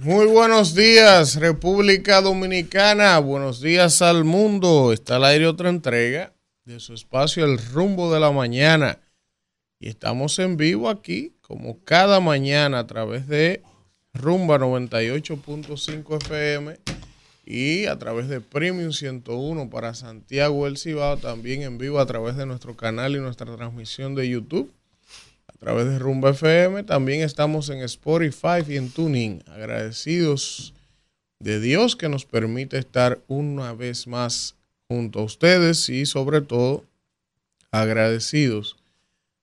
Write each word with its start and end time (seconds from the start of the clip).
Muy 0.00 0.26
buenos 0.26 0.74
días, 0.74 1.36
República 1.36 2.20
Dominicana. 2.20 3.18
Buenos 3.18 3.60
días 3.60 4.02
al 4.02 4.24
mundo. 4.24 4.92
Está 4.92 5.16
al 5.16 5.24
aire 5.24 5.46
otra 5.46 5.68
entrega 5.68 6.32
de 6.64 6.80
su 6.80 6.94
espacio 6.94 7.44
El 7.44 7.58
Rumbo 7.58 8.12
de 8.12 8.20
la 8.20 8.32
Mañana. 8.32 8.98
Y 9.78 9.88
estamos 9.88 10.38
en 10.38 10.56
vivo 10.56 10.88
aquí, 10.88 11.36
como 11.40 11.84
cada 11.84 12.20
mañana, 12.20 12.80
a 12.80 12.86
través 12.86 13.28
de 13.28 13.62
Rumba 14.12 14.58
98.5 14.58 16.24
FM 16.24 16.78
y 17.50 17.86
a 17.86 17.98
través 17.98 18.28
de 18.28 18.40
Premium 18.40 18.92
101 18.92 19.70
para 19.70 19.92
Santiago 19.94 20.68
El 20.68 20.78
Cibao, 20.78 21.16
también 21.16 21.62
en 21.62 21.78
vivo 21.78 21.98
a 21.98 22.06
través 22.06 22.36
de 22.36 22.46
nuestro 22.46 22.76
canal 22.76 23.16
y 23.16 23.18
nuestra 23.18 23.56
transmisión 23.56 24.14
de 24.14 24.28
YouTube, 24.28 24.72
a 25.48 25.58
través 25.58 25.86
de 25.86 25.98
Rumba 25.98 26.30
FM, 26.30 26.84
también 26.84 27.22
estamos 27.22 27.68
en 27.68 27.80
Spotify 27.80 28.62
y 28.68 28.76
en 28.76 28.88
Tuning, 28.88 29.42
agradecidos 29.48 30.74
de 31.40 31.58
Dios 31.58 31.96
que 31.96 32.08
nos 32.08 32.24
permite 32.24 32.78
estar 32.78 33.18
una 33.26 33.72
vez 33.72 34.06
más 34.06 34.54
junto 34.86 35.18
a 35.18 35.24
ustedes 35.24 35.88
y 35.88 36.06
sobre 36.06 36.42
todo 36.42 36.84
agradecidos 37.72 38.76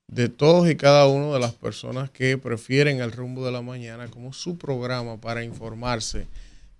de 0.08 0.30
todos 0.30 0.70
y 0.70 0.78
cada 0.78 1.08
uno 1.08 1.34
de 1.34 1.42
las 1.42 1.56
personas 1.56 2.10
que 2.10 2.38
prefieren 2.38 3.02
el 3.02 3.12
rumbo 3.12 3.46
de 3.46 3.52
la 3.52 3.62
mañana 3.62 4.08
como 4.08 4.32
su 4.32 4.58
programa 4.58 5.20
para 5.20 5.44
informarse 5.44 6.26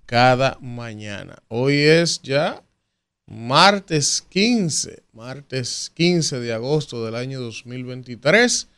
cada 0.08 0.58
mañana. 0.62 1.44
Hoy 1.50 1.76
es 1.76 2.22
ya 2.22 2.64
martes 3.28 4.26
15, 4.30 5.04
martes 5.12 5.92
15 5.94 6.40
de 6.40 6.54
agosto 6.54 7.06
del 7.06 7.16
año 7.16 7.42
2023 7.42 8.70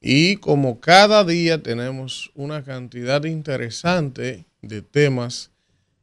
y 0.00 0.36
como 0.36 0.78
cada 0.78 1.24
día 1.24 1.62
tenemos 1.62 2.30
una 2.34 2.62
cantidad 2.62 3.24
interesante 3.24 4.44
de 4.60 4.82
temas 4.82 5.50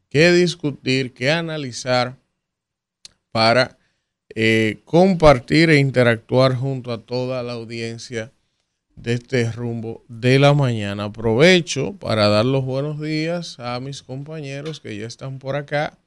que 0.09 0.31
discutir, 0.31 1.13
que 1.13 1.29
analizar 1.29 2.17
para 3.31 3.77
eh, 4.29 4.79
compartir 4.83 5.69
e 5.69 5.77
interactuar 5.77 6.55
junto 6.55 6.91
a 6.91 7.03
toda 7.03 7.43
la 7.43 7.53
audiencia 7.53 8.31
de 8.95 9.13
este 9.13 9.51
rumbo 9.51 10.03
de 10.07 10.39
la 10.39 10.53
mañana. 10.53 11.05
Aprovecho 11.05 11.93
para 11.93 12.27
dar 12.27 12.45
los 12.45 12.63
buenos 12.65 12.99
días 12.99 13.59
a 13.59 13.79
mis 13.79 14.03
compañeros 14.03 14.79
que 14.79 14.97
ya 14.97 15.07
están 15.07 15.39
por 15.39 15.55
acá. 15.55 15.97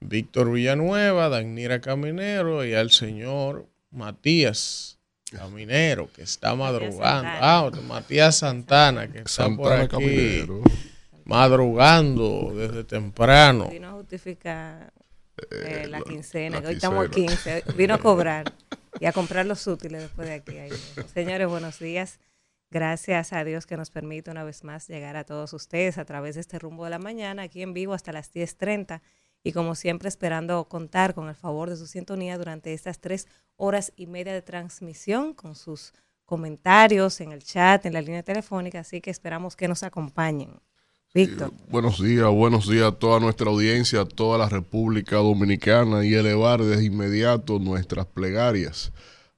Víctor 0.00 0.52
Villanueva, 0.52 1.28
Danira 1.28 1.80
Caminero 1.80 2.64
y 2.64 2.74
al 2.74 2.90
señor 2.90 3.66
Matías 3.90 4.98
Caminero, 5.30 6.10
que 6.12 6.22
está 6.22 6.54
madrugando. 6.54 7.28
Ah, 7.40 7.70
Matías 7.86 8.36
Santana, 8.36 9.10
que 9.10 9.20
está 9.20 9.48
por 9.54 9.72
aquí 9.72 10.46
madrugando 11.24 12.52
desde 12.54 12.84
temprano. 12.84 13.68
Vino 13.68 13.88
a 13.88 13.92
justificar 13.92 14.92
eh, 15.50 15.86
la 15.88 16.00
quincena, 16.00 16.60
que 16.60 16.68
hoy 16.68 16.74
estamos 16.74 17.06
a 17.06 17.10
15, 17.10 17.64
vino 17.76 17.94
a 17.94 17.98
cobrar 17.98 18.52
y 19.00 19.06
a 19.06 19.12
comprar 19.12 19.46
los 19.46 19.66
útiles 19.66 20.02
después 20.02 20.28
de 20.28 20.34
aquí. 20.34 20.56
Señores, 21.12 21.48
buenos 21.48 21.78
días. 21.78 22.18
Gracias 22.70 23.32
a 23.32 23.44
Dios 23.44 23.66
que 23.66 23.76
nos 23.76 23.90
permite 23.90 24.30
una 24.30 24.44
vez 24.44 24.64
más 24.64 24.88
llegar 24.88 25.16
a 25.16 25.24
todos 25.24 25.52
ustedes 25.52 25.98
a 25.98 26.04
través 26.04 26.34
de 26.34 26.40
este 26.40 26.58
rumbo 26.58 26.84
de 26.84 26.90
la 26.90 26.98
mañana, 26.98 27.42
aquí 27.42 27.62
en 27.62 27.74
vivo 27.74 27.94
hasta 27.94 28.12
las 28.12 28.32
10.30 28.34 29.02
y 29.44 29.52
como 29.52 29.76
siempre 29.76 30.08
esperando 30.08 30.68
contar 30.68 31.14
con 31.14 31.28
el 31.28 31.36
favor 31.36 31.70
de 31.70 31.76
su 31.76 31.86
sintonía 31.86 32.36
durante 32.36 32.72
estas 32.74 32.98
tres 32.98 33.28
horas 33.54 33.92
y 33.94 34.08
media 34.08 34.32
de 34.32 34.42
transmisión 34.42 35.34
con 35.34 35.54
sus 35.54 35.92
comentarios 36.24 37.20
en 37.20 37.30
el 37.30 37.44
chat, 37.44 37.86
en 37.86 37.92
la 37.92 38.00
línea 38.00 38.24
telefónica, 38.24 38.80
así 38.80 39.00
que 39.00 39.10
esperamos 39.10 39.54
que 39.54 39.68
nos 39.68 39.84
acompañen. 39.84 40.60
Víctor. 41.14 41.52
buenos 41.70 42.02
días, 42.02 42.28
buenos 42.30 42.68
días 42.68 42.88
a 42.88 42.92
toda 42.92 43.20
nuestra 43.20 43.50
audiencia, 43.50 44.02
a 44.02 44.04
toda 44.04 44.36
la 44.36 44.48
República 44.48 45.16
Dominicana 45.16 46.04
y 46.04 46.14
elevar 46.14 46.62
de 46.62 46.84
inmediato 46.84 47.58
nuestras 47.58 48.06
plegarias 48.06 48.92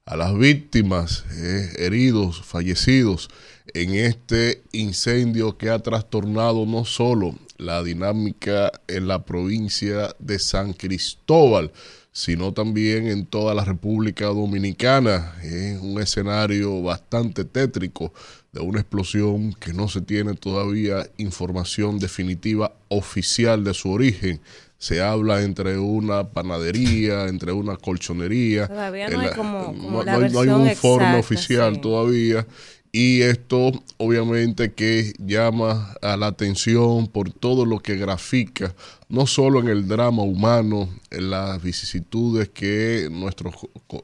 a 0.05 0.17
las 0.17 0.35
víctimas, 0.35 1.23
eh, 1.31 1.69
heridos, 1.77 2.41
fallecidos 2.41 3.29
en 3.73 3.93
este 3.93 4.63
incendio 4.71 5.57
que 5.57 5.69
ha 5.69 5.77
trastornado 5.79 6.65
no 6.65 6.83
solo 6.83 7.35
la 7.59 7.83
dinámica 7.83 8.71
en 8.87 9.07
la 9.07 9.23
provincia 9.23 10.15
de 10.17 10.39
San 10.39 10.73
Cristóbal, 10.73 11.71
sino 12.11 12.53
también 12.53 13.07
en 13.07 13.25
toda 13.25 13.53
la 13.53 13.63
República 13.63 14.25
Dominicana. 14.25 15.35
Es 15.43 15.79
un 15.79 16.01
escenario 16.01 16.81
bastante 16.81 17.45
tétrico 17.45 18.11
de 18.51 18.61
una 18.61 18.79
explosión 18.79 19.53
que 19.53 19.73
no 19.73 19.87
se 19.87 20.01
tiene 20.01 20.33
todavía 20.33 21.07
información 21.17 21.99
definitiva 21.99 22.73
oficial 22.87 23.63
de 23.63 23.73
su 23.73 23.91
origen. 23.91 24.41
Se 24.77 25.01
habla 25.01 25.41
entre 25.43 25.77
una 25.77 26.29
panadería, 26.29 27.27
entre 27.27 27.51
una 27.51 27.75
colchonería. 27.75 28.67
Todavía 28.67 29.09
no 29.09 29.19
hay 29.19 29.29
como, 29.31 29.73
no, 29.73 30.01
hay, 30.01 30.47
un 30.47 30.67
informe 30.67 31.17
oficial 31.17 31.81
todavía 31.81 32.47
y 32.91 33.21
esto 33.21 33.71
obviamente 33.97 34.73
que 34.73 35.13
llama 35.19 35.93
a 36.01 36.17
la 36.17 36.27
atención 36.27 37.07
por 37.07 37.31
todo 37.31 37.65
lo 37.65 37.79
que 37.79 37.95
grafica, 37.97 38.73
no 39.09 39.25
solo 39.25 39.59
en 39.59 39.67
el 39.67 39.87
drama 39.87 40.21
humano, 40.21 40.87
en 41.09 41.31
las 41.31 41.61
vicisitudes 41.61 42.49
que 42.49 43.09
nuestros, 43.11 43.55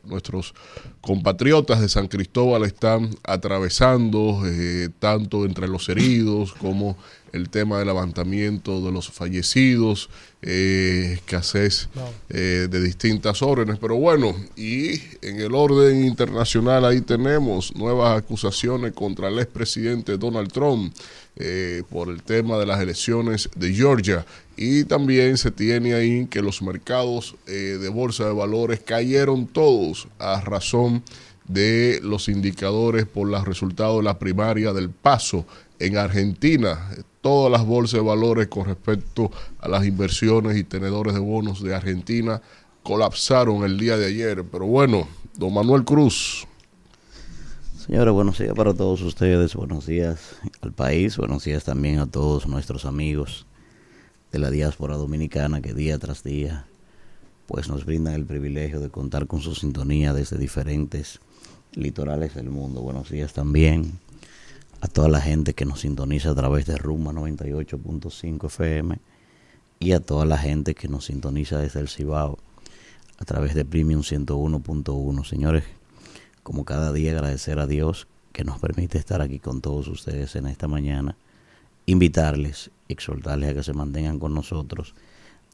nuestros 0.03 0.55
compatriotas 0.99 1.79
de 1.79 1.89
San 1.89 2.07
Cristóbal 2.07 2.63
están 2.63 3.11
atravesando, 3.23 4.41
eh, 4.45 4.89
tanto 4.97 5.45
entre 5.45 5.67
los 5.67 5.87
heridos 5.89 6.53
como 6.53 6.97
el 7.35 7.49
tema 7.49 7.77
del 7.77 7.87
levantamiento 7.87 8.81
de 8.81 8.91
los 8.91 9.09
fallecidos, 9.09 10.09
eh, 10.41 11.13
escasez 11.15 11.89
eh, 12.29 12.67
de 12.69 12.81
distintas 12.81 13.41
órdenes. 13.41 13.77
Pero 13.79 13.97
bueno, 13.97 14.35
y 14.55 15.01
en 15.21 15.41
el 15.41 15.53
orden 15.53 16.05
internacional 16.05 16.85
ahí 16.85 17.01
tenemos 17.01 17.75
nuevas 17.75 18.17
acusaciones 18.17 18.93
contra 18.93 19.27
el 19.27 19.39
expresidente 19.39 20.17
Donald 20.17 20.51
Trump 20.51 20.95
eh, 21.35 21.83
por 21.89 22.09
el 22.09 22.23
tema 22.23 22.57
de 22.57 22.65
las 22.65 22.79
elecciones 22.79 23.49
de 23.55 23.73
Georgia. 23.73 24.25
Y 24.55 24.85
también 24.85 25.37
se 25.37 25.51
tiene 25.51 25.93
ahí 25.93 26.27
que 26.27 26.41
los 26.41 26.61
mercados 26.61 27.35
de 27.45 27.89
bolsa 27.89 28.25
de 28.25 28.33
valores 28.33 28.79
cayeron 28.79 29.45
todos 29.47 30.07
a 30.17 30.39
razón 30.39 31.03
de 31.45 31.99
los 32.01 32.29
indicadores 32.29 33.05
por 33.05 33.27
los 33.27 33.45
resultados 33.45 33.97
de 33.97 34.03
la 34.03 34.17
primaria 34.17 34.71
del 34.71 34.89
paso 34.89 35.45
en 35.79 35.97
Argentina 35.97 36.89
todas 37.25 37.51
las 37.51 37.65
bolsas 37.65 38.01
de 38.01 38.05
valores 38.05 38.49
con 38.49 38.65
respecto 38.65 39.31
a 39.57 39.67
las 39.67 39.83
inversiones 39.83 40.57
y 40.57 40.63
tenedores 40.63 41.15
de 41.15 41.19
bonos 41.19 41.59
de 41.63 41.73
Argentina 41.73 42.39
colapsaron 42.83 43.63
el 43.63 43.79
día 43.79 43.97
de 43.97 44.05
ayer. 44.05 44.43
Pero 44.43 44.67
bueno, 44.67 45.07
don 45.35 45.51
Manuel 45.51 45.83
Cruz. 45.83 46.45
Señores, 47.83 48.13
buenos 48.13 48.37
días 48.37 48.53
para 48.53 48.75
todos 48.75 49.01
ustedes, 49.01 49.55
buenos 49.55 49.87
días 49.87 50.35
al 50.61 50.71
país, 50.71 51.17
buenos 51.17 51.43
días 51.43 51.63
también 51.63 51.97
a 51.97 52.05
todos 52.05 52.45
nuestros 52.45 52.85
amigos 52.85 53.47
de 54.31 54.37
la 54.37 54.51
diáspora 54.51 54.95
dominicana 54.95 55.61
que 55.61 55.73
día 55.73 55.97
tras 55.97 56.23
día 56.23 56.67
pues 57.47 57.69
nos 57.69 57.85
brindan 57.85 58.13
el 58.13 58.27
privilegio 58.27 58.79
de 58.79 58.89
contar 58.89 59.25
con 59.25 59.41
su 59.41 59.55
sintonía 59.55 60.13
desde 60.13 60.37
diferentes 60.37 61.21
litorales 61.73 62.35
del 62.35 62.51
mundo. 62.51 62.81
Buenos 62.81 63.09
días 63.09 63.33
también 63.33 64.04
a 64.85 64.87
toda 64.87 65.09
la 65.09 65.19
gente 65.19 65.55
que 65.55 65.65
nos 65.65 65.81
sintoniza 65.81 66.29
a 66.29 66.35
través 66.35 66.67
de 66.67 66.77
Rumba 66.77 67.11
98.5 67.11 68.45
FM 68.45 68.99
y 69.79 69.93
a 69.93 69.99
toda 69.99 70.25
la 70.25 70.37
gente 70.37 70.75
que 70.75 70.87
nos 70.87 71.05
sintoniza 71.05 71.57
desde 71.57 71.79
el 71.79 71.89
Cibao 71.89 72.37
a 73.17 73.25
través 73.25 73.55
de 73.55 73.65
Premium 73.65 74.03
101.1. 74.03 75.25
Señores, 75.25 75.63
como 76.43 76.65
cada 76.65 76.93
día 76.93 77.13
agradecer 77.13 77.57
a 77.57 77.65
Dios 77.65 78.07
que 78.31 78.43
nos 78.43 78.59
permite 78.59 78.99
estar 78.99 79.21
aquí 79.21 79.39
con 79.39 79.59
todos 79.59 79.87
ustedes 79.87 80.35
en 80.35 80.45
esta 80.45 80.67
mañana, 80.67 81.17
invitarles, 81.87 82.69
exhortarles 82.87 83.49
a 83.49 83.53
que 83.55 83.63
se 83.63 83.73
mantengan 83.73 84.19
con 84.19 84.35
nosotros 84.35 84.93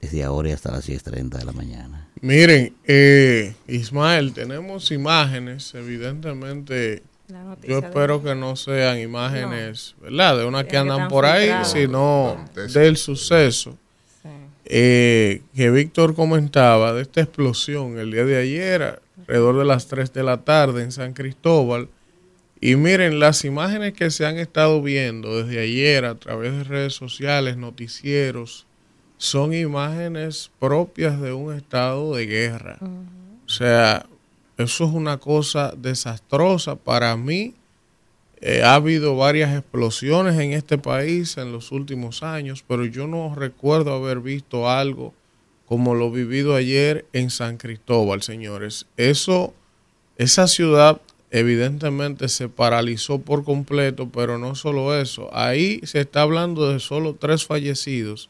desde 0.02 0.26
ahora 0.26 0.50
y 0.50 0.52
hasta 0.52 0.74
las 0.74 0.90
10.30 0.90 1.38
de 1.38 1.46
la 1.46 1.54
mañana. 1.54 2.10
Miren, 2.20 2.76
eh, 2.86 3.56
Ismael, 3.70 4.34
tenemos 4.34 4.92
imágenes, 4.92 5.74
evidentemente 5.74 7.04
yo 7.68 7.80
espero 7.80 8.24
que 8.24 8.36
no 8.36 8.56
sean 8.56 9.00
imágenes, 9.00 9.96
¿verdad? 10.02 10.38
De 10.38 10.46
una 10.46 10.66
que 10.66 10.78
andan 10.78 11.08
por 11.08 11.26
ahí, 11.26 11.52
sino 11.64 12.46
del 12.74 12.98
suceso. 12.98 13.78
Eh, 14.66 15.42
que 15.54 15.70
Víctor 15.70 16.16
comentaba 16.16 16.94
de 16.94 17.02
esta 17.02 17.22
explosión 17.22 18.00
el 18.00 18.12
día 18.12 18.24
de 18.24 18.38
ayer, 18.38 19.02
alrededor 19.20 19.58
de 19.58 19.66
las 19.66 19.88
3 19.88 20.14
de 20.14 20.24
la 20.24 20.38
tarde 20.38 20.84
en 20.84 20.92
San 20.92 21.14
Cristóbal. 21.14 21.90
Y 22.62 22.76
miren, 22.76 23.20
las 23.20 23.44
imágenes 23.44 23.94
que 23.94 24.12
se 24.12 24.26
han 24.26 24.38
estado 24.38 24.82
viendo 24.82 25.44
desde 25.44 25.62
ayer 25.62 26.06
a 26.06 26.16
través 26.16 26.54
de 26.54 26.64
redes 26.64 26.94
sociales, 26.94 27.58
noticieros, 27.58 28.66
son 29.18 29.54
imágenes 29.54 30.52
propias 30.60 31.20
de 31.20 31.34
un 31.34 31.54
estado 31.54 32.16
de 32.16 32.26
guerra. 32.26 32.78
O 33.46 33.50
sea, 33.50 34.06
eso 34.62 34.86
es 34.86 34.92
una 34.92 35.18
cosa 35.18 35.74
desastrosa 35.78 36.76
para 36.76 37.16
mí. 37.18 37.54
Eh, 38.42 38.64
ha 38.64 38.76
habido 38.76 39.16
varias 39.16 39.56
explosiones 39.56 40.40
en 40.40 40.54
este 40.54 40.78
país 40.78 41.38
en 41.38 41.52
los 41.52 41.72
últimos 41.72 42.24
años, 42.24 42.64
pero 42.68 42.86
yo 42.86 43.06
no 43.06 43.36
recuerdo 43.36 43.94
haber 43.94 44.20
visto 44.20 44.70
algo 44.70 45.14
como 45.68 45.96
lo 45.96 46.12
vivido 46.12 46.56
ayer 46.56 47.06
en 47.14 47.30
San 47.30 47.58
Cristóbal, 47.58 48.24
señores. 48.24 48.88
Eso, 48.98 49.54
esa 50.18 50.48
ciudad 50.48 51.00
evidentemente 51.30 52.28
se 52.28 52.50
paralizó 52.50 53.22
por 53.22 53.44
completo, 53.44 54.10
pero 54.10 54.38
no 54.38 54.56
solo 54.56 55.00
eso. 55.00 55.30
Ahí 55.32 55.80
se 55.84 56.02
está 56.02 56.24
hablando 56.24 56.72
de 56.72 56.80
solo 56.80 57.16
tres 57.16 57.46
fallecidos 57.46 58.30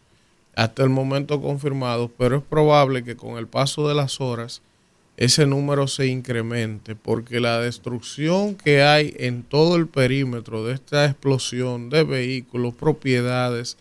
hasta 0.55 0.83
el 0.83 0.89
momento 0.89 1.41
confirmados, 1.41 2.11
pero 2.17 2.37
es 2.37 2.43
probable 2.43 3.03
que 3.03 3.15
con 3.15 3.37
el 3.37 3.47
paso 3.47 3.87
de 3.87 3.95
las 3.95 4.21
horas 4.21 4.61
ese 5.21 5.45
número 5.45 5.87
se 5.87 6.07
incremente, 6.07 6.95
porque 6.95 7.39
la 7.39 7.59
destrucción 7.59 8.55
que 8.55 8.81
hay 8.81 9.13
en 9.19 9.43
todo 9.43 9.75
el 9.75 9.85
perímetro 9.85 10.65
de 10.65 10.73
esta 10.73 11.05
explosión 11.05 11.91
de 11.91 12.03
vehículos, 12.03 12.73
propiedades, 12.73 13.77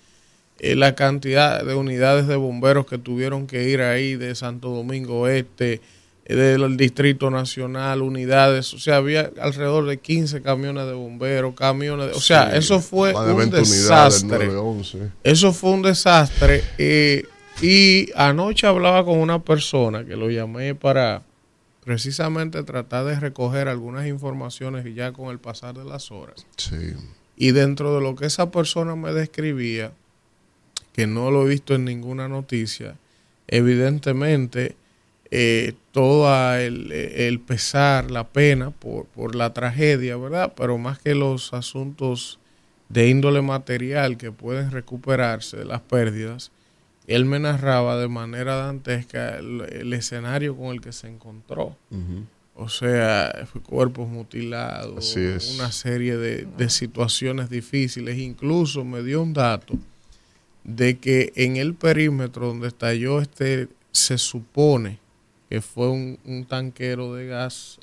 eh, 0.58 0.74
la 0.74 0.94
cantidad 0.94 1.64
de 1.64 1.74
unidades 1.74 2.26
de 2.26 2.36
bomberos 2.36 2.84
que 2.84 2.98
tuvieron 2.98 3.46
que 3.46 3.70
ir 3.70 3.80
ahí 3.80 4.16
de 4.16 4.34
Santo 4.34 4.68
Domingo 4.68 5.28
Este, 5.28 5.80
eh, 6.26 6.34
del 6.34 6.76
Distrito 6.76 7.30
Nacional, 7.30 8.02
unidades, 8.02 8.74
o 8.74 8.78
sea, 8.78 8.96
había 8.96 9.30
alrededor 9.40 9.86
de 9.86 9.96
15 9.96 10.42
camiones 10.42 10.84
de 10.84 10.92
bomberos, 10.92 11.54
camiones, 11.54 12.14
o 12.14 12.20
sea, 12.20 12.54
eso 12.54 12.80
fue 12.80 13.14
un 13.14 13.48
desastre. 13.48 14.50
Eso 15.24 15.54
fue 15.54 15.70
un 15.70 15.80
desastre. 15.80 16.62
Eh, 16.76 17.24
y 17.62 18.10
anoche 18.14 18.66
hablaba 18.66 19.06
con 19.06 19.18
una 19.18 19.42
persona 19.42 20.04
que 20.04 20.16
lo 20.16 20.28
llamé 20.28 20.74
para 20.74 21.22
precisamente 21.90 22.62
tratar 22.62 23.04
de 23.04 23.18
recoger 23.18 23.66
algunas 23.66 24.06
informaciones 24.06 24.86
y 24.86 24.94
ya 24.94 25.12
con 25.12 25.28
el 25.30 25.40
pasar 25.40 25.76
de 25.76 25.84
las 25.84 26.12
horas. 26.12 26.46
Sí. 26.56 26.94
Y 27.34 27.50
dentro 27.50 27.92
de 27.96 28.00
lo 28.00 28.14
que 28.14 28.26
esa 28.26 28.52
persona 28.52 28.94
me 28.94 29.12
describía, 29.12 29.90
que 30.92 31.08
no 31.08 31.32
lo 31.32 31.44
he 31.44 31.48
visto 31.48 31.74
en 31.74 31.84
ninguna 31.84 32.28
noticia, 32.28 32.94
evidentemente 33.48 34.76
eh, 35.32 35.72
todo 35.90 36.32
el, 36.54 37.40
pesar, 37.44 38.12
la 38.12 38.28
pena 38.28 38.70
por, 38.70 39.06
por 39.06 39.34
la 39.34 39.52
tragedia, 39.52 40.16
¿verdad? 40.16 40.52
Pero 40.56 40.78
más 40.78 41.00
que 41.00 41.16
los 41.16 41.52
asuntos 41.52 42.38
de 42.88 43.08
índole 43.08 43.42
material 43.42 44.16
que 44.16 44.30
pueden 44.30 44.70
recuperarse 44.70 45.56
de 45.56 45.64
las 45.64 45.80
pérdidas, 45.80 46.52
él 47.10 47.24
me 47.24 47.40
narraba 47.40 47.98
de 47.98 48.06
manera 48.06 48.54
dantesca 48.54 49.38
el, 49.38 49.92
escenario 49.92 50.56
con 50.56 50.68
el 50.68 50.80
que 50.80 50.92
se 50.92 51.08
encontró. 51.08 51.76
O 52.54 52.68
sea, 52.68 53.48
cuerpos 53.64 54.08
mutilados, 54.08 55.16
una 55.56 55.72
serie 55.72 56.16
de, 56.16 56.46
de, 56.56 56.70
situaciones 56.70 57.50
difíciles. 57.50 58.16
Incluso 58.18 58.84
me 58.84 59.02
dio 59.02 59.22
un 59.22 59.32
dato 59.32 59.74
de 60.62 60.98
que 60.98 61.32
en 61.34 61.56
el 61.56 61.74
perímetro 61.74 62.46
donde 62.46 62.68
estalló 62.68 63.20
este, 63.20 63.68
se 63.90 64.16
supone 64.16 65.00
que 65.48 65.60
fue 65.60 65.88
un, 65.88 66.46
tanquero 66.48 67.12
de 67.14 67.26
gas 67.26 67.80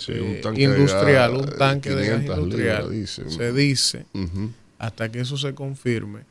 industrial, 0.55 1.35
un 1.35 1.49
tanque 1.57 1.89
de 1.89 2.07
gas 2.07 2.21
industrial, 2.21 3.07
se 3.07 3.51
dice, 3.51 4.05
hasta 4.79 5.11
que 5.11 5.19
eso 5.19 5.35
se 5.35 5.53
confirme 5.53 6.21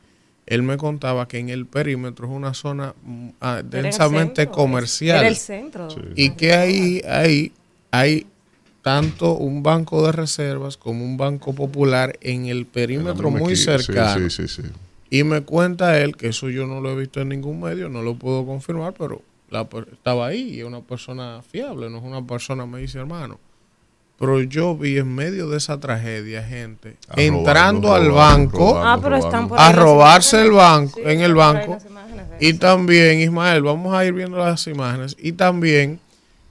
él 0.47 0.63
me 0.63 0.77
contaba 0.77 1.27
que 1.27 1.39
en 1.39 1.49
el 1.49 1.67
perímetro 1.67 2.27
es 2.27 2.33
una 2.33 2.55
zona 2.55 2.95
mm, 3.03 3.29
ah, 3.41 3.63
densamente 3.65 4.47
comercial. 4.47 5.25
el 5.25 5.37
centro. 5.37 5.89
Y 6.15 6.31
que 6.31 6.55
ahí, 6.55 7.03
ahí 7.09 7.53
hay 7.91 8.27
tanto 8.83 9.35
un 9.35 9.65
banco 9.65 10.07
de 10.07 10.13
reservas 10.13 10.77
como 10.77 11.05
un 11.05 11.17
banco 11.17 11.53
popular 11.53 12.17
en 12.21 12.47
el 12.47 12.67
perímetro 12.67 13.31
muy 13.31 13.57
cercano. 13.57 14.29
y 15.11 15.25
me 15.25 15.43
cuenta 15.43 16.01
él, 16.01 16.17
que 16.17 16.29
eso 16.29 16.49
yo 16.49 16.67
no 16.67 16.81
lo 16.81 16.93
he 16.93 16.97
visto 16.97 17.21
en 17.21 17.31
ningún 17.31 17.61
medio, 17.61 17.89
no 17.89 18.03
lo 18.03 18.15
puedo 18.15 18.47
confirmar, 18.47 18.95
pero 18.97 19.23
la, 19.51 19.67
estaba 19.93 20.29
ahí 20.29 20.55
y 20.55 20.61
es 20.61 20.65
una 20.65 20.81
persona 20.81 21.43
fiable, 21.43 21.91
no 21.91 21.99
es 21.99 22.05
una 22.05 22.25
persona, 22.25 22.67
me 22.67 22.81
dice 22.81 22.99
hermano 22.99 23.41
pero 24.19 24.43
yo 24.43 24.77
vi 24.77 24.99
en 24.99 25.15
medio 25.15 25.49
de 25.49 25.59
esa 25.59 25.79
tragedia 25.79 26.43
gente 26.43 26.97
entrando 27.17 27.95
al 27.95 28.11
banco 28.11 28.79
ah, 28.79 28.99
a 29.57 29.73
robarse 29.73 30.41
el 30.41 30.53
banco 30.53 31.01
en 31.01 31.21
el 31.21 31.35
banco. 31.35 31.77
y 32.41 32.55
también 32.55 33.21
Ismael 33.21 33.63
vamos 33.63 33.95
a 33.95 34.05
ir 34.05 34.13
viendo 34.13 34.39
las 34.39 34.67
imágenes. 34.67 35.17
Y 35.19 35.33
también 35.33 36.01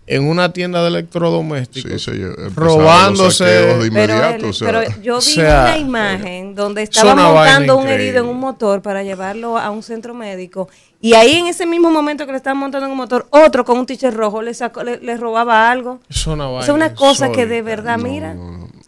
en 0.07 0.27
una 0.27 0.53
tienda 0.53 0.83
de 0.83 0.89
electrodomésticos 0.89 2.07
robándose 2.53 3.45
de 3.45 3.87
inmediato, 3.87 4.51
pero, 4.59 4.83
yo 5.01 5.19
vi 5.19 5.39
una 5.39 5.77
imagen 5.79 6.53
donde 6.53 6.83
estaba 6.83 7.15
montando 7.15 7.77
un 7.77 7.87
herido 7.87 8.19
en 8.19 8.27
un 8.27 8.39
motor 8.39 8.83
para 8.83 9.01
llevarlo 9.01 9.57
a 9.57 9.71
un 9.71 9.81
centro 9.81 10.13
médico 10.13 10.69
y 11.05 11.13
ahí 11.13 11.35
en 11.35 11.45
ese 11.45 11.67
mismo 11.67 11.91
momento 11.91 12.25
que 12.25 12.31
le 12.31 12.37
estaban 12.39 12.57
montando 12.57 12.87
en 12.87 12.91
un 12.91 12.97
motor, 12.97 13.27
otro 13.29 13.63
con 13.63 13.77
un 13.77 13.85
t 13.85 13.95
rojo 14.09 14.41
le, 14.41 14.55
sacó, 14.55 14.81
le, 14.83 15.17
robaba 15.17 15.69
algo. 15.69 15.99
Es 16.09 16.25
una, 16.25 16.59
es 16.59 16.69
una 16.69 16.95
cosa 16.95 17.31
que 17.31 17.45
de 17.45 17.61
verdad, 17.61 17.99
mira, 17.99 18.35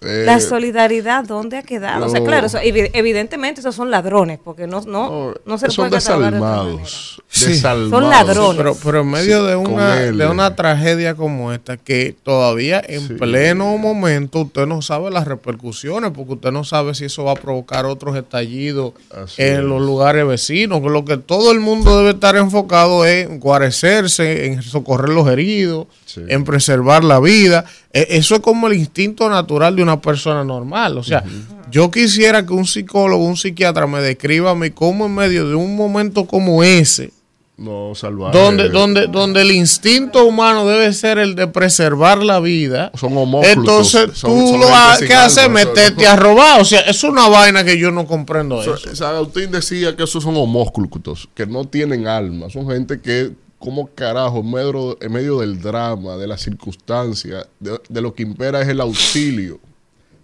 la 0.02 0.40
solidaridad, 0.40 1.24
¿dónde 1.24 1.58
ha 1.58 1.64
quedado? 1.64 2.06
o 2.06 2.10
sea, 2.10 2.24
claro, 2.24 2.48
evidentemente 2.62 3.62
esos 3.62 3.76
son 3.76 3.90
ladrones, 3.90 4.40
porque 4.44 4.68
no, 4.68 4.82
no, 4.82 5.34
no 5.46 5.58
se 5.58 5.72
Son 5.72 5.90
desalmados. 5.90 7.22
Son 7.30 8.10
ladrones. 8.10 8.78
Pero, 8.84 9.02
en 9.02 9.10
medio 9.10 9.44
de, 9.44 9.56
una, 9.56 9.96
de 9.96 10.28
una 10.28 10.56
tragedia 10.56 11.16
como 11.16 11.52
esta, 11.52 11.78
que 11.78 12.16
todavía 12.24 12.82
en 12.86 13.18
pleno 13.18 13.78
momento 13.78 14.42
usted 14.42 14.66
no 14.66 14.82
sabe 14.82 15.10
las 15.12 15.26
repercusiones, 15.28 16.12
porque 16.12 16.34
usted 16.34 16.52
no 16.52 16.64
sabe 16.64 16.94
si 16.94 17.06
eso 17.06 17.24
va 17.24 17.32
a 17.32 17.36
provocar 17.36 17.86
otros 17.86 18.16
estallidos 18.16 18.94
en 19.38 19.68
los 19.68 19.82
lugares 19.82 20.28
vecinos, 20.28 20.82
lo 20.82 21.06
que 21.06 21.18
todo 21.18 21.52
el 21.52 21.60
mundo 21.60 21.98
debe 21.98 22.12
estar 22.12 22.36
enfocado 22.36 23.06
en 23.06 23.40
guarecerse, 23.40 24.46
en 24.46 24.62
socorrer 24.62 25.10
los 25.10 25.28
heridos, 25.28 25.88
en 26.16 26.44
preservar 26.44 27.04
la 27.04 27.20
vida. 27.20 27.66
E, 27.94 28.07
eso 28.12 28.36
es 28.36 28.42
como 28.42 28.68
el 28.68 28.74
instinto 28.74 29.30
natural 29.30 29.75
de 29.75 29.84
una 29.84 30.01
persona 30.01 30.44
normal. 30.44 30.98
O 30.98 31.04
sea, 31.04 31.24
yo 31.72 31.92
quisiera 31.92 32.45
que 32.45 32.54
un 32.54 32.66
psicólogo, 32.66 33.25
un 33.25 33.38
psiquiatra 33.38 33.88
me 33.88 34.01
describa 34.01 34.51
a 34.51 34.56
mí 34.56 34.72
cómo 34.72 35.06
en 35.06 35.16
medio 35.16 35.48
de 35.48 35.56
un 35.56 35.75
momento 35.75 36.25
como 36.25 36.63
ese, 36.63 37.12
no. 37.57 37.94
Donde, 38.31 38.69
donde, 38.69 39.07
donde 39.07 39.42
el 39.42 39.50
instinto 39.51 40.24
humano 40.25 40.68
debe 40.68 40.94
ser 40.94 41.18
el 41.18 41.34
de 41.34 41.48
preservar 41.48 42.19
la 42.19 42.39
vida. 42.39 42.92
Son. 42.94 43.13
Entonces 43.44 44.12
tú 44.21 44.57
lo 44.59 44.68
que 45.00 45.14
haces 45.16 45.50
meterte 45.50 46.06
a 46.06 46.16
robar. 46.16 46.62
O 46.62 46.66
sea, 46.66 46.81
es 46.81 47.04
una 47.04 47.28
vaina 47.28 47.64
que 47.64 47.80
yo 47.80 47.92
no 47.92 48.06
comprendo. 48.06 48.62
eso. 48.62 49.07
Agustín 49.07 49.50
decía 49.50 49.95
que 49.95 50.04
esos 50.04 50.23
son 50.23 50.38
homóflutos, 50.38 51.30
que 51.33 51.47
no 51.47 51.66
tienen 51.66 52.06
alma. 52.06 52.47
Son 52.52 52.69
gente 52.69 53.02
que, 53.02 53.31
como 53.59 53.87
carajo, 53.87 54.40
en 54.40 55.11
medio, 55.11 55.40
del 55.40 55.61
drama, 55.61 56.16
de 56.18 56.28
la 56.28 56.37
circunstancia, 56.37 57.47
de, 57.59 57.80
de 57.90 58.02
lo 58.02 58.14
que 58.14 58.23
impera 58.23 58.61
es 58.61 58.68
el 58.68 58.81
auxilio. 58.81 59.59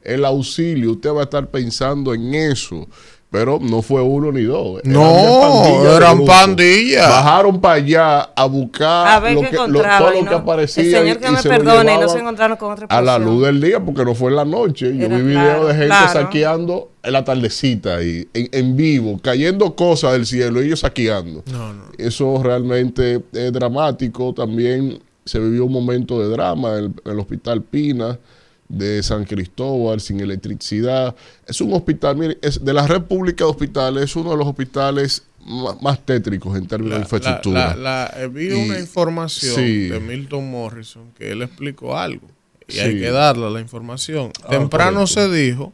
El 0.01 0.25
auxilio, 0.25 0.91
usted 0.91 1.11
va 1.11 1.21
a 1.21 1.23
estar 1.23 1.49
pensando 1.49 2.13
en 2.13 2.33
eso 2.33 2.87
pero 3.33 3.57
no 3.59 3.81
fue 3.81 3.99
uno 3.99 4.31
ni 4.31 4.43
dos. 4.43 4.79
no, 4.83 5.97
eran 5.97 6.23
pandillas. 6.23 7.09
Bajaron 7.09 7.59
para 7.59 7.73
allá 7.73 8.29
a 8.35 8.45
buscar 8.45 9.23
lo 9.33 9.41
que, 9.41 9.47
todo 9.47 9.67
lo 9.67 9.81
que 9.81 10.35
aparecía. 10.35 10.83
El 10.83 10.91
señor 10.91 11.17
que 11.17 11.31
me 11.31 11.41
perdone, 11.41 11.97
no 11.97 12.07
se 12.07 12.19
encontraron 12.19 12.57
con 12.57 12.73
otra 12.73 12.87
persona. 12.87 13.11
A 13.11 13.17
la 13.17 13.25
luz 13.25 13.43
del 13.43 13.59
día, 13.59 13.79
porque 13.79 14.05
no 14.05 14.13
fue 14.13 14.29
en 14.29 14.35
la 14.35 14.45
noche. 14.45 14.95
Yo 14.95 15.09
vi 15.09 15.23
videos 15.23 15.67
de 15.67 15.73
gente 15.73 15.95
saqueando 16.13 16.91
en 17.01 17.11
la 17.11 17.23
tardecita 17.23 18.03
y 18.03 18.29
en, 18.35 18.77
vivo, 18.77 19.19
cayendo 19.19 19.75
cosas 19.75 20.11
del 20.11 20.27
cielo, 20.27 20.61
ellos 20.61 20.81
saqueando. 20.81 21.43
Eso 21.97 22.39
realmente 22.43 23.23
es 23.33 23.51
dramático. 23.51 24.35
También 24.35 24.99
se 25.25 25.39
vivió 25.39 25.65
un 25.65 25.73
momento 25.73 26.19
de 26.19 26.27
drama 26.27 26.77
en 26.77 26.93
el 27.03 27.19
hospital 27.19 27.63
Pina 27.63 28.19
de 28.73 29.03
San 29.03 29.25
Cristóbal 29.25 30.01
sin 30.01 30.19
electricidad. 30.19 31.15
Es 31.47 31.61
un 31.61 31.73
hospital, 31.73 32.17
mire, 32.17 32.37
es 32.41 32.63
de 32.63 32.73
la 32.73 32.87
red 32.87 33.01
pública 33.03 33.43
de 33.43 33.51
hospitales, 33.51 34.03
es 34.05 34.15
uno 34.15 34.31
de 34.31 34.37
los 34.37 34.47
hospitales 34.47 35.23
más, 35.81 35.99
tétricos 36.05 36.57
en 36.57 36.67
términos 36.67 36.95
de 36.95 37.01
infraestructura. 37.03 37.75
La, 37.75 38.11
eh, 38.15 38.27
vi 38.27 38.51
una 38.51 38.79
información 38.79 39.55
de 39.55 39.99
Milton 39.99 40.49
Morrison 40.49 41.11
que 41.17 41.31
él 41.31 41.41
explicó 41.41 41.97
algo 41.97 42.27
y 42.67 42.79
hay 42.79 42.99
que 42.99 43.11
darle 43.11 43.49
la 43.51 43.59
información. 43.59 44.31
Ah, 44.43 44.49
Temprano 44.49 45.05
se 45.05 45.29
dijo 45.29 45.73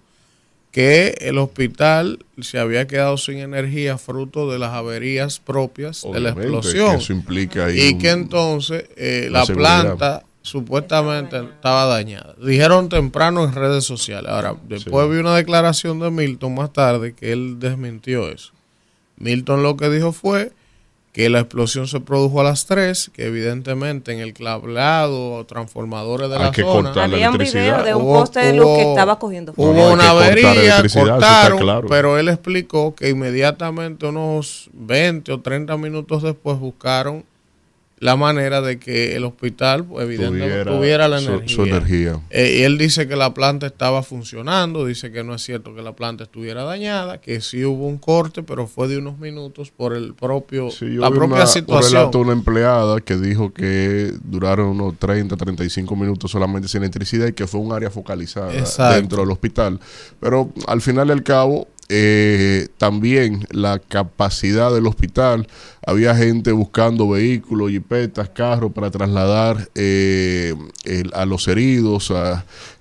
que 0.71 1.15
el 1.21 1.37
hospital 1.37 2.25
se 2.41 2.59
había 2.59 2.87
quedado 2.87 3.17
sin 3.17 3.37
energía 3.37 3.97
fruto 3.97 4.51
de 4.51 4.59
las 4.59 4.73
averías 4.73 5.39
propias 5.39 6.05
de 6.11 6.19
la 6.19 6.29
explosión. 6.29 6.95
eso 6.95 7.13
implica 7.13 7.71
y 7.71 7.97
que 7.97 8.11
entonces 8.11 8.85
eh, 8.95 9.29
la 9.31 9.45
planta 9.45 10.23
supuestamente 10.41 11.37
estaba 11.39 11.85
dañada. 11.85 12.35
Dijeron 12.41 12.89
temprano 12.89 13.43
en 13.43 13.53
redes 13.53 13.85
sociales. 13.85 14.31
Ahora, 14.31 14.55
después 14.67 15.09
vi 15.09 15.17
una 15.17 15.35
declaración 15.35 15.99
de 15.99 16.11
Milton 16.11 16.55
más 16.55 16.73
tarde 16.73 17.13
que 17.13 17.31
él 17.31 17.59
desmintió 17.59 18.29
eso. 18.29 18.51
Milton 19.17 19.63
lo 19.63 19.75
que 19.75 19.89
dijo 19.89 20.11
fue 20.11 20.53
que 21.11 21.29
la 21.29 21.39
explosión 21.39 21.87
se 21.87 21.99
produjo 21.99 22.39
a 22.39 22.43
las 22.43 22.65
3, 22.67 23.11
que 23.13 23.25
evidentemente 23.25 24.13
en 24.13 24.19
el 24.19 24.33
cableado 24.33 25.33
o 25.33 25.45
transformadores 25.45 26.29
de 26.29 26.37
la 26.39 26.53
zona 26.53 26.93
había 27.03 27.31
un 27.31 27.37
video 27.37 27.83
de 27.83 27.95
un 27.95 28.05
poste 28.05 28.39
de 28.39 28.53
luz 28.53 28.67
que 28.77 28.89
estaba 28.89 29.17
cogiendo 29.17 29.53
fuego. 29.53 29.71
Hubo 29.71 29.93
una 29.93 30.11
avería, 30.11 30.83
cortaron, 30.93 31.85
pero 31.89 32.17
él 32.17 32.29
explicó 32.29 32.95
que 32.95 33.09
inmediatamente 33.09 34.05
unos 34.05 34.69
20 34.73 35.33
o 35.33 35.41
30 35.41 35.75
minutos 35.77 36.23
después 36.23 36.59
buscaron 36.59 37.25
la 37.99 38.15
manera 38.15 38.61
de 38.61 38.79
que 38.79 39.15
el 39.15 39.25
hospital, 39.25 39.83
pues, 39.83 40.05
evidentemente, 40.05 40.65
tuviera, 40.65 41.07
la 41.07 41.19
energía. 41.19 42.21
Eh, 42.29 42.59
y 42.59 42.63
él 42.63 42.77
dice 42.77 43.07
que 43.07 43.15
la 43.15 43.33
planta 43.33 43.67
estaba 43.67 44.03
funcionando, 44.03 44.85
dice 44.85 45.11
que 45.11 45.23
no 45.23 45.35
es 45.35 45.41
cierto 45.41 45.75
que 45.75 45.81
la 45.81 45.93
planta 45.93 46.23
estuviera 46.23 46.63
dañada, 46.63 47.19
que 47.19 47.41
sí 47.41 47.65
hubo 47.65 47.87
un 47.87 47.97
corte, 47.97 48.41
pero 48.41 48.67
fue 48.67 48.87
de 48.87 48.97
unos 48.97 49.19
minutos 49.19 49.71
por 49.71 49.93
el 49.93 50.13
propio, 50.13 50.69
la 50.81 51.11
propia 51.11 51.45
situación. 51.45 51.85
Un 51.85 51.99
relato 51.99 52.19
una 52.19 52.33
empleada 52.33 53.01
que 53.01 53.17
dijo 53.17 53.53
que 53.53 54.13
duraron 54.23 54.67
unos 54.67 54.97
30, 54.97 55.35
35 55.35 55.95
minutos 55.95 56.31
solamente 56.31 56.67
sin 56.67 56.81
electricidad 56.81 57.27
y 57.27 57.33
que 57.33 57.47
fue 57.47 57.59
un 57.59 57.73
área 57.73 57.89
focalizada 57.89 58.51
dentro 58.95 59.21
del 59.21 59.31
hospital. 59.31 59.79
Pero 60.19 60.51
al 60.67 60.81
final 60.81 61.09
y 61.09 61.11
al 61.11 61.23
cabo, 61.23 61.67
eh, 61.91 62.67
también 62.77 63.47
la 63.49 63.79
capacidad 63.79 64.71
del 64.71 64.85
hospital. 64.85 65.47
Había 65.85 66.15
gente 66.15 66.51
buscando 66.51 67.09
vehículos, 67.09 67.71
jipetas, 67.71 68.29
carros 68.29 68.71
para 68.71 68.91
trasladar 68.91 69.69
eh, 69.73 70.53
a 71.13 71.25
los 71.25 71.47
heridos 71.47 72.13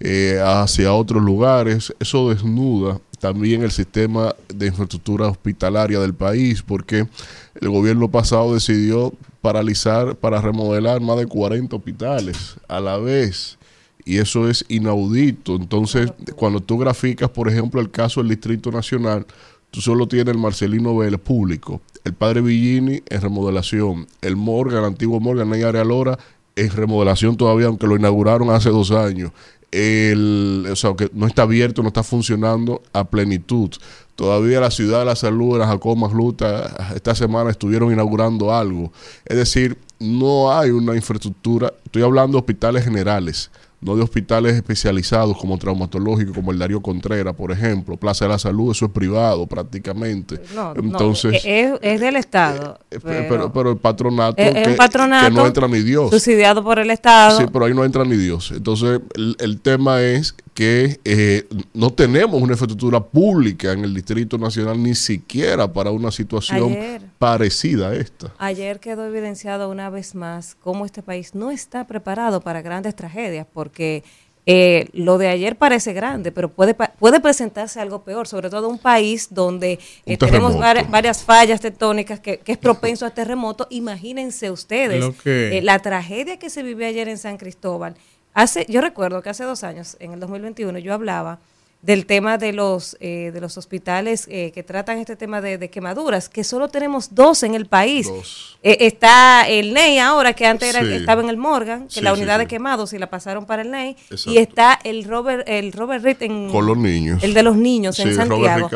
eh, 0.00 0.40
hacia 0.44 0.92
otros 0.92 1.22
lugares. 1.22 1.94
Eso 1.98 2.28
desnuda 2.28 3.00
también 3.18 3.62
el 3.62 3.70
sistema 3.70 4.34
de 4.54 4.66
infraestructura 4.66 5.26
hospitalaria 5.26 5.98
del 6.00 6.14
país, 6.14 6.62
porque 6.62 7.08
el 7.60 7.68
gobierno 7.70 8.10
pasado 8.10 8.54
decidió 8.54 9.12
paralizar 9.40 10.16
para 10.16 10.40
remodelar 10.40 11.00
más 11.00 11.16
de 11.16 11.26
40 11.26 11.74
hospitales 11.74 12.56
a 12.68 12.80
la 12.80 12.98
vez 12.98 13.57
y 14.08 14.16
eso 14.16 14.48
es 14.48 14.64
inaudito. 14.68 15.56
Entonces, 15.56 16.10
cuando 16.34 16.62
tú 16.62 16.78
graficas, 16.78 17.28
por 17.28 17.46
ejemplo, 17.46 17.78
el 17.78 17.90
caso 17.90 18.20
del 18.20 18.30
Distrito 18.30 18.72
Nacional, 18.72 19.26
tú 19.70 19.82
solo 19.82 20.08
tienes 20.08 20.34
el 20.34 20.40
Marcelino 20.40 20.96
Vélez 20.96 21.20
público, 21.20 21.82
el 22.04 22.14
Padre 22.14 22.40
Villini 22.40 23.02
en 23.06 23.20
remodelación, 23.20 24.06
el 24.22 24.34
Morgan, 24.34 24.78
el 24.78 24.84
antiguo 24.86 25.20
Morgan, 25.20 25.50
Ney 25.50 25.62
Arealora 25.62 26.18
en 26.56 26.70
remodelación 26.70 27.36
todavía, 27.36 27.66
aunque 27.66 27.86
lo 27.86 27.96
inauguraron 27.96 28.48
hace 28.48 28.70
dos 28.70 28.92
años. 28.92 29.30
El, 29.70 30.66
o 30.72 30.74
sea, 30.74 30.94
que 30.96 31.10
no 31.12 31.26
está 31.26 31.42
abierto, 31.42 31.82
no 31.82 31.88
está 31.88 32.02
funcionando 32.02 32.80
a 32.94 33.04
plenitud. 33.04 33.70
Todavía 34.16 34.58
la 34.58 34.70
ciudad 34.70 35.00
de 35.00 35.04
la 35.04 35.16
salud 35.16 35.52
de 35.52 35.58
la 35.58 35.66
Jacob 35.66 35.98
Luta 36.14 36.92
esta 36.94 37.14
semana 37.14 37.50
estuvieron 37.50 37.92
inaugurando 37.92 38.54
algo. 38.54 38.90
Es 39.26 39.36
decir, 39.36 39.76
no 40.00 40.50
hay 40.50 40.70
una 40.70 40.96
infraestructura, 40.96 41.74
estoy 41.84 42.02
hablando 42.02 42.38
de 42.38 42.40
hospitales 42.40 42.84
generales, 42.84 43.50
no 43.80 43.94
de 43.94 44.02
hospitales 44.02 44.54
especializados 44.54 45.36
como 45.38 45.56
traumatológico, 45.56 46.32
como 46.32 46.50
el 46.50 46.58
Darío 46.58 46.80
Contreras, 46.80 47.34
por 47.34 47.52
ejemplo, 47.52 47.96
Plaza 47.96 48.24
de 48.24 48.30
la 48.30 48.38
Salud, 48.38 48.72
eso 48.72 48.86
es 48.86 48.90
privado 48.90 49.46
prácticamente. 49.46 50.40
No, 50.54 50.74
Entonces, 50.74 51.42
es, 51.44 52.00
del 52.00 52.16
Estado. 52.16 52.78
Eh, 52.90 52.98
eh, 53.04 53.26
pero, 53.28 53.70
el 53.70 53.76
patronato, 53.78 54.36
que, 54.36 55.30
no 55.30 55.46
entra 55.46 55.68
ni 55.68 55.80
Dios. 55.80 56.10
Subsidiado 56.10 56.64
por 56.64 56.78
el 56.78 56.90
Estado. 56.90 57.38
Sí, 57.38 57.44
pero 57.52 57.66
ahí 57.66 57.74
no 57.74 57.84
entra 57.84 58.04
ni 58.04 58.16
Dios. 58.16 58.52
Entonces, 58.54 59.00
el, 59.14 59.60
tema 59.60 60.02
es 60.02 60.34
que 60.54 60.98
eh, 61.04 61.46
no 61.72 61.90
tenemos 61.90 62.40
una 62.42 62.52
infraestructura 62.52 63.00
pública 63.00 63.72
en 63.72 63.84
el 63.84 63.94
Distrito 63.94 64.38
Nacional 64.38 64.82
ni 64.82 64.94
siquiera 64.94 65.72
para 65.72 65.90
una 65.90 66.10
situación 66.10 66.76
parecida 67.18 67.90
a 67.90 67.94
esta. 67.94 68.32
Ayer 68.38 68.80
quedó 68.80 69.04
evidenciado 69.04 69.68
una 69.68 69.90
vez 69.90 70.14
más 70.14 70.54
cómo 70.54 70.84
este 70.84 71.02
país 71.02 71.34
no 71.34 71.50
está 71.50 71.86
preparado 71.86 72.40
para 72.40 72.62
grandes 72.62 72.94
tragedias, 72.94 73.46
porque 73.52 74.04
eh, 74.46 74.88
lo 74.92 75.18
de 75.18 75.28
ayer 75.28 75.56
parece 75.56 75.92
grande, 75.92 76.32
pero 76.32 76.48
puede, 76.48 76.74
puede 76.74 77.20
presentarse 77.20 77.80
algo 77.80 78.02
peor, 78.02 78.26
sobre 78.26 78.48
todo 78.48 78.68
un 78.68 78.78
país 78.78 79.28
donde 79.30 79.78
eh, 80.06 80.16
tenemos 80.16 80.58
varias, 80.58 81.22
fallas 81.22 81.60
tectónicas 81.60 82.20
que, 82.20 82.40
es 82.46 82.56
propenso 82.56 83.04
a 83.04 83.10
terremotos. 83.10 83.66
Imagínense 83.68 84.50
ustedes 84.50 85.04
eh, 85.26 85.60
la 85.62 85.80
tragedia 85.80 86.38
que 86.38 86.48
se 86.48 86.62
vivió 86.62 86.86
ayer 86.86 87.08
en 87.08 87.18
San 87.18 87.36
Cristóbal. 87.36 87.94
Hace, 88.32 88.64
yo 88.70 88.80
recuerdo 88.80 89.20
que 89.20 89.30
hace 89.30 89.44
dos 89.44 89.64
años, 89.64 89.96
en 90.00 90.12
el 90.12 90.20
2021, 90.20 90.78
yo 90.78 90.94
hablaba 90.94 91.40
del 91.80 92.06
tema 92.06 92.38
de 92.38 92.52
los 92.52 92.96
eh, 92.98 93.30
de 93.32 93.40
los 93.40 93.56
hospitales 93.56 94.26
eh, 94.28 94.50
que 94.52 94.64
tratan 94.64 94.98
este 94.98 95.14
tema 95.14 95.40
de, 95.40 95.70
quemaduras, 95.70 96.28
que 96.28 96.42
solo 96.42 96.68
tenemos 96.68 97.14
dos 97.14 97.44
en 97.44 97.54
el 97.54 97.66
país. 97.66 98.10
Eh, 98.64 98.78
está 98.80 99.48
el 99.48 99.72
NEI 99.72 99.98
ahora, 99.98 100.32
que 100.32 100.44
antes 100.44 100.74
era, 100.74 100.80
estaba 100.80 101.22
en 101.22 101.28
el 101.28 101.36
Morgan, 101.36 101.86
que 101.86 102.02
la 102.02 102.12
unidad 102.12 102.40
de 102.40 102.46
quemados 102.46 102.92
y 102.92 102.98
la 102.98 103.08
pasaron 103.08 103.46
para 103.46 103.62
el 103.62 103.70
NEI. 103.70 103.96
Y 104.26 104.38
está 104.38 104.78
el 104.82 105.04
Robert 105.04 105.44
el 105.46 105.72
Robert 105.72 106.02
Reed 106.02 106.22
en... 106.22 106.50
Con 106.50 106.66
los 106.66 106.76
niños. 106.76 107.22
El 107.22 107.32
de 107.32 107.44
los 107.44 107.56
niños 107.56 107.98
en 108.00 108.14
Santiago. 108.14 108.68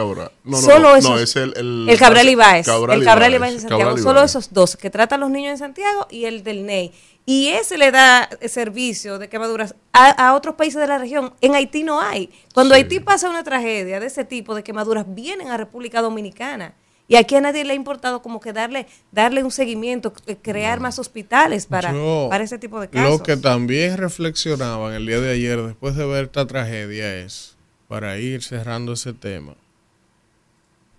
No, 0.44 0.56
solo 0.61 0.94
esos, 0.94 1.21
es 1.21 1.35
el, 1.37 1.88
el, 1.88 1.99
Cabral 1.99 2.28
Ibáez. 2.28 2.68
el 2.68 3.04
Cabral 3.04 3.35
Ibáez 3.35 3.54
en 3.54 3.61
Santiago. 3.62 3.99
Solo 3.99 4.23
esos 4.23 4.52
dos, 4.52 4.76
que 4.76 4.90
tratan 4.90 5.21
los 5.21 5.30
niños 5.30 5.52
en 5.52 5.59
Santiago 5.59 6.06
y 6.11 6.26
el 6.26 6.44
del 6.44 6.64
NEI 6.66 6.92
y 7.25 7.49
ese 7.49 7.79
le 7.79 7.91
da 7.93 8.29
servicio 8.49 9.19
de 9.19 9.29
quemaduras 9.29 9.75
a, 9.93 10.35
otros 10.35 10.57
países 10.57 10.81
de 10.81 10.87
la 10.87 10.99
región. 10.99 11.35
En 11.41 11.55
Haití 11.55 11.85
no 11.85 12.00
hay. 12.00 12.31
Cuando 12.52 12.75
Haití 12.75 12.99
pasa 13.00 13.31
una 13.31 13.45
tragedia 13.45 14.00
de 14.00 14.07
ese 14.07 14.25
tipo 14.25 14.55
de 14.55 14.62
quemaduras, 14.62 15.07
vienen 15.09 15.49
a 15.49 15.57
República 15.57 16.02
Dominicana. 16.02 16.75
Y 17.09 17.17
aquí 17.17 17.35
a 17.35 17.41
nadie 17.41 17.64
le 17.64 17.73
ha 17.73 17.76
importado 17.76 18.23
como 18.23 18.41
que 18.41 18.52
darle, 18.52 18.87
darle 19.11 19.45
un 19.45 19.50
seguimiento, 19.50 20.14
eh, 20.26 20.37
crear 20.41 20.81
más 20.81 20.99
hospitales 20.99 21.67
para, 21.67 21.93
para 22.31 22.43
ese 22.43 22.59
tipo 22.59 22.81
de 22.81 22.88
casos. 22.88 23.19
Lo 23.19 23.23
que 23.23 23.37
también 23.37 23.99
reflexionaban 23.99 24.95
el 24.95 25.07
día 25.07 25.21
de 25.21 25.33
ayer, 25.33 25.61
después 25.62 25.95
de 25.95 26.07
ver 26.07 26.25
esta 26.25 26.47
tragedia, 26.47 27.17
es, 27.17 27.57
para 27.87 28.19
ir 28.19 28.43
cerrando 28.43 28.95
ese 28.95 29.12
tema, 29.12 29.55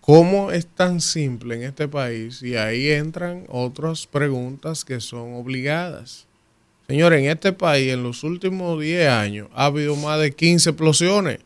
¿Cómo 0.06 0.52
es 0.52 0.68
tan 0.68 1.00
simple 1.00 1.56
en 1.56 1.64
este 1.64 1.88
país? 1.88 2.44
Y 2.44 2.58
ahí 2.58 2.90
entran 2.90 3.46
otras 3.48 4.06
preguntas 4.06 4.84
que 4.84 5.00
son 5.00 5.36
obligadas. 5.36 6.26
Señores, 6.90 7.22
en 7.22 7.30
este 7.30 7.54
país 7.54 7.94
en 7.94 8.04
los 8.04 8.22
últimos 8.26 8.82
10 8.82 9.08
años 9.08 9.48
ha 9.56 9.68
habido 9.68 9.96
más 9.96 10.20
de 10.20 10.34
15 10.36 10.72
explosiones. 10.72 11.40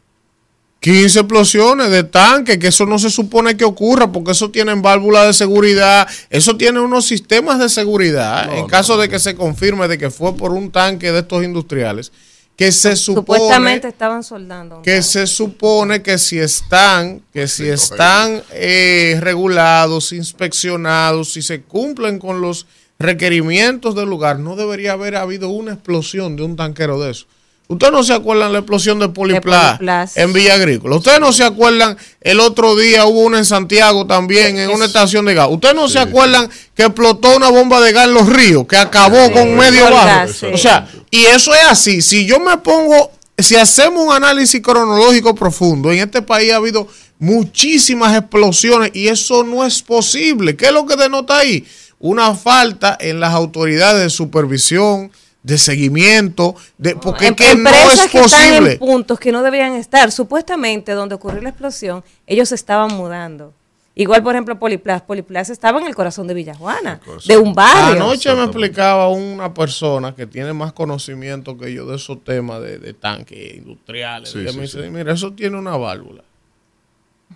15 0.79 1.19
explosiones 1.19 1.91
de 1.91 2.03
tanques, 2.03 2.57
que 2.57 2.69
eso 2.69 2.87
no 2.87 2.97
se 2.97 3.11
supone 3.11 3.55
que 3.55 3.63
ocurra, 3.63 4.11
porque 4.11 4.31
eso 4.31 4.49
tiene 4.49 4.73
válvulas 4.73 5.27
de 5.27 5.33
seguridad, 5.33 6.07
eso 6.31 6.57
tiene 6.57 6.79
unos 6.79 7.05
sistemas 7.05 7.59
de 7.59 7.69
seguridad, 7.69 8.57
en 8.57 8.65
caso 8.65 8.97
de 8.97 9.07
que 9.07 9.19
se 9.19 9.35
confirme 9.35 9.87
de 9.87 9.99
que 9.99 10.09
fue 10.09 10.35
por 10.35 10.51
un 10.51 10.71
tanque 10.71 11.11
de 11.11 11.19
estos 11.19 11.43
industriales 11.43 12.11
que 12.57 12.71
se 12.71 12.95
supone 12.95 13.37
supuestamente 13.37 13.87
estaban 13.87 14.23
soldando 14.23 14.81
que 14.81 15.03
se 15.03 15.27
supone 15.27 16.01
que 16.01 16.17
si 16.17 16.39
están 16.39 17.21
que 17.31 17.47
si 17.47 17.69
están 17.69 18.41
eh, 18.51 19.17
regulados 19.21 20.11
inspeccionados 20.11 21.33
si 21.33 21.43
se 21.43 21.61
cumplen 21.61 22.17
con 22.17 22.41
los 22.41 22.65
requerimientos 22.97 23.95
del 23.95 24.09
lugar 24.09 24.39
no 24.39 24.55
debería 24.55 24.93
haber 24.93 25.15
habido 25.15 25.49
una 25.49 25.73
explosión 25.73 26.35
de 26.35 26.43
un 26.43 26.55
tanquero 26.55 26.99
de 26.99 27.11
eso 27.11 27.27
Ustedes 27.69 27.91
no 27.91 28.01
se 28.01 28.13
acuerdan 28.13 28.53
la 28.53 28.59
explosión 28.59 28.97
de 28.97 29.09
Poliplas, 29.09 30.15
en 30.15 30.31
Villa 30.31 30.53
Agrícola. 30.53 30.95
Ustedes 30.95 31.19
no 31.19 31.33
se 31.33 31.43
acuerdan 31.43 31.97
el 32.21 32.39
otro 32.39 32.77
día 32.77 33.05
hubo 33.05 33.21
una 33.21 33.39
en 33.39 33.45
Santiago 33.45 34.07
también, 34.07 34.57
en 34.57 34.69
una 34.69 34.85
estación 34.85 35.25
de 35.25 35.33
gas. 35.33 35.49
Ustedes 35.51 35.75
no 35.75 35.89
se 35.89 35.99
acuerdan 35.99 36.49
que 36.73 36.83
explotó 36.83 37.35
una 37.35 37.49
bomba 37.49 37.81
de 37.81 37.91
gas 37.91 38.07
en 38.07 38.13
los 38.13 38.27
ríos, 38.27 38.65
que 38.67 38.77
acabó 38.77 39.31
con 39.33 39.55
medio 39.57 39.91
barrio. 39.91 40.33
O 40.53 40.57
sea, 40.57 40.87
y 41.11 41.25
eso 41.25 41.53
es 41.53 41.63
así. 41.69 42.01
Si 42.01 42.25
yo 42.25 42.39
me 42.39 42.57
pongo, 42.59 43.11
si 43.37 43.57
hacemos 43.57 44.01
un 44.01 44.13
análisis 44.13 44.61
cronológico 44.61 45.35
profundo, 45.35 45.91
en 45.91 45.99
este 45.99 46.21
país 46.21 46.53
ha 46.53 46.57
habido 46.57 46.87
muchísimas 47.19 48.15
explosiones 48.15 48.91
y 48.93 49.09
eso 49.09 49.43
no 49.43 49.65
es 49.65 49.81
posible. 49.81 50.55
¿Qué 50.55 50.67
es 50.67 50.71
lo 50.71 50.85
que 50.85 50.95
denota 50.95 51.37
ahí? 51.37 51.65
Una 51.99 52.33
falta 52.33 52.97
en 52.97 53.19
las 53.19 53.33
autoridades 53.33 54.03
de 54.03 54.09
supervisión 54.09 55.11
de 55.47 55.57
seguimiento, 55.57 56.55
de, 56.77 56.97
porque 56.97 57.33
que 57.33 57.55
no 57.55 57.69
es 57.69 58.09
posible. 58.11 58.25
están 58.25 58.67
en 58.67 58.79
puntos 58.79 59.17
que 59.17 59.31
no 59.31 59.41
deberían 59.41 59.75
estar. 59.75 60.11
Supuestamente, 60.11 60.91
donde 60.91 61.15
ocurrió 61.15 61.41
la 61.41 61.49
explosión, 61.49 62.03
ellos 62.27 62.49
se 62.49 62.55
estaban 62.55 62.93
mudando. 62.93 63.53
Igual, 63.95 64.23
por 64.23 64.35
ejemplo, 64.35 64.59
Poliplas. 64.59 65.01
Poliplas 65.03 65.49
estaba 65.49 65.79
en 65.79 65.87
el 65.87 65.95
corazón 65.95 66.27
de 66.27 66.33
Villajuana, 66.33 66.99
de 67.25 67.37
un 67.37 67.55
barrio. 67.55 68.03
Anoche 68.03 68.35
me 68.35 68.43
explicaba 68.43 69.07
una 69.07 69.53
persona 69.53 70.13
que 70.13 70.27
tiene 70.27 70.51
más 70.51 70.73
conocimiento 70.73 71.57
que 71.57 71.73
yo 71.73 71.85
de 71.85 71.95
esos 71.95 72.21
temas 72.25 72.61
de, 72.61 72.93
tanques 72.93 73.55
industriales. 73.55 74.35
y 74.35 74.39
me 74.39 74.63
dice, 74.63 74.89
mira, 74.89 75.13
eso 75.13 75.31
tiene 75.31 75.57
una 75.57 75.77
válvula. 75.77 76.23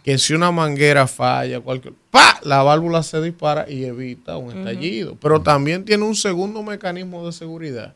Que 0.03 0.17
si 0.17 0.33
una 0.33 0.51
manguera 0.51 1.07
falla, 1.07 1.61
cualquier... 1.61 1.93
¡pa! 2.11 2.39
La 2.43 2.61
válvula 2.61 3.03
se 3.03 3.21
dispara 3.21 3.65
y 3.69 3.85
evita 3.85 4.35
un 4.35 4.57
estallido. 4.57 5.15
Pero 5.21 5.41
también 5.41 5.85
tiene 5.85 6.03
un 6.03 6.15
segundo 6.15 6.61
mecanismo 6.61 7.25
de 7.25 7.31
seguridad 7.31 7.95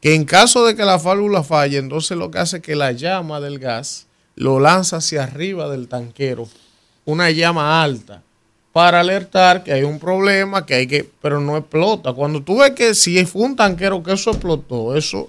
que 0.00 0.14
en 0.14 0.24
caso 0.24 0.64
de 0.64 0.76
que 0.76 0.84
la 0.84 0.98
válvula 0.98 1.42
falle, 1.42 1.78
entonces 1.78 2.16
lo 2.16 2.30
que 2.30 2.38
hace 2.38 2.58
es 2.58 2.62
que 2.62 2.76
la 2.76 2.92
llama 2.92 3.40
del 3.40 3.58
gas 3.58 4.06
lo 4.36 4.60
lanza 4.60 4.98
hacia 4.98 5.24
arriba 5.24 5.68
del 5.68 5.88
tanquero, 5.88 6.48
una 7.04 7.30
llama 7.30 7.82
alta. 7.82 8.22
para 8.70 9.00
alertar 9.00 9.64
que 9.64 9.72
hay 9.72 9.82
un 9.82 9.98
problema, 9.98 10.64
que 10.64 10.74
hay 10.74 10.86
que, 10.86 11.10
pero 11.20 11.40
no 11.40 11.56
explota. 11.56 12.12
Cuando 12.12 12.42
tú 12.42 12.58
ves 12.58 12.72
que 12.72 12.94
si 12.94 13.24
fue 13.26 13.42
un 13.42 13.56
tanquero 13.56 14.02
que 14.04 14.12
eso 14.12 14.30
explotó, 14.30 14.94
eso 14.94 15.28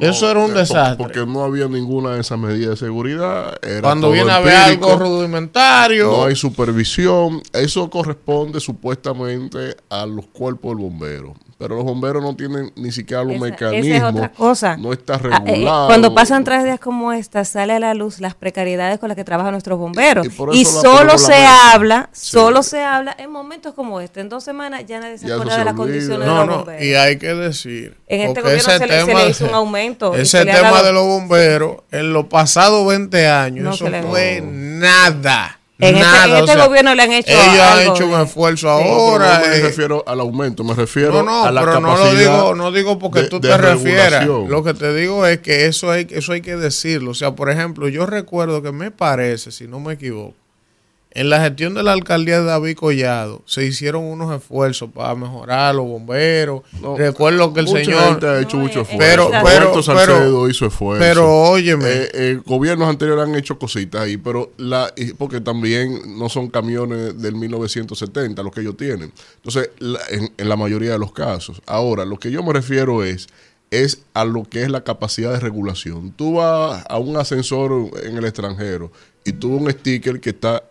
eso 0.00 0.30
era 0.30 0.40
un 0.40 0.54
desastre. 0.54 0.96
Porque 0.96 1.26
no 1.26 1.44
había 1.44 1.68
ninguna 1.68 2.14
de 2.14 2.20
esas 2.20 2.38
medidas 2.38 2.70
de 2.70 2.86
seguridad. 2.86 3.58
Cuando 3.80 4.10
viene 4.10 4.30
a 4.30 4.40
ver 4.40 4.56
algo 4.56 4.96
rudimentario. 4.96 6.10
No 6.10 6.24
hay 6.24 6.36
supervisión. 6.36 7.42
Eso 7.52 7.88
corresponde 7.90 8.60
supuestamente 8.60 9.76
a 9.90 10.06
los 10.06 10.26
cuerpos 10.26 10.76
del 10.76 10.84
bombero 10.84 11.34
pero 11.62 11.76
los 11.76 11.84
bomberos 11.84 12.20
no 12.20 12.34
tienen 12.34 12.72
ni 12.74 12.90
siquiera 12.90 13.22
los 13.22 13.38
mecanismos. 13.38 13.86
Esa 13.86 14.08
es 14.08 14.14
otra 14.14 14.32
cosa. 14.32 14.76
No 14.76 14.92
está 14.92 15.14
ah, 15.14 15.20
eh, 15.22 15.50
regulado. 15.52 15.86
cuando 15.86 16.12
pasan 16.12 16.42
tragedias 16.42 16.80
como 16.80 17.12
esta, 17.12 17.44
sale 17.44 17.74
a 17.74 17.78
la 17.78 17.94
luz 17.94 18.18
las 18.18 18.34
precariedades 18.34 18.98
con 18.98 19.08
las 19.08 19.14
que 19.14 19.22
trabajan 19.22 19.52
nuestros 19.52 19.78
bomberos. 19.78 20.26
Y, 20.52 20.64
solo 20.64 21.18
se 21.18 21.46
habla, 21.46 22.10
solo 22.10 22.64
se 22.64 22.82
habla 22.82 23.14
en 23.16 23.30
momentos 23.30 23.74
como 23.74 24.00
este. 24.00 24.22
En 24.22 24.28
dos 24.28 24.42
semanas 24.42 24.86
ya 24.88 24.98
nadie 24.98 25.18
se 25.18 25.32
acuerda 25.32 25.56
de 25.56 25.64
las 25.64 25.74
condiciones 25.74 26.26
de 26.26 26.34
los 26.34 26.48
bomberos. 26.48 26.82
Y 26.82 26.94
hay 26.94 27.16
que 27.18 27.32
decir. 27.32 27.96
En 28.08 28.22
este 28.22 28.40
gobierno 28.40 28.78
se, 28.78 28.86
le, 28.88 29.30
hizo 29.30 29.44
un 29.44 29.54
aumento. 29.54 29.81
Ese 30.14 30.44
tema 30.44 30.82
de 30.82 30.92
los 30.92 31.06
bomberos, 31.06 31.76
en 31.90 32.12
los 32.12 32.26
pasados 32.26 32.86
20 32.86 33.28
años, 33.28 33.74
eso 33.74 33.86
fue 34.08 34.40
nada. 34.42 35.58
En 35.82 35.96
este, 35.96 36.38
este 36.38 36.56
gobierno 36.56 36.94
le 36.94 37.02
han 37.02 37.12
hecho 37.12 37.32
Ellos 37.32 37.60
han 37.60 37.80
hecho 37.80 38.06
un 38.06 38.20
esfuerzo 38.20 38.70
ahora. 38.70 39.40
no 39.40 39.48
me 39.48 39.56
eh. 39.56 39.62
refiero 39.62 40.04
al 40.06 40.20
aumento, 40.20 40.62
me 40.62 40.74
refiero 40.74 41.18
a 41.18 41.50
la 41.50 41.60
pero 41.60 41.80
no 41.80 41.96
lo 41.96 42.14
digo, 42.14 42.54
no 42.54 42.70
digo 42.70 42.98
porque 43.00 43.24
tú 43.24 43.40
te 43.40 43.56
refieras. 43.56 44.26
Lo 44.26 44.62
que 44.62 44.74
te 44.74 44.94
digo 44.94 45.26
es 45.26 45.38
que 45.38 45.66
eso 45.66 45.90
hay, 45.90 46.06
eso 46.10 46.32
hay 46.32 46.40
que 46.40 46.56
decirlo. 46.56 47.10
O 47.10 47.14
sea, 47.14 47.34
por 47.34 47.50
ejemplo, 47.50 47.88
yo 47.88 48.06
recuerdo 48.06 48.62
que 48.62 48.70
me 48.70 48.90
parece, 48.90 49.50
si 49.50 49.66
no 49.66 49.80
me 49.80 49.94
equivoco, 49.94 50.36
en 51.14 51.28
la 51.28 51.42
gestión 51.42 51.74
de 51.74 51.82
la 51.82 51.92
alcaldía 51.92 52.40
de 52.40 52.46
David 52.46 52.76
Collado 52.76 53.42
se 53.46 53.66
hicieron 53.66 54.04
unos 54.04 54.34
esfuerzos 54.34 54.90
para 54.90 55.14
mejorar 55.14 55.74
los 55.74 55.86
bomberos. 55.86 56.62
Recuerdo 56.96 57.52
que 57.52 57.60
el 57.60 57.68
señor 57.68 58.24
ha 58.24 58.40
hecho 58.40 58.56
mucho 58.56 58.80
esfuerzo. 58.80 59.30
Pero, 59.30 59.30
pero, 59.44 59.72
pero, 59.94 60.48
hizo 60.48 60.66
esfuerzo. 60.66 61.04
Pero 61.04 61.30
óyeme, 61.30 61.86
eh, 61.86 62.10
eh, 62.14 62.40
gobiernos 62.46 62.88
anteriores 62.88 63.24
han 63.24 63.34
hecho 63.34 63.58
cositas 63.58 64.02
ahí, 64.02 64.16
pero 64.16 64.52
la 64.56 64.92
porque 65.18 65.40
también 65.40 66.18
no 66.18 66.28
son 66.28 66.48
camiones 66.48 67.20
del 67.20 67.34
1970 67.34 68.42
los 68.42 68.52
que 68.52 68.60
ellos 68.62 68.76
tienen. 68.76 69.12
Entonces, 69.36 69.70
en, 70.10 70.32
en 70.36 70.48
la 70.48 70.56
mayoría 70.56 70.92
de 70.92 70.98
los 70.98 71.12
casos. 71.12 71.60
Ahora, 71.66 72.04
lo 72.04 72.18
que 72.18 72.30
yo 72.30 72.42
me 72.42 72.52
refiero 72.52 73.04
es 73.04 73.28
es 73.70 74.02
a 74.12 74.26
lo 74.26 74.44
que 74.44 74.62
es 74.62 74.70
la 74.70 74.84
capacidad 74.84 75.32
de 75.32 75.40
regulación. 75.40 76.12
Tú 76.12 76.34
vas 76.34 76.84
a 76.88 76.98
un 76.98 77.16
ascensor 77.16 77.90
en 78.04 78.18
el 78.18 78.24
extranjero 78.26 78.92
y 79.24 79.32
tú 79.32 79.56
un 79.56 79.70
sticker 79.70 80.20
que 80.20 80.30
está 80.30 80.62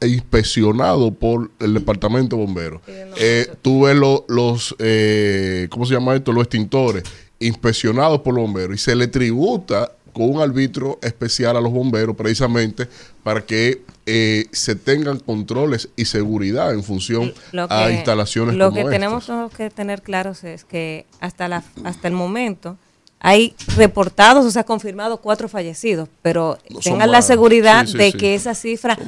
inspeccionado 0.00 1.12
por 1.12 1.50
el 1.58 1.74
departamento 1.74 2.36
de 2.36 2.44
bomberos. 2.44 2.82
Eh, 2.86 3.46
tú 3.62 3.82
ves 3.82 3.96
los, 3.96 4.76
eh, 4.78 5.66
¿cómo 5.70 5.86
se 5.86 5.94
llama 5.94 6.14
esto? 6.14 6.32
Los 6.32 6.44
extintores 6.44 7.04
inspeccionados 7.38 8.20
por 8.20 8.34
los 8.34 8.42
bomberos 8.42 8.76
y 8.76 8.78
se 8.78 8.94
le 8.94 9.08
tributa 9.08 9.90
con 10.12 10.30
un 10.30 10.40
árbitro 10.40 10.98
especial 11.02 11.56
a 11.56 11.60
los 11.60 11.72
bomberos 11.72 12.14
precisamente 12.14 12.86
para 13.22 13.44
que 13.44 13.82
eh, 14.06 14.46
se 14.52 14.76
tengan 14.76 15.18
controles 15.18 15.88
y 15.96 16.04
seguridad 16.04 16.72
en 16.72 16.84
función 16.84 17.32
a 17.68 17.90
instalaciones 17.90 18.54
lo 18.56 18.72
que 18.72 18.84
tenemos 18.84 19.30
que 19.56 19.70
tener 19.70 20.02
claros 20.02 20.44
es 20.44 20.64
que 20.64 21.06
hasta 21.20 21.48
la 21.48 21.64
hasta 21.84 22.08
el 22.08 22.14
momento 22.14 22.76
hay 23.24 23.54
reportados, 23.76 24.44
o 24.44 24.50
sea, 24.50 24.64
confirmados 24.64 25.20
cuatro 25.20 25.48
fallecidos, 25.48 26.08
pero 26.22 26.58
tengan 26.82 27.12
la 27.12 27.22
seguridad 27.22 27.86
de 27.86 28.12
que 28.12 28.34
esa 28.34 28.52
cifra 28.52 28.98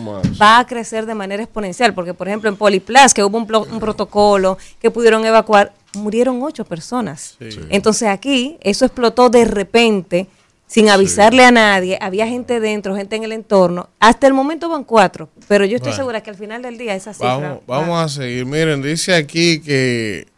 va 0.41 0.61
a 0.61 0.67
crecer 0.69 1.05
de 1.05 1.17
manera 1.17 1.43
exponencial, 1.43 1.95
porque 1.95 2.15
por 2.15 2.29
ejemplo 2.29 2.49
en 2.49 2.55
Poliplas, 2.55 3.13
que 3.13 3.25
hubo 3.25 3.37
un, 3.37 3.81
protocolo 3.81 4.57
que 4.81 4.93
pudieron 4.93 5.27
evacuar, 5.27 5.73
murieron 5.95 6.41
ocho 6.45 6.65
personas. 6.65 7.37
Entonces 7.71 8.09
aquí 8.09 8.57
eso 8.61 8.85
explotó 8.85 9.31
de 9.31 9.47
repente, 9.47 10.29
sin 10.69 10.91
avisarle 10.91 11.45
a 11.45 11.51
nadie, 11.51 11.99
había 12.01 12.29
gente 12.29 12.61
dentro, 12.61 12.95
gente 12.95 13.17
en 13.17 13.25
el 13.25 13.33
entorno. 13.33 13.89
Hasta 13.99 14.29
el 14.29 14.33
momento 14.33 14.69
van 14.69 14.85
cuatro, 14.85 15.29
pero 15.49 15.65
yo 15.65 15.75
estoy 15.75 15.93
segura 15.93 16.23
que 16.23 16.31
al 16.31 16.37
final 16.37 16.63
del 16.63 16.79
día 16.79 16.95
esa 16.95 17.15
cifra... 17.15 17.37
Vamos, 17.37 17.59
vamos 17.67 18.01
a 18.01 18.09
seguir. 18.09 18.47
Miren, 18.47 18.81
dice 18.81 19.13
aquí 19.13 19.61
que 19.61 20.29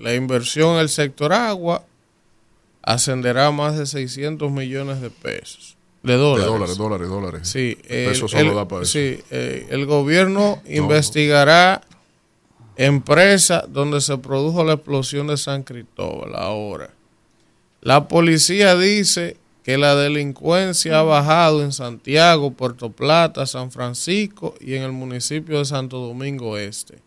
la 0.00 0.16
inversión 0.16 0.74
en 0.74 0.80
el 0.80 0.88
sector 0.88 1.32
agua 1.32 1.84
ascenderá 2.82 3.46
a 3.46 3.52
más 3.52 3.76
de 3.76 3.86
600 3.86 4.50
millones 4.50 5.00
de 5.00 5.10
pesos. 5.10 5.76
De 6.02 6.14
dólares. 6.14 6.46
De 6.46 6.52
dólares, 6.52 6.78
dólares, 6.78 7.08
dólares. 7.08 7.48
Sí, 7.48 7.78
el, 7.88 8.14
Sí, 8.86 9.20
eh, 9.30 9.66
el 9.70 9.86
gobierno 9.86 10.62
investigará 10.66 11.82
empresa 12.76 13.64
donde 13.68 14.00
se 14.00 14.16
produjo 14.18 14.62
la 14.64 14.74
explosión 14.74 15.26
de 15.26 15.36
San 15.36 15.64
Cristóbal 15.64 16.34
ahora. 16.36 16.90
La 17.80 18.06
policía 18.08 18.76
dice 18.76 19.36
que 19.64 19.76
la 19.76 19.94
delincuencia 19.96 21.00
ha 21.00 21.02
bajado 21.02 21.62
en 21.62 21.72
Santiago, 21.72 22.52
Puerto 22.52 22.90
Plata, 22.90 23.44
San 23.46 23.70
Francisco 23.70 24.54
y 24.60 24.74
en 24.74 24.82
el 24.82 24.92
municipio 24.92 25.58
de 25.58 25.64
Santo 25.64 25.98
Domingo 25.98 26.56
Este. 26.56 27.00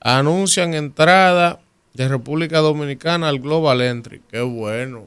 Anuncian 0.00 0.72
entrada 0.74 1.60
de 1.96 2.08
República 2.08 2.58
Dominicana 2.58 3.28
al 3.28 3.40
Global 3.40 3.80
Entry. 3.80 4.20
Qué 4.30 4.42
bueno. 4.42 5.06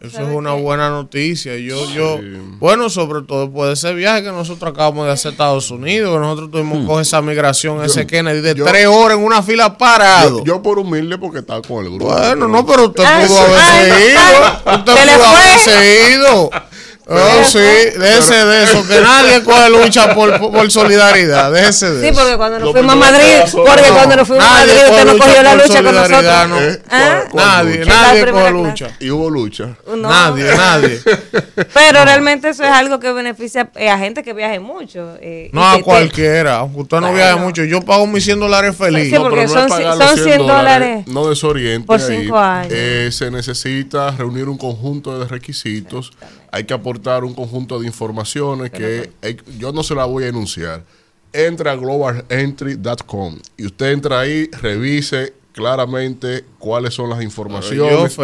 Eso 0.00 0.22
es 0.22 0.28
una 0.28 0.52
buena 0.52 0.90
noticia. 0.90 1.56
Yo, 1.56 1.90
yo, 1.90 2.20
bueno, 2.60 2.88
sobre 2.88 3.22
todo 3.22 3.46
después 3.46 3.66
de 3.66 3.74
ese 3.74 3.94
viaje 3.94 4.22
que 4.22 4.30
nosotros 4.30 4.70
acabamos 4.70 5.06
de 5.06 5.12
hacer 5.12 5.30
a 5.30 5.32
Estados 5.32 5.72
Unidos, 5.72 6.14
que 6.14 6.20
nosotros 6.20 6.50
tuvimos 6.52 6.84
hmm. 6.86 7.00
esa 7.00 7.20
migración, 7.20 7.82
ese 7.82 8.06
Kennedy 8.06 8.40
de 8.40 8.54
tres 8.54 8.86
horas 8.86 9.18
en 9.18 9.24
una 9.24 9.42
fila 9.42 9.76
parado. 9.76 10.44
Yo, 10.44 10.62
por 10.62 10.78
humilde 10.78 11.18
porque 11.18 11.40
estaba 11.40 11.62
con 11.62 11.84
el 11.84 11.90
grupo. 11.90 12.14
Bueno, 12.14 12.46
no, 12.46 12.64
pero 12.64 12.84
usted 12.84 13.02
pudo 13.02 13.40
haberse 13.40 14.10
ido. 14.12 14.76
Usted 14.76 14.92
pudo 14.92 15.24
haberse 15.26 16.12
ido. 16.14 16.50
Oh, 17.10 17.42
sí, 17.42 17.58
déjese 17.58 18.34
de 18.34 18.64
eso, 18.64 18.86
que 18.86 19.00
nadie 19.00 19.42
coge 19.42 19.70
lucha 19.70 20.14
por, 20.14 20.38
por 20.38 20.70
solidaridad, 20.70 21.50
déjese 21.50 21.90
de 21.90 22.06
eso. 22.10 22.14
Sí, 22.14 22.20
porque 22.20 22.36
cuando 22.36 22.58
nos 22.58 22.72
fuimos 22.72 22.92
a 22.92 22.96
Madrid, 22.96 23.34
porque 23.50 23.88
cuando 23.88 24.16
nos 24.16 24.28
fuimos 24.28 24.44
a 24.44 24.50
Madrid 24.50 24.74
usted 24.90 25.04
no 25.06 25.18
cogió 25.18 25.42
la 25.42 25.54
lucha 25.54 25.82
con 25.82 25.94
nosotros. 25.94 26.60
¿Eh? 26.60 26.82
¿Ah? 26.90 27.24
Nadie, 27.32 27.84
nadie 27.86 28.30
coge 28.30 28.50
lucha. 28.50 28.88
Y 29.00 29.10
hubo 29.10 29.30
lucha. 29.30 29.74
Nadie, 29.96 30.54
nadie. 30.54 31.00
Pero 31.74 32.04
realmente 32.04 32.50
eso 32.50 32.62
es 32.62 32.70
algo 32.70 33.00
que 33.00 33.10
beneficia 33.10 33.70
eh, 33.76 33.88
a 33.88 33.96
gente 33.96 34.22
que 34.22 34.34
viaje 34.34 34.60
mucho. 34.60 35.16
Eh, 35.22 35.48
no 35.54 35.66
a 35.66 35.80
cualquiera, 35.80 36.56
aunque 36.56 36.82
usted 36.82 37.00
no 37.00 37.14
viaje 37.14 37.36
mucho. 37.36 37.64
Yo 37.64 37.80
pago 37.80 38.06
mis 38.06 38.24
100 38.26 38.38
dólares 38.38 38.76
feliz. 38.76 39.08
Sí, 39.08 39.18
porque 39.18 39.48
son, 39.48 39.66
son 39.70 40.18
100 40.18 40.46
dólares. 40.46 41.06
No 41.06 41.26
desoriente. 41.26 41.86
Por 41.86 42.00
5 42.00 42.38
años. 42.38 43.14
se 43.14 43.30
necesita 43.30 44.10
reunir 44.10 44.46
un 44.46 44.58
conjunto 44.58 45.18
de 45.18 45.26
requisitos 45.26 46.12
hay 46.50 46.64
que 46.64 46.74
aportar 46.74 47.24
un 47.24 47.34
conjunto 47.34 47.78
de 47.78 47.86
informaciones 47.86 48.70
que 48.70 49.10
yo 49.58 49.72
no 49.72 49.82
se 49.82 49.94
la 49.94 50.04
voy 50.04 50.24
a 50.24 50.28
enunciar. 50.28 50.84
Entra 51.32 51.72
a 51.72 51.76
globalentry.com 51.76 53.38
y 53.56 53.66
usted 53.66 53.92
entra 53.92 54.20
ahí, 54.20 54.48
revise 54.62 55.34
claramente 55.58 56.44
cuáles 56.60 56.94
son 56.94 57.10
las 57.10 57.20
informaciones 57.20 58.16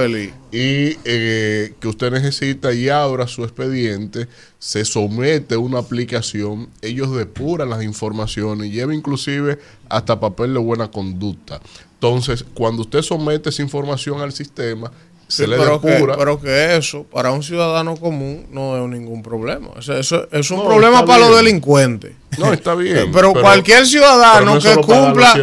y 0.52 0.96
eh, 1.04 1.74
que 1.80 1.88
usted 1.88 2.12
necesita 2.12 2.72
y 2.72 2.88
abra 2.88 3.26
su 3.26 3.42
expediente, 3.42 4.28
se 4.60 4.84
somete 4.84 5.56
a 5.56 5.58
una 5.58 5.80
aplicación, 5.80 6.68
ellos 6.80 7.12
depuran 7.12 7.70
las 7.70 7.82
informaciones, 7.82 8.70
lleva 8.70 8.94
inclusive 8.94 9.58
hasta 9.88 10.20
papel 10.20 10.54
de 10.54 10.60
buena 10.60 10.92
conducta. 10.92 11.60
Entonces, 11.94 12.44
cuando 12.54 12.82
usted 12.82 13.02
somete 13.02 13.48
esa 13.48 13.62
información 13.62 14.20
al 14.20 14.32
sistema, 14.32 14.92
pero, 15.36 15.80
que, 15.80 16.06
pero, 16.18 16.40
que, 16.40 16.76
eso, 16.76 17.04
para 17.04 17.32
un 17.32 17.42
ciudadano 17.42 17.96
común, 17.96 18.46
no 18.50 18.76
es 18.76 18.90
ningún 18.90 19.22
problema. 19.22 19.68
eso, 19.78 20.28
es 20.30 20.50
un 20.50 20.64
problema 20.64 21.04
para 21.04 21.28
los 21.28 21.36
delincuentes. 21.36 22.12
No, 22.38 22.52
está 22.52 22.74
bien. 22.74 23.10
pero, 23.12 23.32
cualquier 23.32 23.86
ciudadano 23.86 24.58
que 24.58 24.74
cumpla. 24.76 25.34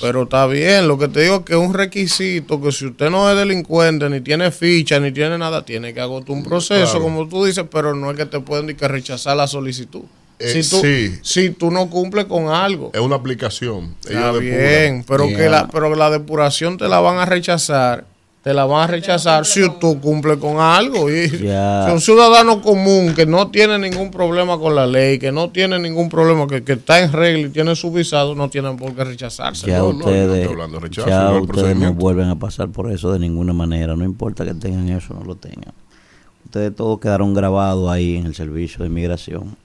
Pero 0.00 0.22
está 0.24 0.46
bien. 0.46 0.88
Lo 0.88 0.98
que 0.98 1.08
te 1.08 1.22
digo 1.22 1.36
es 1.36 1.42
que 1.42 1.52
es 1.54 1.58
un 1.58 1.74
requisito 1.74 2.60
que 2.60 2.72
si 2.72 2.86
usted 2.86 3.10
no 3.10 3.30
es 3.30 3.36
delincuente, 3.36 4.08
ni 4.08 4.20
tiene 4.20 4.50
ficha, 4.50 5.00
ni 5.00 5.12
tiene 5.12 5.38
nada, 5.38 5.64
tiene 5.64 5.92
que 5.92 6.00
agotar 6.00 6.30
un 6.30 6.44
proceso, 6.44 7.00
como 7.00 7.28
tú 7.28 7.44
dices, 7.44 7.64
pero 7.70 7.94
no 7.94 8.10
es 8.10 8.16
que 8.16 8.26
te 8.26 8.40
pueden 8.40 8.66
ni 8.66 8.74
que 8.74 8.88
rechazar 8.88 9.36
la 9.36 9.46
solicitud. 9.46 10.02
Eh, 10.38 10.62
si, 10.62 10.68
tú, 10.68 10.80
sí. 10.82 11.18
si 11.22 11.50
tú 11.50 11.70
no 11.70 11.88
cumples 11.88 12.26
con 12.26 12.48
algo. 12.48 12.90
Es 12.92 13.00
una 13.00 13.16
aplicación. 13.16 13.96
Está 14.06 14.32
bien, 14.32 15.02
pero, 15.08 15.26
que 15.28 15.48
la, 15.48 15.66
pero 15.68 15.94
la 15.94 16.10
depuración 16.10 16.76
te 16.76 16.88
la 16.88 17.00
van 17.00 17.18
a 17.18 17.24
rechazar 17.24 18.04
te 18.46 18.54
la 18.54 18.64
van 18.64 18.84
a 18.84 18.86
rechazar 18.86 19.44
si 19.44 19.68
tú 19.80 20.00
cumples 20.00 20.36
con 20.36 20.60
algo. 20.60 21.10
Y 21.10 21.28
si 21.30 21.44
un 21.90 22.00
ciudadano 22.00 22.62
común 22.62 23.12
que 23.12 23.26
no 23.26 23.48
tiene 23.50 23.76
ningún 23.76 24.12
problema 24.12 24.56
con 24.56 24.76
la 24.76 24.86
ley, 24.86 25.18
que 25.18 25.32
no 25.32 25.50
tiene 25.50 25.80
ningún 25.80 26.08
problema, 26.08 26.46
que, 26.46 26.62
está 26.74 27.00
en 27.00 27.10
regla 27.12 27.48
y 27.48 27.50
tiene 27.50 27.74
su 27.74 27.90
visado, 27.90 28.36
no 28.36 28.48
tienen 28.48 28.76
por 28.76 28.94
qué 28.94 29.02
rechazarse. 29.02 29.66
Ya 29.66 29.82
ustedes, 29.82 30.48
no, 30.48 31.40
ustedes 31.40 31.76
no 31.76 31.92
vuelven 31.92 32.28
a 32.28 32.38
pasar 32.38 32.68
por 32.68 32.92
eso 32.92 33.12
de 33.12 33.18
ninguna 33.18 33.52
manera, 33.52 33.96
no 33.96 34.04
importa 34.04 34.44
que 34.44 34.54
tengan 34.54 34.90
eso 34.90 35.12
o 35.12 35.18
no 35.18 35.24
lo 35.24 35.34
tengan. 35.34 35.74
Ustedes 36.44 36.72
todos 36.72 37.00
quedaron 37.00 37.34
grabados 37.34 37.90
ahí 37.90 38.14
en 38.14 38.26
el 38.26 38.36
servicio 38.36 38.84
de 38.84 38.86
inmigración 38.86 39.56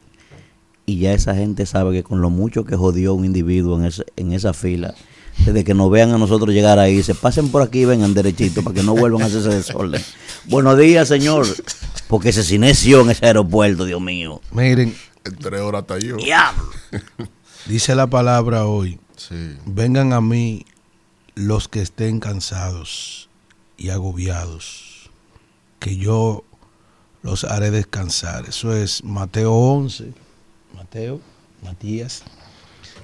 y 0.88 0.98
ya 0.98 1.14
esa 1.14 1.36
gente 1.36 1.68
sabe 1.68 1.92
que 1.92 2.02
con 2.02 2.20
lo 2.20 2.32
mucho 2.32 2.66
que 2.66 2.76
jodió 2.76 3.14
un 3.14 3.26
individuo 3.26 3.78
en, 3.78 3.86
ese, 3.86 4.06
en 4.16 4.34
esa 4.34 4.54
fila, 4.54 4.96
desde 5.38 5.64
que 5.64 5.74
nos 5.74 5.90
vean 5.90 6.12
a 6.12 6.18
nosotros 6.18 6.54
llegar 6.54 6.80
ahí, 6.80 7.02
se 7.04 7.16
pasen 7.16 7.50
por 7.50 7.62
aquí 7.62 7.82
y 7.82 7.86
vengan 7.86 8.14
derechito 8.14 8.64
para 8.64 8.76
que 8.76 8.84
no 8.84 8.96
vuelvan 8.96 9.24
a 9.24 9.26
hacer 9.26 9.40
ese 9.40 9.50
desorden. 9.50 10.04
Buenos 10.46 10.78
días, 10.78 11.08
señor. 11.08 11.48
Porque 12.08 12.32
se 12.32 12.44
silenció 12.44 13.02
en 13.02 13.12
ese 13.12 13.26
aeropuerto, 13.26 13.86
Dios 13.86 14.02
mío. 14.02 14.42
Miren. 14.52 14.96
Entre 15.24 15.60
horas 15.60 15.82
hasta 15.82 16.00
yo. 16.00 16.18
Dice 17.68 17.96
la 17.96 18.08
palabra 18.08 18.66
hoy. 18.66 19.00
Vengan 19.66 20.14
a 20.14 20.22
mí 20.22 20.66
los 21.36 21.68
que 21.68 21.82
estén 21.82 22.20
cansados 22.20 23.30
y 23.78 23.90
agobiados, 23.90 25.10
que 25.80 25.96
yo 25.96 26.44
los 27.22 27.44
haré 27.44 27.72
descansar. 27.72 28.46
Eso 28.48 28.76
es 28.76 29.04
Mateo 29.04 29.54
11. 29.54 30.14
Mateo, 30.76 31.22
Matías. 31.64 32.24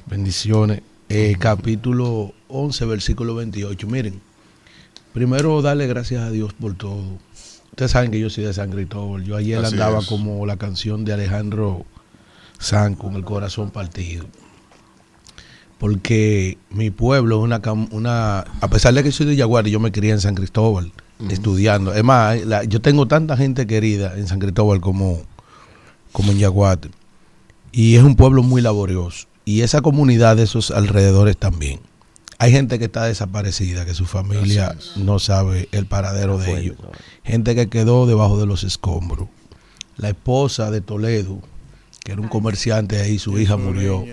Bendiciones. 0.08 0.82
Eh, 1.10 1.38
capítulo 1.39 2.34
11, 2.50 2.86
versículo 2.86 3.34
28. 3.36 3.88
Miren, 3.88 4.22
primero 5.13 5.62
darle 5.62 5.88
gracias 5.88 6.22
a 6.22 6.32
Dios 6.32 6.54
por 6.54 6.74
todo. 6.74 7.02
Ustedes 7.70 7.91
saben 7.91 8.12
que 8.12 8.20
yo 8.20 8.30
soy 8.30 8.43
de 8.43 8.54
San 8.54 8.72
Cristóbal. 8.72 9.24
Yo 9.24 9.38
ayer 9.38 9.63
andaba 9.63 10.02
como 10.06 10.46
la 10.46 10.58
canción 10.58 11.06
de 11.06 11.13
Alejandro 11.13 11.86
San 12.60 12.96
con 12.96 13.15
el 13.15 13.24
corazón 13.24 13.72
partido. 13.72 14.26
Porque 15.78 16.58
mi 16.72 16.89
pueblo 16.89 17.38
es 17.38 17.43
una, 17.43 17.62
una. 17.91 18.39
A 18.39 18.67
pesar 18.67 18.93
de 18.93 19.04
que 19.04 19.13
soy 19.13 19.28
de 19.28 19.38
Yaguari, 19.38 19.72
yo 19.72 19.80
me 19.80 19.93
crié 19.93 20.12
en 20.12 20.20
San 20.20 20.36
Cristóbal 20.36 20.91
estudiando. 21.30 21.93
Es 21.93 22.04
más, 22.04 22.38
yo 22.67 22.82
tengo 22.82 23.08
tanta 23.08 23.38
gente 23.38 23.65
querida 23.65 24.17
en 24.17 24.28
San 24.28 24.39
Cristóbal 24.39 24.82
como, 24.82 25.22
como 26.12 26.34
en 26.34 26.39
Yaguate. 26.39 26.89
Y 27.72 27.96
es 27.96 28.04
un 28.04 28.15
pueblo 28.17 28.43
muy 28.43 28.62
laborioso 28.62 29.28
y 29.48 29.62
esa 29.62 29.80
comunidad 29.80 30.36
de 30.36 30.44
esos 30.44 30.72
alrededores 30.72 31.38
también. 31.38 31.80
Hay 32.38 32.52
gente 32.52 32.80
que 32.80 32.86
está 32.86 33.06
desaparecida, 33.06 33.86
que 33.86 33.94
su 33.94 34.06
familia 34.06 34.76
no 34.98 35.20
sabe 35.20 35.70
el 35.72 35.86
paradero 35.86 36.38
de 36.38 36.60
ellos. 36.60 36.76
Gente 37.24 37.56
que 37.56 37.70
quedó 37.70 38.06
debajo 38.08 38.38
de 38.38 38.46
los 38.46 38.66
escombros. 38.66 39.30
La 39.96 40.10
esposa 40.10 40.70
de 40.70 40.82
Toledo, 40.82 41.40
que 42.04 42.12
era 42.12 42.20
un 42.20 42.28
comerciante 42.28 43.00
ahí, 43.00 43.20
su 43.20 43.40
hija 43.40 43.56
murió. 43.56 44.04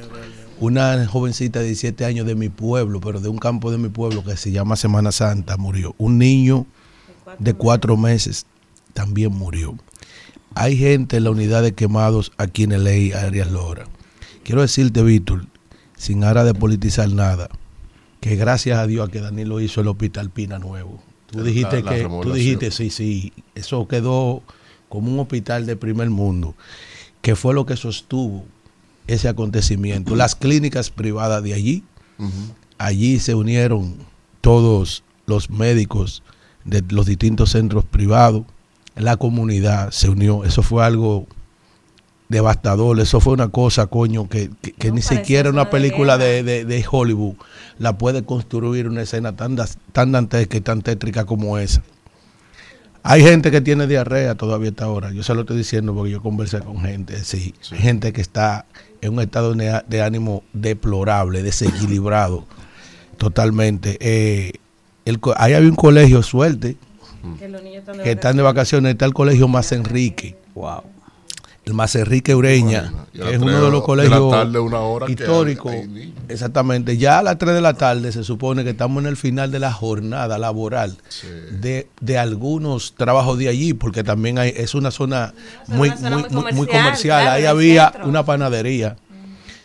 Una 0.61 1.05
jovencita 1.05 1.59
de 1.59 1.67
17 1.67 2.05
años 2.05 2.29
de 2.29 2.37
mi 2.37 2.49
pueblo, 2.49 3.01
pero 3.01 3.19
de 3.19 3.29
un 3.29 3.39
campo 3.39 3.73
de 3.73 3.79
mi 3.79 3.89
pueblo 3.89 4.23
que 4.23 4.37
se 4.37 4.53
llama 4.53 4.77
Semana 4.77 5.11
Santa, 5.11 5.57
murió. 5.57 5.97
Un 5.99 6.17
niño 6.17 6.65
de 7.41 7.55
cuatro 7.55 7.97
meses 7.97 8.47
también 8.93 9.33
murió. 9.33 9.77
Hay 10.55 10.77
gente 10.77 11.17
en 11.17 11.25
la 11.25 11.31
unidad 11.31 11.65
de 11.65 11.73
quemados 11.73 12.31
aquí 12.39 12.63
en 12.63 12.71
el 12.71 12.85
ley 12.85 13.11
Arias 13.11 13.51
Lora 13.51 13.89
Quiero 14.45 14.61
decirte, 14.61 15.03
Víctor, 15.03 15.47
sin 15.97 16.23
ara 16.23 16.45
de 16.45 16.53
politizar 16.53 17.11
nada, 17.11 17.49
que 18.21 18.37
gracias 18.37 18.79
a 18.79 18.87
Dios 18.87 19.09
a 19.09 19.11
que 19.11 19.21
Danilo 19.21 19.61
hizo 19.61 19.81
el 19.81 19.89
hospital 19.89 20.31
Pina 20.31 20.59
Nuevo. 20.59 21.03
Tú 21.31 21.43
dijiste 21.43 21.83
que, 21.83 22.09
tú 22.23 22.33
dijiste, 22.33 22.71
sí, 22.71 22.91
sí, 22.91 23.33
eso 23.55 23.89
quedó 23.89 24.43
como 24.91 25.11
un 25.11 25.19
hospital 25.19 25.65
de 25.65 25.77
primer 25.77 26.11
mundo, 26.11 26.55
que 27.23 27.37
fue 27.37 27.55
lo 27.55 27.65
que 27.65 27.77
sostuvo 27.77 28.45
ese 29.07 29.29
acontecimiento. 29.29 30.15
Las 30.15 30.35
clínicas 30.35 30.91
privadas 30.91 31.43
de 31.43 31.55
allí, 31.55 31.83
allí 32.77 33.19
se 33.19 33.35
unieron 33.35 33.97
todos 34.43 35.05
los 35.27 35.49
médicos 35.49 36.23
de 36.65 36.85
los 36.91 37.07
distintos 37.07 37.51
centros 37.51 37.85
privados, 37.85 38.45
la 38.95 39.17
comunidad 39.17 39.91
se 39.91 40.11
unió, 40.11 40.45
eso 40.45 40.63
fue 40.63 40.85
algo 40.85 41.27
devastador. 42.35 43.01
Eso 43.01 43.21
fue 43.21 43.33
una 43.33 43.49
cosa, 43.49 43.87
coño, 43.87 44.29
que, 44.29 44.51
ni 44.93 45.01
siquiera 45.01 45.49
una 45.49 45.71
película 45.71 46.19
de, 46.19 46.85
Hollywood 46.91 47.35
la 47.79 47.97
puede 47.97 48.25
construir 48.25 48.89
una 48.89 49.03
escena 49.03 49.35
tan, 49.35 49.57
tan 49.93 50.13
dantesca 50.13 50.57
y 50.57 50.61
tan 50.61 50.83
tétrica 50.83 51.25
como 51.25 51.59
esa. 51.59 51.83
Hay 53.03 53.23
gente 53.23 53.51
que 53.51 53.61
tiene 53.61 53.87
diarrea 53.87 54.35
todavía 54.35 54.71
hasta 54.71 54.85
ahora. 54.85 55.13
Yo 55.13 55.23
se 55.23 55.35
lo 55.35 55.43
estoy 55.43 55.59
diciendo 55.59 55.95
porque 55.95 56.13
yo 56.13 56.23
conversé 56.23 56.61
con 56.61 56.81
gente. 56.81 57.23
Sí, 57.25 57.55
gente 57.61 58.13
que 58.13 58.21
está 58.21 58.67
en 59.01 59.13
un 59.13 59.21
estado 59.21 59.55
de 59.55 60.03
ánimo 60.03 60.43
deplorable, 60.53 61.43
desequilibrado 61.43 62.45
totalmente. 63.19 63.99
Eh, 64.01 64.53
el, 65.05 65.21
ahí 65.37 65.53
había 65.53 65.69
un 65.69 65.77
colegio, 65.77 66.23
suerte, 66.23 66.77
que, 68.03 68.11
están 68.13 68.37
de 68.37 68.43
vacaciones. 68.43 68.93
Está 68.93 69.05
el 69.05 69.15
colegio 69.15 69.49
Más 69.49 69.73
Enrique. 69.73 70.37
Wow 70.55 70.95
el 71.65 71.73
Más 71.73 71.95
Enrique 71.95 72.35
Ureña, 72.35 72.93
que 73.13 73.35
es 73.35 73.41
uno 73.41 73.65
de 73.65 73.71
los 73.71 73.83
colegios 73.85 74.35
históricos. 75.09 75.75
Exactamente. 76.29 76.99
Ya 76.99 77.21
a 77.21 77.23
las 77.23 77.39
3 77.39 77.55
de 77.55 77.61
la 77.61 77.75
tarde 77.75 78.13
se 78.13 78.23
supone 78.23 78.65
que 78.65 78.71
estamos 78.71 79.03
en 79.03 79.09
el 79.09 79.17
final 79.17 79.51
de 79.51 79.61
la 79.61 79.73
jornada 79.73 80.39
laboral 80.39 80.97
de, 81.51 81.89
de, 82.01 82.19
algunos 82.19 82.95
trabajos 82.95 83.39
de 83.39 83.49
allí, 83.49 83.73
porque 83.73 84.05
también 84.05 84.39
hay, 84.39 84.53
es 84.55 84.75
una 84.75 84.91
zona, 84.91 85.33
muy, 85.67 85.91
muy, 86.31 86.67
comercial. 86.67 87.29
Ahí 87.29 87.47
había 87.47 87.93
una 88.05 88.25
panadería 88.25 88.97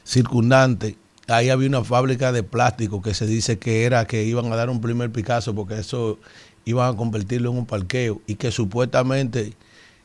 circundante. 0.05 0.95
Ahí 1.27 1.49
había 1.49 1.67
una 1.67 1.83
fábrica 1.83 2.31
de 2.31 2.43
plástico 2.43 3.01
que 3.01 3.13
se 3.13 3.27
dice 3.27 3.59
que 3.59 3.83
era 3.83 4.05
que 4.05 4.23
iban 4.23 4.51
a 4.51 4.55
dar 4.55 4.69
un 4.69 4.81
primer 4.81 5.12
Picasso 5.12 5.53
porque 5.53 5.77
eso 5.77 6.17
iban 6.65 6.93
a 6.93 6.97
convertirlo 6.97 7.51
en 7.51 7.57
un 7.57 7.65
parqueo 7.65 8.21
y 8.25 8.35
que 8.35 8.51
supuestamente 8.51 9.53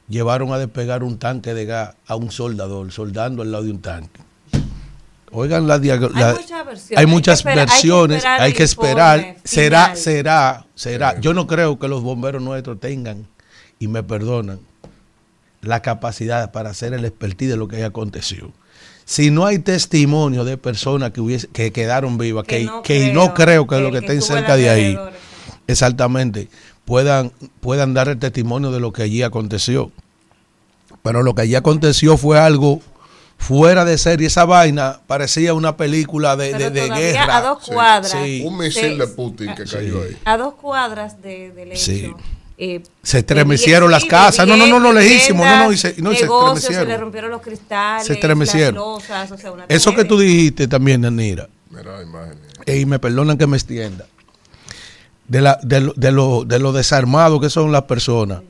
llevaron 0.08 0.52
a 0.52 0.58
despegar 0.58 1.02
un 1.02 1.18
tanque 1.18 1.54
de 1.54 1.64
gas 1.64 1.94
a 2.06 2.16
un 2.16 2.30
soldador, 2.30 2.92
soldando 2.92 3.42
al 3.42 3.52
lado 3.52 3.64
de 3.64 3.70
un 3.70 3.80
tanque. 3.80 4.20
Oigan, 5.36 5.66
la, 5.66 5.74
hay, 6.96 7.06
muchas 7.06 7.42
versiones, 7.42 8.24
hay 8.24 8.52
que 8.52 8.62
esperar, 8.62 9.36
será, 9.42 9.96
será, 9.96 10.64
será. 10.76 11.18
Yo 11.20 11.34
no 11.34 11.48
creo 11.48 11.76
que 11.80 11.88
los 11.88 12.04
bomberos 12.04 12.40
nuestros 12.40 12.78
tengan, 12.78 13.26
y 13.80 13.88
me 13.88 14.04
perdonan, 14.04 14.60
la 15.60 15.82
capacidad 15.82 16.52
para 16.52 16.70
hacer 16.70 16.94
el 16.94 17.04
expertise 17.04 17.50
de 17.50 17.56
lo 17.56 17.66
que 17.66 17.82
aconteció. 17.82 18.52
Si 19.04 19.30
no 19.30 19.44
hay 19.44 19.58
testimonio 19.58 20.44
de 20.44 20.56
personas 20.56 21.10
que, 21.10 21.20
hubiese, 21.20 21.48
que 21.48 21.72
quedaron 21.72 22.16
vivas, 22.16 22.44
que, 22.46 22.64
no, 23.12 23.34
creo, 23.34 23.66
que, 23.66 23.80
lo 23.80 23.90
que 23.90 23.98
estén 23.98 24.22
cerca 24.22 24.56
de 24.56 24.70
ahí, 24.70 24.98
exactamente, 25.66 26.48
puedan, 26.85 27.33
puedan 27.61 27.94
dar 27.94 28.09
el 28.09 28.18
testimonio 28.18 28.70
de 28.70 28.81
lo 28.81 28.92
que 28.92 29.03
allí 29.03 29.23
aconteció. 29.23 29.90
Pero 31.03 31.23
lo 31.23 31.35
que 31.35 31.42
allí 31.42 31.55
aconteció 31.55 32.16
fue 32.16 32.38
algo 32.38 32.81
fuera 33.37 33.85
de 33.85 33.99
serie. 33.99 34.27
Esa 34.27 34.44
vaina 34.44 35.01
parecía 35.07 35.55
una 35.55 35.77
película 35.77 36.37
de, 36.37 36.70
de, 36.70 36.88
guerra. 36.88 37.38
A 37.38 37.42
dos 37.42 37.59
cuadras. 37.66 38.14
Un 38.42 38.59
misil 38.59 38.99
de 38.99 39.07
Putin 39.09 39.55
que 39.55 39.64
cayó 39.64 40.03
ahí. 40.03 40.16
A 40.25 40.37
dos 40.37 40.55
cuadras 40.55 41.20
de, 41.20 41.51
del 41.53 41.73
hecho. 41.73 42.16
Eh, 42.57 42.83
se 43.03 43.18
estremecieron 43.18 43.90
las 43.90 44.05
casas. 44.05 44.47
no, 44.47 44.57
no, 44.57 44.66
no, 44.66 44.79
no, 44.79 44.92
lejísimo. 44.92 45.44
No, 45.44 45.64
no, 45.64 45.73
y 45.73 45.77
se, 45.77 46.01
no, 46.01 46.14
se 46.14 46.25
estremecieron. 46.25 46.85
Se 46.85 46.87
le 46.87 46.97
rompieron 46.97 47.31
los 47.31 47.42
cristales. 47.42 48.07
Se 48.07 48.12
estremecieron. 48.14 49.01
Eso 49.68 49.94
que 49.94 50.05
tú 50.05 50.18
dijiste 50.18 50.68
también, 50.68 51.01
Nanira. 51.01 51.49
Mira 51.70 51.99
Y 52.66 52.87
me 52.87 53.01
perdonan 53.01 53.37
que 53.37 53.49
me 53.49 53.57
extienda 53.57 54.07
de, 55.28 55.40
la, 55.40 55.58
de, 55.62 55.80
lo, 55.80 55.92
de, 55.94 56.12
lo, 56.12 56.44
de 56.44 56.58
lo 56.58 56.72
desarmados 56.72 57.40
que 57.40 57.50
son 57.50 57.72
las 57.72 57.82
personas 57.82 58.42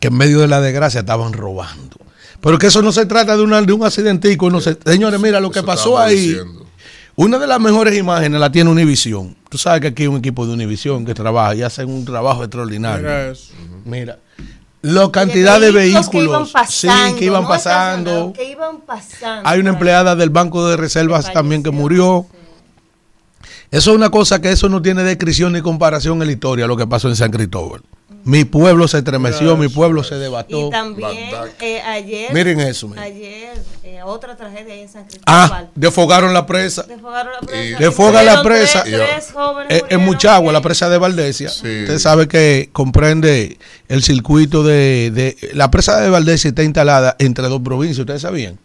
que 0.00 0.08
en 0.08 0.16
medio 0.16 0.40
de 0.40 0.48
la 0.48 0.60
desgracia 0.60 1.00
estaban 1.00 1.32
robando. 1.32 1.96
Pero 2.40 2.58
que 2.58 2.68
eso 2.68 2.80
no 2.82 2.92
se 2.92 3.06
trata 3.06 3.36
de, 3.36 3.42
una, 3.42 3.60
de 3.60 3.72
un 3.72 3.84
accidentico. 3.84 4.50
No 4.50 4.60
señores, 4.60 5.20
mira 5.20 5.40
lo 5.40 5.50
que 5.50 5.62
pasó 5.62 5.98
ahí. 5.98 6.36
Una 7.16 7.38
de 7.38 7.46
las 7.46 7.60
mejores 7.60 7.98
imágenes 7.98 8.40
la 8.40 8.50
tiene 8.50 8.70
Univisión. 8.70 9.36
Tú 9.50 9.58
sabes 9.58 9.82
que 9.82 9.88
aquí 9.88 10.02
hay 10.04 10.08
un 10.08 10.16
equipo 10.16 10.46
de 10.46 10.54
Univisión 10.54 11.04
que 11.04 11.12
trabaja 11.12 11.54
y 11.54 11.62
hacen 11.62 11.90
un 11.90 12.04
trabajo 12.04 12.42
extraordinario. 12.42 13.02
Mira 13.02 13.30
eso. 13.30 13.52
Mira. 13.84 14.18
La 14.82 15.10
cantidad 15.10 15.60
de 15.60 15.72
vehículos, 15.72 16.54
sí, 16.70 16.88
que 17.18 17.26
iban 17.26 17.46
pasando. 17.46 18.32
Que 18.34 18.50
iban 18.50 18.80
pasando. 18.80 19.46
Hay 19.46 19.60
una 19.60 19.70
empleada 19.70 20.16
del 20.16 20.30
Banco 20.30 20.66
de 20.66 20.78
Reservas 20.78 21.30
también 21.34 21.62
que 21.62 21.70
murió. 21.70 22.26
Eso 23.70 23.90
es 23.90 23.96
una 23.96 24.10
cosa 24.10 24.40
que 24.40 24.50
eso 24.50 24.68
no 24.68 24.82
tiene 24.82 25.04
descripción 25.04 25.52
ni 25.52 25.60
comparación 25.60 26.20
en 26.20 26.26
la 26.26 26.32
historia, 26.32 26.66
lo 26.66 26.76
que 26.76 26.86
pasó 26.86 27.08
en 27.08 27.16
San 27.16 27.30
Cristóbal. 27.30 27.82
Mi 28.24 28.44
pueblo 28.44 28.86
se 28.86 28.98
estremeció, 28.98 29.56
mi 29.56 29.68
pueblo 29.68 30.04
se 30.04 30.16
debató. 30.16 30.68
Y 30.68 30.70
también 30.70 31.34
eh, 31.60 31.80
ayer. 31.80 32.34
Miren 32.34 32.60
eso. 32.60 32.90
Ayer, 32.98 33.54
eh, 33.82 34.00
otra 34.04 34.36
tragedia 34.36 34.74
ahí 34.74 34.80
en 34.80 34.88
San 34.88 35.04
Cristóbal. 35.04 35.24
Ah, 35.26 35.64
defogaron 35.74 36.34
la 36.34 36.44
presa. 36.44 36.82
Defogaron 36.82 37.32
la 37.32 37.46
presa. 37.46 37.78
Defogan 37.78 38.26
la 38.26 38.42
presa. 38.42 38.84
Eh, 39.70 39.82
en 39.88 40.00
Muchagua, 40.00 40.52
la 40.52 40.60
presa 40.60 40.90
de 40.90 40.98
Valdesia. 40.98 41.48
Usted 41.48 41.98
sabe 41.98 42.28
que 42.28 42.68
comprende 42.72 43.58
el 43.88 44.02
circuito 44.02 44.64
de, 44.64 45.10
de. 45.14 45.50
La 45.54 45.70
presa 45.70 46.00
de 46.00 46.10
Valdesia 46.10 46.48
está 46.48 46.62
instalada 46.62 47.16
entre 47.20 47.48
dos 47.48 47.62
provincias, 47.62 48.00
¿ustedes 48.00 48.22
sabían? 48.22 48.58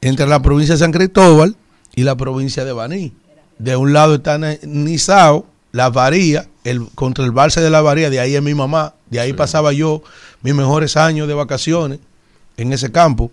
Entre 0.00 0.26
la 0.26 0.42
provincia 0.42 0.74
de 0.74 0.80
San 0.80 0.92
Cristóbal 0.92 1.54
y 1.94 2.02
la 2.02 2.16
provincia 2.16 2.64
de 2.64 2.72
Baní. 2.72 3.12
De 3.58 3.76
un 3.76 3.92
lado 3.92 4.16
está 4.16 4.38
Nizao, 4.62 5.46
la 5.72 5.90
varía, 5.90 6.48
el, 6.64 6.88
contra 6.94 7.24
el 7.24 7.30
Barce 7.30 7.60
de 7.60 7.70
la 7.70 7.80
varía, 7.80 8.10
de 8.10 8.20
ahí 8.20 8.34
es 8.34 8.42
mi 8.42 8.54
mamá, 8.54 8.94
de 9.10 9.20
ahí 9.20 9.32
pasaba 9.32 9.72
yo 9.72 10.02
mis 10.42 10.54
mejores 10.54 10.96
años 10.96 11.28
de 11.28 11.34
vacaciones 11.34 12.00
en 12.56 12.72
ese 12.72 12.92
campo. 12.92 13.30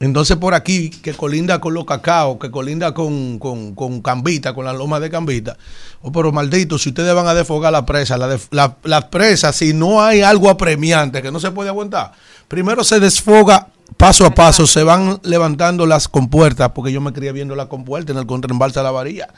Entonces 0.00 0.36
por 0.36 0.54
aquí, 0.54 0.90
que 0.90 1.14
colinda 1.14 1.60
con 1.60 1.72
los 1.72 1.84
cacao, 1.84 2.38
que 2.38 2.50
colinda 2.50 2.92
con, 2.92 3.38
con, 3.38 3.74
con 3.74 4.02
Cambita, 4.02 4.52
con 4.52 4.64
la 4.64 4.72
loma 4.72 5.00
de 5.00 5.08
Cambita. 5.08 5.56
Oh, 6.02 6.12
pero 6.12 6.32
maldito, 6.32 6.78
si 6.78 6.90
ustedes 6.90 7.14
van 7.14 7.26
a 7.26 7.34
desfogar 7.34 7.72
la 7.72 7.86
presa, 7.86 8.18
la, 8.18 8.38
la, 8.50 8.76
la 8.82 9.08
presa, 9.08 9.52
si 9.52 9.72
no 9.72 10.02
hay 10.02 10.20
algo 10.20 10.50
apremiante 10.50 11.22
que 11.22 11.30
no 11.30 11.40
se 11.40 11.52
puede 11.52 11.70
aguantar, 11.70 12.12
primero 12.48 12.82
se 12.84 13.00
desfoga 13.00 13.68
paso 13.96 14.26
a 14.26 14.30
paso, 14.30 14.66
se 14.66 14.82
van 14.82 15.20
levantando 15.22 15.86
las 15.86 16.08
compuertas, 16.08 16.72
porque 16.74 16.92
yo 16.92 17.00
me 17.00 17.12
quería 17.12 17.32
viendo 17.32 17.54
las 17.54 17.68
compuertas 17.68 18.14
en 18.14 18.20
el 18.20 18.26
contraembalse 18.26 18.80
de 18.80 18.84
la 18.84 18.90
varilla. 18.90 19.28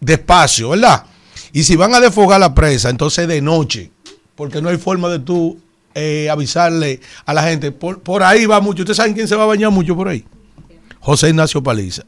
Despacio, 0.00 0.70
¿verdad? 0.70 1.06
Y 1.52 1.64
si 1.64 1.76
van 1.76 1.94
a 1.94 2.00
desfogar 2.00 2.40
la 2.40 2.54
presa, 2.54 2.90
entonces 2.90 3.28
de 3.28 3.40
noche, 3.40 3.90
porque 4.34 4.60
no 4.60 4.68
hay 4.68 4.76
forma 4.76 5.08
de 5.08 5.20
tú 5.20 5.58
eh, 5.94 6.28
avisarle 6.28 7.00
a 7.24 7.32
la 7.32 7.42
gente. 7.44 7.70
Por, 7.70 8.00
por 8.00 8.22
ahí 8.22 8.46
va 8.46 8.60
mucho. 8.60 8.82
¿Ustedes 8.82 8.96
saben 8.96 9.14
quién 9.14 9.28
se 9.28 9.36
va 9.36 9.44
a 9.44 9.46
bañar 9.46 9.70
mucho 9.70 9.94
por 9.94 10.08
ahí? 10.08 10.24
José 11.00 11.28
Ignacio 11.28 11.62
Paliza. 11.62 12.04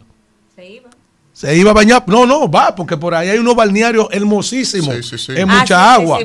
Se 1.37 1.55
iba. 1.55 1.73
A 1.73 1.75
bañar. 1.75 2.05
No, 2.07 2.25
no, 2.25 2.51
va, 2.51 2.75
porque 2.75 2.97
por 2.97 3.15
ahí 3.15 3.29
hay 3.29 3.39
unos 3.39 3.55
balnearios 3.55 4.09
hermosísimos. 4.11 4.95
Sí, 4.97 5.03
sí, 5.03 5.19
sí. 5.19 5.33
Es 5.37 5.47
mucha 5.47 5.95
agua. 5.95 6.21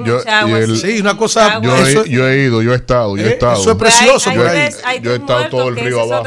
Sí, 0.82 1.02
una 1.02 1.17
cosa. 1.17 1.60
Yo, 1.62 1.76
he, 1.76 2.10
yo 2.10 2.30
he 2.30 2.43
ido, 2.43 2.62
yo 2.62 2.71
he 2.71 2.78
estado, 2.78 3.17
yo 3.17 3.24
he 3.26 3.30
eh, 3.30 3.34
estado. 3.34 3.60
Eso 3.62 3.71
es 3.71 3.78
precioso 3.78 4.32
por 4.34 4.47
ahí. 4.47 4.69
yo 5.02 5.12
he 5.12 5.15
estado 5.17 5.50
todo 5.50 5.67
el 5.67 5.76
río 5.76 6.02
abajo. 6.02 6.24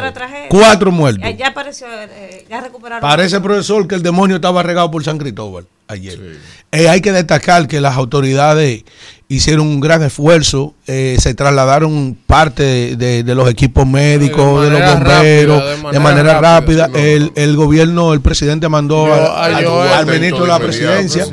Cuatro 0.49 0.93
muertos. 0.93 1.25
Ya 1.39 1.49
apareció, 1.49 1.87
eh, 1.91 2.45
ya 2.51 2.61
recuperaron. 2.61 3.01
Parece, 3.01 3.41
profesor, 3.41 3.89
que 3.89 3.95
el 3.95 4.03
demonio 4.03 4.37
estaba 4.37 4.63
regado 4.63 4.91
por 4.91 5.03
San 5.03 5.17
Cristóbal 5.17 5.67
ayer. 5.89 6.19
Eh, 6.73 6.89
hay 6.89 7.01
que 7.01 7.13
destacar 7.13 7.69
que 7.69 7.81
las 7.81 7.97
autoridades 7.97 8.85
hicieron 9.29 9.67
un 9.67 9.81
gran 9.81 10.03
esfuerzo, 10.03 10.75
eh, 10.87 11.17
se 11.19 11.35
trasladaron 11.35 12.17
parte 12.27 12.97
de, 12.97 13.35
los 13.35 13.49
equipos 13.49 13.87
médicos, 13.87 14.65
de, 14.65 14.71
los 14.71 14.95
bomberos, 14.95 15.93
de 15.93 16.01
manera, 16.01 16.41
rápida. 16.41 16.91
el, 16.95 17.33
el, 17.35 17.57
gobierno, 17.57 18.13
el 18.13 18.21
presidente 18.21 18.69
mandó 18.69 19.13
al, 19.13 20.07
ministro 20.07 20.43
de 20.43 20.49
la 20.49 20.59
presidencia. 20.59 21.27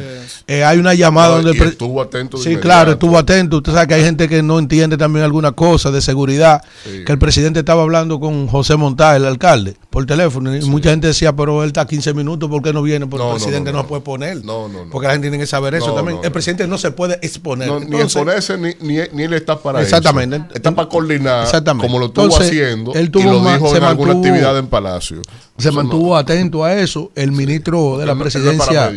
Eh, 0.47 0.65
hay 0.65 0.79
una 0.79 0.93
llamada 0.93 1.39
donde... 1.39 1.51
estuvo 1.51 2.01
atento. 2.01 2.37
Sí, 2.37 2.57
claro, 2.57 2.91
estuvo 2.91 3.17
atento. 3.17 3.57
Usted 3.57 3.71
sabe 3.71 3.87
que 3.87 3.93
hay 3.93 4.03
gente 4.03 4.27
que 4.27 4.43
no 4.43 4.59
entiende 4.59 4.97
también 4.97 5.23
alguna 5.23 5.53
cosa 5.53 5.91
de 5.91 6.01
seguridad. 6.01 6.61
Que 7.05 7.11
el 7.11 7.19
presidente 7.19 7.59
estaba 7.59 7.83
hablando 7.83 8.19
con 8.19 8.47
José 8.47 8.75
Montá, 8.75 9.15
el 9.15 9.25
alcalde, 9.25 9.77
por 9.91 10.05
teléfono. 10.05 10.55
Y 10.55 10.61
mucha 10.61 10.89
gente 10.89 11.07
decía, 11.07 11.35
pero 11.35 11.61
él 11.63 11.67
está 11.67 11.85
15 11.85 12.13
minutos, 12.13 12.49
¿por 12.49 12.61
qué 12.61 12.71
no 12.71 12.81
viene? 12.81 13.05
Porque 13.07 13.27
el 13.27 13.33
presidente 13.33 13.73
no, 13.73 13.81
se 13.81 13.87
puede 13.89 14.01
poner. 14.01 14.43
No, 14.43 14.69
no, 14.69 14.89
Porque 14.89 15.07
la 15.07 15.13
gente 15.13 15.27
tiene 15.29 15.37
que 15.37 15.45
saber 15.45 15.75
eso 15.75 15.93
también. 15.93 16.19
el 16.23 16.31
presidente 16.31 16.65
no 16.65 16.77
se 16.77 16.91
puede 16.91 17.19
exponer. 17.21 17.69
ni 17.87 17.99
exponerse, 17.99 18.57
ni, 18.57 18.73
ni, 18.79 18.99
ni, 19.11 19.23
él 19.23 19.33
está 19.33 19.59
para 19.59 19.81
exactamente. 19.81 20.37
eso. 20.37 20.45
Está 20.55 20.73
para 20.73 20.87
coordinar, 20.87 21.43
exactamente. 21.43 21.85
como 21.85 21.99
lo 21.99 22.05
estuvo 22.07 22.35
haciendo. 22.37 22.93
Él 22.93 23.11
tuvo 23.11 23.23
y 23.23 23.25
lo 23.25 23.51
dijo 23.51 23.75
en 23.75 23.83
alguna 23.83 24.13
actividad 24.13 24.57
en 24.57 24.67
Palacio. 24.67 25.21
Se 25.57 25.71
mantuvo 25.71 26.15
atento 26.15 26.63
a 26.63 26.73
eso. 26.73 27.11
El 27.13 27.33
ministro 27.33 27.97
de 27.97 28.05
la 28.05 28.15
presidencia, 28.15 28.93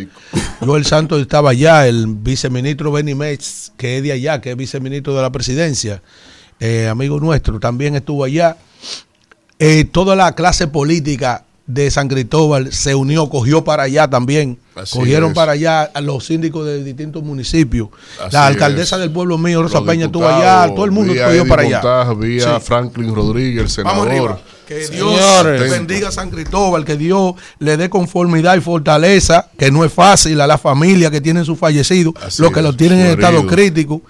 Joel 0.61 0.85
Santos, 0.85 1.21
estaba 1.21 1.49
allá. 1.49 1.87
El 1.87 2.07
viceministro 2.07 2.93
Benny 2.93 3.15
Metz, 3.15 3.73
que 3.75 3.97
es 3.97 4.03
de 4.03 4.13
allá, 4.13 4.39
que 4.39 4.51
es 4.51 4.57
viceministro 4.57 5.13
de 5.13 5.21
la 5.21 5.31
presidencia, 5.31 6.01
eh, 6.61 6.87
amigo 6.87 7.19
nuestro, 7.19 7.59
también 7.59 7.95
estuvo 7.95 8.23
allá. 8.23 8.55
Eh, 9.59 9.85
toda 9.85 10.15
la 10.15 10.33
clase 10.33 10.67
política 10.67 11.45
de 11.67 11.89
San 11.89 12.07
Cristóbal 12.07 12.71
se 12.71 12.93
unió, 12.93 13.29
cogió 13.29 13.63
para 13.63 13.83
allá 13.83 14.07
también. 14.09 14.59
Cogieron 14.91 15.33
para 15.33 15.53
allá 15.53 15.83
a 15.83 16.01
los 16.01 16.25
síndicos 16.25 16.65
de 16.65 16.83
distintos 16.83 17.23
municipios. 17.23 17.89
la 18.31 18.47
alcaldesa 18.47 18.97
del 18.97 19.11
pueblo 19.11 19.37
mío, 19.37 19.63
Rosa 19.63 19.83
Peña, 19.83 20.07
estuvo 20.07 20.27
allá. 20.27 20.67
Todo 20.73 20.85
el 20.85 20.91
mundo 20.91 21.13
cogió 21.13 21.47
para 21.47 21.63
allá. 21.63 22.13
vía 22.13 22.59
Franklin 22.59 23.15
Rodríguez, 23.15 23.63
el 23.63 23.69
senador. 23.69 24.39
Que 24.67 24.87
Dios 24.87 25.43
bendiga 25.69 26.09
a 26.09 26.11
San 26.11 26.31
Cristóbal, 26.31 26.85
que 26.85 26.97
Dios 26.97 27.35
le 27.59 27.77
dé 27.77 27.89
conformidad 27.89 28.57
y 28.57 28.61
fortaleza, 28.61 29.47
que 29.57 29.69
no 29.69 29.85
es 29.85 29.93
fácil 29.93 30.41
a 30.41 30.47
la 30.47 30.57
familia 30.57 31.11
que 31.11 31.21
tienen 31.21 31.45
sus 31.45 31.57
fallecidos, 31.57 32.15
los 32.39 32.51
que 32.51 32.61
los 32.61 32.75
tienen 32.75 32.99
en 32.99 33.07
estado 33.07 33.45
crítico 33.45 34.01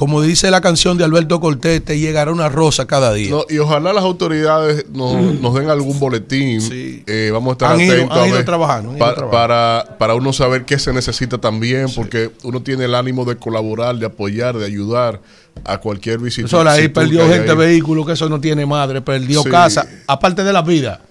como 0.00 0.22
dice 0.22 0.50
la 0.50 0.62
canción 0.62 0.96
de 0.96 1.04
Alberto 1.04 1.40
Cortés, 1.40 1.84
te 1.84 1.98
llegará 1.98 2.32
una 2.32 2.48
rosa 2.48 2.86
cada 2.86 3.12
día. 3.12 3.34
y 3.50 3.58
ojalá 3.58 3.92
las 3.92 4.02
autoridades 4.02 4.86
nos, 4.88 5.54
den 5.54 5.68
algún 5.68 6.00
boletín. 6.00 6.58
Eh, 7.06 7.28
vamos 7.30 7.50
a 7.50 7.52
estar 7.52 7.72
atentos 7.74 8.16
a 8.16 8.22
ver, 8.22 8.42
trabajando, 8.46 8.96
para, 8.96 9.96
para 9.98 10.14
uno 10.14 10.32
saber 10.32 10.64
qué 10.64 10.78
se 10.78 10.94
necesita 10.94 11.36
también, 11.36 11.88
porque 11.94 12.30
uno 12.44 12.62
tiene 12.62 12.86
el 12.86 12.94
ánimo 12.94 13.26
de 13.26 13.36
colaborar, 13.36 13.94
de 13.96 14.06
apoyar, 14.06 14.56
de 14.56 14.64
ayudar 14.64 15.20
a 15.64 15.76
cualquier 15.76 16.18
visitante. 16.18 16.56
Eso 16.56 16.66
ahí 16.66 16.88
perdió 16.88 17.28
gente, 17.28 17.52
vehículo, 17.52 18.06
que 18.06 18.12
eso 18.12 18.26
no 18.30 18.40
tiene 18.40 18.64
madre, 18.64 19.02
perdió 19.02 19.44
casa, 19.44 19.86
aparte 20.06 20.44
de 20.44 20.52
la 20.54 20.62
vida. 20.62 21.02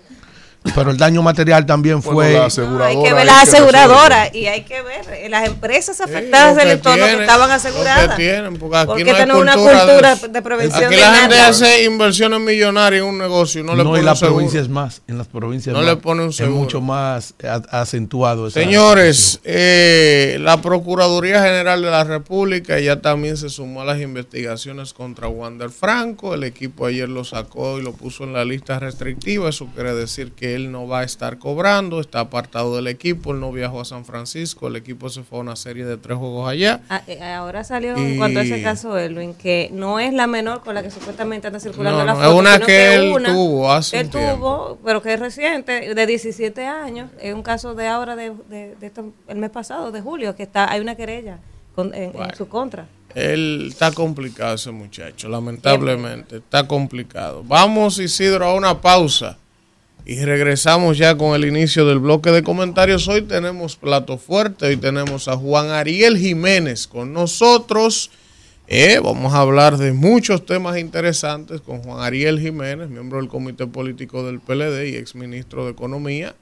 Pero 0.75 0.91
el 0.91 0.97
daño 0.97 1.21
material 1.21 1.65
también 1.65 2.03
fue. 2.03 2.37
hay 2.37 3.01
que 3.01 3.13
ver 3.13 3.25
las 3.25 3.47
aseguradoras 3.47 4.35
y 4.35 4.47
hay 4.47 4.63
que 4.63 4.81
ver 4.81 5.05
eh, 5.13 5.29
las 5.29 5.47
empresas 5.47 6.01
afectadas 6.01 6.57
del 6.57 6.71
entorno 6.71 7.05
que 7.05 7.21
estaban 7.21 7.49
aseguradas. 7.49 8.17
Tienen, 8.17 8.57
porque 8.57 8.77
aquí 8.77 8.87
porque 8.87 9.25
no 9.25 9.35
hay 9.35 9.41
una 9.41 9.55
cultura 9.55 10.15
de, 10.15 10.41
prevención. 10.41 10.85
Aquí 10.85 10.97
la 10.97 11.15
gente 11.15 11.39
hace 11.39 11.85
inversiones 11.85 12.41
millonarias 12.41 13.01
en 13.03 13.07
un 13.07 13.17
negocio. 13.17 13.63
No, 13.63 13.73
le 13.73 13.83
pone 13.83 13.99
en 13.99 14.05
las 14.05 14.19
provincias 14.19 14.67
más. 14.67 15.01
En 15.07 15.17
las 15.17 15.27
provincias 15.27 15.73
no 15.73 15.81
le 15.81 15.95
pone 15.95 16.23
un 16.23 16.33
seguro. 16.33 16.55
Es 16.55 16.61
mucho 16.61 16.81
más 16.81 17.33
acentuado. 17.71 18.49
Señores, 18.49 19.39
eh, 19.45 20.37
la 20.41 20.61
Procuraduría 20.61 21.41
General 21.41 21.81
de 21.81 21.89
la 21.89 22.03
República 22.03 22.79
ya 22.79 22.99
también 22.99 23.37
se 23.37 23.49
sumó 23.49 23.81
a 23.81 23.85
las 23.85 24.01
investigaciones 24.01 24.93
contra 24.93 25.29
Wander 25.29 25.69
Franco. 25.69 26.33
El 26.33 26.43
equipo 26.43 26.85
ayer 26.85 27.07
lo 27.07 27.23
sacó 27.23 27.79
y 27.79 27.81
lo 27.81 27.93
puso 27.93 28.25
en 28.25 28.33
la 28.33 28.43
lista 28.43 28.77
restrictiva. 28.79 29.49
Eso 29.49 29.67
quiere 29.73 29.93
decir 29.93 30.33
que 30.33 30.48
él 30.55 30.71
no 30.71 30.87
va 30.87 30.99
a 30.99 31.03
estar 31.03 31.37
cobrando, 31.37 31.99
está 31.99 32.21
apartado 32.21 32.75
del 32.75 32.87
equipo, 32.87 33.33
él 33.33 33.39
no 33.39 33.51
viajó 33.51 33.81
a 33.81 33.85
San 33.85 34.05
Francisco, 34.05 34.67
el 34.67 34.75
equipo 34.75 35.09
se 35.09 35.23
fue 35.23 35.39
a 35.39 35.41
una 35.41 35.55
serie 35.55 35.85
de 35.85 35.97
tres 35.97 36.17
juegos 36.17 36.49
allá. 36.49 36.81
Ah, 36.89 37.01
eh, 37.07 37.21
ahora 37.23 37.63
salió 37.63 37.95
en 37.95 38.17
cuanto 38.17 38.39
a 38.39 38.43
ese 38.43 38.61
caso, 38.61 38.97
Elwin, 38.97 39.33
que 39.33 39.69
no 39.71 39.99
es 39.99 40.13
la 40.13 40.27
menor 40.27 40.63
con 40.63 40.75
la 40.75 40.83
que 40.83 40.91
supuestamente 40.91 41.47
anda 41.47 41.59
circulando 41.59 42.03
la 42.05 42.15
foto. 42.15 42.27
Es 42.27 42.33
una 42.33 42.59
que, 42.59 42.95
él 42.95 43.13
tuvo 43.25 43.71
hace 43.71 43.99
Él 43.99 44.09
tuvo, 44.09 44.77
pero 44.83 45.01
que 45.01 45.13
es 45.13 45.19
reciente, 45.19 45.93
de 45.93 46.05
17 46.05 46.65
años, 46.65 47.09
es 47.21 47.33
un 47.33 47.43
caso 47.43 47.75
de 47.75 47.87
ahora, 47.87 48.15
de, 48.15 48.33
el 49.27 49.37
mes 49.37 49.49
pasado, 49.49 49.91
de 49.91 50.01
julio, 50.01 50.35
que 50.35 50.43
está 50.43 50.71
hay 50.71 50.79
una 50.81 50.95
querella 50.95 51.39
en, 51.77 52.13
su 52.35 52.47
contra. 52.47 52.87
Él 53.15 53.67
está 53.69 53.91
complicado 53.91 54.55
ese 54.55 54.71
muchacho, 54.71 55.29
lamentablemente, 55.29 56.37
está 56.37 56.67
complicado. 56.67 57.43
Vamos, 57.43 57.99
Isidro, 57.99 58.45
a 58.45 58.53
una 58.53 58.79
pausa. 58.81 59.37
Y 60.09 60.25
regresamos 60.25 60.97
ya 60.97 61.15
con 61.15 61.35
el 61.35 61.45
inicio 61.47 61.85
del 61.85 61.99
bloque 61.99 62.31
de 62.31 62.41
comentarios. 62.41 63.07
Hoy 63.07 63.21
tenemos 63.21 63.75
plato 63.75 64.17
fuerte, 64.17 64.65
hoy 64.65 64.75
tenemos 64.75 65.27
a 65.27 65.37
Juan 65.37 65.69
Ariel 65.69 66.17
Jiménez 66.17 66.87
con 66.87 67.13
nosotros. 67.13 68.09
Eh, 68.67 68.99
vamos 69.03 69.35
a 69.35 69.41
hablar 69.41 69.77
de 69.77 69.93
muchos 69.93 70.47
temas 70.47 70.79
interesantes 70.79 71.61
con 71.61 71.83
Juan 71.83 72.03
Ariel 72.03 72.39
Jiménez, 72.39 72.89
miembro 72.89 73.19
del 73.19 73.27
Comité 73.27 73.67
Político 73.67 74.23
del 74.23 74.39
PLD 74.39 74.89
y 74.89 74.95
exministro 74.95 75.65
de 75.65 75.73
Economía, 75.73 76.33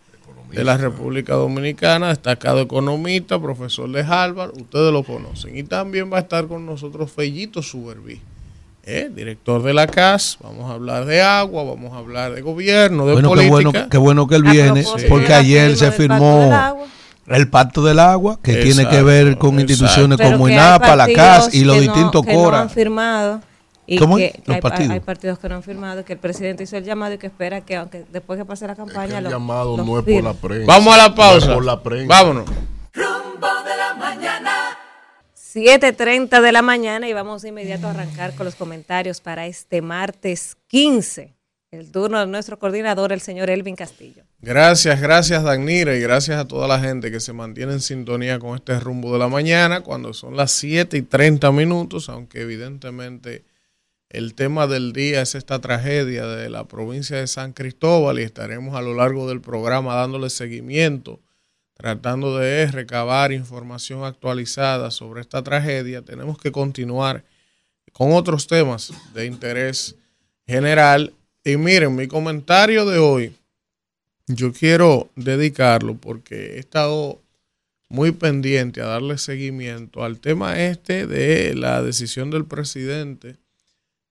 de 0.49 0.63
la 0.63 0.77
República 0.77 1.33
Dominicana, 1.33 2.07
destacado 2.07 2.61
economista, 2.61 3.37
profesor 3.37 3.91
de 3.91 3.99
Harvard, 3.99 4.51
ustedes 4.55 4.93
lo 4.93 5.03
conocen. 5.03 5.57
Y 5.57 5.63
también 5.63 6.09
va 6.09 6.19
a 6.19 6.21
estar 6.21 6.47
con 6.47 6.65
nosotros 6.65 7.11
Fellito 7.11 7.61
Suberví 7.61 8.21
¿eh? 8.87 9.11
director 9.13 9.61
de 9.61 9.73
la 9.73 9.85
CAS, 9.85 10.37
vamos 10.41 10.71
a 10.71 10.73
hablar 10.73 11.05
de 11.05 11.21
agua, 11.21 11.63
vamos 11.63 11.93
a 11.93 11.97
hablar 11.97 12.33
de 12.33 12.41
gobierno, 12.41 13.05
de 13.05 13.13
bueno, 13.13 13.29
política. 13.29 13.51
Qué 13.51 13.67
bueno, 13.67 13.89
qué 13.89 13.97
bueno 13.97 14.27
que 14.27 14.35
él 14.35 14.43
viene, 14.43 14.85
porque 15.09 15.33
ayer 15.33 15.75
se 15.75 15.91
firmó 15.91 16.51
el 17.27 17.49
pacto 17.49 17.83
del 17.83 17.99
agua, 17.99 18.39
que 18.41 18.55
tiene 18.55 18.87
que 18.87 19.03
ver 19.03 19.37
con 19.37 19.59
instituciones 19.59 20.19
como 20.19 20.49
INAPA, 20.49 20.95
la 20.95 21.07
CAS 21.13 21.53
y 21.53 21.63
los 21.63 21.79
distintos 21.79 22.25
que 22.25 22.33
CORA. 22.33 22.57
No 22.57 22.63
han 22.63 22.69
firmado. 22.69 23.41
Y 23.89 23.97
¿Cómo? 23.97 24.17
Que 24.17 24.41
los 24.45 24.55
hay, 24.55 24.61
partidos. 24.61 24.91
hay, 24.91 24.99
partidos 24.99 25.39
que 25.39 25.47
no 25.47 25.55
han 25.55 25.63
firmado, 25.63 26.03
que 26.03 26.11
el 26.11 26.19
presidente 26.19 26.63
hizo 26.63 26.75
el 26.75 26.83
llamado 26.83 27.13
y 27.13 27.17
que 27.17 27.27
espera 27.27 27.61
que 27.61 27.77
aunque 27.77 28.03
después 28.11 28.37
que 28.37 28.43
pase 28.43 28.67
la 28.67 28.75
campaña... 28.75 29.19
el 29.19 29.29
llamado 29.29 29.77
no 29.77 29.99
es 29.99 30.03
por 30.03 30.23
la 30.23 30.33
prensa. 30.33 30.65
Vamos 30.67 30.93
a 30.93 30.97
la 30.97 31.15
pausa. 31.15 31.57
Vámonos. 32.05 32.45
7.30 35.57 36.39
de 36.39 36.51
la 36.51 36.61
mañana 36.61 37.09
y 37.09 37.13
vamos 37.13 37.41
de 37.41 37.49
inmediato 37.49 37.87
a 37.87 37.89
arrancar 37.89 38.35
con 38.35 38.45
los 38.45 38.53
comentarios 38.53 39.21
para 39.21 39.47
este 39.47 39.81
martes 39.81 40.55
15. 40.67 41.33
El 41.71 41.91
turno 41.91 42.19
de 42.19 42.27
nuestro 42.27 42.59
coordinador, 42.59 43.11
el 43.11 43.21
señor 43.21 43.49
Elvin 43.49 43.75
Castillo. 43.75 44.21
Gracias, 44.39 45.01
gracias 45.01 45.43
Danira 45.43 45.95
y 45.95 45.99
gracias 45.99 46.37
a 46.37 46.47
toda 46.47 46.67
la 46.67 46.79
gente 46.79 47.09
que 47.09 47.19
se 47.19 47.33
mantiene 47.33 47.73
en 47.73 47.81
sintonía 47.81 48.37
con 48.37 48.55
este 48.55 48.79
rumbo 48.79 49.11
de 49.11 49.17
la 49.17 49.29
mañana 49.29 49.81
cuando 49.81 50.13
son 50.13 50.37
las 50.37 50.51
7 50.51 50.95
y 50.95 51.01
30 51.01 51.51
minutos, 51.51 52.07
aunque 52.07 52.41
evidentemente 52.41 53.43
el 54.09 54.35
tema 54.35 54.67
del 54.67 54.93
día 54.93 55.23
es 55.23 55.33
esta 55.33 55.59
tragedia 55.59 56.27
de 56.27 56.51
la 56.51 56.65
provincia 56.65 57.17
de 57.17 57.25
San 57.25 57.53
Cristóbal 57.53 58.19
y 58.19 58.23
estaremos 58.23 58.75
a 58.75 58.83
lo 58.83 58.93
largo 58.93 59.27
del 59.27 59.41
programa 59.41 59.95
dándole 59.95 60.29
seguimiento 60.29 61.19
tratando 61.77 62.37
de 62.37 62.65
recabar 62.67 63.31
información 63.31 64.03
actualizada 64.03 64.89
sobre 64.89 65.21
esta 65.21 65.43
tragedia, 65.43 66.01
tenemos 66.01 66.37
que 66.39 66.51
continuar 66.51 67.23
con 67.93 68.13
otros 68.13 68.47
temas 68.47 68.91
de 69.13 69.27
interés 69.27 69.95
general. 70.45 71.13
Y 71.43 71.55
miren, 71.57 71.95
mi 71.95 72.07
comentario 72.07 72.85
de 72.85 72.97
hoy, 72.97 73.35
yo 74.25 74.51
quiero 74.51 75.09
dedicarlo 75.15 75.95
porque 75.95 76.55
he 76.55 76.59
estado 76.59 77.21
muy 77.89 78.11
pendiente 78.11 78.81
a 78.81 78.87
darle 78.87 79.17
seguimiento 79.17 80.03
al 80.03 80.19
tema 80.19 80.59
este 80.59 81.07
de 81.07 81.53
la 81.55 81.81
decisión 81.81 82.31
del 82.31 82.45
presidente 82.45 83.37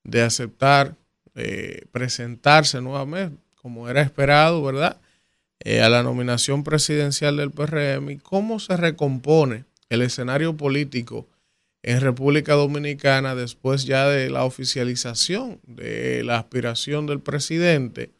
de 0.03 0.21
aceptar 0.21 0.95
eh, 1.35 1.85
presentarse 1.91 2.81
nuevamente, 2.81 3.39
como 3.61 3.89
era 3.89 4.01
esperado, 4.01 4.63
¿verdad? 4.63 4.99
Eh, 5.59 5.81
a 5.81 5.89
la 5.89 6.03
nominación 6.03 6.63
presidencial 6.63 7.37
del 7.37 7.51
PRM 7.51 8.11
y 8.11 8.17
cómo 8.17 8.59
se 8.59 8.77
recompone 8.77 9.65
el 9.89 10.03
escenario 10.03 10.55
político 10.55 11.27
en 11.81 11.99
República 12.01 12.53
Dominicana 12.53 13.33
después 13.33 13.85
ya 13.85 14.07
de 14.07 14.29
la 14.29 14.43
oficialización 14.43 15.59
de 15.65 16.23
la 16.23 16.37
aspiración 16.37 17.07
del 17.07 17.21
presidente. 17.21 18.11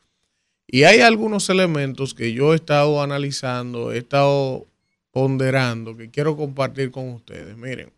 Y 0.68 0.84
hay 0.84 1.02
algunos 1.02 1.50
elementos 1.50 2.14
que 2.14 2.34
yo 2.34 2.54
he 2.54 2.56
estado 2.56 3.02
analizando, 3.02 3.92
he 3.92 4.00
estado 4.00 4.66
ponderando, 5.12 5.96
que 5.96 6.10
quiero 6.10 6.36
compartir 6.36 6.92
con 6.92 7.10
ustedes. 7.10 7.56
Miren, 7.56 7.92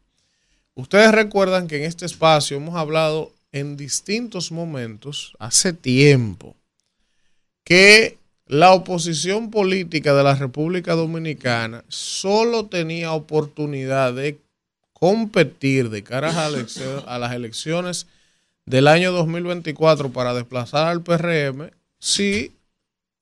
ustedes 0.75 1.11
recuerdan 1.11 1.67
que 1.67 1.77
en 1.77 1.83
este 1.83 2.05
espacio 2.05 2.57
hemos 2.57 2.75
hablado 2.75 3.31
en 3.51 3.77
distintos 3.77 4.51
momentos, 4.51 5.33
hace 5.39 5.73
tiempo, 5.73 6.55
que 7.63 8.18
la 8.49 8.73
oposición 8.73 9.51
política 9.51 10.15
de 10.15 10.23
la 10.23 10.33
República 10.33 10.95
Dominicana 10.95 11.85
solo 11.87 12.65
tenía 12.65 13.11
oportunidad 13.11 14.11
de 14.15 14.39
competir 14.91 15.91
de 15.91 16.01
cara 16.01 16.47
a, 16.47 17.19
las 17.19 17.33
elecciones 17.33 18.07
del 18.65 18.87
año 18.87 19.11
2024 19.11 20.11
para 20.11 20.33
desplazar 20.33 20.87
al 20.87 21.03
PRM 21.03 21.69
si 21.99 22.51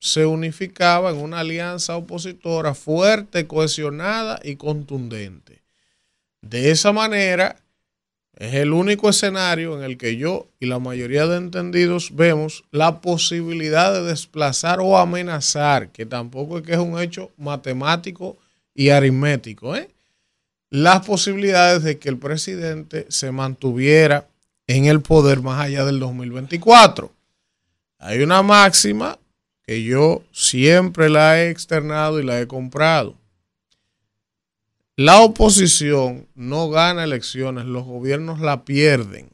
se 0.00 0.24
unificaba 0.24 1.10
en 1.10 1.18
una 1.18 1.40
alianza 1.40 1.94
opositora 1.96 2.72
fuerte, 2.72 3.46
cohesionada 3.46 4.40
y 4.42 4.56
contundente. 4.56 5.60
De 6.40 6.70
esa 6.70 6.92
manera, 6.92 7.56
es 8.38 8.54
el 8.54 8.72
único 8.72 9.08
escenario 9.08 9.76
en 9.76 9.82
el 9.82 9.98
que 9.98 10.16
yo 10.16 10.46
y 10.60 10.66
la 10.66 10.78
mayoría 10.78 11.26
de 11.26 11.38
entendidos 11.38 12.14
vemos 12.14 12.62
la 12.70 13.00
posibilidad 13.00 13.92
de 13.92 14.04
desplazar 14.04 14.78
o 14.80 14.96
amenazar, 14.96 15.88
que 15.88 16.06
tampoco 16.06 16.58
es 16.58 16.64
que 16.64 16.74
es 16.74 16.78
un 16.78 17.00
hecho 17.00 17.32
matemático 17.36 18.38
y 18.76 18.90
aritmético, 18.90 19.74
¿eh? 19.74 19.88
las 20.70 21.04
posibilidades 21.04 21.82
de 21.82 21.98
que 21.98 22.08
el 22.08 22.16
presidente 22.16 23.06
se 23.08 23.32
mantuviera 23.32 24.28
en 24.68 24.84
el 24.84 25.00
poder 25.00 25.42
más 25.42 25.60
allá 25.60 25.84
del 25.84 25.98
2024. 25.98 27.10
Hay 27.98 28.22
una 28.22 28.42
máxima 28.42 29.18
que 29.66 29.82
yo 29.82 30.22
siempre 30.30 31.08
la 31.08 31.40
he 31.40 31.50
externado 31.50 32.20
y 32.20 32.22
la 32.22 32.40
he 32.40 32.46
comprado. 32.46 33.16
La 34.98 35.20
oposición 35.20 36.26
no 36.34 36.70
gana 36.70 37.04
elecciones, 37.04 37.66
los 37.66 37.84
gobiernos 37.84 38.40
la 38.40 38.64
pierden. 38.64 39.30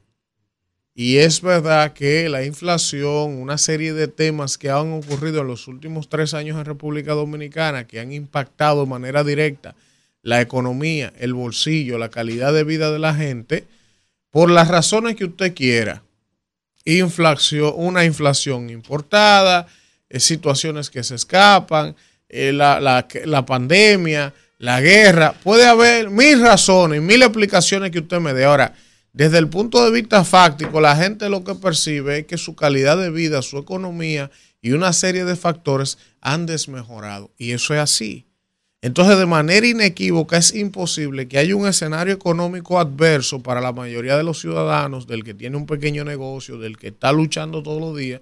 Y 0.94 1.16
es 1.16 1.40
verdad 1.40 1.94
que 1.94 2.28
la 2.28 2.44
inflación, 2.44 3.38
una 3.40 3.56
serie 3.56 3.94
de 3.94 4.06
temas 4.06 4.58
que 4.58 4.68
han 4.68 4.92
ocurrido 4.92 5.40
en 5.40 5.46
los 5.46 5.66
últimos 5.66 6.10
tres 6.10 6.34
años 6.34 6.58
en 6.58 6.66
República 6.66 7.14
Dominicana, 7.14 7.86
que 7.86 7.98
han 7.98 8.12
impactado 8.12 8.82
de 8.82 8.90
manera 8.90 9.24
directa 9.24 9.74
la 10.20 10.42
economía, 10.42 11.14
el 11.18 11.32
bolsillo, 11.32 11.96
la 11.96 12.10
calidad 12.10 12.52
de 12.52 12.64
vida 12.64 12.90
de 12.90 12.98
la 12.98 13.14
gente, 13.14 13.64
por 14.30 14.50
las 14.50 14.68
razones 14.68 15.16
que 15.16 15.24
usted 15.24 15.54
quiera. 15.54 16.02
Inflación, 16.84 17.72
una 17.74 18.04
inflación 18.04 18.68
importada, 18.68 19.66
eh, 20.10 20.20
situaciones 20.20 20.90
que 20.90 21.02
se 21.02 21.14
escapan, 21.14 21.96
eh, 22.28 22.52
la, 22.52 22.80
la 22.80 23.46
pandemia, 23.46 24.34
la 24.58 24.80
guerra, 24.80 25.34
puede 25.42 25.66
haber 25.66 26.10
mil 26.10 26.40
razones, 26.40 27.02
mil 27.02 27.22
explicaciones 27.22 27.90
que 27.90 27.98
usted 28.00 28.20
me 28.20 28.32
dé. 28.32 28.44
Ahora, 28.44 28.74
desde 29.12 29.38
el 29.38 29.48
punto 29.48 29.84
de 29.84 29.90
vista 29.90 30.24
fáctico, 30.24 30.80
la 30.80 30.96
gente 30.96 31.28
lo 31.28 31.44
que 31.44 31.54
percibe 31.54 32.18
es 32.18 32.26
que 32.26 32.38
su 32.38 32.54
calidad 32.54 32.96
de 32.96 33.10
vida, 33.10 33.42
su 33.42 33.58
economía 33.58 34.30
y 34.60 34.72
una 34.72 34.92
serie 34.92 35.24
de 35.24 35.36
factores 35.36 35.98
han 36.20 36.46
desmejorado. 36.46 37.30
Y 37.38 37.52
eso 37.52 37.74
es 37.74 37.80
así. 37.80 38.26
Entonces, 38.82 39.16
de 39.16 39.26
manera 39.26 39.66
inequívoca, 39.66 40.36
es 40.36 40.54
imposible 40.54 41.26
que 41.26 41.38
haya 41.38 41.56
un 41.56 41.66
escenario 41.66 42.12
económico 42.12 42.78
adverso 42.78 43.42
para 43.42 43.60
la 43.60 43.72
mayoría 43.72 44.16
de 44.16 44.24
los 44.24 44.40
ciudadanos, 44.40 45.06
del 45.06 45.24
que 45.24 45.32
tiene 45.32 45.56
un 45.56 45.66
pequeño 45.66 46.04
negocio, 46.04 46.58
del 46.58 46.76
que 46.76 46.88
está 46.88 47.12
luchando 47.12 47.62
todos 47.62 47.80
los 47.80 47.96
días, 47.96 48.20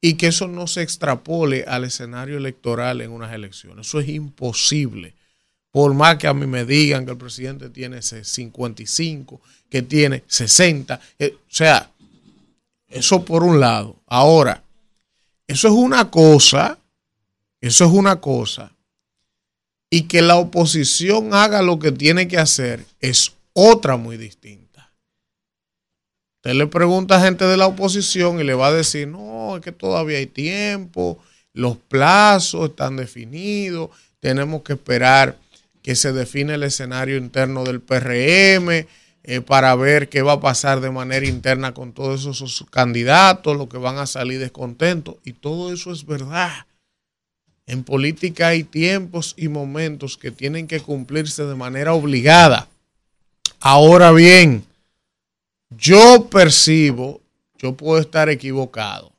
y 0.00 0.14
que 0.14 0.28
eso 0.28 0.48
no 0.48 0.66
se 0.66 0.82
extrapole 0.82 1.64
al 1.66 1.84
escenario 1.84 2.38
electoral 2.38 3.00
en 3.00 3.10
unas 3.10 3.34
elecciones. 3.34 3.86
Eso 3.86 4.00
es 4.00 4.08
imposible 4.08 5.17
por 5.70 5.94
más 5.94 6.16
que 6.16 6.26
a 6.26 6.34
mí 6.34 6.46
me 6.46 6.64
digan 6.64 7.04
que 7.04 7.12
el 7.12 7.18
presidente 7.18 7.70
tiene 7.70 8.00
55, 8.02 9.40
que 9.68 9.82
tiene 9.82 10.24
60, 10.26 11.00
eh, 11.18 11.36
o 11.36 11.40
sea, 11.48 11.90
eso 12.88 13.24
por 13.24 13.44
un 13.44 13.60
lado. 13.60 13.96
Ahora, 14.06 14.62
eso 15.46 15.68
es 15.68 15.74
una 15.74 16.10
cosa, 16.10 16.78
eso 17.60 17.84
es 17.84 17.90
una 17.90 18.20
cosa, 18.20 18.72
y 19.90 20.02
que 20.02 20.22
la 20.22 20.36
oposición 20.36 21.34
haga 21.34 21.62
lo 21.62 21.78
que 21.78 21.92
tiene 21.92 22.28
que 22.28 22.38
hacer 22.38 22.84
es 23.00 23.32
otra 23.52 23.96
muy 23.96 24.16
distinta. 24.16 24.92
Usted 26.36 26.54
le 26.54 26.66
pregunta 26.66 27.16
a 27.16 27.20
gente 27.20 27.44
de 27.44 27.56
la 27.56 27.66
oposición 27.66 28.40
y 28.40 28.44
le 28.44 28.54
va 28.54 28.68
a 28.68 28.72
decir, 28.72 29.08
no, 29.08 29.56
es 29.56 29.62
que 29.62 29.72
todavía 29.72 30.18
hay 30.18 30.26
tiempo, 30.26 31.18
los 31.52 31.76
plazos 31.76 32.70
están 32.70 32.96
definidos, 32.96 33.90
tenemos 34.20 34.62
que 34.62 34.74
esperar 34.74 35.36
que 35.82 35.94
se 35.96 36.12
define 36.12 36.54
el 36.54 36.62
escenario 36.62 37.16
interno 37.16 37.64
del 37.64 37.80
PRM 37.80 38.86
eh, 39.24 39.40
para 39.40 39.74
ver 39.74 40.08
qué 40.08 40.22
va 40.22 40.32
a 40.34 40.40
pasar 40.40 40.80
de 40.80 40.90
manera 40.90 41.26
interna 41.26 41.74
con 41.74 41.92
todos 41.92 42.24
esos 42.24 42.64
candidatos, 42.70 43.56
los 43.56 43.68
que 43.68 43.78
van 43.78 43.98
a 43.98 44.06
salir 44.06 44.38
descontentos. 44.38 45.16
Y 45.24 45.34
todo 45.34 45.72
eso 45.72 45.92
es 45.92 46.06
verdad. 46.06 46.66
En 47.66 47.84
política 47.84 48.48
hay 48.48 48.64
tiempos 48.64 49.34
y 49.36 49.48
momentos 49.48 50.16
que 50.16 50.30
tienen 50.30 50.66
que 50.66 50.80
cumplirse 50.80 51.44
de 51.44 51.54
manera 51.54 51.92
obligada. 51.92 52.68
Ahora 53.60 54.12
bien, 54.12 54.64
yo 55.68 56.28
percibo, 56.30 57.20
yo 57.58 57.74
puedo 57.74 58.00
estar 58.00 58.30
equivocado, 58.30 59.12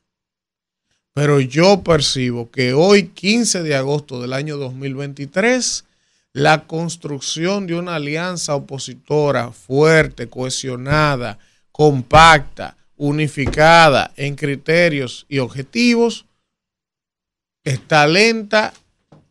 pero 1.13 1.39
yo 1.39 1.83
percibo 1.83 2.49
que 2.49 2.73
hoy, 2.73 3.09
15 3.09 3.61
de 3.61 3.75
agosto 3.75 4.19
del 4.19 4.33
año 4.33 4.57
2023, 4.57 5.85
la 6.33 6.67
construcción 6.67 7.67
de 7.67 7.75
una 7.75 7.95
alianza 7.95 8.55
opositora 8.55 9.51
fuerte, 9.51 10.29
cohesionada, 10.29 11.39
compacta, 11.71 12.77
unificada 12.97 14.11
en 14.15 14.35
criterios 14.35 15.25
y 15.29 15.39
objetivos, 15.39 16.25
está 17.63 18.07
lenta 18.07 18.73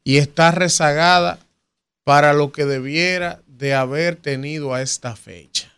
y 0.05 0.17
está 0.17 0.51
rezagada 0.51 1.39
para 2.05 2.33
lo 2.33 2.53
que 2.53 2.65
debiera 2.65 3.43
de 3.47 3.75
haber 3.75 4.17
tenido 4.17 4.73
a 4.73 4.81
esta 4.81 5.15
fecha. 5.17 5.71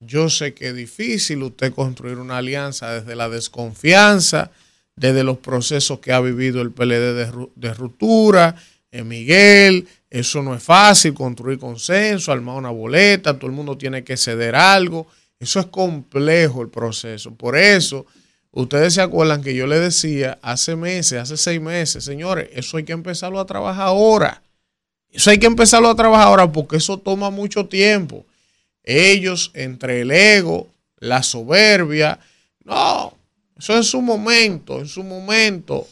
Yo 0.00 0.28
sé 0.28 0.54
que 0.54 0.68
es 0.68 0.76
difícil 0.76 1.42
usted 1.42 1.72
construir 1.72 2.18
una 2.18 2.36
alianza 2.36 2.92
desde 2.92 3.16
la 3.16 3.28
desconfianza, 3.28 4.50
desde 4.94 5.24
los 5.24 5.38
procesos 5.38 6.00
que 6.00 6.12
ha 6.12 6.20
vivido 6.20 6.60
el 6.60 6.70
PLD 6.70 7.50
de, 7.54 7.74
ruptura, 7.74 8.56
en 8.92 9.08
Miguel, 9.08 9.88
eso 10.20 10.42
no 10.42 10.54
es 10.54 10.62
fácil, 10.62 11.12
construir 11.12 11.58
consenso, 11.58 12.32
armar 12.32 12.56
una 12.56 12.70
boleta, 12.70 13.38
todo 13.38 13.48
el 13.48 13.56
mundo 13.56 13.76
tiene 13.76 14.02
que 14.02 14.16
ceder 14.16 14.54
algo. 14.54 15.06
Eso 15.38 15.60
es 15.60 15.66
complejo 15.66 16.62
el 16.62 16.68
proceso. 16.68 17.34
Por 17.34 17.56
eso, 17.56 18.06
ustedes 18.50 18.94
se 18.94 19.02
acuerdan 19.02 19.42
que 19.42 19.54
yo 19.54 19.66
les 19.66 19.80
decía 19.80 20.38
hace 20.40 20.74
meses, 20.74 21.20
hace 21.20 21.36
seis 21.36 21.60
meses, 21.60 22.02
señores, 22.04 22.48
eso 22.54 22.78
hay 22.78 22.84
que 22.84 22.94
empezarlo 22.94 23.38
a 23.38 23.46
trabajar 23.46 23.88
ahora. 23.88 24.42
Eso 25.10 25.30
hay 25.30 25.38
que 25.38 25.46
empezarlo 25.46 25.88
a 25.90 25.94
trabajar 25.94 26.28
ahora 26.28 26.50
porque 26.50 26.76
eso 26.76 26.98
toma 26.98 27.28
mucho 27.28 27.66
tiempo. 27.66 28.24
Ellos, 28.84 29.50
entre 29.52 30.00
el 30.00 30.10
ego, 30.10 30.68
la 30.98 31.22
soberbia, 31.22 32.18
no, 32.64 33.12
eso 33.58 33.78
es 33.78 33.86
su 33.86 34.00
momento, 34.00 34.80
en 34.80 34.88
su 34.88 35.02
momento 35.02 35.86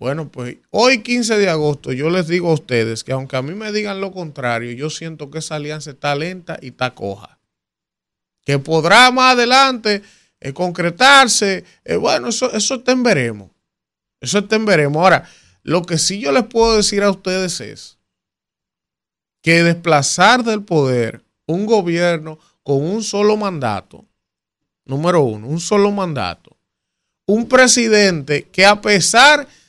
bueno, 0.00 0.30
pues 0.30 0.56
hoy 0.70 1.02
15 1.02 1.36
de 1.36 1.50
agosto 1.50 1.92
yo 1.92 2.08
les 2.08 2.26
digo 2.26 2.50
a 2.50 2.54
ustedes 2.54 3.04
que 3.04 3.12
aunque 3.12 3.36
a 3.36 3.42
mí 3.42 3.54
me 3.54 3.70
digan 3.70 4.00
lo 4.00 4.12
contrario, 4.12 4.72
yo 4.72 4.88
siento 4.88 5.30
que 5.30 5.40
esa 5.40 5.56
alianza 5.56 5.90
está 5.90 6.14
lenta 6.14 6.58
y 6.62 6.68
está 6.68 6.94
coja. 6.94 7.38
Que 8.42 8.58
podrá 8.58 9.10
más 9.10 9.34
adelante 9.34 10.02
eh, 10.40 10.54
concretarse. 10.54 11.64
Eh, 11.84 11.96
bueno, 11.96 12.28
eso, 12.28 12.50
eso 12.50 12.82
en 12.86 13.02
veremos. 13.02 13.50
Eso 14.22 14.42
en 14.50 14.64
veremos. 14.64 15.02
Ahora, 15.02 15.28
lo 15.62 15.82
que 15.82 15.98
sí 15.98 16.18
yo 16.18 16.32
les 16.32 16.44
puedo 16.44 16.78
decir 16.78 17.02
a 17.02 17.10
ustedes 17.10 17.60
es 17.60 17.98
que 19.42 19.62
desplazar 19.62 20.44
del 20.44 20.62
poder 20.62 21.22
un 21.44 21.66
gobierno 21.66 22.38
con 22.62 22.82
un 22.82 23.02
solo 23.02 23.36
mandato, 23.36 24.06
número 24.86 25.20
uno, 25.20 25.46
un 25.46 25.60
solo 25.60 25.90
mandato, 25.90 26.56
un 27.26 27.46
presidente 27.46 28.44
que 28.44 28.64
a 28.64 28.80
pesar 28.80 29.46
de 29.46 29.59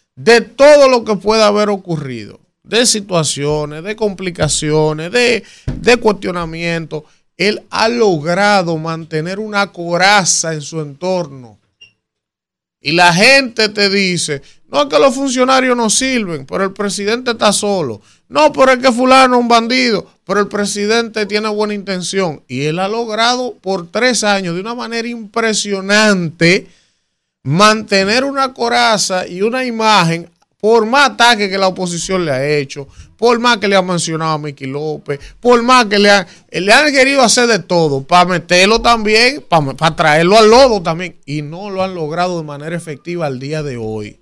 todo 0.42 0.90
lo 0.90 1.04
que 1.04 1.16
pueda 1.16 1.48
haber 1.48 1.70
ocurrido, 1.70 2.40
de 2.64 2.86
situaciones, 2.86 3.84
de 3.84 3.96
complicaciones, 3.96 5.12
de, 5.12 5.44
de 5.78 5.98
cuestionamiento, 5.98 7.06
él 7.38 7.64
ha 7.70 7.90
logrado 7.90 8.78
mantener 8.78 9.40
una 9.40 9.72
coraza 9.72 10.54
en 10.54 10.62
su 10.62 10.80
entorno. 10.80 11.58
Y 12.80 12.94
la 12.94 13.14
gente 13.14 13.70
te 13.70 13.90
dice, 13.90 14.42
no 14.68 14.84
es 14.84 14.88
que 14.88 15.00
los 15.00 15.14
funcionarios 15.14 15.76
no 15.78 15.90
sirven, 15.90 16.46
pero 16.46 16.64
el 16.64 16.72
presidente 16.72 17.32
está 17.32 17.52
solo. 17.54 18.02
No, 18.28 18.52
pero 18.54 18.72
es 18.72 18.80
que 18.80 18.92
fulano 18.92 19.36
es 19.36 19.42
un 19.42 19.48
bandido, 19.48 20.08
pero 20.26 20.40
el 20.40 20.48
presidente 20.48 21.26
tiene 21.26 21.50
buena 21.50 21.74
intención. 21.74 22.42
Y 22.48 22.64
él 22.64 22.80
ha 22.80 22.88
logrado 22.88 23.56
por 23.62 23.92
tres 23.92 24.24
años, 24.24 24.56
de 24.56 24.62
una 24.62 24.74
manera 24.74 25.08
impresionante, 25.08 26.68
mantener 27.44 28.24
una 28.24 28.54
coraza 28.54 29.28
y 29.28 29.42
una 29.42 29.66
imagen 29.66 30.30
por 30.62 30.86
más 30.86 31.10
ataques 31.10 31.50
que 31.50 31.58
la 31.58 31.68
oposición 31.68 32.24
le 32.24 32.32
ha 32.32 32.48
hecho, 32.48 32.88
por 33.18 33.40
más 33.40 33.58
que 33.58 33.68
le 33.68 33.76
ha 33.76 33.82
mencionado 33.82 34.34
a 34.34 34.38
Miki 34.38 34.68
López, 34.68 35.20
por 35.40 35.62
más 35.64 35.86
que 35.86 35.98
le, 35.98 36.10
le 36.52 36.72
han 36.72 36.92
querido 36.92 37.24
hacer 37.24 37.48
de 37.48 37.58
todo, 37.60 38.04
para 38.04 38.26
meterlo 38.26 38.80
también, 38.80 39.44
para, 39.50 39.74
para 39.74 39.96
traerlo 39.96 40.38
al 40.38 40.50
lodo 40.50 40.82
también, 40.82 41.18
y 41.26 41.42
no 41.42 41.72
lo 41.72 41.84
han 41.84 41.96
logrado 41.96 42.38
de 42.38 42.44
manera 42.44 42.76
efectiva 42.76 43.26
al 43.26 43.40
día 43.40 43.64
de 43.64 43.78
hoy. 43.78 44.20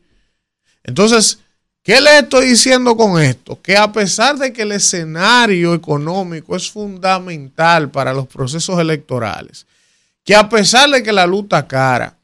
Entonces, 0.81 1.39
¿qué 1.83 1.99
le 1.99 2.19
estoy 2.19 2.47
diciendo 2.47 2.95
con 2.95 3.21
esto? 3.21 3.61
Que 3.61 3.75
a 3.75 3.91
pesar 3.91 4.37
de 4.37 4.53
que 4.53 4.61
el 4.61 4.71
escenario 4.71 5.73
económico 5.73 6.55
es 6.55 6.71
fundamental 6.71 7.91
para 7.91 8.13
los 8.13 8.27
procesos 8.27 8.79
electorales, 8.79 9.67
que 10.23 10.35
a 10.35 10.47
pesar 10.47 10.89
de 10.89 11.03
que 11.03 11.11
la 11.11 11.27
luta 11.27 11.67
cara, 11.67 12.15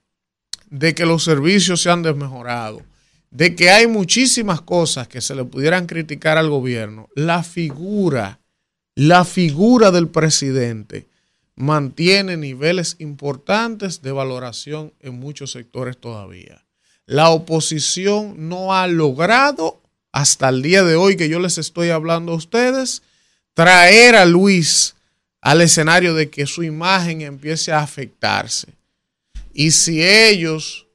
de 0.70 0.96
que 0.96 1.06
los 1.06 1.24
servicios 1.24 1.82
se 1.82 1.90
han 1.90 2.04
desmejorado, 2.04 2.82
de 3.32 3.56
que 3.56 3.70
hay 3.70 3.88
muchísimas 3.88 4.62
cosas 4.62 5.08
que 5.08 5.22
se 5.22 5.36
le 5.36 5.44
pudieran 5.46 5.88
criticar 5.88 6.38
al 6.38 6.50
gobierno, 6.50 7.10
la 7.16 7.44
figura, 7.44 8.40
la 8.96 9.26
figura 9.26 9.92
del 9.92 10.08
presidente 10.08 11.08
mantiene 11.56 12.38
niveles 12.38 12.98
importantes 13.00 14.02
de 14.02 14.12
valoración 14.12 14.94
en 15.00 15.20
muchos 15.20 15.52
sectores 15.52 15.98
todavía. 15.98 16.66
La 17.06 17.30
oposición 17.30 18.50
no 18.50 18.74
ha 18.74 18.88
logrado, 18.88 19.82
hasta 20.12 20.50
el 20.50 20.62
día 20.62 20.84
de 20.84 20.96
hoy 20.96 21.18
que 21.18 21.30
yo 21.30 21.40
les 21.40 21.58
estoy 21.58 21.90
hablando 21.90 22.32
a 22.32 22.36
ustedes, 22.36 23.04
traer 23.54 24.16
a 24.16 24.26
Luis 24.26 24.96
al 25.42 25.62
escenario 25.62 26.14
de 26.14 26.30
que 26.30 26.46
su 26.46 26.64
imagen 26.64 27.22
empiece 27.22 27.72
a 27.72 27.82
afectarse. 27.82 28.75
Y 29.58 29.72
si 29.72 30.04
ellos 30.04 30.86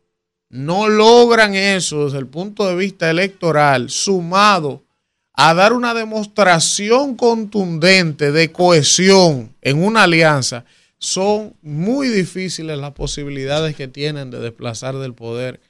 no 0.50 0.86
logran 0.86 1.54
eso 1.54 2.04
desde 2.04 2.18
el 2.18 2.26
punto 2.26 2.68
de 2.68 2.76
vista 2.76 3.08
electoral, 3.08 3.88
sumado 3.88 4.84
a 5.32 5.54
dar 5.54 5.72
una 5.72 5.94
demostración 5.94 7.16
contundente 7.16 8.32
de 8.32 8.52
cohesión 8.52 9.56
en 9.62 9.82
una 9.82 10.02
alianza, 10.02 10.66
son 10.98 11.54
muy 11.62 12.08
difíciles 12.08 12.76
las 12.76 12.92
posibilidades 12.92 13.74
que 13.74 13.88
tienen 13.88 14.30
de 14.30 14.40
desplazar 14.40 14.94
del 14.96 15.14
poder 15.14 15.62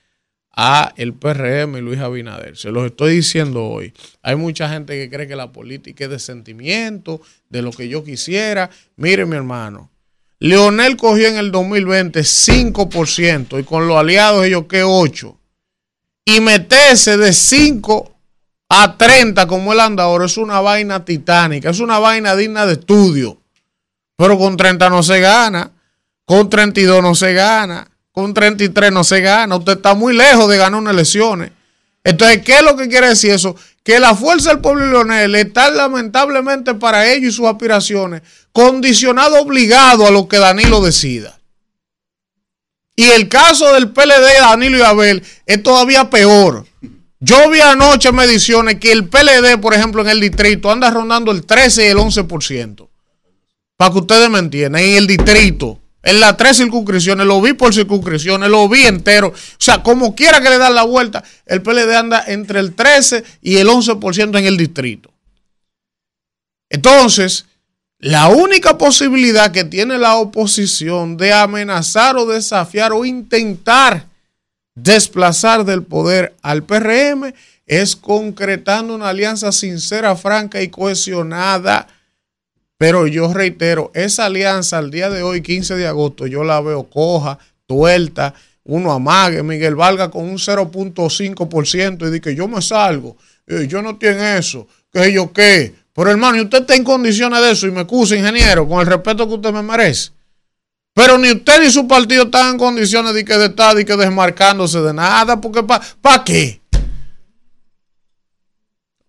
a 0.51 0.93
el 0.97 1.15
PRM 1.15 1.77
y 1.77 1.81
Luis 1.83 2.01
Abinader. 2.01 2.57
Se 2.57 2.73
los 2.73 2.87
estoy 2.87 3.15
diciendo 3.15 3.67
hoy. 3.67 3.93
Hay 4.21 4.35
mucha 4.35 4.69
gente 4.69 4.95
que 4.95 5.09
cree 5.09 5.29
que 5.29 5.37
la 5.37 5.53
política 5.53 6.07
es 6.07 6.11
de 6.11 6.19
sentimiento, 6.19 7.21
de 7.51 7.63
lo 7.63 7.71
que 7.71 7.89
yo 7.89 8.03
quisiera. 8.03 8.69
Mire, 8.97 9.27
mi 9.27 9.37
hermano, 9.37 9.93
Leonel 10.41 10.97
cogió 10.97 11.29
en 11.29 11.37
el 11.37 11.53
2020 11.53 12.21
5% 12.21 13.61
y 13.61 13.65
con 13.65 13.87
los 13.87 13.99
aliados 13.99 14.45
ellos 14.45 14.65
que 14.65 14.83
8%. 14.83 15.37
Y 16.25 16.41
meterse 16.41 17.17
de 17.17 17.33
5 17.33 18.15
a 18.71 18.97
30 18.97 19.47
como 19.47 19.73
él 19.73 19.81
anda 19.81 20.05
ahora 20.05 20.27
es 20.27 20.37
una 20.37 20.61
vaina 20.61 21.05
titánica, 21.05 21.71
es 21.71 21.81
una 21.81 21.99
vaina 21.99 22.35
digna 22.37 22.67
de 22.67 22.75
estudio. 22.75 23.39
Pero 24.17 24.39
con 24.39 24.57
30 24.57 24.89
no 24.91 25.03
se 25.03 25.21
gana, 25.21 25.73
con 26.25 26.49
32 26.49 27.03
no 27.03 27.15
se 27.15 27.33
gana, 27.33 27.91
con 28.13 28.33
33 28.33 28.93
no 28.93 29.05
se 29.05 29.21
gana. 29.21 29.57
Usted 29.57 29.73
está 29.73 29.95
muy 29.95 30.15
lejos 30.17 30.49
de 30.49 30.57
ganar 30.57 30.81
unas 30.81 30.95
elecciones. 30.95 31.53
Entonces, 32.05 32.43
¿qué 32.43 32.57
es 32.59 32.63
lo 32.63 32.77
que 32.77 32.89
quiere 32.89 33.09
decir 33.09 33.31
eso? 33.31 33.57
Que 33.83 33.99
la 33.99 34.15
fuerza 34.15 34.51
del 34.51 34.61
pueblo 34.61 34.87
Leonel 34.87 35.35
está 35.35 35.71
lamentablemente 35.71 36.75
para 36.75 37.11
ellos 37.11 37.33
y 37.33 37.37
sus 37.37 37.47
aspiraciones 37.47 38.23
condicionado 38.53 39.41
obligado 39.41 40.07
a 40.07 40.11
lo 40.11 40.29
que 40.29 40.39
Danilo 40.39 40.83
decida. 40.83 41.41
Y 42.97 43.05
el 43.05 43.29
caso 43.29 43.73
del 43.73 43.91
PLD, 43.91 44.41
Danilo 44.41 44.79
y 44.79 44.83
Abel, 44.83 45.23
es 45.47 45.63
todavía 45.63 46.11
peor. 46.11 46.67
Yo 47.19 47.51
vi 47.51 47.61
anoche 47.61 48.13
mediciones 48.13 48.77
que 48.77 48.93
el 48.93 49.09
PLD, 49.09 49.59
por 49.61 49.75
ejemplo, 49.75 50.03
en 50.03 50.09
el 50.09 50.21
distrito, 50.21 50.71
anda 50.71 50.91
rondando 50.91 51.31
el 51.31 51.45
13 51.45 51.87
y 51.87 51.89
el 51.89 51.99
11%. 51.99 52.89
Para 53.77 53.93
que 53.93 53.99
ustedes 53.99 54.29
me 54.29 54.39
entiendan, 54.39 54.83
en 54.83 54.97
el 54.97 55.07
distrito, 55.07 55.81
en 56.03 56.21
las 56.21 56.37
tres 56.37 56.57
circunscripciones, 56.57 57.27
lo 57.27 57.41
vi 57.43 57.53
por 57.53 57.75
circunscripciones, 57.75 58.49
lo 58.49 58.69
vi 58.69 58.87
entero. 58.87 59.29
O 59.29 59.35
sea, 59.59 59.83
como 59.83 60.15
quiera 60.15 60.41
que 60.41 60.49
le 60.49 60.59
dan 60.59 60.75
la 60.75 60.85
vuelta, 60.85 61.23
el 61.47 61.63
PLD 61.63 61.95
anda 61.95 62.25
entre 62.27 62.61
el 62.61 62.75
13 62.75 63.23
y 63.43 63.57
el 63.57 63.69
11% 63.69 64.39
en 64.39 64.47
el 64.47 64.57
distrito. 64.57 65.11
Entonces, 66.71 67.47
la 67.99 68.29
única 68.29 68.79
posibilidad 68.79 69.53
que 69.53 69.65
tiene 69.65 69.99
la 69.99 70.17
oposición 70.17 71.19
de 71.19 71.35
amenazar 71.35 72.17
o 72.17 72.25
desafiar 72.25 72.93
o 72.93 73.05
intentar 73.05 74.07
desplazar 74.75 75.67
del 75.67 75.83
poder 75.83 76.35
al 76.41 76.63
PRM 76.63 77.35
es 77.67 77.95
concretando 77.95 78.95
una 78.95 79.11
alianza 79.11 79.53
sincera, 79.53 80.17
franca 80.17 80.63
y 80.63 80.69
cohesionada. 80.69 81.89
Pero 82.81 83.07
yo 83.07 83.31
reitero, 83.31 83.91
esa 83.93 84.25
alianza 84.25 84.79
al 84.79 84.91
día 84.91 85.11
de 85.11 85.23
hoy, 85.23 85.43
15 85.43 85.77
de 85.77 85.87
agosto, 85.87 86.27
yo 86.27 86.45
la 86.45 86.63
veo 86.63 86.85
coja, 86.85 87.39
tuerta, 87.67 88.33
uno 88.65 88.91
amague, 88.91 89.43
Miguel 89.43 89.75
Valga 89.75 90.11
con 90.11 90.25
un 90.25 90.39
0.5% 90.39 92.01
y 92.01 92.07
dice 92.07 92.21
que 92.23 92.35
yo 92.35 92.49
me 92.49 92.63
salgo, 92.63 93.19
yo 93.69 93.83
no 93.83 93.99
tengo 93.99 94.23
eso, 94.23 94.67
que 94.91 95.13
yo 95.13 95.31
qué, 95.31 95.75
pero 95.93 96.11
hermano, 96.11 96.39
y 96.39 96.41
usted 96.41 96.63
está 96.63 96.75
en 96.75 96.83
condiciones 96.83 97.43
de 97.43 97.51
eso, 97.51 97.67
y 97.67 97.71
me 97.71 97.83
excusa, 97.83 98.17
ingeniero, 98.17 98.67
con 98.67 98.81
el 98.81 98.87
respeto 98.87 99.29
que 99.29 99.35
usted 99.35 99.53
me 99.53 99.63
merece. 99.63 100.13
Pero 100.95 101.19
ni 101.19 101.33
usted 101.33 101.63
ni 101.63 101.71
su 101.71 101.87
partido 101.87 102.23
están 102.25 102.53
en 102.53 102.59
condiciones 102.59 103.13
de 103.13 103.27
que 103.27 103.37
de 103.37 103.47
estar 103.49 103.79
y 103.79 103.85
que 103.85 103.95
desmarcándose 103.95 104.81
de 104.81 104.95
nada, 104.95 105.39
porque 105.39 105.63
¿para 105.63 106.25
qué? 106.25 106.63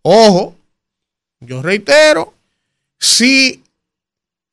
Ojo, 0.02 0.58
yo 1.40 1.62
reitero, 1.62 2.34
si 3.02 3.64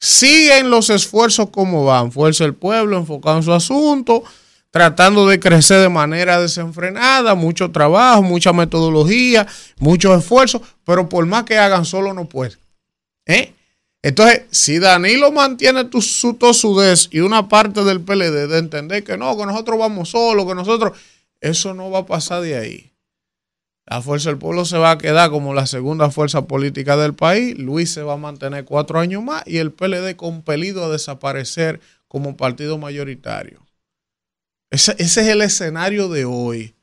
siguen 0.01 0.70
los 0.70 0.88
esfuerzos 0.88 1.51
como 1.51 1.84
van, 1.84 2.11
Fuerza 2.11 2.44
del 2.44 2.55
Pueblo 2.55 2.96
enfocado 2.96 3.36
en 3.36 3.42
su 3.42 3.53
asunto, 3.53 4.24
tratando 4.70 5.28
de 5.28 5.38
crecer 5.38 5.82
de 5.82 5.90
manera 5.90 6.40
desenfrenada, 6.40 7.34
mucho 7.34 7.70
trabajo, 7.70 8.22
mucha 8.22 8.55
metodología, 8.55 9.46
muchos 9.78 10.18
esfuerzos, 10.18 10.62
pero 10.84 11.11
por 11.11 11.26
más 11.26 11.44
que 11.44 11.59
hagan 11.59 11.84
solo 11.84 12.14
no 12.14 12.24
puede. 12.24 12.57
¿Eh? 13.26 13.53
Entonces, 14.01 14.44
si 14.51 14.78
Danilo 14.78 15.30
mantiene 15.30 15.84
tu, 15.84 16.01
su 16.01 16.34
tosudez 16.34 17.09
y 17.11 17.20
una 17.20 17.49
parte 17.49 17.84
del 17.84 18.01
PLD 18.01 18.49
de 18.49 18.59
entender 18.59 19.05
que 19.05 19.18
no, 19.18 19.36
que 19.36 19.44
nosotros 19.44 19.78
vamos 19.78 20.09
solos, 20.09 20.46
que 20.46 20.55
nosotros, 20.55 20.96
eso 21.40 21.74
no 21.74 21.90
va 21.90 22.01
a 22.01 22.07
pasar 22.07 22.40
de 22.40 22.57
ahí. 22.57 22.92
La 23.91 24.03
Fuerza 24.03 24.28
del 24.28 24.39
Pueblo 24.39 24.66
se 24.66 24.76
va 24.76 24.91
a 24.91 24.99
quedar 24.99 25.30
como 25.30 25.55
la 25.55 25.64
segunda 25.64 26.11
fuerza 26.11 26.47
política 26.47 26.99
del 26.99 27.14
país, 27.14 27.59
Luis 27.59 27.91
se 27.91 28.03
va 28.03 28.14
a 28.14 28.18
mantener 28.18 28.66
cuatro 28.66 28.99
años 28.99 29.22
más 29.22 29.43
y 29.47 29.57
el 29.57 29.72
PLD 29.72 30.14
compelido 30.14 30.84
a 30.84 30.91
desaparecer 30.91 31.80
como 32.07 32.36
partido 32.36 32.76
mayoritario. 32.76 33.66
Ese, 34.70 34.95
es 34.99 35.16
el 35.16 35.41
escenario 35.41 36.11
de 36.11 36.26
hoy, 36.26 36.74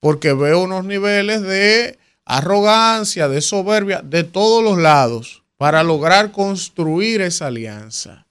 porque 0.00 0.32
veo 0.32 0.62
unos 0.62 0.86
niveles 0.86 1.42
de 1.42 1.98
arrogancia, 2.24 3.28
de 3.28 3.42
soberbia, 3.42 4.00
de 4.02 4.24
todos 4.24 4.64
los 4.64 4.78
lados, 4.78 5.42
para 5.58 5.82
lograr 5.82 6.32
construir 6.32 7.20
esa 7.20 7.48
alianza 7.48 8.26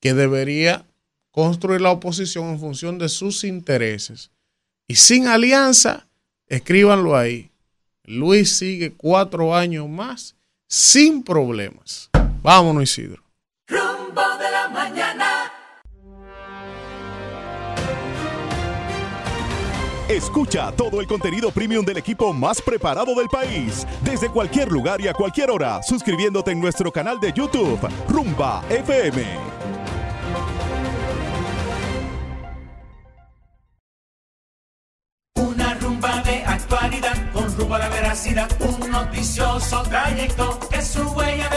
que 0.00 0.14
debería 0.14 0.84
construir 1.32 1.80
la 1.80 1.90
oposición 1.90 2.50
en 2.50 2.60
función 2.60 2.98
de 2.98 3.08
sus 3.08 3.42
intereses. 3.42 4.30
Y 4.86 4.94
sin 4.94 5.26
alianza, 5.26 6.06
escríbanlo 6.50 7.16
ahí. 7.16 7.50
Luis 8.04 8.56
sigue 8.56 8.92
cuatro 8.92 9.54
años 9.54 9.88
más 9.88 10.36
sin 10.68 11.22
problemas. 11.22 12.10
Vámonos, 12.42 12.82
Isidro. 12.82 13.22
Rumbo 13.68 14.22
de 14.38 14.50
la 14.50 14.68
mañana. 14.68 15.52
Escucha 20.08 20.72
todo 20.72 21.00
el 21.00 21.06
contenido 21.06 21.52
premium 21.52 21.84
del 21.84 21.98
equipo 21.98 22.32
más 22.32 22.60
preparado 22.60 23.14
del 23.14 23.28
país, 23.28 23.86
desde 24.02 24.28
cualquier 24.28 24.70
lugar 24.72 25.00
y 25.00 25.06
a 25.06 25.14
cualquier 25.14 25.50
hora, 25.52 25.80
suscribiéndote 25.84 26.50
en 26.50 26.60
nuestro 26.60 26.90
canal 26.90 27.20
de 27.20 27.32
YouTube, 27.32 27.78
Rumba 28.08 28.64
FM. 28.70 29.79
Trayecto 39.88 40.58
su 40.82 41.02
huella. 41.10 41.50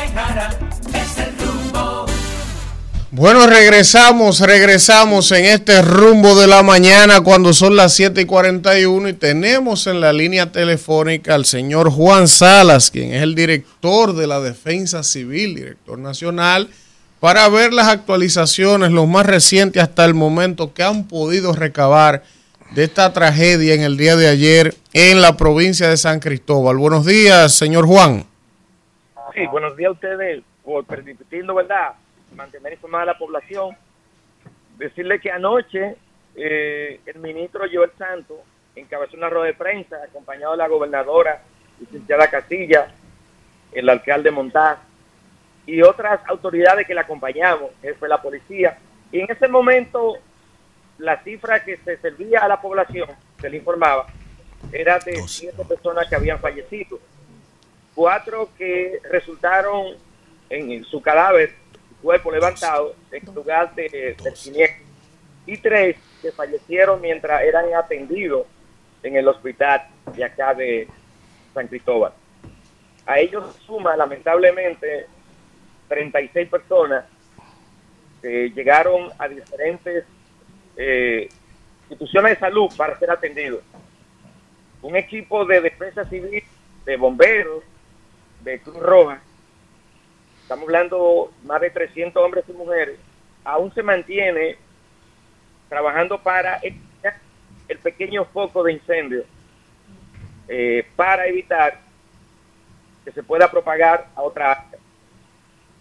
Bueno, 3.15 3.45
regresamos, 3.45 4.39
regresamos 4.39 5.31
en 5.33 5.45
este 5.45 5.83
rumbo 5.83 6.35
de 6.35 6.47
la 6.47 6.63
mañana 6.63 7.21
cuando 7.21 7.53
son 7.53 7.75
las 7.75 7.93
7 7.93 8.21
y 8.21 8.25
41 8.25 9.09
y 9.09 9.13
tenemos 9.13 9.85
en 9.85 10.01
la 10.01 10.11
línea 10.11 10.51
telefónica 10.51 11.35
al 11.35 11.45
señor 11.45 11.91
Juan 11.91 12.27
Salas, 12.27 12.89
quien 12.89 13.13
es 13.13 13.21
el 13.21 13.35
director 13.35 14.15
de 14.15 14.25
la 14.25 14.39
Defensa 14.39 15.03
Civil, 15.03 15.53
director 15.53 15.99
nacional, 15.99 16.69
para 17.19 17.47
ver 17.49 17.71
las 17.71 17.87
actualizaciones, 17.87 18.91
los 18.91 19.07
más 19.07 19.27
recientes 19.27 19.83
hasta 19.83 20.05
el 20.05 20.15
momento 20.15 20.73
que 20.73 20.81
han 20.81 21.07
podido 21.07 21.53
recabar 21.53 22.23
de 22.71 22.83
esta 22.83 23.13
tragedia 23.13 23.73
en 23.73 23.81
el 23.81 23.97
día 23.97 24.15
de 24.15 24.27
ayer 24.27 24.73
en 24.93 25.21
la 25.21 25.37
provincia 25.37 25.89
de 25.89 25.97
San 25.97 26.19
Cristóbal. 26.19 26.77
Buenos 26.77 27.05
días, 27.05 27.53
señor 27.53 27.85
Juan. 27.85 28.25
Sí, 29.33 29.45
buenos 29.47 29.75
días 29.77 29.89
a 29.89 29.91
ustedes 29.93 30.43
por 30.63 30.85
permitiendo, 30.85 31.55
¿verdad?, 31.55 31.93
mantener 32.35 32.73
informada 32.73 33.03
a 33.03 33.07
la 33.07 33.17
población. 33.17 33.75
Decirle 34.77 35.19
que 35.19 35.31
anoche 35.31 35.95
eh, 36.35 36.99
el 37.05 37.19
ministro 37.19 37.65
Joel 37.71 37.91
Santo 37.97 38.41
encabezó 38.75 39.17
una 39.17 39.29
rueda 39.29 39.47
de 39.47 39.53
prensa 39.53 39.97
acompañado 40.03 40.53
de 40.53 40.57
la 40.57 40.67
gobernadora, 40.67 41.41
licenciada 41.79 42.27
Casilla, 42.27 42.87
el 43.71 43.89
alcalde 43.89 44.31
Montaz 44.31 44.79
y 45.65 45.81
otras 45.81 46.19
autoridades 46.27 46.85
que 46.85 46.93
le 46.93 47.01
acompañamos, 47.01 47.71
que 47.81 47.93
fue 47.93 48.09
la 48.09 48.21
policía. 48.21 48.77
Y 49.11 49.19
en 49.19 49.31
ese 49.31 49.47
momento 49.47 50.17
la 50.97 51.23
cifra 51.23 51.63
que 51.63 51.77
se 51.77 51.97
servía 51.97 52.39
a 52.39 52.47
la 52.47 52.61
población, 52.61 53.09
se 53.39 53.49
le 53.49 53.57
informaba, 53.57 54.07
era 54.71 54.99
de 54.99 55.21
siete 55.27 55.63
personas 55.65 56.07
que 56.07 56.15
habían 56.15 56.39
fallecido. 56.39 56.99
Cuatro 57.95 58.49
que 58.57 58.99
resultaron 59.09 59.95
en 60.49 60.83
su 60.83 61.01
cadáver, 61.01 61.53
su 61.89 61.95
cuerpo 62.01 62.31
levantado, 62.31 62.95
en 63.11 63.33
lugar 63.33 63.73
de, 63.75 64.15
del 64.21 64.35
siniestro. 64.35 64.83
Y 65.45 65.57
tres 65.57 65.97
que 66.21 66.31
fallecieron 66.31 67.01
mientras 67.01 67.43
eran 67.43 67.73
atendidos 67.73 68.47
en 69.03 69.17
el 69.17 69.27
hospital 69.27 69.87
de 70.15 70.23
acá 70.23 70.53
de 70.53 70.87
San 71.53 71.67
Cristóbal. 71.67 72.13
A 73.05 73.19
ellos 73.19 73.55
suma, 73.65 73.95
lamentablemente, 73.97 75.07
36 75.89 76.49
personas 76.49 77.05
que 78.21 78.49
llegaron 78.51 79.11
a 79.19 79.27
diferentes 79.27 80.05
eh, 80.77 81.29
instituciones 81.89 82.33
de 82.33 82.39
salud 82.39 82.69
para 82.75 82.97
ser 82.97 83.11
atendidos. 83.11 83.61
Un 84.81 84.95
equipo 84.95 85.45
de 85.45 85.61
defensa 85.61 86.05
civil, 86.05 86.43
de 86.85 86.97
bomberos, 86.97 87.63
de 88.41 88.59
Cruz 88.59 88.77
Roja, 88.77 89.21
estamos 90.41 90.65
hablando 90.65 91.31
más 91.43 91.61
de 91.61 91.69
300 91.69 92.21
hombres 92.21 92.43
y 92.47 92.53
mujeres, 92.53 92.99
aún 93.43 93.73
se 93.73 93.81
mantiene 93.81 94.57
trabajando 95.69 96.21
para 96.21 96.59
el 97.67 97.77
pequeño 97.79 98.25
foco 98.25 98.63
de 98.63 98.73
incendio, 98.73 99.23
eh, 100.47 100.85
para 100.95 101.27
evitar 101.27 101.79
que 103.05 103.11
se 103.11 103.23
pueda 103.23 103.49
propagar 103.49 104.07
a 104.15 104.21
otra 104.21 104.51
área. 104.51 104.79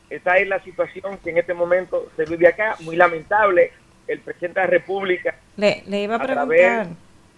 Esa 0.09 0.37
es 0.39 0.47
la 0.47 0.63
situación 0.63 1.19
que 1.19 1.31
en 1.31 1.39
este 1.39 1.55
momento 1.55 2.11
se 2.17 2.25
vive 2.25 2.47
acá, 2.47 2.77
muy 2.81 2.97
lamentable 2.97 3.73
el 4.07 4.21
presidente 4.21 4.61
de 4.61 4.67
la 4.67 4.71
República, 4.71 5.35
le, 5.57 5.83
iba 5.87 6.17
a, 6.17 6.23
a 6.23 6.27
través 6.27 6.89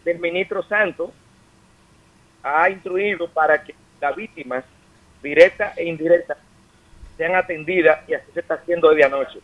del 0.04 0.18
ministro 0.18 0.62
Santos, 0.62 1.10
ha 2.42 2.68
instruido 2.70 3.28
para 3.28 3.62
que 3.62 3.74
las 4.00 4.14
víctimas, 4.14 4.64
directas 5.22 5.76
e 5.78 5.84
indirectas, 5.84 6.36
sean 7.16 7.34
atendidas 7.34 8.00
y 8.08 8.14
así 8.14 8.26
se 8.34 8.40
está 8.40 8.54
haciendo 8.54 8.90
desde 8.90 9.04
anoche. 9.04 9.38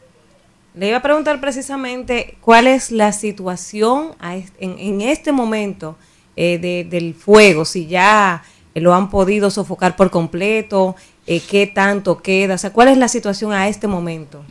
Le 0.74 0.88
iba 0.88 0.98
a 0.98 1.02
preguntar 1.02 1.40
precisamente 1.40 2.36
cuál 2.40 2.66
es 2.66 2.90
la 2.90 3.12
situación 3.12 4.14
en, 4.58 5.00
este 5.00 5.32
momento 5.32 5.96
eh, 6.36 6.58
del 6.58 7.14
fuego, 7.14 7.64
si 7.64 7.86
ya 7.86 8.42
lo 8.74 8.94
han 8.94 9.10
podido 9.10 9.50
sofocar 9.50 9.96
por 9.96 10.10
completo, 10.10 10.94
eh, 11.26 11.40
qué 11.40 11.66
tanto 11.66 12.22
queda, 12.22 12.54
o 12.54 12.58
sea, 12.58 12.72
cuál 12.72 12.88
es 12.88 12.98
la 12.98 13.08
situación 13.08 13.52
a 13.52 13.68
este 13.68 13.88
momento 13.88 14.44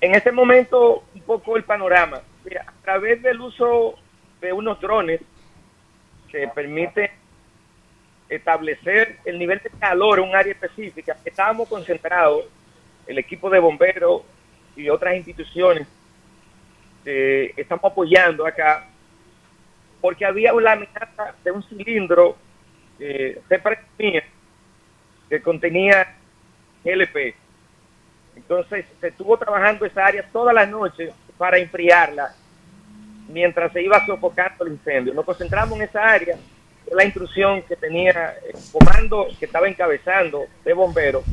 en 0.00 0.14
este 0.14 0.32
momento, 0.32 1.04
un 1.14 1.20
poco 1.22 1.56
el 1.56 1.64
panorama. 1.64 2.16
a 2.18 2.72
través 2.82 3.22
del 3.22 3.40
uso 3.40 3.94
de 4.40 4.52
unos 4.52 4.80
drones 4.80 5.20
que 6.30 6.48
permite 6.48 7.10
establecer 8.28 9.18
el 9.24 9.38
nivel 9.38 9.60
de 9.62 9.70
calor 9.70 10.18
en 10.18 10.28
un 10.28 10.36
área 10.36 10.52
específica, 10.52 11.16
estábamos 11.24 11.68
concentrados, 11.68 12.44
el 13.06 13.18
equipo 13.18 13.48
de 13.48 13.58
bomberos 13.58 14.22
y 14.76 14.88
otras 14.88 15.16
instituciones, 15.16 15.86
eh, 17.04 17.52
estamos 17.56 17.84
apoyando 17.84 18.46
acá, 18.46 18.86
porque 20.00 20.24
había 20.26 20.52
una 20.52 20.72
amenaza 20.72 21.34
de 21.42 21.50
un 21.50 21.62
cilindro 21.62 22.36
eh, 22.98 23.40
que 25.28 25.42
contenía 25.42 26.16
LP 26.84 27.34
entonces 28.48 28.86
se 28.98 29.08
estuvo 29.08 29.36
trabajando 29.36 29.84
esa 29.84 30.06
área 30.06 30.26
toda 30.32 30.54
la 30.54 30.64
noche 30.64 31.12
para 31.36 31.58
enfriarla 31.58 32.34
mientras 33.28 33.70
se 33.74 33.82
iba 33.82 34.04
sofocando 34.06 34.64
el 34.64 34.72
incendio. 34.72 35.12
Nos 35.12 35.26
concentramos 35.26 35.78
en 35.78 35.84
esa 35.84 36.02
área, 36.02 36.34
la 36.90 37.04
instrucción 37.04 37.60
que 37.60 37.76
tenía 37.76 38.38
el 38.38 38.54
comando 38.72 39.28
que 39.38 39.44
estaba 39.44 39.68
encabezando 39.68 40.46
de 40.64 40.72
bomberos 40.72 41.24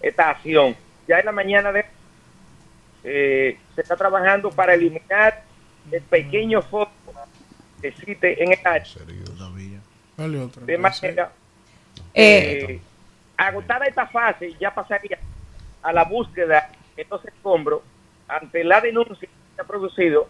esta 0.00 0.30
acción. 0.30 0.74
Ya 1.06 1.18
en 1.18 1.26
la 1.26 1.32
mañana 1.32 1.70
de 1.70 1.84
eh, 3.04 3.58
se 3.74 3.82
está 3.82 3.94
trabajando 3.94 4.50
para 4.50 4.72
eliminar 4.72 5.42
el 5.90 6.00
pequeño 6.00 6.62
foco 6.62 6.92
que 7.82 7.88
existe 7.88 8.42
en 8.42 8.52
el 8.52 8.58
área. 8.64 8.86
De 10.64 10.78
manera, 10.78 11.30
eh, 12.14 12.66
eh, 12.70 12.80
agotada 13.36 13.84
esta 13.84 14.06
fase, 14.06 14.54
ya 14.58 14.72
pasaría 14.72 15.18
a 15.82 15.92
la 15.92 16.04
búsqueda 16.04 16.70
de 16.96 17.02
estos 17.02 17.24
escombros 17.24 17.82
ante 18.28 18.64
la 18.64 18.80
denuncia 18.80 19.16
que 19.16 19.54
se 19.54 19.60
ha 19.60 19.64
producido, 19.64 20.28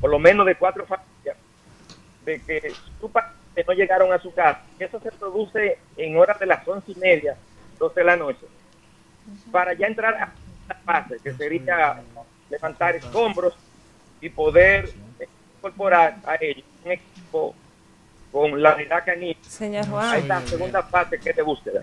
por 0.00 0.10
lo 0.10 0.18
menos 0.18 0.46
de 0.46 0.56
cuatro 0.56 0.86
familias, 0.86 1.36
de 2.24 2.40
que 2.40 2.70
sus 3.00 3.10
no 3.66 3.72
llegaron 3.72 4.12
a 4.12 4.18
su 4.18 4.32
casa. 4.34 4.62
Eso 4.78 5.00
se 5.00 5.10
produce 5.12 5.78
en 5.96 6.16
horas 6.16 6.38
de 6.38 6.46
las 6.46 6.66
once 6.66 6.92
y 6.92 6.94
media, 6.96 7.36
doce 7.78 8.00
de 8.00 8.06
la 8.06 8.16
noche, 8.16 8.46
para 9.50 9.72
ya 9.72 9.86
entrar 9.86 10.14
a 10.14 10.32
la 10.68 10.74
fase, 10.84 11.16
que 11.22 11.32
sería 11.32 12.02
levantar 12.50 12.96
escombros 12.96 13.54
y 14.20 14.28
poder 14.28 14.90
incorporar 15.56 16.18
a 16.26 16.36
ellos 16.40 16.64
un 16.84 16.92
equipo 16.92 17.54
con 18.30 18.62
la 18.62 18.74
unidad 18.74 19.04
canina 19.04 19.38
Señor 19.42 19.86
Juan. 19.86 20.14
a 20.14 20.18
esta 20.18 20.40
segunda 20.42 20.82
fase 20.82 21.18
que 21.18 21.30
es 21.30 21.36
de 21.36 21.42
búsqueda. 21.42 21.82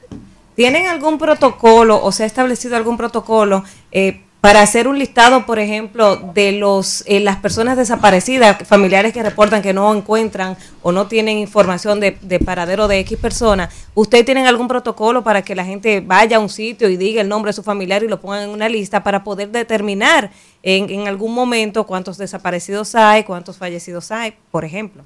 ¿Tienen 0.56 0.88
algún 0.88 1.18
protocolo 1.18 2.02
o 2.02 2.12
se 2.12 2.24
ha 2.24 2.26
establecido 2.26 2.76
algún 2.76 2.98
protocolo 2.98 3.64
eh, 3.92 4.22
para 4.40 4.62
hacer 4.62 4.90
un 4.90 5.00
listado, 5.00 5.46
por 5.46 5.58
ejemplo, 5.58 6.18
de 6.18 6.52
los 6.52 7.06
eh, 7.08 7.22
las 7.22 7.38
personas 7.38 7.78
desaparecidas, 7.78 8.68
familiares 8.68 9.14
que 9.14 9.24
reportan 9.24 9.62
que 9.62 9.74
no 9.74 9.94
encuentran 9.96 10.58
o 10.82 10.92
no 10.92 11.08
tienen 11.08 11.38
información 11.38 12.02
de, 12.02 12.12
paradero 12.46 12.90
de 12.90 13.00
X 13.00 13.18
persona? 13.18 13.70
¿Ustedes 13.96 14.26
tienen 14.26 14.46
algún 14.46 14.68
protocolo 14.68 15.24
para 15.24 15.44
que 15.44 15.56
la 15.56 15.64
gente 15.64 16.02
vaya 16.02 16.38
a 16.38 16.40
un 16.42 16.50
sitio 16.50 16.90
y 16.90 16.98
diga 16.98 17.22
el 17.22 17.30
nombre 17.30 17.50
de 17.50 17.54
su 17.54 17.64
familiar 17.64 18.04
y 18.04 18.10
lo 18.10 18.20
pongan 18.20 18.44
en 18.44 18.50
una 18.50 18.68
lista 18.68 19.02
para 19.02 19.24
poder 19.24 19.48
determinar 19.48 20.30
en, 20.62 20.90
en 20.90 21.08
algún 21.08 21.34
momento 21.34 21.86
cuántos 21.86 22.18
desaparecidos 22.18 22.96
hay, 22.96 23.24
cuántos 23.24 23.58
fallecidos 23.58 24.12
hay, 24.12 24.34
por 24.52 24.66
ejemplo? 24.66 25.04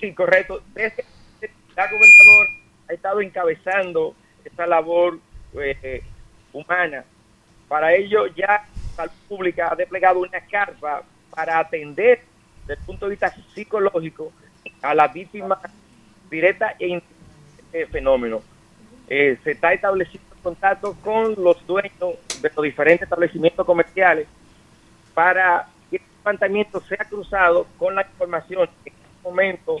Sí, 0.00 0.14
correcto. 0.14 0.62
Desde 0.74 1.04
la 1.76 1.86
gobernador 1.88 2.46
ha 2.88 2.92
estado 2.94 3.20
encabezando 3.20 4.14
esa 4.44 4.66
labor 4.66 5.18
eh, 5.54 6.02
humana. 6.52 7.04
Para 7.68 7.94
ello 7.94 8.26
ya 8.28 8.66
Salud 8.96 9.12
Pública 9.28 9.68
ha 9.72 9.76
desplegado 9.76 10.20
una 10.20 10.40
carpa 10.40 11.02
para 11.34 11.58
atender 11.58 12.20
desde 12.62 12.80
el 12.80 12.86
punto 12.86 13.06
de 13.06 13.10
vista 13.10 13.34
psicológico 13.54 14.32
a 14.82 14.94
las 14.94 15.12
víctimas 15.12 15.58
directas 16.30 16.74
e 16.78 16.88
indirectas 16.88 17.62
de 17.72 17.80
este 17.80 17.92
fenómeno. 17.92 18.42
Eh, 19.08 19.38
se 19.42 19.52
está 19.52 19.72
estableciendo 19.72 20.30
contacto 20.42 20.96
con 21.02 21.34
los 21.42 21.64
dueños 21.66 22.16
de 22.40 22.50
los 22.54 22.64
diferentes 22.64 23.02
establecimientos 23.02 23.64
comerciales 23.66 24.26
para 25.14 25.68
que 25.90 25.96
el 25.96 26.02
levantamiento 26.18 26.80
sea 26.80 27.04
cruzado 27.08 27.66
con 27.78 27.94
la 27.94 28.02
información 28.02 28.68
que 28.82 28.90
en 28.90 28.96
este 28.96 29.22
momento 29.22 29.76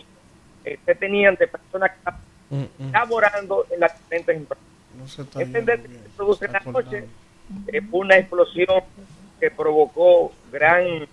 eh, 0.64 0.78
se 0.84 0.94
tenían 0.94 1.34
de 1.36 1.48
personas 1.48 1.92
que 1.92 2.10
Mm, 2.50 2.90
laborando 2.92 3.64
en 3.70 3.80
las 3.80 3.96
diferentes 3.96 4.36
empresas. 4.36 4.64
No 4.96 5.40
Entender 5.40 5.82
que 5.82 5.88
se 5.88 6.08
produce 6.16 6.46
en 6.46 6.52
la 6.52 6.60
noche 6.60 7.04
es 7.68 7.82
una 7.92 8.16
explosión 8.16 8.82
que 9.38 9.50
provocó 9.50 10.32
gran 10.50 11.06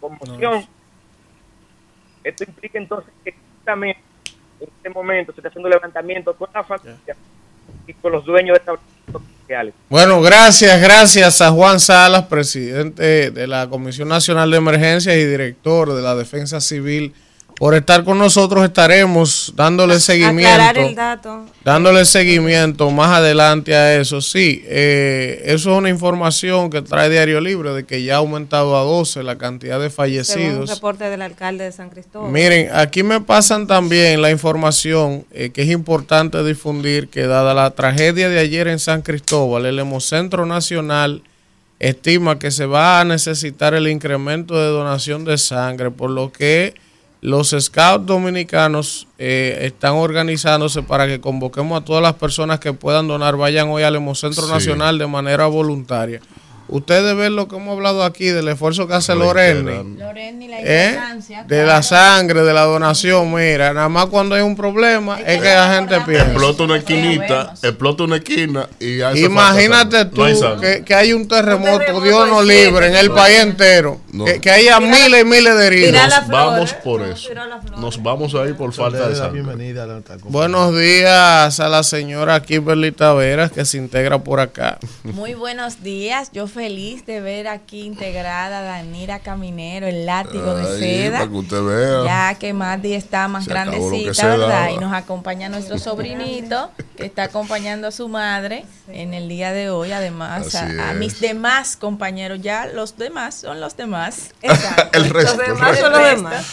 conmoción. 0.00 0.64
Esto 2.22 2.44
implica 2.44 2.78
entonces 2.78 3.12
que 3.24 3.34
en 3.66 3.96
este 4.60 4.90
momento 4.90 5.32
se 5.32 5.40
está 5.40 5.48
haciendo 5.48 5.68
levantamiento 5.68 6.34
con 6.36 6.48
la 6.54 6.62
familia 6.62 7.16
y 7.84 7.92
con 7.94 8.12
los 8.12 8.24
dueños 8.24 8.54
de 8.54 8.58
establecimientos 8.60 9.22
sociales. 9.40 9.74
Bueno, 9.88 10.22
gracias, 10.22 10.80
gracias 10.80 11.40
a 11.40 11.50
Juan 11.50 11.80
Salas, 11.80 12.26
presidente 12.26 13.32
de 13.32 13.46
la 13.48 13.68
Comisión 13.68 14.08
Nacional 14.08 14.52
de 14.52 14.56
Emergencias 14.56 15.16
y 15.16 15.24
director 15.24 15.92
de 15.92 16.02
la 16.02 16.14
Defensa 16.14 16.60
Civil 16.60 17.12
por 17.58 17.74
estar 17.74 18.04
con 18.04 18.18
nosotros 18.18 18.64
estaremos 18.64 19.52
dándole 19.56 19.98
seguimiento. 19.98 20.80
el 20.80 20.94
dato. 20.94 21.46
Dándole 21.64 22.04
seguimiento 22.04 22.90
más 22.90 23.10
adelante 23.16 23.74
a 23.74 23.98
eso. 23.98 24.20
Sí, 24.20 24.62
eh, 24.66 25.42
eso 25.46 25.72
es 25.72 25.78
una 25.78 25.88
información 25.88 26.68
que 26.68 26.82
trae 26.82 27.08
Diario 27.08 27.40
Libre 27.40 27.72
de 27.72 27.84
que 27.84 28.02
ya 28.02 28.14
ha 28.14 28.18
aumentado 28.18 28.76
a 28.76 28.82
12 28.82 29.22
la 29.22 29.38
cantidad 29.38 29.80
de 29.80 29.88
fallecidos. 29.88 30.36
Según 30.36 30.60
un 30.60 30.66
reporte 30.66 31.04
del 31.08 31.22
alcalde 31.22 31.64
de 31.64 31.72
San 31.72 31.88
Cristóbal. 31.88 32.30
Miren, 32.30 32.68
aquí 32.74 33.02
me 33.02 33.22
pasan 33.22 33.66
también 33.66 34.20
la 34.20 34.30
información 34.30 35.24
eh, 35.32 35.50
que 35.50 35.62
es 35.62 35.70
importante 35.70 36.44
difundir 36.44 37.08
que 37.08 37.26
dada 37.26 37.54
la 37.54 37.70
tragedia 37.70 38.28
de 38.28 38.38
ayer 38.38 38.68
en 38.68 38.78
San 38.78 39.00
Cristóbal, 39.00 39.64
el 39.64 39.78
Hemocentro 39.78 40.44
Nacional 40.44 41.22
estima 41.78 42.38
que 42.38 42.50
se 42.50 42.66
va 42.66 43.00
a 43.00 43.04
necesitar 43.04 43.74
el 43.74 43.88
incremento 43.88 44.58
de 44.58 44.68
donación 44.68 45.24
de 45.24 45.38
sangre, 45.38 45.90
por 45.90 46.10
lo 46.10 46.32
que 46.32 46.74
los 47.26 47.56
scouts 47.58 48.06
dominicanos 48.06 49.08
eh, 49.18 49.58
están 49.62 49.94
organizándose 49.94 50.84
para 50.84 51.08
que 51.08 51.20
convoquemos 51.20 51.82
a 51.82 51.84
todas 51.84 52.00
las 52.00 52.14
personas 52.14 52.60
que 52.60 52.72
puedan 52.72 53.08
donar, 53.08 53.36
vayan 53.36 53.68
hoy 53.68 53.82
al 53.82 53.96
Hemocentro 53.96 54.46
Nacional 54.46 54.96
de 54.96 55.08
manera 55.08 55.46
voluntaria. 55.46 56.20
Ustedes 56.68 57.16
ven 57.16 57.36
lo 57.36 57.46
que 57.46 57.56
hemos 57.56 57.76
hablado 57.76 58.02
aquí 58.02 58.26
del 58.26 58.48
esfuerzo 58.48 58.88
que 58.88 58.94
hace 58.94 59.14
Loreni. 59.14 59.96
Loreni 59.96 60.48
la 60.48 60.56
¿Eh? 60.60 60.98
De 61.46 61.64
la 61.64 61.82
sangre, 61.82 62.42
de 62.42 62.52
la 62.52 62.62
donación. 62.62 63.32
Mira, 63.32 63.72
nada 63.72 63.88
más 63.88 64.06
cuando 64.06 64.34
hay 64.34 64.42
un 64.42 64.56
problema 64.56 65.20
es, 65.20 65.40
que 65.40 65.54
la 65.54 65.74
gente 65.74 66.00
piensa. 66.00 66.26
Explota 66.26 66.62
una 66.64 66.76
esquinita, 66.76 67.54
explota 67.62 68.04
una 68.04 68.16
esquina 68.16 68.68
y 68.80 69.00
Imagínate 69.24 70.06
tú 70.06 70.22
que, 70.84 70.94
hay 70.94 71.12
un 71.12 71.28
terremoto, 71.28 72.00
Dios 72.00 72.28
nos 72.28 72.44
libre, 72.44 72.88
en 72.88 72.96
el 72.96 73.10
país 73.10 73.40
entero. 73.40 74.00
Que, 74.40 74.50
haya 74.50 74.80
miles 74.80 75.22
y 75.22 75.24
miles 75.24 75.56
de 75.56 75.66
heridos. 75.66 75.92
Nos 75.92 76.28
vamos 76.28 76.72
por 76.74 77.02
eso. 77.02 77.30
Nos 77.78 78.02
vamos 78.02 78.34
a 78.34 78.46
ir 78.46 78.56
por 78.56 78.72
falta 78.72 79.08
de 79.08 79.14
sangre. 79.14 79.42
Buenos 80.24 80.76
días 80.76 81.60
a 81.60 81.68
la 81.68 81.82
señora 81.82 82.42
Kimberly 82.42 82.92
Taveras 82.92 83.52
que 83.52 83.64
se 83.64 83.76
integra 83.76 84.18
por 84.18 84.40
acá. 84.40 84.78
Muy 85.04 85.34
buenos 85.34 85.82
días. 85.82 86.30
Yo 86.32 86.46
feliz 86.56 87.04
de 87.04 87.20
ver 87.20 87.48
aquí 87.48 87.82
integrada 87.82 88.60
a 88.60 88.62
Danira 88.62 89.18
Caminero, 89.18 89.86
el 89.86 90.06
látigo 90.06 90.54
de 90.54 90.78
seda. 90.78 91.28
Ya 92.06 92.34
que 92.34 92.54
Maddy 92.54 92.94
está 92.94 93.28
más 93.28 93.46
grandecita, 93.46 94.26
¿verdad? 94.26 94.70
Y 94.70 94.78
nos 94.78 94.94
acompaña 94.94 95.50
nuestro 95.50 95.78
sobrinito, 95.78 96.70
que 96.96 97.04
está 97.04 97.24
acompañando 97.24 97.88
a 97.88 97.90
su 97.90 98.08
madre 98.08 98.64
en 98.88 99.12
el 99.12 99.28
día 99.28 99.52
de 99.52 99.68
hoy. 99.68 99.92
Además, 99.92 100.54
a, 100.54 100.94
mis 100.94 101.20
demás 101.20 101.76
compañeros, 101.76 102.40
ya 102.40 102.64
los 102.64 102.96
demás 102.96 103.34
son 103.34 103.60
los 103.60 103.76
demás. 103.76 104.30
el 104.92 105.10
resto. 105.10 105.36
Los 105.36 105.46
demás 105.46 105.78
son 105.78 105.92
los 105.92 106.10
demás. 106.10 106.46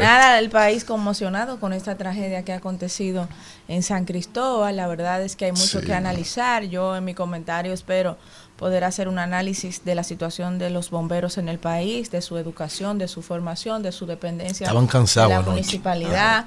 Nada, 0.00 0.38
el 0.38 0.48
país 0.48 0.84
conmocionado 0.84 1.60
con 1.60 1.74
esta 1.74 1.96
tragedia 1.96 2.42
que 2.42 2.54
ha 2.54 2.56
acontecido 2.56 3.28
en 3.68 3.82
San 3.82 4.06
Cristóbal. 4.06 4.76
La 4.76 4.86
verdad 4.86 5.22
es 5.22 5.36
que 5.36 5.44
hay 5.44 5.52
mucho 5.52 5.82
que 5.82 5.92
analizar. 5.92 6.64
Yo 6.64 6.96
en 6.96 7.04
mi 7.04 7.12
comentario 7.12 7.74
espero 7.74 8.16
poder 8.62 8.84
hacer 8.84 9.08
un 9.08 9.18
análisis 9.18 9.84
de 9.84 9.96
la 9.96 10.04
situación 10.04 10.60
de 10.60 10.70
los 10.70 10.90
bomberos 10.90 11.36
en 11.36 11.48
el 11.48 11.58
país, 11.58 12.12
de 12.12 12.22
su 12.22 12.38
educación, 12.38 12.96
de 12.96 13.08
su 13.08 13.20
formación, 13.20 13.82
de 13.82 13.90
su 13.90 14.06
dependencia 14.06 14.66
Estaban 14.66 14.86
cansados 14.86 15.30
de 15.30 15.34
la 15.34 15.42
municipalidad 15.42 16.46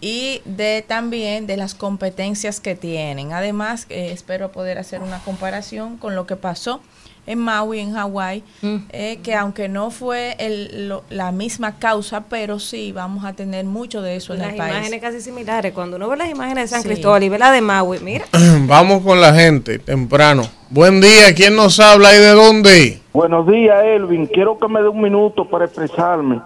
y 0.00 0.42
de 0.44 0.84
también 0.84 1.46
de 1.46 1.56
las 1.56 1.76
competencias 1.76 2.58
que 2.58 2.74
tienen. 2.74 3.32
Además, 3.32 3.86
eh, 3.90 4.10
espero 4.10 4.50
poder 4.50 4.76
hacer 4.76 5.02
una 5.02 5.20
comparación 5.20 5.98
con 5.98 6.16
lo 6.16 6.26
que 6.26 6.34
pasó 6.34 6.80
en 7.26 7.38
Maui, 7.38 7.78
en 7.78 7.92
Hawái, 7.92 8.42
mm. 8.62 8.76
eh, 8.90 9.20
que 9.22 9.34
aunque 9.34 9.68
no 9.68 9.90
fue 9.90 10.34
el, 10.38 10.92
la 11.10 11.30
misma 11.30 11.78
causa, 11.78 12.24
pero 12.28 12.58
sí 12.58 12.92
vamos 12.92 13.24
a 13.24 13.32
tener 13.32 13.64
mucho 13.64 14.02
de 14.02 14.16
eso 14.16 14.34
en 14.34 14.40
el 14.40 14.56
país. 14.56 14.58
Las 14.58 14.70
imágenes 14.70 15.00
casi 15.00 15.20
similares. 15.20 15.72
Cuando 15.72 15.96
uno 15.96 16.08
ve 16.08 16.16
las 16.16 16.30
imágenes 16.30 16.70
de 16.70 16.76
San 16.76 16.82
Cristóbal 16.82 17.22
y 17.22 17.28
ve 17.28 17.38
la 17.38 17.52
de 17.52 17.60
Maui, 17.60 17.98
mira. 18.00 18.24
Vamos 18.66 19.02
con 19.02 19.20
la 19.20 19.32
gente, 19.32 19.78
temprano. 19.78 20.42
Buen 20.70 21.00
día, 21.00 21.34
¿quién 21.34 21.54
nos 21.54 21.78
habla 21.78 22.14
y 22.14 22.18
de 22.18 22.30
dónde? 22.30 23.00
Buenos 23.12 23.46
días, 23.46 23.84
Elvin. 23.84 24.26
Quiero 24.26 24.58
que 24.58 24.68
me 24.68 24.80
dé 24.82 24.88
un 24.88 25.00
minuto 25.00 25.48
para 25.48 25.66
expresarme. 25.66 26.40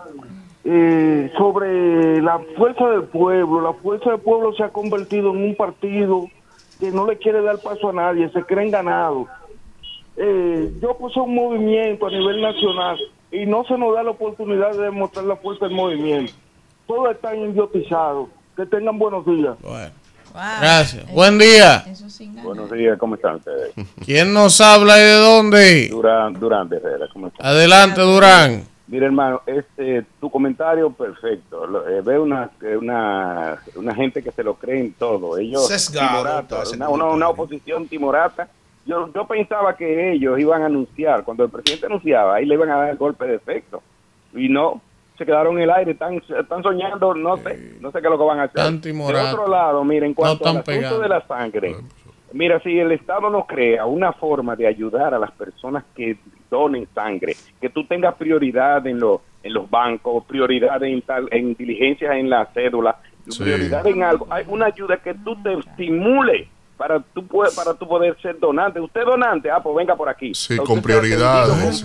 Eh, 0.69 1.31
sobre 1.39 2.21
la 2.21 2.41
fuerza 2.57 2.89
del 2.89 3.05
pueblo. 3.05 3.61
La 3.61 3.73
fuerza 3.73 4.11
del 4.11 4.21
pueblo 4.21 4.53
se 4.55 4.65
ha 4.65 4.71
convertido 4.71 5.31
en 5.31 5.37
un 5.37 5.55
partido 5.55 6.27
que 6.81 6.91
no 6.91 7.07
le 7.07 7.17
quiere 7.17 7.41
dar 7.41 7.59
paso 7.59 7.89
a 7.89 7.93
nadie, 7.93 8.29
se 8.31 8.43
creen 8.43 8.71
ganados 8.71 9.29
eh, 10.17 10.73
yo 10.81 10.97
puse 10.97 11.21
un 11.21 11.35
movimiento 11.35 12.07
a 12.07 12.11
nivel 12.11 12.41
nacional 12.41 12.99
y 13.31 13.45
no 13.45 13.65
se 13.65 13.77
nos 13.77 13.95
da 13.95 14.03
la 14.03 14.11
oportunidad 14.11 14.73
de 14.73 14.85
demostrar 14.85 15.25
la 15.25 15.37
fuerza 15.37 15.67
del 15.67 15.75
movimiento. 15.75 16.33
Todos 16.87 17.15
están 17.15 17.39
idiotizados. 17.39 18.29
Que 18.57 18.65
tengan 18.65 18.99
buenos 18.99 19.27
días. 19.27 19.55
Gracias. 20.33 21.13
Buen 21.13 21.39
día. 21.39 21.85
Buenos 22.43 22.71
días, 22.71 22.99
¿cómo 22.99 23.17
están 23.17 23.37
ustedes? 23.37 23.73
¿Quién 24.05 24.33
nos 24.33 24.61
habla 24.63 24.99
y 24.99 25.03
de 25.03 25.15
dónde? 25.15 25.89
Durán, 25.89 26.33
Durán 26.35 26.73
Herrera, 26.73 27.07
¿cómo 27.13 27.27
están? 27.27 27.47
Adelante, 27.47 28.01
Durán. 28.01 28.65
Mira, 28.87 29.07
hermano, 29.07 29.43
este, 29.47 30.07
tu 30.21 30.31
comentario 30.31 30.91
perfecto. 30.91 31.87
Eh, 31.89 32.01
veo 32.03 32.23
una, 32.23 32.51
una, 32.81 33.59
una 33.75 33.95
gente 33.95 34.23
que 34.23 34.31
se 34.31 34.45
lo 34.45 34.55
cree 34.55 34.81
en 34.81 34.93
todo. 34.95 35.37
Ellos, 35.37 35.69
una, 36.93 37.05
una 37.09 37.29
oposición 37.29 37.89
timorata 37.89 38.49
yo, 38.87 39.13
yo 39.13 39.27
pensaba 39.27 39.77
que 39.77 40.13
ellos 40.13 40.39
iban 40.39 40.63
a 40.63 40.67
anunciar, 40.67 41.25
cuando 41.25 41.45
el 41.45 41.51
presidente 41.51 41.87
anunciaba, 41.87 42.37
ahí 42.37 42.47
le 42.47 42.55
iban 42.55 42.71
a 42.71 42.77
dar 42.77 42.91
el 42.91 42.97
golpe 42.97 43.27
de 43.27 43.35
efecto. 43.35 43.83
Y 44.35 44.49
no, 44.49 44.81
se 45.19 45.27
quedaron 45.27 45.57
en 45.57 45.65
el 45.65 45.71
aire, 45.71 45.93
están, 45.93 46.15
están 46.15 46.63
soñando, 46.63 47.15
no 47.15 47.37
sé, 47.39 47.77
no 47.81 47.91
sé 47.91 48.01
qué 48.01 48.07
es 48.07 48.11
lo 48.11 48.19
que 48.19 48.25
van 48.25 48.41
a 48.41 48.45
hacer. 48.45 48.81
De 48.81 49.33
otro 49.33 49.49
lado, 49.49 49.85
miren, 49.85 50.11
en 50.11 50.15
cuanto 50.15 50.49
al 50.49 50.59
asunto 50.59 51.01
de 51.01 51.09
la 51.09 51.27
sangre, 51.27 51.77
mira, 52.33 52.61
si 52.61 52.79
el 52.79 52.93
Estado 52.93 53.29
no 53.29 53.45
crea 53.47 53.87
una 53.87 54.13
forma 54.13 54.55
de 54.55 54.67
ayudar 54.67 55.15
a 55.15 55.19
las 55.19 55.33
personas 55.33 55.85
que 55.95 56.17
donen 56.49 56.87
sangre, 56.95 57.35
que 57.61 57.71
tú 57.71 57.85
tengas 57.85 58.15
prioridad 58.15 58.87
en, 58.87 59.01
los 59.01 59.21
en 59.43 59.53
los 59.53 59.69
bancos, 59.69 60.25
prioridad 60.27 60.83
en, 60.85 61.03
tal, 61.03 61.29
en 61.33 61.55
diligencias 61.55 62.15
en 62.15 62.31
la 62.31 62.47
cédula, 62.55 62.99
prioridad 63.37 63.85
en 63.87 64.03
algo, 64.05 64.27
hay 64.31 64.45
una 64.49 64.67
ayuda 64.67 64.99
que 64.99 65.15
tú 65.15 65.35
te 65.43 65.55
estimule 65.55 66.49
para 66.77 67.01
tú 67.01 67.27
para 67.55 67.75
tu 67.75 67.89
poder 67.89 68.17
ser 68.21 68.39
donante. 68.39 68.81
Usted 68.81 69.05
donante, 69.05 69.51
ah, 69.51 69.61
pues 69.63 69.75
venga 69.77 69.97
por 69.97 70.09
aquí. 70.09 70.35
Sí, 70.35 70.57
con 70.59 70.83
prioridades. 70.83 71.83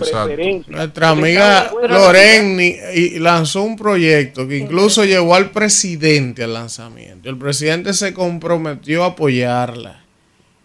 Nuestra 0.68 1.08
amiga 1.08 1.70
Lorenny 1.88 2.76
y 2.94 3.18
lanzó 3.18 3.62
un 3.62 3.76
proyecto 3.76 4.46
que 4.46 4.58
incluso 4.58 5.04
llevó 5.04 5.34
al 5.34 5.50
presidente 5.50 6.44
al 6.44 6.54
lanzamiento. 6.54 7.28
El 7.28 7.38
presidente 7.38 7.92
se 7.94 8.12
comprometió 8.12 9.04
a 9.04 9.08
apoyarla. 9.08 10.02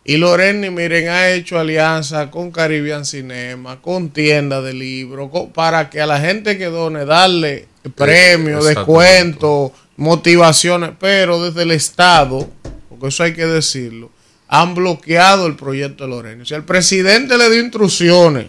Y 0.04 0.16
Lorenny, 0.16 0.70
miren, 0.70 1.10
ha 1.10 1.32
hecho 1.32 1.60
alianza 1.60 2.32
con 2.32 2.50
Caribbean 2.50 3.04
Cinema, 3.04 3.82
con 3.82 4.10
tiendas 4.10 4.64
de 4.64 4.74
libros, 4.74 5.30
para 5.54 5.90
que 5.90 6.00
a 6.00 6.06
la 6.06 6.18
gente 6.18 6.58
que 6.58 6.68
done 6.68 7.04
darle 7.04 7.68
premios, 7.94 8.66
descuentos, 8.66 9.72
motivaciones, 9.98 10.92
pero 10.98 11.44
desde 11.44 11.64
el 11.64 11.72
Estado, 11.72 12.48
porque 12.88 13.08
eso 13.08 13.24
hay 13.24 13.34
que 13.34 13.46
decirlo, 13.46 14.10
han 14.48 14.76
bloqueado 14.76 15.46
el 15.48 15.56
proyecto 15.56 16.06
de 16.06 16.10
Lorena. 16.10 16.46
Si 16.46 16.54
el 16.54 16.64
presidente 16.64 17.38
le 17.38 17.50
dio 17.50 17.62
instrucciones 17.62 18.48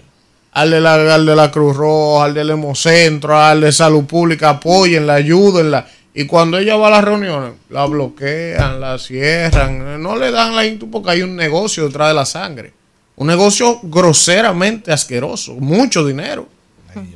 al 0.52 0.70
de, 0.70 0.80
la, 0.80 1.14
al 1.14 1.26
de 1.26 1.36
la 1.36 1.50
Cruz 1.50 1.76
Roja, 1.76 2.24
al 2.24 2.34
del 2.34 2.50
Hemocentro, 2.50 3.38
al 3.38 3.60
de 3.60 3.72
Salud 3.72 4.04
Pública, 4.04 4.50
apoyenla, 4.50 5.14
ayúdenla. 5.14 5.88
Y 6.14 6.26
cuando 6.26 6.58
ella 6.58 6.76
va 6.76 6.88
a 6.88 6.90
las 6.90 7.04
reuniones, 7.04 7.52
la 7.70 7.86
bloquean, 7.86 8.80
la 8.80 8.98
cierran, 8.98 10.02
no 10.02 10.16
le 10.16 10.30
dan 10.30 10.56
la 10.56 10.66
intu 10.66 10.90
porque 10.90 11.10
hay 11.10 11.22
un 11.22 11.36
negocio 11.36 11.84
detrás 11.86 12.08
de 12.08 12.14
la 12.14 12.26
sangre. 12.26 12.72
Un 13.16 13.26
negocio 13.26 13.80
groseramente 13.82 14.92
asqueroso, 14.92 15.54
mucho 15.54 16.04
dinero. 16.04 16.48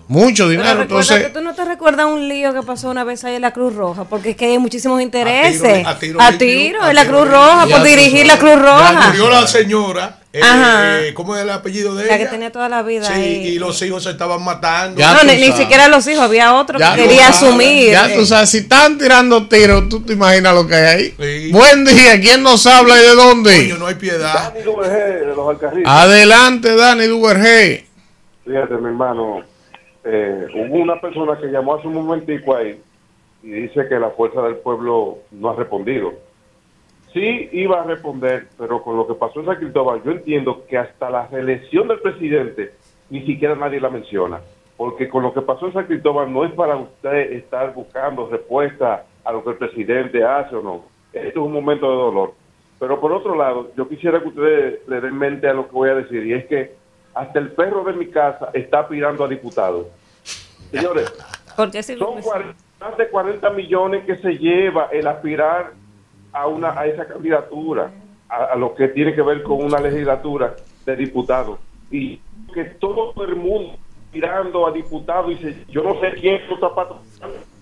Mucho 0.09 0.49
dinero. 0.49 0.83
Entonces, 0.83 1.33
¿Tú 1.33 1.41
no 1.41 1.55
te 1.55 1.65
recuerdas 1.65 2.07
un 2.07 2.29
lío 2.29 2.53
que 2.53 2.63
pasó 2.63 2.91
una 2.91 3.05
vez 3.05 3.25
ahí 3.25 3.37
en 3.37 3.43
la 3.43 3.53
Cruz 3.53 3.75
Roja? 3.75 4.05
Porque 4.05 4.31
es 4.31 4.37
que 4.37 4.47
hay 4.47 4.59
muchísimos 4.59 5.01
intereses. 5.01 5.87
A 5.87 5.99
tiro, 6.39 6.89
en 6.89 6.95
la 6.95 7.07
Cruz 7.07 7.29
Roja, 7.29 7.67
por 7.67 7.83
dirigir 7.83 8.27
la 8.27 8.39
Cruz 8.39 8.61
Roja. 8.61 9.09
murió 9.09 9.31
la 9.31 9.47
señora. 9.47 10.19
Eh, 10.35 10.41
eh, 10.43 11.13
¿Cómo 11.13 11.37
es 11.37 11.43
el 11.43 11.51
apellido 11.51 11.95
de 11.95 12.05
ella? 12.05 12.13
La 12.13 12.19
que 12.19 12.27
tenía 12.27 12.51
toda 12.51 12.67
la 12.67 12.83
vida. 12.83 13.05
Sí, 13.05 13.21
y 13.21 13.59
los 13.59 13.83
hijos 13.83 14.03
se 14.03 14.11
estaban 14.11 14.43
matando. 14.43 14.99
no, 14.99 15.25
ni, 15.25 15.53
siquiera 15.53 15.89
los 15.89 16.07
hijos, 16.07 16.23
había 16.23 16.55
otro 16.55 16.79
que 16.79 17.03
quería 17.03 17.29
asumir. 17.29 17.91
Ya 17.91 18.15
tú 18.15 18.25
sabes, 18.25 18.49
si 18.49 18.59
están 18.59 18.97
tirando 18.97 19.47
tiros, 19.47 19.91
tú 19.91 20.01
te 20.01 20.15
imaginas 20.15 20.55
lo 20.55 20.67
que 20.67 20.75
hay 20.75 21.15
ahí. 21.19 21.51
Buen 21.53 21.85
día, 21.85 22.19
¿quién 22.19 22.43
nos 22.43 22.67
habla 22.67 22.99
y 22.99 23.03
de 23.03 23.15
dónde? 23.15 23.57
Coño, 23.57 23.79
no 23.79 23.87
hay 23.87 23.95
piedad. 23.97 24.55
Dani 24.55 24.61
de 24.63 25.35
los 25.37 25.57
Adelante, 25.85 26.77
Dani 26.77 27.07
Duvergé. 27.07 27.87
Fíjate, 28.45 28.75
mi 28.75 28.87
hermano, 28.87 29.45
eh, 30.05 30.47
hubo 30.55 30.77
una 30.77 31.01
persona 31.01 31.39
que 31.39 31.47
llamó 31.47 31.75
hace 31.75 31.87
un 31.87 31.95
momentico 31.95 32.57
ahí 32.57 32.81
y 33.43 33.51
dice 33.51 33.89
que 33.89 33.99
la 33.99 34.11
fuerza 34.11 34.43
del 34.43 34.57
pueblo 34.57 35.19
no 35.31 35.51
ha 35.51 35.57
respondido. 35.57 36.13
Sí 37.13 37.49
iba 37.53 37.83
a 37.83 37.85
responder, 37.85 38.49
pero 38.57 38.83
con 38.83 38.97
lo 38.97 39.07
que 39.07 39.15
pasó 39.15 39.41
en 39.41 39.47
San 39.47 39.57
Cristóbal, 39.57 40.03
yo 40.03 40.13
entiendo 40.13 40.65
que 40.67 40.79
hasta 40.79 41.11
la 41.11 41.27
reelección 41.27 41.89
del 41.89 42.01
presidente 42.01 42.73
ni 43.11 43.25
siquiera 43.27 43.55
nadie 43.55 43.81
la 43.81 43.91
menciona, 43.91 44.41
porque 44.77 45.09
con 45.09 45.23
lo 45.23 45.35
que 45.35 45.43
pasó 45.43 45.67
en 45.67 45.75
San 45.75 45.87
Cristóbal 45.87 46.33
no 46.33 46.45
es 46.45 46.53
para 46.53 46.77
usted 46.77 47.33
estar 47.33 47.75
buscando 47.75 48.29
respuesta 48.29 49.05
a 49.25 49.33
lo 49.33 49.45
que 49.45 49.51
el 49.51 49.57
presidente 49.57 50.25
hace 50.25 50.57
o 50.57 50.63
no. 50.63 50.85
Esto 51.13 51.41
es 51.41 51.47
un 51.47 51.53
momento 51.53 51.91
de 51.91 51.97
dolor. 51.97 52.33
Pero 52.79 52.99
por 52.99 53.13
otro 53.13 53.37
lado, 53.37 53.71
yo 53.77 53.89
quisiera 53.89 54.21
que 54.21 54.29
ustedes 54.29 54.89
le 54.89 55.01
den 55.01 55.17
mente 55.17 55.47
a 55.47 55.53
lo 55.53 55.67
que 55.67 55.73
voy 55.73 55.91
a 55.91 55.95
decir, 55.95 56.27
y 56.27 56.33
es 56.33 56.47
que 56.47 56.82
hasta 57.15 57.39
el 57.39 57.53
perro 57.53 57.85
de 57.85 57.93
mi 57.93 58.07
casa 58.07 58.51
está 58.53 58.81
aspirando 58.81 59.25
a 59.25 59.29
diputado. 59.29 59.89
Señores, 60.71 61.13
son 61.99 62.21
más 62.81 62.97
de 62.97 63.09
40 63.09 63.51
millones 63.51 64.05
que 64.05 64.17
se 64.17 64.39
lleva 64.39 64.89
el 64.93 65.07
aspirar 65.07 65.73
a, 66.33 66.47
una, 66.47 66.79
a 66.79 66.87
esa 66.87 67.07
candidatura, 67.07 67.93
a, 68.29 68.57
lo 68.57 68.75
que 68.75 68.89
tiene 68.89 69.15
que 69.15 69.23
ver 69.23 69.43
con 69.43 69.63
una 69.63 69.79
legislatura 69.79 70.57
de 70.87 70.97
diputados. 70.97 71.59
Y 71.91 72.21
que 72.55 72.65
todo 72.65 73.13
el 73.25 73.37
mundo 73.37 73.77
aspirando 74.07 74.67
a 74.67 74.73
diputado 74.73 75.29
dice, 75.29 75.65
yo 75.69 75.83
no 75.83 76.01
sé 76.01 76.13
quién 76.21 76.37
es 76.37 76.49
los 76.49 76.61
zapatos. 76.61 76.99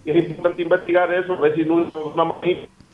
Y 0.05 0.11
es 0.11 0.29
importante 0.29 0.63
investigar 0.63 1.13
eso, 1.13 1.35
a 1.35 1.41
ver 1.41 1.55
si 1.55 1.65
no 1.65 1.83
es 1.83 1.95
una 1.95 2.33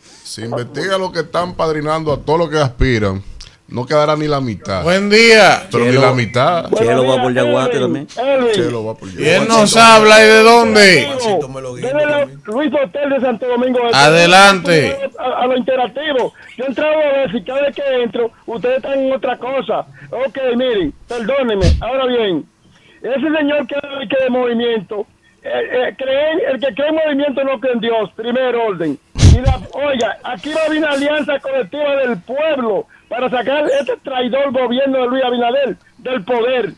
Se 0.00 0.44
investiga 0.44 0.98
lo 0.98 1.12
que 1.12 1.20
están 1.20 1.54
padrinando 1.54 2.12
a 2.12 2.18
todos 2.18 2.38
los 2.38 2.50
que 2.50 2.58
aspiran 2.58 3.22
no 3.68 3.84
quedará 3.84 4.14
ni 4.16 4.28
la 4.28 4.40
mitad. 4.40 4.82
Buen 4.84 5.10
día. 5.10 5.66
Pero 5.70 5.86
ni 5.86 5.92
la 5.92 6.12
mitad. 6.12 6.70
Chelo 6.72 7.06
va 7.06 7.22
por 7.22 7.34
Yaguate 7.34 7.80
también. 7.80 8.06
Chelo 8.06 8.84
va 8.84 8.94
por 8.94 9.08
Yaguate. 9.08 9.24
¿Quién 9.24 9.48
nos 9.48 9.76
habla 9.76 10.22
y 10.22 10.26
de 10.28 10.42
dónde? 10.42 11.08
Luis 12.46 12.72
Hotel 12.72 13.10
de 13.10 13.20
Santo 13.20 13.46
Domingo. 13.46 13.80
Adelante. 13.92 15.10
A, 15.18 15.46
lo 15.46 15.56
interactivo. 15.56 16.32
Yo 16.56 16.64
he 16.64 16.68
entrado 16.68 16.92
a 16.92 17.12
ver 17.18 17.32
si 17.32 17.42
cada 17.42 17.62
vez 17.62 17.74
que 17.74 18.02
entro, 18.02 18.30
ustedes 18.46 18.76
están 18.76 19.00
en 19.00 19.12
otra 19.12 19.36
cosa. 19.36 19.86
Ok, 20.10 20.38
miren, 20.56 20.92
perdónenme. 21.08 21.66
Ahora 21.80 22.06
bien, 22.06 22.46
ese 23.02 23.20
señor 23.20 23.66
que, 23.66 23.76
que 24.08 24.22
de 24.22 24.30
movimiento, 24.30 25.06
eh, 25.42 25.48
eh, 25.48 25.94
creen, 25.98 26.40
el 26.52 26.60
que 26.60 26.72
cree 26.74 26.88
en 26.88 26.94
movimiento 26.94 27.44
no 27.44 27.58
cree 27.58 27.72
en 27.72 27.80
Dios, 27.80 28.10
primer 28.14 28.54
orden. 28.54 28.98
Y 29.16 29.40
la, 29.40 29.60
oiga, 29.72 30.18
aquí 30.22 30.52
va 30.52 30.62
a 30.62 30.64
haber 30.66 30.78
una 30.78 30.90
alianza 30.92 31.38
colectiva 31.40 31.96
del 31.96 32.18
pueblo 32.22 32.86
para 33.08 33.30
sacar 33.30 33.64
este 33.80 33.96
traidor 33.98 34.52
gobierno 34.52 35.02
de 35.02 35.06
Luis 35.08 35.24
Abinader 35.24 35.76
del 35.98 36.24
poder. 36.24 36.72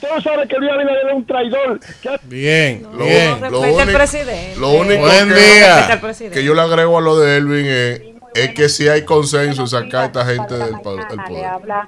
Todos 0.00 0.22
saben 0.22 0.48
que 0.48 0.56
Luis 0.58 0.70
Abinader 0.70 1.08
es 1.08 1.14
un 1.14 1.26
traidor. 1.26 1.80
Bien, 2.24 2.86
bien. 2.96 3.40
Lo, 3.50 3.60
único, 3.60 3.92
presidente. 3.92 4.54
lo 4.58 4.70
único 4.70 5.00
Buen 5.00 5.28
que, 5.28 5.34
día. 5.34 6.00
que 6.32 6.44
yo 6.44 6.54
le 6.54 6.60
agrego 6.60 6.98
a 6.98 7.00
lo 7.00 7.18
de 7.18 7.36
Elvin 7.36 7.66
es, 7.66 8.02
es 8.34 8.54
que 8.54 8.68
si 8.68 8.88
hay 8.88 9.04
consenso 9.04 9.66
sacar 9.66 10.02
a 10.02 10.06
esta 10.06 10.24
gente 10.24 10.56
del, 10.56 10.80
poder. 10.80 11.06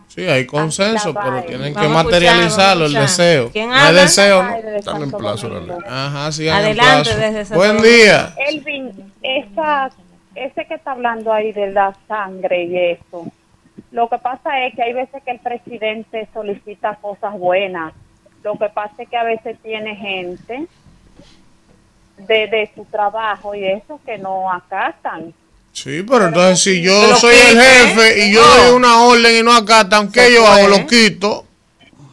Sí, 0.09 0.27
hay 0.27 0.45
consenso, 0.45 1.15
pero 1.15 1.45
tienen 1.45 1.73
que 1.73 1.87
materializarlo, 1.87 2.87
el 2.87 2.95
deseo. 2.95 3.51
¿Quién 3.51 3.69
no 3.69 3.77
hay 3.77 3.95
deseo, 3.95 4.43
¿no? 4.43 4.57
Están 4.57 5.03
en 5.03 5.13
plazo 5.13 5.49
la 5.49 5.61
ley. 5.61 5.77
Ajá, 5.89 6.33
sí, 6.33 6.49
Adelante, 6.49 7.11
en 7.13 7.33
plazo. 7.35 7.55
Buen 7.55 7.81
día. 7.81 8.35
Elvin, 8.49 9.13
esa, 9.23 9.91
ese 10.35 10.67
que 10.67 10.75
está 10.75 10.93
hablando 10.93 11.33
ahí 11.33 11.53
de 11.53 11.71
la 11.71 11.97
sangre 12.09 12.65
y 12.65 12.77
eso 12.77 13.33
lo 13.95 14.09
que 14.09 14.19
pasa 14.19 14.67
es 14.67 14.75
que 14.75 14.83
hay 14.83 14.93
veces 14.93 15.23
que 15.25 15.31
el 15.31 15.39
presidente 15.39 16.29
solicita 16.35 16.99
cosas 17.01 17.33
buenas. 17.39 17.95
Lo 18.43 18.59
que 18.59 18.69
pasa 18.69 18.93
es 18.99 19.09
que 19.09 19.17
a 19.17 19.23
veces 19.23 19.57
tiene 19.63 19.95
gente 19.95 20.67
de, 22.19 22.49
de 22.49 22.71
su 22.75 22.85
trabajo 22.87 23.55
y 23.55 23.65
eso 23.65 24.01
que 24.05 24.19
no 24.19 24.51
acatan. 24.51 25.33
Sí, 25.73 26.05
pero 26.09 26.27
entonces 26.27 26.59
si 26.59 26.83
yo 26.83 27.15
soy 27.15 27.37
el 27.37 27.61
jefe 27.61 28.27
y 28.27 28.33
yo 28.33 28.45
doy 28.45 28.75
una 28.75 29.01
orden 29.03 29.37
y 29.37 29.43
no 29.45 29.55
acatan, 29.55 30.11
¿qué 30.11 30.35
yo 30.35 30.45
hago? 30.45 30.67
Lo 30.67 30.87
quito. 30.89 31.47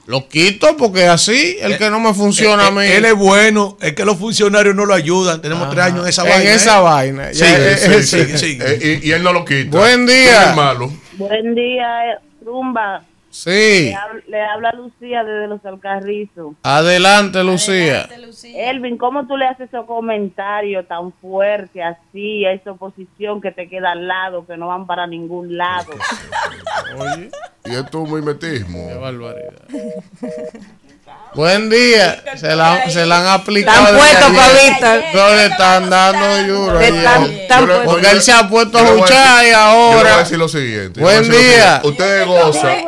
Lo 0.06 0.30
quito 0.30 0.78
porque 0.78 1.06
así, 1.06 1.58
el 1.62 1.80
que 1.80 1.90
no 1.90 2.00
me 2.00 2.14
funciona 2.14 2.68
a 2.68 2.72
mí. 2.72 2.86
Él 2.86 3.06
es 3.06 3.16
bueno, 3.16 3.80
es 3.82 3.94
que 3.94 4.06
los 4.06 4.18
funcionarios 4.18 4.76
no 4.76 4.86
lo 4.86 4.94
ayudan. 4.94 5.42
Tenemos 5.42 5.68
tres 5.72 5.86
años 5.86 6.04
en 6.04 6.10
esa 6.10 6.24
vaina. 6.24 6.42
En 6.44 6.48
esa 6.48 6.78
¿eh? 6.78 6.82
vaina. 6.82 7.34
Sí, 7.34 8.04
sí, 8.04 8.38
sí, 8.38 8.60
y, 8.82 9.08
y, 9.08 9.12
él 9.14 9.24
no 9.24 9.34
lo 9.34 9.44
quita. 9.44 9.80
Buen 9.80 10.06
día. 10.06 10.54
malo. 10.56 10.92
Buen 11.22 11.54
día, 11.54 12.20
Rumba. 12.44 13.04
Sí. 13.30 13.94
Le, 14.28 14.42
habla, 14.42 14.72
Lucía 14.72 15.24
desde 15.24 15.48
Los 15.48 15.64
Alcarrizos. 15.64 16.56
Adelante, 16.64 17.44
Lucía. 17.44 18.10
Elvin, 18.44 18.98
¿cómo 18.98 19.28
tú 19.28 19.38
le 19.38 19.46
haces 19.46 19.70
esos 19.70 19.86
comentarios 19.86 20.88
tan 20.88 21.14
fuertes 21.14 21.84
así 21.84 22.44
a 22.46 22.54
esa 22.54 22.72
oposición 22.72 23.40
que 23.40 23.52
te 23.52 23.70
queda 23.70 23.92
al 23.92 24.08
lado, 24.08 24.46
que 24.48 24.58
no 24.58 24.68
van 24.68 24.88
para 24.88 25.06
ningún 25.06 25.56
lado? 25.56 25.92
Oye, 26.98 27.30
y 27.66 27.76
esto 27.76 28.04
es 28.04 28.10
muy 28.10 28.22
metismo. 28.22 28.88
Qué 28.90 28.96
barbaridad. 28.96 29.64
Buen 31.34 31.70
día. 31.70 32.22
Se 32.36 32.56
la, 32.56 32.90
se 32.90 33.06
la 33.06 33.20
han 33.20 33.28
aplicado. 33.28 33.96
Están 33.98 34.34
puestos 34.34 34.66
Víctor. 34.66 35.04
No 35.14 35.36
le 35.36 35.46
están 35.46 35.90
dando 35.90 36.54
duro. 36.54 36.80
Porque 37.86 38.12
él 38.12 38.22
se 38.22 38.32
ha 38.34 38.50
puesto 38.50 38.78
a 38.78 38.92
luchar 38.92 39.46
y 39.46 39.52
ahora. 39.52 39.98
Yo 39.98 40.04
voy 40.04 40.12
a 40.12 40.18
decir 40.18 40.38
lo 40.38 40.50
siguiente. 40.50 41.00
Buen 41.00 41.30
día. 41.30 41.82
Ustedes 41.84 42.28
gozan. 42.28 42.86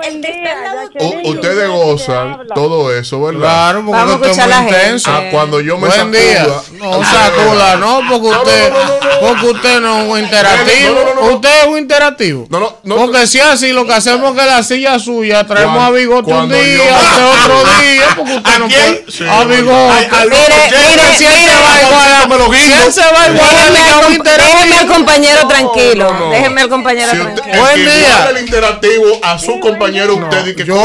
Ustedes 1.24 1.70
gozan 1.70 2.40
todo 2.54 2.94
eso, 2.96 3.22
¿verdad? 3.22 3.40
Claro, 3.40 3.86
porque 3.86 4.06
Vamos 4.06 4.38
no 4.38 4.44
a 4.44 4.48
la 4.48 4.62
intenso. 4.64 5.12
Ah, 5.12 5.24
cuando 5.32 5.60
yo 5.60 5.78
me 5.78 5.88
Buen 5.88 6.12
día. 6.12 6.46
No, 6.74 7.04
sacuda, 7.04 7.78
no, 7.78 8.02
porque 8.10 8.28
usted, 8.28 8.74
porque 9.20 9.46
usted 9.48 9.80
no 9.80 10.02
es 10.02 10.10
un 10.10 10.20
interactivo. 10.20 11.34
Usted 11.34 11.62
es 11.62 11.68
un 11.68 11.78
interactivo. 11.78 12.48
No, 12.50 12.60
no, 12.60 12.78
no. 12.84 12.96
Porque 12.98 13.26
si 13.26 13.40
así, 13.40 13.72
lo 13.72 13.86
que 13.86 13.94
hacemos 13.94 14.36
es 14.36 14.42
que 14.42 14.48
la 14.48 14.64
silla 14.64 15.00
suya 15.00 15.46
traemos 15.46 15.82
a 15.82 15.90
Bigote 15.90 16.32
un 16.32 16.50
día, 16.50 16.98
otro 17.44 17.64
día, 17.82 18.08
porque 18.16 18.33
usted 18.36 18.60
no 18.60 18.68
puede. 18.68 19.30
A 19.30 19.46
Bigote. 19.46 20.10
Mire, 20.24 20.56
mire, 20.90 21.18
si 21.18 21.26
él 21.26 21.34
se 21.34 21.56
va 21.56 21.82
igual, 21.82 22.54
si 22.62 22.74
él 22.74 22.94
se 22.94 23.02
va 23.02 23.30
igual, 23.30 24.34
déjeme 24.34 24.78
al 24.78 24.88
compañero 24.88 25.48
tranquilo. 25.48 26.30
Déjeme 26.32 26.62
al 26.62 26.70
compañero 26.70 27.12
tranquilo. 27.12 27.58
Buen 27.60 27.86
día. 27.86 28.30
el 28.30 28.38
interactivo 28.40 29.20
a 29.22 29.40
su 29.40 29.60
compañero 29.60 30.16
usted 30.16 30.48
y 30.48 30.56
que 30.56 30.66
yo, 30.66 30.76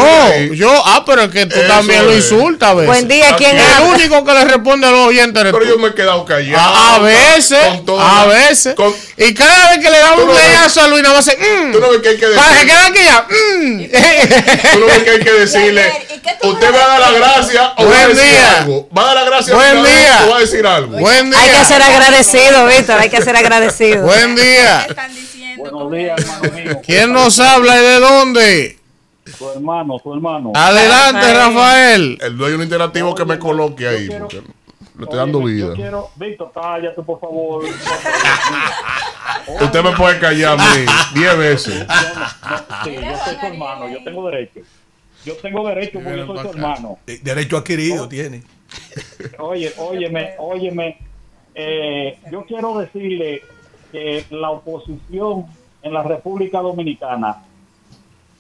yo, 0.53 0.71
ah, 0.85 1.05
pero 1.05 1.23
es 1.23 1.31
que 1.31 1.47
tú 1.47 1.59
también 1.67 2.05
lo 2.05 2.15
insultas, 2.15 2.77
¿ves? 2.77 2.87
Buen 2.87 3.09
día, 3.09 3.35
¿quién 3.37 3.57
es? 3.57 3.65
El 3.79 3.95
único 3.95 4.25
que 4.25 4.33
le 4.33 4.45
responde 4.45 4.87
a 4.87 4.91
los 4.91 5.09
oyentes 5.09 5.43
Pero 5.43 5.65
yo 5.65 5.79
me 5.79 5.89
he 5.89 5.95
quedado 5.95 6.25
callado. 6.25 6.75
A, 6.75 6.99
veces, 7.01 7.59
a 7.99 8.27
veces. 8.27 8.75
y 9.17 9.35
cada 9.35 9.71
vez 9.71 9.79
que 9.79 9.91
le 9.91 9.99
damos 9.99 10.25
un 10.25 10.35
leazo 10.35 10.81
a 10.83 10.89
Luis, 10.89 11.03
no 11.03 11.11
va 11.11 11.17
a 11.17 11.19
hacer, 11.21 11.39
mm, 11.39 11.73
Tú 11.73 11.81
no 11.81 11.91
ves 11.91 12.01
que 12.01 12.09
hay 12.09 12.17
que 12.17 12.27
decirle. 12.27 12.43
Para 12.43 12.61
que 12.61 12.67
quede 12.67 12.79
aquí 12.79 13.01
ya, 13.05 13.27
mm. 13.29 14.73
Tú 14.73 14.81
no 14.81 14.87
ves 14.87 15.05
que 15.05 15.11
hay 15.11 15.21
que 15.21 15.33
decirle. 15.39 15.93
Usted 16.43 16.75
va 16.75 16.85
a 16.85 16.89
dar 16.89 17.01
la 17.01 17.19
gracia 17.39 17.73
o 17.77 17.85
va 17.87 18.01
a 18.03 18.09
decir 18.09 18.39
algo. 18.59 18.89
Va 18.97 19.03
a 19.03 19.05
dar 19.07 19.15
la 19.17 19.25
gracia 19.25 19.55
Buen 19.55 19.83
día. 19.85 20.21
o 20.27 20.31
va 20.31 20.37
a 20.37 20.41
decir 20.41 20.67
algo. 20.67 20.99
Buen 20.99 21.31
día. 21.31 21.41
Hay 21.41 21.51
que 21.51 21.65
ser 21.65 21.83
agradecido, 21.83 22.67
Víctor, 22.67 22.99
hay 23.01 23.11
que 23.11 23.23
ser 23.23 23.37
agradecido. 23.37 24.05
Buen 24.05 24.35
día. 24.37 24.87
Buenos 25.57 25.91
días, 25.93 26.21
hermano 26.21 26.53
mío. 26.55 26.81
¿Quién 26.85 27.13
nos 27.13 27.39
habla 27.41 27.77
y 27.77 27.81
de 27.85 28.01
dónde? 28.01 28.79
Su 29.37 29.51
hermano, 29.51 29.99
su 30.03 30.15
hermano. 30.15 30.53
Adelante, 30.55 31.35
Rafael. 31.35 32.19
El 32.21 32.37
dueño 32.39 32.63
interactivo 32.63 33.15
que 33.15 33.25
me 33.25 33.39
coloque 33.39 33.87
ahí. 33.89 34.07
quiero- 34.09 34.29
porque 34.29 34.43
le 34.97 35.05
estoy 35.05 35.19
dando 35.19 35.41
vida. 35.43 35.67
Yo 35.69 35.75
quiero, 35.75 36.11
Víctor, 36.17 36.51
cállate, 36.55 37.03
por 37.03 37.21
favor. 37.21 37.65
Usted 39.61 39.83
me 39.83 39.93
puede 39.93 40.19
callar 40.19 40.59
a 40.59 40.63
mí 40.63 40.87
10 41.15 41.39
veces. 41.39 41.87
sí, 42.85 42.95
yo 42.95 43.19
soy 43.25 43.37
su 43.41 43.47
hermano, 43.47 43.89
yo 43.89 44.03
tengo 44.05 44.29
derecho. 44.31 44.61
Yo 45.29 45.37
tengo 45.37 45.67
derecho 45.69 46.01
porque 46.01 46.17
yo 46.17 46.27
soy 46.27 46.39
su 46.39 46.49
hermano. 46.49 46.99
Derecho 47.23 47.59
adquirido 47.59 48.09
tiene. 48.09 48.43
Oye, 49.39 49.73
óyeme, 49.77 50.31
óyeme. 50.39 50.99
Eh, 51.55 52.19
yo 52.31 52.45
quiero 52.45 52.79
decirle 52.79 53.43
que 53.93 54.25
la 54.31 54.51
oposición 54.51 55.47
en 55.83 55.93
la 55.93 56.03
República 56.03 56.61
Dominicana, 56.61 57.43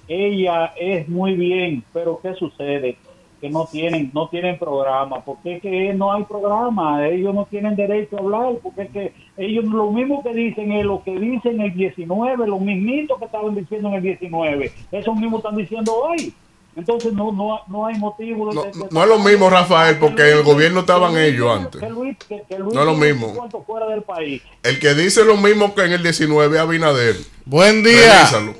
ella 0.06 0.72
es 0.78 1.08
muy 1.08 1.34
bien, 1.34 1.84
pero 1.92 2.20
¿qué 2.22 2.34
sucede? 2.34 2.96
Que 3.40 3.50
no 3.50 3.66
tienen, 3.66 4.10
no 4.14 4.28
tienen 4.28 4.58
programa, 4.58 5.20
porque 5.20 5.56
es 5.56 5.62
que 5.62 5.94
no 5.94 6.12
hay 6.12 6.24
programa, 6.24 7.06
ellos 7.06 7.34
no 7.34 7.44
tienen 7.44 7.76
derecho 7.76 8.16
a 8.16 8.20
hablar, 8.20 8.54
porque 8.62 8.82
es 8.82 8.90
que 8.90 9.12
ellos 9.36 9.64
lo 9.66 9.90
mismo 9.90 10.22
que 10.22 10.32
dicen 10.32 10.72
es 10.72 10.84
lo 10.84 11.02
que 11.02 11.18
dicen 11.18 11.60
en 11.60 11.66
el 11.66 11.74
19, 11.74 12.46
lo 12.46 12.58
mismito 12.58 13.18
que 13.18 13.26
estaban 13.26 13.54
diciendo 13.54 13.88
en 13.88 13.94
el 13.94 14.02
19, 14.02 14.72
eso 14.92 15.14
mismo 15.14 15.38
están 15.38 15.56
diciendo 15.56 15.92
hoy. 15.94 16.32
Entonces 16.78 17.12
no, 17.12 17.32
no, 17.32 17.60
no 17.66 17.86
hay 17.86 17.98
motivo. 17.98 18.48
De, 18.50 18.54
No, 18.54 18.62
de- 18.62 18.70
de- 18.70 18.86
no 18.90 19.02
es 19.02 19.08
lo 19.08 19.18
mismo, 19.18 19.50
Rafael, 19.50 19.98
porque 19.98 20.30
en 20.30 20.38
el 20.38 20.42
gobierno 20.44 20.80
estaban 20.80 21.12
que 21.12 21.26
ellos 21.26 21.50
antes. 21.58 21.80
que 21.80 21.88
Luis- 21.90 22.16
que- 22.28 22.44
que 22.48 22.58
Luis 22.58 22.72
No 22.72 22.80
es 22.80 22.86
lo 22.86 22.94
mismo. 22.94 23.26
un 23.28 23.34
cuarto 23.36 23.62
fuera 23.66 23.86
del 23.88 24.02
país. 24.02 24.40
El 24.62 24.78
que 24.78 24.94
dice 24.94 25.24
lo 25.24 25.36
mismo 25.36 25.74
que 25.74 25.82
en 25.84 25.92
el 25.92 26.02
19 26.02 26.56
es 26.56 26.62
Abinader. 26.62 27.16
Buen 27.44 27.82
día. 27.82 28.14
Revísalo. 28.30 28.54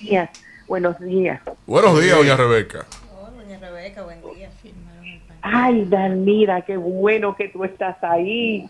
días, 0.00 0.30
buenos 0.66 0.98
días. 1.00 1.40
Buenos 1.66 2.00
días, 2.00 2.16
doña 2.16 2.36
Rebeca. 2.36 2.86
Doña 3.36 3.58
Rebeca, 3.58 4.02
buen 4.02 4.20
día. 4.34 4.50
Ay, 5.42 5.84
Dalmira, 5.84 6.62
qué 6.62 6.76
bueno 6.76 7.36
que 7.36 7.48
tú 7.48 7.64
estás 7.64 7.96
ahí. 8.02 8.68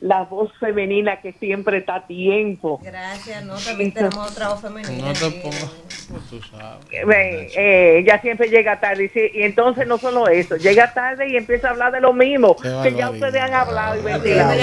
la 0.00 0.22
voz 0.22 0.52
femenina 0.60 1.20
que 1.20 1.32
siempre 1.32 1.78
está 1.78 1.96
a 1.96 2.06
tiempo. 2.06 2.78
Gracias, 2.84 3.44
no, 3.44 3.56
también 3.56 3.90
tenemos 3.92 4.30
otra 4.30 4.50
voz 4.50 4.60
femenina. 4.60 5.08
No 5.08 5.12
te 5.12 5.30
pongas, 5.42 5.72
tú 6.30 6.40
sabes. 6.42 6.86
Eh, 6.90 7.98
ella 7.98 8.20
siempre 8.20 8.48
llega 8.48 8.80
tarde 8.80 9.10
y, 9.14 9.38
y, 9.38 9.42
entonces 9.42 9.86
no 9.86 9.98
solo 9.98 10.28
eso, 10.28 10.56
llega 10.56 10.92
tarde 10.92 11.28
y 11.28 11.36
empieza 11.36 11.68
a 11.68 11.70
hablar 11.72 11.92
de 11.92 12.00
lo 12.00 12.12
mismo 12.12 12.56
que 12.56 12.94
ya 12.94 13.10
ustedes 13.10 13.40
han 13.40 13.54
hablado 13.54 13.98
y 13.98 14.02
ventilado. 14.02 14.54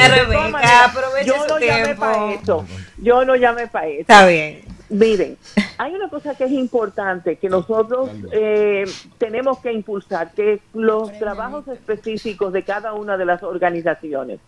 Yo 1.26 1.48
no 1.48 1.60
llamé 1.60 1.96
para 1.96 2.34
eso, 2.34 2.66
yo 2.98 3.26
no 3.26 3.36
llamé 3.36 3.68
para 3.68 3.88
eso. 3.88 4.02
Está 4.02 4.28
bien. 4.28 4.76
Miren, 4.88 5.38
hay 5.80 5.96
una 5.96 6.10
cosa 6.10 6.36
que 6.36 6.44
es 6.44 6.52
importante 6.52 7.38
que 7.38 7.50
nosotros 7.50 8.10
eh, 8.32 8.86
tenemos 9.18 9.58
que 9.60 9.74
impulsar, 9.74 10.32
que 10.32 10.54
es 10.54 10.60
los 10.74 11.12
trabajos 11.18 11.68
específicos 11.68 12.54
de 12.54 12.64
cada 12.64 12.94
una 12.94 13.18
de 13.18 13.26
las 13.26 13.42
organizaciones. 13.42 14.40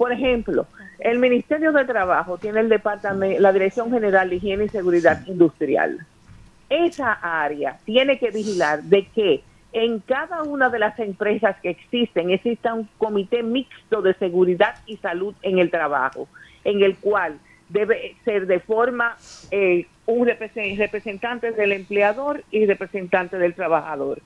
Por 0.00 0.12
ejemplo, 0.12 0.66
el 0.98 1.18
Ministerio 1.18 1.72
de 1.72 1.84
Trabajo 1.84 2.38
tiene 2.38 2.60
el 2.60 2.70
departamento, 2.70 3.38
la 3.38 3.52
Dirección 3.52 3.90
General 3.90 4.30
de 4.30 4.36
Higiene 4.36 4.64
y 4.64 4.68
Seguridad 4.70 5.26
Industrial. 5.26 5.98
Esa 6.70 7.12
área 7.12 7.76
tiene 7.84 8.18
que 8.18 8.30
vigilar 8.30 8.82
de 8.82 9.06
que 9.08 9.42
en 9.74 9.98
cada 10.00 10.42
una 10.42 10.70
de 10.70 10.78
las 10.78 10.98
empresas 10.98 11.54
que 11.60 11.68
existen 11.68 12.30
exista 12.30 12.72
un 12.72 12.88
comité 12.96 13.42
mixto 13.42 14.00
de 14.00 14.14
seguridad 14.14 14.76
y 14.86 14.96
salud 14.96 15.34
en 15.42 15.58
el 15.58 15.70
trabajo, 15.70 16.28
en 16.64 16.82
el 16.82 16.96
cual 16.96 17.38
debe 17.68 18.16
ser 18.24 18.46
de 18.46 18.58
forma 18.58 19.18
eh, 19.50 19.86
un 20.06 20.26
representante 20.26 21.52
del 21.52 21.72
empleador 21.72 22.42
y 22.50 22.64
representante 22.64 23.36
del 23.36 23.52
trabajador, 23.52 24.22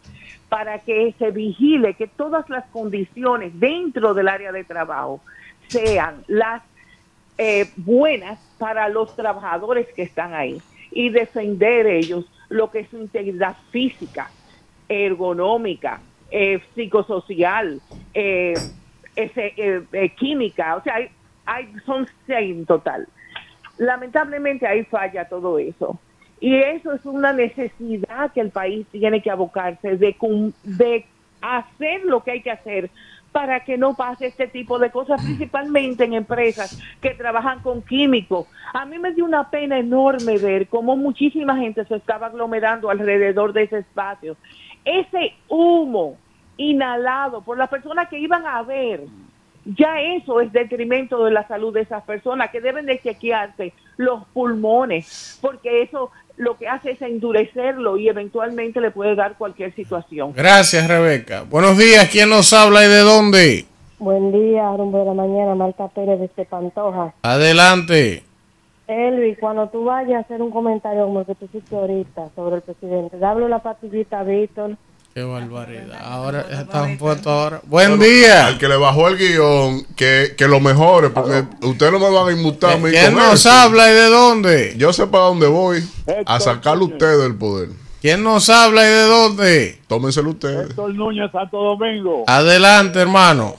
para 0.48 0.78
que 0.78 1.12
se 1.18 1.32
vigile 1.32 1.94
que 1.94 2.06
todas 2.06 2.48
las 2.48 2.64
condiciones 2.66 3.58
dentro 3.58 4.14
del 4.14 4.28
área 4.28 4.52
de 4.52 4.62
trabajo 4.62 5.20
sean 5.68 6.24
las 6.26 6.62
eh, 7.38 7.68
buenas 7.76 8.38
para 8.58 8.88
los 8.88 9.14
trabajadores 9.16 9.86
que 9.94 10.02
están 10.02 10.34
ahí 10.34 10.60
y 10.90 11.10
defender 11.10 11.86
ellos 11.86 12.24
lo 12.48 12.70
que 12.70 12.80
es 12.80 12.88
su 12.88 12.98
integridad 12.98 13.56
física, 13.70 14.30
ergonómica, 14.88 16.00
eh, 16.30 16.60
psicosocial, 16.74 17.80
eh, 18.12 18.54
química, 20.16 20.76
o 20.76 20.82
sea, 20.82 20.94
hay, 20.96 21.08
hay, 21.44 21.72
son 21.84 22.06
seis 22.26 22.56
en 22.56 22.66
total. 22.66 23.08
Lamentablemente 23.78 24.66
ahí 24.66 24.84
falla 24.84 25.28
todo 25.28 25.58
eso. 25.58 25.98
Y 26.40 26.56
eso 26.56 26.92
es 26.92 27.04
una 27.04 27.32
necesidad 27.32 28.32
que 28.32 28.40
el 28.40 28.50
país 28.50 28.86
tiene 28.92 29.22
que 29.22 29.30
abocarse 29.30 29.96
de, 29.96 30.14
de 30.62 31.06
hacer 31.40 32.04
lo 32.04 32.22
que 32.22 32.32
hay 32.32 32.42
que 32.42 32.50
hacer 32.50 32.90
para 33.34 33.64
que 33.64 33.76
no 33.76 33.96
pase 33.96 34.26
este 34.26 34.46
tipo 34.46 34.78
de 34.78 34.92
cosas, 34.92 35.20
principalmente 35.20 36.04
en 36.04 36.14
empresas 36.14 36.80
que 37.00 37.14
trabajan 37.14 37.62
con 37.62 37.82
químicos. 37.82 38.46
A 38.72 38.86
mí 38.86 38.96
me 39.00 39.12
dio 39.12 39.24
una 39.24 39.50
pena 39.50 39.76
enorme 39.76 40.38
ver 40.38 40.68
cómo 40.68 40.94
muchísima 40.96 41.56
gente 41.56 41.84
se 41.84 41.96
estaba 41.96 42.28
aglomerando 42.28 42.90
alrededor 42.90 43.52
de 43.52 43.64
ese 43.64 43.78
espacio. 43.78 44.36
Ese 44.84 45.34
humo 45.48 46.16
inhalado 46.56 47.42
por 47.42 47.58
las 47.58 47.68
personas 47.68 48.08
que 48.08 48.20
iban 48.20 48.46
a 48.46 48.62
ver, 48.62 49.00
ya 49.64 50.00
eso 50.00 50.40
es 50.40 50.52
detrimento 50.52 51.24
de 51.24 51.32
la 51.32 51.44
salud 51.48 51.74
de 51.74 51.80
esas 51.80 52.04
personas 52.04 52.50
que 52.50 52.60
deben 52.60 52.86
de 52.86 53.00
chequearse 53.00 53.72
los 53.96 54.24
pulmones, 54.26 55.40
porque 55.42 55.82
eso 55.82 56.12
lo 56.36 56.56
que 56.56 56.68
hace 56.68 56.92
es 56.92 57.02
endurecerlo 57.02 57.96
y 57.96 58.08
eventualmente 58.08 58.80
le 58.80 58.90
puede 58.90 59.14
dar 59.14 59.36
cualquier 59.36 59.74
situación. 59.74 60.32
Gracias, 60.34 60.88
Rebeca. 60.88 61.44
Buenos 61.48 61.78
días, 61.78 62.08
¿quién 62.10 62.28
nos 62.30 62.52
habla 62.52 62.84
y 62.84 62.88
de 62.88 63.00
dónde? 63.00 63.64
Buen 63.98 64.32
día, 64.32 64.74
rumbo 64.76 64.98
de 64.98 65.04
la 65.04 65.14
mañana, 65.14 65.54
Marta 65.54 65.88
Pérez 65.88 66.30
de 66.36 66.44
Pantoja. 66.44 67.14
Adelante. 67.22 68.24
Elvi, 68.86 69.36
cuando 69.36 69.68
tú 69.68 69.84
vayas 69.84 70.16
a 70.16 70.18
hacer 70.20 70.42
un 70.42 70.50
comentario 70.50 71.06
como 71.06 71.20
el 71.20 71.26
que 71.26 71.34
tú 71.34 71.46
hiciste 71.46 71.74
ahorita 71.74 72.28
sobre 72.34 72.56
el 72.56 72.62
presidente, 72.62 73.18
dable 73.18 73.48
la 73.48 73.60
patillita 73.60 74.20
a 74.20 74.24
Víctor 74.24 74.76
Qué 75.14 75.22
barbaridad. 75.22 75.96
Ahora 76.04 76.44
están 76.50 76.98
puestos 76.98 77.28
ahora. 77.28 77.60
Buen 77.66 78.00
día. 78.00 78.48
Al 78.48 78.58
que 78.58 78.66
le 78.66 78.76
bajó 78.76 79.06
el 79.06 79.16
guion, 79.16 79.84
que, 79.94 80.34
que 80.36 80.48
lo 80.48 80.58
mejore, 80.58 81.10
porque 81.10 81.44
ustedes 81.64 81.92
no 81.92 82.00
me 82.00 82.10
van 82.10 82.30
a 82.30 82.32
inmutar 82.32 82.72
a 82.72 82.76
mí. 82.78 82.90
¿Quién 82.90 83.14
nos 83.14 83.46
habla 83.46 83.88
y 83.92 83.94
de 83.94 84.10
dónde? 84.10 84.74
Yo 84.76 84.92
sé 84.92 85.06
para 85.06 85.26
dónde 85.26 85.46
voy. 85.46 85.88
A 86.26 86.40
sacarle 86.40 86.86
ustedes 86.86 87.22
del 87.22 87.36
poder. 87.36 87.68
¿Quién 88.02 88.24
nos 88.24 88.50
habla 88.50 88.82
y 88.82 88.90
de 88.90 89.02
dónde? 89.04 89.78
Tómenselo 89.86 90.30
ustedes. 90.30 90.70
Héctor 90.70 90.92
Núñez, 90.92 91.30
Santo 91.30 91.58
Domingo. 91.58 92.24
Adelante, 92.26 92.98
hermano. 92.98 93.54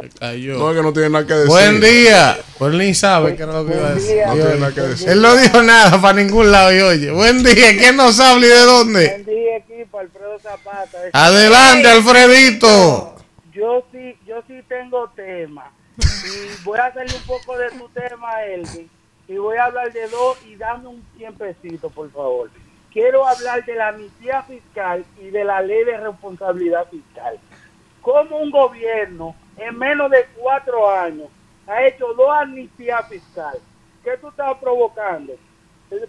No, 0.00 0.70
es 0.70 0.76
que 0.76 0.82
no 0.82 0.92
tiene 0.92 1.10
nada 1.10 1.26
que 1.26 1.34
decir. 1.34 1.48
Buen 1.48 1.80
día. 1.80 2.38
Pues 2.58 2.74
ni 2.74 2.94
sabe 2.94 3.36
que 3.36 3.42
era 3.42 3.52
lo 3.52 3.66
que 3.66 3.74
iba 3.74 3.88
a 3.88 3.94
decir. 3.94 4.16
No 4.26 4.32
tiene 4.34 4.56
nada 4.56 4.74
que 4.74 4.80
decir. 4.80 5.08
Él 5.08 5.22
no 5.22 5.36
dijo 5.36 5.62
nada 5.62 6.00
para 6.00 6.14
ningún 6.14 6.50
lado 6.50 6.74
y 6.74 6.80
oye. 6.80 7.10
Buen 7.10 7.42
día. 7.42 7.76
¿Quién 7.76 7.96
nos 7.96 8.18
habla 8.20 8.46
y 8.46 8.48
de 8.48 8.60
dónde? 8.60 9.08
Buen 9.08 9.24
día, 9.26 9.56
equipo. 9.56 9.98
Alfredo 9.98 10.38
Zapata. 10.38 10.98
Adelante, 11.12 11.88
Alfredito. 11.88 13.16
Yo 13.52 13.84
sí, 13.92 14.16
yo 14.26 14.42
sí 14.46 14.60
tengo 14.68 15.10
tema. 15.10 15.70
Y 15.98 16.64
voy 16.64 16.78
a 16.78 16.86
hacerle 16.86 17.14
un 17.16 17.22
poco 17.22 17.58
de 17.58 17.70
tu 17.70 17.88
tema, 17.88 18.42
Elvin. 18.44 18.88
Y 19.28 19.36
voy 19.36 19.56
a 19.58 19.66
hablar 19.66 19.92
de 19.92 20.08
dos 20.08 20.38
y 20.48 20.56
dame 20.56 20.88
un 20.88 21.02
tiempecito, 21.16 21.90
por 21.90 22.10
favor. 22.10 22.50
Quiero 22.92 23.26
hablar 23.26 23.64
de 23.64 23.74
la 23.76 23.88
amnistía 23.88 24.42
fiscal 24.42 25.04
y 25.20 25.30
de 25.30 25.44
la 25.44 25.62
ley 25.62 25.84
de 25.84 25.96
responsabilidad 25.98 26.88
fiscal. 26.90 27.38
Como 28.00 28.38
un 28.38 28.50
gobierno 28.50 29.36
en 29.60 29.78
menos 29.78 30.10
de 30.10 30.24
cuatro 30.36 30.90
años 30.90 31.28
ha 31.66 31.86
hecho 31.86 32.12
dos 32.14 32.30
amnistías 32.30 33.06
fiscales. 33.08 33.62
¿Qué 34.02 34.16
tú 34.16 34.28
estás 34.28 34.56
provocando? 34.58 35.34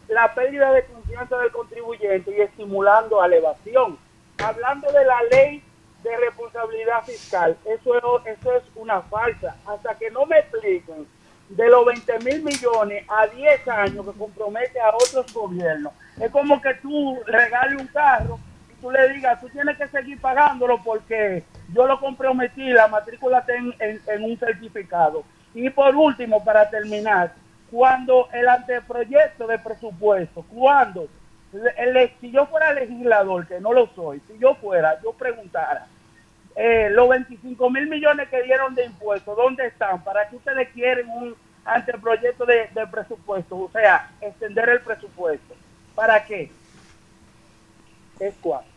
La 0.08 0.34
pérdida 0.34 0.72
de 0.72 0.86
confianza 0.86 1.38
del 1.38 1.52
contribuyente 1.52 2.36
y 2.36 2.42
estimulando 2.42 3.22
a 3.22 3.28
la 3.28 3.36
evasión. 3.36 3.98
Hablando 4.38 4.92
de 4.92 5.06
la 5.06 5.22
ley 5.24 5.64
de 6.04 6.18
responsabilidad 6.18 7.04
fiscal, 7.04 7.58
eso 7.66 7.96
es, 7.96 8.38
eso 8.38 8.56
es 8.56 8.64
una 8.76 9.02
falsa. 9.02 9.56
Hasta 9.68 9.96
que 9.98 10.10
no 10.10 10.26
me 10.26 10.40
expliquen 10.40 11.06
de 11.50 11.70
los 11.70 11.86
20 11.86 12.20
mil 12.20 12.44
millones 12.44 13.06
a 13.10 13.28
10 13.28 13.68
años 13.68 14.06
que 14.06 14.18
compromete 14.18 14.80
a 14.80 14.96
otros 14.96 15.34
gobiernos. 15.34 15.94
Es 16.20 16.32
como 16.32 16.62
que 16.62 16.74
tú 16.76 17.20
regales 17.26 17.82
un 17.82 17.88
carro 17.88 18.40
tú 18.82 18.92
le 18.92 19.14
digas, 19.14 19.40
tú 19.40 19.48
tienes 19.50 19.78
que 19.78 19.88
seguir 19.88 20.20
pagándolo 20.20 20.82
porque 20.84 21.44
yo 21.74 21.86
lo 21.86 22.00
comprometí, 22.00 22.70
la 22.70 22.88
matrícula 22.88 23.40
está 23.40 23.54
en, 23.56 24.24
un 24.24 24.38
certificado. 24.38 25.24
Y 25.54 25.70
por 25.70 25.96
último, 25.96 26.44
para 26.44 26.70
terminar, 26.70 27.34
cuando 27.70 28.28
el 28.34 28.50
anteproyecto 28.50 29.48
de 29.48 29.60
presupuesto, 29.60 30.44
cuando, 30.54 31.08
el, 31.78 32.12
si 32.20 32.32
yo 32.32 32.48
fuera 32.48 32.74
legislador, 32.74 33.48
que 33.48 33.60
no 33.60 33.72
lo 33.72 33.88
soy, 33.96 34.22
si 34.28 34.38
yo 34.40 34.56
fuera, 34.56 35.00
yo 35.02 35.14
preguntara, 35.14 35.86
eh, 36.56 36.90
los 36.92 37.08
25 37.08 37.70
mil 37.70 37.88
millones 37.88 38.28
que 38.30 38.42
dieron 38.44 38.76
de 38.76 38.86
impuestos, 38.86 39.38
¿dónde 39.38 39.68
están? 39.68 40.04
¿Para 40.04 40.28
qué 40.28 40.36
ustedes 40.36 40.70
quieren 40.70 41.08
un 41.10 41.36
anteproyecto 41.64 42.46
de, 42.46 42.68
de 42.74 42.88
presupuesto? 42.88 43.58
O 43.58 43.70
sea, 43.72 44.12
extender 44.20 44.68
el 44.70 44.82
presupuesto. 44.82 45.56
¿Para 45.96 46.24
qué? 46.26 46.52
Es 48.20 48.36
cuatro 48.42 48.71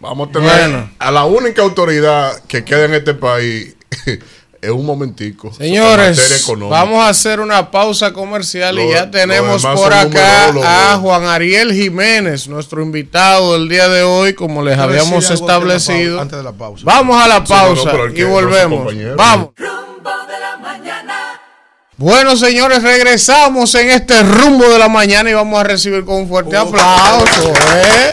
vamos 0.00 0.28
a 0.28 0.32
tener 0.32 0.84
a 0.98 1.10
la 1.10 1.24
única 1.24 1.62
autoridad 1.62 2.42
que 2.44 2.64
queda 2.64 2.84
en 2.86 2.94
este 2.94 3.14
país 3.14 3.76
es 4.60 4.70
un 4.70 4.84
momentico. 4.84 5.52
Señores, 5.52 6.46
vamos 6.58 7.04
a 7.04 7.08
hacer 7.08 7.40
una 7.40 7.70
pausa 7.70 8.12
comercial 8.12 8.78
y 8.78 8.90
ya 8.90 9.10
tenemos 9.10 9.64
por 9.64 9.92
acá 9.92 10.48
a 10.92 10.98
Juan 10.98 11.24
Ariel 11.24 11.72
Jiménez, 11.72 12.48
nuestro 12.48 12.82
invitado 12.82 13.54
del 13.54 13.68
día 13.68 13.88
de 13.88 14.02
hoy, 14.02 14.34
como 14.34 14.62
les 14.62 14.78
habíamos 14.78 15.30
establecido. 15.30 16.20
Antes 16.20 16.38
de 16.38 16.44
la 16.44 16.52
pausa. 16.52 16.82
Vamos 16.84 17.22
a 17.22 17.28
la 17.28 17.44
pausa 17.44 17.92
y 18.14 18.22
volvemos. 18.24 18.92
Vamos. 19.16 19.50
Bueno, 21.96 22.36
señores, 22.36 22.80
regresamos 22.84 23.74
en 23.74 23.90
este 23.90 24.22
rumbo 24.22 24.68
de 24.68 24.78
la 24.78 24.88
mañana 24.88 25.30
y 25.30 25.34
vamos 25.34 25.58
a 25.58 25.64
recibir 25.64 26.04
con 26.04 26.16
un 26.16 26.28
fuerte 26.28 26.56
aplauso. 26.56 27.52
¿eh? 27.74 28.10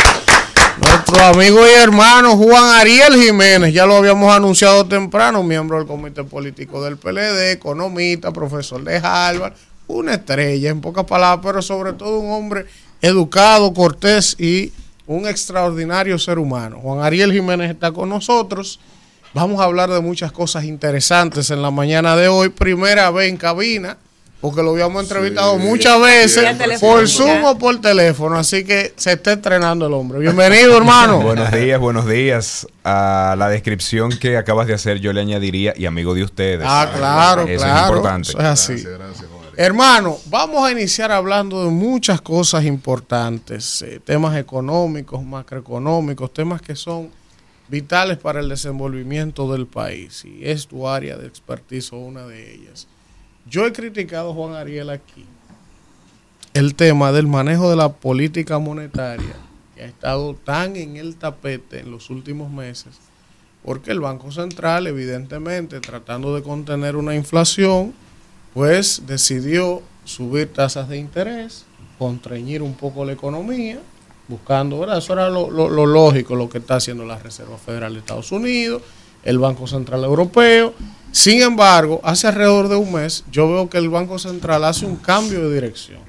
Nuestro 1.08 1.40
amigo 1.40 1.60
y 1.68 1.70
hermano 1.70 2.36
Juan 2.36 2.80
Ariel 2.80 3.14
Jiménez, 3.14 3.72
ya 3.72 3.86
lo 3.86 3.98
habíamos 3.98 4.34
anunciado 4.34 4.88
temprano, 4.88 5.44
miembro 5.44 5.78
del 5.78 5.86
comité 5.86 6.24
político 6.24 6.84
del 6.84 6.98
PLD, 6.98 7.52
economista, 7.52 8.32
profesor 8.32 8.84
de 8.84 8.98
Harvard, 8.98 9.54
una 9.86 10.16
estrella 10.16 10.72
en 10.72 10.82
pocas 10.82 11.06
palabras, 11.06 11.46
pero 11.46 11.62
sobre 11.62 11.94
todo 11.94 12.18
un 12.18 12.32
hombre 12.32 12.66
educado, 13.04 13.72
cortés 13.72 14.36
y 14.40 14.74
un 15.06 15.28
extraordinario 15.28 16.18
ser 16.18 16.40
humano. 16.40 16.80
Juan 16.82 17.06
Ariel 17.06 17.32
Jiménez 17.32 17.70
está 17.70 17.92
con 17.92 18.10
nosotros. 18.10 18.80
Vamos 19.36 19.62
a 19.62 19.66
hablar 19.66 19.92
de 19.92 20.00
muchas 20.00 20.32
cosas 20.32 20.64
interesantes 20.64 21.52
en 21.52 21.62
la 21.62 21.70
mañana 21.70 22.16
de 22.16 22.30
hoy. 22.30 22.50
Primera 22.50 23.12
vez 23.12 23.30
en 23.30 23.38
cabina 23.38 23.98
porque 24.46 24.62
lo 24.62 24.74
habíamos 24.74 25.02
entrevistado 25.02 25.58
muchas 25.58 26.00
veces 26.00 26.80
por 26.80 27.08
Zoom 27.10 27.46
o 27.46 27.58
por 27.58 27.82
teléfono, 27.82 28.38
así 28.38 28.64
que 28.64 28.94
se 28.96 29.14
está 29.14 29.34
estrenando 29.34 29.88
el 29.88 29.94
hombre. 29.94 30.20
Bienvenido, 30.20 30.78
hermano. 30.78 31.20
buenos 31.20 31.52
días, 31.52 31.80
buenos 31.80 32.08
días. 32.08 32.68
A 32.84 33.34
la 33.40 33.50
descripción 33.50 34.12
que 34.12 34.38
acabas 34.38 34.68
de 34.68 34.76
hacer, 34.76 35.00
yo 35.00 35.14
le 35.14 35.22
añadiría 35.22 35.74
y 35.76 35.88
amigo 35.88 36.14
de 36.14 36.24
ustedes. 36.24 36.64
Ah, 36.64 36.92
claro, 36.96 37.48
Eso 37.48 37.64
claro. 37.64 37.82
Es 37.82 37.90
importante. 37.90 38.30
es 38.34 38.38
así. 38.38 38.84
Hermano, 39.58 40.16
vamos 40.28 40.64
a 40.64 40.72
iniciar 40.72 41.12
hablando 41.12 41.64
de 41.64 41.72
muchas 41.72 42.22
cosas 42.22 42.66
importantes, 42.66 43.82
eh, 43.82 44.00
temas 44.00 44.38
económicos, 44.38 45.24
macroeconómicos, 45.24 46.32
temas 46.32 46.62
que 46.62 46.76
son 46.76 47.10
vitales 47.68 48.20
para 48.20 48.42
el 48.42 48.50
desenvolvimiento 48.50 49.52
del 49.52 49.66
país 49.66 50.24
y 50.24 50.48
es 50.48 50.68
tu 50.68 50.88
área 50.88 51.18
de 51.18 51.26
expertise 51.26 51.92
o 51.94 51.98
una 51.98 52.28
de 52.28 52.54
ellas. 52.54 52.88
Yo 53.48 53.66
he 53.66 53.74
criticado, 53.74 54.34
Juan 54.34 54.56
Ariel, 54.56 54.90
aquí 54.90 55.26
el 56.56 56.74
tema 56.74 57.12
del 57.12 57.28
manejo 57.28 57.70
de 57.70 57.76
la 57.76 57.90
política 57.90 58.60
monetaria 58.60 59.36
que 59.76 59.84
ha 59.84 59.86
estado 59.86 60.34
tan 60.36 60.78
en 60.78 60.96
el 60.96 61.18
tapete 61.18 61.82
en 61.82 61.92
los 61.92 62.10
últimos 62.10 62.50
meses, 62.50 62.96
porque 63.62 63.92
el 63.92 64.00
Banco 64.00 64.32
Central, 64.32 64.88
evidentemente, 64.88 65.82
tratando 65.82 66.34
de 66.34 66.42
contener 66.42 66.96
una 66.96 67.14
inflación, 67.14 67.94
pues 68.54 69.04
decidió 69.06 69.82
subir 70.06 70.54
tasas 70.54 70.88
de 70.88 70.98
interés, 70.98 71.66
contrañir 72.00 72.62
un 72.62 72.74
poco 72.74 73.04
la 73.04 73.12
economía, 73.12 73.82
buscando, 74.30 74.80
¿verdad? 74.80 75.00
Eso 75.00 75.12
era 75.12 75.30
lo, 75.30 75.50
lógico, 75.50 76.38
lo 76.38 76.48
que 76.48 76.60
está 76.60 76.78
haciendo 76.78 77.04
la 77.04 77.20
Reserva 77.20 77.58
Federal 77.58 77.94
de 77.94 78.00
Estados 78.00 78.32
Unidos, 78.32 78.82
el 79.26 79.40
Banco 79.40 79.68
Central 79.68 80.06
Europeo. 80.06 80.74
Sin 81.16 81.42
embargo, 81.42 82.02
hace 82.04 82.28
alrededor 82.28 82.68
de 82.68 82.76
un 82.76 82.92
mes, 82.92 83.24
yo 83.32 83.50
veo 83.50 83.70
que 83.70 83.78
el 83.78 83.88
Banco 83.88 84.20
Central 84.20 84.66
hace 84.66 84.86
un 84.86 84.98
cambio 84.98 85.48
de 85.48 85.56
dirección 85.56 86.02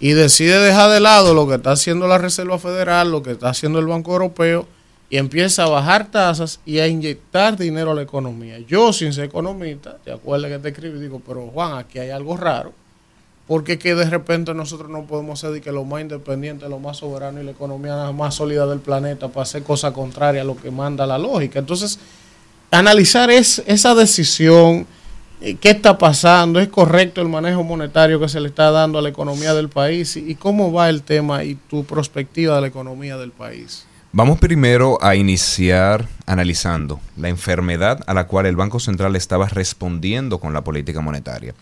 y 0.00 0.12
decide 0.12 0.58
dejar 0.58 0.90
de 0.90 1.00
lado 1.00 1.34
lo 1.34 1.46
que 1.46 1.56
está 1.56 1.72
haciendo 1.72 2.08
la 2.08 2.16
Reserva 2.16 2.58
Federal, 2.58 3.12
lo 3.12 3.22
que 3.22 3.32
está 3.32 3.50
haciendo 3.50 3.78
el 3.78 3.84
Banco 3.84 4.12
Europeo 4.12 4.66
y 5.10 5.18
empieza 5.18 5.64
a 5.64 5.68
bajar 5.68 6.10
tasas 6.10 6.60
y 6.64 6.78
a 6.78 6.88
inyectar 6.88 7.58
dinero 7.58 7.90
a 7.90 7.94
la 7.94 8.00
economía. 8.00 8.58
Yo, 8.60 8.90
sin 8.94 9.12
ser 9.12 9.24
economista, 9.24 9.98
te 10.02 10.10
acuerdas 10.10 10.50
que 10.50 10.58
te 10.60 10.68
escribí 10.70 10.96
y 10.96 11.02
digo, 11.02 11.20
pero 11.20 11.48
Juan, 11.48 11.76
aquí 11.76 11.98
hay 11.98 12.08
algo 12.08 12.38
raro, 12.38 12.72
porque 13.46 13.78
que 13.78 13.94
de 13.94 14.08
repente 14.08 14.54
nosotros 14.54 14.88
no 14.88 15.04
podemos 15.04 15.40
ser 15.40 15.60
que 15.60 15.72
lo 15.72 15.84
más 15.84 16.00
independiente, 16.00 16.66
lo 16.70 16.78
más 16.78 16.96
soberano 16.96 17.42
y 17.42 17.44
la 17.44 17.50
economía 17.50 18.10
más 18.12 18.36
sólida 18.36 18.66
del 18.66 18.80
planeta 18.80 19.28
para 19.28 19.42
hacer 19.42 19.62
cosas 19.62 19.92
contrarias 19.92 20.40
a 20.40 20.46
lo 20.46 20.56
que 20.56 20.70
manda 20.70 21.06
la 21.06 21.18
lógica. 21.18 21.58
Entonces, 21.58 21.98
analizar 22.70 23.30
es, 23.30 23.62
esa 23.66 23.94
decisión, 23.94 24.86
eh, 25.40 25.56
qué 25.60 25.70
está 25.70 25.98
pasando, 25.98 26.60
es 26.60 26.68
correcto 26.68 27.20
el 27.20 27.28
manejo 27.28 27.62
monetario 27.62 28.18
que 28.18 28.28
se 28.28 28.40
le 28.40 28.48
está 28.48 28.70
dando 28.70 28.98
a 28.98 29.02
la 29.02 29.08
economía 29.08 29.54
del 29.54 29.68
país 29.68 30.16
y 30.16 30.34
cómo 30.34 30.72
va 30.72 30.88
el 30.88 31.02
tema 31.02 31.44
y 31.44 31.54
tu 31.54 31.84
perspectiva 31.84 32.56
de 32.56 32.62
la 32.62 32.66
economía 32.68 33.16
del 33.16 33.32
país. 33.32 33.86
Vamos 34.12 34.38
primero 34.38 34.98
a 35.02 35.14
iniciar 35.14 36.08
analizando 36.24 37.00
la 37.16 37.28
enfermedad 37.28 38.02
a 38.06 38.14
la 38.14 38.26
cual 38.26 38.46
el 38.46 38.56
Banco 38.56 38.80
Central 38.80 39.14
estaba 39.14 39.46
respondiendo 39.46 40.38
con 40.38 40.54
la 40.54 40.64
política 40.64 41.02
monetaria. 41.02 41.54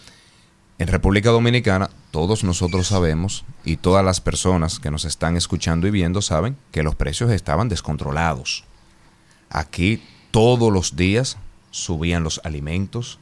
En 0.78 0.86
República 0.86 1.30
Dominicana 1.30 1.90
todos 2.12 2.44
nosotros 2.44 2.86
sabemos 2.86 3.44
y 3.64 3.76
todas 3.76 4.04
las 4.04 4.20
personas 4.20 4.78
que 4.78 4.92
nos 4.92 5.04
están 5.04 5.36
escuchando 5.36 5.88
y 5.88 5.90
viendo 5.90 6.22
saben 6.22 6.56
que 6.70 6.84
los 6.84 6.94
precios 6.94 7.32
estaban 7.32 7.68
descontrolados. 7.68 8.64
Aquí 9.50 10.00
todos 10.34 10.72
los 10.72 10.96
días 10.96 11.38
subían 11.70 12.24
los 12.24 12.40
alimentos, 12.42 13.20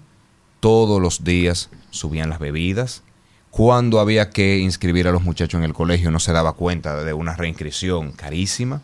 todos 0.60 0.98
los 0.98 1.24
días 1.24 1.68
subían 1.90 2.30
las 2.30 2.38
bebidas. 2.38 3.02
Cuando 3.50 4.00
había 4.00 4.30
que 4.30 4.58
inscribir 4.58 5.06
a 5.06 5.12
los 5.12 5.22
muchachos 5.22 5.58
en 5.58 5.64
el 5.64 5.74
colegio 5.74 6.10
no 6.10 6.18
se 6.18 6.32
daba 6.32 6.54
cuenta 6.54 7.04
de 7.04 7.12
una 7.12 7.36
reinscripción 7.36 8.12
carísima 8.12 8.80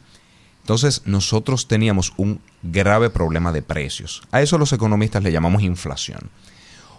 entonces 0.68 1.00
nosotros 1.06 1.66
teníamos 1.66 2.12
un 2.18 2.42
grave 2.62 3.08
problema 3.08 3.52
de 3.52 3.62
precios. 3.62 4.20
A 4.30 4.42
eso 4.42 4.58
los 4.58 4.74
economistas 4.74 5.22
le 5.22 5.32
llamamos 5.32 5.62
inflación. 5.62 6.28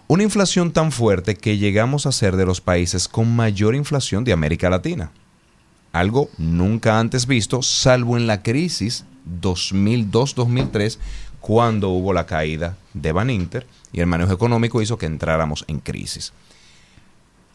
Una 0.08 0.24
inflación 0.24 0.72
tan 0.72 0.90
fuerte 0.90 1.36
que 1.36 1.56
llegamos 1.56 2.04
a 2.04 2.10
ser 2.10 2.34
de 2.34 2.46
los 2.46 2.60
países 2.60 3.06
con 3.06 3.36
mayor 3.36 3.76
inflación 3.76 4.24
de 4.24 4.32
América 4.32 4.70
Latina. 4.70 5.12
Algo 5.92 6.30
nunca 6.36 6.98
antes 6.98 7.28
visto, 7.28 7.62
salvo 7.62 8.16
en 8.16 8.26
la 8.26 8.42
crisis 8.42 9.04
2002-2003, 9.40 10.98
cuando 11.40 11.88
hubo 11.90 12.12
la 12.12 12.26
caída 12.26 12.76
de 12.94 13.12
Baninter 13.12 13.66
y 13.92 14.00
el 14.00 14.06
manejo 14.06 14.32
económico 14.32 14.82
hizo 14.82 14.98
que 14.98 15.06
entráramos 15.06 15.64
en 15.68 15.80
crisis. 15.80 16.32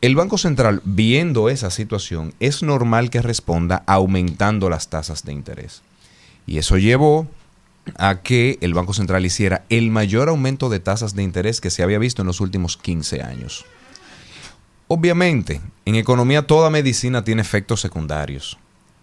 El 0.01 0.15
Banco 0.15 0.37
Central, 0.37 0.81
viendo 0.83 1.49
esa 1.49 1.69
situación, 1.71 2.33
es 2.39 2.61
normal 2.61 3.09
que 3.09 3.21
responda 3.21 3.83
aumentando 3.87 4.69
las 4.69 4.89
tasas 4.89 5.23
de 5.23 5.33
interés. 5.33 5.81
Y 6.45 6.57
eso 6.57 6.77
llevó 6.77 7.27
a 7.97 8.21
que 8.21 8.57
el 8.61 8.73
Banco 8.73 8.93
Central 8.93 9.25
hiciera 9.25 9.65
el 9.69 9.91
mayor 9.91 10.29
aumento 10.29 10.69
de 10.69 10.79
tasas 10.79 11.15
de 11.15 11.23
interés 11.23 11.61
que 11.61 11.69
se 11.69 11.83
había 11.83 11.99
visto 11.99 12.21
en 12.21 12.27
los 12.27 12.41
últimos 12.41 12.77
15 12.77 13.21
años. 13.21 13.65
Obviamente, 14.87 15.61
en 15.85 15.95
economía 15.95 16.45
toda 16.45 16.69
medicina 16.69 17.23
tiene 17.23 17.41
efectos 17.41 17.81
secundarios. 17.81 18.57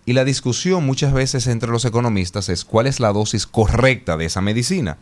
Y 0.05 0.14
la 0.14 0.24
discusión 0.24 0.84
muchas 0.84 1.12
veces 1.12 1.46
entre 1.46 1.70
los 1.70 1.84
economistas 1.84 2.48
es 2.48 2.64
cuál 2.64 2.86
es 2.86 2.98
la 2.98 3.12
dosis 3.12 3.46
correcta 3.46 4.16
de 4.16 4.24
esa 4.24 4.40
medicina. 4.40 4.98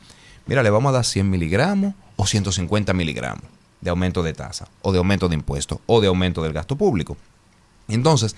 Mira, 0.47 0.63
le 0.63 0.71
vamos 0.71 0.91
a 0.91 0.95
dar 0.95 1.05
100 1.05 1.31
miligramos 1.31 1.95
o 2.17 2.27
150 2.27 2.93
miligramos 2.93 3.45
de 3.81 3.91
aumento 3.91 4.23
de 4.23 4.35
tasa, 4.35 4.69
o 4.83 4.93
de 4.93 4.99
aumento 4.99 5.29
de 5.29 5.37
impuestos, 5.37 5.79
o 5.87 6.01
de 6.01 6.09
aumento 6.09 6.43
del 6.43 6.53
gasto 6.53 6.77
público. 6.77 7.17
Entonces, 7.89 8.37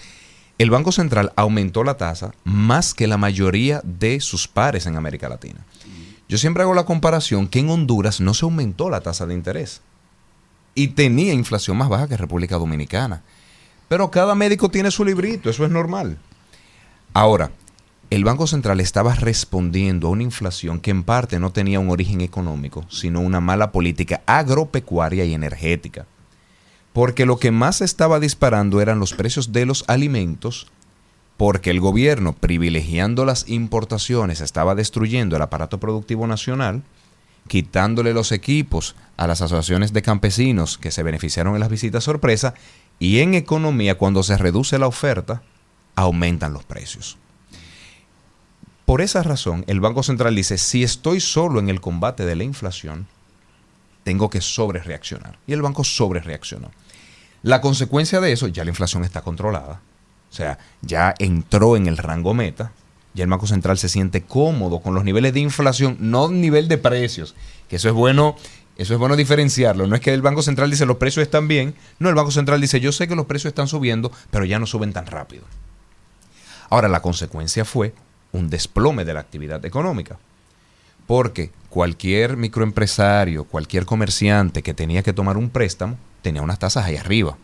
el 0.58 0.70
Banco 0.70 0.92
Central 0.92 1.32
aumentó 1.34 1.82
la 1.82 1.96
tasa 1.96 2.32
más 2.44 2.94
que 2.94 3.08
la 3.08 3.16
mayoría 3.16 3.80
de 3.82 4.20
sus 4.20 4.46
pares 4.46 4.86
en 4.86 4.96
América 4.96 5.28
Latina. 5.28 5.64
Yo 6.28 6.38
siempre 6.38 6.62
hago 6.62 6.74
la 6.74 6.84
comparación 6.84 7.48
que 7.48 7.58
en 7.58 7.70
Honduras 7.70 8.20
no 8.20 8.34
se 8.34 8.44
aumentó 8.44 8.88
la 8.88 9.00
tasa 9.00 9.26
de 9.26 9.34
interés 9.34 9.80
y 10.74 10.88
tenía 10.88 11.34
inflación 11.34 11.76
más 11.76 11.88
baja 11.88 12.08
que 12.08 12.16
República 12.16 12.56
Dominicana. 12.56 13.22
Pero 13.88 14.10
cada 14.10 14.34
médico 14.34 14.70
tiene 14.70 14.90
su 14.90 15.04
librito, 15.04 15.50
eso 15.50 15.64
es 15.64 15.70
normal. 15.70 16.18
Ahora, 17.14 17.50
el 18.08 18.24
Banco 18.24 18.46
Central 18.46 18.80
estaba 18.80 19.14
respondiendo 19.14 20.06
a 20.06 20.10
una 20.10 20.22
inflación 20.22 20.80
que 20.80 20.90
en 20.90 21.02
parte 21.02 21.38
no 21.38 21.52
tenía 21.52 21.78
un 21.78 21.90
origen 21.90 22.22
económico, 22.22 22.86
sino 22.88 23.20
una 23.20 23.40
mala 23.40 23.70
política 23.70 24.22
agropecuaria 24.26 25.24
y 25.26 25.34
energética. 25.34 26.06
Porque 26.94 27.26
lo 27.26 27.38
que 27.38 27.50
más 27.50 27.82
estaba 27.82 28.18
disparando 28.18 28.80
eran 28.80 28.98
los 28.98 29.12
precios 29.12 29.52
de 29.52 29.66
los 29.66 29.84
alimentos, 29.88 30.68
porque 31.36 31.70
el 31.70 31.80
gobierno, 31.80 32.34
privilegiando 32.34 33.26
las 33.26 33.48
importaciones, 33.48 34.40
estaba 34.40 34.74
destruyendo 34.74 35.36
el 35.36 35.42
aparato 35.42 35.80
productivo 35.80 36.26
nacional, 36.26 36.82
quitándole 37.48 38.14
los 38.14 38.32
equipos 38.32 38.94
a 39.18 39.26
las 39.26 39.42
asociaciones 39.42 39.92
de 39.92 40.02
campesinos 40.02 40.78
que 40.78 40.90
se 40.90 41.02
beneficiaron 41.02 41.54
en 41.54 41.60
las 41.60 41.70
visitas 41.70 42.04
sorpresa, 42.04 42.54
y 42.98 43.20
en 43.20 43.34
economía, 43.34 43.98
cuando 43.98 44.22
se 44.22 44.38
reduce 44.38 44.78
la 44.78 44.86
oferta, 44.86 45.42
aumentan 45.94 46.52
los 46.52 46.64
precios. 46.64 47.18
Por 48.84 49.00
esa 49.00 49.22
razón, 49.22 49.64
el 49.68 49.80
Banco 49.80 50.02
Central 50.02 50.34
dice, 50.34 50.58
si 50.58 50.82
estoy 50.82 51.20
solo 51.20 51.60
en 51.60 51.68
el 51.68 51.80
combate 51.80 52.26
de 52.26 52.36
la 52.36 52.44
inflación, 52.44 53.06
tengo 54.04 54.30
que 54.30 54.40
sobre 54.40 54.80
reaccionar. 54.80 55.38
Y 55.46 55.52
el 55.52 55.62
banco 55.62 55.84
sobre 55.84 56.20
reaccionó. 56.20 56.70
La 57.42 57.60
consecuencia 57.60 58.20
de 58.20 58.32
eso, 58.32 58.48
ya 58.48 58.64
la 58.64 58.70
inflación 58.70 59.04
está 59.04 59.22
controlada. 59.22 59.80
O 60.30 60.34
sea, 60.34 60.58
ya 60.80 61.14
entró 61.18 61.76
en 61.76 61.86
el 61.86 61.98
rango 61.98 62.34
meta. 62.34 62.72
Ya 63.14 63.24
el 63.24 63.30
Banco 63.30 63.46
Central 63.46 63.76
se 63.76 63.90
siente 63.90 64.22
cómodo 64.22 64.80
con 64.80 64.94
los 64.94 65.04
niveles 65.04 65.34
de 65.34 65.40
inflación, 65.40 65.98
no 66.00 66.28
nivel 66.30 66.68
de 66.68 66.78
precios, 66.78 67.34
que 67.68 67.76
eso 67.76 67.88
es 67.88 67.94
bueno, 67.94 68.36
eso 68.78 68.94
es 68.94 68.98
bueno 68.98 69.16
diferenciarlo. 69.16 69.86
No 69.86 69.94
es 69.94 70.00
que 70.00 70.14
el 70.14 70.22
Banco 70.22 70.40
Central 70.40 70.70
dice 70.70 70.86
los 70.86 70.96
precios 70.96 71.22
están 71.22 71.46
bien, 71.46 71.74
no, 71.98 72.08
el 72.08 72.14
Banco 72.14 72.30
Central 72.30 72.60
dice 72.62 72.80
yo 72.80 72.90
sé 72.90 73.08
que 73.08 73.14
los 73.14 73.26
precios 73.26 73.50
están 73.50 73.68
subiendo, 73.68 74.10
pero 74.30 74.46
ya 74.46 74.58
no 74.58 74.66
suben 74.66 74.94
tan 74.94 75.06
rápido. 75.06 75.44
Ahora, 76.72 76.88
la 76.88 77.02
consecuencia 77.02 77.66
fue 77.66 77.92
un 78.32 78.48
desplome 78.48 79.04
de 79.04 79.12
la 79.12 79.20
actividad 79.20 79.62
económica. 79.66 80.16
Porque 81.06 81.50
cualquier 81.68 82.38
microempresario, 82.38 83.44
cualquier 83.44 83.84
comerciante 83.84 84.62
que 84.62 84.72
tenía 84.72 85.02
que 85.02 85.12
tomar 85.12 85.36
un 85.36 85.50
préstamo, 85.50 85.98
tenía 86.22 86.40
unas 86.40 86.58
tasas 86.58 86.86
ahí 86.86 86.96
arriba. 86.96 87.36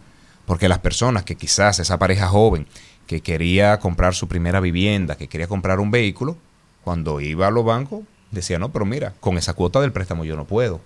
Porque 0.47 0.67
las 0.67 0.79
personas 0.79 1.25
que 1.25 1.37
quizás 1.37 1.79
esa 1.79 1.99
pareja 1.99 2.27
joven 2.29 2.67
que 3.07 3.21
quería 3.21 3.79
comprar 3.81 4.15
su 4.15 4.29
primera 4.29 4.61
vivienda, 4.61 5.19
que 5.19 5.29
quería 5.29 5.47
comprar 5.47 5.79
un 5.79 5.91
vehículo, 5.91 6.39
cuando 6.83 7.21
iba 7.21 7.49
a 7.49 7.51
los 7.51 7.67
bancos, 7.67 8.05
decía, 8.31 8.59
no, 8.59 8.73
pero 8.73 8.87
mira, 8.87 9.13
con 9.21 9.37
esa 9.37 9.53
cuota 9.53 9.83
del 9.83 9.93
préstamo 9.93 10.25
yo 10.25 10.37
no 10.37 10.47
puedo. 10.47 10.81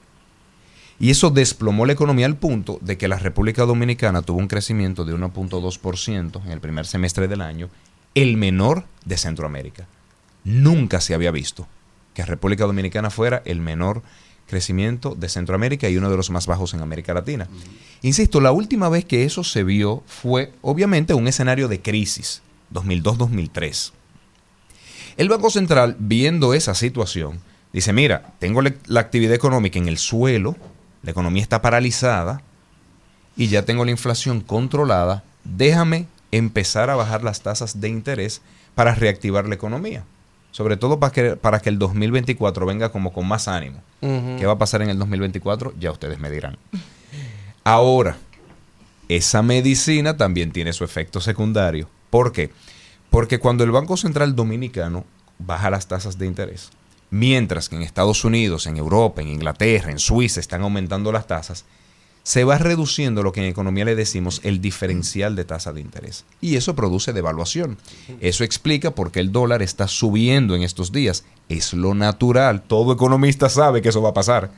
Y 0.99 1.11
eso 1.11 1.31
desplomó 1.31 1.87
la 1.87 1.93
economía 1.93 2.27
al 2.27 2.35
punto 2.35 2.79
de 2.81 2.99
que 2.99 3.07
la 3.07 3.21
República 3.21 3.67
Dominicana 3.67 4.23
tuvo 4.23 4.41
un 4.41 4.49
crecimiento 4.49 5.05
de 5.05 5.15
1.2% 5.15 6.45
en 6.45 6.51
el 6.51 6.61
primer 6.61 6.87
semestre 6.87 7.29
del 7.29 7.41
año, 7.41 7.71
el 8.15 8.37
menor 8.37 8.85
de 9.05 9.17
Centroamérica. 9.17 9.87
Nunca 10.45 11.01
se 11.01 11.15
había 11.15 11.31
visto 11.31 11.67
que 12.15 12.25
República 12.25 12.65
Dominicana 12.65 13.11
fuera 13.11 13.43
el 13.45 13.61
menor 13.61 14.03
crecimiento 14.47 15.15
de 15.15 15.29
Centroamérica 15.29 15.89
y 15.89 15.97
uno 15.97 16.11
de 16.11 16.17
los 16.17 16.31
más 16.31 16.47
bajos 16.47 16.75
en 16.75 16.83
América 16.83 17.15
Latina. 17.15 17.49
Insisto, 18.03 18.41
la 18.41 18.53
última 18.53 18.89
vez 18.89 19.05
que 19.05 19.25
eso 19.25 19.45
se 19.45 19.65
vio 19.65 20.03
fue 20.07 20.53
obviamente 20.61 21.15
un 21.15 21.27
escenario 21.27 21.69
de 21.69 21.81
crisis, 21.81 22.43
2002-2003. 22.75 23.93
El 25.17 25.29
Banco 25.29 25.51
Central, 25.51 25.97
viendo 25.99 26.55
esa 26.55 26.75
situación, 26.75 27.41
dice, 27.73 27.93
mira, 27.93 28.35
tengo 28.39 28.61
la 28.61 29.01
actividad 29.01 29.35
económica 29.35 29.79
en 29.79 29.89
el 29.89 29.99
suelo, 29.99 30.57
la 31.03 31.11
economía 31.11 31.43
está 31.43 31.63
paralizada 31.63 32.43
y 33.37 33.49
ya 33.49 33.65
tengo 33.65 33.85
la 33.85 33.91
inflación 33.91 34.41
controlada, 34.41 35.25
déjame 35.45 36.07
empezar 36.33 36.91
a 36.91 36.97
bajar 36.97 37.23
las 37.23 37.43
tasas 37.43 37.81
de 37.81 37.89
interés 37.89 38.43
para 38.75 38.95
reactivar 38.95 39.47
la 39.47 39.55
economía 39.55 40.05
sobre 40.53 40.77
todo 40.77 41.01
para 41.01 41.13
que, 41.13 41.37
para 41.37 41.61
que 41.61 41.71
el 41.71 41.79
2024 41.79 42.67
venga 42.67 42.91
como 42.91 43.13
con 43.13 43.27
más 43.27 43.49
ánimo. 43.49 43.83
¿Qué 44.01 44.45
va 44.47 44.53
a 44.53 44.59
pasar 44.59 44.83
en 44.83 44.91
el 44.91 44.99
2024? 44.99 45.73
Ya 45.81 45.91
ustedes 45.91 46.19
me 46.21 46.31
dirán. 46.31 46.59
Ahora, 47.65 48.19
esa 49.09 49.43
medicina 49.43 50.17
también 50.17 50.53
tiene 50.53 50.73
su 50.73 50.85
efecto 50.85 51.21
secundario. 51.21 51.89
¿Por 52.11 52.33
qué? 52.33 52.51
Porque 53.11 53.39
cuando 53.39 53.65
el 53.65 53.71
Banco 53.71 53.97
Central 53.97 54.37
Dominicano 54.37 55.05
baja 55.39 55.71
las 55.71 55.89
tasas 55.89 56.19
de 56.19 56.27
interés, 56.27 56.71
mientras 57.11 57.69
que 57.69 57.77
en 57.77 57.83
Estados 57.83 58.25
Unidos, 58.25 58.67
en 58.67 58.77
Europa, 58.77 59.23
en 59.23 59.29
Inglaterra, 59.29 59.91
en 59.91 59.99
Suiza 59.99 60.41
están 60.41 60.63
aumentando 60.63 61.13
las 61.13 61.27
tasas, 61.27 61.65
se 62.23 62.45
va 62.45 62.59
reduciendo 62.59 63.23
lo 63.23 63.33
que 63.33 63.41
en 63.41 63.47
economía 63.47 63.85
le 63.85 63.97
decimos 63.97 64.41
el 64.45 64.61
diferencial 64.61 65.35
de 65.35 65.45
tasa 65.45 65.73
de 65.73 65.81
interés. 65.81 66.25
Y 66.41 66.57
eso 66.57 66.77
produce 66.77 67.13
devaluación. 67.13 67.79
Eso 68.21 68.45
explica 68.45 68.93
por 68.93 69.11
qué 69.11 69.21
el 69.21 69.33
dólar 69.33 69.63
está 69.63 69.89
subiendo 69.89 70.55
en 70.55 70.63
estos 70.63 70.93
días. 70.93 71.25
Es 71.49 71.73
lo 71.73 71.95
natural. 71.95 72.63
Todo 72.63 72.93
economista 72.93 73.49
sabe 73.49 73.83
que 73.83 73.89
eso 73.89 74.03
va 74.03 74.11
a 74.11 74.15
pasar. 74.15 74.51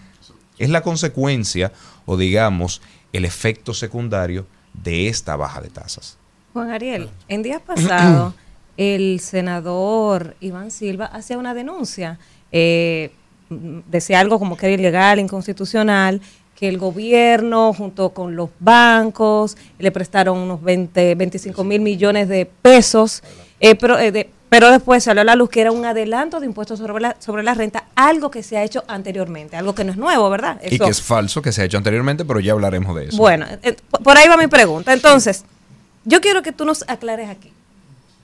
Es 0.59 0.69
la 0.69 0.83
consecuencia 0.83 1.73
o 2.05 2.17
digamos 2.17 2.83
el 3.13 3.25
efecto 3.25 3.73
secundario 3.73 4.47
de 4.75 5.09
esta 5.09 5.37
baja 5.37 5.61
de 5.61 5.69
tasas. 5.69 6.19
Juan 6.53 6.71
Ariel, 6.71 7.09
en 7.29 7.43
días 7.43 7.63
pasados 7.63 8.35
el 8.77 9.21
senador 9.21 10.37
Iván 10.41 10.71
Silva 10.71 11.07
hacía 11.07 11.39
una 11.39 11.55
denuncia. 11.55 12.19
Eh, 12.53 13.13
decía 13.51 14.21
algo 14.21 14.39
como 14.39 14.57
que 14.57 14.67
era 14.67 14.75
ilegal, 14.75 15.19
inconstitucional, 15.19 16.21
que 16.55 16.69
el 16.69 16.79
gobierno 16.79 17.73
junto 17.73 18.11
con 18.11 18.37
los 18.37 18.51
bancos 18.61 19.57
le 19.79 19.91
prestaron 19.91 20.39
unos 20.39 20.63
20, 20.63 21.15
25 21.15 21.65
mil 21.65 21.81
millones 21.81 22.29
de 22.29 22.47
pesos, 22.47 23.23
eh, 23.61 23.75
pero, 23.75 23.99
eh, 23.99 24.31
pero 24.49 24.71
después 24.71 25.03
salió 25.03 25.23
a 25.23 25.25
la 25.25 25.35
luz 25.35 25.51
que 25.51 25.61
era 25.61 25.73
un 25.73 25.85
adelanto 25.85 26.39
de 26.39 26.47
impuestos 26.47 26.79
sobre 26.79 27.01
la, 27.01 27.17
sobre 27.19 27.43
la 27.43 27.55
renta, 27.55 27.85
algo 27.97 28.31
que 28.31 28.43
se 28.43 28.57
ha 28.57 28.63
hecho 28.63 28.85
anteriormente, 28.87 29.57
algo 29.57 29.75
que 29.75 29.85
no 29.85 29.91
es 29.91 29.99
nuevo, 29.99 30.31
¿verdad? 30.31 30.61
Y 30.63 30.79
que 30.79 30.89
es 30.89 31.03
falso 31.03 31.43
que 31.43 31.51
se 31.51 31.63
ha 31.63 31.65
hecho 31.65 31.79
anteriormente, 31.79 32.25
pero 32.25 32.41
ya 32.41 32.53
hablaremos 32.53 32.95
de 32.95 33.09
eso. 33.09 33.17
Bueno, 33.17 33.47
eh, 33.63 33.77
por 34.03 34.17
ahí 34.17 34.29
va 34.29 34.37
mi 34.37 34.47
pregunta. 34.47 34.93
Entonces, 34.93 35.45
yo 36.05 36.21
quiero 36.21 36.43
que 36.43 36.53
tú 36.53 36.65
nos 36.65 36.85
aclares 36.89 37.29
aquí. 37.29 37.51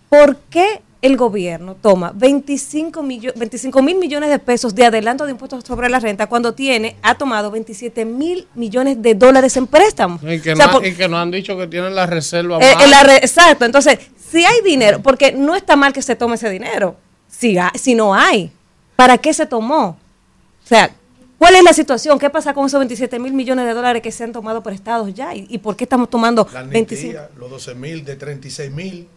¿Por 0.09 0.37
qué 0.51 0.83
el 1.03 1.17
gobierno 1.17 1.77
toma 1.81 2.13
25 2.15 3.03
mil 3.03 3.99
millones 3.99 4.31
de 4.31 4.39
pesos 4.39 4.75
de 4.75 4.85
adelanto 4.85 5.25
de 5.25 5.33
impuestos 5.33 5.65
sobre 5.65 5.89
la 5.89 5.99
renta 5.99 6.27
cuando 6.27 6.53
tiene, 6.53 6.97
ha 7.03 7.15
tomado 7.17 7.51
27 7.51 8.05
mil 8.05 8.47
millones 8.55 9.01
de 9.01 9.15
dólares 9.15 9.57
en 9.57 9.67
préstamos. 9.67 10.23
Y 10.23 10.41
que, 10.41 10.55
no, 11.09 11.19
han 11.19 11.31
dicho 11.31 11.57
que 11.57 11.67
tienen 11.67 11.95
la 11.95 12.07
reserva. 12.07 12.59
Eh, 12.59 12.75
exacto, 13.23 13.65
entonces, 13.65 13.99
si 14.31 14.45
hay 14.45 14.61
dinero, 14.63 15.01
porque 15.03 15.33
no 15.33 15.57
está 15.57 15.77
mal 15.77 15.93
que 15.93 16.03
se 16.03 16.17
tome 16.17 16.35
ese 16.35 16.51
dinero, 16.51 16.97
si, 17.29 17.57
si 17.75 17.95
no 17.95 18.15
hay, 18.15 18.51
¿para 18.97 19.17
qué 19.17 19.33
se 19.33 19.47
tomó? 19.47 19.99
O 20.65 20.67
sea, 20.67 20.91
¿Cuál 21.39 21.55
es 21.55 21.65
la 21.65 21.73
situación? 21.73 22.19
¿Qué 22.19 22.29
pasa 22.29 22.53
con 22.53 22.67
esos 22.67 22.79
27 22.79 23.19
mil 23.19 23.33
millones 23.33 23.65
de 23.65 23.73
dólares 23.73 24.03
que 24.03 24.13
se 24.13 24.25
han 24.25 24.31
tomado 24.31 24.63
por 24.63 24.75
estados 24.75 25.15
ya? 25.15 25.35
¿Y, 25.35 25.57
por 25.57 25.75
qué 25.75 25.85
estamos 25.85 26.11
tomando 26.11 26.47
la 26.53 26.65
25? 26.65 27.19
Los 27.39 27.49
12 27.49 27.75
mil 27.77 28.05
de 28.05 28.17
36 28.17 28.71
mil 28.71 29.09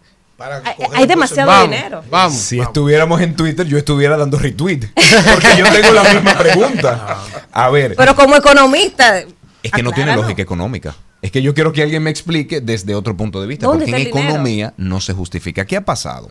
hay, 0.93 1.07
demasiado 1.07 1.63
dinero. 1.63 2.03
Vamos, 2.09 2.37
si 2.39 2.59
estuviéramos 2.59 3.21
en 3.21 3.35
Twitter, 3.35 3.65
yo 3.65 3.77
estuviera 3.77 4.17
dando 4.17 4.37
retweet. 4.37 4.91
Porque 4.93 5.47
yo 5.57 5.65
tengo 5.71 5.93
la 5.93 6.13
misma 6.13 6.33
pregunta. 6.37 7.17
A 7.51 7.69
ver. 7.69 7.95
Pero 7.95 8.15
como 8.15 8.35
economista. 8.35 9.23
Es 9.61 9.71
que 9.71 9.83
no 9.83 9.91
tiene 9.91 10.15
lógica 10.15 10.41
económica. 10.41 10.95
Es 11.21 11.31
que 11.31 11.41
yo 11.41 11.53
quiero 11.53 11.71
que 11.71 11.81
alguien 11.81 12.03
me 12.03 12.09
explique 12.09 12.59
desde 12.59 12.95
otro 12.95 13.15
punto 13.15 13.39
de 13.39 13.47
vista. 13.47 13.67
Porque 13.67 13.89
en 13.89 13.95
economía 13.95 14.73
no 14.77 14.99
se 14.99 15.13
justifica. 15.13 15.65
¿Qué 15.65 15.77
ha 15.77 15.85
pasado? 15.85 16.29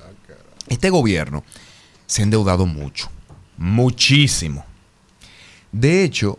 Este 0.69 0.91
gobierno 0.91 1.45
se 2.07 2.23
ha 2.23 2.25
endeudado 2.25 2.67
mucho. 2.67 3.11
Muchísimo. 3.57 4.67
De 5.73 6.05
hecho, 6.05 6.39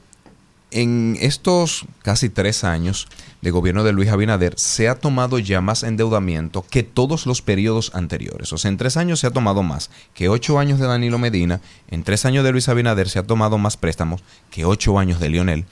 en 0.73 1.17
estos 1.21 1.85
casi 2.01 2.29
tres 2.29 2.63
años, 2.63 3.07
de 3.43 3.51
gobierno 3.51 3.83
de 3.83 3.91
Luis 3.91 4.09
Abinader 4.09 4.53
se 4.57 4.87
ha 4.87 4.95
tomado 4.95 5.37
ya 5.37 5.59
más 5.59 5.83
endeudamiento 5.83 6.65
que 6.69 6.81
todos 6.81 7.25
los 7.25 7.41
periodos 7.41 7.91
anteriores. 7.93 8.53
O 8.53 8.57
sea, 8.57 8.69
en 8.69 8.77
tres 8.77 8.95
años 8.95 9.19
se 9.19 9.27
ha 9.27 9.31
tomado 9.31 9.63
más 9.63 9.89
que 10.13 10.29
ocho 10.29 10.59
años 10.59 10.79
de 10.79 10.87
Danilo 10.87 11.17
Medina, 11.19 11.59
en 11.89 12.03
tres 12.03 12.25
años 12.25 12.43
de 12.45 12.51
Luis 12.51 12.69
Abinader 12.69 13.09
se 13.09 13.19
ha 13.19 13.27
tomado 13.27 13.57
más 13.57 13.75
préstamos 13.75 14.23
que 14.49 14.63
ocho 14.65 14.97
años 14.97 15.19
de 15.19 15.29
Lionel, 15.29 15.65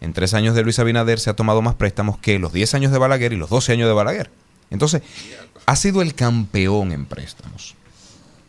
en 0.00 0.14
tres 0.14 0.32
años 0.32 0.54
de 0.54 0.62
Luis 0.62 0.78
Abinader 0.78 1.20
se 1.20 1.28
ha 1.28 1.36
tomado 1.36 1.60
más 1.60 1.74
préstamos 1.74 2.18
que 2.18 2.38
los 2.38 2.52
diez 2.52 2.74
años 2.74 2.92
de 2.92 2.98
Balaguer 2.98 3.34
y 3.34 3.36
los 3.36 3.50
doce 3.50 3.72
años 3.72 3.88
de 3.88 3.94
Balaguer. 3.94 4.30
Entonces, 4.70 5.02
ha 5.66 5.76
sido 5.76 6.02
el 6.02 6.14
campeón 6.14 6.92
en 6.92 7.04
préstamos, 7.04 7.74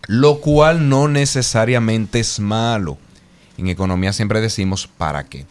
lo 0.08 0.40
cual 0.40 0.88
no 0.88 1.08
necesariamente 1.10 2.20
es 2.20 2.40
malo. 2.40 2.98
En 3.58 3.68
economía 3.68 4.14
siempre 4.14 4.40
decimos, 4.40 4.88
¿para 4.88 5.26
qué? 5.26 5.46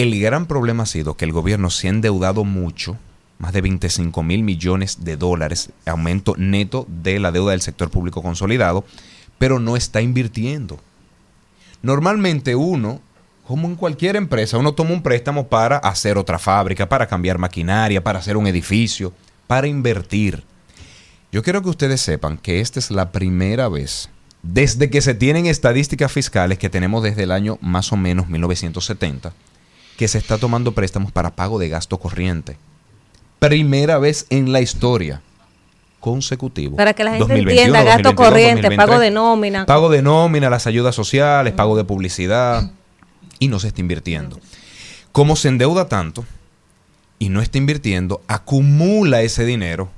El 0.00 0.18
gran 0.18 0.46
problema 0.46 0.84
ha 0.84 0.86
sido 0.86 1.14
que 1.14 1.26
el 1.26 1.32
gobierno 1.32 1.68
se 1.68 1.86
ha 1.86 1.90
endeudado 1.90 2.44
mucho, 2.44 2.96
más 3.36 3.52
de 3.52 3.60
25 3.60 4.22
mil 4.22 4.42
millones 4.42 5.04
de 5.04 5.18
dólares, 5.18 5.72
aumento 5.84 6.36
neto 6.38 6.86
de 6.88 7.20
la 7.20 7.30
deuda 7.30 7.50
del 7.50 7.60
sector 7.60 7.90
público 7.90 8.22
consolidado, 8.22 8.86
pero 9.36 9.58
no 9.58 9.76
está 9.76 10.00
invirtiendo. 10.00 10.80
Normalmente 11.82 12.56
uno, 12.56 13.02
como 13.46 13.68
en 13.68 13.76
cualquier 13.76 14.16
empresa, 14.16 14.56
uno 14.56 14.72
toma 14.72 14.92
un 14.92 15.02
préstamo 15.02 15.48
para 15.48 15.76
hacer 15.76 16.16
otra 16.16 16.38
fábrica, 16.38 16.88
para 16.88 17.06
cambiar 17.06 17.36
maquinaria, 17.36 18.02
para 18.02 18.20
hacer 18.20 18.38
un 18.38 18.46
edificio, 18.46 19.12
para 19.46 19.66
invertir. 19.66 20.44
Yo 21.30 21.42
quiero 21.42 21.60
que 21.60 21.68
ustedes 21.68 22.00
sepan 22.00 22.38
que 22.38 22.60
esta 22.60 22.78
es 22.78 22.90
la 22.90 23.12
primera 23.12 23.68
vez 23.68 24.08
desde 24.42 24.88
que 24.88 25.02
se 25.02 25.12
tienen 25.12 25.44
estadísticas 25.44 26.10
fiscales 26.10 26.56
que 26.56 26.70
tenemos 26.70 27.02
desde 27.02 27.24
el 27.24 27.32
año 27.32 27.58
más 27.60 27.92
o 27.92 27.98
menos 27.98 28.28
1970 28.28 29.34
que 30.00 30.08
se 30.08 30.16
está 30.16 30.38
tomando 30.38 30.72
préstamos 30.72 31.12
para 31.12 31.36
pago 31.36 31.58
de 31.58 31.68
gasto 31.68 31.98
corriente. 31.98 32.56
Primera 33.38 33.98
vez 33.98 34.24
en 34.30 34.50
la 34.50 34.62
historia 34.62 35.20
consecutivo. 36.00 36.76
Para 36.76 36.94
que 36.94 37.04
la 37.04 37.16
gente 37.16 37.38
entienda, 37.38 37.82
gasto 37.82 38.14
corriente, 38.14 38.74
pago 38.74 38.98
de 38.98 39.10
nómina. 39.10 39.66
Pago 39.66 39.90
de 39.90 40.00
nómina, 40.00 40.48
las 40.48 40.66
ayudas 40.66 40.94
sociales, 40.94 41.52
pago 41.52 41.76
de 41.76 41.84
publicidad, 41.84 42.70
y 43.38 43.48
no 43.48 43.58
se 43.58 43.68
está 43.68 43.82
invirtiendo. 43.82 44.40
Como 45.12 45.36
se 45.36 45.48
endeuda 45.48 45.86
tanto 45.86 46.24
y 47.18 47.28
no 47.28 47.42
está 47.42 47.58
invirtiendo, 47.58 48.22
acumula 48.26 49.20
ese 49.20 49.44
dinero 49.44 49.90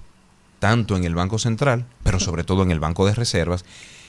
tanto 0.59 0.97
en 0.97 1.05
el 1.05 1.15
Banco 1.15 1.39
Central, 1.39 1.87
pero 2.03 2.19
sobre 2.19 2.43
todo 2.43 2.65
en 2.65 2.73
el 2.73 2.81
Banco 2.81 3.07
de 3.07 3.15
Reservas, 3.15 3.65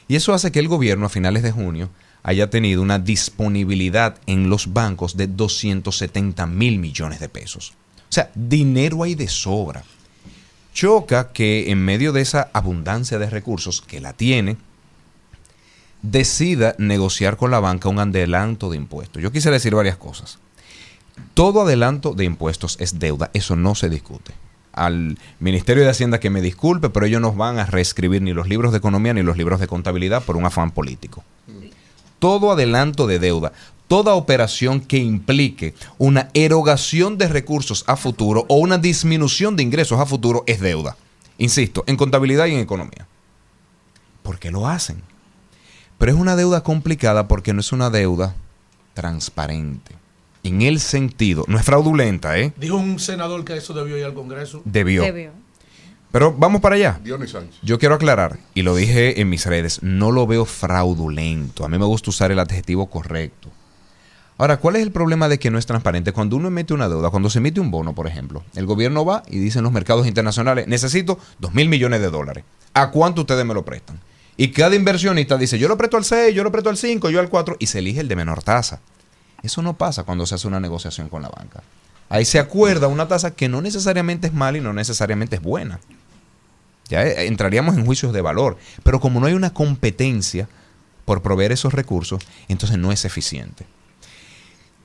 y 0.08 0.16
eso 0.16 0.34
hace 0.34 0.52
que 0.52 0.58
el 0.58 0.68
gobierno 0.68 1.06
a 1.06 1.10
finales 1.10 1.44
de 1.44 1.52
junio 1.52 1.92
haya 2.24 2.50
tenido 2.50 2.82
una 2.82 3.00
disponibilidad 3.00 4.18
en 4.26 4.50
los 4.50 4.72
bancos 4.74 5.18
de 5.18 5.28
270 5.28 6.46
mil 6.48 6.80
millones 6.80 7.20
de 7.20 7.30
pesos. 7.30 7.74
O 8.10 8.14
sea, 8.14 8.32
dinero 8.34 9.04
hay 9.04 9.16
de 9.16 9.28
sobra. 9.28 9.84
Choca 10.74 11.34
que 11.34 11.70
en 11.70 11.84
medio 11.84 12.14
de 12.14 12.22
esa 12.22 12.50
abundancia 12.54 13.20
de 13.20 13.30
recursos 13.30 13.82
que 13.82 14.00
la 14.00 14.14
tiene, 14.14 14.58
decida 16.02 16.76
negociar 16.78 17.38
con 17.38 17.52
la 17.52 17.60
banca 17.60 17.90
un 17.90 18.00
adelanto 18.00 18.70
de 18.70 18.78
impuestos. 18.78 19.22
Yo 19.22 19.32
quisiera 19.32 19.56
decir 19.56 19.76
varias 19.76 19.98
cosas. 19.98 20.40
Todo 21.34 21.62
adelanto 21.62 22.14
de 22.14 22.24
impuestos 22.24 22.78
es 22.80 23.00
deuda, 23.00 23.30
eso 23.34 23.56
no 23.56 23.76
se 23.76 23.90
discute. 23.90 24.34
Al 24.72 25.20
Ministerio 25.40 25.84
de 25.84 25.90
Hacienda 25.90 26.20
que 26.20 26.32
me 26.32 26.42
disculpe, 26.42 26.90
pero 26.90 27.06
ellos 27.06 27.22
no 27.22 27.34
van 27.34 27.60
a 27.60 27.66
reescribir 27.66 28.24
ni 28.24 28.34
los 28.34 28.48
libros 28.48 28.72
de 28.72 28.80
economía 28.80 29.14
ni 29.14 29.22
los 29.22 29.38
libros 29.38 29.60
de 29.60 29.68
contabilidad 29.68 30.24
por 30.24 30.38
un 30.38 30.46
afán 30.46 30.72
político 30.72 31.24
todo 32.24 32.54
adelanto 32.54 33.06
de 33.06 33.20
deuda, 33.20 33.52
toda 33.90 34.14
operación 34.14 34.80
que 34.80 34.98
implique 34.98 35.74
una 35.98 36.30
erogación 36.34 37.18
de 37.18 37.28
recursos 37.28 37.84
a 37.86 37.98
futuro 37.98 38.46
o 38.48 38.56
una 38.60 38.78
disminución 38.78 39.58
de 39.58 39.64
ingresos 39.64 40.00
a 40.00 40.06
futuro 40.06 40.46
es 40.48 40.62
deuda. 40.62 40.96
Insisto, 41.38 41.84
en 41.86 41.98
contabilidad 41.98 42.46
y 42.46 42.54
en 42.54 42.62
economía. 42.62 43.10
¿Por 44.22 44.40
qué 44.40 44.52
lo 44.52 44.70
hacen? 44.70 45.02
Pero 45.98 46.14
es 46.14 46.18
una 46.18 46.38
deuda 46.38 46.64
complicada 46.64 47.28
porque 47.28 47.52
no 47.52 47.60
es 47.60 47.74
una 47.74 47.90
deuda 47.90 48.34
transparente. 48.94 49.92
En 50.44 50.62
el 50.62 50.80
sentido, 50.80 51.44
no 51.50 51.60
es 51.60 51.66
fraudulenta, 51.66 52.40
¿eh? 52.40 52.54
Dijo 52.56 52.78
un 52.78 53.00
senador 53.00 53.44
que 53.44 53.58
eso 53.58 53.74
debió 53.74 53.98
ir 53.98 54.06
al 54.06 54.14
Congreso. 54.14 54.62
Debió. 54.64 55.04
debió. 55.04 55.32
Pero 56.14 56.32
vamos 56.32 56.62
para 56.62 56.76
allá. 56.76 57.00
Yo 57.64 57.80
quiero 57.80 57.96
aclarar, 57.96 58.38
y 58.54 58.62
lo 58.62 58.76
dije 58.76 59.20
en 59.20 59.30
mis 59.30 59.48
redes, 59.48 59.82
no 59.82 60.12
lo 60.12 60.28
veo 60.28 60.46
fraudulento. 60.46 61.66
A 61.66 61.70
mí 61.70 61.80
me 61.80 61.86
gusta 61.86 62.12
usar 62.12 62.32
el 62.32 62.38
adjetivo 62.38 62.86
correcto. 62.86 63.50
Ahora, 64.38 64.58
¿cuál 64.58 64.76
es 64.76 64.84
el 64.84 64.92
problema 64.92 65.28
de 65.28 65.40
que 65.40 65.50
no 65.50 65.58
es 65.58 65.66
transparente? 65.66 66.12
Cuando 66.12 66.36
uno 66.36 66.50
emite 66.50 66.76
una 66.76 66.88
deuda, 66.88 67.10
cuando 67.10 67.32
se 67.32 67.40
emite 67.40 67.60
un 67.60 67.72
bono, 67.72 67.96
por 67.96 68.06
ejemplo, 68.06 68.44
el 68.54 68.68
gobierno 68.68 69.04
va 69.04 69.24
y 69.28 69.40
dice 69.40 69.58
en 69.58 69.64
los 69.64 69.74
mercados 69.74 70.06
internacionales, 70.06 70.68
necesito 70.68 71.18
2 71.40 71.52
mil 71.56 71.68
millones 71.68 72.00
de 72.00 72.12
dólares. 72.12 72.44
¿A 72.76 72.92
cuánto 72.92 73.22
ustedes 73.22 73.44
me 73.44 73.56
lo 73.56 73.66
prestan? 73.66 74.00
Y 74.38 74.50
cada 74.50 74.76
inversionista 74.76 75.36
dice, 75.40 75.58
yo 75.58 75.68
lo 75.68 75.78
presto 75.78 75.98
al 75.98 76.06
6, 76.06 76.36
yo 76.36 76.44
lo 76.44 76.52
presto 76.52 76.70
al 76.70 76.78
5, 76.78 77.10
yo 77.10 77.22
al 77.22 77.30
4, 77.30 77.56
y 77.58 77.66
se 77.66 77.80
elige 77.80 78.02
el 78.02 78.08
de 78.08 78.16
menor 78.16 78.44
tasa. 78.44 78.82
Eso 79.42 79.64
no 79.64 79.80
pasa 79.80 80.04
cuando 80.04 80.28
se 80.28 80.36
hace 80.36 80.48
una 80.48 80.60
negociación 80.60 81.10
con 81.10 81.24
la 81.24 81.30
banca. 81.30 81.64
Ahí 82.08 82.26
se 82.26 82.38
acuerda 82.38 82.88
una 82.88 83.08
tasa 83.08 83.32
que 83.32 83.50
no 83.50 83.64
necesariamente 83.64 84.28
es 84.28 84.34
mala 84.34 84.60
y 84.60 84.62
no 84.62 84.74
necesariamente 84.74 85.38
es 85.38 85.42
buena. 85.42 85.80
Ya 86.90 87.06
eh, 87.06 87.28
entraríamos 87.28 87.78
en 87.78 87.86
juicios 87.86 88.14
de 88.14 88.22
valor. 88.22 88.58
Pero 88.84 89.00
como 89.00 89.20
no 89.20 89.28
hay 89.28 89.34
una 89.34 89.54
competencia 89.54 90.48
por 91.06 91.22
proveer 91.22 91.52
esos 91.52 91.74
recursos, 91.74 92.24
entonces 92.48 92.78
no 92.78 92.92
es 92.92 93.06
eficiente. 93.06 93.66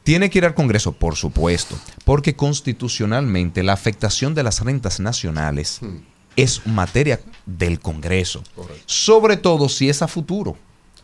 Tiene 0.05 0.31
que 0.31 0.39
ir 0.39 0.47
al 0.47 0.55
Congreso, 0.55 0.93
por 0.93 1.16
supuesto, 1.16 1.79
porque 2.05 2.35
constitucionalmente 2.35 3.62
la 3.62 3.75
afectación 3.75 4.35
de 4.35 4.43
las 4.43 4.61
rentas 4.61 5.01
nacionales 5.01 5.81
hmm. 5.83 5.97
es 6.35 6.66
materia 6.66 7.20
del 7.45 7.79
Congreso, 7.79 8.43
sobre 8.87 9.37
todo 9.37 9.69
si 9.69 9.91
es 9.91 10.01
a 10.01 10.09
futuro. 10.09 10.57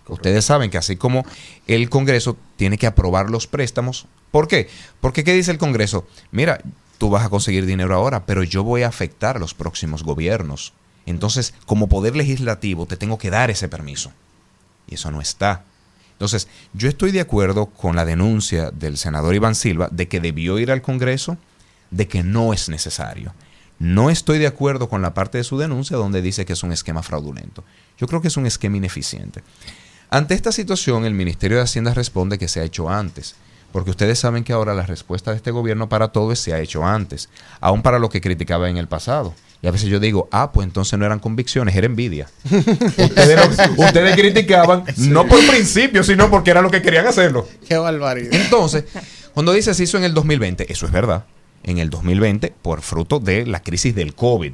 Ustedes 0.08 0.44
saben 0.44 0.70
que 0.70 0.78
así 0.78 0.96
como 0.96 1.24
el 1.66 1.88
Congreso 1.88 2.36
tiene 2.56 2.78
que 2.78 2.86
aprobar 2.86 3.30
los 3.30 3.46
préstamos, 3.46 4.06
¿por 4.30 4.48
qué? 4.48 4.68
Porque 5.00 5.24
¿qué 5.24 5.32
dice 5.32 5.50
el 5.50 5.58
Congreso? 5.58 6.06
Mira, 6.30 6.60
tú 6.98 7.10
vas 7.10 7.24
a 7.24 7.30
conseguir 7.30 7.66
dinero 7.66 7.94
ahora, 7.94 8.26
pero 8.26 8.42
yo 8.42 8.64
voy 8.64 8.82
a 8.82 8.88
afectar 8.88 9.36
a 9.36 9.40
los 9.40 9.54
próximos 9.54 10.02
gobiernos. 10.02 10.72
Entonces, 11.06 11.54
como 11.66 11.88
poder 11.88 12.16
legislativo, 12.16 12.86
te 12.86 12.96
tengo 12.96 13.18
que 13.18 13.30
dar 13.30 13.50
ese 13.50 13.68
permiso. 13.68 14.12
Y 14.86 14.94
eso 14.94 15.10
no 15.10 15.20
está. 15.20 15.64
Entonces, 16.12 16.48
yo 16.72 16.88
estoy 16.88 17.10
de 17.10 17.20
acuerdo 17.20 17.66
con 17.66 17.96
la 17.96 18.04
denuncia 18.04 18.70
del 18.70 18.96
senador 18.96 19.34
Iván 19.34 19.54
Silva 19.54 19.88
de 19.90 20.08
que 20.08 20.20
debió 20.20 20.58
ir 20.58 20.70
al 20.70 20.82
Congreso, 20.82 21.36
de 21.90 22.08
que 22.08 22.22
no 22.22 22.52
es 22.52 22.68
necesario. 22.68 23.34
No 23.78 24.08
estoy 24.08 24.38
de 24.38 24.46
acuerdo 24.46 24.88
con 24.88 25.02
la 25.02 25.14
parte 25.14 25.38
de 25.38 25.44
su 25.44 25.58
denuncia 25.58 25.96
donde 25.96 26.22
dice 26.22 26.46
que 26.46 26.52
es 26.52 26.62
un 26.62 26.72
esquema 26.72 27.02
fraudulento. 27.02 27.64
Yo 27.98 28.06
creo 28.06 28.22
que 28.22 28.28
es 28.28 28.36
un 28.36 28.46
esquema 28.46 28.76
ineficiente. 28.76 29.42
Ante 30.10 30.34
esta 30.34 30.52
situación, 30.52 31.04
el 31.04 31.14
Ministerio 31.14 31.56
de 31.56 31.64
Hacienda 31.64 31.92
responde 31.92 32.38
que 32.38 32.46
se 32.46 32.60
ha 32.60 32.64
hecho 32.64 32.88
antes, 32.88 33.34
porque 33.72 33.90
ustedes 33.90 34.20
saben 34.20 34.44
que 34.44 34.52
ahora 34.52 34.74
la 34.74 34.86
respuesta 34.86 35.32
de 35.32 35.38
este 35.38 35.50
gobierno 35.50 35.88
para 35.88 36.08
todo 36.08 36.30
es 36.30 36.38
se 36.38 36.54
ha 36.54 36.60
hecho 36.60 36.84
antes, 36.84 37.28
aún 37.60 37.82
para 37.82 37.98
lo 37.98 38.08
que 38.08 38.20
criticaba 38.20 38.70
en 38.70 38.76
el 38.76 38.86
pasado. 38.86 39.34
Y 39.64 39.66
a 39.66 39.70
veces 39.70 39.88
yo 39.88 39.98
digo, 39.98 40.28
ah, 40.30 40.52
pues 40.52 40.66
entonces 40.66 40.98
no 40.98 41.06
eran 41.06 41.20
convicciones, 41.20 41.74
era 41.74 41.86
envidia. 41.86 42.28
ustedes, 42.98 44.14
criticaban 44.14 44.84
no 44.98 45.26
por 45.26 45.40
principio, 45.46 46.04
sino 46.04 46.28
porque 46.28 46.50
era 46.50 46.60
lo 46.60 46.70
que 46.70 46.82
querían 46.82 47.06
hacerlo. 47.06 47.48
Qué 47.66 47.78
barbaridad. 47.78 48.34
Entonces, 48.34 48.84
cuando 49.32 49.54
dice 49.54 49.72
se 49.72 49.84
hizo 49.84 49.96
en 49.96 50.04
el 50.04 50.12
2020, 50.12 50.70
eso 50.70 50.84
es 50.84 50.92
verdad. 50.92 51.24
En 51.62 51.78
el 51.78 51.88
2020, 51.88 52.52
por 52.60 52.82
fruto 52.82 53.20
de 53.20 53.46
la 53.46 53.62
crisis 53.62 53.94
del 53.94 54.14
COVID. 54.14 54.52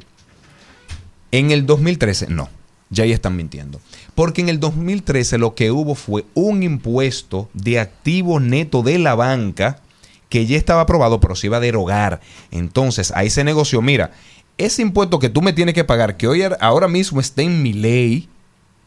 En 1.32 1.50
el 1.50 1.66
2013, 1.66 2.28
no. 2.28 2.48
Ya 2.90 3.02
ahí 3.02 3.10
están 3.10 3.34
mintiendo. 3.34 3.80
Porque 4.14 4.42
en 4.42 4.48
el 4.48 4.60
2013 4.60 5.38
lo 5.38 5.56
que 5.56 5.72
hubo 5.72 5.96
fue 5.96 6.24
un 6.34 6.62
impuesto 6.62 7.50
de 7.52 7.80
activo 7.80 8.38
neto 8.38 8.84
de 8.84 9.00
la 9.00 9.16
banca 9.16 9.80
que 10.28 10.46
ya 10.46 10.56
estaba 10.56 10.82
aprobado, 10.82 11.18
pero 11.18 11.34
se 11.34 11.48
iba 11.48 11.56
a 11.56 11.60
derogar. 11.60 12.20
Entonces 12.52 13.12
ahí 13.16 13.28
se 13.28 13.42
negoció, 13.42 13.82
mira, 13.82 14.12
ese 14.60 14.82
impuesto 14.82 15.18
que 15.18 15.30
tú 15.30 15.40
me 15.42 15.52
tienes 15.52 15.74
que 15.74 15.84
pagar, 15.84 16.16
que 16.16 16.28
hoy 16.28 16.42
ahora 16.60 16.86
mismo 16.86 17.18
está 17.20 17.42
en 17.42 17.62
mi 17.62 17.72
ley, 17.72 18.28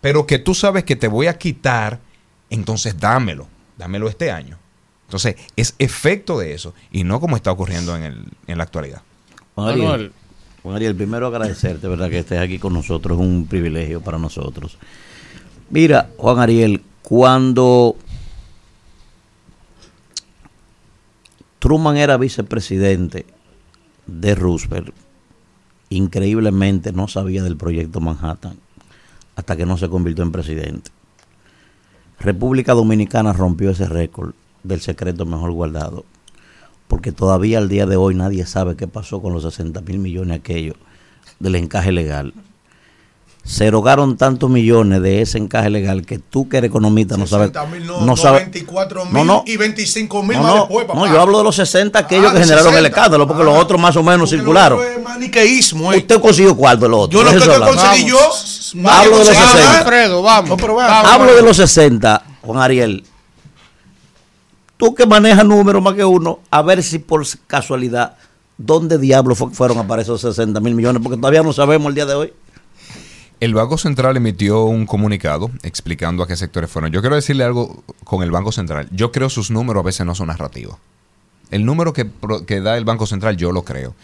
pero 0.01 0.27
que 0.27 0.37
tú 0.37 0.53
sabes 0.53 0.83
que 0.83 0.95
te 0.95 1.07
voy 1.07 1.27
a 1.27 1.37
quitar, 1.37 1.99
entonces 2.49 2.99
dámelo, 2.99 3.47
dámelo 3.77 4.07
este 4.07 4.31
año. 4.31 4.57
Entonces, 5.07 5.35
es 5.55 5.75
efecto 5.79 6.37
de 6.37 6.53
eso 6.53 6.73
y 6.91 7.03
no 7.03 7.19
como 7.19 7.35
está 7.35 7.51
ocurriendo 7.51 7.95
en, 7.95 8.03
el, 8.03 8.25
en 8.47 8.57
la 8.57 8.63
actualidad. 8.63 9.01
Juan 9.55 10.75
Ariel, 10.75 10.95
primero 10.95 11.27
agradecerte, 11.27 11.87
¿verdad? 11.87 12.09
Que 12.09 12.19
estés 12.19 12.39
aquí 12.39 12.59
con 12.59 12.73
nosotros, 12.73 13.17
es 13.17 13.25
un 13.25 13.47
privilegio 13.47 14.01
para 14.01 14.17
nosotros. 14.17 14.77
Mira, 15.69 16.09
Juan 16.17 16.39
Ariel, 16.39 16.83
cuando 17.01 17.97
Truman 21.59 21.97
era 21.97 22.17
vicepresidente 22.17 23.25
de 24.05 24.35
Roosevelt, 24.35 24.93
increíblemente 25.95 26.91
no 26.91 27.07
sabía 27.07 27.43
del 27.43 27.57
proyecto 27.57 27.99
Manhattan 27.99 28.57
hasta 29.35 29.55
que 29.55 29.65
no 29.65 29.77
se 29.77 29.89
convirtió 29.89 30.23
en 30.23 30.31
presidente. 30.31 30.91
República 32.19 32.73
Dominicana 32.73 33.33
rompió 33.33 33.71
ese 33.71 33.87
récord 33.87 34.33
del 34.63 34.79
secreto 34.79 35.25
mejor 35.25 35.51
guardado, 35.51 36.05
porque 36.87 37.11
todavía 37.11 37.57
al 37.57 37.69
día 37.69 37.85
de 37.85 37.95
hoy 37.95 38.15
nadie 38.15 38.45
sabe 38.45 38.75
qué 38.75 38.87
pasó 38.87 39.21
con 39.21 39.33
los 39.33 39.43
60 39.43 39.81
mil 39.81 39.99
millones 39.99 40.39
aquellos 40.39 40.75
del 41.39 41.55
encaje 41.55 41.91
legal 41.91 42.33
se 43.45 43.67
erogaron 43.67 44.15
tantos 44.15 44.49
millones 44.49 45.01
de 45.01 45.21
ese 45.21 45.37
encaje 45.37 45.69
legal 45.69 46.05
que 46.05 46.17
tú 46.17 46.47
que 46.47 46.57
eres 46.57 46.69
economista 46.69 47.17
no 47.17 47.27
sabes. 47.27 47.51
no, 47.85 48.01
no 48.01 48.15
sabes. 48.15 48.43
24 48.43 49.05
mil 49.05 49.27
y 49.45 49.57
25 49.57 50.23
mil 50.23 50.39
más 50.39 50.55
después, 50.55 50.87
No, 50.93 51.05
yo 51.07 51.21
hablo 51.21 51.39
de 51.39 51.43
los 51.43 51.55
60 51.57 51.99
aquellos 51.99 52.31
ah, 52.31 52.33
que 52.33 52.39
generaron 52.39 52.73
el 52.73 52.85
escándalo, 52.85 53.27
porque 53.27 53.43
los 53.43 53.57
otros 53.57 53.79
más 53.79 53.95
o 53.97 54.03
menos 54.03 54.29
circularon. 54.29 54.79
maniqueísmo, 55.03 55.91
eh. 55.91 55.97
Usted 55.97 56.21
consiguió 56.21 56.55
cuarto 56.55 56.85
el 56.85 56.93
otro. 56.93 57.19
Yo 57.19 57.23
lo 57.23 57.31
que 57.31 57.59
conseguí 57.59 58.05
yo. 58.05 58.19
Hablo 58.89 59.19
de 59.19 59.25
los 59.25 59.27
60. 59.27 59.79
Alfredo, 59.79 60.21
vamos. 60.21 60.61
Hablo 60.81 61.35
de 61.35 61.41
los 61.41 61.57
60, 61.57 62.23
Juan 62.43 62.59
Ariel. 62.61 63.03
Tú 64.77 64.95
que 64.95 65.05
manejas 65.05 65.45
números 65.45 65.83
más 65.83 65.93
que 65.95 66.05
uno, 66.05 66.39
a 66.49 66.61
ver 66.61 66.81
si 66.81 66.99
por 66.99 67.25
casualidad, 67.45 68.15
¿dónde 68.57 68.97
diablos 68.97 69.37
fueron 69.51 69.77
a 69.77 69.81
aparecer 69.81 70.15
esos 70.15 70.35
60 70.35 70.59
mil 70.61 70.75
millones? 70.75 71.01
Porque 71.03 71.17
todavía 71.17 71.43
no 71.43 71.51
sabemos 71.53 71.89
el 71.89 71.95
día 71.95 72.05
de 72.05 72.15
hoy. 72.15 72.33
El 73.43 73.53
Banco 73.53 73.77
Central 73.77 74.15
emitió 74.15 74.63
un 74.63 74.85
comunicado 74.85 75.51
explicando 75.63 76.23
a 76.23 76.27
qué 76.27 76.37
sectores 76.37 76.71
fueron. 76.71 76.93
Yo 76.93 77.01
quiero 77.01 77.17
decirle 77.17 77.43
algo 77.43 77.83
con 78.05 78.23
el 78.23 78.31
Banco 78.31 78.53
Central. 78.53 78.87
Yo 78.91 79.11
creo 79.11 79.29
sus 79.29 79.51
números 79.51 79.81
a 79.81 79.85
veces 79.85 80.05
no 80.05 80.15
son 80.15 80.27
narrativos. 80.27 80.77
El 81.51 81.65
número 81.65 81.91
que, 81.91 82.05
da 82.61 82.77
el 82.77 82.85
Banco 82.85 83.05
Central 83.05 83.35
yo 83.35 83.51
lo 83.51 83.65
creo. 83.65 83.95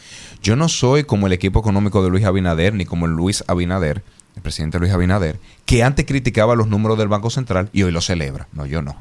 Yo 0.44 0.58
no 0.58 0.68
soy 0.68 1.06
como 1.06 1.26
el 1.28 1.32
equipo 1.32 1.62
económico 1.62 2.04
de 2.04 2.10
Luis 2.10 2.26
Abinader, 2.26 2.74
ni 2.74 2.84
como 2.84 3.06
el 3.06 3.14
Luis 3.14 3.46
Abinader, 3.48 4.04
el 4.36 4.42
presidente 4.42 4.78
Luis 4.78 4.92
Abinader, 4.92 5.40
que 5.66 5.84
antes 5.84 6.06
criticaba 6.06 6.58
los 6.58 6.68
números 6.68 6.98
del 6.98 7.08
Banco 7.08 7.30
Central 7.30 7.70
y 7.72 7.84
hoy 7.84 7.94
lo 7.94 8.02
celebra. 8.02 8.50
No, 8.52 8.66
yo 8.66 8.82
no. 8.82 8.98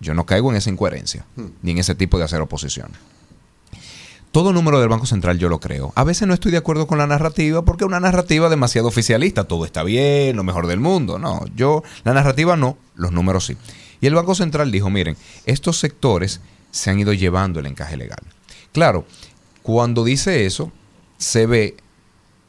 Yo 0.00 0.12
no 0.12 0.26
caigo 0.26 0.50
en 0.50 0.56
esa 0.56 0.70
incoherencia, 0.70 1.24
hmm. 1.36 1.46
ni 1.62 1.70
en 1.70 1.78
ese 1.78 1.94
tipo 1.94 2.18
de 2.18 2.24
hacer 2.24 2.40
oposición 2.40 2.90
todo 4.32 4.52
número 4.52 4.78
del 4.80 4.88
Banco 4.88 5.06
Central 5.06 5.38
yo 5.38 5.48
lo 5.48 5.58
creo. 5.58 5.92
A 5.96 6.04
veces 6.04 6.28
no 6.28 6.34
estoy 6.34 6.52
de 6.52 6.58
acuerdo 6.58 6.86
con 6.86 6.98
la 6.98 7.06
narrativa 7.06 7.64
porque 7.64 7.84
es 7.84 7.88
una 7.88 8.00
narrativa 8.00 8.48
demasiado 8.48 8.88
oficialista. 8.88 9.44
Todo 9.44 9.64
está 9.64 9.82
bien, 9.82 10.36
lo 10.36 10.44
mejor 10.44 10.66
del 10.66 10.80
mundo. 10.80 11.18
No, 11.18 11.44
yo, 11.56 11.82
la 12.04 12.14
narrativa 12.14 12.56
no, 12.56 12.78
los 12.94 13.12
números 13.12 13.46
sí. 13.46 13.56
Y 14.00 14.06
el 14.06 14.14
Banco 14.14 14.34
Central 14.34 14.70
dijo, 14.70 14.88
miren, 14.88 15.16
estos 15.46 15.78
sectores 15.78 16.40
se 16.70 16.90
han 16.90 17.00
ido 17.00 17.12
llevando 17.12 17.60
el 17.60 17.66
encaje 17.66 17.96
legal. 17.96 18.20
Claro, 18.72 19.04
cuando 19.62 20.04
dice 20.04 20.46
eso, 20.46 20.70
se 21.18 21.46
ve 21.46 21.76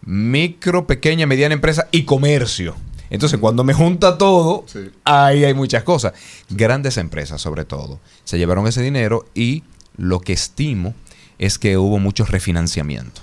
micro, 0.02 0.86
pequeña, 0.88 1.26
mediana 1.26 1.53
empresa 1.53 1.88
y 1.91 2.03
comercio. 2.03 2.76
Entonces, 3.10 3.40
cuando 3.40 3.64
me 3.64 3.74
junta 3.74 4.18
todo, 4.18 4.66
ahí 5.03 5.44
hay 5.44 5.53
muchas 5.53 5.84
cosas. 5.84 6.14
Grandes 6.49 6.95
empresas, 6.98 7.41
sobre 7.41 7.66
todo, 7.66 7.99
se 8.24 8.38
llevaron 8.38 8.68
ese 8.68 8.82
dinero 8.82 9.26
y 9.34 9.64
lo 9.98 10.22
que 10.22 10.32
estimo 10.32 10.95
es 11.42 11.58
que 11.58 11.76
hubo 11.76 11.98
mucho 11.98 12.24
refinanciamiento. 12.24 13.22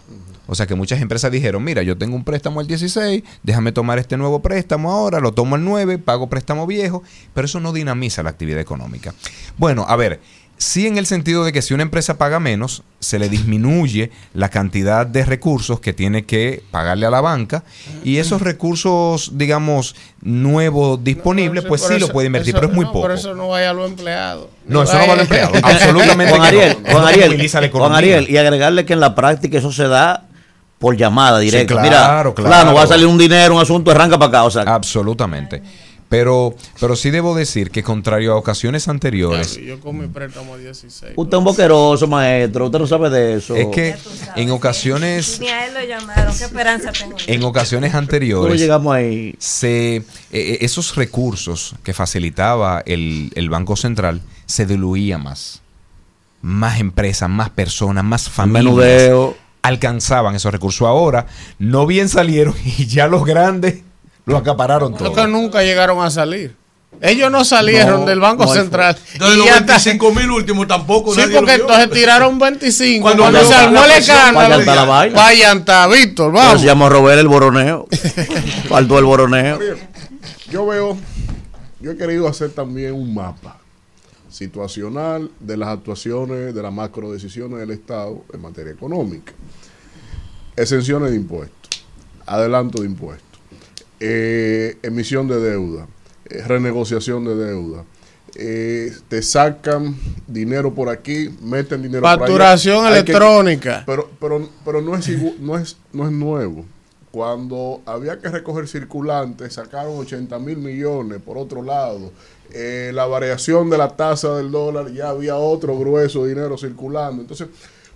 O 0.49 0.55
sea 0.55 0.66
que 0.66 0.74
muchas 0.74 1.01
empresas 1.01 1.31
dijeron, 1.31 1.62
mira, 1.62 1.82
yo 1.82 1.97
tengo 1.97 2.16
un 2.16 2.24
préstamo 2.24 2.59
al 2.59 2.66
16, 2.66 3.23
déjame 3.43 3.70
tomar 3.70 3.99
este 3.99 4.16
nuevo 4.16 4.40
préstamo 4.40 4.90
ahora, 4.90 5.20
lo 5.20 5.32
tomo 5.32 5.55
al 5.55 5.65
9, 5.65 5.99
pago 5.99 6.28
préstamo 6.28 6.66
viejo, 6.66 7.03
pero 7.32 7.45
eso 7.45 7.61
no 7.61 7.73
dinamiza 7.73 8.23
la 8.23 8.31
actividad 8.31 8.59
económica. 8.59 9.15
Bueno, 9.57 9.85
a 9.86 9.95
ver, 9.95 10.20
sí 10.59 10.86
en 10.86 10.98
el 10.98 11.06
sentido 11.06 11.44
de 11.44 11.52
que 11.52 11.62
si 11.62 11.72
una 11.72 11.85
empresa 11.85 12.18
paga 12.18 12.40
menos, 12.40 12.82
se 13.01 13.18
le 13.18 13.28
disminuye 13.28 14.10
la 14.35 14.48
cantidad 14.51 15.06
de 15.06 15.24
recursos 15.24 15.80
que 15.80 15.93
tiene 15.93 16.24
que 16.26 16.62
pagarle 16.70 17.06
a 17.06 17.10
la 17.10 17.20
banca 17.20 17.62
y 18.05 18.18
esos 18.18 18.43
recursos, 18.43 19.32
digamos, 19.35 19.94
nuevos 20.20 21.02
disponibles, 21.02 21.64
pues 21.64 21.82
sí 21.82 21.98
lo 21.98 22.09
puede 22.09 22.26
invertir, 22.26 22.55
pero 22.55 22.66
es 22.66 22.74
muy 22.74 22.85
poco. 22.86 23.02
Por 23.02 23.12
eso 23.12 23.35
no 23.35 23.48
vaya 23.48 23.70
a 23.70 23.72
los 23.72 23.89
empleados. 23.89 24.48
No, 24.66 24.82
eso 24.82 24.98
no 24.98 25.06
va 25.06 25.12
a 25.12 25.16
los 25.16 25.22
empleados. 25.22 25.59
Absolutamente. 25.62 26.35
Juan 26.35 26.47
Ariel, 26.47 26.76
Juan, 26.90 27.05
Ariel, 27.05 27.70
Juan 27.70 27.94
Ariel, 27.94 28.26
y 28.28 28.36
agregarle 28.36 28.85
que 28.85 28.93
en 28.93 29.01
la 29.01 29.14
práctica 29.14 29.59
eso 29.59 29.72
se 29.72 29.86
da 29.86 30.24
por 30.78 30.97
llamada 30.97 31.39
directa. 31.39 31.74
claro, 31.74 32.35
Mira, 32.36 32.48
claro, 32.48 32.74
va 32.74 32.82
a 32.82 32.86
salir 32.86 33.06
un 33.06 33.18
dinero, 33.18 33.55
un 33.55 33.62
asunto, 33.62 33.90
arranca 33.90 34.18
para 34.18 34.28
acá. 34.28 34.44
O 34.44 34.51
sea. 34.51 34.62
Absolutamente. 34.62 35.62
Pero, 36.09 36.55
pero 36.80 36.97
sí 36.97 37.10
debo 37.10 37.35
decir 37.35 37.70
que 37.70 37.82
contrario 37.82 38.32
a 38.32 38.36
ocasiones 38.36 38.89
anteriores. 38.89 39.60
yo 39.60 39.78
con 39.80 39.98
mi 39.98 40.06
préstamo 40.06 40.56
16. 40.56 41.12
Usted 41.16 41.36
es 41.36 41.39
un 41.39 41.44
boqueroso, 41.44 42.06
maestro. 42.06 42.66
Usted 42.66 42.78
no 42.78 42.86
sabe 42.86 43.10
de 43.10 43.35
eso. 43.35 43.55
Es 43.55 43.66
que 43.66 43.94
en 44.36 44.51
ocasiones. 44.51 45.39
Ni 45.39 45.48
a 45.48 45.66
él 45.66 45.74
lo 45.74 45.85
llamaron. 45.85 46.35
¿Qué 46.36 46.44
esperanza 46.44 46.93
tengo? 46.93 47.16
En 47.26 47.44
ocasiones 47.44 47.94
anteriores. 47.94 48.47
¿Cómo 48.47 48.55
llegamos 48.55 48.94
ahí? 48.94 49.35
Se, 49.39 49.97
eh, 49.97 50.05
eh, 50.32 50.59
esos 50.62 50.97
recursos 50.97 51.74
que 51.82 51.93
facilitaba 51.93 52.82
el, 52.86 53.30
el 53.35 53.51
Banco 53.51 53.76
Central 53.76 54.22
se 54.47 54.64
diluía 54.64 55.18
más. 55.18 55.60
Más 56.40 56.80
empresas, 56.80 57.28
más 57.28 57.51
personas, 57.51 58.02
más 58.02 58.30
familias. 58.30 58.64
Menudeo. 58.64 59.36
Alcanzaban 59.60 60.35
esos 60.35 60.52
recursos. 60.52 60.89
Ahora, 60.89 61.26
no 61.59 61.86
bien 61.86 62.09
salieron 62.09 62.55
y 62.64 62.86
ya 62.86 63.09
los 63.09 63.26
grandes 63.26 63.82
lo 64.28 64.36
acapararon 64.36 64.94
todo. 64.94 65.12
que 65.12 65.26
nunca 65.26 65.62
llegaron 65.62 66.05
a 66.05 66.10
salir. 66.10 66.55
Ellos 67.00 67.30
no 67.30 67.44
salieron 67.44 68.05
del 68.05 68.18
Banco 68.18 68.46
Central. 68.52 68.96
Entonces 69.12 69.38
los 69.38 69.46
25 69.46 70.12
mil 70.12 70.30
últimos 70.30 70.66
tampoco. 70.66 71.14
Sí, 71.14 71.20
porque 71.32 71.55
entonces 71.55 71.90
tiraron 71.90 72.38
25. 72.38 73.02
Cuando, 73.02 73.44
se 73.44 73.55
armó 73.55 73.84
el 73.84 73.90
escándalo. 73.92 74.86
Vayan, 75.14 75.64
Víctor, 75.92 76.32
vamos. 76.32 76.60
Se 76.60 76.66
llamó 76.66 76.88
Robert 76.88 77.20
el 77.20 77.28
boroneo. 77.28 77.86
Faltó 78.68 78.98
el 78.98 79.05
boroneo. 79.05 79.59
Yo 80.50 80.66
veo, 80.66 80.96
yo 81.80 81.92
he 81.92 81.96
querido 81.96 82.26
hacer 82.26 82.50
también 82.50 82.94
un 82.94 83.14
mapa 83.14 83.59
situacional 84.30 85.30
de 85.40 85.56
las 85.56 85.68
actuaciones, 85.68 86.55
de 86.55 86.62
las 86.62 86.72
macro 86.72 87.12
decisiones 87.12 87.60
del 87.60 87.70
Estado 87.70 88.24
en 88.32 88.42
materia 88.42 88.72
económica. 88.72 89.32
Exenciones 90.56 91.10
de 91.10 91.16
impuestos, 91.16 91.84
adelanto 92.26 92.80
de 92.80 92.86
impuestos 92.86 93.27
eh, 94.00 94.76
emisión 94.82 95.26
de 95.26 95.40
deuda, 95.40 95.86
eh, 96.26 96.42
renegociación 96.46 97.24
de 97.24 97.34
deuda. 97.34 97.84
Eh, 98.36 98.92
te 99.08 99.22
sacan 99.22 99.96
dinero 100.26 100.72
por 100.72 100.88
aquí, 100.88 101.30
meten 101.42 101.82
dinero 101.82 102.02
por 102.02 102.10
allá. 102.10 102.18
Facturación 102.18 102.86
electrónica. 102.86 103.82
pero, 103.86 104.10
pero, 104.20 104.48
pero 104.64 104.80
no, 104.80 104.94
es, 104.94 105.08
no, 105.40 105.58
es, 105.58 105.76
no 105.92 106.04
es 106.04 106.12
nuevo. 106.12 106.64
Cuando 107.10 107.80
había 107.86 108.20
que 108.20 108.28
recoger 108.28 108.68
circulantes, 108.68 109.54
sacaron 109.54 109.98
80 109.98 110.38
mil 110.38 110.58
millones 110.58 111.20
por 111.20 111.38
otro 111.38 111.62
lado. 111.62 112.12
la 112.52 113.06
variación 113.06 113.70
de 113.70 113.78
la 113.78 113.96
tasa 113.96 114.36
del 114.36 114.50
dólar, 114.50 114.92
ya 114.92 115.08
había 115.08 115.36
otro 115.36 115.76
grueso 115.78 116.26
dinero 116.26 116.56
circulando. 116.58 117.22
Entonces, 117.22 117.48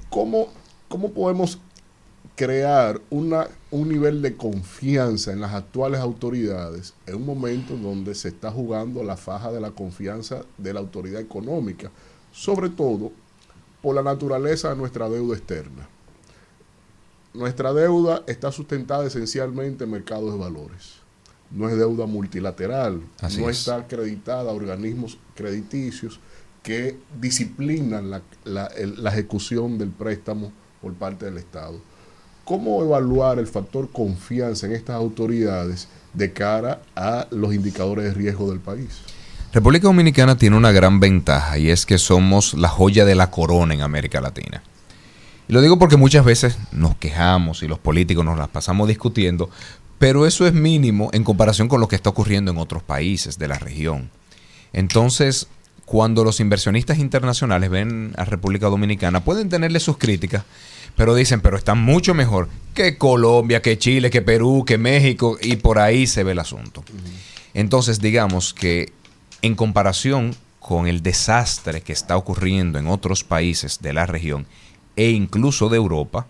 ¿cómo, 0.09 0.49
cómo 0.89 1.13
podemos 1.13 1.59
crear 2.37 3.01
una, 3.11 3.49
un 3.71 3.89
nivel 3.89 4.23
de 4.23 4.37
confianza 4.37 5.33
en 5.33 5.41
las 5.41 5.53
actuales 5.53 6.01
autoridades 6.01 6.95
en 7.07 7.17
un 7.17 7.27
momento 7.27 7.77
donde 7.77 8.15
se 8.15 8.29
está 8.29 8.51
jugando 8.51 9.03
la 9.03 9.17
faja 9.17 9.53
de 9.53 9.61
la 9.61 9.73
confianza 9.73 10.43
de 10.57 10.73
la 10.73 10.81
autoridad 10.81 11.21
económica, 11.21 11.91
sobre 12.33 12.71
todo 12.71 13.13
por 13.83 13.95
la 13.95 14.03
naturaleza 14.03 14.71
de 14.71 14.77
nuestra 14.77 15.09
deuda 15.09 15.37
externa. 15.37 15.89
Nuestra 17.35 17.73
deuda 17.73 18.23
está 18.27 18.53
sustentada 18.53 19.07
esencialmente 19.07 19.85
en 19.85 19.91
mercados 19.91 20.33
de 20.33 20.39
valores. 20.39 20.97
No 21.51 21.69
es 21.69 21.77
deuda 21.77 22.07
multilateral, 22.07 23.03
no 23.39 23.51
está 23.51 23.77
acreditada 23.77 24.51
a 24.51 24.55
organismos 24.55 25.19
crediticios 25.35 26.19
que 26.63 26.99
disciplinan 27.21 28.11
la, 28.11 28.23
la 28.45 29.11
ejecución 29.11 29.77
del 29.77 29.91
préstamo 29.91 30.51
por 30.81 30.95
parte 30.95 31.27
del 31.27 31.37
Estado 31.37 31.79
¿Cómo 32.45 32.83
evaluar 32.83 33.39
el 33.39 33.47
factor 33.47 33.91
confianza 33.91 34.67
en 34.67 34.73
estas 34.73 34.97
autoridades 34.97 35.89
de 36.13 36.33
cara 36.33 36.83
a 36.97 37.27
los 37.31 37.55
indicadores 37.55 38.05
de 38.05 38.15
riesgo 38.15 38.51
del 38.51 38.59
país? 38.59 39.01
República 39.53 39.87
Dominicana 39.87 40.37
tiene 40.37 40.57
una 40.57 40.73
gran 40.73 40.99
ventaja 40.99 41.59
y 41.59 41.71
es 41.71 41.87
que 41.87 41.99
somos 41.99 42.55
la 42.55 42.69
joya 42.69 43.05
de 43.05 43.15
la 43.15 43.31
corona 43.31 43.75
en 43.75 43.83
América 43.83 44.21
Latina. 44.21 44.63
Y 45.47 45.53
lo 45.53 45.61
digo 45.61 45.79
porque 45.79 45.97
muchas 45.97 46.25
veces 46.25 46.57
nos 46.73 46.97
quejamos 46.97 47.63
y 47.63 47.69
los 47.69 47.79
políticos 47.79 48.25
nos 48.25 48.39
las 48.39 48.49
pasamos 48.49 48.89
discutiendo, 48.89 49.51
pero 49.99 50.27
eso 50.27 50.47
es 50.47 50.53
mínimo 50.53 51.11
en 51.13 51.23
comparación 51.23 51.69
con 51.69 51.81
lo 51.81 51.87
que 51.87 51.97
está 51.97 52.11
ocurriendo 52.11 52.51
en 52.51 52.59
otros 52.59 52.83
países 52.83 53.39
de 53.39 53.49
la 53.49 53.59
región. 53.59 54.11
Entonces, 54.73 55.49
cuando 55.85 56.25
los 56.25 56.41
inversionistas 56.41 56.99
internacionales 56.99 57.71
ven 57.71 58.15
a 58.17 58.25
República 58.25 58.69
Dominicana, 58.69 59.23
pueden 59.23 59.49
tenerle 59.49 59.79
sus 59.79 59.99
críticas, 59.99 60.45
pero 60.97 61.15
dicen, 61.15 61.41
pero 61.41 61.57
está 61.57 61.75
mucho 61.75 62.15
mejor 62.15 62.49
que 62.75 62.97
Colombia, 62.97 63.63
que 63.63 63.79
Chile, 63.79 64.11
que 64.11 64.23
Perú, 64.23 64.65
que 64.67 64.79
México, 64.79 65.37
y 65.41 65.57
por 65.57 65.79
ahí 65.79 66.07
se 66.07 66.25
ve 66.25 66.33
el 66.33 66.39
asunto. 66.39 66.85
Entonces, 67.55 68.01
digamos 68.01 68.55
que 68.55 68.93
en 69.43 69.55
comparación 69.55 70.35
con 70.59 70.87
el 70.87 71.03
desastre 71.03 71.81
que 71.81 71.93
está 71.93 72.17
ocurriendo 72.17 72.79
en 72.79 72.87
otros 72.87 73.25
países 73.25 73.81
de 73.83 73.93
la 73.93 74.07
región 74.07 74.47
e 74.97 75.11
incluso 75.11 75.69
de 75.69 75.77
Europa, 75.77 76.27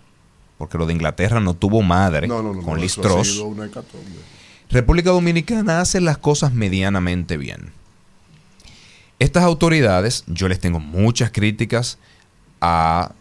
porque 0.58 0.78
lo 0.78 0.86
de 0.86 0.94
Inglaterra 0.94 1.40
no 1.40 1.54
tuvo 1.54 1.82
madre 1.82 2.28
con 2.28 2.80
Listros, 2.80 3.44
República 4.70 5.10
Dominicana 5.10 5.80
hace 5.80 6.00
las 6.00 6.16
cosas 6.16 6.54
medianamente 6.54 7.36
bien. 7.36 7.72
Estas 9.18 9.44
autoridades, 9.44 10.24
yo 10.26 10.48
les 10.48 10.58
tengo 10.58 10.80
muchas 10.80 11.30
críticas 11.30 11.98
a 12.60 13.12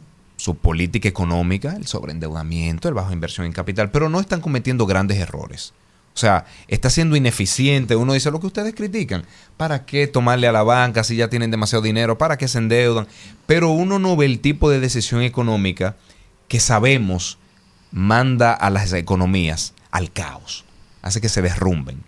su 0.42 0.56
política 0.56 1.08
económica, 1.08 1.76
el 1.76 1.86
sobreendeudamiento, 1.86 2.88
el 2.88 2.96
bajo 2.96 3.14
inversión 3.14 3.46
en 3.46 3.54
capital, 3.54 3.92
pero 3.92 4.10
no 4.10 4.20
están 4.20 4.42
cometiendo 4.42 4.88
grandes 4.88 5.20
errores. 5.20 5.72
O 6.16 6.18
sea, 6.18 6.46
está 6.68 6.90
siendo 6.90 7.16
ineficiente. 7.16 7.96
Uno 7.96 8.14
dice 8.14 8.32
lo 8.32 8.40
que 8.40 8.48
ustedes 8.48 8.74
critican. 8.74 9.24
¿Para 9.56 9.86
qué 9.86 10.08
tomarle 10.08 10.48
a 10.48 10.52
la 10.52 10.64
banca 10.64 11.04
si 11.04 11.16
ya 11.16 11.30
tienen 11.30 11.52
demasiado 11.52 11.84
dinero? 11.84 12.18
¿Para 12.18 12.40
qué 12.40 12.48
se 12.48 12.58
endeudan? 12.58 13.06
Pero 13.46 13.70
uno 13.70 14.00
no 14.00 14.16
ve 14.16 14.26
el 14.26 14.40
tipo 14.40 14.72
de 14.72 14.80
decisión 14.80 15.22
económica 15.22 15.96
que 16.48 16.60
sabemos 16.60 17.38
manda 17.92 18.52
a 18.52 18.72
las 18.72 18.92
economías 18.94 19.76
al 19.92 20.12
caos. 20.12 20.66
Hace 21.04 21.22
que 21.22 21.30
se 21.30 21.44
derrumben. 21.44 22.04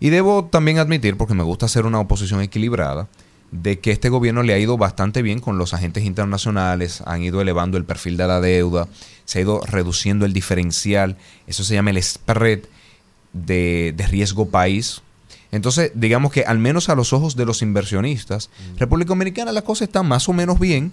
Y 0.00 0.10
debo 0.10 0.46
también 0.46 0.78
admitir, 0.78 1.16
porque 1.16 1.34
me 1.34 1.44
gusta 1.44 1.66
hacer 1.66 1.86
una 1.86 2.00
oposición 2.00 2.40
equilibrada, 2.40 3.06
de 3.50 3.78
que 3.78 3.90
este 3.90 4.08
gobierno 4.08 4.42
le 4.42 4.52
ha 4.52 4.58
ido 4.58 4.76
bastante 4.76 5.22
bien 5.22 5.40
con 5.40 5.58
los 5.58 5.72
agentes 5.72 6.04
internacionales, 6.04 7.02
han 7.06 7.22
ido 7.22 7.40
elevando 7.40 7.78
el 7.78 7.84
perfil 7.84 8.16
de 8.16 8.26
la 8.26 8.40
deuda, 8.40 8.88
se 9.24 9.38
ha 9.38 9.42
ido 9.42 9.60
reduciendo 9.62 10.26
el 10.26 10.32
diferencial, 10.32 11.16
eso 11.46 11.64
se 11.64 11.74
llama 11.74 11.90
el 11.90 12.02
spread 12.02 12.60
de, 13.32 13.94
riesgo 14.08 14.50
país. 14.50 15.02
Entonces, 15.50 15.92
digamos 15.94 16.30
que 16.32 16.42
al 16.42 16.58
menos 16.58 16.90
a 16.90 16.94
los 16.94 17.12
ojos 17.14 17.36
de 17.36 17.46
los 17.46 17.62
inversionistas, 17.62 18.50
República 18.76 19.08
Dominicana 19.08 19.52
la 19.52 19.62
cosa 19.62 19.84
está 19.84 20.02
más 20.02 20.28
o 20.28 20.34
menos 20.34 20.58
bien 20.58 20.92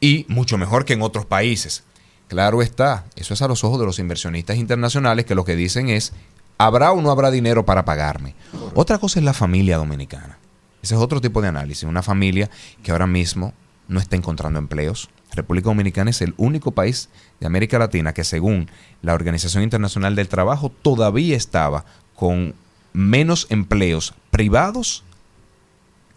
y 0.00 0.24
mucho 0.28 0.56
mejor 0.56 0.84
que 0.84 0.92
en 0.92 1.02
otros 1.02 1.26
países. 1.26 1.82
Claro 2.28 2.62
está, 2.62 3.06
eso 3.16 3.34
es 3.34 3.42
a 3.42 3.48
los 3.48 3.64
ojos 3.64 3.80
de 3.80 3.86
los 3.86 3.98
inversionistas 3.98 4.56
internacionales 4.56 5.24
que 5.24 5.34
lo 5.34 5.44
que 5.44 5.56
dicen 5.56 5.88
es, 5.88 6.12
¿habrá 6.58 6.92
o 6.92 7.00
no 7.00 7.10
habrá 7.10 7.30
dinero 7.30 7.64
para 7.64 7.84
pagarme? 7.84 8.34
Otra 8.74 8.98
cosa 8.98 9.18
es 9.18 9.24
la 9.24 9.32
familia 9.32 9.78
dominicana. 9.78 10.38
Ese 10.82 10.94
es 10.94 11.00
otro 11.00 11.20
tipo 11.20 11.42
de 11.42 11.48
análisis. 11.48 11.84
Una 11.84 12.02
familia 12.02 12.50
que 12.82 12.92
ahora 12.92 13.06
mismo 13.06 13.52
no 13.88 14.00
está 14.00 14.16
encontrando 14.16 14.58
empleos. 14.58 15.08
República 15.32 15.66
Dominicana 15.66 16.10
es 16.10 16.22
el 16.22 16.34
único 16.36 16.70
país 16.70 17.08
de 17.40 17.46
América 17.46 17.78
Latina 17.78 18.12
que 18.12 18.24
según 18.24 18.70
la 19.02 19.14
Organización 19.14 19.62
Internacional 19.62 20.14
del 20.14 20.28
Trabajo 20.28 20.70
todavía 20.70 21.36
estaba 21.36 21.84
con 22.14 22.54
menos 22.92 23.46
empleos 23.50 24.14
privados 24.30 25.04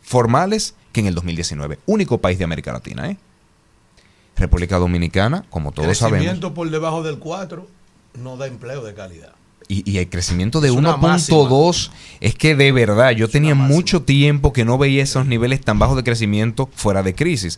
formales 0.02 0.76
que 0.94 1.02
en 1.02 1.08
el 1.08 1.16
2019. 1.16 1.80
Único 1.86 2.20
país 2.20 2.38
de 2.38 2.46
América 2.46 2.74
Latina. 2.74 3.10
¿eh? 3.10 3.18
República 4.36 4.78
Dominicana, 4.78 5.46
como 5.50 5.72
todos 5.72 5.98
sabemos. 5.98 6.40
Por 6.54 6.70
debajo 6.70 7.04
del 7.04 7.20
4 7.20 7.68
no 8.20 8.38
da 8.38 8.48
empleo 8.48 8.84
de 8.84 8.94
calidad 8.94 9.34
y, 9.72 9.98
el 9.98 10.10
crecimiento 10.10 10.60
de 10.60 10.72
1.2 10.72 11.92
es 12.20 12.36
que 12.36 12.56
de 12.56 12.72
verdad 12.74 13.12
yo 13.12 13.30
tenía 13.30 13.56
mucho 13.56 14.02
tiempo 14.02 14.52
que 14.52 14.66
no 14.66 14.78
veía 14.78 15.04
esos 15.04 15.26
niveles 15.26 15.62
tan 15.62 15.80
bajos 15.80 15.96
de 15.96 16.04
crecimiento 16.04 16.70
fuera 16.74 17.04
de 17.04 17.16
crisis. 17.16 17.58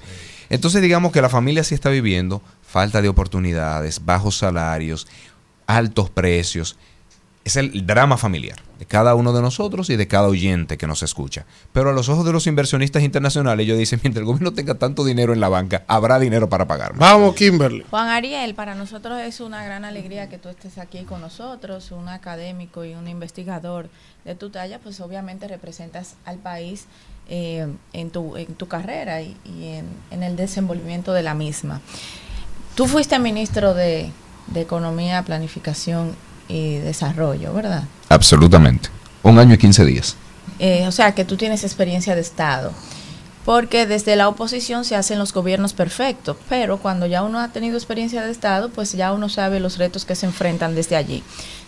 Entonces 0.50 0.82
digamos 0.84 1.12
que 1.12 1.22
la 1.22 1.30
familia 1.30 1.64
sí 1.64 1.74
está 1.74 1.90
viviendo 1.90 2.44
falta 2.62 3.02
de 3.02 3.10
oportunidades, 3.10 4.06
bajos 4.06 4.38
salarios, 4.38 5.08
altos 5.66 6.10
precios 6.12 6.78
es 7.46 7.58
el 7.58 7.86
drama 7.86 8.18
familiar 8.18 8.58
de 8.80 8.86
cada 8.86 9.16
uno 9.16 9.34
de 9.34 9.42
nosotros 9.42 9.90
y 9.90 9.96
de 9.96 10.08
cada 10.08 10.28
oyente 10.28 10.78
que 10.78 10.88
nos 10.88 11.04
escucha. 11.04 11.46
Pero 11.74 11.90
a 11.90 11.94
los 11.94 12.10
ojos 12.10 12.26
de 12.26 12.32
los 12.32 12.48
inversionistas 12.48 13.04
internacionales, 13.04 13.66
ellos 13.66 13.78
dicen, 13.78 14.00
mientras 14.04 14.22
el 14.22 14.26
gobierno 14.26 14.54
tenga 14.54 14.76
tanto 14.76 15.04
dinero 15.04 15.34
en 15.34 15.40
la 15.40 15.50
banca, 15.50 15.84
habrá 15.88 16.20
dinero 16.20 16.50
para 16.50 16.68
pagarme. 16.68 17.00
Vamos, 17.00 17.36
Kimberly. 17.36 17.86
Juan 17.90 18.08
Ariel, 18.08 18.56
para 18.56 18.76
nosotros 18.76 19.20
es 19.22 19.40
una 19.40 19.64
gran 19.64 19.86
alegría 19.86 20.30
que 20.30 20.38
tú 20.38 20.50
estés 20.50 20.78
aquí 20.78 21.04
con 21.04 21.22
nosotros, 21.22 21.92
un 21.92 22.08
académico 22.08 22.86
y 22.86 22.94
un 22.94 23.08
investigador 23.08 23.90
de 24.24 24.36
tu 24.36 24.50
talla, 24.50 24.80
pues 24.80 25.02
obviamente 25.02 25.48
representas 25.48 26.16
al 26.24 26.38
país 26.38 26.86
eh, 27.30 27.68
en, 27.92 28.10
tu, 28.10 28.38
en 28.38 28.56
tu 28.56 28.68
carrera 28.68 29.22
y, 29.22 29.36
en, 29.46 29.86
en, 30.12 30.24
el 30.24 30.36
desenvolvimiento 30.36 31.14
de 31.14 31.24
la 31.24 31.34
misma. 31.34 31.82
Tú 32.76 32.88
fuiste 32.88 33.20
ministro 33.20 33.74
de, 33.74 34.12
de 34.48 34.62
Economía, 34.62 35.24
Planificación 35.24 36.16
y 36.54 36.78
desarrollo, 36.78 37.52
¿verdad? 37.54 37.84
Absolutamente. 38.10 38.90
Un 39.24 39.40
año 39.40 39.56
y 39.56 39.58
15 39.58 39.86
días. 39.86 40.16
eh, 40.60 40.88
o 40.88 40.92
sea, 40.92 41.16
que 41.16 41.26
tú 41.26 41.36
tienes 41.36 41.64
experiencia 41.64 42.16
de 42.16 42.22
Estado. 42.22 42.72
Porque 43.44 43.86
desde 43.86 44.16
la 44.16 44.30
oposición 44.30 44.86
se 44.86 44.96
hacen 44.96 45.20
los 45.20 45.34
gobiernos 45.34 45.74
perfectos, 45.74 46.38
pero 46.48 46.78
cuando 46.78 47.06
ya 47.08 47.24
uno 47.24 47.40
ha 47.40 47.50
tenido 47.50 47.76
experiencia 47.76 48.24
de 48.24 48.32
Estado, 48.32 48.70
pues 48.70 48.94
ya 48.94 49.12
uno 49.12 49.28
sabe 49.28 49.60
los 49.60 49.78
retos 49.78 50.06
que 50.06 50.16
se 50.16 50.26
enfrentan 50.26 50.76
desde 50.76 50.96
allí. 50.96 51.24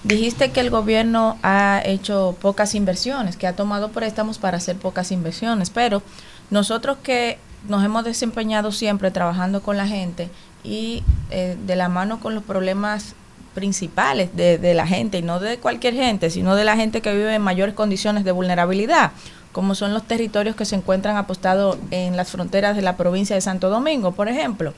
Dijiste 0.06 0.52
que 0.52 0.62
el 0.62 0.70
gobierno 0.70 1.38
ha 1.44 1.82
hecho 1.84 2.38
pocas 2.40 2.76
inversiones, 2.76 3.36
que 3.36 3.48
ha 3.48 3.58
tomado 3.58 3.90
préstamos 3.90 4.38
para 4.38 4.58
hacer 4.58 4.78
pocas 4.78 5.12
inversiones, 5.12 5.70
pero 5.70 6.02
nosotros 6.50 6.98
que 7.04 7.40
nos 7.68 7.84
hemos 7.84 8.06
desempeñado 8.06 8.72
siempre 8.72 9.12
trabajando 9.12 9.62
con 9.62 9.76
la 9.76 9.88
gente 9.88 10.30
y 10.64 11.04
eh, 11.30 11.58
de 11.66 11.76
la 11.76 11.90
mano 11.90 12.22
con 12.22 12.36
los 12.36 12.44
problemas 12.44 13.16
principales 13.56 14.30
de, 14.36 14.74
la 14.76 14.86
gente, 14.86 15.18
y 15.18 15.22
no 15.24 15.40
de 15.40 15.58
cualquier 15.58 15.96
gente, 15.96 16.30
sino 16.30 16.56
de 16.56 16.64
la 16.64 16.76
gente 16.76 17.02
que 17.02 17.12
vive 17.12 17.34
en 17.34 17.42
mayores 17.42 17.74
condiciones 17.74 18.24
de 18.24 18.32
vulnerabilidad, 18.32 19.14
como 19.52 19.74
son 19.74 19.94
los 19.94 20.04
territorios 20.04 20.56
que 20.56 20.66
se 20.66 20.76
encuentran 20.76 21.18
apostados 21.18 21.78
en 21.90 22.16
las 22.16 22.30
fronteras 22.30 22.76
de 22.76 22.84
la 22.84 22.98
provincia 22.98 23.36
de 23.36 23.42
Santo 23.42 23.70
Domingo, 23.70 24.12
por 24.12 24.28
ejemplo. 24.28 24.74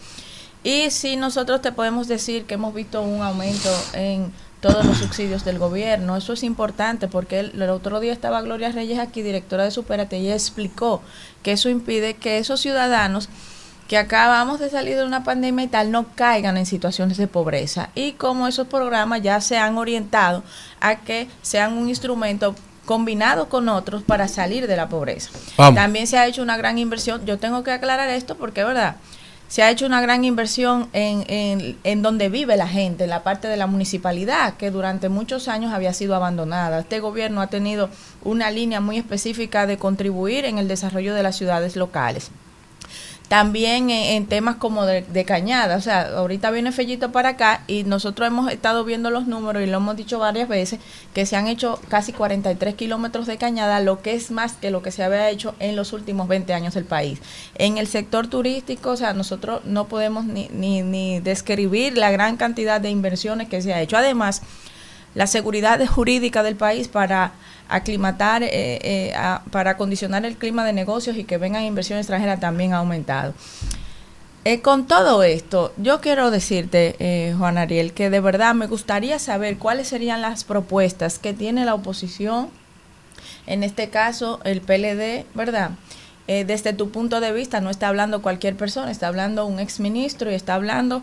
Y 0.64 0.91
si 0.91 1.16
nosotros 1.16 1.62
te 1.62 1.72
podemos 1.72 2.08
decir 2.08 2.45
que 2.45 2.54
hemos 2.54 2.74
visto 2.74 3.02
un 3.02 3.22
aumento 3.22 3.70
en 3.94 4.32
todos 4.62 4.86
los 4.86 4.98
subsidios 4.98 5.45
del 5.45 5.60
gobierno, 5.60 6.16
eso 6.16 6.34
es 6.34 6.44
importante 6.44 7.08
porque 7.08 7.40
el, 7.40 7.62
otro 7.70 7.99
día 7.99 8.14
estaba 8.14 8.41
Gloria 8.41 8.72
Reyes 8.72 8.99
aquí, 8.99 9.22
directora 9.22 9.64
de 9.64 9.72
Superate, 9.72 10.20
y 10.20 10.32
explicó 10.32 11.02
que 11.44 11.54
eso 11.54 11.70
impide 11.70 12.16
que 12.16 12.38
esos 12.38 12.60
ciudadanos 12.60 13.30
que 13.88 13.98
acabamos 13.98 14.60
de 14.60 14.70
salir 14.70 14.98
de 14.98 15.06
una 15.06 15.24
pandemia 15.24 15.66
y 15.66 15.68
tal 15.68 15.92
no 15.92 16.08
caigan 16.16 16.58
en 16.58 16.66
situaciones 16.66 17.18
de 17.18 17.28
pobreza. 17.28 17.90
Y 17.96 18.14
como 18.14 18.48
esos 18.48 18.68
programas 18.68 19.22
ya 19.22 19.40
se 19.42 19.58
han 19.58 19.78
orientado 19.78 20.44
a 20.80 20.98
que 20.98 21.28
sean 21.42 21.74
un 21.74 21.88
instrumento 21.88 22.54
combinado 22.86 23.50
con 23.50 23.68
otros 23.70 24.04
para 24.04 24.28
salir 24.28 24.68
de 24.68 24.78
la 24.78 24.90
pobreza. 24.90 25.30
También 25.58 26.08
se 26.08 26.18
ha 26.18 26.28
hecho 26.28 26.42
una 26.42 26.58
gran 26.58 26.78
inversión, 26.78 27.26
yo 27.26 27.38
tengo 27.38 27.64
que 27.64 27.72
aclarar 27.72 28.10
esto 28.10 28.36
porque 28.36 28.62
es 28.62 28.68
verdad, 28.68 28.96
se 29.50 29.64
ha 29.64 29.70
hecho 29.70 29.86
una 29.86 30.02
gran 30.02 30.24
inversión 30.24 30.90
en, 30.94 31.24
en, 31.28 31.78
en, 31.84 32.02
donde 32.02 32.30
vive 32.30 32.56
la 32.58 32.68
gente, 32.68 33.06
en 33.06 33.10
la 33.10 33.24
parte 33.24 33.48
de 33.48 33.58
la 33.58 33.68
municipalidad, 33.68 34.56
que 34.56 34.72
durante 34.72 35.10
muchos 35.10 35.48
años 35.48 35.74
había 35.74 35.94
sido 35.94 36.16
abandonada. 36.16 36.80
Este 36.80 37.00
gobierno 37.00 37.42
ha 37.42 37.48
tenido 37.48 37.90
una 38.24 38.52
línea 38.52 38.82
muy 38.82 38.98
específica 38.98 39.66
de 39.66 39.78
contribuir 39.78 40.44
en 40.44 40.58
el 40.58 40.68
desarrollo 40.68 41.14
de 41.14 41.24
las 41.24 41.38
ciudades 41.38 41.78
locales 41.78 42.32
también 43.28 43.90
en, 43.90 44.26
temas 44.26 44.56
como 44.56 44.86
de, 44.86 45.26
cañada. 45.26 45.76
O 45.76 45.82
sea, 45.82 46.18
ahorita 46.18 46.52
viene 46.52 46.72
Fellito 46.72 47.12
para 47.12 47.30
acá 47.30 47.64
y 47.68 47.84
nosotros 47.84 48.28
hemos 48.28 48.52
estado 48.52 48.86
viendo 48.86 49.10
los 49.10 49.28
números 49.28 49.64
y 49.64 49.66
lo 49.66 49.78
hemos 49.78 49.98
dicho 49.98 50.20
varias 50.20 50.48
veces, 50.48 50.80
que 51.14 51.26
se 51.26 51.36
han 51.36 51.48
hecho 51.48 51.80
casi 51.90 52.14
43 52.14 52.76
kilómetros 52.76 53.28
de 53.28 53.38
cañada, 53.38 53.82
lo 53.82 54.02
que 54.02 54.14
es 54.14 54.32
más 54.32 54.54
que 54.54 54.72
lo 54.72 54.82
que 54.82 54.91
se 54.91 55.04
había 55.04 55.30
hecho 55.30 55.56
en 55.60 55.76
los 55.76 55.94
últimos 55.94 56.28
20 56.28 56.54
años 56.54 56.74
del 56.74 56.86
país. 56.86 57.20
En 57.56 57.78
el 57.78 57.88
sector 57.88 58.28
turístico, 58.28 58.91
o 58.91 58.98
sea, 58.98 59.14
nosotros 59.14 59.62
no 59.66 59.88
podemos 59.88 60.26
ni, 60.26 60.48
ni, 60.54 60.82
ni 60.82 61.20
describir 61.20 61.98
la 61.98 62.12
gran 62.12 62.38
cantidad 62.38 62.80
de 62.80 62.90
inversiones 62.90 63.49
que 63.49 63.62
se 63.62 63.74
ha 63.74 63.82
hecho. 63.82 63.98
Además, 63.98 64.41
la 65.18 65.26
seguridad 65.26 65.84
jurídica 65.88 66.44
del 66.44 66.56
país 66.56 66.88
para 66.88 67.31
aclimatar, 67.69 68.44
eh, 68.44 68.49
eh, 68.52 69.14
para 69.49 69.72
acondicionar 69.72 70.23
el 70.26 70.38
clima 70.38 70.64
de 70.64 70.73
negocios 70.73 71.18
y 71.18 71.23
que 71.23 71.39
vengan 71.39 71.64
inversión 71.64 71.98
extranjera 71.98 72.39
también 72.39 72.73
ha 72.73 72.77
aumentado. 72.77 73.34
Eh, 74.45 74.61
con 74.61 74.85
todo 74.85 75.23
esto, 75.23 75.73
yo 75.77 76.02
quiero 76.02 76.30
decirte, 76.30 77.34
Juan 77.35 77.57
Ariel, 77.57 77.94
que 77.94 78.11
de 78.11 78.19
verdad 78.19 78.53
me 78.53 78.68
gustaría 78.68 79.18
saber 79.18 79.57
cuáles 79.57 79.88
serían 79.88 80.22
las 80.22 80.44
propuestas 80.44 81.18
que 81.18 81.34
tiene 81.34 81.65
la 81.65 81.73
oposición, 81.73 82.49
en 83.48 83.64
este 83.64 83.89
caso 83.89 84.39
el 84.44 84.61
PLD, 84.61 85.26
¿verdad? 85.34 85.72
desde 86.27 86.73
tu 86.73 86.89
punto 86.89 87.22
de 87.22 87.31
vista, 87.31 87.61
no 87.61 87.69
está 87.69 87.88
hablando 87.88 88.22
cualquier 88.22 88.57
persona, 88.57 88.91
está 88.91 89.07
hablando 89.07 89.45
un 89.45 89.61
exministro 89.61 90.30
y 90.30 90.34
está 90.34 90.56
hablando 90.56 91.02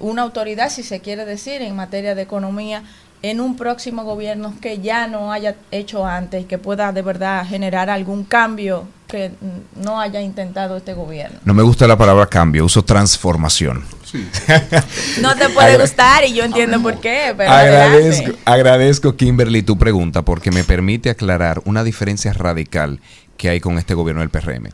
una 0.00 0.22
autoridad, 0.22 0.70
si 0.70 0.82
se 0.82 0.98
quiere 0.98 1.24
decir, 1.24 1.62
en 1.62 1.76
materia 1.76 2.16
de 2.16 2.22
economía 2.22 2.82
en 3.22 3.40
un 3.40 3.56
próximo 3.56 4.04
gobierno 4.04 4.54
que 4.60 4.78
ya 4.78 5.06
no 5.06 5.32
haya 5.32 5.56
hecho 5.70 6.06
antes, 6.06 6.46
que 6.46 6.58
pueda 6.58 6.92
de 6.92 7.02
verdad 7.02 7.46
generar 7.46 7.90
algún 7.90 8.24
cambio 8.24 8.86
que 9.08 9.32
no 9.76 10.00
haya 10.00 10.20
intentado 10.20 10.76
este 10.76 10.94
gobierno. 10.94 11.40
No 11.44 11.52
me 11.52 11.62
gusta 11.62 11.86
la 11.86 11.98
palabra 11.98 12.26
cambio, 12.26 12.64
uso 12.64 12.84
transformación. 12.84 13.84
no 15.20 15.36
te 15.36 15.48
puede 15.48 15.78
gustar 15.78 16.24
y 16.24 16.32
yo 16.32 16.44
entiendo 16.44 16.80
por 16.80 17.00
qué. 17.00 17.34
Pero 17.36 17.50
agradezco, 17.50 18.32
agradezco, 18.44 19.16
Kimberly, 19.16 19.62
tu 19.62 19.76
pregunta 19.76 20.22
porque 20.22 20.50
me 20.50 20.64
permite 20.64 21.10
aclarar 21.10 21.60
una 21.64 21.84
diferencia 21.84 22.32
radical 22.32 23.00
que 23.36 23.48
hay 23.48 23.60
con 23.60 23.78
este 23.78 23.94
gobierno 23.94 24.20
del 24.20 24.30
PRM. 24.30 24.68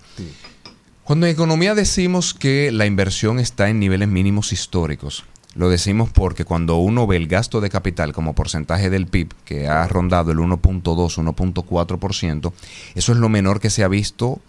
Cuando 1.03 1.27
en 1.27 1.33
economía 1.33 1.75
decimos 1.75 2.35
que 2.35 2.71
la 2.73 2.85
inversión 2.85 3.39
está 3.39 3.69
en 3.69 3.79
niveles 3.79 4.09
mínimos 4.09 4.53
históricos, 4.53 5.25
lo 5.57 5.71
decimos 5.71 6.11
porque 6.11 6.45
cuando 6.45 6.77
uno 6.77 7.07
ve 7.07 7.17
el 7.17 7.29
gasto 7.29 7.61
de 7.61 7.71
capital 7.71 8.13
como 8.13 8.35
porcentaje 8.35 8.91
del 8.91 9.07
PIB, 9.07 9.33
que 9.45 9.67
ha 9.69 9.87
rondado 9.89 10.31
el 10.31 10.39
1.2, 10.39 10.83
1.4%, 10.83 12.53
eso 12.95 13.13
es 13.13 13.19
lo 13.19 13.29
menor 13.29 13.59
que 13.61 13.71
se 13.71 13.83
ha 13.83 13.89
visto. 13.89 14.41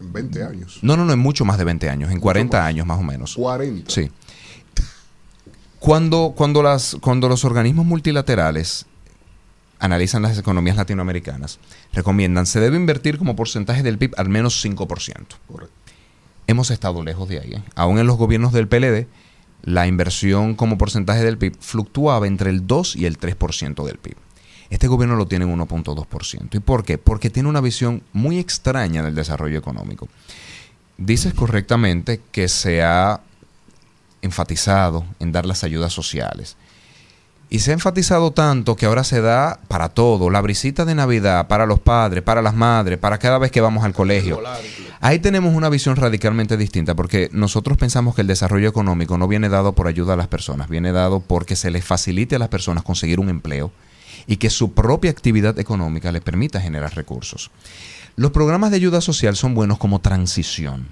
En 0.00 0.12
20 0.12 0.42
años. 0.42 0.78
No, 0.82 0.96
no, 0.96 1.04
no, 1.04 1.12
en 1.12 1.18
mucho 1.20 1.44
más 1.44 1.56
de 1.56 1.64
20 1.64 1.88
años, 1.88 2.10
en 2.10 2.18
40 2.18 2.66
años 2.66 2.86
más 2.86 2.98
o 2.98 3.02
menos. 3.02 3.36
40. 3.36 3.90
Sí. 3.90 4.10
Cuando, 5.78 6.34
cuando, 6.36 6.62
las, 6.62 6.96
cuando 7.00 7.28
los 7.28 7.44
organismos 7.44 7.86
multilaterales 7.86 8.86
analizan 9.78 10.22
las 10.22 10.36
economías 10.36 10.76
latinoamericanas, 10.76 11.58
recomiendan, 11.92 12.46
se 12.46 12.60
debe 12.60 12.76
invertir 12.76 13.18
como 13.18 13.36
porcentaje 13.36 13.82
del 13.82 13.98
PIB 13.98 14.14
al 14.16 14.28
menos 14.28 14.62
5%. 14.64 14.86
Correcto. 15.46 15.74
Hemos 16.48 16.70
estado 16.70 17.04
lejos 17.04 17.28
de 17.28 17.38
ahí. 17.38 17.52
¿eh? 17.54 17.62
Aún 17.76 17.98
en 17.98 18.08
los 18.08 18.16
gobiernos 18.16 18.52
del 18.52 18.66
PLD, 18.66 19.06
la 19.62 19.86
inversión 19.86 20.54
como 20.54 20.78
porcentaje 20.78 21.24
del 21.24 21.38
PIB 21.38 21.56
fluctuaba 21.60 22.26
entre 22.26 22.50
el 22.50 22.66
2 22.66 22.96
y 22.96 23.06
el 23.06 23.18
3% 23.18 23.84
del 23.84 23.98
PIB. 23.98 24.16
Este 24.70 24.86
gobierno 24.86 25.16
lo 25.16 25.26
tiene 25.26 25.44
en 25.44 25.58
1.2%. 25.58 26.54
¿Y 26.54 26.60
por 26.60 26.84
qué? 26.84 26.96
Porque 26.96 27.28
tiene 27.28 27.48
una 27.48 27.60
visión 27.60 28.02
muy 28.12 28.38
extraña 28.38 29.02
del 29.02 29.16
desarrollo 29.16 29.58
económico. 29.58 30.08
Dices 30.96 31.34
correctamente 31.34 32.20
que 32.30 32.48
se 32.48 32.82
ha 32.82 33.20
enfatizado 34.22 35.04
en 35.18 35.32
dar 35.32 35.46
las 35.46 35.64
ayudas 35.64 35.92
sociales. 35.92 36.56
Y 37.52 37.58
se 37.58 37.72
ha 37.72 37.74
enfatizado 37.74 38.30
tanto 38.30 38.76
que 38.76 38.86
ahora 38.86 39.02
se 39.02 39.20
da 39.20 39.58
para 39.66 39.88
todo, 39.88 40.30
la 40.30 40.40
brisita 40.40 40.84
de 40.84 40.94
Navidad, 40.94 41.48
para 41.48 41.66
los 41.66 41.80
padres, 41.80 42.22
para 42.22 42.42
las 42.42 42.54
madres, 42.54 42.96
para 42.96 43.18
cada 43.18 43.38
vez 43.38 43.50
que 43.50 43.60
vamos 43.60 43.82
al 43.82 43.92
colegio. 43.92 44.40
Ahí 45.00 45.18
tenemos 45.18 45.52
una 45.56 45.68
visión 45.68 45.96
radicalmente 45.96 46.56
distinta 46.56 46.94
porque 46.94 47.28
nosotros 47.32 47.76
pensamos 47.76 48.14
que 48.14 48.20
el 48.20 48.28
desarrollo 48.28 48.68
económico 48.68 49.18
no 49.18 49.26
viene 49.26 49.48
dado 49.48 49.72
por 49.72 49.88
ayuda 49.88 50.14
a 50.14 50.16
las 50.16 50.28
personas, 50.28 50.68
viene 50.68 50.92
dado 50.92 51.18
porque 51.18 51.56
se 51.56 51.72
les 51.72 51.84
facilite 51.84 52.36
a 52.36 52.38
las 52.38 52.50
personas 52.50 52.84
conseguir 52.84 53.18
un 53.18 53.28
empleo 53.28 53.72
y 54.28 54.36
que 54.36 54.48
su 54.48 54.72
propia 54.72 55.10
actividad 55.10 55.58
económica 55.58 56.12
les 56.12 56.22
permita 56.22 56.60
generar 56.60 56.94
recursos. 56.94 57.50
Los 58.14 58.30
programas 58.30 58.70
de 58.70 58.76
ayuda 58.76 59.00
social 59.00 59.34
son 59.34 59.54
buenos 59.54 59.78
como 59.78 60.00
transición. 60.00 60.86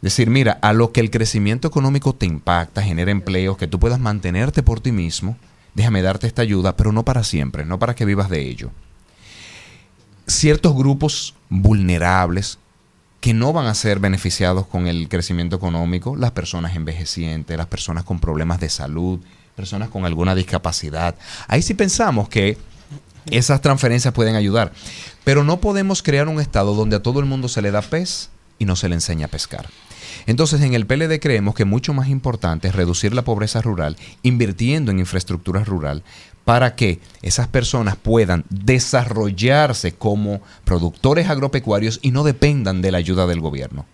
Decir, 0.00 0.30
mira, 0.30 0.58
a 0.62 0.72
lo 0.72 0.90
que 0.90 0.98
el 0.98 1.12
crecimiento 1.12 1.68
económico 1.68 2.12
te 2.12 2.26
impacta, 2.26 2.82
genera 2.82 3.12
empleos, 3.12 3.56
que 3.56 3.68
tú 3.68 3.78
puedas 3.78 4.00
mantenerte 4.00 4.64
por 4.64 4.80
ti 4.80 4.90
mismo, 4.90 5.36
déjame 5.74 6.02
darte 6.02 6.26
esta 6.26 6.42
ayuda, 6.42 6.76
pero 6.76 6.92
no 6.92 7.04
para 7.04 7.24
siempre, 7.24 7.64
no 7.64 7.78
para 7.78 7.94
que 7.94 8.04
vivas 8.04 8.28
de 8.28 8.42
ello. 8.42 8.70
Ciertos 10.26 10.74
grupos 10.74 11.34
vulnerables 11.48 12.58
que 13.20 13.34
no 13.34 13.52
van 13.52 13.66
a 13.66 13.74
ser 13.74 14.00
beneficiados 14.00 14.66
con 14.66 14.86
el 14.88 15.08
crecimiento 15.08 15.56
económico, 15.56 16.16
las 16.16 16.32
personas 16.32 16.74
envejecientes, 16.74 17.56
las 17.56 17.68
personas 17.68 18.04
con 18.04 18.18
problemas 18.18 18.58
de 18.58 18.68
salud, 18.68 19.20
personas 19.54 19.90
con 19.90 20.04
alguna 20.04 20.34
discapacidad. 20.34 21.14
Ahí 21.46 21.62
sí 21.62 21.74
pensamos 21.74 22.28
que 22.28 22.58
esas 23.30 23.60
transferencias 23.60 24.12
pueden 24.12 24.34
ayudar, 24.34 24.72
pero 25.24 25.44
no 25.44 25.60
podemos 25.60 26.02
crear 26.02 26.28
un 26.28 26.40
estado 26.40 26.74
donde 26.74 26.96
a 26.96 27.02
todo 27.02 27.20
el 27.20 27.26
mundo 27.26 27.48
se 27.48 27.62
le 27.62 27.70
da 27.70 27.82
pez 27.82 28.30
y 28.58 28.64
no 28.64 28.74
se 28.74 28.88
le 28.88 28.96
enseña 28.96 29.26
a 29.26 29.30
pescar. 29.30 29.68
Entonces, 30.26 30.60
en 30.60 30.74
el 30.74 30.86
PLD 30.86 31.20
creemos 31.20 31.54
que 31.54 31.64
mucho 31.64 31.94
más 31.94 32.08
importante 32.08 32.68
es 32.68 32.74
reducir 32.74 33.14
la 33.14 33.22
pobreza 33.22 33.60
rural 33.60 33.96
invirtiendo 34.22 34.90
en 34.90 34.98
infraestructura 34.98 35.64
rural 35.64 36.02
para 36.44 36.74
que 36.74 37.00
esas 37.22 37.48
personas 37.48 37.96
puedan 37.96 38.44
desarrollarse 38.50 39.92
como 39.92 40.40
productores 40.64 41.28
agropecuarios 41.28 42.00
y 42.02 42.10
no 42.10 42.24
dependan 42.24 42.82
de 42.82 42.90
la 42.90 42.98
ayuda 42.98 43.26
del 43.26 43.40
gobierno. 43.40 43.86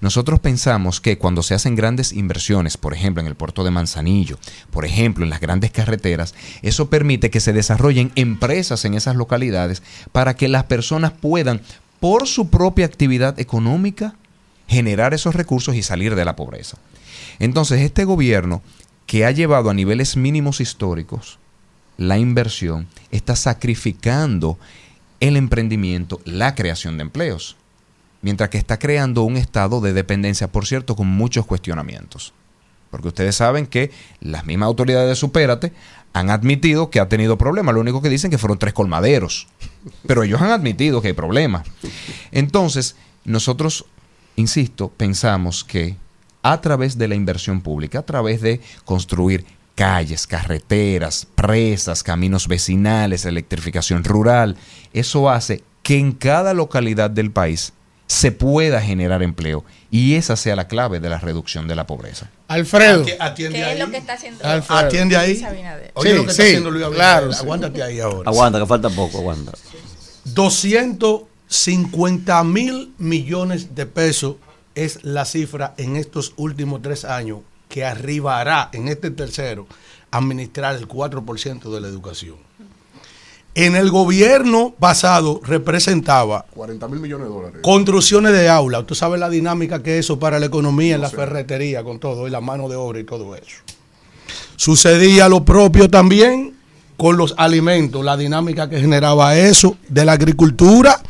Nosotros 0.00 0.40
pensamos 0.40 1.00
que 1.00 1.18
cuando 1.18 1.42
se 1.42 1.54
hacen 1.54 1.76
grandes 1.76 2.12
inversiones, 2.12 2.76
por 2.76 2.94
ejemplo 2.94 3.20
en 3.20 3.28
el 3.28 3.36
puerto 3.36 3.64
de 3.64 3.70
Manzanillo, 3.70 4.38
por 4.70 4.84
ejemplo 4.84 5.24
en 5.24 5.30
las 5.30 5.40
grandes 5.40 5.70
carreteras, 5.70 6.34
eso 6.62 6.90
permite 6.90 7.30
que 7.30 7.40
se 7.40 7.52
desarrollen 7.52 8.12
empresas 8.16 8.84
en 8.84 8.94
esas 8.94 9.16
localidades 9.16 9.82
para 10.10 10.34
que 10.34 10.48
las 10.48 10.64
personas 10.64 11.12
puedan, 11.12 11.62
por 12.00 12.26
su 12.26 12.48
propia 12.48 12.86
actividad 12.86 13.38
económica, 13.40 14.14
generar 14.68 15.14
esos 15.14 15.34
recursos 15.34 15.74
y 15.74 15.82
salir 15.82 16.14
de 16.14 16.24
la 16.24 16.36
pobreza. 16.36 16.78
Entonces, 17.40 17.80
este 17.80 18.04
gobierno 18.04 18.62
que 19.06 19.24
ha 19.24 19.30
llevado 19.30 19.70
a 19.70 19.74
niveles 19.74 20.16
mínimos 20.16 20.60
históricos 20.60 21.38
la 21.98 22.16
inversión, 22.16 22.86
está 23.10 23.36
sacrificando 23.36 24.56
el 25.20 25.36
emprendimiento, 25.36 26.20
la 26.24 26.54
creación 26.54 26.96
de 26.96 27.02
empleos, 27.02 27.56
mientras 28.22 28.48
que 28.48 28.58
está 28.58 28.78
creando 28.78 29.24
un 29.24 29.36
estado 29.36 29.80
de 29.80 29.92
dependencia, 29.92 30.48
por 30.50 30.66
cierto, 30.66 30.96
con 30.96 31.08
muchos 31.08 31.44
cuestionamientos. 31.44 32.32
Porque 32.90 33.08
ustedes 33.08 33.36
saben 33.36 33.66
que 33.66 33.90
las 34.20 34.46
mismas 34.46 34.68
autoridades 34.68 35.08
de 35.10 35.16
Supérate 35.16 35.72
han 36.14 36.30
admitido 36.30 36.88
que 36.88 37.00
ha 37.00 37.08
tenido 37.08 37.36
problemas. 37.36 37.74
Lo 37.74 37.82
único 37.82 38.00
que 38.00 38.08
dicen 38.08 38.30
que 38.30 38.38
fueron 38.38 38.58
tres 38.58 38.72
colmaderos. 38.72 39.48
Pero 40.06 40.22
ellos 40.22 40.40
han 40.40 40.52
admitido 40.52 41.02
que 41.02 41.08
hay 41.08 41.14
problemas. 41.14 41.66
Entonces, 42.30 42.96
nosotros, 43.24 43.84
insisto, 44.38 44.88
pensamos 44.96 45.64
que 45.64 45.96
a 46.42 46.60
través 46.60 46.96
de 46.96 47.08
la 47.08 47.14
inversión 47.14 47.60
pública, 47.60 48.00
a 48.00 48.06
través 48.06 48.40
de 48.40 48.60
construir 48.84 49.44
calles, 49.74 50.26
carreteras, 50.26 51.26
presas, 51.34 52.02
caminos 52.02 52.48
vecinales, 52.48 53.24
electrificación 53.24 54.04
rural, 54.04 54.56
eso 54.92 55.28
hace 55.30 55.62
que 55.82 55.98
en 55.98 56.12
cada 56.12 56.54
localidad 56.54 57.10
del 57.10 57.30
país 57.30 57.72
se 58.06 58.32
pueda 58.32 58.80
generar 58.80 59.22
empleo 59.22 59.64
y 59.90 60.14
esa 60.14 60.34
sea 60.36 60.56
la 60.56 60.66
clave 60.66 60.98
de 60.98 61.10
la 61.10 61.18
reducción 61.18 61.68
de 61.68 61.76
la 61.76 61.86
pobreza. 61.86 62.30
Alfredo. 62.48 63.04
Atiende 63.20 63.58
¿Qué 63.58 63.72
es 63.72 63.78
lo 63.78 63.90
que 63.90 63.98
está 63.98 64.14
haciendo 64.14 64.44
Atiende 64.44 65.16
ahí. 65.16 65.44
Oye, 65.94 66.14
lo 66.14 66.24
que 66.24 66.30
está 66.30 66.42
haciendo 66.42 66.70
Luis 66.70 66.86
Claro, 66.94 67.30
aguántate 67.32 67.82
ahí 67.82 68.00
ahora. 68.00 68.30
Aguanta, 68.30 68.58
que 68.58 68.66
falta 68.66 68.88
poco, 68.90 69.18
aguanta. 69.18 69.52
250 71.48 72.44
mil 72.44 72.92
millones 72.98 73.74
de 73.74 73.86
pesos 73.86 74.36
es 74.74 75.02
la 75.02 75.24
cifra 75.24 75.74
en 75.78 75.96
estos 75.96 76.34
últimos 76.36 76.82
tres 76.82 77.04
años 77.04 77.40
que 77.68 77.84
arribará 77.84 78.68
en 78.72 78.88
este 78.88 79.10
tercero 79.10 79.66
a 80.10 80.18
administrar 80.18 80.76
el 80.76 80.86
4% 80.86 81.72
de 81.72 81.80
la 81.80 81.88
educación. 81.88 82.36
En 83.54 83.74
el 83.74 83.90
gobierno 83.90 84.74
pasado 84.78 85.40
representaba 85.42 86.44
40 86.54 86.86
mil 86.88 87.00
millones 87.00 87.28
de 87.28 87.34
dólares. 87.34 87.60
Construcciones 87.62 88.32
de 88.32 88.48
aula. 88.48 88.80
Usted 88.80 88.94
sabe 88.94 89.18
la 89.18 89.28
dinámica 89.28 89.82
que 89.82 89.98
eso 89.98 90.18
para 90.18 90.38
la 90.38 90.46
economía, 90.46 90.94
en 90.94 91.00
la 91.00 91.10
ferretería, 91.10 91.82
con 91.82 91.98
todo, 91.98 92.28
y 92.28 92.30
la 92.30 92.40
mano 92.40 92.68
de 92.68 92.76
obra 92.76 93.00
y 93.00 93.04
todo 93.04 93.34
eso. 93.34 93.56
Sucedía 94.56 95.28
lo 95.28 95.44
propio 95.44 95.88
también 95.88 96.54
con 96.96 97.16
los 97.16 97.34
alimentos, 97.36 98.04
la 98.04 98.16
dinámica 98.16 98.68
que 98.68 98.80
generaba 98.80 99.36
eso, 99.36 99.76
de 99.88 100.04
la 100.04 100.12
agricultura, 100.12 101.00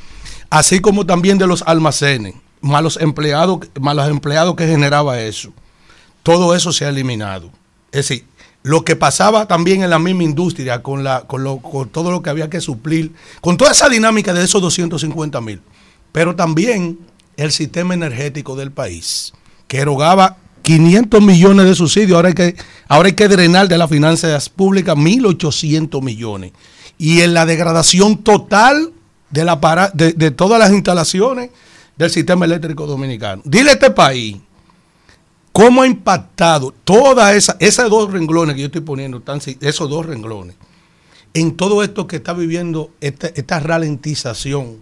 así 0.51 0.81
como 0.81 1.07
también 1.07 1.39
de 1.39 1.47
los 1.47 1.63
almacenes, 1.63 2.35
malos 2.61 2.99
empleados, 3.01 3.61
malos 3.81 4.09
empleados 4.09 4.57
que 4.57 4.67
generaba 4.67 5.21
eso. 5.21 5.53
Todo 6.23 6.55
eso 6.55 6.73
se 6.73 6.85
ha 6.85 6.89
eliminado. 6.89 7.51
Es 7.93 8.09
decir, 8.09 8.25
lo 8.63 8.85
que 8.85 8.97
pasaba 8.97 9.47
también 9.47 9.83
en 9.83 9.91
la 9.91 9.99
misma 9.99 10.25
industria, 10.25 10.83
con, 10.83 11.05
la, 11.05 11.23
con, 11.23 11.45
lo, 11.45 11.59
con 11.59 11.89
todo 11.89 12.11
lo 12.11 12.23
que 12.23 12.31
había 12.31 12.51
que 12.51 12.61
suplir, 12.61 13.13
con 13.41 13.57
toda 13.57 13.71
esa 13.73 13.89
dinámica 13.89 14.35
de 14.35 14.45
esos 14.45 14.61
250 14.61 15.41
mil, 15.41 15.61
pero 16.13 16.35
también 16.35 16.99
el 17.37 17.53
sistema 17.53 17.95
energético 17.95 18.57
del 18.57 18.73
país, 18.73 19.33
que 19.69 19.79
erogaba 19.79 20.37
500 20.63 21.23
millones 21.23 21.67
de 21.67 21.75
subsidios, 21.75 22.17
ahora 22.17 22.29
hay 22.29 22.35
que, 22.35 22.57
ahora 22.89 23.07
hay 23.07 23.15
que 23.15 23.29
drenar 23.29 23.69
de 23.69 23.79
las 23.79 23.89
finanzas 23.89 24.49
públicas 24.49 24.97
1.800 24.97 26.03
millones. 26.03 26.53
Y 26.99 27.21
en 27.21 27.33
la 27.33 27.47
degradación 27.47 28.19
total 28.19 28.93
de, 29.31 29.45
la 29.45 29.91
de, 29.95 30.13
de 30.13 30.31
todas 30.31 30.59
las 30.59 30.73
instalaciones 30.73 31.51
del 31.97 32.11
sistema 32.11 32.45
eléctrico 32.45 32.87
dominicano. 32.87 33.43
Dile 33.45 33.71
a 33.71 33.73
este 33.75 33.91
país 33.91 34.37
cómo 35.53 35.83
ha 35.83 35.87
impactado 35.87 36.73
toda 36.85 37.35
esa, 37.35 37.57
esos 37.59 37.91
dos 37.91 38.13
renglones 38.13 38.55
que 38.55 38.61
yo 38.61 38.67
estoy 38.67 38.83
poniendo, 38.83 39.23
esos 39.61 39.91
dos 39.91 40.07
renglones, 40.07 40.55
en 41.35 41.57
todo 41.57 41.83
esto 41.83 42.07
que 42.07 42.17
está 42.17 42.33
viviendo 42.33 42.93
esta, 43.01 43.27
esta 43.27 43.59
ralentización. 43.59 44.77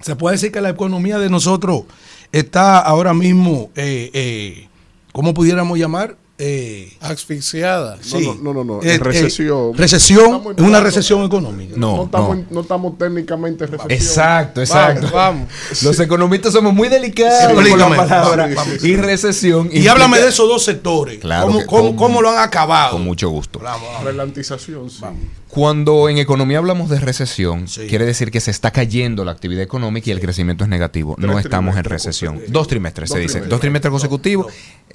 Se 0.00 0.16
puede 0.16 0.36
decir 0.36 0.50
que 0.50 0.60
la 0.60 0.70
economía 0.70 1.18
de 1.18 1.28
nosotros 1.28 1.84
está 2.32 2.78
ahora 2.78 3.12
mismo, 3.12 3.70
eh, 3.76 4.10
eh, 4.14 4.68
¿cómo 5.12 5.34
pudiéramos 5.34 5.78
llamar? 5.78 6.16
Eh, 6.44 6.92
asfixiada. 7.00 7.98
Sí. 8.00 8.28
No, 8.42 8.52
no, 8.52 8.64
no, 8.64 8.82
eh, 8.82 8.98
recesión. 8.98 9.76
recesión, 9.76 10.42
es 10.56 10.64
una 10.64 10.80
recesión 10.80 11.24
económica. 11.24 11.74
No, 11.76 12.06
estamos, 12.06 12.38
no. 12.50 12.62
estamos 12.62 12.98
técnicamente 12.98 13.64
en 13.64 13.70
recesión. 13.70 13.92
Exacto, 13.92 14.60
exacto. 14.60 15.08
Vamos, 15.12 15.48
Los 15.82 16.00
economistas 16.00 16.52
somos 16.52 16.74
muy 16.74 16.88
delicados 16.88 17.52
con 17.52 17.78
la 17.78 17.88
palabra 17.90 18.50
y 18.82 18.96
recesión. 18.96 19.70
Y, 19.72 19.86
háblame 19.86 20.18
de 20.18 20.30
esos 20.30 20.48
dos 20.48 20.64
sectores. 20.64 21.20
Claro 21.20 21.46
¿Cómo, 21.66 21.94
cómo, 21.94 22.20
lo 22.20 22.30
han 22.30 22.38
acabado? 22.38 22.92
Con 22.92 23.04
mucho 23.04 23.28
gusto. 23.28 23.60
Relantización, 24.02 24.90
sí. 24.90 25.04
Cuando 25.52 26.08
en 26.08 26.16
economía 26.16 26.56
hablamos 26.56 26.88
de 26.88 26.98
recesión, 26.98 27.66
quiere 27.66 28.06
decir 28.06 28.30
que 28.30 28.40
se 28.40 28.50
está 28.50 28.70
cayendo 28.70 29.22
la 29.22 29.32
actividad 29.32 29.62
económica 29.62 30.08
y 30.08 30.12
el 30.12 30.20
crecimiento 30.20 30.64
es 30.64 30.70
negativo. 30.70 31.14
no 31.18 31.38
estamos 31.38 31.76
en 31.76 31.84
recesión. 31.84 32.40
Dos 32.48 32.66
trimestres, 32.68 33.10
se 33.10 33.18
dice. 33.18 33.42
Dos 33.42 33.60
trimestres 33.60 33.90
consecutivos. 33.90 34.50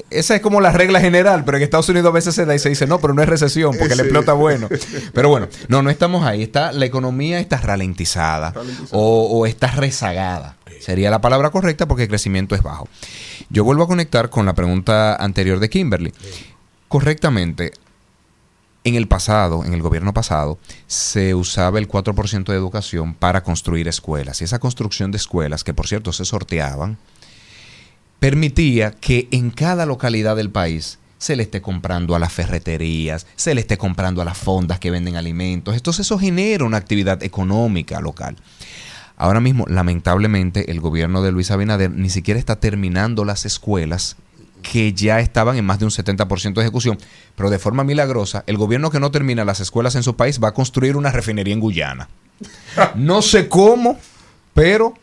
Esa 0.09 0.35
es 0.35 0.41
como 0.41 0.59
la 0.59 0.71
regla 0.71 0.99
general, 0.99 1.36
pero 1.43 1.57
en 1.57 1.63
Estados 1.63 1.89
Unidos 1.89 2.09
a 2.09 2.13
veces 2.13 2.35
se 2.35 2.45
da 2.45 2.55
y 2.55 2.59
se 2.59 2.69
dice, 2.69 2.87
no, 2.87 2.99
pero 2.99 3.13
no 3.13 3.21
es 3.21 3.29
recesión 3.29 3.75
porque 3.77 3.93
el 3.93 3.99
empleo 3.99 4.21
está 4.21 4.33
bueno. 4.33 4.69
Pero 5.13 5.29
bueno, 5.29 5.47
no, 5.67 5.81
no 5.81 5.89
estamos 5.89 6.25
ahí. 6.25 6.43
Está, 6.43 6.71
la 6.71 6.85
economía 6.85 7.39
está 7.39 7.57
ralentizada, 7.57 8.53
O, 8.91 9.27
o 9.31 9.45
está 9.45 9.67
rezagada. 9.71 10.57
Sería 10.79 11.09
la 11.09 11.21
palabra 11.21 11.49
correcta 11.49 11.87
porque 11.87 12.03
el 12.03 12.09
crecimiento 12.09 12.55
es 12.55 12.61
bajo. 12.61 12.87
Yo 13.49 13.63
vuelvo 13.63 13.83
a 13.83 13.87
conectar 13.87 14.29
con 14.29 14.45
la 14.45 14.53
pregunta 14.53 15.15
anterior 15.15 15.59
de 15.59 15.69
Kimberly. 15.69 16.13
Correctamente, 16.87 17.71
en 18.83 18.95
el 18.95 19.07
pasado, 19.07 19.65
en 19.65 19.73
el 19.73 19.81
gobierno 19.81 20.13
pasado, 20.13 20.59
se 20.87 21.35
usaba 21.35 21.79
el 21.79 21.87
4% 21.87 22.45
de 22.45 22.55
educación 22.55 23.13
para 23.13 23.43
construir 23.43 23.87
escuelas. 23.87 24.41
Y 24.41 24.45
esa 24.45 24.59
construcción 24.59 25.11
de 25.11 25.17
escuelas, 25.17 25.63
que 25.63 25.73
por 25.73 25.87
cierto 25.87 26.13
se 26.13 26.25
sorteaban, 26.25 26.97
permitía 28.19 28.91
que 28.91 29.27
en 29.31 29.51
cada 29.51 29.85
localidad 29.85 30.35
del 30.35 30.51
país 30.51 30.99
se 31.17 31.35
le 31.35 31.43
esté 31.43 31.61
comprando 31.61 32.15
a 32.15 32.19
las 32.19 32.31
ferreterías, 32.31 33.25
se 33.35 33.55
le 33.55 33.61
esté 33.61 33.77
comprando 33.77 34.21
a 34.21 34.25
las 34.25 34.37
fondas 34.37 34.79
que 34.79 34.91
venden 34.91 35.15
alimentos. 35.15 35.75
Entonces 35.75 36.05
eso 36.05 36.19
genera 36.19 36.65
una 36.65 36.77
actividad 36.77 37.23
económica 37.23 37.99
local. 38.01 38.35
Ahora 39.17 39.39
mismo, 39.39 39.65
lamentablemente, 39.67 40.69
el 40.69 40.79
gobierno 40.79 41.23
de 41.23 41.31
Luis 41.31 41.49
Abinader 41.49 41.89
ni 41.89 42.09
siquiera 42.09 42.39
está 42.39 42.59
terminando 42.59 43.25
las 43.25 43.45
escuelas 43.45 44.15
que 44.61 44.93
ya 44.93 45.19
estaban 45.19 45.57
en 45.57 45.65
más 45.65 45.79
de 45.79 45.85
un 45.85 45.91
70% 45.91 46.53
de 46.53 46.61
ejecución, 46.61 46.97
pero 47.35 47.49
de 47.49 47.59
forma 47.59 47.83
milagrosa, 47.83 48.43
el 48.47 48.57
gobierno 48.57 48.91
que 48.91 48.99
no 48.99 49.11
termina 49.11 49.45
las 49.45 49.59
escuelas 49.59 49.95
en 49.95 50.03
su 50.03 50.15
país 50.15 50.39
va 50.43 50.49
a 50.49 50.53
construir 50.53 50.97
una 50.97 51.11
refinería 51.11 51.53
en 51.53 51.59
Guyana. 51.59 52.09
No 52.95 53.21
sé 53.21 53.47
cómo, 53.47 53.97
pero 54.53 54.93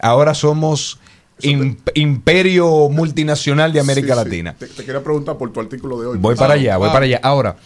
ahora 0.00 0.34
somos 0.34 1.00
imperio 1.42 2.88
multinacional 2.88 3.72
de 3.72 3.80
América 3.80 4.14
Latina. 4.14 4.54
Te, 4.58 4.68
quería 4.68 5.02
preguntar 5.02 5.36
por 5.36 5.52
tu 5.52 5.60
artículo 5.60 6.00
de 6.00 6.06
hoy. 6.06 6.18
Voy 6.18 6.34
para 6.34 6.54
allá, 6.54 6.76
voy 6.76 6.88
para 6.88 7.04
allá. 7.04 7.20
Ahora, 7.22 7.56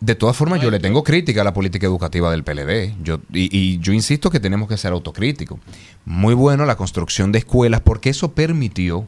de 0.00 0.14
todas 0.14 0.36
formas, 0.36 0.60
yo 0.60 0.70
le 0.70 0.78
tengo 0.78 1.02
crítica 1.02 1.40
a 1.40 1.44
la 1.44 1.52
política 1.52 1.86
educativa 1.86 2.30
del 2.30 2.44
PLD. 2.44 2.94
Yo, 3.02 3.20
y, 3.32 3.56
y, 3.56 3.78
yo 3.78 3.92
insisto 3.92 4.30
que 4.30 4.38
tenemos 4.38 4.68
que 4.68 4.76
ser 4.76 4.92
autocríticos. 4.92 5.58
Muy 6.04 6.34
bueno 6.34 6.64
la 6.66 6.76
construcción 6.76 7.32
de 7.32 7.40
escuelas 7.40 7.80
porque 7.80 8.10
eso 8.10 8.32
permitió 8.32 9.06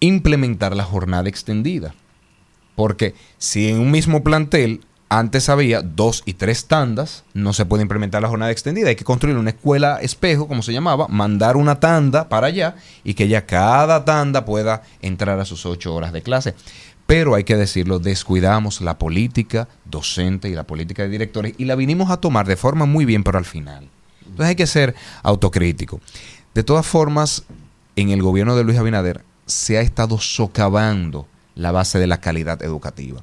implementar 0.00 0.76
la 0.76 0.84
jornada 0.84 1.28
extendida. 1.28 1.94
Porque 2.74 3.14
si 3.38 3.68
en 3.68 3.78
un 3.78 3.90
mismo 3.90 4.22
plantel 4.22 4.80
antes 5.10 5.48
había 5.48 5.82
dos 5.82 6.22
y 6.24 6.34
tres 6.34 6.66
tandas, 6.66 7.24
no 7.34 7.52
se 7.52 7.66
puede 7.66 7.82
implementar 7.82 8.22
la 8.22 8.28
jornada 8.28 8.52
extendida. 8.52 8.90
Hay 8.90 8.96
que 8.96 9.04
construir 9.04 9.36
una 9.36 9.50
escuela 9.50 9.98
espejo, 10.00 10.46
como 10.46 10.62
se 10.62 10.72
llamaba, 10.72 11.08
mandar 11.08 11.56
una 11.56 11.80
tanda 11.80 12.28
para 12.28 12.46
allá 12.46 12.76
y 13.02 13.14
que 13.14 13.26
ya 13.26 13.44
cada 13.44 14.04
tanda 14.04 14.44
pueda 14.44 14.82
entrar 15.02 15.40
a 15.40 15.44
sus 15.44 15.66
ocho 15.66 15.96
horas 15.96 16.12
de 16.12 16.22
clase. 16.22 16.54
Pero 17.06 17.34
hay 17.34 17.42
que 17.42 17.56
decirlo, 17.56 17.98
descuidamos 17.98 18.80
la 18.80 18.98
política 18.98 19.66
docente 19.84 20.48
y 20.48 20.54
la 20.54 20.62
política 20.62 21.02
de 21.02 21.08
directores 21.08 21.54
y 21.58 21.64
la 21.64 21.74
vinimos 21.74 22.08
a 22.10 22.18
tomar 22.18 22.46
de 22.46 22.56
forma 22.56 22.86
muy 22.86 23.04
bien, 23.04 23.24
pero 23.24 23.36
al 23.36 23.44
final. 23.44 23.88
Entonces 24.20 24.46
hay 24.46 24.54
que 24.54 24.68
ser 24.68 24.94
autocrítico. 25.24 26.00
De 26.54 26.62
todas 26.62 26.86
formas, 26.86 27.42
en 27.96 28.10
el 28.10 28.22
gobierno 28.22 28.54
de 28.54 28.62
Luis 28.62 28.78
Abinader 28.78 29.24
se 29.46 29.76
ha 29.76 29.80
estado 29.80 30.18
socavando 30.18 31.26
la 31.56 31.72
base 31.72 31.98
de 31.98 32.06
la 32.06 32.20
calidad 32.20 32.62
educativa. 32.62 33.20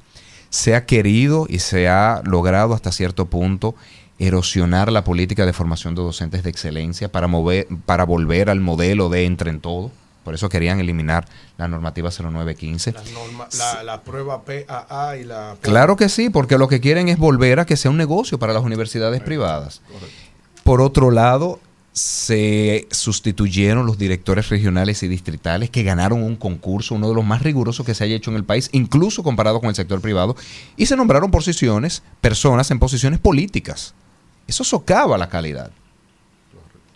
Se 0.50 0.74
ha 0.74 0.86
querido 0.86 1.46
y 1.48 1.58
se 1.58 1.88
ha 1.88 2.22
logrado 2.24 2.74
hasta 2.74 2.92
cierto 2.92 3.26
punto 3.26 3.74
erosionar 4.18 4.90
la 4.90 5.04
política 5.04 5.46
de 5.46 5.52
formación 5.52 5.94
de 5.94 6.02
docentes 6.02 6.42
de 6.42 6.50
excelencia 6.50 7.10
para, 7.10 7.28
mover, 7.28 7.68
para 7.86 8.04
volver 8.04 8.50
al 8.50 8.60
modelo 8.60 9.08
de 9.08 9.24
entre 9.24 9.50
en 9.50 9.60
todo. 9.60 9.90
Por 10.24 10.34
eso 10.34 10.48
querían 10.48 10.80
eliminar 10.80 11.26
la 11.56 11.68
normativa 11.68 12.10
0915. 12.10 12.94
La, 13.58 13.82
la, 13.82 14.02
prueba 14.02 14.42
PAA 14.44 15.16
y 15.16 15.24
la... 15.24 15.56
Claro 15.62 15.96
que 15.96 16.08
sí, 16.08 16.28
porque 16.28 16.58
lo 16.58 16.68
que 16.68 16.80
quieren 16.80 17.08
es 17.08 17.16
volver 17.16 17.60
a 17.60 17.64
que 17.64 17.76
sea 17.76 17.90
un 17.90 17.96
negocio 17.96 18.38
para 18.38 18.52
las 18.52 18.62
universidades 18.62 19.22
privadas. 19.22 19.80
Por 20.64 20.82
otro 20.82 21.10
lado, 21.10 21.60
se 21.98 22.86
sustituyeron 22.92 23.84
los 23.84 23.98
directores 23.98 24.48
regionales 24.50 25.02
y 25.02 25.08
distritales 25.08 25.68
que 25.68 25.82
ganaron 25.82 26.22
un 26.22 26.36
concurso, 26.36 26.94
uno 26.94 27.08
de 27.08 27.14
los 27.14 27.24
más 27.24 27.42
rigurosos 27.42 27.84
que 27.84 27.94
se 27.94 28.04
haya 28.04 28.14
hecho 28.14 28.30
en 28.30 28.36
el 28.36 28.44
país, 28.44 28.70
incluso 28.72 29.24
comparado 29.24 29.58
con 29.60 29.68
el 29.68 29.74
sector 29.74 30.00
privado, 30.00 30.36
y 30.76 30.86
se 30.86 30.96
nombraron 30.96 31.32
posiciones, 31.32 32.04
personas 32.20 32.70
en 32.70 32.78
posiciones 32.78 33.18
políticas. 33.18 33.94
Eso 34.46 34.62
socava 34.62 35.18
la 35.18 35.28
calidad. 35.28 35.72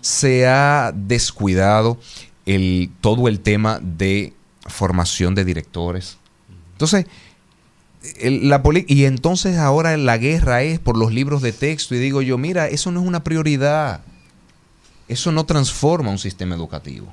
se 0.01 0.47
ha 0.47 0.93
descuidado 0.95 1.99
el, 2.47 2.91
todo 3.01 3.29
el 3.29 3.41
tema 3.41 3.81
de 3.83 4.35
formación 4.67 5.35
de 5.35 5.45
directores. 5.45 6.19
Entonces, 6.73 7.07
la 8.21 8.63
y 8.87 9.05
entonces 9.05 9.59
ahora 9.59 9.97
la 9.97 10.19
guerra 10.19 10.63
es 10.63 10.79
por 10.81 10.97
los 10.97 11.13
libros 11.13 11.43
de 11.43 11.53
texto 11.53 11.95
y 11.95 11.99
digo 11.99 12.23
yo, 12.23 12.39
mira, 12.39 12.69
eso 12.69 12.93
no 12.93 13.01
es 13.01 13.07
una 13.07 13.25
prioridad. 13.25 14.03
Eso 15.13 15.31
no 15.31 15.45
transforma 15.45 16.11
un 16.11 16.19
sistema 16.19 16.55
educativo. 16.55 17.13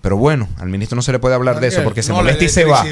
Pero 0.00 0.16
bueno, 0.16 0.48
al 0.58 0.68
ministro 0.68 0.96
no 0.96 1.02
se 1.02 1.12
le 1.12 1.18
puede 1.18 1.34
hablar 1.34 1.60
de 1.60 1.68
eso 1.68 1.82
porque 1.82 2.02
se 2.02 2.12
molesta 2.12 2.44
y 2.44 2.48
se 2.48 2.64
va. 2.64 2.84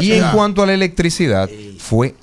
Y 0.00 0.12
en 0.12 0.28
cuanto 0.30 0.62
a 0.62 0.66
la 0.66 0.74
electricidad, 0.74 1.48
fue 1.78 2.14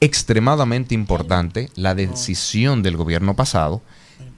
extremadamente 0.00 0.94
importante 0.94 1.70
la 1.74 1.94
decisión 1.94 2.82
del 2.82 2.96
gobierno 2.96 3.34
pasado 3.34 3.82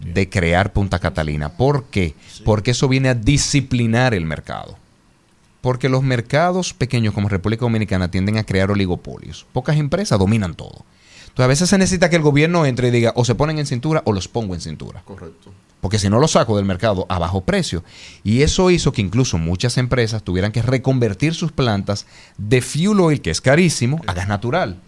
de 0.01 0.29
crear 0.29 0.73
Punta 0.73 0.99
Catalina. 0.99 1.51
¿Por 1.51 1.85
qué? 1.85 2.15
Porque 2.45 2.73
eso 2.73 2.89
viene 2.89 3.09
a 3.09 3.15
disciplinar 3.15 4.15
el 4.15 4.27
mercado. 4.27 4.77
Porque 5.61 5.89
los 5.89 6.03
mercados 6.03 6.73
pequeños 6.73 7.15
como 7.15 7.29
República 7.29 7.63
Dominicana 7.63 8.11
tienden 8.11 8.39
a 8.39 8.45
crear 8.45 8.71
oligopolios. 8.71 9.47
Pocas 9.53 9.77
empresas 9.77 10.19
dominan 10.19 10.55
todo. 10.55 10.85
Entonces 11.23 11.45
a 11.45 11.47
veces 11.47 11.71
se 11.71 11.79
necesita 11.79 12.11
que 12.11 12.17
el 12.17 12.23
gobierno 12.23 12.67
entre 12.67 12.89
y 12.89 12.91
diga 12.91 13.13
o 13.17 13.25
se 13.25 13.35
ponen 13.35 13.59
en 13.59 13.67
cintura 13.67 14.03
o 14.05 14.13
los 14.13 14.29
pongo 14.29 14.55
en 14.55 14.61
cintura. 14.61 15.03
Correcto. 15.05 15.53
Porque 15.81 15.99
si 15.99 16.09
no 16.09 16.19
los 16.19 16.33
saco 16.33 16.57
del 16.57 16.65
mercado 16.65 17.07
a 17.09 17.19
bajo 17.19 17.43
precio. 17.43 17.85
Y 18.25 18.43
eso 18.43 18.71
hizo 18.71 18.93
que 18.93 19.01
incluso 19.01 19.39
muchas 19.39 19.79
empresas 19.79 20.23
tuvieran 20.23 20.53
que 20.53 20.63
reconvertir 20.63 21.35
sus 21.35 21.53
plantas 21.53 22.07
de 22.37 22.61
fuel 22.63 23.01
oil, 23.01 23.21
que 23.21 23.31
es 23.31 23.41
carísimo, 23.41 24.01
a 24.07 24.15
gas 24.15 24.29
natural. 24.29 24.81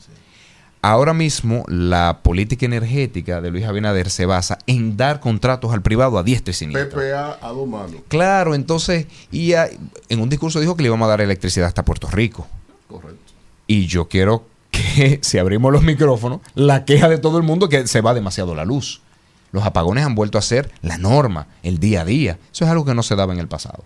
Ahora 0.82 1.12
mismo 1.12 1.64
la 1.68 2.20
política 2.22 2.64
energética 2.64 3.42
de 3.42 3.50
Luis 3.50 3.66
Abinader 3.66 4.08
se 4.08 4.24
basa 4.24 4.58
en 4.66 4.96
dar 4.96 5.20
contratos 5.20 5.74
al 5.74 5.82
privado 5.82 6.18
a 6.18 6.22
diestra 6.22 6.52
y 6.52 6.54
siniestra. 6.54 6.88
PPA 6.88 7.38
a 7.46 7.52
dos 7.52 7.68
manos. 7.68 7.96
Claro, 8.08 8.54
entonces, 8.54 9.06
y 9.30 9.52
en 9.52 10.20
un 10.20 10.30
discurso 10.30 10.58
dijo 10.58 10.76
que 10.76 10.82
le 10.82 10.86
íbamos 10.86 11.04
a 11.06 11.10
dar 11.10 11.20
electricidad 11.20 11.68
hasta 11.68 11.84
Puerto 11.84 12.08
Rico. 12.08 12.46
Correcto. 12.88 13.18
Y 13.66 13.86
yo 13.86 14.08
quiero 14.08 14.46
que, 14.70 15.18
si 15.22 15.36
abrimos 15.36 15.70
los 15.70 15.82
micrófonos, 15.82 16.40
la 16.54 16.86
queja 16.86 17.10
de 17.10 17.18
todo 17.18 17.36
el 17.36 17.44
mundo 17.44 17.66
es 17.66 17.70
que 17.70 17.86
se 17.86 18.00
va 18.00 18.14
demasiado 18.14 18.54
la 18.54 18.64
luz. 18.64 19.02
Los 19.52 19.64
apagones 19.64 20.04
han 20.04 20.14
vuelto 20.14 20.38
a 20.38 20.42
ser 20.42 20.70
la 20.82 20.98
norma, 20.98 21.46
el 21.62 21.78
día 21.78 22.02
a 22.02 22.04
día. 22.04 22.38
Eso 22.52 22.64
es 22.64 22.70
algo 22.70 22.84
que 22.84 22.94
no 22.94 23.02
se 23.02 23.16
daba 23.16 23.32
en 23.32 23.40
el 23.40 23.48
pasado. 23.48 23.84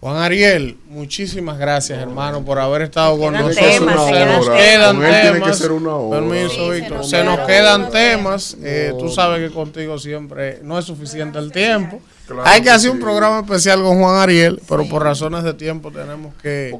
Juan 0.00 0.18
Ariel, 0.18 0.76
muchísimas 0.88 1.58
gracias, 1.58 1.98
hermano, 1.98 2.44
por 2.44 2.58
haber 2.58 2.82
estado 2.82 3.18
con 3.18 3.32
nosotros. 3.32 3.64
se 3.64 3.80
nos 3.80 4.48
quedan 4.48 5.00
temas. 5.00 5.62
Permiso, 6.10 6.70
Víctor. 6.70 7.04
Se 7.04 7.24
nos 7.24 7.40
quedan 7.40 7.90
temas. 7.90 8.56
Eh, 8.62 8.92
tú 8.98 9.08
sabes 9.08 9.48
que 9.48 9.54
contigo 9.54 9.98
siempre 9.98 10.60
no 10.62 10.78
es 10.78 10.84
suficiente 10.84 11.38
el 11.38 11.50
tiempo. 11.50 12.00
hay 12.44 12.60
que 12.60 12.70
hacer 12.70 12.90
un 12.90 13.00
programa 13.00 13.40
especial 13.40 13.82
con 13.82 13.98
Juan 13.98 14.16
Ariel, 14.20 14.60
pero 14.68 14.86
por 14.86 15.02
razones 15.02 15.42
de 15.44 15.54
tiempo 15.54 15.90
tenemos 15.90 16.34
que 16.42 16.78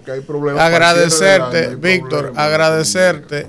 agradecerte, 0.59 1.75
Víctor, 1.77 2.35
agradecerte 2.37 3.47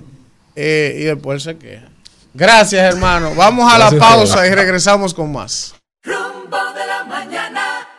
eh, 0.55 0.97
y 0.97 1.03
después 1.03 1.43
se 1.43 1.57
queja. 1.57 1.89
Gracias, 2.37 2.93
hermano. 2.93 3.33
Vamos 3.33 3.73
a 3.73 3.79
la 3.79 3.89
pausa 3.89 4.45
y 4.45 4.51
regresamos 4.51 5.11
con 5.11 5.31
más. 5.31 5.73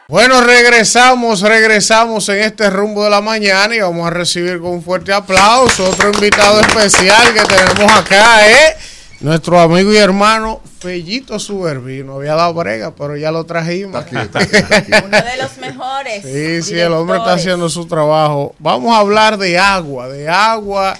Bueno, 0.07 0.41
regresamos, 0.43 1.41
regresamos 1.41 2.29
en 2.29 2.39
este 2.43 2.71
rumbo 2.71 3.03
de 3.03 3.11
la 3.11 3.21
mañana 3.21 3.75
y 3.75 3.81
vamos 3.81 4.07
a 4.07 4.11
recibir 4.11 4.61
con 4.61 4.71
un 4.75 4.83
fuerte 4.83 5.13
aplauso 5.13 5.91
otro 5.91 6.13
invitado 6.13 6.61
especial 6.61 7.35
que 7.35 7.41
tenemos 7.41 7.93
acá, 7.93 8.49
¿eh? 8.49 8.77
Nuestro 9.21 9.59
amigo 9.59 9.93
y 9.93 9.97
hermano 9.97 10.61
Fellito 10.79 11.41
Suberbi. 11.41 12.05
No 12.05 12.15
había 12.15 12.37
dado 12.37 12.55
brega, 12.55 12.93
pero 12.95 13.17
ya 13.17 13.33
lo 13.33 13.43
trajimos. 13.45 14.05
Uno 14.13 14.21
de 14.23 15.37
los 15.43 15.59
mejores. 15.59 16.23
Sí, 16.23 16.63
sí, 16.63 16.79
el 16.79 16.93
hombre 16.93 17.19
está 17.19 17.33
haciendo 17.33 17.69
su 17.69 17.87
trabajo. 17.89 18.55
Vamos 18.61 18.95
a 18.95 19.01
hablar 19.01 19.37
de 19.37 19.59
agua, 19.59 20.09
de 20.09 20.29
agua, 20.29 20.97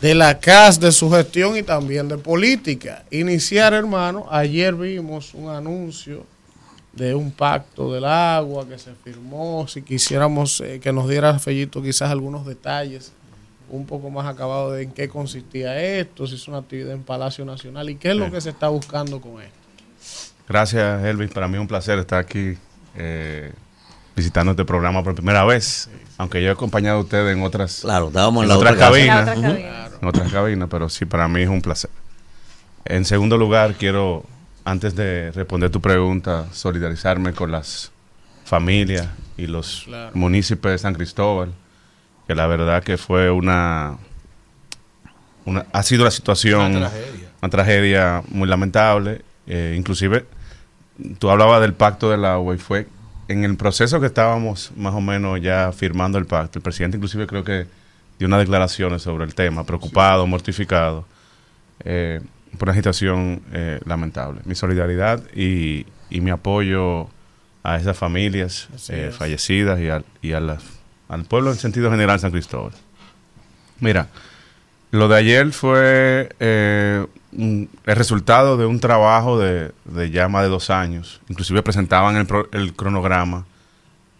de 0.00 0.14
la 0.14 0.38
CAS, 0.38 0.80
de 0.80 0.92
su 0.92 1.10
gestión 1.10 1.56
y 1.56 1.62
también 1.62 2.08
de 2.08 2.16
política. 2.16 3.04
Iniciar, 3.10 3.74
hermano, 3.74 4.26
ayer 4.30 4.74
vimos 4.74 5.34
un 5.34 5.50
anuncio 5.50 6.24
de 6.92 7.14
un 7.14 7.30
pacto 7.30 7.92
del 7.92 8.04
agua 8.04 8.66
que 8.66 8.78
se 8.78 8.92
firmó, 8.94 9.66
si 9.68 9.82
quisiéramos 9.82 10.60
eh, 10.60 10.80
que 10.80 10.92
nos 10.92 11.08
diera 11.08 11.38
Fellito 11.38 11.82
quizás 11.82 12.10
algunos 12.10 12.44
detalles 12.46 13.12
un 13.68 13.86
poco 13.86 14.10
más 14.10 14.26
acabados 14.26 14.74
de 14.74 14.82
en 14.82 14.90
qué 14.90 15.08
consistía 15.08 15.80
esto, 15.80 16.26
si 16.26 16.34
es 16.34 16.48
una 16.48 16.58
actividad 16.58 16.92
en 16.92 17.04
Palacio 17.04 17.44
Nacional 17.44 17.88
y 17.88 17.94
qué 17.94 18.10
es 18.10 18.16
lo 18.16 18.30
que 18.30 18.40
se 18.40 18.50
está 18.50 18.68
buscando 18.68 19.20
con 19.20 19.40
esto. 19.40 19.54
Gracias 20.48 21.04
Elvis, 21.04 21.30
para 21.30 21.46
mí 21.46 21.54
es 21.54 21.60
un 21.60 21.68
placer 21.68 21.98
estar 22.00 22.18
aquí 22.18 22.56
eh, 22.96 23.52
visitando 24.16 24.50
este 24.50 24.64
programa 24.64 25.04
por 25.04 25.14
primera 25.14 25.44
vez, 25.44 25.88
aunque 26.20 26.42
yo 26.42 26.48
he 26.48 26.52
acompañado 26.52 26.98
a 26.98 27.00
ustedes 27.00 27.34
en 27.34 27.42
otras, 27.42 27.80
claro, 27.80 28.08
estábamos 28.08 28.44
en, 28.44 28.50
otras 28.50 28.76
cabinas, 28.76 29.38
en 29.38 30.06
otras 30.06 30.30
cabinas, 30.30 30.68
pero 30.70 30.90
sí, 30.90 31.06
para 31.06 31.26
mí 31.28 31.40
es 31.40 31.48
un 31.48 31.62
placer. 31.62 31.88
En 32.84 33.06
segundo 33.06 33.38
lugar, 33.38 33.76
quiero 33.76 34.26
antes 34.66 34.94
de 34.94 35.30
responder 35.30 35.70
tu 35.70 35.80
pregunta, 35.80 36.44
solidarizarme 36.52 37.32
con 37.32 37.50
las 37.50 37.90
familias 38.44 39.08
y 39.38 39.46
los 39.46 39.86
municipios 40.12 40.72
de 40.72 40.78
San 40.78 40.92
Cristóbal, 40.92 41.54
que 42.26 42.34
la 42.34 42.46
verdad 42.46 42.82
que 42.82 42.98
fue 42.98 43.30
una, 43.30 43.96
una 45.46 45.64
ha 45.72 45.82
sido 45.82 46.04
la 46.04 46.10
situación, 46.10 46.76
una 46.76 47.48
tragedia, 47.48 48.22
muy 48.28 48.46
lamentable. 48.46 49.22
Eh, 49.46 49.74
inclusive, 49.74 50.26
tú 51.18 51.30
hablabas 51.30 51.62
del 51.62 51.72
pacto 51.72 52.10
del 52.10 52.26
agua 52.26 52.54
y 52.54 52.58
fue 52.58 52.88
en 53.30 53.44
el 53.44 53.56
proceso 53.56 54.00
que 54.00 54.06
estábamos 54.06 54.72
más 54.76 54.92
o 54.92 55.00
menos 55.00 55.40
ya 55.40 55.70
firmando 55.70 56.18
el 56.18 56.26
pacto. 56.26 56.58
El 56.58 56.64
presidente 56.64 56.96
inclusive 56.96 57.28
creo 57.28 57.44
que 57.44 57.64
dio 58.18 58.26
unas 58.26 58.40
declaraciones 58.40 59.02
sobre 59.02 59.24
el 59.24 59.36
tema, 59.36 59.64
preocupado, 59.64 60.26
mortificado. 60.26 61.06
Eh, 61.84 62.20
por 62.58 62.68
una 62.68 62.74
situación 62.74 63.42
eh, 63.52 63.78
lamentable. 63.86 64.40
Mi 64.44 64.56
solidaridad 64.56 65.22
y, 65.32 65.86
mi 66.10 66.30
apoyo 66.30 67.08
a 67.62 67.76
esas 67.76 67.96
familias 67.96 68.68
eh, 68.88 69.12
fallecidas 69.16 69.78
y, 69.78 70.26
y 70.26 70.32
a 70.32 70.58
al 71.08 71.24
pueblo 71.24 71.52
en 71.52 71.56
sentido 71.56 71.88
general 71.88 72.18
San 72.18 72.32
Cristóbal. 72.32 72.72
Mira, 73.78 74.08
lo 74.90 75.06
de 75.06 75.16
ayer 75.16 75.52
fue 75.52 76.30
eh, 77.38 77.68
el 77.86 77.96
resultado 77.96 78.56
de 78.56 78.66
un 78.66 78.80
trabajo 78.80 79.38
de, 79.38 79.72
de, 79.84 80.10
ya 80.10 80.28
más 80.28 80.42
de 80.42 80.48
dos 80.48 80.70
años. 80.70 81.20
Inclusive 81.28 81.62
presentaban 81.62 82.16
el, 82.16 82.26
el 82.52 82.74
cronograma 82.74 83.46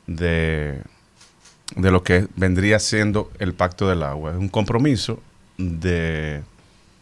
de, 0.07 0.82
de 1.77 1.91
lo 1.91 2.03
que 2.03 2.27
vendría 2.37 2.78
siendo 2.78 3.31
el 3.39 3.55
Pacto 3.55 3.89
del 3.89 4.03
Agua. 4.03 4.32
Es 4.32 4.37
un 4.39 4.49
compromiso 4.49 5.23
de 5.59 6.43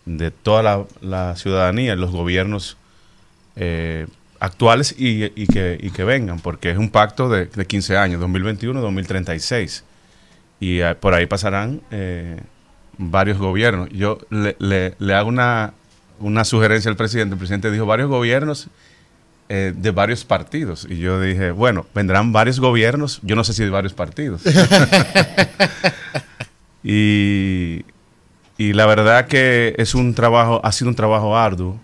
de 0.08 0.30
toda 0.30 0.86
la, 1.02 1.36
ciudadanía, 1.36 1.94
los 1.94 2.10
gobiernos 2.10 2.78
eh, 3.56 4.06
actuales 4.40 4.94
y, 4.96 5.46
que, 5.46 5.90
que, 5.94 6.04
vengan, 6.04 6.40
porque 6.40 6.70
es 6.70 6.78
un 6.78 6.88
pacto 6.90 7.28
de, 7.28 7.46
de 7.46 7.66
15 7.66 7.96
años, 7.98 8.22
2021-2036. 8.22 9.82
Y 10.60 10.80
eh, 10.80 10.94
por 10.94 11.14
ahí 11.14 11.26
pasarán 11.26 11.82
eh, 11.90 12.40
varios 12.96 13.38
gobiernos. 13.38 13.90
Yo 13.90 14.18
le, 14.30 14.56
le, 14.98 15.14
hago 15.14 15.28
una, 15.28 15.74
una, 16.20 16.44
sugerencia 16.44 16.90
al 16.90 16.96
presidente. 16.96 17.34
El 17.34 17.38
presidente 17.38 17.70
dijo 17.70 17.86
varios 17.86 18.08
gobiernos 18.08 18.68
de 19.48 19.90
varios 19.92 20.24
partidos. 20.24 20.86
Y 20.90 20.98
yo 20.98 21.20
dije, 21.20 21.52
bueno, 21.52 21.86
vendrán 21.94 22.32
varios 22.32 22.60
gobiernos, 22.60 23.20
yo 23.22 23.34
no 23.34 23.44
sé 23.44 23.54
si 23.54 23.64
de 23.64 23.70
varios 23.70 23.94
partidos. 23.94 24.42
y 26.84 27.82
y 28.58 28.72
la 28.72 28.86
verdad 28.86 29.28
que 29.28 29.76
es 29.78 29.94
un 29.94 30.14
trabajo, 30.14 30.60
ha 30.64 30.72
sido 30.72 30.90
un 30.90 30.96
trabajo 30.96 31.38
arduo 31.38 31.78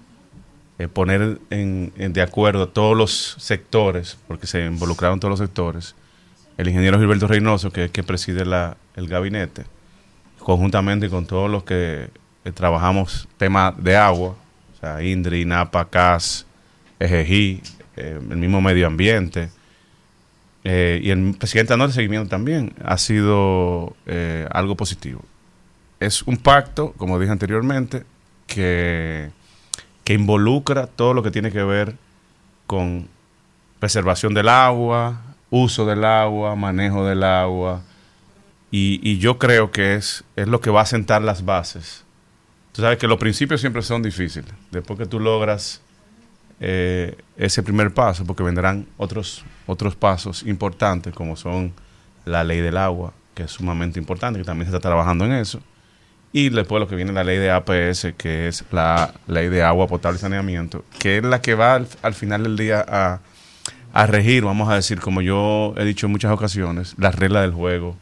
eh, 0.81 0.89
poner 0.89 1.39
en, 1.51 1.93
de 1.97 2.21
acuerdo 2.21 2.65
a 2.65 2.73
todos 2.73 2.97
los 2.97 3.37
sectores, 3.39 4.19
porque 4.27 4.49
se 4.49 4.67
involucraron 4.67 5.21
todos 5.21 5.31
los 5.31 5.39
sectores. 5.39 5.95
El 6.59 6.67
ingeniero 6.67 6.99
Gilberto 6.99 7.29
Reynoso, 7.29 7.71
que 7.71 7.85
es 7.85 7.91
que 7.93 8.03
preside 8.03 8.45
la, 8.45 8.77
el 8.97 9.07
gabinete, 9.07 9.67
conjuntamente 10.41 11.09
con 11.09 11.27
todos 11.27 11.49
los 11.49 11.63
que 11.63 12.11
eh, 12.45 12.53
trabajamos 12.53 13.29
temas 13.37 13.75
de 13.83 13.97
agua, 13.97 14.37
o 14.75 14.81
sea, 14.81 15.03
INDRI, 15.03 15.45
NAPA, 15.45 15.89
CAS, 15.89 16.47
EGI, 16.99 17.63
eh, 17.97 18.19
el 18.31 18.37
mismo 18.37 18.61
medio 18.61 18.87
ambiente, 18.87 19.51
y 20.65 21.11
el 21.11 21.37
presidente 21.39 21.75
dando 21.75 21.91
seguimiento 21.91 22.31
también, 22.31 22.73
ha 22.83 22.97
sido 22.97 23.95
algo 24.51 24.77
positivo 24.77 25.23
es 26.05 26.23
un 26.23 26.37
pacto, 26.37 26.93
como 26.97 27.19
dije 27.19 27.33
anteriormente, 27.33 28.05
que, 28.47 29.31
que 30.05 30.15
involucra 30.15 30.87
todo 30.87 31.15
lo 31.15 31.23
que 31.23 31.31
tiene 31.31 31.51
que 31.51 31.63
ver 31.63 31.97
con 32.67 33.09
preservación 33.79 34.35
del 34.35 34.49
agua, 34.49 35.21
uso 35.51 35.87
del 35.87 36.05
agua, 36.05 36.55
manejo 36.57 37.05
del 37.07 37.23
agua. 37.23 37.83
Y, 38.71 39.19
yo 39.19 39.39
creo 39.39 39.71
que 39.71 39.95
es, 39.95 40.25
es 40.35 40.49
lo 40.49 40.61
que 40.61 40.71
va 40.71 40.81
a 40.81 40.87
sentar 40.87 41.23
las 41.23 41.45
bases. 41.45 42.04
Tú 42.75 42.83
sabes 42.83 42.99
que 42.99 43.07
los 43.07 43.19
principios 43.19 43.61
siempre 43.61 43.83
son 43.83 44.03
difíciles. 44.03 44.53
Después 44.73 44.99
que 44.99 45.07
tú 45.07 45.21
logras 45.21 45.81
eh, 46.59 47.17
ese 47.37 47.63
primer 47.63 47.95
paso, 47.95 48.25
porque 48.25 48.43
vendrán 48.43 48.87
otros, 48.97 49.45
otros 49.67 49.95
pasos 49.95 50.43
importantes, 50.43 51.15
como 51.15 51.37
son 51.37 51.73
la 52.25 52.43
ley 52.43 52.61
del 52.61 52.77
agua, 52.77 53.13
que 53.33 53.45
es 53.45 53.53
sumamente 53.53 54.01
importante, 54.01 54.41
que 54.41 54.45
también 54.45 54.69
se 54.69 54.77
está 54.77 54.89
trabajando 54.89 55.25
en 55.25 55.35
eso. 55.35 55.61
Y 56.33 56.49
después 56.49 56.81
lo 56.81 56.89
que 56.89 56.97
viene 56.97 57.13
la 57.13 57.23
ley 57.23 57.39
de 57.39 57.53
APS, 57.53 58.09
que 58.19 58.49
es 58.49 58.65
la 58.73 59.15
ley 59.29 59.49
de 59.49 59.63
agua 59.63 59.87
potable 59.87 60.19
y 60.19 60.21
saneamiento, 60.21 60.85
que 60.99 61.19
es 61.19 61.25
la 61.25 61.41
que 61.41 61.55
va 61.55 61.75
al, 61.75 62.15
final 62.15 62.43
del 62.43 62.57
día 62.57 62.85
a, 62.89 63.21
a, 63.93 64.07
regir, 64.09 64.43
vamos 64.43 64.69
a 64.69 64.75
decir, 64.75 64.99
como 64.99 65.23
yo 65.23 65.75
he 65.77 65.85
dicho 65.85 66.07
en 66.07 66.13
muchas 66.13 66.33
ocasiones, 66.33 66.97
las 66.99 67.15
reglas 67.15 67.43
del 67.43 67.53
juego 67.53 67.97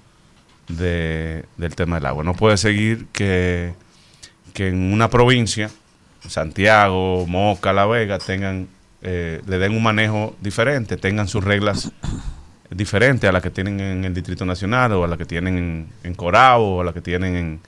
de, 0.69 1.45
del 1.59 1.75
tema 1.75 1.97
del 1.97 2.07
agua. 2.07 2.25
No 2.25 2.33
puede 2.33 2.57
seguir 2.57 3.07
que, 3.13 3.75
que 4.53 4.69
en 4.69 4.93
una 4.93 5.09
provincia, 5.09 5.71
Santiago, 6.29 7.27
Moca, 7.27 7.73
La 7.73 7.87
Vega, 7.87 8.19
tengan, 8.19 8.69
eh, 9.03 9.41
le 9.47 9.59
den 9.59 9.73
un 9.73 9.83
manejo 9.83 10.37
diferente, 10.41 10.97
tengan 10.97 11.29
sus 11.29 11.43
reglas 11.43 11.91
diferentes 12.71 13.29
a 13.29 13.33
las 13.33 13.43
que 13.43 13.51
tienen 13.51 13.81
en 13.81 14.05
el 14.05 14.15
Distrito 14.15 14.45
Nacional 14.45 14.93
o 14.93 15.05
a 15.05 15.09
las 15.09 15.19
que 15.19 15.27
tienen 15.27 15.59
en, 15.59 15.89
en 16.05 16.15
Corabo 16.15 16.77
o 16.77 16.81
a 16.81 16.85
las 16.85 16.95
que 16.95 17.01
tienen 17.01 17.37
en, 17.37 17.61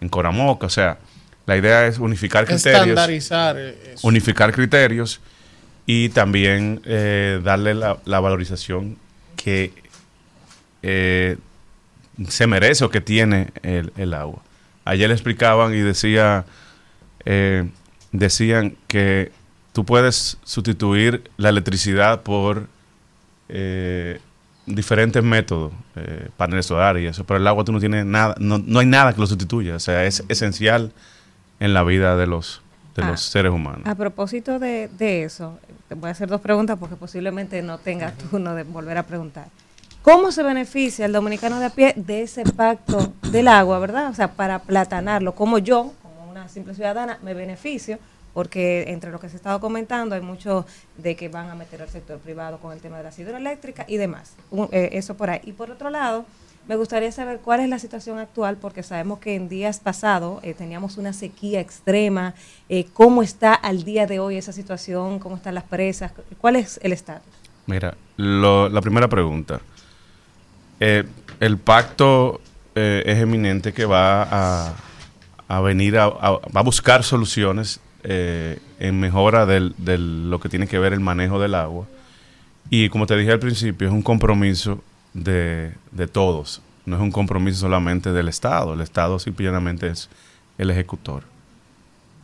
en 0.00 0.08
Coramoca. 0.08 0.66
O 0.66 0.70
sea, 0.70 0.98
la 1.46 1.56
idea 1.56 1.86
es 1.86 1.98
unificar 1.98 2.44
criterios. 2.44 2.86
Estandarizar. 2.86 3.56
Unificar 4.02 4.52
criterios 4.52 5.20
y 5.86 6.10
también 6.10 6.80
eh, 6.84 7.40
darle 7.42 7.74
la, 7.74 7.96
valorización 8.04 8.96
que 9.36 9.72
eh, 10.82 11.36
se 12.28 12.46
merece 12.46 12.84
o 12.84 12.90
que 12.90 13.00
tiene 13.00 13.48
el, 13.62 14.14
agua. 14.14 14.42
Ayer 14.84 15.08
le 15.08 15.14
explicaban 15.14 15.74
y 15.74 15.78
decía, 15.78 16.44
eh, 17.24 17.68
decían 18.12 18.76
que 18.86 19.32
tú 19.72 19.84
puedes 19.84 20.38
sustituir 20.44 21.30
la 21.36 21.48
electricidad 21.50 22.22
por 22.22 22.68
diferentes 24.74 25.22
métodos, 25.22 25.72
eh, 25.96 26.28
paneles 26.36 26.66
solares 26.66 27.02
y 27.02 27.06
eso, 27.06 27.24
pero 27.24 27.38
el 27.38 27.46
agua 27.46 27.64
tú 27.64 27.72
no 27.72 27.80
tienes 27.80 28.04
nada, 28.06 28.34
no, 28.38 28.58
no 28.58 28.78
hay 28.78 28.86
nada 28.86 29.12
que 29.12 29.20
lo 29.20 29.26
sustituya, 29.26 29.76
o 29.76 29.80
sea, 29.80 30.04
es 30.04 30.24
esencial 30.28 30.92
en 31.58 31.74
la 31.74 31.82
vida 31.82 32.16
de 32.16 32.26
los, 32.26 32.62
de 32.96 33.02
los 33.02 33.26
ah, 33.26 33.30
seres 33.30 33.52
humanos. 33.52 33.82
A 33.84 33.94
propósito 33.94 34.58
de, 34.58 34.88
de, 34.88 35.24
eso, 35.24 35.58
te 35.88 35.94
voy 35.94 36.08
a 36.08 36.12
hacer 36.12 36.28
dos 36.28 36.40
preguntas 36.40 36.78
porque 36.78 36.96
posiblemente 36.96 37.62
no 37.62 37.78
tengas 37.78 38.16
turno 38.18 38.54
de 38.54 38.62
volver 38.64 38.98
a 38.98 39.04
preguntar. 39.04 39.46
¿Cómo 40.02 40.32
se 40.32 40.42
beneficia 40.42 41.04
el 41.04 41.12
dominicano 41.12 41.60
de 41.60 41.66
a 41.66 41.70
pie 41.70 41.92
de 41.94 42.22
ese 42.22 42.44
pacto 42.44 43.12
del 43.30 43.48
agua, 43.48 43.78
verdad? 43.78 44.08
O 44.08 44.14
sea, 44.14 44.32
para 44.32 44.60
platanarlo, 44.60 45.34
como 45.34 45.58
yo, 45.58 45.92
como 46.02 46.30
una 46.30 46.48
simple 46.48 46.74
ciudadana, 46.74 47.18
me 47.22 47.34
beneficio 47.34 47.98
porque 48.32 48.84
entre 48.88 49.10
lo 49.10 49.20
que 49.20 49.28
se 49.28 49.36
ha 49.36 49.38
estado 49.38 49.60
comentando 49.60 50.14
hay 50.14 50.20
mucho 50.20 50.64
de 50.96 51.16
que 51.16 51.28
van 51.28 51.50
a 51.50 51.54
meter 51.54 51.82
al 51.82 51.88
sector 51.88 52.18
privado 52.18 52.58
con 52.58 52.72
el 52.72 52.80
tema 52.80 52.96
de 52.96 53.02
la 53.02 53.12
hidroeléctrica 53.16 53.84
y 53.88 53.98
demás. 53.98 54.36
Eh, 54.72 54.90
eso 54.92 55.16
por 55.16 55.28
ahí. 55.28 55.40
Y 55.44 55.52
por 55.52 55.70
otro 55.70 55.90
lado, 55.90 56.24
me 56.66 56.76
gustaría 56.76 57.10
saber 57.12 57.40
cuál 57.40 57.60
es 57.60 57.68
la 57.68 57.78
situación 57.78 58.18
actual, 58.18 58.56
porque 58.56 58.82
sabemos 58.82 59.18
que 59.18 59.34
en 59.34 59.48
días 59.48 59.80
pasados 59.80 60.42
eh, 60.44 60.54
teníamos 60.54 60.96
una 60.96 61.12
sequía 61.12 61.60
extrema. 61.60 62.34
Eh, 62.68 62.86
¿Cómo 62.94 63.22
está 63.22 63.52
al 63.52 63.82
día 63.82 64.06
de 64.06 64.20
hoy 64.20 64.36
esa 64.36 64.52
situación? 64.52 65.18
¿Cómo 65.18 65.36
están 65.36 65.54
las 65.54 65.64
presas? 65.64 66.12
¿Cuál 66.40 66.56
es 66.56 66.78
el 66.82 66.92
estatus? 66.92 67.34
Mira, 67.66 67.96
la 68.16 68.80
primera 68.80 69.08
pregunta. 69.08 69.60
El 70.80 71.58
pacto 71.58 72.40
es 72.74 73.18
eminente 73.18 73.72
que 73.72 73.84
va 73.84 74.72
a, 75.48 75.60
venir 75.60 75.98
a, 75.98 76.08
buscar 76.64 77.04
soluciones 77.04 77.80
eh, 78.02 78.58
en 78.78 78.98
mejora 78.98 79.44
de 79.44 79.98
lo 79.98 80.40
que 80.40 80.48
tiene 80.48 80.66
que 80.66 80.78
ver 80.78 80.92
el 80.92 81.00
manejo 81.00 81.38
del 81.38 81.54
agua. 81.54 81.86
Y 82.70 82.88
como 82.88 83.06
te 83.06 83.16
dije 83.16 83.32
al 83.32 83.40
principio, 83.40 83.88
es 83.88 83.92
un 83.92 84.02
compromiso 84.02 84.82
de, 85.12 85.72
todos, 86.12 86.62
no 86.86 86.96
es 86.96 87.02
un 87.02 87.10
compromiso 87.10 87.58
solamente 87.58 88.12
del 88.12 88.28
Estado, 88.28 88.74
el 88.74 88.80
Estado 88.80 89.18
simplemente 89.18 89.88
es 89.88 90.08
el 90.56 90.70
ejecutor. 90.70 91.24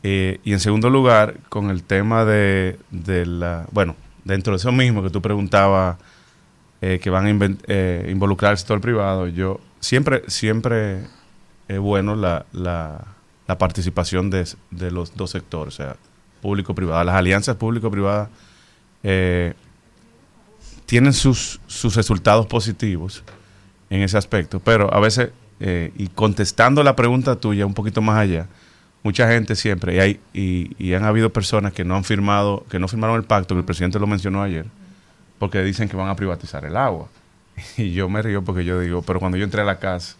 Eh, 0.05 0.41
y 0.45 0.53
en 0.53 0.61
segundo 0.61 0.89
lugar, 0.89 1.39
con 1.49 1.71
el 1.71 1.83
tema 1.83 2.25
de, 2.25 2.79
la, 3.27 3.67
bueno, 3.73 3.97
dentro 4.25 4.53
de 4.53 4.59
eso 4.59 4.71
mismo 4.71 5.03
que 5.03 5.11
tú 5.11 5.21
preguntabas, 5.21 5.97
eh, 6.81 6.99
que 7.03 7.11
van 7.11 7.27
a 7.27 8.11
involucrar 8.11 8.53
el 8.53 8.59
sector 8.59 8.81
privado, 8.81 9.29
yo 9.29 9.61
siempre, 9.81 10.23
siempre 10.29 11.01
es 11.69 11.79
bueno 11.79 12.17
la, 12.17 12.47
la 12.53 13.17
la 13.47 13.59
participación 13.59 14.31
de, 14.31 14.47
los 14.91 15.15
dos 15.17 15.31
sectores, 15.31 15.75
o 15.75 15.77
sea, 15.77 15.97
público-privado. 16.43 17.05
Las 17.05 17.15
alianzas 17.15 17.57
público-privadas 17.57 18.29
eh, 19.03 19.55
tienen 20.85 21.13
sus, 21.13 21.61
sus 21.67 21.95
resultados 21.95 22.47
positivos 22.47 23.23
en 23.89 24.03
ese 24.03 24.19
aspecto, 24.19 24.61
pero 24.61 24.93
a 24.93 24.99
veces, 24.99 25.31
eh, 25.61 25.93
y 25.97 26.09
contestando 26.09 26.83
la 26.83 26.97
pregunta 26.97 27.37
tuya 27.37 27.67
un 27.67 27.75
poquito 27.75 28.03
más 28.03 28.19
allá, 28.19 28.49
mucha 29.05 29.29
gente 29.29 29.55
siempre, 29.55 29.95
y, 29.95 29.99
hay, 30.01 30.21
y, 30.79 30.95
han 30.95 31.05
habido 31.05 31.33
personas 31.33 31.73
que 31.73 31.85
no 31.85 31.95
han 31.95 32.03
firmado, 32.03 32.67
que 32.69 32.81
no 32.81 32.89
firmaron 32.89 33.17
el 33.17 33.23
pacto, 33.23 33.55
que 33.55 33.61
el 33.61 33.65
presidente 33.65 34.01
lo 34.01 34.09
mencionó 34.09 34.43
ayer, 34.43 34.67
porque 35.39 35.63
dicen 35.63 35.89
que 35.89 35.97
van 35.97 36.09
a 36.09 36.17
privatizar 36.17 36.65
el 36.65 36.77
agua. 36.77 37.09
Y 37.77 37.93
yo 37.93 38.09
me 38.09 38.21
río 38.23 38.43
porque 38.43 38.65
yo 38.65 38.79
digo, 38.81 39.03
pero 39.03 39.19
cuando 39.19 39.39
yo 39.39 39.45
entré 39.45 39.63
a 39.63 39.65
la 39.65 39.79
casa, 39.79 40.17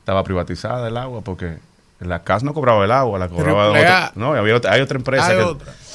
estaba 0.00 0.22
privatizada 0.24 0.88
el 0.88 0.96
agua 0.96 1.22
porque 1.22 1.58
la 2.00 2.22
CAS 2.22 2.42
no 2.42 2.52
cobraba 2.52 2.84
el 2.84 2.90
agua, 2.90 3.18
la 3.18 3.28
cobraba 3.28 3.70
otra, 3.70 4.12
No, 4.14 4.34
había 4.34 4.60
hay 4.68 4.80
otra 4.80 4.98
empresa 4.98 5.34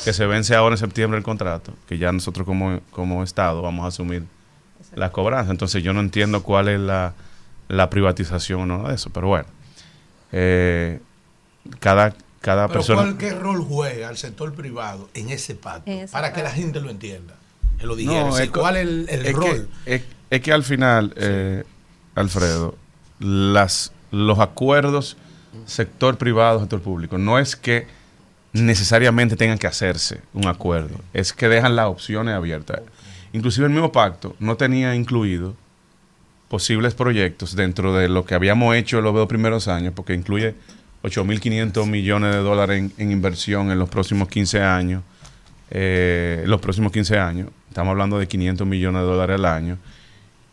que, 0.03 0.13
se 0.13 0.25
vence 0.25 0.55
ahora 0.55 0.73
en 0.73 0.79
septiembre 0.79 1.17
el 1.17 1.23
contrato, 1.23 1.73
que 1.87 1.97
ya 1.97 2.11
nosotros 2.11 2.45
como, 2.45 2.79
como 2.89 3.23
Estado 3.23 3.61
vamos 3.61 3.85
a 3.85 3.89
asumir 3.89 4.23
la 4.95 5.11
cobranza. 5.11 5.51
Entonces 5.51 5.83
yo 5.83 5.93
no 5.93 5.99
entiendo 5.99 6.41
cuál 6.41 6.69
es 6.69 6.79
la, 6.79 7.13
la 7.67 7.89
privatización 7.89 8.61
o 8.61 8.65
no 8.65 8.87
de 8.87 8.95
eso, 8.95 9.11
pero 9.11 9.27
bueno. 9.27 9.47
Eh, 10.31 10.99
cada, 11.79 12.15
cada 12.41 12.67
persona... 12.67 13.15
¿Qué 13.17 13.31
rol 13.31 13.61
juega 13.61 14.09
el 14.09 14.17
sector 14.17 14.53
privado 14.53 15.09
en 15.13 15.29
ese 15.29 15.53
pacto? 15.53 15.91
para 16.11 16.33
que 16.33 16.41
la 16.41 16.51
gente 16.51 16.81
lo 16.81 16.89
entienda. 16.89 17.35
Que 17.81 17.87
lo 17.87 17.95
¿Cuál 18.51 18.77
es 18.77 18.87
el, 19.09 19.33
rol? 19.33 19.67
Que, 19.85 20.03
es, 20.29 20.41
que 20.41 20.53
al 20.53 20.63
final, 20.63 21.13
eh, 21.17 21.63
Alfredo, 22.15 22.77
las, 23.19 23.91
los 24.11 24.39
acuerdos 24.39 25.17
sector 25.65 26.17
privado, 26.17 26.59
sector 26.59 26.81
público. 26.81 27.17
No 27.17 27.39
es 27.39 27.55
que 27.55 27.87
necesariamente 28.53 29.35
tengan 29.35 29.57
que 29.57 29.67
hacerse 29.67 30.21
un 30.33 30.47
acuerdo, 30.47 30.99
es 31.13 31.33
que 31.33 31.47
dejan 31.47 31.75
las 31.75 31.87
opciones 31.87 32.35
abiertas. 32.35 32.81
Inclusive 33.33 33.67
el 33.67 33.73
mismo 33.73 33.91
pacto 33.91 34.35
no 34.39 34.57
tenía 34.57 34.93
incluido 34.93 35.55
posibles 36.49 36.93
proyectos 36.93 37.55
dentro 37.55 37.93
de 37.93 38.09
lo 38.09 38.25
que 38.25 38.35
habíamos 38.35 38.75
hecho 38.75 38.97
en 38.97 39.05
los 39.05 39.13
dos 39.13 39.27
primeros 39.27 39.69
años, 39.69 39.93
porque 39.95 40.13
incluye 40.13 40.53
8.500 41.03 41.87
millones 41.87 42.35
de 42.35 42.41
dólares 42.41 42.91
en, 42.97 43.11
inversión 43.11 43.71
en 43.71 43.79
los 43.79 43.89
próximos 43.89 44.27
15 44.27 44.61
años. 44.61 45.03
Eh, 45.69 46.43
los 46.45 46.59
próximos 46.59 46.91
15 46.91 47.17
años, 47.17 47.47
estamos 47.71 47.91
hablando 47.91 48.19
de 48.19 48.27
500 48.27 48.67
millones 48.67 49.01
de 49.01 49.07
dólares 49.07 49.35
al 49.35 49.45
año. 49.45 49.77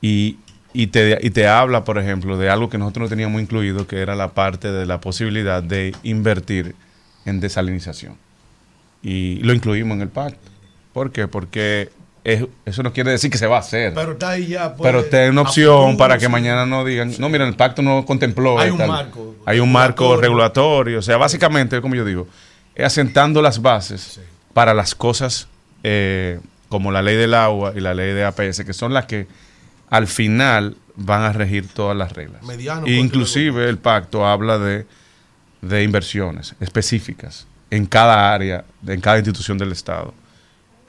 Y 0.01 0.39
y 0.73 0.89
te, 0.89 1.19
y 1.23 1.31
te 1.31 1.49
habla, 1.49 1.85
por 1.85 1.99
ejemplo, 1.99 2.37
de 2.37 2.51
algo 2.51 2.69
que 2.69 2.79
nosotros 2.79 3.05
no 3.05 3.09
teníamos 3.09 3.41
incluido, 3.41 3.87
que 3.87 4.01
era 4.01 4.15
la 4.15 4.29
parte 4.29 4.71
de 4.71 4.87
la 4.87 5.01
posibilidad 5.01 5.63
de 5.63 5.95
invertir 6.03 6.75
en 7.25 7.41
desalinización. 7.41 8.17
Y 9.03 9.37
lo 9.37 9.55
incluimos 9.55 9.97
en 9.97 10.03
el 10.03 10.09
pacto. 10.09 10.51
¿Por 10.93 11.11
qué? 11.11 11.27
Porque 11.27 11.91
eso 12.23 12.83
no 12.83 12.93
quiere 12.93 13.11
decir 13.11 13.31
que 13.31 13.39
se 13.39 13.47
va 13.47 13.57
a 13.57 13.61
hacer. 13.61 13.95
Pero 13.95 14.13
está 14.13 14.31
ahí 14.31 14.49
ya. 14.49 14.75
Pues, 14.75 14.87
pero 14.87 15.01
está 15.01 15.29
una 15.31 15.43
opción 15.43 15.97
para 15.97 16.19
que 16.19 16.29
mañana 16.29 16.67
no 16.67 16.85
digan, 16.85 17.13
no, 17.19 17.29
mira, 17.29 17.47
el 17.47 17.57
pacto 17.57 17.81
no 17.81 18.05
contempló. 18.05 18.59
Hay 18.59 18.71
un 18.71 18.87
marco. 18.87 19.37
Hay 19.47 19.61
un 19.61 19.73
marco 19.73 20.17
regulatorio. 20.17 20.99
O 20.99 21.03
sea, 21.03 21.17
básicamente, 21.17 21.81
como 21.81 21.95
yo 21.95 22.05
digo, 22.05 22.29
es 22.75 22.85
asentando 22.85 23.41
las 23.41 23.63
bases 23.63 24.21
para 24.53 24.75
las 24.75 24.95
cosas 24.95 25.49
eh, 25.83 26.41
como 26.69 26.93
la 26.93 27.03
ley 27.03 27.17
del 27.17 27.35
agua 27.35 27.73
y 27.75 27.81
la 27.81 27.95
ley 27.95 28.13
de 28.13 28.25
APS, 28.25 28.65
que 28.65 28.73
son 28.73 28.93
las 28.93 29.07
que 29.07 29.27
al 29.91 30.07
final 30.07 30.77
van 30.97 31.23
a 31.23 31.33
regir 31.33 31.69
todas 31.69 31.97
las 31.97 32.13
reglas. 32.13 32.43
Inclusive 32.87 33.69
el 33.69 33.79
pacto 33.79 34.27
habla 34.27 34.59
de, 34.59 34.85
inversiones 35.83 36.55
específicas 36.61 37.47
en 37.71 37.87
cada 37.87 38.33
área, 38.33 38.65
en 38.87 39.01
cada 39.01 39.19
institución 39.19 39.59
del 39.59 39.73
Estado. 39.73 40.15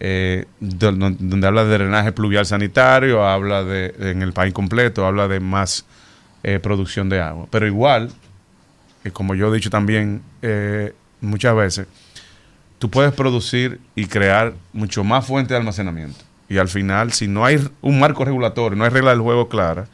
Eh, 0.02 0.46
donde, 0.62 1.46
habla 1.46 1.66
de 1.66 1.78
drenaje 1.78 2.14
pluvial 2.14 2.46
sanitario, 2.46 3.26
habla 3.26 3.66
de, 3.66 3.94
en 4.00 4.22
el 4.22 4.32
país 4.32 4.54
completo, 4.54 5.06
habla 5.06 5.28
de 5.28 5.42
más 5.42 5.86
eh, 6.44 6.60
producción 6.60 7.10
de 7.10 7.20
agua. 7.20 7.48
Pero 7.52 7.68
igual, 7.68 8.10
como 9.12 9.36
yo 9.36 9.52
he 9.52 9.56
dicho 9.56 9.70
también 9.70 10.22
eh, 10.42 10.94
muchas 11.20 11.56
veces, 11.56 11.88
tú 12.80 12.90
puedes 12.90 13.14
producir 13.14 13.80
y 13.96 14.08
crear 14.08 14.54
mucho 14.74 15.04
más 15.04 15.26
fuentes 15.26 15.50
de 15.50 15.58
almacenamiento 15.58 16.30
y 16.50 16.58
al 16.58 16.68
final, 16.68 17.14
si 17.14 17.28
no 17.28 17.46
hay 17.46 17.60
un 17.82 18.00
marco 18.00 18.26
regulatorio, 18.26 18.76
no 18.76 18.84
hay 18.84 18.90
regla 18.90 19.12
del 19.12 19.22
juego 19.22 19.48
clara, 19.48 19.88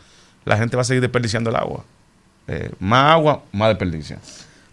la 0.45 0.57
gente 0.57 0.77
va 0.77 0.81
a 0.81 0.85
seguir 0.85 1.01
desperdiciando 1.01 1.49
el 1.49 1.57
agua. 1.57 1.83
Eh, 2.47 2.71
más 2.79 3.11
agua, 3.11 3.43
más 3.51 3.69
desperdicio. 3.69 4.17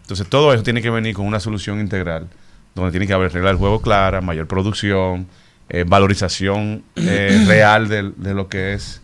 Entonces, 0.01 0.27
todo 0.29 0.53
eso 0.53 0.63
tiene 0.63 0.81
que 0.81 0.89
venir 0.89 1.13
con 1.13 1.25
una 1.27 1.41
solución 1.41 1.81
integral 1.81 2.29
donde 2.73 2.91
tiene 2.91 3.05
que 3.05 3.13
haber 3.13 3.33
reglas 3.33 3.51
del 3.51 3.57
juego 3.57 3.81
claras, 3.81 4.23
mayor 4.23 4.47
producción, 4.47 5.27
eh, 5.69 5.83
valorización 5.85 6.83
eh, 6.95 7.43
real 7.47 7.89
de, 7.89 8.33
lo 8.33 8.47
que 8.47 8.73
es 8.73 9.01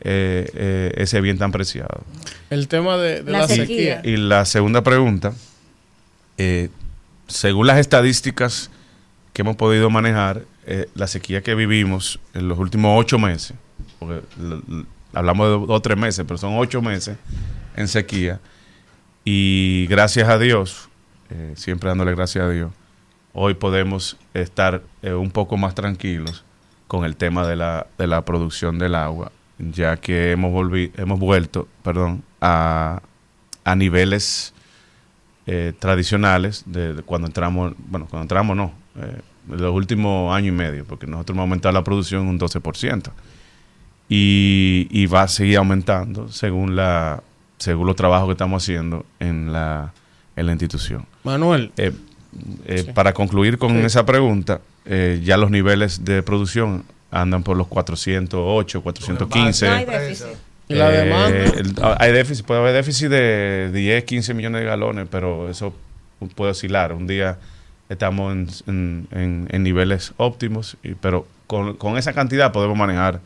eh, 0.00 0.92
ese 0.96 1.20
bien 1.20 1.38
tan 1.38 1.52
preciado. 1.52 2.02
El 2.50 2.66
tema 2.66 2.96
de, 2.96 3.22
la, 3.22 3.46
sequía. 3.46 4.00
Y 4.04 4.16
la 4.16 4.44
segunda 4.44 4.82
pregunta, 4.82 5.32
según 7.26 7.66
las 7.66 7.78
estadísticas 7.78 8.70
que 9.32 9.42
hemos 9.42 9.56
podido 9.56 9.90
manejar, 9.90 10.44
la 10.94 11.06
sequía 11.06 11.42
que 11.42 11.54
vivimos 11.54 12.18
en 12.34 12.48
los 12.48 12.58
últimos 12.58 12.98
ocho 12.98 13.18
meses, 13.18 13.54
porque 13.98 14.22
hablamos 15.12 15.46
de 15.46 15.52
dos 15.52 15.70
o 15.70 15.80
tres 15.80 15.96
meses, 15.96 16.24
pero 16.26 16.38
son 16.38 16.58
ocho 16.58 16.82
meses 16.82 17.16
en 17.76 17.86
sequía, 17.86 18.40
y 19.24 19.86
gracias 19.88 20.28
a 20.28 20.38
Dios, 20.38 20.88
siempre 21.54 21.88
dándole 21.88 22.14
gracias 22.14 22.44
a 22.44 22.48
Dios, 22.48 22.72
hoy 23.32 23.54
podemos 23.54 24.16
estar 24.32 24.82
eh, 25.02 25.12
un 25.12 25.30
poco 25.30 25.58
más 25.58 25.74
tranquilos 25.74 26.44
con 26.86 27.04
el 27.04 27.16
tema 27.16 27.46
de 27.46 27.54
la, 27.56 27.86
de 27.98 28.06
la 28.06 28.24
producción 28.24 28.78
del 28.78 28.94
agua, 28.94 29.30
ya 29.58 29.98
que 29.98 30.32
hemos, 30.32 30.52
hemos 30.96 31.18
vuelto 31.20 31.68
perdón, 31.82 32.22
a, 32.40 33.02
a 33.62 33.76
niveles 33.76 34.54
eh, 35.46 35.72
tradicionales 35.78 36.64
de, 36.66 37.02
cuando 37.04 37.26
entramos, 37.26 37.74
bueno, 37.88 38.06
cuando 38.08 38.22
entramos 38.22 38.56
no, 38.56 38.72
eh, 39.00 39.20
los 39.48 39.74
últimos 39.74 40.34
año 40.34 40.48
y 40.48 40.56
medio, 40.56 40.84
porque 40.84 41.06
nosotros 41.06 41.34
hemos 41.34 41.44
aumentado 41.44 41.72
la 41.72 41.84
producción 41.84 42.26
un 42.26 42.38
12%. 42.38 43.10
Y, 44.08 44.86
y 44.90 45.06
va 45.06 45.22
a 45.22 45.28
seguir 45.28 45.56
aumentando 45.56 46.30
según 46.30 46.76
la 46.76 47.22
según 47.58 47.86
los 47.86 47.96
trabajos 47.96 48.28
que 48.28 48.32
estamos 48.32 48.62
haciendo 48.62 49.06
en 49.18 49.52
la, 49.52 49.92
en 50.36 50.46
la 50.46 50.52
institución. 50.52 51.06
Manuel. 51.24 51.72
Eh, 51.76 51.92
eh, 52.66 52.92
para 52.94 53.14
concluir 53.14 53.58
con 53.58 53.76
esa 53.78 54.04
pregunta, 54.04 54.60
eh, 54.84 55.20
ya 55.24 55.36
los 55.36 55.50
niveles 55.50 56.04
de 56.04 56.22
producción 56.22 56.84
andan 57.10 57.42
por 57.42 57.56
los 57.56 57.66
408, 57.66 58.82
415. 58.82 59.68
hay 59.68 59.86
déficit. 60.68 60.74
¿Y 60.74 60.74
la 60.74 60.90
demanda? 60.90 61.52
Ah, 61.82 61.96
hay 62.00 62.12
déficit, 62.12 62.46
puede 62.46 62.60
haber 62.60 62.74
déficit 62.74 63.08
de 63.08 63.70
10, 63.72 64.04
15 64.04 64.34
millones 64.34 64.62
de 64.62 64.66
galones, 64.66 65.06
pero 65.10 65.48
eso 65.48 65.74
puede 66.34 66.52
oscilar. 66.52 66.92
Un 66.92 67.06
día 67.06 67.38
estamos 67.88 68.64
en, 68.66 69.06
en, 69.10 69.62
niveles 69.62 70.12
óptimos, 70.16 70.76
y, 70.82 70.94
pero 70.94 71.26
con, 71.46 71.76
con, 71.76 71.96
esa 71.96 72.12
cantidad 72.12 72.52
podemos 72.52 72.76
manejar 72.76 73.20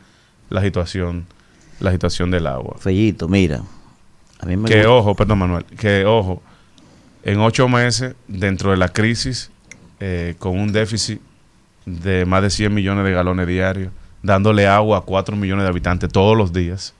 la 0.49 0.61
situación 0.61 1.25
la 1.81 1.91
situación 1.91 2.31
del 2.31 2.47
agua. 2.47 2.75
Fellito, 2.79 3.27
mira. 3.27 3.61
A 4.39 4.45
mí 4.45 4.55
me 4.55 4.69
que 4.69 4.85
ojo, 4.85 5.15
perdón 5.15 5.39
Manuel, 5.39 5.65
que 5.65 6.05
ojo, 6.05 6.41
en 7.23 7.39
ocho 7.39 7.67
meses, 7.67 8.15
dentro 8.27 8.71
de 8.71 8.77
la 8.77 8.89
crisis, 8.89 9.51
eh, 9.99 10.35
con 10.39 10.57
un 10.59 10.71
déficit 10.71 11.21
de 11.85 12.25
más 12.25 12.41
de 12.41 12.49
100 12.49 12.73
millones 12.73 13.05
de 13.05 13.11
galones 13.11 13.47
diarios, 13.47 13.91
dándole 14.23 14.67
agua 14.67 14.99
a 14.99 15.01
4 15.01 15.35
millones 15.35 15.63
de 15.63 15.69
habitantes 15.69 16.09
todos 16.09 16.37
los 16.37 16.53
días, 16.53 16.93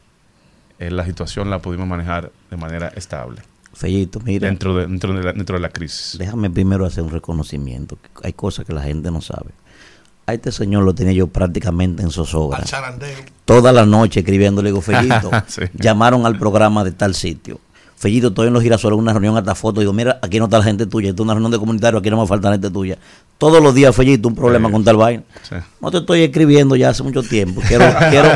eh, 0.82 0.90
la 0.90 1.06
situación 1.06 1.50
la 1.50 1.60
pudimos 1.60 1.88
manejar 1.88 2.32
de 2.50 2.58
manera 2.58 2.88
estable. 2.96 3.44
Fellito, 3.74 4.20
mira. 4.20 4.48
Dentro 4.48 4.76
de, 4.76 4.88
dentro, 4.88 5.14
de 5.14 5.24
la, 5.24 5.34
dentro 5.34 5.56
de 5.56 5.62
la 5.62 5.70
crisis. 5.70 6.18
Déjame 6.18 6.50
primero 6.50 6.86
hacer 6.86 7.04
un 7.04 7.12
reconocimiento. 7.12 8.00
Hay 8.24 8.34
cosas 8.34 8.66
que 8.66 8.74
la 8.74 8.82
gente 8.82 9.12
no 9.12 9.22
sabe. 9.22 9.52
A 10.26 10.34
este 10.34 10.52
señor 10.52 10.84
lo 10.84 10.96
tenía 10.96 11.14
yo 11.14 11.28
prácticamente 11.28 12.02
en 12.02 12.10
zozobra. 12.10 12.64
Toda 13.46 13.72
la 13.72 13.86
noche 13.86 14.22
escribiéndole, 14.22 14.70
digo, 14.70 14.82
Fellito, 14.82 15.30
llamaron 15.74 16.26
al 16.26 16.40
programa 16.40 16.84
de 16.84 16.92
tal 16.92 17.14
sitio 17.14 17.60
Fellito, 18.02 18.30
estoy 18.30 18.48
en 18.48 18.54
los 18.54 18.64
girasoles, 18.64 18.98
una 18.98 19.14
reunión 19.14 19.38
hasta 19.38 19.54
foto. 19.54 19.80
Digo, 19.80 19.94
mira, 19.94 20.18
aquí 20.24 20.40
no 20.40 20.46
está 20.46 20.58
la 20.58 20.64
gente 20.64 20.88
tuya. 20.88 21.10
Esto 21.10 21.22
es 21.22 21.26
una 21.26 21.36
reunión 21.36 21.52
de 21.52 21.60
comunitario, 21.60 22.00
aquí 22.00 22.10
no 22.10 22.20
me 22.20 22.26
falta 22.26 22.50
la 22.50 22.56
gente 22.56 22.72
tuya. 22.72 22.98
Todos 23.38 23.62
los 23.62 23.76
días, 23.76 23.96
Fellito, 23.96 24.28
un 24.28 24.34
problema 24.34 24.72
con 24.72 24.84
tal 24.84 24.98
vaina. 24.98 25.22
No 25.80 25.92
te 25.92 26.00
estoy 26.00 26.24
escribiendo 26.24 26.76
ya 26.76 26.90
hace 26.90 27.04
mucho 27.04 27.22
tiempo. 27.22 27.62
Quiero, 27.68 27.86
quiero, 28.10 28.30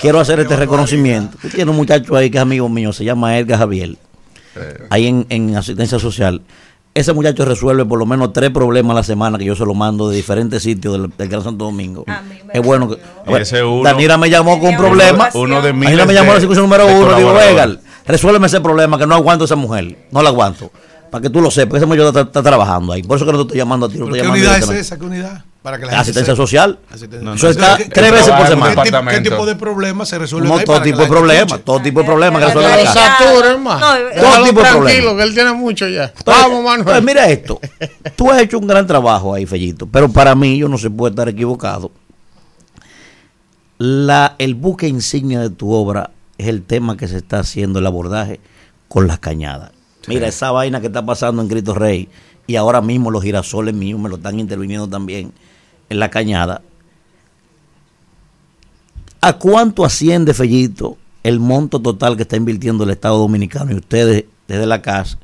quiero 0.00 0.20
hacer 0.20 0.40
este 0.40 0.56
reconocimiento. 0.56 1.36
Tú 1.36 1.50
tienes 1.50 1.68
un 1.68 1.76
muchacho 1.76 2.16
ahí 2.16 2.30
que 2.30 2.38
es 2.38 2.42
amigo 2.42 2.66
mío, 2.70 2.94
se 2.94 3.04
llama 3.04 3.36
Edgar 3.36 3.58
Javier. 3.58 3.98
Ahí 4.88 5.06
en, 5.06 5.26
en 5.28 5.54
asistencia 5.54 5.98
social. 5.98 6.40
Ese 6.94 7.12
muchacho 7.12 7.44
resuelve 7.44 7.84
por 7.84 7.98
lo 7.98 8.06
menos 8.06 8.32
tres 8.32 8.48
problemas 8.48 8.92
a 8.92 9.00
la 9.00 9.02
semana 9.02 9.36
que 9.36 9.44
yo 9.44 9.54
se 9.54 9.66
lo 9.66 9.74
mando 9.74 10.08
de 10.08 10.16
diferentes 10.16 10.62
sitios 10.62 10.94
del, 10.94 11.28
Gran 11.28 11.42
Santo 11.42 11.66
Domingo. 11.66 12.06
Es 12.54 12.62
bueno 12.62 12.88
que. 12.88 12.96
Danira 13.84 14.16
me 14.16 14.30
llamó 14.30 14.58
con 14.58 14.70
un 14.70 14.76
problema. 14.78 15.28
Uno 15.34 15.60
de 15.60 15.74
Danira 15.74 16.06
me 16.06 16.14
llamó 16.14 16.30
a 16.30 16.34
la 16.36 16.40
situación 16.40 16.64
número 16.64 16.86
uno. 16.86 17.16
Digo, 17.18 17.38
Edgar 17.38 17.89
resuélveme 18.10 18.46
ese 18.46 18.60
problema 18.60 18.98
que 18.98 19.06
no 19.06 19.14
aguanto 19.14 19.44
a 19.44 19.46
esa 19.46 19.56
mujer. 19.56 20.06
No 20.10 20.22
la 20.22 20.30
aguanto. 20.30 20.70
Para 21.10 21.22
que 21.22 21.30
tú 21.30 21.40
lo 21.40 21.50
sepas, 21.50 21.78
ese 21.78 21.86
mujer 21.86 22.02
está, 22.02 22.20
está, 22.20 22.42
trabajando 22.42 22.92
ahí. 22.92 23.02
Por 23.02 23.16
eso 23.16 23.26
que 23.26 23.32
no 23.32 23.38
te 23.38 23.42
estoy 23.42 23.58
llamando 23.58 23.86
a 23.86 23.88
ti. 23.88 23.96
¿Qué 23.96 24.02
unidad 24.02 24.58
es 24.58 24.70
esa? 24.70 24.98
¿Qué 24.98 25.04
unidad? 25.04 25.44
Para 25.62 25.78
que 25.78 25.84
la 25.84 26.00
asistencia 26.00 26.34
social. 26.34 26.78
No, 27.20 27.34
eso 27.34 27.50
está 27.50 27.76
tres 27.76 28.12
veces 28.12 28.32
por 28.32 28.46
semana. 28.46 29.10
¿Qué, 29.10 29.20
tipo 29.20 29.44
de 29.44 29.56
problemas 29.56 30.08
se 30.08 30.18
resuelve? 30.18 30.48
No, 30.48 30.58
todo 30.60 30.80
tipo 30.80 30.98
de 30.98 31.06
problemas. 31.06 31.60
Todo 31.60 31.82
tipo 31.82 32.00
de 32.00 32.06
problemas 32.06 32.40
que 32.40 32.46
resuelve. 32.46 32.86
Satura, 32.86 33.50
hermano. 33.50 33.86
Todo 34.20 34.44
tipo 34.44 34.62
de 34.62 34.70
problemas. 34.70 35.14
que 35.16 35.22
él 35.22 35.34
tiene 35.34 35.52
mucho 35.52 35.88
ya. 35.88 36.12
Vamos, 36.24 36.64
Manuel. 36.64 36.84
Pues 36.84 37.02
mira 37.02 37.28
esto. 37.28 37.60
Tú 38.16 38.30
has 38.30 38.40
hecho 38.40 38.58
un 38.58 38.66
gran 38.66 38.86
trabajo 38.86 39.34
ahí, 39.34 39.44
Fellito. 39.44 39.86
Pero 39.86 40.08
para 40.10 40.34
mí, 40.34 40.56
yo 40.56 40.68
no 40.68 40.78
se 40.78 40.88
puede 40.88 41.10
estar 41.10 41.28
equivocado. 41.28 41.90
La, 43.76 44.36
el 44.38 44.54
buque 44.54 44.88
insignia 44.88 45.40
de 45.40 45.50
tu 45.50 45.72
obra 45.72 46.10
es 46.40 46.46
el 46.46 46.62
tema 46.62 46.96
que 46.96 47.06
se 47.06 47.18
está 47.18 47.40
haciendo, 47.40 47.78
el 47.78 47.86
abordaje 47.86 48.40
con 48.88 49.06
las 49.06 49.18
cañadas. 49.18 49.72
Mira, 50.08 50.26
esa 50.26 50.50
vaina 50.50 50.80
que 50.80 50.86
está 50.86 51.04
pasando 51.04 51.42
en 51.42 51.48
Cristo 51.48 51.74
Rey 51.74 52.08
y 52.46 52.56
ahora 52.56 52.80
mismo 52.80 53.10
los 53.10 53.22
girasoles 53.22 53.74
míos 53.74 54.00
me 54.00 54.08
lo 54.08 54.16
están 54.16 54.40
interviniendo 54.40 54.88
también 54.88 55.32
en 55.88 55.98
la 55.98 56.10
cañada. 56.10 56.62
¿A 59.20 59.34
cuánto 59.34 59.84
asciende, 59.84 60.32
Fellito, 60.32 60.96
el 61.22 61.38
monto 61.38 61.80
total 61.80 62.16
que 62.16 62.22
está 62.22 62.36
invirtiendo 62.36 62.84
el 62.84 62.90
Estado 62.90 63.18
Dominicano 63.18 63.72
y 63.72 63.76
ustedes 63.76 64.24
desde 64.48 64.66
la 64.66 64.80
casa? 64.80 65.18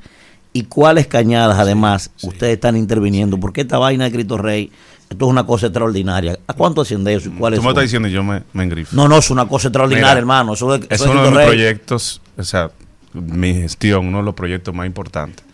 ¿Y 0.57 0.63
cuáles 0.63 1.05
cañadas, 1.05 1.59
además, 1.59 2.09
ustedes 2.23 2.55
están 2.55 2.75
interviniendo? 2.75 3.39
Porque 3.39 3.61
esta 3.61 3.77
vaina 3.77 4.05
de 4.05 4.11
Cristo 4.11 4.39
Rey 4.39 4.71
esto 5.07 5.25
es 5.25 5.29
una 5.31 5.45
cosa 5.45 5.67
extraordinaria. 5.67 6.39
¿A 6.47 6.53
cuánto 6.53 6.81
asciende 6.81 7.13
eso 7.13 7.29
y 7.29 7.33
cuál 7.33 7.53
Tú 7.53 7.61
me 7.61 7.69
estás 7.69 7.83
diciendo 7.83 8.07
y 8.07 8.11
yo 8.11 8.23
me, 8.23 8.41
me 8.53 8.63
engrifo. 8.63 8.95
No, 8.95 9.07
no, 9.07 9.19
es 9.19 9.29
una 9.29 9.47
cosa 9.47 9.67
extraordinaria, 9.67 10.17
hermano. 10.17 10.53
Eso, 10.53 10.73
es 10.73 11.01
uno 11.01 11.25
de 11.25 11.29
mis 11.29 11.45
proyectos, 11.45 12.21
o 12.35 12.43
sea, 12.43 12.71
mi 13.13 13.53
gestión, 13.53 14.07
uno 14.07 14.17
de 14.17 14.23
los 14.23 14.33
proyectos 14.33 14.73
más 14.73 14.87
importantes. 14.87 15.45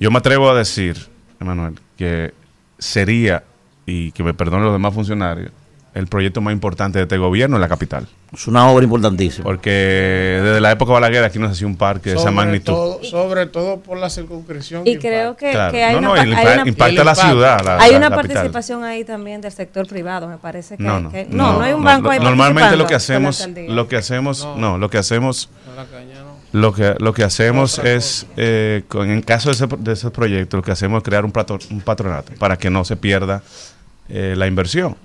Yo 0.00 0.10
me 0.10 0.18
atrevo 0.18 0.50
a 0.50 0.54
decir, 0.56 0.96
Emanuel, 1.38 1.74
que 1.96 2.34
sería, 2.76 3.44
y 3.86 4.10
que 4.10 4.24
me 4.24 4.34
perdonen 4.34 4.64
los 4.64 4.72
demás 4.72 4.92
funcionarios, 4.92 5.52
el 5.94 6.06
proyecto 6.06 6.40
más 6.40 6.52
importante 6.52 6.98
de 6.98 7.04
este 7.04 7.18
gobierno 7.18 7.56
en 7.56 7.60
la 7.60 7.68
capital. 7.68 8.06
Es 8.32 8.46
una 8.46 8.70
obra 8.70 8.84
importantísima. 8.84 9.42
Porque 9.42 9.70
desde 10.40 10.60
la 10.60 10.70
época 10.70 10.90
de 10.90 10.94
Balaguer 10.94 11.24
aquí 11.24 11.40
no 11.40 11.46
se 11.46 11.52
hacía 11.52 11.66
un 11.66 11.76
parque 11.76 12.10
de 12.10 12.16
esa 12.16 12.30
magnitud. 12.30 13.02
sobre 13.02 13.46
todo 13.46 13.80
por 13.80 13.98
la 13.98 14.08
circunscripción. 14.08 14.86
Y 14.86 14.98
creo 14.98 15.36
que, 15.36 15.48
hay, 15.48 15.96
una, 15.96 16.64
impacta 16.66 17.02
la 17.02 17.14
ciudad. 17.14 17.80
hay 17.80 17.94
una 17.94 18.10
participación 18.10 18.84
ahí 18.84 19.04
también 19.04 19.40
del 19.40 19.52
sector 19.52 19.86
privado, 19.86 20.28
me 20.28 20.38
parece 20.38 20.76
que 20.76 20.82
no, 20.82 21.10
no, 21.30 21.60
hay 21.60 21.72
un 21.72 21.82
banco 21.82 22.10
ahí 22.10 22.20
Normalmente 22.20 22.76
lo 22.76 22.86
que 22.86 22.94
hacemos, 22.94 23.48
lo 23.68 23.88
que 23.88 23.96
hacemos, 23.96 24.46
no, 24.56 24.78
lo 24.78 24.90
que 24.90 24.98
hacemos, 24.98 25.50
lo 26.52 26.72
que 26.72 26.94
lo 26.98 27.12
que 27.12 27.24
hacemos 27.24 27.78
es, 27.78 28.26
eh, 28.36 28.82
en 28.92 29.22
caso 29.22 29.48
de 29.48 29.54
ese, 29.54 29.66
de 29.66 29.92
ese 29.92 30.10
proyecto, 30.10 30.56
lo 30.56 30.62
que 30.62 30.72
hacemos 30.72 30.98
es 30.98 31.04
crear 31.04 31.24
un, 31.24 31.32
un 31.70 31.80
patronato 31.80 32.32
para 32.38 32.56
que 32.56 32.70
no 32.70 32.84
se 32.84 32.96
pierda 32.96 33.42
eh, 34.08 34.34
la 34.36 34.46
inversión. 34.46 34.96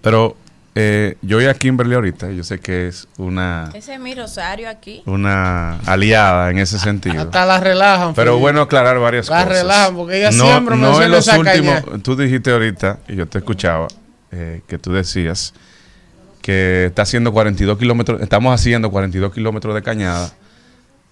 Pero 0.00 0.36
eh, 0.76 1.16
yo 1.20 1.36
voy 1.36 1.46
a 1.46 1.54
Kimberly 1.54 1.94
ahorita, 1.94 2.30
yo 2.30 2.44
sé 2.44 2.60
que 2.60 2.86
es 2.86 3.08
una... 3.18 3.70
Ese 3.74 3.94
es 3.94 4.00
mi 4.00 4.14
rosario 4.14 4.68
aquí. 4.68 5.02
Una 5.04 5.78
aliada 5.80 6.50
en 6.50 6.58
ese 6.58 6.78
sentido. 6.78 7.22
Hasta 7.22 7.44
la 7.44 7.58
relajan. 7.58 8.14
Pero 8.14 8.38
bueno 8.38 8.62
aclarar 8.62 8.98
varias 9.00 9.28
cosas. 9.28 9.46
La 9.46 9.52
relajan 9.52 9.96
porque 9.96 10.18
ella 10.18 10.30
siempre 10.30 10.76
me 10.76 10.82
no 10.82 11.02
en 11.02 11.10
los 11.10 11.26
últimos, 11.28 12.02
Tú 12.02 12.14
dijiste 12.14 12.52
ahorita, 12.52 13.00
y 13.08 13.16
yo 13.16 13.26
te 13.26 13.38
escuchaba, 13.38 13.88
eh, 14.30 14.62
que 14.68 14.78
tú 14.78 14.92
decías 14.92 15.54
que 16.40 16.86
está 16.86 17.02
haciendo 17.02 17.32
42 17.32 17.76
kilómetros, 17.76 18.22
estamos 18.22 18.54
haciendo 18.54 18.90
42 18.90 19.34
kilómetros 19.34 19.74
de 19.74 19.82
cañada. 19.82 20.32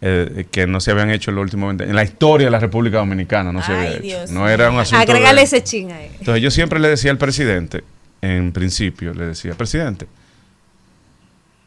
Eh, 0.00 0.46
que 0.52 0.68
no 0.68 0.78
se 0.78 0.92
habían 0.92 1.10
hecho 1.10 1.32
en 1.32 1.34
los 1.34 1.42
últimos 1.42 1.74
en 1.80 1.96
la 1.96 2.04
historia 2.04 2.46
de 2.46 2.52
la 2.52 2.60
República 2.60 2.98
Dominicana 2.98 3.50
no 3.50 3.64
se 3.64 3.72
había 3.72 3.94
hecho. 3.94 4.32
No 4.32 4.48
era 4.48 4.70
un 4.70 4.78
asunto. 4.78 5.02
Agrégale 5.02 5.42
ese 5.42 5.64
ching 5.64 5.90
ahí. 5.90 6.12
Entonces 6.20 6.40
yo 6.40 6.52
siempre 6.52 6.78
le 6.78 6.88
decía 6.88 7.10
al 7.10 7.18
presidente 7.18 7.82
en 8.20 8.52
principio, 8.52 9.14
le 9.14 9.26
decía, 9.26 9.54
presidente, 9.54 10.06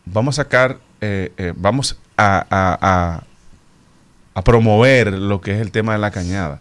vamos 0.05 0.37
a 0.37 0.43
sacar, 0.43 0.79
eh, 0.99 1.31
eh, 1.37 1.53
vamos 1.55 1.97
a, 2.17 2.45
a, 4.33 4.41
promover 4.43 5.13
lo 5.13 5.39
que 5.39 5.53
es 5.53 5.61
el 5.61 5.71
tema 5.71 5.93
de 5.93 5.99
la 5.99 6.11
cañada. 6.11 6.59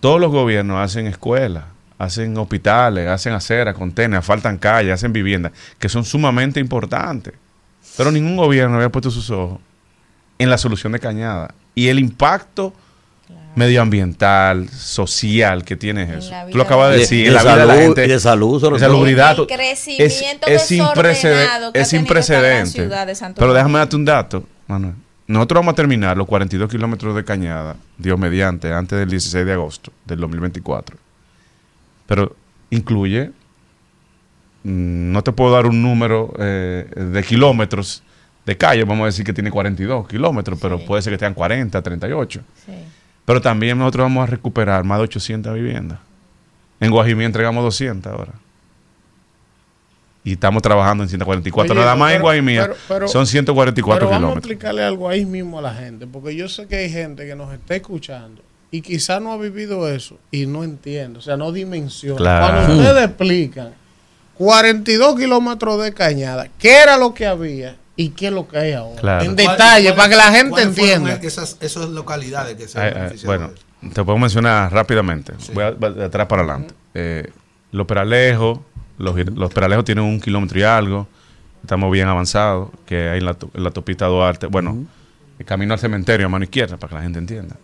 Todos 0.00 0.20
los 0.20 0.30
gobiernos 0.30 0.78
hacen 0.78 1.06
escuelas, 1.06 1.64
hacen 1.98 2.36
hospitales, 2.36 3.08
hacen 3.08 3.32
aceras, 3.32 3.74
contenedores, 3.74 4.26
faltan 4.26 4.58
calles, 4.58 4.94
hacen 4.94 5.12
viviendas, 5.12 5.52
que 5.78 5.88
son 5.88 6.04
sumamente 6.04 6.60
importantes. 6.60 7.34
Pero 7.96 8.10
ningún 8.10 8.36
gobierno 8.36 8.76
había 8.76 8.90
puesto 8.90 9.10
sus 9.10 9.30
ojos 9.30 9.60
en 10.38 10.50
la 10.50 10.58
solución 10.58 10.92
de 10.92 10.98
cañada. 10.98 11.54
Y 11.74 11.88
el 11.88 11.98
impacto 11.98 12.74
medioambiental, 13.56 14.68
social 14.68 15.64
que 15.64 15.76
tiene 15.76 16.18
eso. 16.18 16.30
Tú 16.50 16.58
lo 16.58 16.64
acabas 16.64 16.92
de 16.92 16.98
decir, 16.98 17.26
en 17.26 17.34
la 17.34 17.42
vida 17.42 17.56
de 17.56 17.66
la 17.66 17.74
gente. 17.74 18.04
Y 18.04 18.08
de 18.08 18.20
salud, 18.20 18.60
sobre 18.60 18.74
de 18.74 18.80
salubridad. 18.80 19.36
El 19.38 19.46
crecimiento 19.46 20.46
es, 20.46 20.70
es, 20.70 20.80
es 21.74 21.88
sin 21.88 22.06
precedente. 22.06 22.88
Pero 23.34 23.52
déjame 23.52 23.78
darte 23.78 23.96
un 23.96 24.04
dato, 24.04 24.44
Manuel. 24.66 24.94
Nosotros 25.26 25.58
vamos 25.60 25.72
a 25.72 25.76
terminar 25.76 26.16
los 26.16 26.26
42 26.26 26.70
kilómetros 26.70 27.16
de 27.16 27.24
cañada, 27.24 27.76
Dios 27.98 28.18
mediante, 28.18 28.72
antes 28.72 28.98
del 28.98 29.08
16 29.08 29.44
de 29.44 29.52
agosto 29.52 29.92
del 30.04 30.20
2024. 30.20 30.96
Pero 32.06 32.36
incluye, 32.70 33.32
mm, 34.62 35.12
no 35.12 35.24
te 35.24 35.32
puedo 35.32 35.52
dar 35.52 35.66
un 35.66 35.82
número 35.82 36.32
eh, 36.38 36.88
de 36.94 37.22
kilómetros 37.24 38.04
de 38.44 38.56
calle, 38.56 38.84
vamos 38.84 39.02
a 39.02 39.06
decir 39.06 39.24
que 39.24 39.32
tiene 39.32 39.50
42 39.50 40.06
kilómetros, 40.06 40.58
pero 40.62 40.78
puede 40.78 41.02
ser 41.02 41.12
que 41.14 41.18
tengan 41.18 41.34
40, 41.34 41.82
38. 41.82 42.40
Sí. 42.64 42.72
Pero 43.26 43.42
también 43.42 43.76
nosotros 43.76 44.04
vamos 44.04 44.22
a 44.22 44.30
recuperar 44.30 44.84
más 44.84 44.98
de 44.98 45.04
800 45.04 45.52
viviendas. 45.52 45.98
En 46.80 46.90
Guajimí 46.90 47.24
entregamos 47.24 47.62
200 47.64 48.10
ahora. 48.12 48.32
Y 50.24 50.32
estamos 50.32 50.62
trabajando 50.62 51.04
en 51.04 51.08
144. 51.08 51.74
Nada 51.74 51.94
más 51.94 52.14
en 52.14 52.22
Guajimí 52.22 52.56
son 53.06 53.26
144 53.26 54.08
pero 54.08 54.10
Vamos 54.10 54.36
a 54.36 54.38
explicarle 54.38 54.82
algo 54.82 55.08
ahí 55.08 55.24
mismo 55.26 55.58
a 55.58 55.62
la 55.62 55.74
gente, 55.74 56.06
porque 56.06 56.34
yo 56.34 56.48
sé 56.48 56.66
que 56.66 56.76
hay 56.76 56.90
gente 56.90 57.26
que 57.26 57.36
nos 57.36 57.52
está 57.52 57.76
escuchando 57.76 58.42
y 58.70 58.80
quizás 58.80 59.20
no 59.22 59.32
ha 59.32 59.36
vivido 59.36 59.88
eso 59.88 60.18
y 60.30 60.46
no 60.46 60.64
entiende, 60.64 61.18
o 61.18 61.22
sea, 61.22 61.36
no 61.36 61.52
dimensiona. 61.52 62.40
Cuando 62.40 62.74
ustedes 62.74 63.04
explican 63.04 63.74
42 64.34 65.16
kilómetros 65.16 65.82
de 65.82 65.92
cañada, 65.94 66.48
¿qué 66.58 66.78
era 66.82 66.96
lo 66.96 67.14
que 67.14 67.26
había? 67.26 67.76
Y 67.96 68.10
qué 68.10 68.26
es 68.26 68.32
lo 68.32 68.46
que 68.46 68.58
hay 68.58 68.72
ahora. 68.72 69.24
En 69.24 69.34
detalle, 69.34 69.92
para 69.94 70.08
que 70.10 70.16
la 70.16 70.30
gente 70.30 70.62
entienda. 70.62 71.14
Esas, 71.14 71.56
esas 71.60 71.88
localidades 71.88 72.56
que 72.56 72.68
se 72.68 73.26
Bueno, 73.26 73.50
te 73.80 74.04
puedo 74.04 74.18
mencionar 74.18 74.72
rápidamente. 74.72 75.32
Voy 75.54 75.64
de 75.94 76.04
atrás 76.04 76.26
para 76.26 76.42
adelante. 76.42 76.74
Eh, 76.94 77.30
los 77.72 77.86
Peralejos, 77.86 78.60
los, 78.98 79.16
los 79.34 79.52
Peralejos 79.52 79.84
tienen 79.84 80.04
un 80.04 80.20
kilómetro 80.20 80.58
y 80.58 80.62
algo. 80.62 81.08
Estamos 81.62 81.90
bien 81.90 82.06
avanzados, 82.06 82.70
que 82.84 83.08
hay 83.08 83.18
en 83.18 83.24
la, 83.24 83.36
en 83.54 83.64
la 83.64 83.70
topita 83.70 84.06
Duarte. 84.06 84.46
Bueno, 84.46 84.86
el 85.38 85.46
camino 85.46 85.72
al 85.72 85.80
cementerio 85.80 86.26
a 86.26 86.28
mano 86.28 86.44
izquierda, 86.44 86.76
para 86.76 86.90
que 86.90 86.94
la 86.96 87.02
gente 87.02 87.18
entienda. 87.18 87.56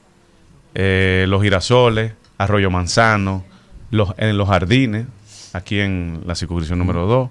Eh, 0.75 1.27
los 1.29 1.43
girasoles, 1.43 2.13
Arroyo 2.39 2.71
Manzano, 2.71 3.45
los, 3.91 4.15
en 4.17 4.39
los 4.39 4.49
jardines, 4.49 5.07
aquí 5.53 5.79
en 5.79 6.23
la 6.27 6.35
circunscripción 6.35 6.79
número 6.79 7.07
2 7.07 7.31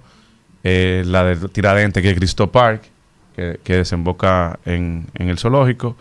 eh, 0.64 1.04
la 1.06 1.24
de 1.24 1.50
Tiradente, 1.50 2.02
que 2.02 2.12
es 2.12 2.18
Cristo 2.18 2.52
Park, 2.52 2.84
que, 3.36 3.76
desemboca 3.76 4.60
en, 4.66 5.08
el 5.16 5.40
zoológico. 5.40 5.96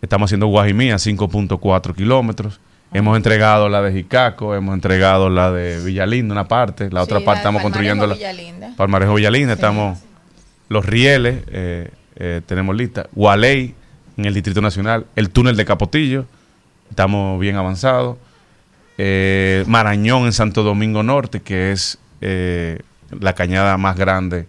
Estamos 0.00 0.28
haciendo 0.28 0.46
Guajimía, 0.48 0.96
5.4 0.96 1.94
kilómetros. 1.94 2.58
Hemos 2.92 3.16
entregado 3.16 3.68
la 3.68 3.80
de 3.80 3.92
Jicaco, 3.92 4.54
hemos 4.54 4.74
entregado 4.74 5.30
la 5.30 5.52
de 5.52 5.82
Villalinda, 5.84 6.32
una 6.32 6.48
parte. 6.48 6.90
La 6.90 7.02
otra 7.02 7.20
parte 7.20 7.38
estamos 7.38 7.62
construyendo 7.62 8.06
la 8.06 8.16
Palmarejo 8.76 9.14
Villalinda. 9.14 9.54
Estamos 9.54 10.00
los 10.68 10.84
rieles, 10.84 11.44
eh, 11.48 11.90
eh, 12.16 12.40
tenemos 12.44 12.74
lista. 12.74 13.06
Gualey, 13.12 13.74
en 14.16 14.24
el 14.24 14.34
Distrito 14.34 14.60
Nacional. 14.60 15.06
El 15.14 15.30
túnel 15.30 15.56
de 15.56 15.64
Capotillo, 15.64 16.26
estamos 16.90 17.38
bien 17.40 17.56
avanzados. 17.56 18.18
Marañón 19.66 20.26
en 20.26 20.32
Santo 20.32 20.62
Domingo 20.62 21.02
Norte, 21.02 21.40
que 21.40 21.72
es 21.72 21.98
la 23.20 23.34
cañada 23.34 23.76
más 23.76 23.96
grande 23.96 24.46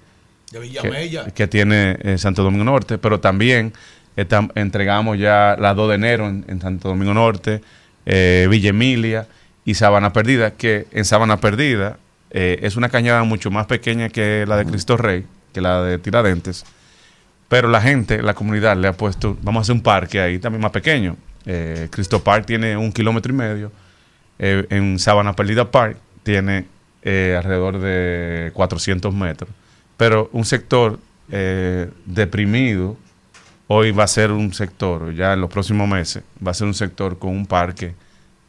que, 1.33 1.47
tiene 1.47 1.97
eh, 2.01 2.17
Santo 2.17 2.43
Domingo 2.43 2.63
Norte, 2.63 2.97
pero 2.97 3.19
también 3.19 3.73
entregamos 4.15 5.17
ya 5.17 5.55
la 5.59 5.73
2 5.73 5.89
de 5.89 5.95
enero 5.95 6.27
en, 6.27 6.61
Santo 6.61 6.89
Domingo 6.89 7.13
Norte, 7.13 7.61
eh, 8.05 8.47
Villa 8.49 8.69
Emilia 8.69 9.27
y 9.65 9.73
Sabana 9.73 10.13
Perdida, 10.13 10.51
que 10.51 10.85
en 10.91 11.05
Sabana 11.05 11.37
Perdida 11.37 11.97
eh, 12.29 12.59
es 12.61 12.75
una 12.75 12.89
cañada 12.89 13.23
mucho 13.23 13.49
más 13.49 13.65
pequeña 13.65 14.09
que 14.09 14.45
la 14.47 14.57
de 14.57 14.65
Cristo 14.65 14.97
Rey, 14.97 15.25
que 15.51 15.61
la 15.61 15.81
de 15.81 15.97
Tiradentes, 15.97 16.65
pero 17.47 17.67
la 17.67 17.81
gente, 17.81 18.21
la 18.21 18.33
comunidad 18.35 18.77
le 18.77 18.87
ha 18.87 18.93
puesto, 18.93 19.37
vamos 19.41 19.61
a 19.61 19.63
hacer 19.63 19.75
un 19.75 19.81
parque 19.81 20.19
ahí 20.19 20.39
también 20.39 20.61
más 20.61 20.71
pequeño. 20.71 21.17
Cristo 21.89 22.23
Park 22.23 22.45
tiene 22.45 22.77
un 22.77 22.93
kilómetro 22.93 23.33
y 23.33 23.35
medio, 23.35 23.71
en 24.39 24.97
Sabana 24.97 25.33
Perdida 25.33 25.69
Park 25.69 25.97
tiene 26.23 26.65
eh, 27.03 27.35
alrededor 27.37 27.79
de 27.79 28.51
400 28.53 29.13
metros. 29.13 29.49
Pero 29.97 30.29
un 30.33 30.45
sector 30.45 30.99
eh, 31.31 31.89
deprimido, 32.05 32.97
hoy 33.67 33.91
va 33.91 34.05
a 34.05 34.07
ser 34.07 34.31
un 34.31 34.53
sector, 34.53 35.13
ya 35.13 35.33
en 35.33 35.41
los 35.41 35.49
próximos 35.49 35.87
meses, 35.87 36.23
va 36.45 36.51
a 36.51 36.53
ser 36.53 36.67
un 36.67 36.73
sector 36.73 37.19
con 37.19 37.31
un 37.31 37.45
parque 37.45 37.93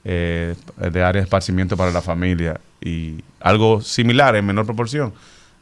eh, 0.05 0.55
de 0.79 1.03
área 1.03 1.21
de 1.21 1.25
esparcimiento 1.25 1.77
para 1.77 1.91
la 1.91 2.03
familia 2.03 2.61
y 2.81 3.23
algo 3.41 3.81
similar 3.81 4.37
en 4.37 4.47
menor 4.47 4.67
proporción 4.67 5.13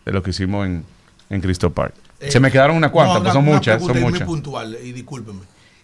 de 0.04 0.12
lo 0.12 0.22
que 0.22 0.30
hicimos 0.30 0.66
en, 0.66 0.84
en 1.30 1.40
Cristo 1.40 1.70
Park. 1.70 1.94
Se 2.28 2.40
me 2.40 2.50
quedaron 2.50 2.76
unas 2.76 2.90
cuantas, 2.90 3.20
pues 3.20 3.32
son 3.32 3.44
muchas. 3.44 3.82
Son 3.82 4.00
muchas. 4.00 4.26
puntual, 4.26 4.76
y 4.82 4.92
discúlpeme. 4.92 5.40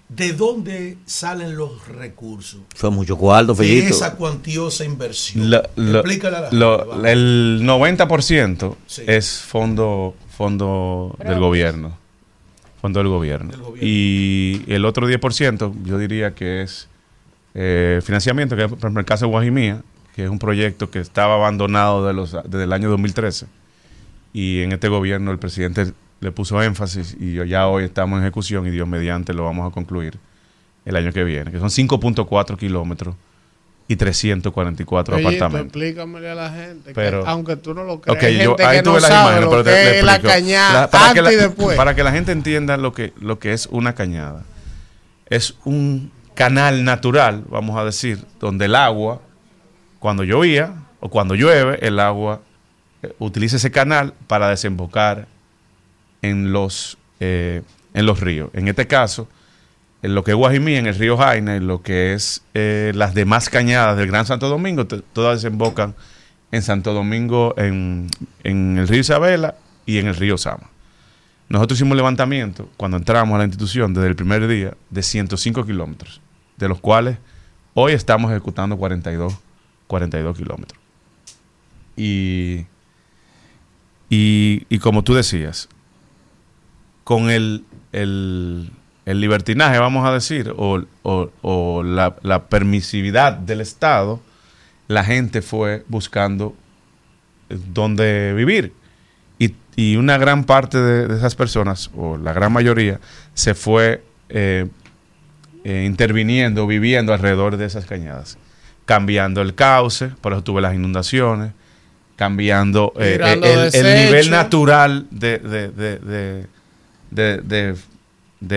¿De 0.08 0.32
dónde 0.32 0.96
salen 1.04 1.56
los 1.56 1.86
recursos? 1.86 2.60
Fue 2.74 2.90
mucho 2.90 3.16
cuarto, 3.16 3.54
De 3.54 3.78
esa 3.80 4.14
cuantiosa 4.14 4.84
inversión. 4.84 5.52
Explícale 5.52 6.36
a 6.36 6.50
la 6.50 7.10
El 7.10 7.60
90% 7.64 8.76
es 9.06 9.40
fondo, 9.40 10.14
fondo 10.30 11.14
del 11.22 11.38
gobierno. 11.38 11.98
Fondo 12.80 13.00
del 13.00 13.08
gobierno. 13.08 13.52
Y 13.80 14.62
el 14.66 14.86
otro 14.86 15.06
10% 15.06 15.74
yo 15.84 15.98
diría 15.98 16.34
que 16.34 16.62
es 16.62 16.88
eh, 17.54 18.00
financiamiento, 18.02 18.56
que 18.56 18.62
es 18.62 18.68
por 18.68 18.78
ejemplo 18.78 19.00
el 19.00 19.06
caso 19.06 19.26
de 19.26 19.32
Guajimía, 19.32 19.82
que 20.16 20.24
es 20.24 20.30
un 20.30 20.38
proyecto 20.38 20.90
que 20.90 21.00
estaba 21.00 21.34
abandonado 21.34 22.06
de 22.06 22.14
los, 22.14 22.32
desde 22.44 22.64
el 22.64 22.72
año 22.72 22.88
2013. 22.88 23.46
Y 24.32 24.62
en 24.62 24.72
este 24.72 24.88
gobierno 24.88 25.32
el 25.32 25.38
presidente 25.38 25.92
le 26.20 26.32
puso 26.32 26.62
énfasis 26.62 27.16
y 27.18 27.34
ya 27.46 27.68
hoy 27.68 27.84
estamos 27.84 28.18
en 28.18 28.24
ejecución 28.24 28.66
y 28.66 28.70
Dios 28.70 28.88
mediante 28.88 29.32
lo 29.32 29.44
vamos 29.44 29.70
a 29.70 29.74
concluir 29.74 30.18
el 30.84 30.96
año 30.96 31.12
que 31.12 31.24
viene, 31.24 31.50
que 31.50 31.58
son 31.58 31.68
5.4 31.68 32.56
kilómetros 32.56 33.14
y 33.88 33.96
344 33.96 35.16
Oye, 35.16 35.24
apartamentos. 35.24 35.66
explícamele 35.66 36.30
a 36.30 36.34
la 36.34 36.50
gente, 36.50 36.92
Pero, 36.94 37.24
que, 37.24 37.30
aunque 37.30 37.56
tú 37.56 37.72
no 37.72 37.84
lo 37.84 38.00
creas, 38.00 38.18
okay, 38.18 38.38
yo, 38.38 38.56
ahí 38.58 38.82
tuve 38.82 39.00
las 39.00 39.10
imágenes, 39.10 39.48
pero 39.48 39.64
te, 39.64 40.02
la 40.02 40.20
cañada 40.20 40.90
para, 40.90 41.14
que 41.14 41.22
la, 41.22 41.30
después. 41.30 41.76
para 41.76 41.94
que 41.94 42.04
la 42.04 42.12
gente 42.12 42.32
entienda 42.32 42.76
lo 42.76 42.92
que, 42.92 43.12
lo 43.20 43.38
que 43.38 43.52
es 43.52 43.66
una 43.66 43.94
cañada. 43.94 44.44
Es 45.26 45.56
un 45.64 46.10
canal 46.34 46.84
natural, 46.84 47.44
vamos 47.48 47.78
a 47.78 47.84
decir, 47.84 48.24
donde 48.40 48.66
el 48.66 48.74
agua, 48.74 49.22
cuando 49.98 50.24
llovía 50.24 50.74
o 51.00 51.08
cuando 51.08 51.34
llueve, 51.34 51.78
el 51.86 51.98
agua 51.98 52.42
eh, 53.02 53.14
utiliza 53.18 53.56
ese 53.56 53.70
canal 53.70 54.14
para 54.26 54.48
desembocar 54.48 55.28
en 56.22 56.52
los, 56.52 56.98
eh, 57.20 57.62
en 57.94 58.06
los 58.06 58.20
ríos. 58.20 58.50
En 58.52 58.68
este 58.68 58.86
caso, 58.86 59.28
en 60.02 60.14
lo 60.14 60.22
que 60.22 60.32
es 60.32 60.36
Guajimí, 60.36 60.76
en 60.76 60.86
el 60.86 60.94
río 60.94 61.16
Jaina, 61.16 61.56
en 61.56 61.66
lo 61.66 61.82
que 61.82 62.14
es 62.14 62.42
eh, 62.54 62.92
las 62.94 63.14
demás 63.14 63.48
cañadas 63.48 63.96
del 63.96 64.06
Gran 64.06 64.26
Santo 64.26 64.48
Domingo, 64.48 64.86
todas 64.86 65.42
desembocan 65.42 65.94
en 66.52 66.62
Santo 66.62 66.94
Domingo, 66.94 67.54
en, 67.56 68.08
en, 68.44 68.78
el 68.78 68.88
río 68.88 69.00
Isabela 69.00 69.56
y 69.86 69.98
en 69.98 70.06
el 70.06 70.14
río 70.14 70.38
Sama. 70.38 70.70
Nosotros 71.48 71.78
hicimos 71.78 71.92
un 71.92 71.96
levantamiento 71.98 72.68
cuando 72.76 72.96
entramos 72.96 73.34
a 73.34 73.38
la 73.38 73.44
institución 73.44 73.94
desde 73.94 74.08
el 74.08 74.16
primer 74.16 74.46
día 74.46 74.74
de 74.90 75.02
105 75.02 75.64
kilómetros, 75.64 76.20
de 76.56 76.68
los 76.68 76.80
cuales 76.80 77.18
hoy 77.74 77.92
estamos 77.92 78.30
ejecutando 78.30 78.76
42, 78.76 79.34
42 79.86 80.36
kilómetros. 80.36 80.80
Y, 81.96 82.66
y, 84.10 84.66
y 84.68 84.78
como 84.78 85.02
tú 85.02 85.14
decías, 85.14 85.68
con 87.08 87.30
el, 87.30 87.64
el, 87.90 88.70
libertinaje, 89.06 89.78
vamos 89.78 90.06
a 90.06 90.12
decir, 90.12 90.52
o, 90.54 91.82
la, 91.82 92.44
permisividad 92.50 93.32
del 93.32 93.62
Estado, 93.62 94.20
la 94.88 95.02
gente 95.02 95.40
fue 95.40 95.84
buscando 95.88 96.54
eh, 97.48 97.56
dónde 97.72 98.34
vivir. 98.36 98.74
Y, 99.38 99.96
una 99.96 100.18
gran 100.18 100.44
parte 100.44 100.76
de, 100.76 101.16
esas 101.16 101.34
personas, 101.34 101.90
o 101.96 102.18
la 102.18 102.34
gran 102.34 102.52
mayoría, 102.52 103.00
se 103.32 103.54
fue 103.54 104.04
eh, 104.28 104.66
eh, 105.64 105.84
interviniendo, 105.86 106.66
viviendo 106.66 107.14
alrededor 107.14 107.56
de 107.56 107.64
esas 107.64 107.86
cañadas, 107.86 108.36
cambiando 108.84 109.40
el 109.40 109.54
cauce, 109.54 110.08
por 110.20 110.34
eso 110.34 110.44
tuve 110.44 110.60
las 110.60 110.74
inundaciones, 110.74 111.52
cambiando 112.16 112.92
el, 112.98 113.18
nivel 113.72 114.30
natural 114.30 115.06
de 115.10 115.38
de, 115.38 115.68
de, 115.70 116.57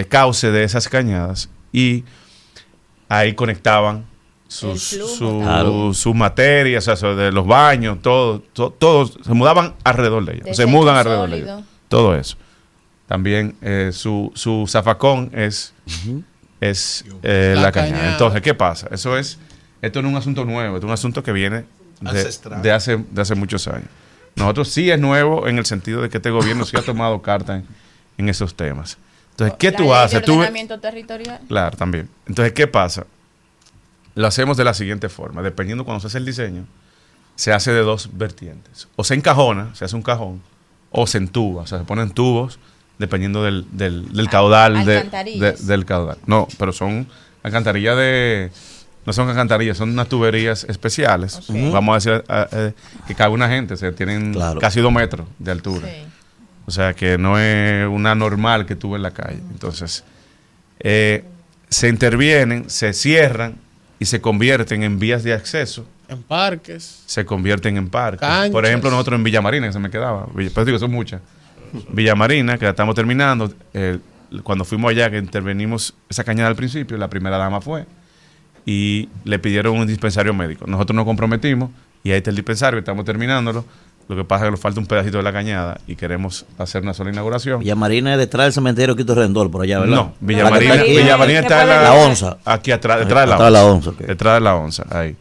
cauce 0.10 0.52
de 0.52 0.64
esas 0.64 0.88
cañadas 0.88 1.49
y 1.72 2.03
ahí 3.10 3.34
conectaban 3.34 4.06
sus, 4.48 4.84
su, 4.84 5.91
su 5.94 6.14
materia, 6.14 6.80
o 6.80 6.82
sea, 6.82 6.95
de 6.95 7.32
los 7.32 7.48
baños, 7.48 7.99
todo, 8.02 8.41
todo, 8.41 9.07
se 9.07 9.34
mudaban 9.34 9.76
alrededor 9.84 10.26
de 10.26 10.34
ellos, 10.36 10.57
se 10.57 10.65
mudan 10.65 10.98
alrededor 10.98 11.30
de 11.30 11.38
ellos, 11.38 11.64
todo 11.88 12.15
eso. 12.15 12.38
También 13.07 13.56
eh, 13.61 13.91
su, 13.94 14.32
su 14.36 14.65
zafacón 14.68 15.32
es 15.34 15.73
es 16.61 17.03
eh, 17.23 17.56
la, 17.57 17.72
cañada. 17.72 18.11
Entonces, 18.11 18.41
¿qué 18.41 18.53
pasa? 18.53 18.88
Eso 18.91 19.18
es, 19.18 19.40
esto 19.82 20.02
no 20.02 20.07
es 20.07 20.11
un 20.14 20.18
asunto 20.19 20.45
nuevo, 20.45 20.78
es 20.78 20.84
un 20.84 20.91
asunto 20.91 21.23
que 21.23 21.34
viene 21.34 21.65
de, 21.99 22.72
hace, 22.72 22.98
de 22.98 23.22
hace 23.22 23.36
muchos 23.36 23.68
años. 23.68 23.90
Nosotros 24.36 24.69
sí 24.69 24.90
es 24.90 24.99
nuevo 24.99 25.48
en 25.48 25.57
el 25.57 25.65
sentido 25.65 26.02
de 26.02 26.10
que 26.10 26.18
este 26.18 26.30
gobierno 26.30 26.64
sí 26.64 26.78
ha 26.78 26.84
tomado 26.84 27.22
carta 27.22 27.56
en, 27.56 27.65
esos 28.30 28.56
temas. 28.56 28.98
Entonces, 29.31 29.56
¿qué 29.57 29.72
tú 29.72 29.93
haces? 29.93 30.22
¿El 30.23 30.30
ordenamiento 30.30 30.80
territorial? 30.80 31.39
Claro, 31.48 31.77
también. 31.77 32.10
Entonces, 32.27 32.53
¿qué 32.53 32.68
pasa? 32.68 33.06
Lo 34.15 34.27
hacemos 34.27 34.57
de 34.57 34.65
la 34.65 34.73
siguiente 34.73 35.10
forma. 35.10 35.41
Dependiendo 35.41 35.85
cuando 35.85 36.02
se 36.02 36.07
hace 36.07 36.18
el 36.18 36.26
diseño, 36.26 36.65
se 37.35 37.53
hace 37.53 37.72
de 37.72 37.81
dos 37.81 38.10
vertientes. 38.14 38.88
O 38.95 39.03
se 39.03 39.15
encajona, 39.15 39.73
se 39.73 39.85
hace 39.85 39.95
un 39.95 40.02
cajón, 40.02 40.41
o 40.91 41.07
se 41.07 41.18
entuba, 41.18 41.64
o 41.64 41.68
sea, 41.68 41.80
se 41.80 41.85
ponen 41.85 42.11
tubos 42.11 42.60
dependiendo 42.98 43.43
del, 43.43 43.65
del, 43.72 44.30
caudal 44.30 44.85
de, 44.85 45.56
del 45.60 45.85
caudal. 45.85 46.18
No, 46.27 46.48
pero 46.60 46.72
son 46.72 47.07
alcantarillas 47.41 47.98
de 47.98 48.52
no 49.06 49.14
son 49.14 49.27
alcantarillas, 49.27 49.77
son 49.77 49.89
unas 49.89 50.07
tuberías 50.07 50.64
especiales. 50.65 51.39
Vamos 51.49 51.93
a 51.93 52.11
decir 52.11 52.23
eh, 52.30 52.73
que 53.07 53.15
cabe 53.15 53.34
una 53.34 53.49
gente, 53.49 53.73
o 53.73 53.77
sea, 53.77 53.91
tienen 53.91 54.38
casi 54.60 54.80
dos 54.80 54.91
metros 54.91 55.27
de 55.39 55.52
altura. 55.52 55.88
O 56.65 56.71
sea, 56.71 56.93
que 56.93 57.17
no 57.17 57.39
es 57.39 57.88
una 57.88 58.15
normal 58.15 58.65
que 58.65 58.75
tuve 58.75 58.97
en 58.97 59.03
la 59.03 59.11
calle. 59.11 59.39
Entonces, 59.51 60.03
eh, 60.79 61.23
se 61.69 61.89
intervienen, 61.89 62.69
se 62.69 62.93
cierran 62.93 63.55
y 63.99 64.05
se 64.05 64.21
convierten 64.21 64.83
en 64.83 64.99
vías 64.99 65.23
de 65.23 65.33
acceso. 65.33 65.85
En 66.07 66.23
parques. 66.23 67.03
Se 67.05 67.25
convierten 67.25 67.77
en 67.77 67.89
parques. 67.89 68.27
Por 68.51 68.65
ejemplo, 68.65 68.89
nosotros 68.89 69.17
en 69.17 69.23
Villa 69.23 69.41
Marina, 69.41 69.67
que 69.67 69.73
se 69.73 69.79
me 69.79 69.89
quedaba. 69.89 70.27
Pero 70.35 70.65
digo, 70.65 70.79
son 70.79 70.91
muchas. 70.91 71.21
Villa 71.89 72.15
Marina, 72.15 72.57
que 72.57 72.65
la 72.65 72.71
estamos 72.71 72.95
terminando. 72.95 73.53
cuando 74.43 74.65
fuimos 74.65 74.91
allá, 74.91 75.09
que 75.09 75.17
intervenimos 75.17 75.93
esa 76.09 76.23
cañada 76.23 76.49
al 76.49 76.55
principio, 76.55 76.97
la 76.97 77.09
primera 77.09 77.38
dama 77.38 77.61
fue 77.61 77.85
y 78.65 79.09
le 79.23 79.39
pidieron 79.39 79.77
un 79.77 79.88
dispensario 79.88 80.33
médico. 80.33 80.65
Nosotros 80.67 80.95
nos 80.95 81.05
comprometimos 81.05 81.69
y 82.03 82.11
ahí 82.11 82.17
está 82.17 82.29
el 82.29 82.35
dispensario, 82.35 82.79
estamos 82.79 83.05
terminándolo. 83.05 83.65
Lo 84.07 84.15
que 84.15 84.23
pasa 84.23 84.44
es 84.44 84.48
que 84.48 84.52
nos 84.52 84.60
falta 84.60 84.80
un 84.80 84.88
pedacito 84.88 85.18
de 85.18 85.23
la 85.23 85.32
cañada 85.32 85.80
y 85.88 85.95
queremos 85.95 86.45
hacer 86.57 86.82
una 86.82 86.94
sola 86.94 87.11
inauguración. 87.11 87.60
Villa 87.60 87.76
Marina 87.76 88.14
es 88.14 88.19
detrás 88.19 88.48
del 88.48 88.53
cementerio 88.53 88.95
Quito 88.95 89.15
Rendor, 89.15 89.49
por 89.49 89.64
allá, 89.64 89.80
¿verdad? 89.80 89.95
No, 89.95 90.14
Villa 90.19 90.49
Marina, 90.49 90.76
está, 91.40 91.61
en 91.61 91.69
la, 91.69 91.94
onza. 91.94 92.38
Aquí 92.44 92.72
atrás, 92.72 92.99
detrás 92.99 93.23
de 93.23 93.52
la, 93.52 93.65
onza. 93.65 93.91
Detrás 93.98 94.36
de 94.36 94.41
la 94.41 94.56
onza, 94.56 94.86
ahí. 94.90 95.15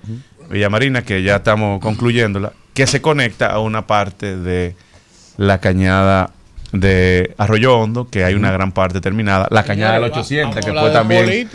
Villa 0.50 0.68
Marina, 0.68 1.02
que 1.02 1.22
ya 1.22 1.36
estamos 1.36 1.80
concluyéndola, 1.80 2.52
que 2.74 2.86
se 2.86 3.00
conecta 3.00 3.46
a 3.46 3.60
una 3.60 3.86
parte 3.86 4.36
de 4.36 4.74
la 5.36 5.58
cañada 5.58 6.30
de 6.72 7.34
Arroyo 7.38 7.78
Hondo, 7.78 8.08
que 8.08 8.24
hay 8.24 8.34
una 8.34 8.50
gran 8.52 8.72
parte 8.72 9.00
terminada, 9.00 9.48
la 9.50 9.64
cañada 9.64 9.94
del 9.94 10.04
800, 10.04 10.64
que 10.64 10.72
fue 10.72 10.90
también 10.90 11.48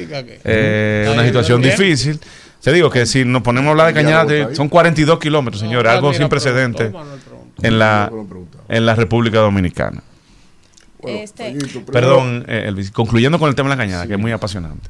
eh, 0.44 1.10
una 1.12 1.26
situación 1.26 1.62
difícil. 1.62 2.20
Te 2.66 2.74
digo 2.74 2.90
que 2.90 3.06
si 3.06 3.26
nos 3.26 3.44
ponemos 3.44 3.68
a 3.68 3.72
hablar 3.74 3.88
de 3.88 3.94
cañada, 3.94 4.56
son 4.56 4.70
42 4.70 5.20
kilómetros, 5.20 5.62
señores, 5.62 5.92
algo 5.92 6.12
sin 6.16 6.28
precedentes 6.30 6.92
en 7.62 7.78
la, 7.78 8.12
en 8.68 8.86
la 8.88 8.96
República 8.96 9.38
Dominicana. 9.38 10.02
Este, 11.04 11.56
Perdón, 11.92 12.44
eh, 12.48 12.74
concluyendo 12.92 13.38
con 13.38 13.50
el 13.50 13.56
tema 13.56 13.70
de 13.70 13.76
la 13.76 13.84
cañada, 13.84 14.08
que 14.08 14.14
es 14.14 14.20
muy 14.20 14.32
apasionante. 14.32 14.90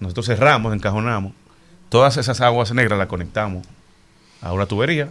Nosotros 0.00 0.26
cerramos, 0.26 0.74
encajonamos, 0.74 1.32
todas 1.88 2.18
esas 2.18 2.42
aguas 2.42 2.74
negras 2.74 2.98
las 2.98 3.08
conectamos 3.08 3.66
a 4.42 4.52
una 4.52 4.66
tubería 4.66 5.08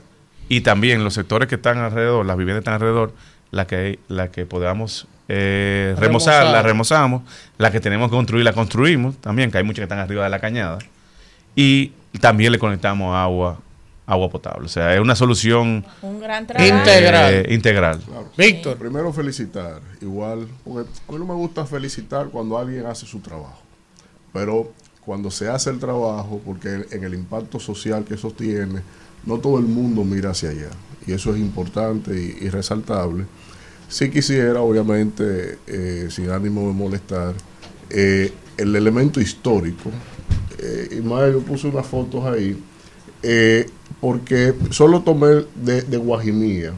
y 0.49 0.61
también 0.61 1.03
los 1.03 1.15
sectores 1.15 1.49
que 1.49 1.55
están 1.55 1.79
alrededor, 1.79 2.27
las 2.27 2.37
viviendas 2.37 2.59
que 2.59 2.69
están 2.69 2.75
alrededor, 2.75 3.11
la 3.49 3.65
que, 3.65 3.97
la 4.07 4.29
que 4.29 4.45
podamos 4.45 5.07
eh, 5.29 5.95
remozar, 5.97 6.45
la 6.45 6.61
remozamos, 6.61 7.23
la 7.57 7.71
que 7.71 7.79
tenemos 7.79 8.11
que 8.11 8.17
construir, 8.17 8.45
la 8.45 8.53
construimos 8.53 9.17
también, 9.17 9.49
que 9.49 9.57
hay 9.57 9.63
muchas 9.63 9.79
que 9.79 9.85
están 9.85 9.97
arriba 9.97 10.23
de 10.25 10.29
la 10.29 10.39
cañada, 10.39 10.77
y 11.57 11.91
también 12.21 12.51
le 12.51 12.59
conectamos 12.59 13.13
agua 13.15 13.59
agua 14.05 14.29
potable. 14.29 14.65
O 14.65 14.69
sea, 14.69 14.95
es 14.95 15.01
una 15.01 15.15
solución 15.15 15.85
integral. 16.01 17.33
Eh, 17.33 17.53
integral. 17.53 18.01
Víctor. 18.37 18.77
Primero 18.77 19.11
felicitar, 19.11 19.81
igual, 19.99 20.47
porque 20.63 20.89
a 20.89 21.11
mí 21.11 21.17
no 21.19 21.25
me 21.25 21.33
gusta 21.33 21.65
felicitar 21.65 22.27
cuando 22.27 22.57
alguien 22.57 22.85
hace 22.85 23.05
su 23.05 23.19
trabajo, 23.19 23.61
pero 24.31 24.71
cuando 25.01 25.29
se 25.29 25.49
hace 25.49 25.71
el 25.71 25.79
trabajo, 25.79 26.41
porque 26.45 26.85
en 26.89 27.03
el 27.03 27.13
impacto 27.13 27.59
social 27.59 28.05
que 28.05 28.13
eso 28.13 28.31
tiene, 28.31 28.81
no 29.25 29.39
todo 29.39 29.59
el 29.59 29.65
mundo 29.65 30.05
mira 30.05 30.29
hacia 30.29 30.51
allá 30.51 30.69
y 31.05 31.11
eso 31.11 31.33
es 31.33 31.39
importante 31.39 32.13
y, 32.13 32.49
resaltable. 32.49 33.25
Si 33.89 34.09
quisiera, 34.09 34.61
obviamente, 34.61 35.59
eh, 35.67 36.07
sin 36.09 36.29
ánimo 36.29 36.67
de 36.67 36.73
molestar, 36.73 37.33
eh, 37.89 38.33
el 38.57 38.75
elemento 38.75 39.21
histórico. 39.21 39.91
Eh, 40.59 40.97
Ismael, 40.97 41.33
yo 41.33 41.41
puse 41.41 41.67
unas 41.67 41.85
fotos 41.85 42.25
ahí, 42.25 42.57
eh, 43.23 43.67
porque 44.01 44.53
solo 44.71 45.01
tomé 45.01 45.45
de, 45.55 45.81
de 45.81 45.97
Guajimía 45.97 46.73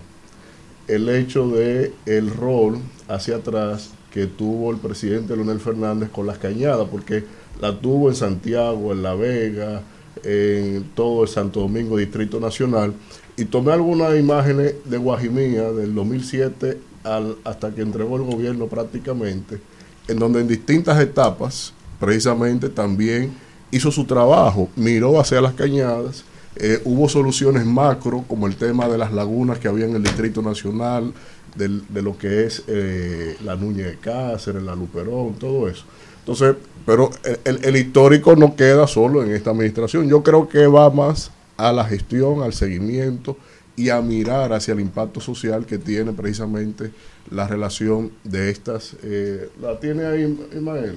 el 0.90 1.08
hecho 1.08 1.48
de 1.48 1.94
el 2.08 2.32
rol 2.32 2.80
hacia 3.08 3.38
atrás 3.38 3.92
que 4.12 4.26
tuvo 4.26 4.72
el 4.72 4.78
presidente 4.78 5.36
Leonel 5.36 5.60
Fernández 5.60 6.10
con 6.10 6.26
las 6.26 6.40
cañadas, 6.40 6.88
porque 6.90 7.24
la 7.62 7.80
tuvo 7.80 8.10
en 8.10 8.16
Santiago, 8.16 8.92
en 8.92 9.04
La 9.04 9.14
Vega, 9.14 9.84
en 10.24 10.84
todo 10.96 11.24
el 11.24 11.30
Santo 11.30 11.60
Domingo 11.60 11.96
Distrito 11.96 12.40
Nacional, 12.40 12.94
y 13.38 13.46
tomé 13.46 13.72
algunas 13.72 14.18
imágenes 14.18 14.76
de 14.84 14.98
Guajimía 14.98 15.72
del 15.72 15.94
2007 15.94 16.80
al, 17.04 17.38
hasta 17.44 17.74
que 17.74 17.82
entregó 17.82 18.18
el 18.18 18.24
gobierno 18.24 18.66
prácticamente, 18.66 19.60
en 20.08 20.18
donde 20.18 20.42
en 20.42 20.48
distintas 20.48 21.00
etapas 21.00 21.74
precisamente 22.00 22.70
también 22.70 23.32
hizo 23.72 23.92
su 23.92 24.06
trabajo, 24.06 24.70
miró 24.76 25.20
hacia 25.20 25.42
las 25.42 25.54
cañadas, 25.54 26.24
eh, 26.56 26.82
hubo 26.86 27.08
soluciones 27.08 27.66
macro 27.66 28.24
como 28.28 28.48
el 28.48 28.56
tema 28.56 28.88
de 28.88 28.98
las 28.98 29.14
lagunas 29.14 29.60
que 29.60 29.68
había 29.68 29.86
en 29.86 29.96
el 29.96 30.04
Distrito 30.04 30.42
Nacional, 30.42 31.14
de 31.56 32.02
lo 32.02 32.18
que 32.18 32.46
es 32.46 32.64
eh, 32.68 33.36
la 33.44 33.56
Nuña 33.56 33.88
de 33.88 33.98
Cáceres, 33.98 34.64
la 34.64 34.76
Luperón, 34.76 35.34
todo 35.34 35.68
eso. 35.68 35.84
Entonces, 36.20 36.56
pero 36.86 37.10
el, 37.44 37.76
histórico 37.76 38.36
no 38.36 38.56
queda 38.56 38.88
solo 38.88 39.24
en 39.24 39.32
esta 39.32 39.52
administración. 39.52 40.08
Yo 40.08 40.24
creo 40.24 40.48
que 40.48 40.68
va 40.68 40.90
más 40.90 41.32
a 41.58 41.74
la 41.74 41.86
gestión, 41.86 42.42
al 42.42 42.54
seguimiento 42.54 43.38
y 43.76 43.90
a 43.90 44.02
mirar 44.02 44.54
hacia 44.54 44.74
el 44.74 44.80
impacto 44.80 45.22
social 45.22 45.66
que 45.66 45.78
tiene 45.78 46.14
precisamente 46.14 46.92
la 47.32 47.48
relación 47.48 48.12
de 48.24 48.50
estas. 48.50 48.96
Eh, 49.04 49.50
¿La 49.62 49.80
tiene 49.80 50.06
ahí, 50.06 50.38
Ismael? 50.54 50.96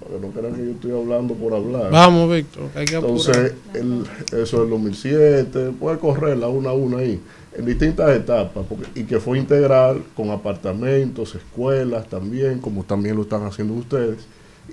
Para 0.00 0.14
que 0.14 0.26
no 0.26 0.32
crean 0.32 0.54
que 0.54 0.64
yo 0.64 0.70
estoy 0.72 0.90
hablando 0.92 1.34
por 1.34 1.54
hablar. 1.54 1.90
Vamos, 1.90 2.30
Víctor, 2.30 2.64
hay 2.74 2.84
que 2.84 2.96
Entonces, 2.96 3.54
el, 3.74 4.04
eso 4.32 4.60
del 4.60 4.70
2007, 4.70 5.72
puede 5.78 5.98
correrla 5.98 6.48
una 6.48 6.70
a 6.70 6.72
una 6.74 6.98
ahí, 6.98 7.20
en 7.56 7.64
distintas 7.64 8.14
etapas, 8.14 8.64
y 8.94 9.04
que 9.04 9.18
fue 9.20 9.38
integral 9.38 10.02
con 10.14 10.30
apartamentos, 10.30 11.34
escuelas 11.34 12.08
también, 12.08 12.60
como 12.60 12.84
también 12.84 13.16
lo 13.16 13.22
están 13.22 13.44
haciendo 13.44 13.74
ustedes, 13.74 14.26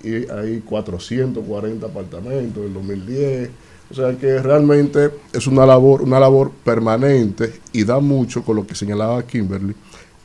y 0.03 0.29
hay 0.29 0.61
440 0.65 1.85
apartamentos 1.85 2.57
en 2.57 2.67
el 2.67 2.73
2010 2.73 3.49
o 3.93 3.95
sea 3.95 4.17
que 4.17 4.41
realmente 4.41 5.11
es 5.33 5.45
una 5.45 5.67
labor, 5.67 6.01
una 6.01 6.19
labor 6.19 6.51
permanente 6.63 7.53
y 7.71 7.83
da 7.83 7.99
mucho 7.99 8.43
con 8.43 8.55
lo 8.55 8.65
que 8.65 8.73
señalaba 8.73 9.21
Kimberly 9.21 9.75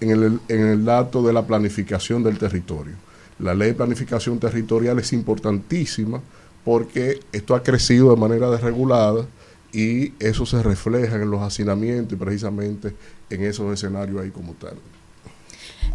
en 0.01 0.11
el, 0.11 0.41
en 0.49 0.67
el 0.69 0.85
dato 0.87 1.23
de 1.23 1.35
la 1.35 1.47
planificación 1.47 2.23
del 2.23 2.39
territorio. 2.39 2.95
La 3.39 3.55
ley 3.55 3.69
de 3.69 3.75
planificación 3.75 4.39
territorial 4.39 4.99
es 4.99 5.13
importantísima 5.13 6.21
porque 6.65 7.21
esto 7.33 7.55
ha 7.55 7.63
crecido 7.63 8.11
de 8.11 8.21
manera 8.21 8.51
desregulada 8.51 9.27
y 9.73 10.13
eso 10.19 10.47
se 10.47 10.63
refleja 10.63 11.17
en 11.17 11.31
los 11.31 11.43
hacinamientos 11.43 12.15
y 12.15 12.17
precisamente 12.17 12.95
en 13.31 13.45
esos 13.45 13.73
escenarios 13.73 14.23
ahí 14.23 14.31
como 14.31 14.55
tal. 14.55 14.75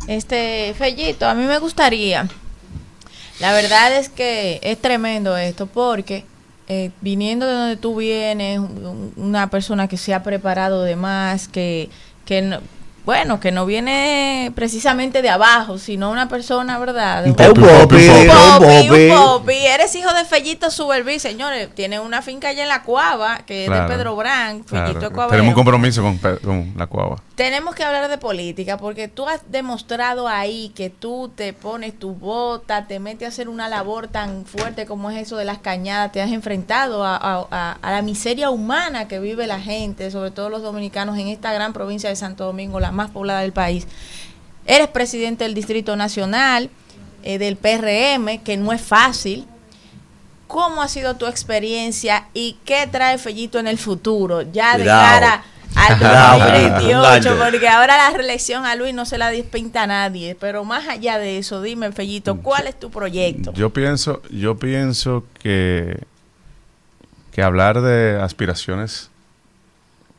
Este, 0.08 0.74
Fellito, 0.78 1.28
a 1.28 1.34
mí 1.34 1.46
me 1.46 1.60
gustaría, 1.60 2.28
la 3.40 3.54
verdad 3.54 3.98
es 3.98 4.10
que 4.10 4.60
es 4.64 4.80
tremendo 4.80 5.38
esto 5.38 5.68
porque 5.68 6.26
eh, 6.68 6.92
viniendo 7.02 7.46
de 7.46 7.54
donde 7.54 7.78
tú 7.78 7.98
vienes, 7.98 8.60
una 9.16 9.50
persona 9.50 9.88
que 9.88 9.98
se 9.98 10.14
ha 10.14 10.24
preparado 10.24 10.84
de 10.84 10.96
más, 10.96 11.48
que, 11.48 11.90
que 12.26 12.42
no, 12.42 12.62
bueno, 13.06 13.42
que 13.42 13.52
no 13.52 13.66
viene 13.66 14.54
precisamente 14.56 15.22
de 15.22 15.30
abajo, 15.30 15.78
sino 15.78 16.10
una 16.10 16.30
persona, 16.30 16.80
¿verdad? 16.80 17.26
un 17.26 17.36
popi, 17.36 17.54
un 17.54 19.10
popi, 19.10 19.54
Eres 19.54 19.94
hijo 19.96 20.14
de 20.14 20.24
Fellito 20.24 20.72
Suberví, 20.72 21.20
señores. 21.20 21.70
Tiene 21.76 22.00
una 22.00 22.22
finca 22.22 22.50
allá 22.50 22.64
en 22.64 22.70
La 22.70 22.84
Cuava, 22.84 23.40
que 23.40 23.66
es 23.66 23.72
de 23.72 23.82
Pedro 23.84 24.16
Brand. 24.16 24.66
Fellito 24.66 25.12
Tenemos 25.30 25.50
un 25.50 25.54
compromiso 25.54 26.02
con, 26.02 26.18
con, 26.18 26.74
La 26.78 26.88
Cuava. 26.88 27.18
Tenemos 27.36 27.76
que 27.76 27.84
hablar 27.84 28.08
de 28.08 28.18
política, 28.18 28.78
porque 28.78 29.10
tú 29.10 29.28
has 29.28 29.42
demostrado 29.52 30.30
ahí 30.30 30.72
que 30.74 30.90
tú 30.90 31.30
te 31.36 31.52
pones 31.52 32.00
tu 32.00 32.14
bota, 32.14 32.88
te 32.88 33.00
metes 33.00 33.26
a 33.26 33.30
hacer 33.30 33.50
una 33.50 33.68
labor 33.68 34.08
tan 34.08 34.46
fuerte 34.46 34.86
como 34.86 35.12
es 35.12 35.18
eso 35.22 35.36
de 35.36 35.44
las 35.44 35.58
cañadas, 35.58 36.12
te 36.12 36.22
has 36.22 36.32
enfrentado 36.32 37.04
a, 37.04 37.18
a, 37.18 37.78
a 37.82 37.92
la 37.92 38.02
miseria 38.02 38.50
humana 38.50 39.10
que 39.10 39.20
vive 39.20 39.46
la 39.46 39.60
gente, 39.60 40.10
sobre 40.10 40.32
todo 40.32 40.50
los 40.50 40.62
dominicanos 40.62 41.18
en 41.18 41.28
esta 41.28 41.52
gran 41.52 41.74
provincia 41.74 42.10
de 42.10 42.16
Santo 42.16 42.46
Domingo, 42.46 42.80
la 42.80 42.93
más 42.94 43.12
poblada 43.12 43.42
del 43.42 43.54
país. 43.54 43.88
Eres 44.66 44.88
presidente 44.88 45.44
del 45.44 45.54
Distrito 45.54 45.96
Nacional, 45.96 46.70
eh, 47.24 47.38
del 47.38 47.58
PRM, 47.58 48.42
que 48.44 48.58
no 48.58 48.72
es 48.72 48.82
fácil. 48.82 49.48
¿cómo 50.54 50.84
ha 50.84 50.88
sido 50.88 51.16
tu 51.16 51.26
experiencia 51.26 52.28
y 52.32 52.58
qué 52.64 52.88
trae 52.90 53.18
Fellito 53.18 53.58
en 53.58 53.66
el 53.66 53.80
futuro? 53.80 54.44
Ya 54.44 54.78
de 54.78 54.86
cara 54.86 55.44
al 55.76 56.00
2028, 56.80 57.38
porque 57.40 57.68
ahora 57.68 57.98
la 57.98 58.16
reelección 58.16 58.64
a 58.64 58.76
Luis 58.76 58.94
no 58.94 59.06
se 59.06 59.18
la 59.18 59.32
despinta 59.32 59.84
a 59.84 59.88
nadie, 59.88 60.36
pero 60.40 60.64
más 60.64 60.88
allá 60.88 61.18
de 61.18 61.40
eso, 61.40 61.64
dime 61.64 61.92
Fellito, 61.92 62.38
¿cuál 62.38 62.68
es 62.68 62.80
tu 62.80 62.92
proyecto? 62.92 63.52
Yo 63.54 63.72
pienso, 63.72 64.22
yo 64.30 64.58
pienso 64.60 65.26
que 65.42 66.00
que 67.32 67.42
hablar 67.42 67.82
de 67.82 68.22
aspiraciones 68.22 69.10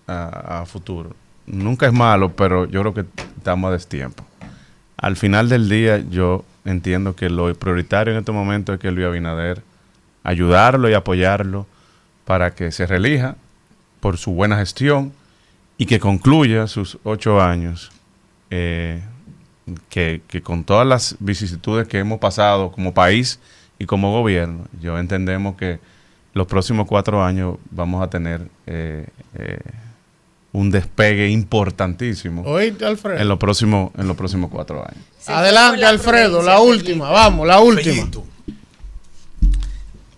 a, 0.09 0.65
futuro 0.67 1.15
nunca 1.47 1.87
es 1.87 1.93
malo, 1.93 2.35
pero 2.35 2.67
yo 2.67 2.81
creo 2.81 2.95
que 2.95 3.05
estamos 3.37 3.69
a 3.69 3.73
destiempo. 3.73 4.25
Al 4.97 5.17
final 5.17 5.49
del 5.49 5.69
día, 5.69 5.99
yo 5.99 6.45
entiendo 6.65 7.15
que 7.15 7.29
lo 7.29 7.53
prioritario 7.55 8.13
en 8.13 8.19
este 8.19 8.33
momento 8.33 8.73
es 8.73 8.81
que 8.81 8.91
Luis 8.91 9.07
Abinader 9.07 9.63
ayudarlo 10.23 10.89
y 10.89 10.95
apoyarlo 10.95 11.67
para 12.25 12.55
que 12.55 12.73
se 12.73 12.87
relija 12.87 13.37
por 14.01 14.17
su 14.17 14.33
buena 14.33 14.57
gestión 14.57 15.13
y 15.77 15.87
que 15.87 16.01
concluya 16.01 16.67
sus 16.67 16.99
ocho 17.05 17.41
años, 17.41 17.93
eh, 18.51 19.03
que, 19.89 20.23
que, 20.29 20.43
con 20.43 20.65
todas 20.65 20.87
las 20.87 21.17
vicisitudes 21.21 21.89
que 21.89 21.99
hemos 21.99 22.19
pasado 22.19 22.71
como 22.73 22.95
país 22.95 23.41
y 23.79 23.87
como 23.87 24.13
gobierno, 24.13 24.67
yo 24.81 24.99
entendemos 24.99 25.57
que 25.57 25.81
los 26.35 26.47
próximos 26.47 26.87
cuatro 26.87 27.25
años 27.25 27.57
vamos 27.71 28.03
a 28.03 28.11
tener 28.11 28.49
eh, 28.67 29.07
eh, 29.35 29.59
un 30.55 30.71
despegue 30.71 31.29
importantísimo. 31.31 32.43
Oíste, 32.43 32.87
Alfredo. 32.87 33.19
En 33.21 33.29
los 33.29 33.39
próximos, 33.39 33.91
en 33.99 34.07
los 34.07 34.17
próximos 34.17 34.51
cuatro 34.51 34.83
años. 34.83 35.05
Adelante, 35.27 35.85
Alfredo, 35.85 36.43
la 36.43 36.61
última, 36.61 37.11
vamos, 37.11 37.47
la 37.47 37.59
última. 37.59 38.09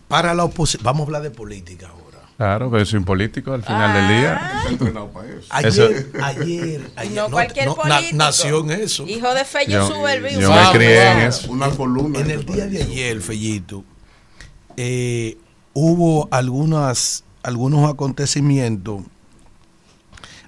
Para 0.08 0.34
la 0.34 0.44
oposición, 0.44 0.84
vamos 0.84 1.00
a 1.00 1.04
hablar 1.04 1.22
de 1.22 1.30
política 1.30 1.88
ahora. 1.88 2.18
Claro, 2.36 2.70
pero 2.70 2.84
soy 2.84 2.98
un 2.98 3.06
político 3.06 3.54
al 3.54 3.62
final 3.62 3.94
del 3.94 4.20
día. 4.20 4.38
Ah. 4.38 5.06
Ayer, 5.48 6.10
ayer, 6.22 6.90
ayer, 6.96 7.14
no, 7.14 7.30
cualquier 7.30 7.68
político. 7.70 8.16
nació 8.16 8.60
en 8.60 8.70
eso. 8.72 9.06
Hijo 9.06 9.32
de 9.32 9.44
Fello 9.46 9.86
sube 9.86 10.12
el 10.12 10.22
vivo. 10.22 10.42
Yo 10.42 10.52
me 10.52 10.70
crié 10.70 11.12
en 11.12 11.18
eso. 11.20 11.50
Una 11.50 11.70
columna. 11.70 12.20
En 12.20 12.30
el 12.30 12.44
día 12.44 12.66
de 12.66 12.82
ayer, 12.82 13.22
Fellito, 13.22 13.84
eh, 14.76 15.38
hubo 15.72 16.28
algunas, 16.30 17.24
algunos 17.42 17.90
acontecimientos 17.90 19.00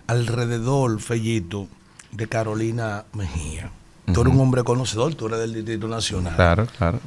alrededor, 0.09 1.01
Fellito, 1.01 1.69
de 2.11 2.27
Carolina 2.27 3.05
Mejía. 3.13 3.71
Tú 4.13 4.23
eres 4.23 4.33
un 4.33 4.41
hombre 4.41 4.65
conocedor, 4.65 5.15
tú 5.15 5.27
eres 5.27 5.39
del 5.39 5.55
Distrito 5.55 5.87
Nacional. 5.87 6.35
Claro, 6.35 6.67
claro. 6.77 6.99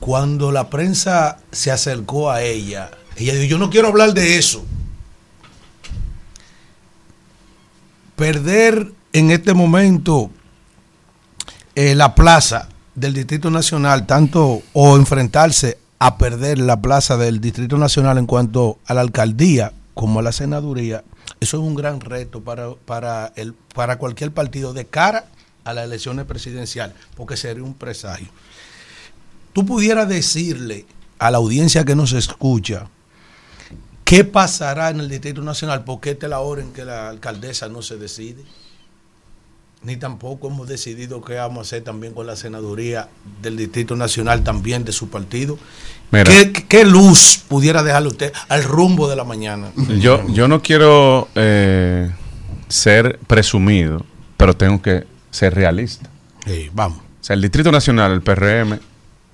Cuando 0.00 0.52
la 0.52 0.68
prensa 0.68 1.38
se 1.52 1.70
acercó 1.70 2.30
a 2.30 2.42
ella, 2.42 2.90
ella 3.16 3.34
dijo, 3.34 3.46
yo 3.46 3.58
no 3.58 3.70
quiero 3.70 3.88
hablar 3.88 4.14
de 4.14 4.36
eso. 4.36 4.64
Perder 8.16 8.92
en 9.12 9.30
este 9.30 9.54
momento 9.54 10.30
eh, 11.76 11.94
la 11.94 12.16
plaza 12.16 12.68
del 12.96 13.14
Distrito 13.14 13.50
Nacional, 13.50 14.06
tanto 14.06 14.62
o 14.72 14.96
enfrentarse 14.96 15.78
a 16.00 16.18
perder 16.18 16.58
la 16.58 16.80
plaza 16.80 17.16
del 17.16 17.40
Distrito 17.40 17.78
Nacional 17.78 18.18
en 18.18 18.26
cuanto 18.26 18.78
a 18.86 18.94
la 18.94 19.02
alcaldía 19.02 19.72
como 19.94 20.18
a 20.18 20.22
la 20.22 20.32
senaduría, 20.32 21.04
eso 21.40 21.56
es 21.58 21.62
un 21.62 21.74
gran 21.74 22.00
reto 22.00 22.42
para, 22.42 22.74
para, 22.74 23.32
el, 23.36 23.54
para 23.74 23.98
cualquier 23.98 24.32
partido 24.32 24.72
de 24.72 24.86
cara 24.86 25.26
a 25.64 25.72
las 25.72 25.84
elecciones 25.84 26.24
presidenciales, 26.24 26.96
porque 27.16 27.36
sería 27.36 27.62
un 27.62 27.74
presagio. 27.74 28.28
Tú 29.52 29.66
pudieras 29.66 30.08
decirle 30.08 30.86
a 31.18 31.30
la 31.30 31.38
audiencia 31.38 31.84
que 31.84 31.96
nos 31.96 32.12
escucha 32.12 32.88
qué 34.04 34.24
pasará 34.24 34.90
en 34.90 35.00
el 35.00 35.08
Distrito 35.08 35.42
Nacional, 35.42 35.84
porque 35.84 36.10
esta 36.12 36.26
es 36.26 36.30
la 36.30 36.40
hora 36.40 36.62
en 36.62 36.72
que 36.72 36.84
la 36.84 37.08
alcaldesa 37.08 37.68
no 37.68 37.82
se 37.82 37.96
decide 37.96 38.44
ni 39.82 39.96
tampoco 39.96 40.48
hemos 40.48 40.68
decidido 40.68 41.22
qué 41.22 41.34
vamos 41.34 41.58
a 41.58 41.60
hacer 41.62 41.82
también 41.82 42.12
con 42.12 42.26
la 42.26 42.36
senaduría 42.36 43.08
del 43.42 43.56
Distrito 43.56 43.96
Nacional, 43.96 44.42
también 44.42 44.84
de 44.84 44.92
su 44.92 45.08
partido. 45.08 45.58
¿Qué, 46.68 46.84
luz 46.84 47.44
pudiera 47.48 47.82
dejarle 47.82 48.08
usted 48.08 48.32
al 48.48 48.64
rumbo 48.64 49.08
de 49.08 49.16
la 49.16 49.24
mañana? 49.24 49.70
Yo, 50.00 50.26
yo 50.28 50.48
no 50.48 50.62
quiero 50.62 51.28
eh, 51.34 52.10
ser 52.68 53.18
presumido, 53.26 54.04
pero 54.36 54.56
tengo 54.56 54.82
que 54.82 55.06
ser 55.30 55.54
realista. 55.54 56.08
Sí, 56.46 56.70
vamos. 56.72 56.98
O 56.98 57.24
sea, 57.24 57.34
el 57.34 57.42
Distrito 57.42 57.70
Nacional, 57.70 58.12
el 58.12 58.22
PRM, 58.22 58.78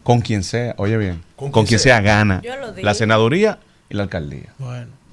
con 0.03 0.21
quien 0.21 0.43
sea, 0.43 0.75
oye 0.79 0.97
bien, 0.97 1.23
con, 1.37 1.65
quien, 1.65 1.79
sea, 1.79 2.01
gana 2.01 2.43
la 2.83 2.95
senaduría 2.95 3.61
y 3.89 3.95
la 3.95 4.03
alcaldía. 4.03 4.53
Bueno 4.59 5.05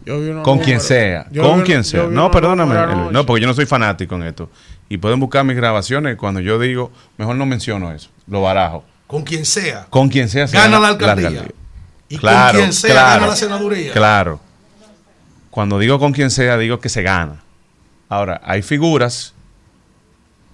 con 0.43 0.59
quien 0.59 0.79
sea, 0.79 1.27
con 1.35 1.61
quien 1.61 1.83
sea. 1.83 2.07
No, 2.07 2.31
perdóname, 2.31 3.11
no, 3.11 3.25
porque 3.25 3.41
yo 3.41 3.47
no 3.47 3.53
soy 3.53 3.65
fanático 3.65 4.15
en 4.15 4.23
esto. 4.23 4.49
Y 4.91 4.97
pueden 4.97 5.21
buscar 5.21 5.45
mis 5.45 5.55
grabaciones 5.55 6.17
cuando 6.17 6.41
yo 6.41 6.59
digo, 6.59 6.91
mejor 7.17 7.37
no 7.37 7.45
menciono 7.45 7.93
eso, 7.93 8.09
lo 8.27 8.41
barajo. 8.41 8.83
Con 9.07 9.23
quien 9.23 9.45
sea. 9.45 9.87
Con 9.89 10.09
quien 10.09 10.27
sea. 10.27 10.47
Gana 10.47 10.81
la 10.81 10.89
alcaldía. 10.89 11.45
Y 12.09 12.17
con 12.17 12.29
quien 12.51 12.73
sea 12.73 12.93
gana 12.93 13.27
la 13.27 13.35
senaduría. 13.37 13.93
Claro. 13.93 14.41
Cuando 15.49 15.79
digo 15.79 15.97
con 15.97 16.11
quien 16.11 16.29
sea, 16.29 16.57
digo 16.57 16.81
que 16.81 16.89
se 16.89 17.03
gana. 17.03 17.41
Ahora, 18.09 18.41
hay 18.43 18.61
figuras 18.61 19.33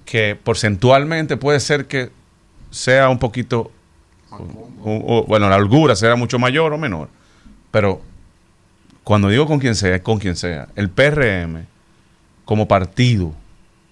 que 0.05 0.35
porcentualmente 0.35 1.35
puede 1.35 1.59
ser 1.59 1.87
que 1.87 2.11
sea 2.69 3.09
un 3.09 3.17
poquito, 3.17 3.71
bueno, 5.27 5.49
la 5.49 5.55
holgura 5.55 5.95
será 5.95 6.15
mucho 6.15 6.37
mayor 6.37 6.73
o 6.73 6.77
menor, 6.77 7.09
pero 7.71 8.03
cuando 9.03 9.29
digo 9.29 9.47
con 9.47 9.57
quien 9.57 9.73
sea, 9.73 10.03
con 10.03 10.19
quien 10.19 10.35
sea. 10.35 10.67
El 10.75 10.91
PRM, 10.91 11.65
como 12.45 12.67
partido 12.67 13.33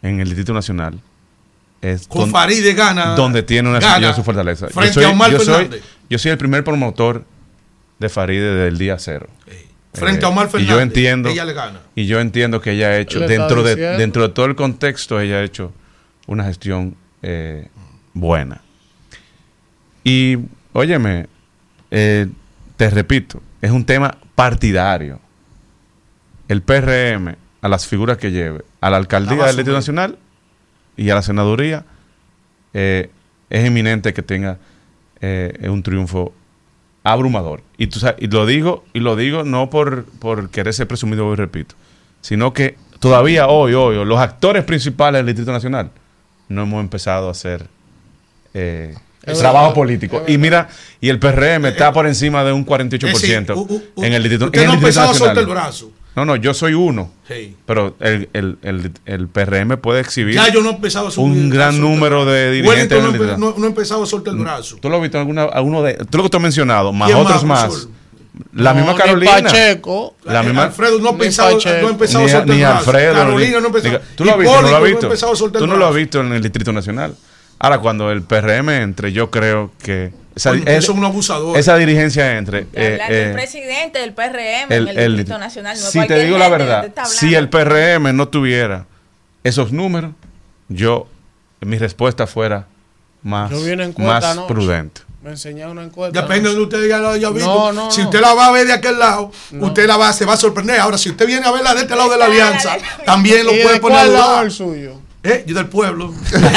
en 0.07 0.19
el 0.19 0.27
Distrito 0.27 0.53
Nacional, 0.53 0.99
es 1.81 2.07
con 2.07 2.31
Faride 2.31 2.73
gana. 2.73 3.15
Donde 3.15 3.43
tiene 3.43 3.69
una 3.69 3.79
gana, 3.79 4.13
su 4.13 4.23
fortaleza. 4.23 4.67
Frente 4.67 4.95
yo 4.95 5.01
soy, 5.01 5.03
a 5.03 5.09
Omar 5.09 5.31
yo 5.31 5.39
soy, 5.39 5.69
yo 6.09 6.17
soy 6.17 6.31
el 6.31 6.37
primer 6.37 6.63
promotor 6.63 7.25
de 7.99 8.09
Faride 8.09 8.53
desde 8.53 8.67
el 8.67 8.77
día 8.77 8.97
cero. 8.99 9.27
Frente 9.93 10.25
a 10.25 10.29
Omar 10.29 10.49
Fernández. 10.49 10.69
Y 10.69 10.73
yo 10.73 10.81
entiendo, 10.81 11.29
ella 11.29 11.45
le 11.45 11.53
gana. 11.53 11.81
Y 11.95 12.05
yo 12.05 12.19
entiendo 12.19 12.61
que 12.61 12.71
ella 12.71 12.87
ha 12.89 12.97
hecho, 12.97 13.21
dentro 13.21 13.63
de, 13.63 13.75
dentro 13.75 14.27
de 14.27 14.33
todo 14.33 14.45
el 14.45 14.55
contexto, 14.55 15.19
ella 15.19 15.37
ha 15.37 15.43
hecho 15.43 15.71
una 16.27 16.43
gestión 16.43 16.95
eh, 17.21 17.69
buena. 18.13 18.61
Y, 20.03 20.37
óyeme, 20.73 21.27
eh, 21.91 22.27
te 22.75 22.89
repito, 22.89 23.41
es 23.61 23.71
un 23.71 23.85
tema 23.85 24.17
partidario. 24.35 25.19
El 26.47 26.61
PRM, 26.61 27.35
a 27.65 27.67
las 27.67 27.87
figuras 27.87 28.19
que 28.19 28.31
lleve, 28.31 28.63
a 28.79 28.91
la 28.91 28.97
alcaldía 28.97 29.37
del 29.37 29.55
Distrito 29.55 29.71
Nacional 29.71 30.19
y 30.95 31.09
a 31.09 31.15
la 31.15 31.23
senaduría, 31.23 31.83
eh, 32.75 33.09
es 33.49 33.65
eminente 33.65 34.13
que 34.13 34.21
tenga 34.21 34.59
eh, 35.19 35.67
un 35.67 35.81
triunfo 35.81 36.31
abrumador. 37.03 37.63
Y, 37.79 37.87
tú 37.87 37.99
y 38.19 38.27
lo 38.27 38.45
digo, 38.45 38.85
y 38.93 38.99
lo 38.99 39.15
digo 39.15 39.43
no 39.43 39.71
por, 39.71 40.05
por 40.05 40.51
querer 40.51 40.75
ser 40.75 40.87
presumido, 40.87 41.25
hoy 41.25 41.37
repito, 41.37 41.73
sino 42.21 42.53
que 42.53 42.77
todavía 42.99 43.47
hoy, 43.47 43.73
hoy, 43.73 44.05
los 44.05 44.19
actores 44.19 44.63
principales 44.63 45.17
del 45.17 45.25
Distrito 45.25 45.51
Nacional 45.51 45.89
no 46.47 46.61
hemos 46.61 46.81
empezado 46.81 47.29
a 47.29 47.31
hacer 47.31 47.65
eh, 48.53 48.93
el 49.23 49.37
trabajo 49.39 49.73
político. 49.73 50.23
Y 50.27 50.37
mira, 50.37 50.69
y 51.01 51.09
el 51.09 51.17
PRM 51.17 51.65
está 51.65 51.91
por 51.91 52.05
encima 52.05 52.43
de 52.43 52.51
un 52.51 52.63
48% 52.63 53.81
en 53.97 54.13
el 54.13 54.21
Distrito, 54.21 54.51
en 54.53 54.69
el 54.69 54.79
no 54.79 55.39
el 55.39 55.47
brazo. 55.47 55.91
No, 56.15 56.23
no, 56.23 56.35
yo 56.37 56.53
soy 56.53 56.73
uno. 56.73 57.11
Pero 57.65 57.95
el, 57.99 58.29
el, 58.33 58.57
el, 58.61 58.91
el, 59.05 59.27
PRM 59.27 59.77
puede 59.77 59.99
exhibir 59.99 60.35
ya 60.35 60.51
yo 60.51 60.61
no 60.61 60.69
he 60.69 60.73
empezado 60.73 61.09
a 61.09 61.19
un 61.19 61.49
gran 61.49 61.81
número 61.81 62.25
de 62.25 62.51
dirigentes. 62.51 63.01
no, 63.37 63.55
no, 63.57 63.65
he 63.65 63.67
empezado 63.67 64.03
a 64.03 64.05
soltar 64.05 64.33
el 64.33 64.39
brazo. 64.39 64.77
¿Tú 64.79 64.89
lo 64.89 64.97
has 64.97 65.01
visto 65.01 65.19
alguna, 65.19 65.43
alguno 65.43 65.81
de 65.83 65.95
tú 65.95 66.17
lo 66.17 66.23
que 66.23 66.29
tú 66.29 66.37
has 66.37 66.43
mencionado, 66.43 66.93
más 66.93 67.11
otros 67.13 67.43
más? 67.43 67.89
La 68.53 68.73
misma 68.73 68.95
Carolina. 68.95 69.43
Pacheco. 69.43 70.15
La 70.23 70.43
misma, 70.43 70.63
Alfredo 70.63 70.99
no 70.99 71.09
ha 71.09 71.17
pensado, 71.17 71.57
no 71.81 71.87
ha 71.87 71.91
empezado 71.91 72.25
a 72.25 72.29
soltar 72.29 72.47
ni 72.47 72.55
el 72.55 72.59
brazo. 72.61 72.77
Alfredo, 72.77 73.13
Carolina 73.13 73.59
no 73.59 73.65
ha 73.65 73.67
empezado. 73.67 74.01
Tú 74.15 74.25
lo 74.25 74.31
has 74.31 74.37
visto, 74.37 74.61
no 74.61 74.69
lo 74.69 74.77
has 74.77 74.83
visto. 74.83 75.49
Tú 75.59 75.67
no 75.67 75.77
lo 75.77 75.87
has 75.87 75.95
visto 75.95 76.21
en 76.21 76.33
el 76.33 76.41
Distrito 76.41 76.71
Nacional. 76.71 77.15
Ahora, 77.59 77.79
cuando 77.79 78.11
el 78.11 78.21
PRM 78.23 78.69
entre, 78.69 79.11
yo 79.11 79.31
creo 79.31 79.71
que. 79.81 80.13
Esa, 80.35 80.53
es, 80.53 80.89
un 80.89 81.03
abusador. 81.03 81.57
Esa 81.57 81.77
dirigencia 81.77 82.37
entre. 82.37 82.67
Eh, 82.73 82.99
el 83.07 83.33
presidente 83.33 83.99
del 83.99 84.13
PRM 84.13 84.69
el, 84.69 84.87
en 84.89 84.99
el 84.99 85.17
Distrito 85.17 85.39
Nacional. 85.39 85.77
No 85.79 85.85
si 85.89 86.05
te 86.05 86.19
digo 86.25 86.37
la 86.37 86.49
verdad, 86.49 86.91
si 87.05 87.33
el 87.35 87.49
PRM 87.49 88.15
no 88.15 88.27
tuviera 88.27 88.85
esos 89.43 89.71
números, 89.71 90.11
yo. 90.67 91.07
Mi 91.61 91.79
respuesta 91.79 92.27
fuera 92.27 92.67
más, 93.23 93.49
más 93.97 94.37
prudente. 94.47 95.01
Me 95.23 95.31
enseñaron 95.31 95.71
una 95.71 95.87
encuesta. 95.87 96.21
Depende 96.21 96.49
de 96.49 96.55
donde 96.55 96.77
usted 96.77 96.87
ya 96.87 96.99
lo 96.99 97.09
haya 97.09 97.31
visto. 97.31 97.89
si 97.89 98.01
usted 98.03 98.21
la 98.21 98.35
va 98.35 98.47
a 98.47 98.51
ver 98.51 98.67
de 98.67 98.73
aquel 98.73 98.99
lado, 98.99 99.31
usted 99.59 99.87
la 99.87 99.97
va, 99.97 100.13
se 100.13 100.25
va 100.25 100.33
a 100.33 100.37
sorprender. 100.37 100.79
Ahora, 100.79 100.99
si 100.99 101.09
usted 101.09 101.25
viene 101.25 101.47
a 101.47 101.51
verla 101.51 101.73
de 101.73 101.81
este 101.81 101.95
lado 101.95 102.11
de 102.11 102.17
la 102.17 102.25
alianza, 102.25 102.77
también 103.05 103.43
lo 103.43 103.51
puede 103.51 103.79
poner 103.79 103.99
al 103.99 104.13
lado 104.13 104.41
el 104.41 104.51
suyo. 104.51 105.01
¿Eh? 105.25 105.43
Yo 105.47 105.55
del 105.55 105.67
pueblo. 105.67 106.13
Señores, 106.29 106.53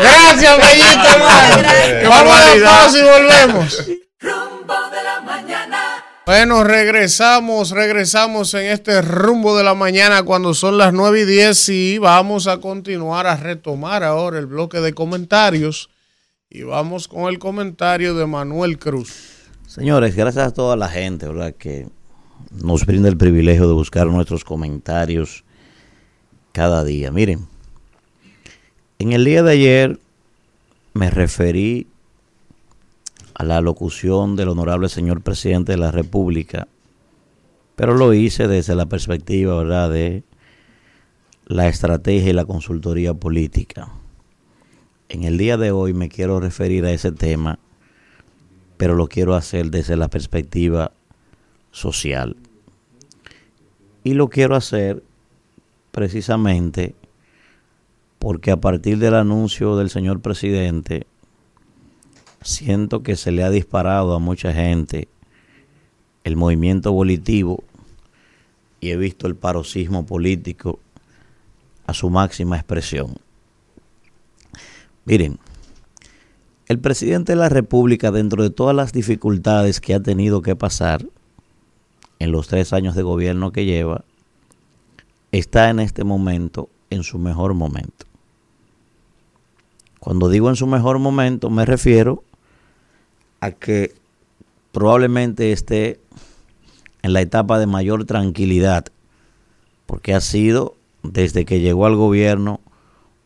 gracias, 0.00 0.56
bellito, 0.56 1.06
hermano. 1.06 2.08
Vamos 2.08 2.34
a 2.34 2.56
la 2.56 2.70
pausa 2.70 2.98
y 2.98 3.02
volvemos. 3.02 3.86
rumbo 4.20 4.74
de 4.90 5.02
la 5.04 5.20
mañana. 5.20 5.78
Bueno, 6.24 6.64
regresamos, 6.64 7.72
regresamos 7.72 8.54
en 8.54 8.68
este 8.68 9.02
rumbo 9.02 9.54
de 9.54 9.64
la 9.64 9.74
mañana 9.74 10.22
cuando 10.22 10.54
son 10.54 10.78
las 10.78 10.94
9 10.94 11.20
y 11.20 11.24
10 11.26 11.68
y 11.68 11.98
vamos 11.98 12.46
a 12.46 12.56
continuar 12.56 13.26
a 13.26 13.36
retomar 13.36 14.02
ahora 14.02 14.38
el 14.38 14.46
bloque 14.46 14.80
de 14.80 14.94
comentarios 14.94 15.90
y 16.48 16.62
vamos 16.62 17.06
con 17.06 17.24
el 17.28 17.38
comentario 17.38 18.14
de 18.14 18.24
Manuel 18.24 18.78
Cruz. 18.78 19.12
Señores, 19.66 20.16
gracias 20.16 20.46
a 20.46 20.54
toda 20.54 20.76
la 20.76 20.88
gente, 20.88 21.26
¿verdad? 21.26 21.54
Que 21.54 21.86
nos 22.50 22.86
brinda 22.86 23.10
el 23.10 23.18
privilegio 23.18 23.66
de 23.66 23.74
buscar 23.74 24.06
nuestros 24.06 24.42
comentarios 24.42 25.44
cada 26.52 26.84
día. 26.84 27.10
Miren, 27.10 27.46
en 28.98 29.12
el 29.12 29.24
día 29.24 29.42
de 29.42 29.52
ayer 29.52 29.98
me 30.94 31.10
referí 31.10 31.86
a 33.34 33.44
la 33.44 33.60
locución 33.60 34.36
del 34.36 34.48
honorable 34.48 34.88
señor 34.88 35.22
presidente 35.22 35.72
de 35.72 35.78
la 35.78 35.90
República, 35.90 36.68
pero 37.76 37.94
lo 37.94 38.12
hice 38.12 38.46
desde 38.46 38.74
la 38.74 38.86
perspectiva, 38.86 39.56
¿verdad?, 39.56 39.90
de 39.90 40.22
la 41.46 41.68
estrategia 41.68 42.30
y 42.30 42.34
la 42.34 42.44
consultoría 42.44 43.14
política. 43.14 43.90
En 45.08 45.24
el 45.24 45.38
día 45.38 45.56
de 45.56 45.70
hoy 45.70 45.92
me 45.92 46.08
quiero 46.08 46.40
referir 46.40 46.84
a 46.84 46.92
ese 46.92 47.12
tema, 47.12 47.58
pero 48.76 48.94
lo 48.94 49.08
quiero 49.08 49.34
hacer 49.34 49.70
desde 49.70 49.96
la 49.96 50.08
perspectiva 50.08 50.92
social. 51.70 52.36
Y 54.04 54.14
lo 54.14 54.28
quiero 54.28 54.56
hacer 54.56 55.02
precisamente 55.92 56.96
porque 58.18 58.50
a 58.50 58.56
partir 58.56 58.98
del 58.98 59.14
anuncio 59.14 59.76
del 59.76 59.90
señor 59.90 60.20
presidente, 60.20 61.06
siento 62.40 63.02
que 63.02 63.16
se 63.16 63.32
le 63.32 63.42
ha 63.42 63.50
disparado 63.50 64.14
a 64.14 64.18
mucha 64.18 64.52
gente 64.52 65.08
el 66.22 66.36
movimiento 66.36 66.92
volitivo 66.92 67.64
y 68.80 68.90
he 68.90 68.96
visto 68.96 69.26
el 69.26 69.34
paroxismo 69.34 70.06
político 70.06 70.78
a 71.86 71.94
su 71.94 72.10
máxima 72.10 72.56
expresión. 72.56 73.14
Miren, 75.04 75.38
el 76.68 76.78
presidente 76.78 77.32
de 77.32 77.36
la 77.36 77.48
República, 77.48 78.12
dentro 78.12 78.42
de 78.44 78.50
todas 78.50 78.74
las 78.74 78.92
dificultades 78.92 79.80
que 79.80 79.94
ha 79.94 80.00
tenido 80.00 80.42
que 80.42 80.54
pasar 80.54 81.04
en 82.20 82.30
los 82.30 82.46
tres 82.46 82.72
años 82.72 82.94
de 82.94 83.02
gobierno 83.02 83.50
que 83.50 83.64
lleva, 83.64 84.04
está 85.32 85.70
en 85.70 85.80
este 85.80 86.04
momento 86.04 86.68
en 86.90 87.02
su 87.02 87.18
mejor 87.18 87.54
momento. 87.54 88.06
Cuando 89.98 90.28
digo 90.28 90.48
en 90.48 90.56
su 90.56 90.66
mejor 90.66 90.98
momento 90.98 91.48
me 91.50 91.64
refiero 91.64 92.22
a 93.40 93.50
que 93.50 93.94
probablemente 94.72 95.52
esté 95.52 96.00
en 97.02 97.12
la 97.12 97.20
etapa 97.20 97.58
de 97.58 97.66
mayor 97.66 98.04
tranquilidad, 98.04 98.86
porque 99.86 100.14
ha 100.14 100.20
sido 100.20 100.76
desde 101.02 101.44
que 101.44 101.60
llegó 101.60 101.86
al 101.86 101.96
gobierno 101.96 102.60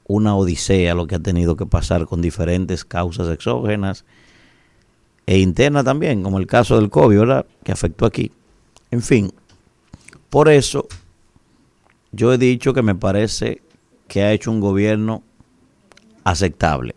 una 0.06 0.36
odisea 0.36 0.94
lo 0.94 1.06
que 1.06 1.16
ha 1.16 1.20
tenido 1.20 1.56
que 1.56 1.66
pasar 1.66 2.06
con 2.06 2.22
diferentes 2.22 2.84
causas 2.84 3.28
exógenas 3.28 4.04
e 5.26 5.38
internas 5.38 5.84
también, 5.84 6.22
como 6.22 6.38
el 6.38 6.46
caso 6.46 6.76
del 6.76 6.88
COVID, 6.88 7.18
¿verdad? 7.18 7.46
que 7.64 7.72
afectó 7.72 8.06
aquí. 8.06 8.30
En 8.90 9.02
fin, 9.02 9.32
por 10.30 10.48
eso 10.48 10.86
yo 12.16 12.32
he 12.32 12.38
dicho 12.38 12.72
que 12.72 12.82
me 12.82 12.94
parece 12.94 13.60
que 14.08 14.22
ha 14.22 14.32
hecho 14.32 14.50
un 14.50 14.60
gobierno 14.60 15.22
aceptable. 16.24 16.94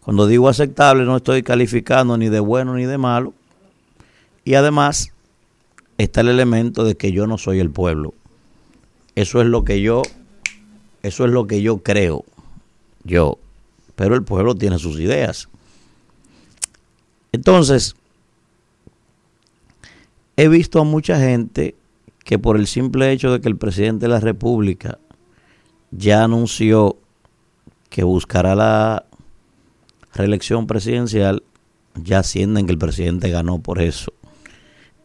Cuando 0.00 0.28
digo 0.28 0.48
aceptable 0.48 1.04
no 1.04 1.16
estoy 1.16 1.42
calificando 1.42 2.16
ni 2.16 2.28
de 2.28 2.38
bueno 2.40 2.74
ni 2.74 2.84
de 2.84 2.96
malo. 2.96 3.34
Y 4.44 4.54
además 4.54 5.12
está 5.98 6.20
el 6.20 6.28
elemento 6.28 6.84
de 6.84 6.96
que 6.96 7.10
yo 7.10 7.26
no 7.26 7.38
soy 7.38 7.58
el 7.58 7.70
pueblo. 7.70 8.14
Eso 9.16 9.40
es 9.40 9.48
lo 9.48 9.64
que 9.64 9.80
yo 9.82 10.02
eso 11.02 11.24
es 11.24 11.32
lo 11.32 11.46
que 11.46 11.60
yo 11.60 11.78
creo. 11.78 12.24
Yo, 13.02 13.38
pero 13.96 14.14
el 14.14 14.22
pueblo 14.22 14.54
tiene 14.54 14.78
sus 14.78 14.98
ideas. 15.00 15.48
Entonces, 17.32 17.96
he 20.36 20.48
visto 20.48 20.80
a 20.80 20.84
mucha 20.84 21.18
gente 21.18 21.74
que 22.24 22.38
por 22.38 22.56
el 22.56 22.66
simple 22.66 23.12
hecho 23.12 23.30
de 23.30 23.40
que 23.40 23.48
el 23.48 23.56
presidente 23.56 24.06
de 24.06 24.12
la 24.12 24.20
República 24.20 24.98
ya 25.90 26.24
anunció 26.24 26.96
que 27.90 28.02
buscará 28.02 28.54
la 28.54 29.04
reelección 30.14 30.66
presidencial, 30.66 31.42
ya 31.94 32.22
sienten 32.22 32.66
que 32.66 32.72
el 32.72 32.78
presidente 32.78 33.30
ganó 33.30 33.60
por 33.60 33.80
eso. 33.80 34.12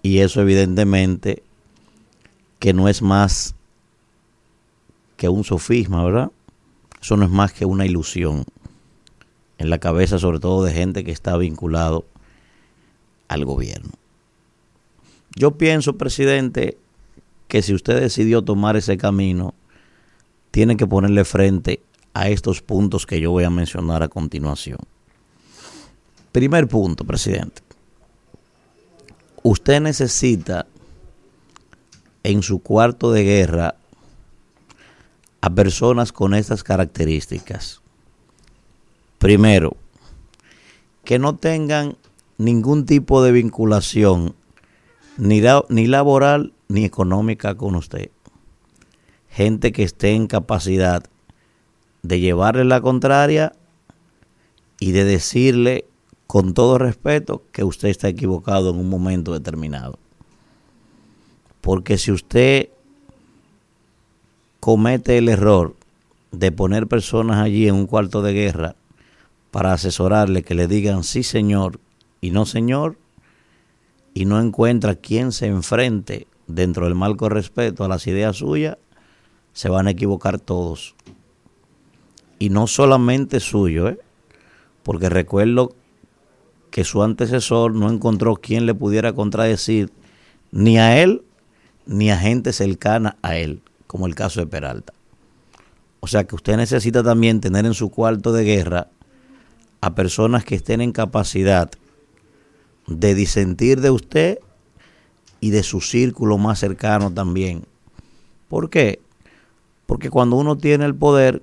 Y 0.01 0.19
eso 0.19 0.41
evidentemente 0.41 1.43
que 2.57 2.73
no 2.73 2.87
es 2.87 3.01
más 3.01 3.55
que 5.17 5.29
un 5.29 5.43
sofisma, 5.43 6.03
¿verdad? 6.03 6.31
Eso 7.01 7.17
no 7.17 7.25
es 7.25 7.31
más 7.31 7.53
que 7.53 7.65
una 7.65 7.85
ilusión 7.85 8.45
en 9.57 9.69
la 9.69 9.79
cabeza 9.79 10.19
sobre 10.19 10.39
todo 10.39 10.63
de 10.63 10.73
gente 10.73 11.03
que 11.03 11.11
está 11.11 11.35
vinculado 11.37 12.05
al 13.27 13.45
gobierno. 13.45 13.91
Yo 15.35 15.57
pienso, 15.57 15.97
presidente, 15.97 16.77
que 17.49 17.63
si 17.63 17.73
usted 17.73 17.99
decidió 17.99 18.43
tomar 18.43 18.77
ese 18.77 18.95
camino, 18.95 19.55
tiene 20.51 20.77
que 20.77 20.87
ponerle 20.87 21.25
frente 21.25 21.81
a 22.13 22.29
estos 22.29 22.61
puntos 22.61 23.05
que 23.07 23.19
yo 23.19 23.31
voy 23.31 23.43
a 23.43 23.49
mencionar 23.49 24.03
a 24.03 24.07
continuación. 24.07 24.77
Primer 26.31 26.67
punto, 26.67 27.03
presidente. 27.03 27.63
Usted 29.41 29.81
necesita 29.81 30.67
en 32.23 32.43
su 32.43 32.59
cuarto 32.59 33.11
de 33.11 33.23
guerra 33.23 33.75
a 35.41 35.49
personas 35.49 36.11
con 36.11 36.35
estas 36.35 36.63
características. 36.63 37.81
Primero, 39.17 39.75
que 41.03 41.17
no 41.17 41.35
tengan 41.35 41.97
ningún 42.37 42.85
tipo 42.85 43.23
de 43.23 43.31
vinculación 43.31 44.35
ni, 45.17 45.41
ni 45.69 45.87
laboral 45.87 46.53
ni 46.71 46.85
económica 46.85 47.55
con 47.55 47.75
usted. 47.75 48.11
Gente 49.27 49.71
que 49.71 49.81
esté 49.81 50.11
en 50.11 50.27
capacidad 50.27 51.03
de 52.03 52.19
llevarle 52.19 52.63
la 52.63 52.79
contraria 52.79 53.53
y 54.79 54.91
de 54.91 55.03
decirle 55.03 55.85
con 56.27 56.53
todo 56.53 56.77
respeto 56.77 57.41
que 57.51 57.63
usted 57.63 57.89
está 57.89 58.07
equivocado 58.07 58.69
en 58.69 58.77
un 58.77 58.87
momento 58.87 59.33
determinado. 59.33 59.97
Porque 61.61 61.97
si 61.97 62.11
usted 62.11 62.69
comete 64.59 65.17
el 65.17 65.27
error 65.27 65.75
de 66.31 66.51
poner 66.51 66.85
personas 66.85 67.37
allí 67.37 67.67
en 67.67 67.73
un 67.73 67.87
cuarto 67.87 68.21
de 68.21 68.33
guerra 68.33 68.75
para 69.49 69.73
asesorarle 69.73 70.43
que 70.43 70.53
le 70.53 70.67
digan 70.67 71.03
sí 71.03 71.23
señor 71.23 71.79
y 72.21 72.29
no 72.29 72.45
señor, 72.45 72.97
y 74.13 74.25
no 74.25 74.39
encuentra 74.39 74.95
quien 74.95 75.31
se 75.31 75.47
enfrente 75.47 76.27
dentro 76.49 76.85
del 76.85 76.95
marco 76.95 77.25
de 77.25 77.35
respeto 77.35 77.83
a 77.83 77.87
las 77.87 78.05
ideas 78.07 78.37
suyas, 78.37 78.77
se 79.53 79.69
van 79.69 79.87
a 79.87 79.91
equivocar 79.91 80.39
todos 80.39 80.95
y 82.39 82.49
no 82.49 82.67
solamente 82.67 83.39
suyo, 83.39 83.89
¿eh? 83.89 83.99
porque 84.83 85.09
recuerdo 85.09 85.75
que 86.71 86.83
su 86.83 87.03
antecesor 87.03 87.73
no 87.73 87.89
encontró 87.89 88.35
quien 88.35 88.65
le 88.65 88.73
pudiera 88.73 89.13
contradecir 89.13 89.91
ni 90.51 90.79
a 90.79 91.01
él 91.01 91.23
ni 91.85 92.11
a 92.11 92.17
gente 92.17 92.53
cercana 92.53 93.17
a 93.21 93.35
él, 93.35 93.61
como 93.87 94.07
el 94.07 94.15
caso 94.15 94.39
de 94.39 94.47
Peralta. 94.47 94.93
O 95.99 96.07
sea 96.07 96.23
que 96.23 96.35
usted 96.35 96.55
necesita 96.55 97.03
también 97.03 97.41
tener 97.41 97.65
en 97.65 97.73
su 97.73 97.89
cuarto 97.89 98.31
de 98.31 98.43
guerra 98.43 98.87
a 99.81 99.95
personas 99.95 100.45
que 100.45 100.55
estén 100.55 100.81
en 100.81 100.91
capacidad 100.91 101.69
de 102.87 103.15
disentir 103.15 103.81
de 103.81 103.89
usted 103.89 104.39
y 105.39 105.51
de 105.51 105.63
su 105.63 105.81
círculo 105.81 106.37
más 106.37 106.59
cercano 106.59 107.11
también. 107.11 107.65
¿Por 108.47 108.69
qué? 108.69 108.99
Porque 109.85 110.09
cuando 110.09 110.35
uno 110.35 110.57
tiene 110.57 110.85
el 110.85 110.95
poder, 110.95 111.41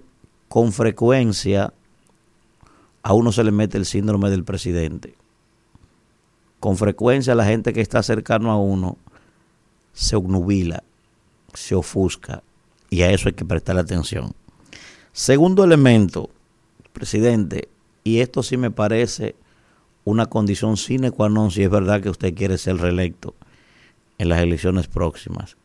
con 0.49 0.73
frecuencia 0.73 1.73
a 3.03 3.13
uno 3.13 3.33
se 3.33 3.45
le 3.45 3.53
mete 3.53 3.79
el 3.79 3.87
síndrome 3.87 4.31
del 4.31 4.45
presidente. 4.45 5.15
Con 6.61 6.77
frecuencia 6.77 7.35
la 7.35 7.45
gente 7.45 7.73
que 7.73 7.81
está 7.81 8.03
cercano 8.03 8.51
a 8.51 8.57
uno 8.57 8.97
se 9.93 10.17
obnubila, 10.17 10.83
se 11.55 11.75
ofusca 11.75 12.43
y 12.91 13.03
a 13.03 13.11
eso 13.11 13.29
hay 13.29 13.35
que 13.35 13.45
prestar 13.45 13.79
atención. 13.79 14.33
Segundo 15.13 15.65
elemento, 15.65 16.31
presidente, 16.93 17.69
y 18.05 18.21
esto 18.21 18.43
sí 18.43 18.57
me 18.57 18.71
parece 18.71 19.37
una 20.05 20.27
condición 20.27 20.77
sine 20.77 21.11
qua 21.11 21.29
non 21.29 21.51
si 21.51 21.63
es 21.67 21.71
verdad 21.71 22.01
que 22.01 22.11
usted 22.11 22.35
quiere 22.35 22.59
ser 22.59 22.79
reelecto 22.79 23.35
en 24.19 24.29
las 24.29 24.41
elecciones 24.41 24.87
próximas. 24.89 25.57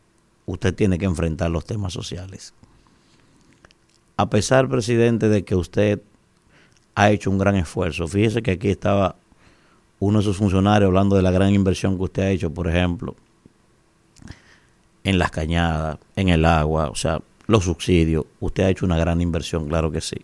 Usted 0.46 0.74
tiene 0.74 0.98
que 0.98 1.04
enfrentar 1.04 1.50
los 1.50 1.64
temas 1.64 1.92
sociales 1.92 2.54
a 4.16 4.30
pesar, 4.30 4.68
presidente, 4.68 5.28
de 5.28 5.44
que 5.44 5.54
usted 5.54 6.00
ha 6.94 7.10
hecho 7.10 7.30
un 7.30 7.38
gran 7.38 7.56
esfuerzo. 7.56 8.06
Fíjese 8.06 8.42
que 8.42 8.52
aquí 8.52 8.68
estaba 8.68 9.16
uno 9.98 10.18
de 10.18 10.24
sus 10.24 10.36
funcionarios 10.36 10.88
hablando 10.88 11.16
de 11.16 11.22
la 11.22 11.30
gran 11.30 11.52
inversión 11.52 11.96
que 11.96 12.04
usted 12.04 12.22
ha 12.22 12.30
hecho, 12.30 12.52
por 12.52 12.68
ejemplo, 12.68 13.16
en 15.04 15.18
las 15.18 15.30
cañadas, 15.30 15.98
en 16.14 16.28
el 16.28 16.44
agua, 16.44 16.88
o 16.90 16.94
sea, 16.94 17.20
los 17.46 17.64
subsidios. 17.64 18.24
Usted 18.40 18.64
ha 18.64 18.70
hecho 18.70 18.86
una 18.86 18.96
gran 18.96 19.20
inversión, 19.20 19.68
claro 19.68 19.90
que 19.90 20.00
sí. 20.00 20.18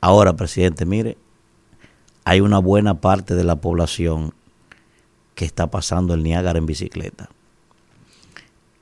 Ahora, 0.00 0.34
presidente, 0.34 0.84
mire, 0.84 1.16
hay 2.24 2.40
una 2.40 2.58
buena 2.58 2.94
parte 2.94 3.34
de 3.34 3.44
la 3.44 3.56
población 3.56 4.34
que 5.34 5.44
está 5.44 5.70
pasando 5.70 6.14
el 6.14 6.22
Niágara 6.22 6.58
en 6.58 6.66
bicicleta. 6.66 7.30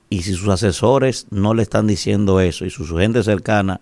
Y 0.09 0.23
si 0.23 0.33
sus 0.33 0.49
asesores 0.49 1.27
no 1.29 1.53
le 1.53 1.63
están 1.63 1.87
diciendo 1.87 2.41
eso 2.41 2.65
y 2.65 2.69
su, 2.69 2.85
gente 2.97 3.23
cercana 3.23 3.79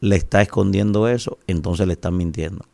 le 0.00 0.14
está 0.14 0.40
escondiendo 0.40 1.08
eso, 1.08 1.38
entonces 1.48 1.88
le 1.88 1.94
están 1.94 2.16
mintiendo. 2.16 2.64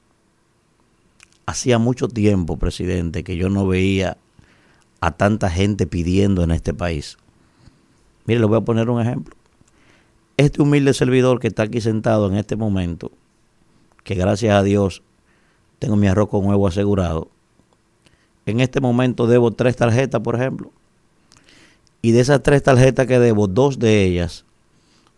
Hacía 1.47 1.79
mucho 1.79 2.09
tiempo, 2.09 2.59
presidente, 2.59 3.25
que 3.25 3.37
yo 3.37 3.49
no 3.49 3.67
veía 3.67 4.19
a 5.01 5.13
tanta 5.13 5.49
gente 5.49 5.87
pidiendo 5.87 6.45
en 6.45 6.51
este 6.51 6.75
país. 6.75 7.17
Mire, 8.27 8.41
le 8.41 8.47
voy 8.47 8.59
a 8.59 8.61
poner 8.61 8.91
un 8.91 9.01
ejemplo. 9.01 9.35
Este 10.37 10.61
humilde 10.61 10.93
servidor 10.93 11.41
que 11.41 11.49
está 11.49 11.65
aquí 11.65 11.81
sentado 11.81 12.29
en 12.29 12.37
este 12.37 12.57
momento, 12.57 13.11
que 14.05 14.15
gracias 14.15 14.55
a 14.55 14.63
Dios 14.63 15.03
tengo 15.79 15.97
mi 15.97 16.09
arroz 16.09 16.29
con 16.29 16.45
huevo 16.47 16.67
asegurado, 16.69 17.31
en 18.47 18.61
este 18.61 18.81
momento 18.81 19.27
debo 19.27 19.53
tres 19.53 19.77
tarjetas, 19.77 20.21
por 20.21 20.35
ejemplo. 20.35 20.71
Y 22.01 22.13
de 22.13 22.21
esas 22.21 22.43
tres 22.43 22.63
tarjetas 22.63 23.07
que 23.07 23.19
debo, 23.19 23.47
dos 23.47 23.79
de 23.79 24.05
ellas 24.05 24.45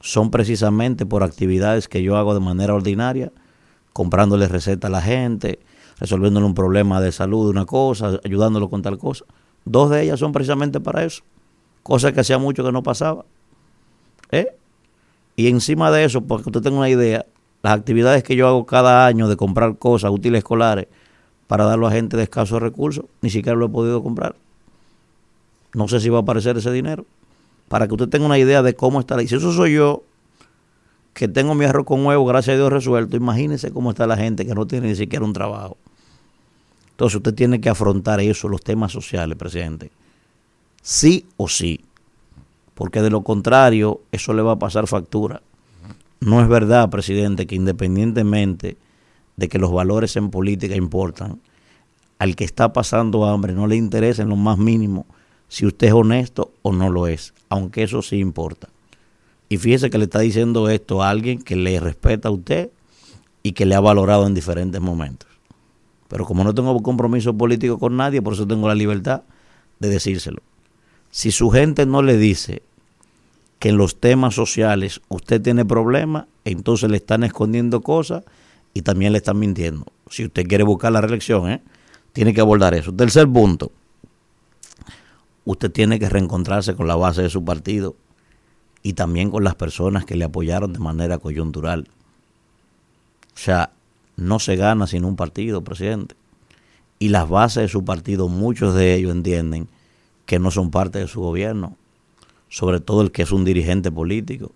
son 0.01 0.31
precisamente 0.31 1.07
por 1.07 1.23
actividades 1.23 1.89
que 1.89 2.03
yo 2.03 2.19
hago 2.19 2.35
de 2.35 2.41
manera 2.41 2.75
ordinaria, 2.75 3.33
comprándole 3.95 4.49
recetas 4.49 4.91
a 4.91 4.93
la 4.93 5.01
gente, 5.01 5.61
resolviéndole 5.99 6.45
un 6.45 6.55
problema 6.55 7.01
de 7.01 7.11
salud, 7.11 7.49
una 7.49 7.65
cosa, 7.65 8.21
ayudándolo 8.23 8.69
con 8.69 8.83
tal 8.83 8.99
cosa. 8.99 9.25
Dos 9.65 9.89
de 9.89 10.03
ellas 10.03 10.21
son 10.21 10.33
precisamente 10.33 10.79
para 10.79 11.05
eso, 11.05 11.23
cosa 11.83 12.13
que 12.13 12.21
hacía 12.21 12.37
mucho 12.37 12.63
que 12.63 12.73
no 12.73 12.83
pasaba. 12.83 13.25
¿Eh? 14.31 14.49
Y 15.37 15.49
encima 15.49 15.91
de 15.91 16.05
eso, 16.05 16.21
porque 16.21 16.51
usted 16.51 16.61
tenga 16.61 16.77
una 16.77 16.91
idea, 16.91 17.25
las 17.63 17.73
actividades 17.73 18.23
que 18.23 18.37
yo 18.37 18.47
hago 18.47 18.67
cada 18.67 19.07
año 19.07 19.27
de 19.27 19.37
comprar 19.37 19.79
cosas 19.79 20.11
útiles 20.11 20.39
escolares 20.39 20.89
para 21.47 21.65
darlo 21.65 21.87
a 21.87 21.91
gente 21.91 22.17
de 22.17 22.23
escasos 22.25 22.61
recursos, 22.61 23.05
ni 23.21 23.31
siquiera 23.31 23.57
lo 23.57 23.67
he 23.67 23.69
podido 23.69 24.03
comprar. 24.03 24.35
No 25.75 25.89
sé 25.89 26.01
si 26.01 26.09
va 26.09 26.19
a 26.19 26.23
aparecer 26.23 26.57
ese 26.57 26.71
dinero. 26.71 27.05
Para 27.69 27.89
que 27.89 27.95
usted 27.95 28.09
tenga 28.09 28.27
una 28.27 28.39
idea 28.39 28.63
de 28.63 28.75
cómo 28.75 29.01
está 29.01 29.17
la... 29.17 29.23
Y 29.23 29.29
si 29.29 29.37
eso 29.37 29.53
soy 29.53 29.75
yo, 29.75 30.03
que 31.13 31.29
tengo 31.29 31.55
mi 31.55 31.65
arroz 31.65 31.87
con 31.87 32.05
huevo, 32.05 32.25
gracias 32.27 32.55
a 32.55 32.57
Dios 32.57 32.73
resuelto, 32.73 33.17
imagínese 33.17 33.71
cómo 33.73 33.91
está 33.91 34.07
la 34.07 34.17
gente 34.17 34.47
que 34.47 34.55
no 34.55 34.67
tiene 34.67 34.89
ni 34.89 34.97
siquiera 34.97 35.25
un 35.25 35.33
trabajo. 35.33 35.77
Entonces 36.91 37.17
usted 37.17 37.35
tiene 37.35 37.61
que 37.61 37.69
afrontar 37.69 38.21
eso, 38.21 38.49
los 38.49 38.63
temas 38.63 38.93
sociales, 38.93 39.37
presidente. 39.37 39.91
Sí 40.83 41.27
o 41.37 41.49
sí. 41.49 41.81
Porque 42.75 43.03
de 43.03 43.11
lo 43.11 43.23
contrario, 43.23 44.01
eso 44.13 44.33
le 44.35 44.43
va 44.43 44.53
a 44.53 44.59
pasar 44.59 44.87
factura. 44.87 45.43
No 46.21 46.41
es 46.41 46.49
verdad, 46.49 46.91
presidente, 46.91 47.47
que 47.47 47.55
independientemente 47.55 48.77
de 49.37 49.49
que 49.49 49.59
los 49.59 49.73
valores 49.73 50.17
en 50.17 50.31
política 50.31 50.77
importan, 50.77 51.41
al 52.19 52.37
que 52.37 52.45
está 52.45 52.73
pasando 52.73 53.27
hambre 53.27 53.53
no 53.53 53.67
le 53.67 53.77
interesa 53.77 54.23
en 54.23 54.29
lo 54.29 54.37
más 54.37 54.59
mínimo 54.59 55.07
si 55.49 55.67
usted 55.67 55.89
es 55.89 55.93
honesto 55.93 56.53
o 56.63 56.73
no 56.73 56.91
lo 56.91 57.07
es, 57.07 57.35
aunque 57.49 57.83
eso 57.83 58.03
sí 58.03 58.17
importa. 58.17 58.69
Y 59.49 59.59
fíjese 59.59 59.91
que 59.91 59.99
le 59.99 60.05
está 60.05 60.21
diciendo 60.21 60.69
esto 60.69 61.03
a 61.03 61.11
alguien 61.11 61.41
que 61.41 61.55
le 61.55 61.79
respeta 61.79 62.29
a 62.29 62.33
usted 62.33 62.71
y 63.43 63.53
que 63.53 63.67
le 63.67 63.75
ha 63.75 63.81
valorado 63.81 64.27
en 64.27 64.35
diferentes 64.35 64.81
momentos. 64.81 65.29
Pero 66.09 66.25
como 66.25 66.45
no 66.45 66.55
tengo 66.55 66.81
compromiso 66.83 67.35
político 67.35 67.79
con 67.79 67.97
nadie, 67.97 68.23
por 68.23 68.33
eso 68.33 68.47
tengo 68.47 68.69
la 68.69 68.75
libertad 68.75 69.23
de 69.81 69.89
decírselo. 69.89 70.43
Si 71.11 71.31
su 71.31 71.51
gente 71.51 71.87
no 71.87 72.03
le 72.03 72.17
dice 72.17 72.63
que 73.59 73.69
en 73.69 73.77
los 73.77 74.01
temas 74.01 74.35
sociales 74.35 75.01
usted 75.09 75.41
tiene 75.41 75.65
problemas, 75.65 76.27
entonces 76.45 76.91
le 76.91 76.97
están 76.97 77.23
escondiendo 77.23 77.81
cosas 77.83 78.25
y 78.75 78.83
también 78.83 79.13
le 79.13 79.19
están 79.19 79.39
mintiendo. 79.39 79.87
Si 80.11 80.25
usted 80.25 80.47
quiere 80.47 80.65
buscar 80.65 80.93
la 80.93 81.01
reelección, 81.01 81.49
¿eh? 81.49 81.63
tiene 82.13 82.35
que 82.35 82.41
abordar 82.41 82.75
eso. 82.75 82.93
Tercer 82.93 83.29
punto, 83.29 83.73
usted 85.45 85.71
tiene 85.71 85.99
que 85.99 86.09
reencontrarse 86.09 86.75
con 86.75 86.89
la 86.89 86.97
base 86.97 87.23
de 87.23 87.31
su 87.31 87.45
partido 87.45 87.95
y 88.83 88.93
también 88.95 89.31
con 89.31 89.45
las 89.45 89.55
personas 89.55 90.05
que 90.05 90.17
le 90.17 90.25
apoyaron 90.25 90.73
de 90.73 90.81
manera 90.81 91.19
coyuntural. 91.19 91.89
O 93.35 93.39
sea, 93.39 93.71
no 94.17 94.39
se 94.41 94.57
gana 94.57 94.87
sin 94.87 95.05
un 95.05 95.17
partido, 95.17 95.63
presidente. 95.63 96.17
Y 96.99 97.09
las 97.09 97.29
bases 97.29 97.63
de 97.63 97.69
su 97.69 97.85
partido, 97.85 98.29
muchos 98.29 98.75
de 98.75 98.95
ellos 98.95 99.13
entienden 99.13 99.69
que 100.27 100.39
no 100.39 100.51
son 100.51 100.71
parte 100.71 100.99
de 100.99 101.09
su 101.09 101.21
gobierno, 101.21 101.77
sobre 102.49 102.81
todo 102.81 103.03
el 103.03 103.13
que 103.13 103.23
es 103.23 103.33
un 103.33 103.45
dirigente 103.45 103.91
político 103.91 104.53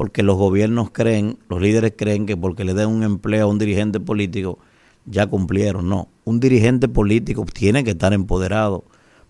porque 0.00 0.22
los 0.22 0.38
gobiernos 0.38 0.92
creen, 0.92 1.38
los 1.50 1.60
líderes 1.60 1.92
creen 1.94 2.24
que 2.24 2.34
porque 2.34 2.64
le 2.64 2.72
den 2.72 2.88
un 2.88 3.02
empleo 3.02 3.44
a 3.44 3.50
un 3.50 3.58
dirigente 3.58 4.00
político 4.00 4.58
ya 5.04 5.26
cumplieron. 5.26 5.90
No, 5.90 6.08
un 6.24 6.40
dirigente 6.40 6.88
político 6.88 7.44
tiene 7.44 7.84
que 7.84 7.90
estar 7.90 8.14
empoderado 8.14 8.82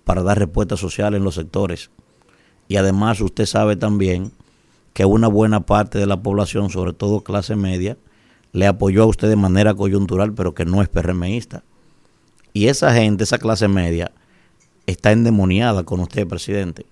para 0.05 0.23
dar 0.23 0.39
respuestas 0.39 0.79
sociales 0.79 1.19
en 1.19 1.25
los 1.25 1.35
sectores. 1.35 1.91
Y 2.69 2.77
además 2.77 3.21
usted 3.21 3.47
sabe 3.47 3.75
también 3.75 4.31
que 4.93 5.05
una 5.05 5.27
buena 5.27 5.67
parte 5.67 5.99
de 5.99 6.07
la 6.07 6.23
población, 6.23 6.71
sobre 6.71 6.93
todo 6.93 7.25
clase 7.25 7.57
media, 7.57 7.97
le 8.53 8.69
apoyó 8.69 9.03
a 9.03 9.07
usted 9.07 9.29
de 9.29 9.35
manera 9.35 9.75
coyuntural, 9.75 10.35
pero 10.35 10.55
que 10.55 10.67
no 10.67 10.83
es 10.83 10.89
PRMista. 10.89 11.65
Y 12.53 12.69
esa 12.69 12.95
gente, 12.95 13.25
esa 13.25 13.39
clase 13.39 13.67
media, 13.67 14.13
está 14.87 15.11
endemoniada 15.11 15.83
con 15.83 15.99
usted, 15.99 16.29
presidente. 16.29 16.87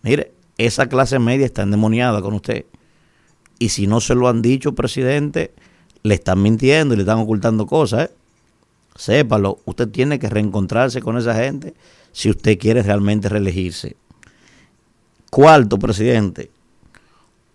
Mire, 0.00 0.32
esa 0.56 0.88
clase 0.88 1.18
media 1.18 1.44
está 1.44 1.60
endemoniada 1.60 2.22
con 2.22 2.32
usted. 2.32 2.64
Y 3.58 3.70
si 3.70 3.86
no 3.86 4.00
se 4.00 4.14
lo 4.14 4.28
han 4.28 4.42
dicho, 4.42 4.74
presidente, 4.74 5.52
le 6.02 6.14
están 6.14 6.42
mintiendo 6.42 6.94
y 6.94 6.98
le 6.98 7.02
están 7.02 7.18
ocultando 7.18 7.66
cosas. 7.66 8.10
¿eh? 8.10 8.14
Sépalo, 8.96 9.58
usted 9.64 9.88
tiene 9.88 10.18
que 10.18 10.28
reencontrarse 10.28 11.02
con 11.02 11.16
esa 11.16 11.34
gente 11.34 11.74
si 12.12 12.30
usted 12.30 12.58
quiere 12.58 12.82
realmente 12.82 13.28
reelegirse. 13.28 13.96
Cuarto, 15.30 15.78
presidente, 15.78 16.50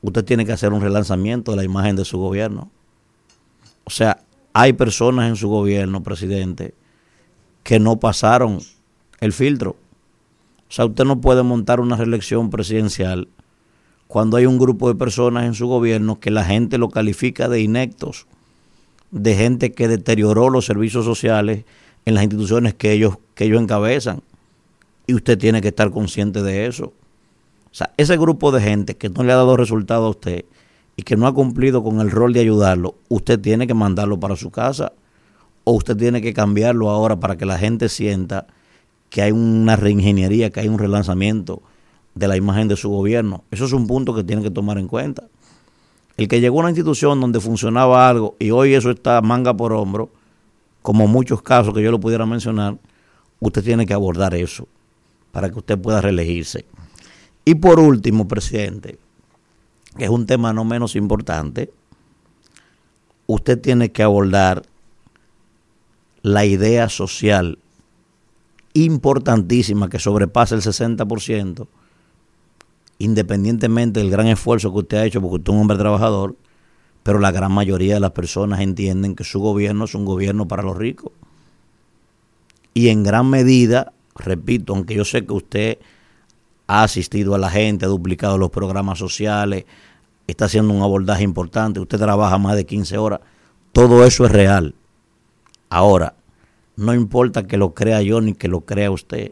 usted 0.01 0.23
tiene 0.23 0.45
que 0.45 0.51
hacer 0.51 0.73
un 0.73 0.81
relanzamiento 0.81 1.51
de 1.51 1.57
la 1.57 1.63
imagen 1.63 1.95
de 1.95 2.05
su 2.05 2.19
gobierno. 2.19 2.69
O 3.85 3.89
sea, 3.89 4.23
hay 4.53 4.73
personas 4.73 5.29
en 5.29 5.35
su 5.35 5.49
gobierno, 5.49 6.03
presidente, 6.03 6.75
que 7.63 7.79
no 7.79 7.99
pasaron 7.99 8.59
el 9.19 9.33
filtro. 9.33 9.71
O 10.69 10.73
sea, 10.73 10.85
usted 10.85 11.05
no 11.05 11.21
puede 11.21 11.43
montar 11.43 11.79
una 11.79 11.95
reelección 11.95 12.49
presidencial 12.49 13.27
cuando 14.11 14.35
hay 14.35 14.45
un 14.45 14.59
grupo 14.59 14.89
de 14.89 14.95
personas 14.95 15.45
en 15.45 15.53
su 15.53 15.67
gobierno 15.67 16.19
que 16.19 16.31
la 16.31 16.43
gente 16.43 16.77
lo 16.77 16.89
califica 16.89 17.47
de 17.47 17.61
inectos, 17.61 18.27
de 19.09 19.37
gente 19.37 19.71
que 19.71 19.87
deterioró 19.87 20.49
los 20.49 20.65
servicios 20.65 21.05
sociales 21.05 21.63
en 22.03 22.15
las 22.15 22.23
instituciones 22.23 22.73
que 22.73 22.91
ellos, 22.91 23.19
que 23.35 23.45
ellos 23.45 23.61
encabezan. 23.61 24.21
Y 25.07 25.13
usted 25.13 25.37
tiene 25.37 25.61
que 25.61 25.69
estar 25.69 25.91
consciente 25.91 26.43
de 26.43 26.65
eso. 26.65 26.87
O 26.87 27.73
sea, 27.73 27.93
ese 27.95 28.17
grupo 28.17 28.51
de 28.51 28.59
gente 28.59 28.97
que 28.97 29.07
no 29.07 29.23
le 29.23 29.31
ha 29.31 29.37
dado 29.37 29.55
resultado 29.55 30.07
a 30.07 30.09
usted 30.09 30.43
y 30.97 31.03
que 31.03 31.15
no 31.15 31.25
ha 31.25 31.33
cumplido 31.33 31.81
con 31.81 32.01
el 32.01 32.11
rol 32.11 32.33
de 32.33 32.41
ayudarlo, 32.41 32.95
usted 33.07 33.39
tiene 33.39 33.65
que 33.65 33.73
mandarlo 33.73 34.19
para 34.19 34.35
su 34.35 34.51
casa 34.51 34.91
o 35.63 35.71
usted 35.71 35.95
tiene 35.95 36.21
que 36.21 36.33
cambiarlo 36.33 36.89
ahora 36.89 37.17
para 37.17 37.37
que 37.37 37.45
la 37.45 37.57
gente 37.57 37.87
sienta 37.87 38.45
que 39.09 39.21
hay 39.21 39.31
una 39.31 39.77
reingeniería, 39.77 40.49
que 40.49 40.59
hay 40.59 40.67
un 40.67 40.79
relanzamiento 40.79 41.63
de 42.15 42.27
la 42.27 42.37
imagen 42.37 42.67
de 42.67 42.75
su 42.75 42.89
gobierno. 42.89 43.43
Eso 43.51 43.65
es 43.65 43.73
un 43.73 43.87
punto 43.87 44.13
que 44.13 44.23
tienen 44.23 44.43
que 44.43 44.51
tomar 44.51 44.77
en 44.77 44.87
cuenta. 44.87 45.23
El 46.17 46.27
que 46.27 46.41
llegó 46.41 46.57
a 46.57 46.61
una 46.61 46.69
institución 46.69 47.19
donde 47.19 47.39
funcionaba 47.39 48.07
algo 48.07 48.35
y 48.39 48.51
hoy 48.51 48.73
eso 48.73 48.91
está 48.91 49.21
manga 49.21 49.55
por 49.55 49.73
hombro, 49.73 50.09
como 50.81 51.07
muchos 51.07 51.41
casos 51.41 51.73
que 51.73 51.81
yo 51.81 51.91
lo 51.91 51.99
pudiera 51.99 52.25
mencionar, 52.25 52.77
usted 53.39 53.63
tiene 53.63 53.85
que 53.85 53.93
abordar 53.93 54.35
eso 54.35 54.67
para 55.31 55.49
que 55.49 55.59
usted 55.59 55.79
pueda 55.79 56.01
reelegirse. 56.01 56.65
Y 57.45 57.55
por 57.55 57.79
último, 57.79 58.27
presidente, 58.27 58.99
que 59.97 60.03
es 60.05 60.09
un 60.09 60.25
tema 60.25 60.53
no 60.53 60.63
menos 60.63 60.95
importante, 60.95 61.71
usted 63.25 63.59
tiene 63.59 63.91
que 63.91 64.03
abordar 64.03 64.63
la 66.21 66.45
idea 66.45 66.89
social 66.89 67.57
importantísima 68.73 69.89
que 69.89 69.99
sobrepasa 69.99 70.55
el 70.55 70.61
60% 70.61 71.67
independientemente 73.01 73.99
del 73.99 74.11
gran 74.11 74.27
esfuerzo 74.27 74.71
que 74.71 74.79
usted 74.79 74.97
ha 74.97 75.05
hecho, 75.05 75.21
porque 75.21 75.37
usted 75.37 75.51
es 75.51 75.55
un 75.55 75.61
hombre 75.61 75.77
trabajador, 75.77 76.35
pero 77.03 77.19
la 77.19 77.31
gran 77.31 77.51
mayoría 77.51 77.95
de 77.95 77.99
las 77.99 78.11
personas 78.11 78.59
entienden 78.59 79.15
que 79.15 79.23
su 79.23 79.39
gobierno 79.39 79.85
es 79.85 79.95
un 79.95 80.05
gobierno 80.05 80.47
para 80.47 80.61
los 80.61 80.77
ricos. 80.77 81.11
Y 82.73 82.89
en 82.89 83.03
gran 83.03 83.29
medida, 83.29 83.93
repito, 84.15 84.73
aunque 84.73 84.93
yo 84.93 85.03
sé 85.03 85.25
que 85.25 85.33
usted 85.33 85.77
ha 86.67 86.83
asistido 86.83 87.33
a 87.33 87.39
la 87.39 87.49
gente, 87.49 87.85
ha 87.85 87.89
duplicado 87.89 88.37
los 88.37 88.51
programas 88.51 88.99
sociales, 88.99 89.65
está 90.27 90.45
haciendo 90.45 90.73
un 90.73 90.83
abordaje 90.83 91.23
importante, 91.23 91.79
usted 91.79 91.97
trabaja 91.97 92.37
más 92.37 92.55
de 92.55 92.65
15 92.65 92.97
horas, 92.97 93.21
todo 93.73 94.05
eso 94.05 94.25
es 94.25 94.31
real. 94.31 94.75
Ahora, 95.69 96.15
no 96.75 96.93
importa 96.93 97.47
que 97.47 97.57
lo 97.57 97.73
crea 97.73 98.01
yo 98.01 98.21
ni 98.21 98.33
que 98.33 98.47
lo 98.47 98.61
crea 98.61 98.91
usted. 98.91 99.31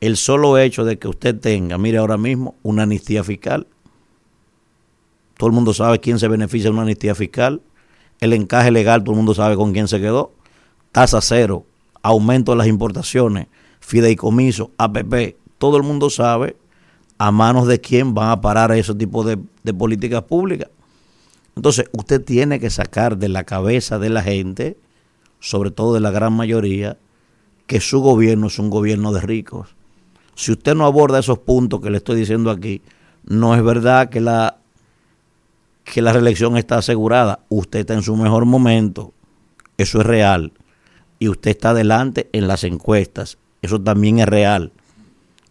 El 0.00 0.16
solo 0.16 0.58
hecho 0.58 0.84
de 0.84 0.98
que 0.98 1.08
usted 1.08 1.38
tenga, 1.38 1.78
mire 1.78 1.98
ahora 1.98 2.18
mismo, 2.18 2.54
una 2.62 2.82
amnistía 2.82 3.24
fiscal. 3.24 3.66
Todo 5.38 5.48
el 5.48 5.54
mundo 5.54 5.72
sabe 5.72 6.00
quién 6.00 6.18
se 6.18 6.28
beneficia 6.28 6.64
de 6.64 6.72
una 6.72 6.82
amnistía 6.82 7.14
fiscal. 7.14 7.62
El 8.20 8.32
encaje 8.32 8.70
legal, 8.70 9.02
todo 9.02 9.12
el 9.12 9.16
mundo 9.16 9.34
sabe 9.34 9.56
con 9.56 9.72
quién 9.72 9.88
se 9.88 10.00
quedó. 10.00 10.32
Tasa 10.92 11.20
cero, 11.20 11.64
aumento 12.02 12.52
de 12.52 12.58
las 12.58 12.66
importaciones, 12.66 13.48
fideicomiso, 13.80 14.70
APP. 14.78 15.36
Todo 15.58 15.76
el 15.76 15.82
mundo 15.82 16.10
sabe 16.10 16.56
a 17.18 17.30
manos 17.30 17.66
de 17.66 17.80
quién 17.80 18.12
van 18.12 18.30
a 18.30 18.40
parar 18.40 18.72
ese 18.72 18.94
tipo 18.94 19.24
de, 19.24 19.38
de 19.62 19.74
políticas 19.74 20.22
públicas. 20.22 20.68
Entonces, 21.54 21.86
usted 21.92 22.22
tiene 22.22 22.60
que 22.60 22.68
sacar 22.68 23.16
de 23.16 23.30
la 23.30 23.44
cabeza 23.44 23.98
de 23.98 24.10
la 24.10 24.22
gente, 24.22 24.76
sobre 25.40 25.70
todo 25.70 25.94
de 25.94 26.00
la 26.00 26.10
gran 26.10 26.34
mayoría, 26.34 26.98
que 27.66 27.80
su 27.80 28.00
gobierno 28.00 28.48
es 28.48 28.58
un 28.58 28.68
gobierno 28.68 29.12
de 29.12 29.20
ricos. 29.22 29.75
Si 30.36 30.52
usted 30.52 30.74
no 30.74 30.84
aborda 30.86 31.18
esos 31.18 31.38
puntos 31.40 31.80
que 31.80 31.90
le 31.90 31.96
estoy 31.96 32.16
diciendo 32.16 32.50
aquí, 32.50 32.82
no 33.24 33.54
es 33.54 33.64
verdad 33.64 34.08
que 34.08 34.20
la 34.20 34.58
que 35.82 36.02
la 36.02 36.12
reelección 36.12 36.56
está 36.56 36.78
asegurada. 36.78 37.40
Usted 37.48 37.80
está 37.80 37.94
en 37.94 38.02
su 38.02 38.16
mejor 38.16 38.44
momento. 38.44 39.14
Eso 39.78 40.00
es 40.00 40.06
real. 40.06 40.52
Y 41.18 41.28
usted 41.28 41.52
está 41.52 41.70
adelante 41.70 42.28
en 42.32 42.48
las 42.48 42.64
encuestas. 42.64 43.38
Eso 43.62 43.80
también 43.80 44.18
es 44.18 44.26
real. 44.26 44.72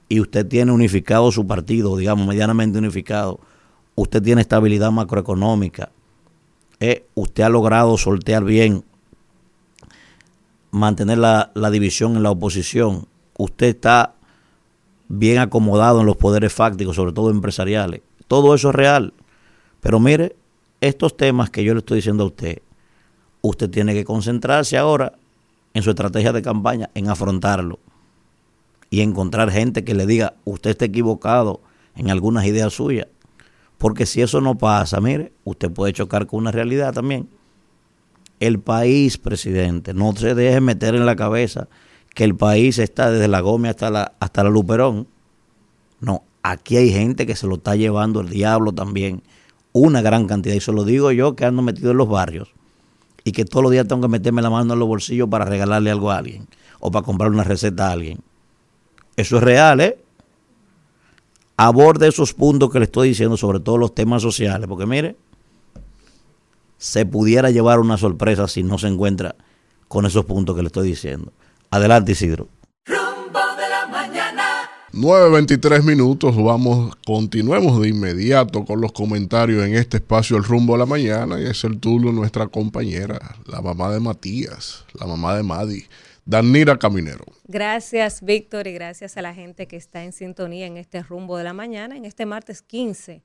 Y 0.10 0.20
usted 0.20 0.46
tiene 0.46 0.72
unificado 0.72 1.32
su 1.32 1.48
partido, 1.48 1.96
digamos, 1.98 2.28
medianamente 2.28 2.78
unificado. 2.78 3.40
Usted 3.96 4.22
tiene 4.22 4.42
estabilidad 4.42 4.92
macroeconómica. 4.92 5.90
Eh, 6.80 7.08
usted 7.16 7.44
ha 7.44 7.50
logrado 7.50 7.98
sortear 7.98 8.44
bien, 8.44 8.84
mantener 10.70 11.18
la, 11.18 11.52
la 11.56 11.72
división 11.72 12.18
en 12.18 12.24
la 12.24 12.32
oposición. 12.32 13.08
Usted 13.38 13.68
está 13.68 14.16
bien 15.08 15.40
acomodado 15.40 16.02
en 16.02 16.06
los 16.06 16.18
poderes 16.18 16.54
fácticos, 16.54 16.96
sobre 16.96 17.14
todo 17.14 17.30
empresariales. 17.30 18.02
Todo 18.28 18.56
eso 18.56 18.70
es 18.70 18.76
real. 18.76 19.14
Pero 19.82 20.00
mire, 20.00 20.36
estos 20.82 21.16
temas 21.16 21.50
que 21.50 21.64
yo 21.64 21.74
le 21.74 21.80
estoy 21.80 21.98
diciendo 21.98 22.24
a 22.24 22.28
usted, 22.28 22.62
usted 23.42 23.70
tiene 23.70 23.94
que 23.94 24.04
concentrarse 24.04 24.78
ahora 24.78 25.14
en 25.74 25.84
su 25.84 25.90
estrategia 25.90 26.32
de 26.32 26.42
campaña, 26.42 26.90
en 26.96 27.10
afrontarlo 27.10 27.80
y 28.90 29.02
encontrar 29.02 29.52
gente 29.52 29.84
que 29.84 29.94
le 29.94 30.06
diga, 30.06 30.36
usted 30.46 30.72
está 30.72 30.86
equivocado 30.86 31.62
en 31.96 32.10
algunas 32.10 32.46
ideas 32.46 32.74
suyas. 32.74 33.08
Porque 33.78 34.06
si 34.06 34.22
eso 34.22 34.42
no 34.42 34.58
pasa, 34.58 35.02
mire, 35.02 35.34
usted 35.44 35.70
puede 35.72 35.94
chocar 35.94 36.28
con 36.28 36.40
una 36.40 36.52
realidad 36.52 36.94
también. 36.94 37.28
El 38.40 38.60
país, 38.60 39.18
presidente, 39.18 39.94
no 39.94 40.14
se 40.16 40.34
deje 40.34 40.62
meter 40.62 40.96
en 40.96 41.06
la 41.06 41.16
cabeza 41.16 41.68
que 42.16 42.24
el 42.24 42.36
país 42.36 42.80
está 42.80 43.12
desde 43.12 43.28
la 43.28 43.42
Gómez 43.42 43.72
hasta 43.72 43.92
la, 43.92 44.14
hasta 44.20 44.44
la 44.44 44.50
Luperón. 44.50 45.08
No, 46.00 46.24
aquí 46.42 46.78
hay 46.78 46.90
gente 46.90 47.28
que 47.28 47.36
se 47.36 47.46
lo 47.46 47.56
está 47.56 47.76
llevando 47.76 48.22
el 48.22 48.30
diablo 48.30 48.72
también. 48.72 49.22
Una 49.74 50.02
gran 50.02 50.26
cantidad. 50.26 50.56
Y 50.56 50.62
se 50.62 50.72
lo 50.72 50.86
digo 50.86 51.12
yo 51.12 51.36
que 51.36 51.44
ando 51.44 51.62
metido 51.62 51.92
en 51.92 51.98
los 51.98 52.08
barrios. 52.08 52.54
Y 53.26 53.34
que 53.34 53.44
todos 53.44 53.64
los 53.64 53.72
días 53.72 53.88
tengo 53.88 54.02
que 54.04 54.08
meterme 54.08 54.42
la 54.42 54.50
mano 54.50 54.74
en 54.74 54.80
los 54.80 54.88
bolsillos 54.88 55.28
para 55.30 55.44
regalarle 55.44 55.92
algo 55.92 56.10
a 56.10 56.18
alguien. 56.18 56.48
O 56.80 56.90
para 56.90 57.06
comprar 57.06 57.32
una 57.32 57.44
receta 57.44 57.90
a 57.90 57.92
alguien. 57.92 58.20
Eso 59.18 59.38
es 59.38 59.44
real, 59.44 59.82
¿eh? 59.82 60.00
Aborde 61.58 62.08
esos 62.08 62.34
puntos 62.34 62.72
que 62.72 62.80
le 62.80 62.86
estoy 62.86 63.10
diciendo, 63.10 63.36
sobre 63.36 63.60
todo 63.60 63.78
los 63.78 63.94
temas 63.94 64.22
sociales. 64.22 64.70
Porque 64.70 64.86
mire, 64.86 65.18
se 66.78 67.06
pudiera 67.06 67.52
llevar 67.52 67.82
una 67.82 67.98
sorpresa 67.98 68.48
si 68.48 68.64
no 68.64 68.78
se 68.78 68.88
encuentra 68.88 69.36
con 69.90 70.06
esos 70.06 70.24
puntos 70.24 70.56
que 70.56 70.62
le 70.62 70.68
estoy 70.68 70.88
diciendo. 70.88 71.34
Adelante, 71.76 72.14
Isidro. 72.14 72.48
Rumbo 72.86 73.40
de 73.58 73.70
la 73.70 73.86
mañana. 73.86 74.70
9.23 74.94 75.84
minutos, 75.84 76.34
vamos, 76.42 76.96
continuemos 77.06 77.82
de 77.82 77.90
inmediato 77.90 78.64
con 78.64 78.80
los 78.80 78.94
comentarios 78.94 79.66
en 79.66 79.76
este 79.76 79.98
espacio 79.98 80.38
El 80.38 80.46
Rumbo 80.46 80.76
de 80.76 80.80
la 80.80 80.86
Mañana 80.86 81.38
y 81.38 81.44
es 81.44 81.66
el 81.66 81.82
turno 81.82 82.12
de 82.12 82.14
nuestra 82.14 82.48
compañera, 82.48 83.20
la 83.46 83.62
mamá 83.62 83.92
de 83.92 84.00
Matías, 84.00 84.86
la 84.98 85.06
mamá 85.06 85.36
de 85.36 85.44
Madi, 85.44 85.84
Danira 86.24 86.80
Caminero. 86.80 87.26
Gracias, 87.44 88.22
Víctor, 88.24 88.68
y 88.68 88.72
gracias 88.72 89.18
a 89.18 89.22
la 89.22 89.34
gente 89.34 89.68
que 89.68 89.76
está 89.76 90.06
en 90.06 90.14
sintonía 90.14 90.68
en 90.68 90.78
este 90.78 91.04
Rumbo 91.04 91.36
de 91.36 91.44
la 91.44 91.52
Mañana, 91.52 91.98
en 91.98 92.06
este 92.06 92.26
martes 92.26 92.62
15 92.62 93.22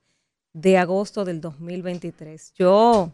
de 0.51 0.77
agosto 0.77 1.23
del 1.23 1.39
2023. 1.39 2.51
Yo 2.59 3.13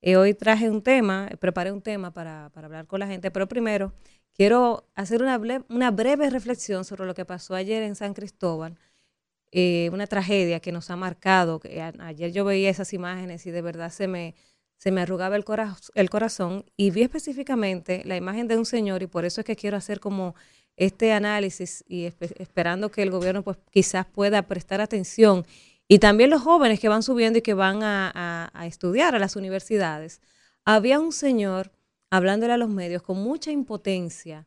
eh, 0.00 0.16
hoy 0.16 0.32
traje 0.32 0.70
un 0.70 0.80
tema, 0.80 1.28
preparé 1.40 1.72
un 1.72 1.82
tema 1.82 2.12
para, 2.12 2.50
para 2.54 2.66
hablar 2.66 2.86
con 2.86 3.00
la 3.00 3.08
gente, 3.08 3.32
pero 3.32 3.48
primero 3.48 3.92
quiero 4.40 4.88
hacer 4.94 5.20
una, 5.22 5.90
breve 5.90 6.30
reflexión 6.30 6.86
sobre 6.86 7.04
lo 7.04 7.12
que 7.12 7.26
pasó 7.26 7.54
ayer 7.54 7.82
en 7.82 7.94
San 7.94 8.14
Cristóbal, 8.14 8.78
eh, 9.52 9.90
una 9.92 10.06
tragedia 10.06 10.60
que 10.60 10.72
nos 10.72 10.88
ha 10.88 10.96
marcado. 10.96 11.60
ayer 11.98 12.32
yo 12.32 12.46
veía 12.46 12.70
esas 12.70 12.94
imágenes 12.94 13.44
y 13.44 13.50
de 13.50 13.60
verdad 13.60 13.90
se 13.92 14.08
me, 14.08 14.34
se 14.78 14.92
me 14.92 15.02
arrugaba 15.02 15.36
el, 15.36 15.44
el 15.94 16.08
corazón 16.08 16.64
y 16.78 16.90
vi 16.90 17.02
específicamente 17.02 18.02
la 18.06 18.16
imagen 18.16 18.48
de 18.48 18.56
un 18.56 18.64
señor 18.64 19.02
y 19.02 19.08
por 19.08 19.26
eso 19.26 19.42
es 19.42 19.44
que 19.44 19.56
quiero 19.56 19.76
hacer 19.76 20.00
como 20.00 20.34
este 20.74 21.12
análisis 21.12 21.84
y 21.86 22.06
esperando 22.06 22.90
que 22.90 23.02
el 23.02 23.10
gobierno 23.10 23.42
pues 23.42 23.58
quizás 23.70 24.06
pueda 24.06 24.40
prestar 24.40 24.80
atención 24.80 25.44
y 25.86 25.98
también 25.98 26.30
los 26.30 26.40
jóvenes 26.40 26.80
que 26.80 26.88
van 26.88 27.02
subiendo 27.02 27.40
y 27.40 27.42
que 27.42 27.52
van 27.52 27.82
a, 27.82 28.50
a 28.54 28.66
estudiar 28.66 29.14
a 29.14 29.18
las 29.18 29.36
universidades. 29.36 30.22
Había 30.64 30.98
un 30.98 31.12
señor 31.12 31.72
hablándole 32.10 32.52
a 32.52 32.58
los 32.58 32.68
medios 32.68 33.02
con 33.02 33.22
mucha 33.22 33.50
impotencia, 33.50 34.46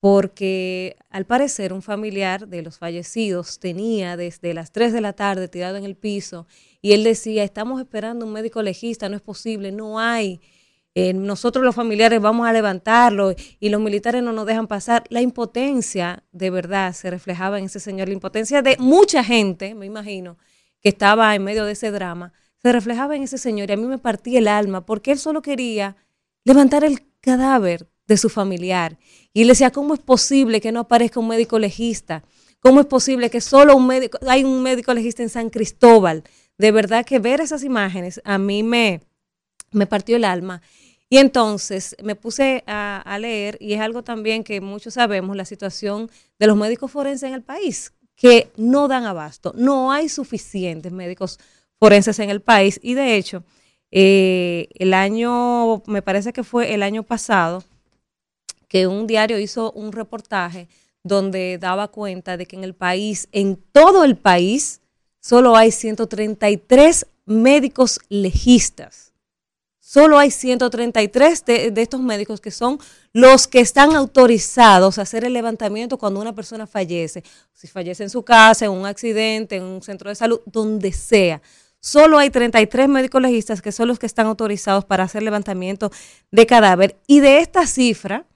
porque 0.00 0.96
al 1.10 1.24
parecer 1.24 1.72
un 1.72 1.82
familiar 1.82 2.46
de 2.46 2.62
los 2.62 2.78
fallecidos 2.78 3.58
tenía 3.58 4.16
desde 4.16 4.54
las 4.54 4.70
3 4.70 4.92
de 4.92 5.00
la 5.00 5.12
tarde 5.12 5.48
tirado 5.48 5.76
en 5.76 5.84
el 5.84 5.96
piso 5.96 6.46
y 6.80 6.92
él 6.92 7.02
decía, 7.02 7.42
estamos 7.42 7.80
esperando 7.80 8.26
un 8.26 8.32
médico 8.32 8.62
legista, 8.62 9.08
no 9.08 9.16
es 9.16 9.22
posible, 9.22 9.72
no 9.72 9.98
hay. 9.98 10.40
Eh, 10.94 11.12
nosotros 11.12 11.64
los 11.64 11.74
familiares 11.74 12.20
vamos 12.20 12.46
a 12.46 12.52
levantarlo 12.52 13.34
y 13.60 13.68
los 13.68 13.80
militares 13.80 14.22
no 14.22 14.32
nos 14.32 14.46
dejan 14.46 14.68
pasar. 14.68 15.04
La 15.10 15.20
impotencia 15.20 16.24
de 16.32 16.50
verdad 16.50 16.92
se 16.92 17.10
reflejaba 17.10 17.58
en 17.58 17.66
ese 17.66 17.80
señor, 17.80 18.08
la 18.08 18.14
impotencia 18.14 18.62
de 18.62 18.76
mucha 18.78 19.24
gente, 19.24 19.74
me 19.74 19.86
imagino, 19.86 20.38
que 20.80 20.88
estaba 20.90 21.34
en 21.34 21.42
medio 21.42 21.64
de 21.64 21.72
ese 21.72 21.90
drama, 21.90 22.32
se 22.62 22.72
reflejaba 22.72 23.16
en 23.16 23.24
ese 23.24 23.38
señor 23.38 23.70
y 23.70 23.72
a 23.72 23.76
mí 23.76 23.86
me 23.86 23.98
partía 23.98 24.38
el 24.38 24.48
alma 24.48 24.86
porque 24.86 25.12
él 25.12 25.18
solo 25.18 25.42
quería 25.42 25.96
levantar 26.44 26.84
el 26.84 27.02
cadáver 27.20 27.88
de 28.06 28.16
su 28.16 28.28
familiar. 28.28 28.98
Y 29.32 29.44
le 29.44 29.50
decía, 29.50 29.70
¿cómo 29.70 29.94
es 29.94 30.00
posible 30.00 30.60
que 30.60 30.72
no 30.72 30.80
aparezca 30.80 31.20
un 31.20 31.28
médico 31.28 31.58
legista? 31.58 32.24
¿Cómo 32.60 32.80
es 32.80 32.86
posible 32.86 33.30
que 33.30 33.40
solo 33.40 33.76
un 33.76 33.86
médico, 33.86 34.18
hay 34.26 34.42
un 34.42 34.62
médico 34.62 34.92
legista 34.92 35.22
en 35.22 35.28
San 35.28 35.50
Cristóbal? 35.50 36.24
De 36.56 36.72
verdad 36.72 37.04
que 37.04 37.20
ver 37.20 37.40
esas 37.40 37.62
imágenes 37.62 38.20
a 38.24 38.38
mí 38.38 38.62
me, 38.62 39.02
me 39.70 39.86
partió 39.86 40.16
el 40.16 40.24
alma. 40.24 40.60
Y 41.10 41.18
entonces 41.18 41.96
me 42.02 42.16
puse 42.16 42.64
a, 42.66 43.00
a, 43.00 43.18
leer, 43.18 43.56
y 43.60 43.74
es 43.74 43.80
algo 43.80 44.02
también 44.02 44.44
que 44.44 44.60
muchos 44.60 44.94
sabemos, 44.94 45.36
la 45.36 45.44
situación 45.44 46.10
de 46.38 46.46
los 46.46 46.56
médicos 46.56 46.90
forenses 46.90 47.28
en 47.28 47.34
el 47.34 47.42
país, 47.42 47.94
que 48.14 48.50
no 48.56 48.88
dan 48.88 49.04
abasto. 49.04 49.52
No 49.56 49.92
hay 49.92 50.08
suficientes 50.08 50.92
médicos 50.92 51.38
forenses 51.78 52.18
en 52.18 52.30
el 52.30 52.42
país. 52.42 52.80
Y 52.82 52.94
de 52.94 53.16
hecho, 53.16 53.44
eh, 53.90 54.68
el 54.74 54.94
año, 54.94 55.82
me 55.86 56.02
parece 56.02 56.32
que 56.32 56.44
fue 56.44 56.74
el 56.74 56.82
año 56.82 57.02
pasado, 57.02 57.64
que 58.68 58.86
un 58.86 59.06
diario 59.06 59.38
hizo 59.38 59.72
un 59.72 59.92
reportaje 59.92 60.68
donde 61.02 61.58
daba 61.58 61.88
cuenta 61.88 62.36
de 62.36 62.46
que 62.46 62.56
en 62.56 62.64
el 62.64 62.74
país, 62.74 63.28
en 63.32 63.56
todo 63.56 64.04
el 64.04 64.16
país, 64.16 64.80
solo 65.20 65.56
hay 65.56 65.70
133 65.70 67.06
médicos 67.24 68.00
legistas. 68.08 69.12
Solo 69.80 70.18
hay 70.18 70.30
133 70.30 71.46
de, 71.46 71.70
de, 71.70 71.80
estos 71.80 72.00
médicos 72.00 72.42
que 72.42 72.50
son 72.50 72.78
los 73.14 73.48
que 73.48 73.60
están 73.60 73.96
autorizados 73.96 74.98
a 74.98 75.02
hacer 75.02 75.24
el 75.24 75.32
levantamiento 75.32 75.96
cuando 75.96 76.20
una 76.20 76.34
persona 76.34 76.66
fallece. 76.66 77.24
Si 77.54 77.68
fallece 77.68 78.02
en 78.02 78.10
su 78.10 78.22
casa, 78.22 78.66
en 78.66 78.72
un 78.72 78.84
accidente, 78.84 79.56
en 79.56 79.62
un 79.62 79.80
centro 79.80 80.10
de 80.10 80.14
salud, 80.14 80.40
donde 80.44 80.92
sea 80.92 81.40
solo 81.80 82.18
hay 82.18 82.30
33 82.30 82.88
médicos 82.88 83.22
legistas 83.22 83.62
que 83.62 83.72
son 83.72 83.88
los 83.88 83.98
que 83.98 84.06
están 84.06 84.26
autorizados 84.26 84.84
para 84.84 85.04
hacer 85.04 85.22
levantamiento 85.22 85.90
de 86.30 86.46
cadáver. 86.46 86.96
Y 87.06 87.20
de 87.20 87.38
esta 87.38 87.66
cifra, 87.66 88.26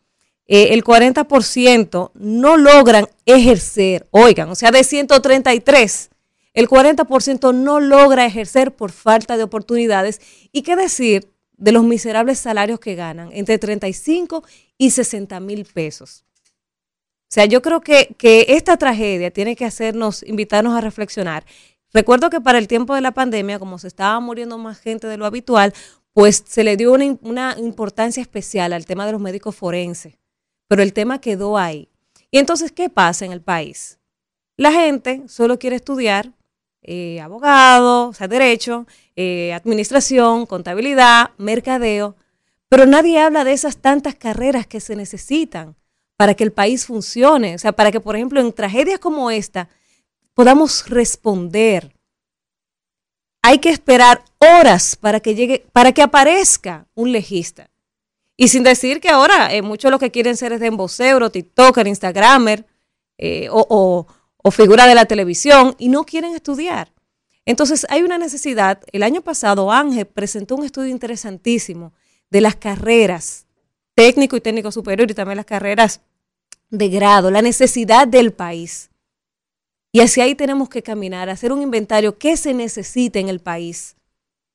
eh, 0.46 0.74
el 0.74 0.84
40% 0.84 2.10
no 2.14 2.56
logran 2.56 3.06
ejercer. 3.26 4.06
Oigan, 4.10 4.50
o 4.50 4.54
sea, 4.54 4.70
de 4.70 4.84
133, 4.84 6.10
el 6.54 6.68
40% 6.68 7.54
no 7.54 7.80
logra 7.80 8.26
ejercer 8.26 8.74
por 8.74 8.92
falta 8.92 9.36
de 9.36 9.44
oportunidades. 9.44 10.20
¿Y 10.52 10.62
qué 10.62 10.76
decir 10.76 11.32
de 11.56 11.72
los 11.72 11.84
miserables 11.84 12.38
salarios 12.38 12.80
que 12.80 12.94
ganan? 12.94 13.30
Entre 13.32 13.58
35 13.58 14.44
y 14.76 14.90
60 14.90 15.40
mil 15.40 15.64
pesos. 15.64 16.24
O 17.32 17.34
sea, 17.34 17.46
yo 17.46 17.62
creo 17.62 17.80
que, 17.80 18.14
que 18.18 18.44
esta 18.50 18.76
tragedia 18.76 19.30
tiene 19.30 19.56
que 19.56 19.64
hacernos, 19.64 20.22
invitarnos 20.22 20.76
a 20.76 20.82
reflexionar 20.82 21.46
Recuerdo 21.92 22.30
que 22.30 22.40
para 22.40 22.58
el 22.58 22.68
tiempo 22.68 22.94
de 22.94 23.00
la 23.00 23.12
pandemia, 23.12 23.58
como 23.58 23.78
se 23.78 23.88
estaba 23.88 24.18
muriendo 24.20 24.56
más 24.58 24.78
gente 24.80 25.06
de 25.06 25.16
lo 25.16 25.26
habitual, 25.26 25.74
pues 26.12 26.42
se 26.46 26.64
le 26.64 26.76
dio 26.76 26.92
una, 26.92 27.56
importancia 27.58 28.20
especial 28.20 28.72
al 28.72 28.86
tema 28.86 29.06
de 29.06 29.12
los 29.12 29.20
médicos 29.20 29.54
forenses. 29.54 30.18
pero 30.68 30.82
el 30.82 30.94
tema 30.94 31.20
quedó 31.20 31.58
ahí. 31.58 31.90
Y 32.30 32.38
entonces, 32.38 32.72
¿qué 32.72 32.88
pasa 32.88 33.26
en 33.26 33.32
el 33.32 33.42
país? 33.42 33.98
La 34.56 34.72
gente 34.72 35.22
solo 35.28 35.58
quiere 35.58 35.76
estudiar 35.76 36.32
eh, 36.82 37.20
abogado, 37.20 38.08
o 38.08 38.14
sea, 38.14 38.26
derecho, 38.26 38.86
eh, 39.14 39.52
administración, 39.52 40.46
contabilidad, 40.46 41.30
mercadeo, 41.36 42.16
pero 42.70 42.86
nadie 42.86 43.20
habla 43.20 43.44
de 43.44 43.52
esas 43.52 43.76
tantas 43.76 44.14
carreras 44.14 44.66
que 44.66 44.80
se 44.80 44.96
necesitan 44.96 45.76
para 46.16 46.34
que 46.34 46.44
el 46.44 46.52
país 46.52 46.86
funcione, 46.86 47.54
o 47.54 47.58
sea, 47.58 47.72
para 47.72 47.92
que, 47.92 48.00
por 48.00 48.16
ejemplo, 48.16 48.40
en 48.40 48.52
tragedias 48.52 48.98
como 48.98 49.30
esta 49.30 49.68
podamos 50.34 50.88
responder. 50.88 51.94
Hay 53.42 53.58
que 53.58 53.70
esperar 53.70 54.24
horas 54.38 54.96
para 54.96 55.20
que 55.20 55.34
llegue, 55.34 55.66
para 55.72 55.92
que 55.92 56.02
aparezca 56.02 56.86
un 56.94 57.12
legista. 57.12 57.70
Y 58.36 58.48
sin 58.48 58.62
decir 58.62 59.00
que 59.00 59.08
ahora 59.08 59.52
eh, 59.52 59.62
muchos 59.62 59.90
lo 59.90 59.98
que 59.98 60.10
quieren 60.10 60.36
ser 60.36 60.52
es 60.52 60.60
de 60.60 60.66
embocero, 60.66 61.30
TikToker, 61.30 61.86
Instagramer 61.86 62.66
o 63.50 64.06
o 64.42 64.50
figura 64.50 64.86
de 64.86 64.94
la 64.94 65.06
televisión 65.06 65.74
y 65.78 65.88
no 65.88 66.04
quieren 66.04 66.34
estudiar. 66.34 66.92
Entonces 67.44 67.86
hay 67.88 68.02
una 68.02 68.18
necesidad. 68.18 68.82
El 68.92 69.02
año 69.02 69.22
pasado 69.22 69.72
Ángel 69.72 70.06
presentó 70.06 70.56
un 70.56 70.64
estudio 70.64 70.90
interesantísimo 70.90 71.92
de 72.30 72.40
las 72.40 72.56
carreras 72.56 73.46
técnico 73.94 74.36
y 74.36 74.40
técnico 74.40 74.72
superior 74.72 75.10
y 75.10 75.14
también 75.14 75.36
las 75.36 75.46
carreras 75.46 76.00
de 76.70 76.88
grado, 76.88 77.30
la 77.30 77.42
necesidad 77.42 78.08
del 78.08 78.32
país. 78.32 78.90
Y 79.92 80.00
hacia 80.00 80.24
ahí 80.24 80.34
tenemos 80.34 80.70
que 80.70 80.82
caminar, 80.82 81.28
hacer 81.28 81.52
un 81.52 81.60
inventario 81.60 82.16
que 82.16 82.38
se 82.38 82.54
necesita 82.54 83.18
en 83.18 83.28
el 83.28 83.40
país. 83.40 83.94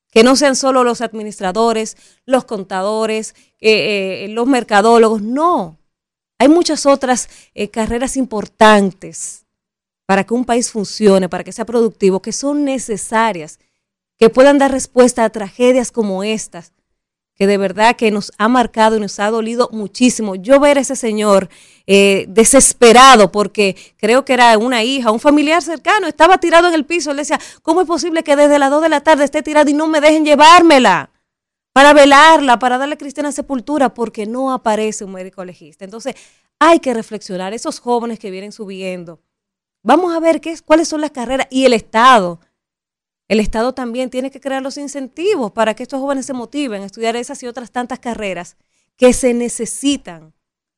Que 0.09 0.23
no 0.23 0.35
sean 0.35 0.55
solo 0.55 0.83
los 0.83 1.01
administradores, 1.01 1.95
los 2.25 2.45
contadores, 2.45 3.35
eh, 3.59 4.25
eh, 4.25 4.27
los 4.29 4.47
mercadólogos, 4.47 5.21
no. 5.21 5.77
Hay 6.39 6.47
muchas 6.49 6.87
otras 6.87 7.29
eh, 7.53 7.69
carreras 7.69 8.17
importantes 8.17 9.45
para 10.07 10.23
que 10.23 10.33
un 10.33 10.45
país 10.45 10.71
funcione, 10.71 11.29
para 11.29 11.43
que 11.43 11.51
sea 11.51 11.65
productivo, 11.65 12.21
que 12.21 12.31
son 12.31 12.63
necesarias, 12.63 13.59
que 14.17 14.29
puedan 14.29 14.57
dar 14.57 14.71
respuesta 14.71 15.23
a 15.23 15.29
tragedias 15.29 15.91
como 15.91 16.23
estas, 16.23 16.71
que 17.37 17.47
de 17.47 17.57
verdad 17.57 17.95
que 17.95 18.11
nos 18.11 18.31
ha 18.37 18.47
marcado 18.47 18.97
y 18.97 18.99
nos 18.99 19.19
ha 19.19 19.29
dolido 19.29 19.69
muchísimo. 19.71 20.35
Yo 20.35 20.59
ver 20.59 20.77
a 20.77 20.81
ese 20.81 20.95
señor 20.95 21.49
eh, 21.85 22.25
desesperado 22.29 23.31
porque 23.31 23.75
creo 23.97 24.25
que 24.25 24.33
era 24.33 24.57
una 24.57 24.83
hija, 24.83 25.11
un 25.11 25.19
familiar 25.19 25.61
cercano, 25.61 26.07
estaba 26.07 26.39
tirado 26.39 26.67
en 26.67 26.73
el 26.73 26.85
piso. 26.85 27.13
Le 27.13 27.21
decía, 27.21 27.39
¿cómo 27.61 27.81
es 27.81 27.87
posible 27.87 28.23
que 28.23 28.35
desde 28.35 28.59
las 28.59 28.71
2 28.71 28.81
de 28.81 28.89
la 28.89 29.01
tarde 29.01 29.23
esté 29.23 29.43
tirado 29.43 29.69
y 29.69 29.73
no 29.73 29.87
me 29.87 30.01
dejen 30.01 30.25
llevármela? 30.25 31.11
Para 31.73 31.93
velarla, 31.93 32.57
para 32.57 32.79
darle 32.79 32.97
cristiana 32.97 33.31
sepultura, 33.31 33.93
porque 33.93 34.25
no 34.25 34.51
aparece 34.51 35.05
un 35.05 35.11
médico 35.11 35.45
legista. 35.45 35.85
Entonces, 35.85 36.15
hay 36.59 36.79
que 36.79 36.91
reflexionar, 36.91 37.53
esos 37.53 37.79
jóvenes 37.79 38.17
que 38.17 38.31
vienen 38.31 38.51
subiendo, 38.51 39.19
Vamos 39.87 40.13
a 40.13 40.19
ver 40.19 40.41
qué 40.41 40.51
es, 40.51 40.61
cuáles 40.61 40.89
son 40.89 40.99
las 40.99 41.11
carreras 41.11 41.47
y 41.49 41.63
el 41.63 41.71
Estado. 41.71 42.41
El 43.27 43.39
Estado 43.39 43.73
también 43.73 44.09
tiene 44.09 44.31
que 44.31 44.39
crear 44.39 44.61
los 44.61 44.77
incentivos 44.77 45.51
para 45.51 45.73
que 45.73 45.83
estos 45.83 45.99
jóvenes 45.99 46.25
se 46.25 46.33
motiven 46.33 46.81
a 46.81 46.85
estudiar 46.85 47.15
esas 47.15 47.41
y 47.43 47.47
otras 47.47 47.71
tantas 47.71 47.99
carreras 47.99 48.55
que 48.95 49.13
se 49.13 49.33
necesitan 49.33 50.33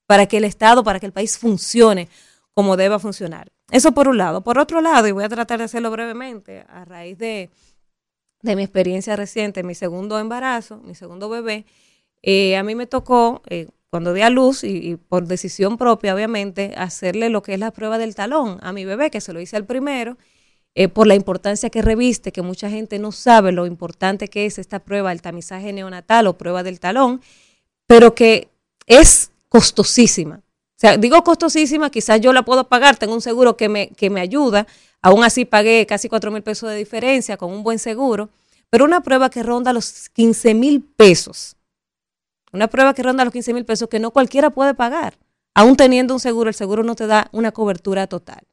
para 0.08 0.26
que 0.26 0.38
el 0.38 0.44
Estado, 0.44 0.84
para 0.84 1.00
que 1.00 1.06
el 1.06 1.14
país 1.14 1.38
funcione 1.38 2.10
como 2.54 2.76
deba 2.76 3.00
funcionar. 3.00 3.52
Eso 3.72 3.92
por 3.92 4.08
un 4.08 4.18
lado. 4.18 4.42
Por 4.42 4.58
otro 4.58 4.82
lado, 4.82 5.08
y 5.08 5.12
voy 5.12 5.24
a 5.24 5.30
tratar 5.30 5.60
de 5.60 5.66
hacerlo 5.66 5.92
brevemente, 5.92 6.66
a 6.68 6.84
raíz 6.86 7.18
de, 7.18 7.52
mi 8.42 8.64
experiencia 8.64 9.16
reciente, 9.16 9.64
mi 9.64 9.76
segundo 9.76 10.20
embarazo, 10.20 10.78
mi 10.78 10.96
segundo 10.96 11.30
bebé, 11.30 11.66
eh, 12.24 12.58
a 12.58 12.64
mí 12.64 12.74
me 12.74 12.88
tocó, 12.88 13.44
eh, 13.48 13.68
cuando 13.90 14.14
di 14.14 14.22
a 14.22 14.30
luz 14.30 14.64
y, 14.64 14.98
por 14.98 15.26
decisión 15.26 15.78
propia, 15.78 16.14
obviamente, 16.14 16.74
hacerle 16.76 17.30
lo 17.30 17.42
que 17.42 17.54
es 17.54 17.60
la 17.60 17.72
prueba 17.72 17.98
del 17.98 18.16
talón 18.16 18.58
a 18.62 18.74
mi 18.74 18.86
bebé, 18.86 19.10
que 19.10 19.22
se 19.22 19.34
lo 19.34 19.40
hice 19.40 19.56
al 19.56 19.66
primero, 19.66 20.18
eh, 20.80 20.88
por 20.88 21.08
la 21.08 21.16
importancia 21.16 21.70
que 21.70 21.82
reviste, 21.82 22.32
que 22.32 22.42
mucha 22.42 22.70
gente 22.70 23.00
no 23.00 23.12
sabe 23.12 23.52
lo 23.52 23.66
importante 23.66 24.30
que 24.30 24.46
es 24.46 24.58
esta 24.58 24.80
prueba, 24.80 25.12
el 25.12 25.22
tamizaje 25.22 25.74
neonatal 25.74 26.28
o 26.28 26.38
prueba 26.38 26.64
del 26.64 26.80
talón, 26.80 27.22
pero 27.86 28.16
que 28.16 28.48
es 28.88 29.32
costosísima. 29.50 30.38
O 30.38 30.80
sea, 30.80 30.96
digo 30.96 31.22
costosísima, 31.24 31.90
quizás 31.90 32.22
yo 32.22 32.32
la 32.32 32.44
puedo 32.44 32.70
pagar, 32.70 32.96
tengo 32.96 33.14
un 33.14 33.22
seguro 33.22 33.58
que 33.58 33.68
me, 33.68 33.90
que 33.90 34.10
me 34.10 34.22
ayuda, 34.22 34.68
aún 35.02 35.26
así 35.26 35.44
pagué 35.44 35.86
casi 35.86 36.08
4 36.08 36.32
mil 36.32 36.44
pesos 36.44 36.70
de 36.70 36.78
diferencia 36.78 37.36
con 37.36 37.52
un 37.52 37.62
buen 37.62 37.78
seguro, 37.78 38.30
pero 38.70 38.86
una 38.86 39.02
prueba 39.02 39.30
que 39.30 39.44
ronda 39.44 39.74
los 39.74 40.08
15 40.10 40.54
mil 40.54 40.82
pesos 40.82 41.58
una 42.52 42.68
prueba 42.68 42.94
que 42.94 43.04
ronda 43.04 43.24
los 43.26 43.34
15 43.34 43.54
mil 43.54 43.66
pesos 43.66 43.90
que 43.90 44.00
no 44.00 44.12
cualquiera 44.12 44.50
puede 44.50 44.74
pagar. 44.74 45.18
Aún 45.54 45.76
teniendo 45.76 46.14
un 46.14 46.20
seguro, 46.20 46.50
el 46.50 46.56
seguro 46.56 46.84
no 46.84 46.96
te 46.96 47.08
da 47.08 47.30
una 47.32 47.52
cobertura 47.52 48.08
total. 48.08 48.48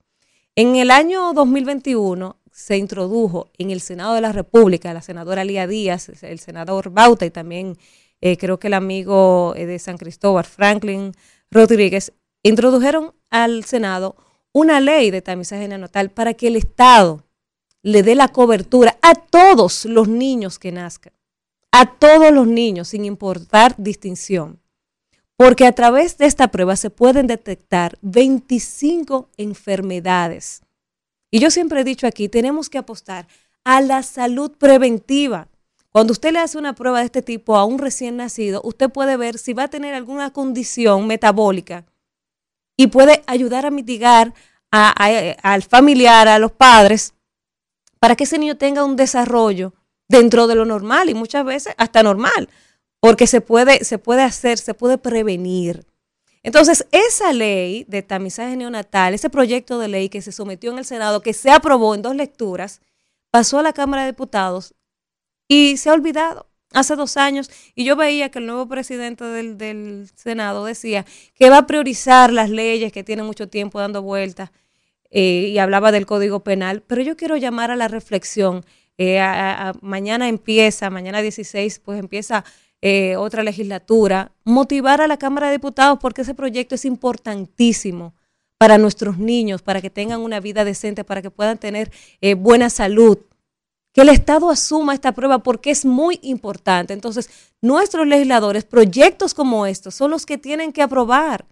En 0.58 0.76
el 0.76 0.90
año 0.90 1.34
2021 1.34 2.40
se 2.50 2.78
introdujo 2.78 3.50
en 3.58 3.70
el 3.70 3.82
Senado 3.82 4.14
de 4.14 4.22
la 4.22 4.32
República, 4.32 4.94
la 4.94 5.02
senadora 5.02 5.44
Lía 5.44 5.66
Díaz, 5.66 6.10
el 6.22 6.38
senador 6.38 6.88
Bauta 6.90 7.26
y 7.26 7.30
también 7.30 7.76
eh, 8.22 8.38
creo 8.38 8.58
que 8.58 8.68
el 8.68 8.74
amigo 8.74 9.54
eh, 9.54 9.66
de 9.66 9.78
San 9.78 9.98
Cristóbal, 9.98 10.46
Franklin 10.46 11.12
Rodríguez, 11.50 12.14
introdujeron 12.42 13.14
al 13.28 13.64
Senado 13.64 14.16
una 14.52 14.80
ley 14.80 15.10
de 15.10 15.20
tamizaje 15.20 15.68
neonatal 15.68 16.10
para 16.10 16.32
que 16.32 16.46
el 16.48 16.56
Estado 16.56 17.22
le 17.82 18.02
dé 18.02 18.14
la 18.14 18.28
cobertura 18.28 18.96
a 19.02 19.14
todos 19.14 19.84
los 19.84 20.08
niños 20.08 20.58
que 20.58 20.72
nazcan 20.72 21.12
a 21.78 21.84
todos 21.98 22.32
los 22.32 22.46
niños 22.46 22.88
sin 22.88 23.04
importar 23.04 23.74
distinción, 23.76 24.58
porque 25.36 25.66
a 25.66 25.72
través 25.72 26.16
de 26.18 26.26
esta 26.26 26.48
prueba 26.48 26.76
se 26.76 26.90
pueden 26.90 27.26
detectar 27.26 27.98
25 28.02 29.28
enfermedades. 29.36 30.62
Y 31.30 31.40
yo 31.40 31.50
siempre 31.50 31.80
he 31.80 31.84
dicho 31.84 32.06
aquí, 32.06 32.28
tenemos 32.28 32.70
que 32.70 32.78
apostar 32.78 33.26
a 33.64 33.80
la 33.80 34.02
salud 34.02 34.52
preventiva. 34.52 35.48
Cuando 35.90 36.12
usted 36.12 36.32
le 36.32 36.38
hace 36.38 36.58
una 36.58 36.74
prueba 36.74 37.00
de 37.00 37.06
este 37.06 37.22
tipo 37.22 37.56
a 37.56 37.64
un 37.64 37.78
recién 37.78 38.16
nacido, 38.16 38.60
usted 38.64 38.90
puede 38.90 39.16
ver 39.16 39.38
si 39.38 39.52
va 39.52 39.64
a 39.64 39.68
tener 39.68 39.94
alguna 39.94 40.32
condición 40.32 41.06
metabólica 41.06 41.84
y 42.76 42.88
puede 42.88 43.22
ayudar 43.26 43.66
a 43.66 43.70
mitigar 43.70 44.34
al 44.70 45.62
familiar, 45.62 46.28
a 46.28 46.38
los 46.38 46.52
padres, 46.52 47.14
para 47.98 48.14
que 48.14 48.24
ese 48.24 48.38
niño 48.38 48.56
tenga 48.56 48.84
un 48.84 48.96
desarrollo 48.96 49.72
dentro 50.08 50.46
de 50.46 50.54
lo 50.54 50.64
normal 50.64 51.08
y 51.08 51.14
muchas 51.14 51.44
veces 51.44 51.74
hasta 51.78 52.02
normal, 52.02 52.48
porque 53.06 53.28
se 53.28 53.40
puede, 53.40 53.84
se 53.84 53.98
puede 53.98 54.22
hacer, 54.22 54.58
se 54.58 54.74
puede 54.74 54.98
prevenir. 54.98 55.86
Entonces, 56.42 56.88
esa 56.90 57.32
ley 57.32 57.84
de 57.86 58.02
tamizaje 58.02 58.56
neonatal, 58.56 59.14
ese 59.14 59.30
proyecto 59.30 59.78
de 59.78 59.86
ley 59.86 60.08
que 60.08 60.20
se 60.20 60.32
sometió 60.32 60.72
en 60.72 60.78
el 60.78 60.84
Senado, 60.84 61.22
que 61.22 61.32
se 61.32 61.52
aprobó 61.52 61.94
en 61.94 62.02
dos 62.02 62.16
lecturas, 62.16 62.80
pasó 63.30 63.60
a 63.60 63.62
la 63.62 63.72
Cámara 63.72 64.02
de 64.02 64.10
Diputados 64.10 64.74
y 65.46 65.76
se 65.76 65.88
ha 65.88 65.92
olvidado 65.92 66.48
hace 66.72 66.96
dos 66.96 67.16
años. 67.16 67.48
Y 67.76 67.84
yo 67.84 67.94
veía 67.94 68.32
que 68.32 68.40
el 68.40 68.46
nuevo 68.46 68.66
presidente 68.66 69.22
del, 69.22 70.10
Senado 70.16 70.64
decía 70.64 71.06
que 71.36 71.48
va 71.48 71.58
a 71.58 71.66
priorizar 71.68 72.32
las 72.32 72.50
leyes 72.50 72.90
que 72.90 73.04
tienen 73.04 73.24
mucho 73.24 73.48
tiempo 73.48 73.78
dando 73.78 74.02
vueltas 74.02 74.50
eh, 75.12 75.50
y 75.52 75.58
hablaba 75.58 75.92
del 75.92 76.06
Código 76.06 76.40
Penal. 76.40 76.82
Pero 76.84 77.02
yo 77.02 77.16
quiero 77.16 77.36
llamar 77.36 77.70
a 77.70 77.76
la 77.76 77.86
reflexión 77.86 78.64
eh, 78.98 79.20
mañana 79.82 80.28
empieza, 80.28 80.90
mañana 80.90 81.20
16, 81.20 81.80
pues 81.80 82.00
empieza 82.00 82.44
eh, 82.88 83.16
otra 83.16 83.42
legislatura, 83.42 84.30
motivar 84.44 85.00
a 85.00 85.08
la 85.08 85.16
Cámara 85.16 85.48
de 85.48 85.54
Diputados 85.54 85.98
porque 86.00 86.22
ese 86.22 86.34
proyecto 86.34 86.76
es 86.76 86.84
importantísimo 86.84 88.14
para 88.58 88.78
nuestros 88.78 89.18
niños, 89.18 89.60
para 89.60 89.82
que 89.82 89.90
tengan 89.90 90.20
una 90.20 90.38
vida 90.38 90.64
decente, 90.64 91.02
para 91.02 91.20
que 91.20 91.32
puedan 91.32 91.58
tener 91.58 91.90
eh, 92.20 92.34
buena 92.34 92.70
salud. 92.70 93.18
Que 93.92 94.02
el 94.02 94.08
Estado 94.10 94.50
asuma 94.50 94.94
esta 94.94 95.10
prueba 95.10 95.40
porque 95.40 95.72
es 95.72 95.84
muy 95.84 96.20
importante. 96.22 96.92
Entonces, 96.92 97.28
nuestros 97.60 98.06
legisladores, 98.06 98.62
proyectos 98.62 99.34
como 99.34 99.66
estos, 99.66 99.96
son 99.96 100.12
los 100.12 100.24
que 100.24 100.38
tienen 100.38 100.72
que 100.72 100.82
aprobar. 100.82 101.44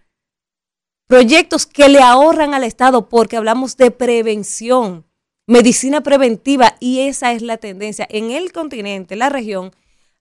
Proyectos 1.09 1.67
que 1.67 1.89
le 1.89 1.99
ahorran 1.99 2.55
al 2.55 2.63
Estado 2.63 3.09
porque 3.09 3.37
hablamos 3.37 3.77
de 3.77 3.91
prevención 3.91 5.05
medicina 5.49 6.01
preventiva 6.01 6.77
y 6.79 7.01
esa 7.01 7.33
es 7.33 7.43
la 7.43 7.57
tendencia. 7.57 8.07
En 8.09 8.31
el 8.31 8.53
continente, 8.53 9.15
en 9.15 9.19
la 9.19 9.31
región, 9.31 9.73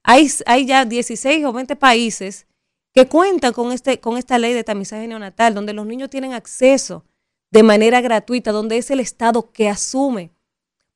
hay, 0.04 0.30
hay 0.46 0.66
ya 0.66 0.84
16 0.84 1.44
o 1.46 1.52
20 1.52 1.74
países 1.76 2.46
que 2.92 3.08
cuentan 3.08 3.52
con, 3.52 3.72
este, 3.72 3.98
con 3.98 4.16
esta 4.16 4.38
ley 4.38 4.52
de 4.52 4.62
tamizaje 4.62 5.08
neonatal, 5.08 5.54
donde 5.54 5.72
los 5.72 5.86
niños 5.86 6.10
tienen 6.10 6.32
acceso 6.32 7.04
de 7.50 7.62
manera 7.62 8.00
gratuita, 8.00 8.52
donde 8.52 8.76
es 8.76 8.90
el 8.90 9.00
Estado 9.00 9.50
que 9.50 9.68
asume, 9.68 10.30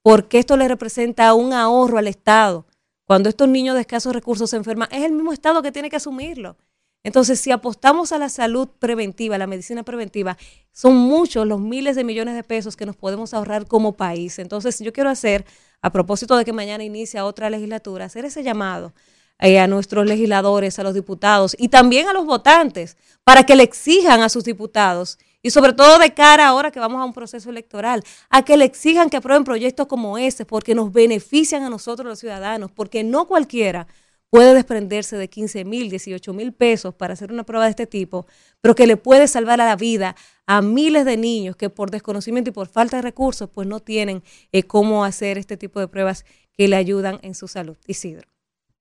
porque 0.03 0.39
esto 0.39 0.57
le 0.57 0.69
representa 0.69 1.35
un 1.35 1.53
ahorro 1.53 1.99
al 1.99 2.07
Estado. 2.07 2.67
Cuando 3.05 3.29
estos 3.29 3.49
niños 3.49 3.75
de 3.75 3.81
escasos 3.81 4.13
recursos 4.13 4.51
se 4.51 4.57
enferman, 4.57 4.89
es 4.93 5.03
el 5.03 5.13
mismo 5.13 5.33
Estado 5.33 5.63
que 5.63 5.73
tiene 5.73 5.91
que 5.91 5.97
asumirlo. 5.97 6.57
Entonces, 7.03 7.41
si 7.41 7.51
apostamos 7.51 8.13
a 8.13 8.19
la 8.19 8.29
salud 8.29 8.69
preventiva, 8.79 9.37
a 9.37 9.39
la 9.39 9.47
medicina 9.47 9.83
preventiva, 9.83 10.37
son 10.73 10.97
muchos 10.97 11.47
los 11.47 11.61
miles 11.61 11.97
de 11.97 12.05
millones 12.05 12.35
de 12.35 12.45
pesos 12.45 12.77
que 12.77 12.87
nos 12.87 12.97
podemos 12.97 13.35
ahorrar 13.35 13.67
como 13.67 13.97
país. 13.97 14.39
Entonces, 14.39 14.79
yo 14.81 14.93
quiero 14.93 15.09
hacer, 15.09 15.47
a 15.83 15.91
propósito 15.91 16.37
de 16.37 16.45
que 16.45 16.53
mañana 16.53 16.85
inicia 16.85 17.25
otra 17.25 17.51
legislatura, 17.51 18.07
hacer 18.07 18.25
ese 18.25 18.43
llamado 18.43 18.93
eh, 19.39 19.61
a 19.61 19.67
nuestros 19.67 20.07
legisladores, 20.07 20.79
a 20.79 20.83
los 20.83 20.95
diputados 20.95 21.55
y 21.59 21.69
también 21.69 22.09
a 22.09 22.13
los 22.13 22.27
votantes 22.27 22.97
para 23.25 23.45
que 23.45 23.55
le 23.55 23.63
exijan 23.63 24.21
a 24.21 24.29
sus 24.29 24.45
diputados 24.45 25.19
y 25.43 25.51
sobre 25.51 25.73
todo 25.73 25.99
de 26.01 26.13
cara 26.13 26.49
ahora 26.49 26.73
que 26.73 26.81
vamos 26.81 27.01
a 27.01 27.05
un 27.05 27.13
proceso 27.13 27.49
electoral, 27.51 28.03
a 28.29 28.45
que 28.45 28.57
le 28.57 28.65
exijan 28.65 29.09
que 29.09 29.17
aprueben 29.17 29.45
proyectos 29.45 29.87
como 29.87 30.19
ese 30.19 30.45
porque 30.45 30.75
nos 30.75 30.93
benefician 30.93 31.63
a 31.63 31.71
nosotros 31.71 32.09
los 32.09 32.19
ciudadanos, 32.19 32.73
porque 32.73 33.05
no 33.05 33.29
cualquiera 33.29 33.87
puede 34.31 34.55
desprenderse 34.55 35.17
de 35.17 35.29
15 35.29 35.65
mil, 35.65 35.91
18 35.91 36.33
mil 36.33 36.53
pesos 36.53 36.95
para 36.95 37.15
hacer 37.15 37.33
una 37.33 37.45
prueba 37.45 37.65
de 37.65 37.71
este 37.71 37.87
tipo, 37.87 38.27
pero 38.61 38.75
que 38.75 38.87
le 38.87 38.97
puede 38.97 39.29
salvar 39.29 39.61
a 39.61 39.67
la 39.67 39.77
vida 39.77 40.17
a 40.47 40.63
miles 40.63 41.05
de 41.05 41.17
niños 41.17 41.57
que 41.57 41.71
por 41.71 41.91
desconocimiento 41.91 42.51
y 42.51 42.53
por 42.53 42.69
falta 42.69 42.97
de 42.97 43.03
recursos 43.03 43.49
pues 43.49 43.67
no 43.67 43.81
tienen 43.81 44.23
eh, 44.53 44.63
cómo 44.63 45.05
hacer 45.05 45.39
este 45.39 45.57
tipo 45.57 45.81
de 45.81 45.89
pruebas 45.89 46.25
que 46.57 46.69
le 46.69 46.77
ayudan 46.77 47.19
en 47.23 47.35
su 47.35 47.49
salud. 47.49 47.77
Isidro. 47.87 48.29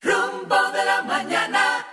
Rumbo 0.02 0.56
de 0.72 0.86
la 0.86 1.04
mañana. 1.04 1.86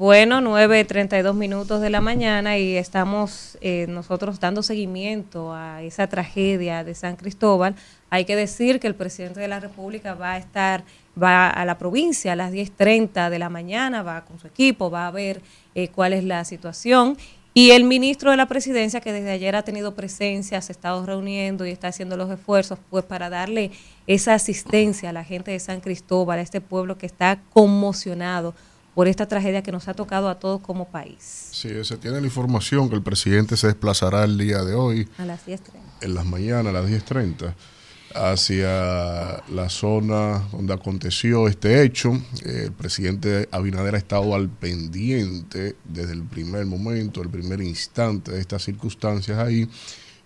Bueno, 0.00 0.40
9.32 0.40 1.34
minutos 1.34 1.82
de 1.82 1.90
la 1.90 2.00
mañana 2.00 2.56
y 2.56 2.74
estamos 2.74 3.58
eh, 3.60 3.84
nosotros 3.86 4.40
dando 4.40 4.62
seguimiento 4.62 5.52
a 5.52 5.82
esa 5.82 6.06
tragedia 6.06 6.84
de 6.84 6.94
San 6.94 7.16
Cristóbal. 7.16 7.74
Hay 8.08 8.24
que 8.24 8.34
decir 8.34 8.80
que 8.80 8.86
el 8.86 8.94
presidente 8.94 9.40
de 9.40 9.48
la 9.48 9.60
República 9.60 10.14
va 10.14 10.32
a 10.32 10.38
estar 10.38 10.84
va 11.22 11.50
a 11.50 11.66
la 11.66 11.76
provincia 11.76 12.32
a 12.32 12.36
las 12.36 12.50
10.30 12.50 13.28
de 13.28 13.38
la 13.38 13.50
mañana, 13.50 14.02
va 14.02 14.24
con 14.24 14.38
su 14.38 14.46
equipo, 14.46 14.90
va 14.90 15.06
a 15.06 15.10
ver 15.10 15.42
eh, 15.74 15.88
cuál 15.88 16.14
es 16.14 16.24
la 16.24 16.46
situación. 16.46 17.18
Y 17.52 17.72
el 17.72 17.84
ministro 17.84 18.30
de 18.30 18.38
la 18.38 18.46
presidencia, 18.46 19.02
que 19.02 19.12
desde 19.12 19.32
ayer 19.32 19.54
ha 19.54 19.64
tenido 19.64 19.94
presencia, 19.94 20.62
se 20.62 20.72
ha 20.72 20.76
estado 20.76 21.04
reuniendo 21.04 21.66
y 21.66 21.72
está 21.72 21.88
haciendo 21.88 22.16
los 22.16 22.30
esfuerzos 22.30 22.78
pues 22.88 23.04
para 23.04 23.28
darle 23.28 23.70
esa 24.06 24.32
asistencia 24.32 25.10
a 25.10 25.12
la 25.12 25.24
gente 25.24 25.50
de 25.50 25.58
San 25.58 25.82
Cristóbal, 25.82 26.38
a 26.38 26.42
este 26.42 26.62
pueblo 26.62 26.96
que 26.96 27.04
está 27.04 27.42
conmocionado 27.52 28.54
por 29.00 29.08
esta 29.08 29.26
tragedia 29.26 29.62
que 29.62 29.72
nos 29.72 29.88
ha 29.88 29.94
tocado 29.94 30.28
a 30.28 30.38
todos 30.38 30.60
como 30.60 30.90
país. 30.90 31.48
Sí, 31.52 31.70
se 31.84 31.96
tiene 31.96 32.20
la 32.20 32.26
información 32.26 32.90
que 32.90 32.96
el 32.96 33.02
presidente 33.02 33.56
se 33.56 33.68
desplazará 33.68 34.24
el 34.24 34.36
día 34.36 34.62
de 34.62 34.74
hoy. 34.74 35.08
A 35.16 35.24
las 35.24 35.46
10.30. 35.46 35.60
En 36.02 36.14
las 36.14 36.26
mañanas, 36.26 36.66
a 36.66 36.82
las 36.82 36.90
10.30 36.90 37.54
hacia 38.14 39.42
la 39.48 39.68
zona 39.70 40.46
donde 40.52 40.74
aconteció 40.74 41.48
este 41.48 41.82
hecho. 41.82 42.12
El 42.44 42.72
presidente 42.72 43.48
Abinader 43.52 43.94
ha 43.94 43.98
estado 43.98 44.34
al 44.34 44.50
pendiente 44.50 45.76
desde 45.84 46.12
el 46.12 46.24
primer 46.24 46.66
momento, 46.66 47.22
el 47.22 47.30
primer 47.30 47.62
instante 47.62 48.32
de 48.32 48.40
estas 48.40 48.64
circunstancias 48.64 49.38
ahí 49.38 49.66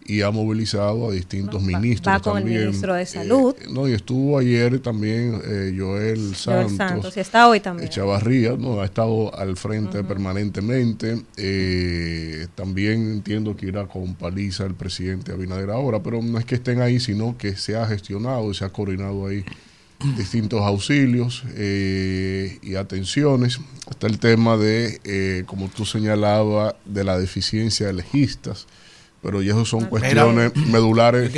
y 0.07 0.21
ha 0.21 0.31
movilizado 0.31 1.09
a 1.09 1.13
distintos 1.13 1.63
ministros 1.63 2.15
va 2.15 2.21
con 2.21 2.35
también. 2.35 2.59
el 2.59 2.67
ministro 2.67 2.95
de 2.95 3.07
Salud. 3.07 3.55
Eh, 3.59 3.67
no, 3.71 3.89
y 3.89 3.93
estuvo 3.93 4.39
ayer 4.39 4.79
también 4.81 5.41
eh, 5.45 5.75
Joel 5.77 6.35
Santos. 6.35 6.65
Joel 6.65 6.77
Santos, 6.77 7.17
y 7.17 7.21
está 7.21 7.49
hoy 7.49 7.61
también. 7.61 7.89
Chavarría, 7.89 8.57
no, 8.57 8.83
ha 8.83 8.85
estado 8.85 9.35
al 9.35 9.57
frente 9.57 10.05
permanentemente. 10.05 11.23
Eh, 11.37 12.49
también 12.55 13.13
entiendo 13.13 13.57
que 13.57 13.67
irá 13.67 13.87
con 13.87 14.15
paliza 14.15 14.65
el 14.67 14.75
presidente 14.75 15.33
Abinader 15.33 15.71
ahora, 15.71 16.03
pero 16.03 16.21
no 16.21 16.39
es 16.39 16.45
que 16.45 16.57
estén 16.57 16.83
ahí, 16.83 17.01
sino 17.01 17.39
que 17.39 17.57
se 17.57 17.77
ha 17.77 17.87
gestionado 17.87 18.51
y 18.51 18.55
se 18.55 18.65
ha 18.65 18.69
coordinado 18.69 19.27
ahí 19.27 19.45
distintos 20.19 20.61
auxilios 20.61 21.45
y 21.57 22.75
atenciones. 22.75 23.59
Está 23.89 24.07
el 24.07 24.19
tema 24.19 24.59
de, 24.59 25.45
como 25.47 25.69
tú 25.69 25.87
señalabas, 25.87 26.75
de 26.85 27.05
la 27.05 27.19
deficiencia 27.19 27.87
de 27.87 27.95
legistas 27.95 28.67
pero 29.25 29.43
y 29.43 29.49
eso 29.49 29.65
son 29.65 29.87
cuestiones 29.87 30.55
medulares 30.55 31.33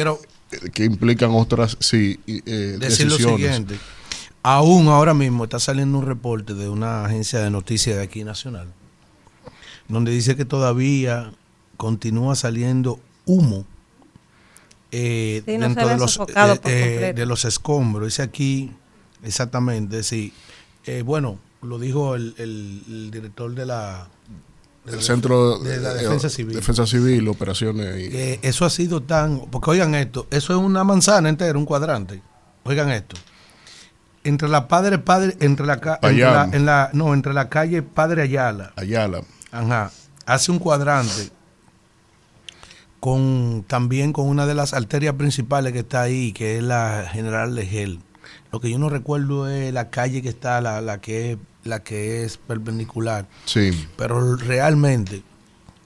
que 0.74 0.84
implican 0.84 1.30
otras 1.30 1.76
sí, 1.80 2.18
eh, 2.26 2.76
decir 2.80 3.06
lo 3.06 3.16
siguiente. 3.16 3.78
Aún 4.42 4.88
ahora 4.88 5.14
mismo 5.14 5.44
está 5.44 5.60
saliendo 5.60 5.98
un 5.98 6.04
reporte 6.04 6.54
de 6.54 6.68
una 6.68 7.04
agencia 7.04 7.38
de 7.38 7.48
noticias 7.50 7.96
de 7.96 8.02
aquí 8.02 8.24
nacional, 8.24 8.72
donde 9.88 10.10
dice 10.10 10.34
que 10.34 10.44
todavía 10.44 11.32
continúa 11.76 12.34
saliendo 12.34 12.98
humo 13.24 13.64
eh, 14.90 15.42
dentro 15.46 15.88
de 15.88 15.96
los, 15.96 16.18
eh, 16.18 16.60
eh, 16.64 17.12
de 17.14 17.26
los 17.26 17.44
escombros. 17.44 18.08
Dice 18.08 18.22
aquí 18.22 18.72
exactamente, 19.22 20.02
sí. 20.02 20.32
bueno, 21.04 21.38
lo 21.62 21.78
dijo 21.78 22.16
el, 22.16 22.34
el 22.36 23.10
director 23.12 23.54
de 23.54 23.66
la 23.66 24.08
el 24.88 25.02
centro 25.02 25.58
de 25.58 25.78
la 25.78 25.94
defensa 25.94 26.28
civil. 26.28 26.56
Defensa 26.56 26.86
civil, 26.86 27.28
operaciones. 27.28 28.12
eso 28.42 28.64
ha 28.64 28.70
sido 28.70 29.02
tan. 29.02 29.40
Porque 29.50 29.70
oigan 29.70 29.94
esto, 29.94 30.26
eso 30.30 30.52
es 30.52 30.58
una 30.58 30.84
manzana 30.84 31.28
entera, 31.28 31.58
un 31.58 31.64
cuadrante. 31.64 32.22
Oigan 32.64 32.90
esto. 32.90 33.16
Entre 34.24 34.48
la 34.48 34.66
padre, 34.66 34.98
padre, 34.98 35.36
entre 35.40 35.66
la, 35.66 35.74
entre 36.02 36.18
la, 36.18 36.48
en 36.52 36.66
la, 36.66 36.90
no, 36.92 37.14
entre 37.14 37.32
la 37.32 37.48
calle 37.48 37.82
Padre 37.82 38.22
Ayala. 38.22 38.72
Ayala. 38.76 39.22
Ajá. 39.52 39.92
Hace 40.26 40.50
un 40.50 40.58
cuadrante 40.58 41.30
con 42.98 43.64
también 43.68 44.12
con 44.12 44.26
una 44.26 44.46
de 44.46 44.54
las 44.54 44.74
arterias 44.74 45.14
principales 45.14 45.72
que 45.72 45.80
está 45.80 46.02
ahí, 46.02 46.32
que 46.32 46.56
es 46.56 46.62
la 46.62 47.08
General 47.08 47.54
Legel. 47.54 48.00
Lo 48.50 48.60
que 48.60 48.68
yo 48.70 48.78
no 48.78 48.88
recuerdo 48.88 49.48
es 49.48 49.72
la 49.72 49.90
calle 49.90 50.22
que 50.22 50.28
está, 50.28 50.60
la, 50.60 50.80
la 50.80 51.00
que 51.00 51.32
es 51.32 51.38
la 51.66 51.82
que 51.82 52.24
es 52.24 52.36
perpendicular. 52.36 53.26
Sí. 53.44 53.86
Pero 53.96 54.36
realmente 54.36 55.22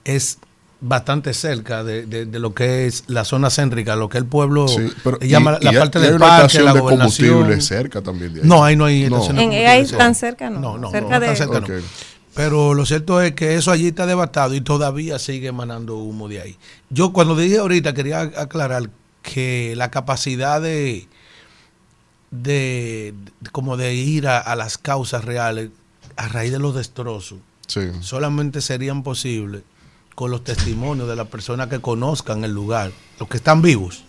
es 0.03 0.37
bastante 0.81 1.33
cerca 1.35 1.83
de, 1.83 2.05
de, 2.07 2.39
lo 2.39 2.55
que 2.55 2.87
es 2.87 3.03
la 3.07 3.23
zona 3.23 3.51
céntrica, 3.51 3.95
lo 3.95 4.09
que 4.09 4.17
el 4.17 4.25
pueblo 4.25 4.65
llama 5.21 5.59
la 5.61 5.71
parte 5.71 5.99
del 5.99 6.17
parque, 6.17 6.59
la 6.59 6.73
de 6.73 6.79
combustible 6.79 7.61
cerca 7.61 8.01
también 8.01 8.33
de 8.33 8.41
ahí. 8.41 8.47
No, 8.47 8.63
ahí 8.63 8.75
no 8.75 8.85
hay 8.85 9.03
estación 9.03 9.35
de 9.35 9.43
combustible. 9.43 9.67
ahí 9.67 9.85
tan 9.85 10.15
cerca 10.15 10.49
no. 10.49 10.59
No, 10.59 10.77
no, 10.79 10.91
cerca 10.91 11.19
de... 11.19 11.35
cerca 11.35 11.61
Pero 12.33 12.73
lo 12.73 12.85
cierto 12.87 13.21
es 13.21 13.33
que 13.33 13.55
eso 13.55 13.71
allí 13.71 13.87
está 13.87 14.07
devastado 14.07 14.55
y 14.55 14.61
todavía 14.61 15.19
sigue 15.19 15.49
emanando 15.49 15.97
humo 15.97 16.27
de 16.27 16.41
ahí. 16.41 16.57
Yo 16.89 17.13
cuando 17.13 17.35
dije 17.35 17.59
ahorita 17.59 17.93
quería 17.93 18.21
aclarar 18.21 18.89
que 19.21 19.75
la 19.77 19.91
capacidad 19.91 20.59
de 20.59 21.07
de, 22.31 23.13
como 23.51 23.77
de 23.77 23.93
ir 23.93 24.27
a, 24.27 24.55
las 24.55 24.77
causas 24.77 25.25
reales 25.25 25.69
a 26.15 26.27
raíz 26.27 26.51
de 26.51 26.59
los 26.59 26.75
destrozos. 26.75 27.39
Solamente 28.01 28.61
serían 28.61 29.03
posibles 29.03 29.61
con 30.15 30.31
los 30.31 30.43
testimonios 30.43 31.07
de 31.07 31.15
las 31.15 31.27
personas 31.27 31.67
que 31.67 31.79
conozcan 31.79 32.43
el 32.43 32.51
lugar, 32.51 32.91
los 33.19 33.29
que 33.29 33.37
están 33.37 33.61
vivos. 33.61 34.03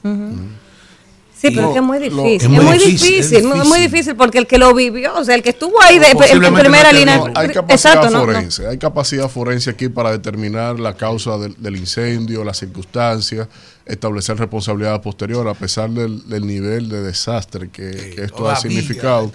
Sí, 1.42 1.51
pero 1.51 1.68
es 1.68 1.73
que 1.73 1.78
es 1.78 1.84
muy 1.84 1.99
difícil. 1.99 2.34
es, 2.41 2.49
muy, 2.49 2.78
difícil, 2.78 3.36
es 3.39 3.67
muy 3.67 3.81
difícil 3.81 4.15
porque 4.15 4.39
el 4.39 4.47
que 4.47 4.59
lo 4.59 4.73
vivió, 4.75 5.17
o 5.17 5.25
sea, 5.25 5.34
el 5.34 5.42
que 5.42 5.51
estuvo 5.51 5.83
ahí 5.83 5.99
de, 5.99 6.10
en 6.10 6.55
primera 6.55 6.92
línea. 6.92 7.20
hay 7.34 7.49
capacidad 7.49 8.10
forense, 8.10 8.68
hay 8.68 8.78
capacidad 8.78 9.28
forense 9.28 9.70
aquí 9.70 9.89
para 9.89 10.12
determinar 10.12 10.78
la 10.78 10.97
causa 10.97 11.39
del, 11.39 11.57
del 11.59 11.76
incendio, 11.76 12.44
las 12.44 12.59
circunstancias 12.59 13.49
establecer 13.86 14.39
responsabilidad 14.39 15.02
posterior 15.02 15.47
a 15.49 15.55
pesar 15.55 15.91
del, 15.91 16.47
nivel 16.47 16.89
de 16.89 17.02
desastre 17.02 17.69
que, 17.70 18.15
esto 18.19 18.49
ha 18.49 18.57
significado. 18.57 19.31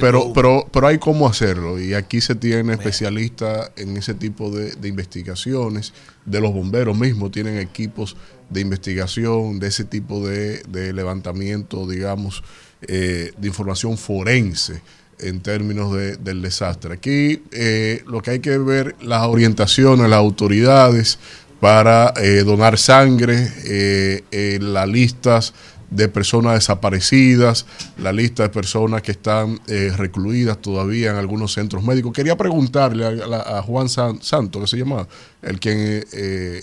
Pero, 0.00 0.32
pero, 0.32 0.66
pero 0.72 0.86
hay 0.86 0.98
cómo 0.98 1.28
hacerlo 1.28 1.80
y 1.80 1.94
aquí 1.94 2.20
se 2.20 2.34
tiene 2.34 2.72
especialistas 2.72 3.70
en 3.76 3.96
ese 3.96 4.14
tipo 4.14 4.50
de, 4.50 4.88
investigaciones, 4.88 5.92
de 6.24 6.40
los 6.40 6.52
bomberos 6.52 6.98
mismos 6.98 7.30
tienen 7.30 7.58
equipos 7.58 8.16
de 8.48 8.60
investigación, 8.60 9.58
de 9.60 9.68
ese 9.68 9.84
tipo 9.84 10.26
de, 10.26 10.92
levantamiento, 10.92 11.86
digamos, 11.86 12.42
eh, 12.82 13.32
de 13.36 13.48
información 13.48 13.96
forense 13.96 14.82
en 15.18 15.40
términos 15.40 15.94
del 15.94 16.42
desastre. 16.42 16.94
Aquí 16.94 17.42
eh, 17.52 18.02
lo 18.06 18.22
que 18.22 18.32
hay 18.32 18.40
que 18.40 18.58
ver, 18.58 18.96
las 19.02 19.26
orientaciones, 19.26 20.08
las 20.08 20.18
autoridades, 20.18 21.18
para 21.60 22.14
eh, 22.16 22.42
donar 22.42 22.78
sangre, 22.78 23.52
eh, 23.64 24.24
eh, 24.30 24.58
las 24.60 24.88
listas 24.88 25.52
de 25.90 26.08
personas 26.08 26.54
desaparecidas, 26.54 27.66
la 27.98 28.12
lista 28.12 28.44
de 28.44 28.48
personas 28.48 29.02
que 29.02 29.10
están 29.10 29.58
recluidas 29.96 30.58
todavía 30.58 31.10
en 31.10 31.16
algunos 31.16 31.52
centros 31.52 31.82
médicos. 31.82 32.12
Quería 32.12 32.36
preguntarle 32.36 33.04
a, 33.04 33.60
Juan 33.62 33.88
Santo, 33.88 34.60
que 34.60 34.68
se 34.68 34.76
llama, 34.76 35.08
el 35.42 35.58
que 35.58 36.06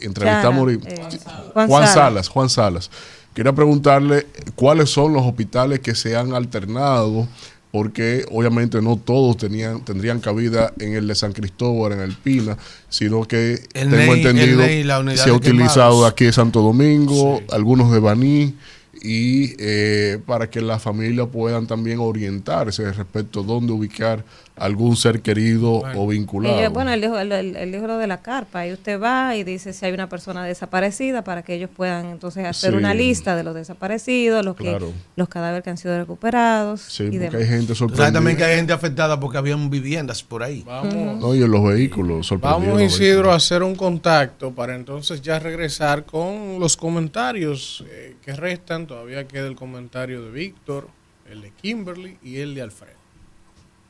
entrevistamos, 0.02 0.72
Juan, 1.54 1.68
Juan 1.68 1.88
Salas, 1.90 2.30
Juan 2.30 2.48
Salas. 2.48 2.90
Quería 3.34 3.52
preguntarle 3.52 4.28
cuáles 4.56 4.90
son 4.90 5.12
los 5.12 5.24
hospitales 5.24 5.82
que 5.82 5.94
se 5.94 6.16
han 6.16 6.34
alternado 6.34 7.28
porque 7.78 8.26
obviamente 8.32 8.82
no 8.82 8.98
todos 8.98 9.38
tenían 9.38 9.86
tendrían 9.86 10.20
cabida 10.20 10.74
en 10.80 10.96
el 10.96 11.06
de 11.06 11.14
San 11.14 11.32
Cristóbal, 11.32 11.94
en 11.94 12.00
el 12.00 12.16
Pina, 12.16 12.58
sino 12.90 13.24
que 13.28 13.62
tengo 13.72 14.16
entendido 14.16 14.64
se 15.16 15.30
ha 15.30 15.34
utilizado 15.34 16.08
aquí 16.08 16.26
en 16.26 16.34
Santo 16.34 16.64
Domingo, 16.64 17.40
algunos 17.52 17.92
de 17.92 18.00
Baní 18.00 18.56
y 19.00 19.54
eh, 19.60 20.18
para 20.26 20.50
que 20.50 20.60
las 20.60 20.82
familias 20.82 21.28
puedan 21.32 21.68
también 21.68 22.00
orientarse 22.00 22.92
respecto 22.92 23.42
a 23.42 23.44
dónde 23.44 23.74
ubicar 23.74 24.26
algún 24.58 24.96
ser 24.96 25.22
querido 25.22 25.84
o 25.96 26.08
vinculado. 26.08 26.72
bueno, 26.72 26.92
el 26.92 27.02
libro, 27.02 27.20
el, 27.20 27.72
libro 27.72 27.98
de 27.98 28.08
la 28.08 28.22
carpa, 28.22 28.60
ahí 28.60 28.74
usted 28.74 29.02
va 29.02 29.36
y 29.36 29.44
dice 29.44 29.74
si 29.74 29.86
hay 29.86 29.94
una 29.94 30.10
persona 30.10 30.44
desaparecida 30.46 31.24
para 31.24 31.44
que 31.44 31.56
ellos 31.56 31.70
puedan 31.76 32.08
entonces 32.08 32.46
hacer 32.46 32.76
una 32.76 32.94
lista 32.94 33.36
de 33.36 33.44
los 33.44 33.56
desaparecidos, 33.56 34.44
los 34.44 34.56
que 34.56 34.78
los 35.16 35.30
cadáveres 35.30 35.64
que 35.64 35.70
han 35.70 35.78
sido 35.78 35.98
recuperados. 35.98 36.82
Sí, 36.82 37.10
y 37.12 37.20
porque 37.20 37.38
hay 37.38 37.48
gente 37.48 37.76
sorprendida. 37.76 38.12
también 38.12 38.38
que 38.38 38.44
hay 38.44 38.56
gente 38.56 38.74
afectada 38.74 39.20
porque 39.20 39.38
habían 39.38 39.70
viviendas 39.70 40.24
por 40.24 40.44
ahí. 40.44 40.64
Vamos. 40.66 41.20
No, 41.20 41.36
y 41.36 41.44
en 41.44 41.52
los 41.52 41.64
vehículos 41.64 42.28
Vamos, 42.40 42.82
Isidro, 42.82 43.32
a 43.32 43.36
hacer 43.36 43.64
un 43.64 43.76
contacto 43.76 44.52
para 44.52 44.76
entonces 44.76 45.22
ya 45.22 45.40
regresar 45.40 46.06
con 46.06 46.60
los 46.60 46.78
comentarios 46.78 47.84
eh, 47.90 48.16
que 48.24 48.34
restan. 48.34 48.88
Todavía 48.88 49.28
queda 49.28 49.48
el 49.48 49.56
comentario 49.56 50.24
de 50.24 50.32
Víctor, 50.32 50.90
el 51.30 51.42
de 51.42 51.52
Kimberly 51.52 52.18
y 52.24 52.38
el 52.38 52.56
de 52.56 52.62
Alfredo. 52.62 52.97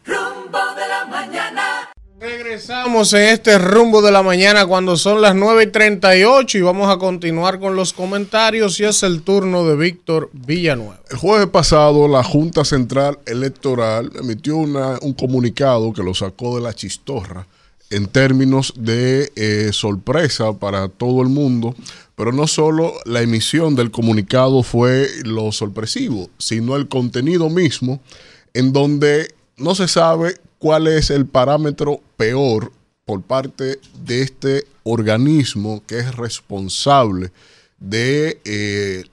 Rumbo 0.07 0.57
de 0.75 0.87
la 0.87 1.05
mañana. 1.05 1.89
Regresamos 2.19 3.13
en 3.13 3.23
este 3.23 3.57
rumbo 3.59 4.01
de 4.01 4.11
la 4.11 4.23
mañana 4.23 4.65
cuando 4.65 4.95
son 4.95 5.21
las 5.21 5.35
9 5.35 5.63
y 5.63 5.67
38 5.67 6.57
y 6.57 6.61
vamos 6.61 6.89
a 6.89 6.97
continuar 6.97 7.59
con 7.59 7.75
los 7.75 7.91
comentarios 7.91 8.79
y 8.79 8.85
es 8.85 9.03
el 9.03 9.21
turno 9.21 9.67
de 9.67 9.75
Víctor 9.75 10.29
Villanueva. 10.31 11.01
El 11.11 11.17
jueves 11.17 11.47
pasado 11.47 12.07
la 12.07 12.23
Junta 12.23 12.63
Central 12.63 13.19
Electoral 13.25 14.11
emitió 14.15 14.55
una, 14.55 14.97
un 15.01 15.13
comunicado 15.13 15.91
que 15.91 16.03
lo 16.03 16.13
sacó 16.13 16.55
de 16.55 16.63
la 16.63 16.73
chistorra 16.73 17.45
en 17.89 18.07
términos 18.07 18.73
de 18.77 19.31
eh, 19.35 19.69
sorpresa 19.73 20.53
para 20.53 20.87
todo 20.87 21.21
el 21.21 21.29
mundo, 21.29 21.75
pero 22.15 22.31
no 22.31 22.47
solo 22.47 22.93
la 23.05 23.21
emisión 23.21 23.75
del 23.75 23.91
comunicado 23.91 24.63
fue 24.63 25.09
lo 25.23 25.51
sorpresivo, 25.51 26.29
sino 26.37 26.77
el 26.77 26.87
contenido 26.87 27.49
mismo 27.49 27.99
en 28.53 28.73
donde 28.73 29.36
no 29.57 29.75
se 29.75 29.87
sabe 29.87 30.39
cuál 30.59 30.87
es 30.87 31.09
el 31.09 31.25
parámetro 31.25 32.01
peor 32.15 32.71
por 33.05 33.23
parte 33.23 33.79
de 34.03 34.21
este 34.21 34.67
organismo 34.83 35.83
que 35.85 35.99
es 35.99 36.15
responsable 36.15 37.31
de 37.79 38.39
eh, 38.45 39.03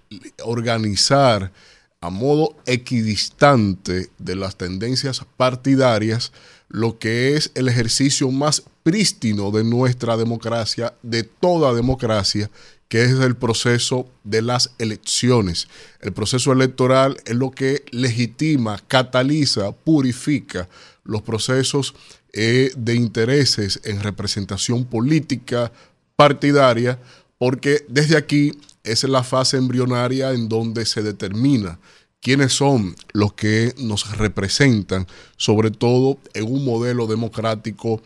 organizar 0.45 1.53
a 2.01 2.11
modo 2.11 2.57
equidistante 2.67 4.11
de 4.19 4.37
las 4.37 4.57
tendencias 4.57 5.25
partidarias 5.37 6.33
lo 6.69 6.99
que 6.99 7.37
es 7.37 7.51
el 7.55 7.69
ejercicio 7.69 8.31
más 8.31 8.65
prístino 8.85 9.51
de 9.51 9.65
nuestra 9.65 10.17
democracia, 10.17 10.95
de 11.03 11.25
toda 11.25 11.75
democracia, 11.75 12.51
que 12.87 13.03
es 13.03 13.13
el 13.13 13.35
proceso 13.35 14.07
de 14.23 14.43
las 14.43 14.71
elecciones. 14.79 15.67
El 16.01 16.13
proceso 16.13 16.53
electoral 16.53 17.17
es 17.25 17.35
lo 17.35 17.51
que 17.51 17.83
legitima, 17.91 18.79
cataliza, 18.87 19.73
purifica 19.73 20.69
los 21.03 21.23
procesos 21.23 21.95
eh, 22.33 22.73
de 22.77 22.95
intereses 22.95 23.81
en 23.85 24.03
representación 24.03 24.85
política 24.85 25.73
partidaria, 26.15 26.99
porque 27.39 27.85
desde 27.89 28.17
aquí 28.17 28.53
es 28.85 29.03
la 29.05 29.25
fase 29.25 29.57
embrionaria 29.57 30.33
en 30.33 30.49
donde 30.49 30.85
se 30.85 31.03
determina 31.03 31.79
quiénes 32.21 32.53
son 32.53 32.95
los 33.13 33.33
que 33.33 33.75
nos 33.79 34.17
representan, 34.17 35.07
sobre 35.37 35.71
todo 35.71 36.19
en 36.35 36.45
un 36.45 36.65
modelo 36.65 37.07
democrático 37.07 38.03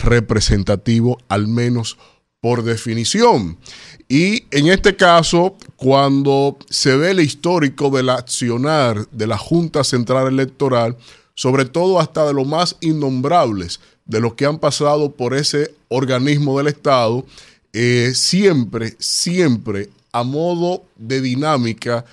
representativo, 0.00 1.18
al 1.28 1.48
menos 1.48 1.98
por 2.40 2.64
definición. 2.64 3.58
Y 4.08 4.44
en 4.50 4.66
este 4.68 4.96
caso, 4.96 5.56
cuando 5.76 6.58
se 6.68 6.96
ve 6.96 7.12
el 7.12 7.20
histórico 7.20 7.88
del 7.90 8.10
accionar 8.10 9.08
de 9.10 9.26
la 9.26 9.38
Junta 9.38 9.84
Central 9.84 10.26
Electoral, 10.26 10.96
sobre 11.34 11.64
todo 11.64 12.00
hasta 12.00 12.26
de 12.26 12.34
los 12.34 12.46
más 12.46 12.76
innombrables, 12.80 13.80
de 14.04 14.20
los 14.20 14.34
que 14.34 14.44
han 14.44 14.58
pasado 14.58 15.12
por 15.12 15.34
ese 15.34 15.74
organismo 15.88 16.58
del 16.58 16.66
Estado, 16.66 17.24
eh, 17.72 18.12
siempre, 18.14 18.96
siempre 18.98 19.88
a 20.12 20.24
modo 20.24 20.84
de 20.96 21.20
dinámica, 21.20 22.04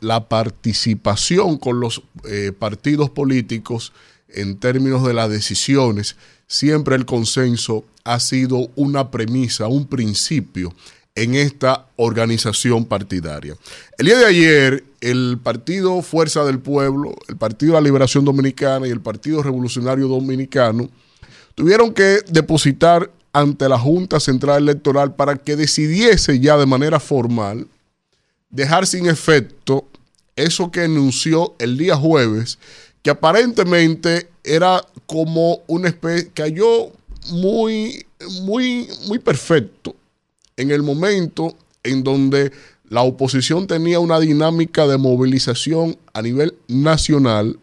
la 0.00 0.28
participación 0.28 1.58
con 1.58 1.80
los 1.80 2.02
eh, 2.28 2.52
partidos 2.58 3.10
políticos 3.10 3.92
en 4.34 4.56
términos 4.56 5.06
de 5.06 5.14
las 5.14 5.30
decisiones, 5.30 6.16
siempre 6.46 6.96
el 6.96 7.06
consenso 7.06 7.84
ha 8.04 8.20
sido 8.20 8.70
una 8.76 9.10
premisa, 9.10 9.68
un 9.68 9.86
principio 9.86 10.74
en 11.14 11.34
esta 11.34 11.86
organización 11.96 12.84
partidaria. 12.84 13.54
El 13.98 14.06
día 14.06 14.18
de 14.18 14.26
ayer, 14.26 14.84
el 15.00 15.38
Partido 15.42 16.00
Fuerza 16.02 16.44
del 16.44 16.58
Pueblo, 16.58 17.14
el 17.28 17.36
Partido 17.36 17.72
de 17.72 17.80
la 17.80 17.84
Liberación 17.84 18.24
Dominicana 18.24 18.86
y 18.86 18.90
el 18.90 19.00
Partido 19.00 19.42
Revolucionario 19.42 20.08
Dominicano 20.08 20.88
tuvieron 21.54 21.92
que 21.92 22.20
depositar 22.28 23.10
ante 23.32 23.68
la 23.68 23.78
Junta 23.78 24.20
Central 24.20 24.62
Electoral 24.62 25.14
para 25.14 25.36
que 25.36 25.56
decidiese 25.56 26.40
ya 26.40 26.56
de 26.56 26.66
manera 26.66 27.00
formal 27.00 27.66
dejar 28.50 28.86
sin 28.86 29.06
efecto 29.06 29.86
eso 30.36 30.70
que 30.70 30.82
anunció 30.82 31.54
el 31.58 31.76
día 31.76 31.96
jueves, 31.96 32.58
que 33.02 33.10
aparentemente 33.10 34.28
era 34.44 34.80
como 35.06 35.60
una 35.66 35.88
especie, 35.88 36.30
cayó 36.32 36.92
muy, 37.30 38.06
muy, 38.42 38.88
muy 39.06 39.18
perfecto 39.18 39.94
en 40.56 40.70
el 40.70 40.82
momento 40.82 41.56
en 41.82 42.04
donde 42.04 42.52
la 42.88 43.02
oposición 43.02 43.66
tenía 43.66 43.98
una 44.00 44.20
dinámica 44.20 44.86
de 44.86 44.98
movilización 44.98 45.96
a 46.12 46.22
nivel 46.22 46.54
nacional 46.68 47.58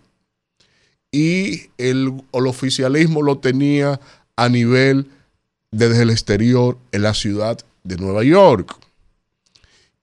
y 1.12 1.70
el, 1.78 2.22
oficialismo 2.32 3.22
lo 3.22 3.38
tenía 3.40 4.00
a 4.36 4.50
nivel 4.50 5.08
desde 5.72 6.04
el 6.04 6.10
exterior 6.10 6.78
en 6.92 7.04
la 7.04 7.14
ciudad 7.14 7.60
de 7.84 7.98
Nueva 7.98 8.24
York. 8.24 8.76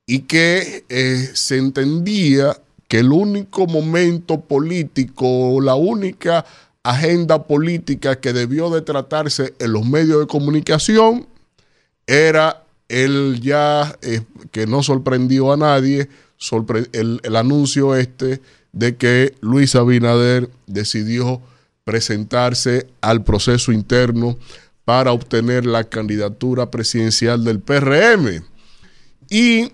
Y 0.07 0.21
que 0.21 0.85
eh, 0.89 1.31
se 1.35 1.59
entendía 1.59 2.61
que 2.89 3.01
el 3.01 3.13
único 3.13 3.67
momento 3.67 4.41
político, 4.41 5.61
la 5.61 5.75
única 5.75 6.45
agenda 6.83 7.45
política 7.45 8.21
que 8.21 8.33
debió 8.33 8.71
de 8.71 8.83
tratarse 8.83 9.55
en 9.59 9.73
los 9.73 9.85
medios 9.87 10.21
de 10.21 10.27
comunicación 10.27 11.27
era 12.07 12.63
el 12.89 13.41
ya, 13.41 13.97
eh, 14.03 14.23
que 14.53 14.67
no 14.67 14.83
sorprendió 14.83 15.53
a 15.53 15.57
nadie, 15.57 16.09
el, 16.93 17.21
el, 17.25 17.37
anuncio 17.37 17.97
este 17.97 18.41
de 18.73 18.97
que 18.97 19.35
Luis 19.41 19.75
Abinader 19.75 20.51
decidió 20.67 21.41
presentarse 21.83 22.87
al 23.01 23.25
proceso 23.25 23.73
interno 23.73 24.37
para 24.85 25.13
obtener 25.13 25.67
la 25.67 25.85
candidatura 25.85 26.71
presidencial 26.71 27.43
del 27.43 27.59
PRM. 27.61 28.45
Y 29.29 29.73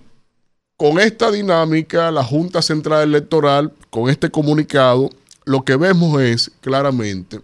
con 0.83 0.99
esta 0.99 1.31
dinámica, 1.31 2.11
la 2.11 2.25
Junta 2.25 2.61
Central 2.61 3.05
Electoral, 3.05 3.73
con 3.89 4.11
este 4.11 4.31
comunicado, 4.31 5.11
lo 5.45 5.63
que 5.63 5.77
vemos 5.77 6.21
es 6.21 6.51
claramente 6.61 7.41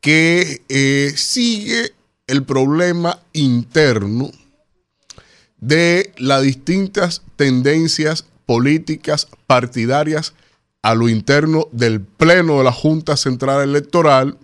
que 0.00 0.62
eh, 0.70 1.12
sigue 1.14 1.92
el 2.26 2.42
problema 2.42 3.20
interno 3.34 4.30
de 5.58 6.14
las 6.16 6.40
distintas 6.40 7.20
tendencias 7.36 8.24
políticas 8.46 9.28
partidarias 9.46 10.32
a 10.80 10.94
lo 10.94 11.10
interno 11.10 11.68
del 11.70 12.00
Pleno 12.00 12.56
de 12.56 12.64
la 12.64 12.72
Junta 12.72 13.18
Central 13.18 13.60
Electoral, 13.60 14.38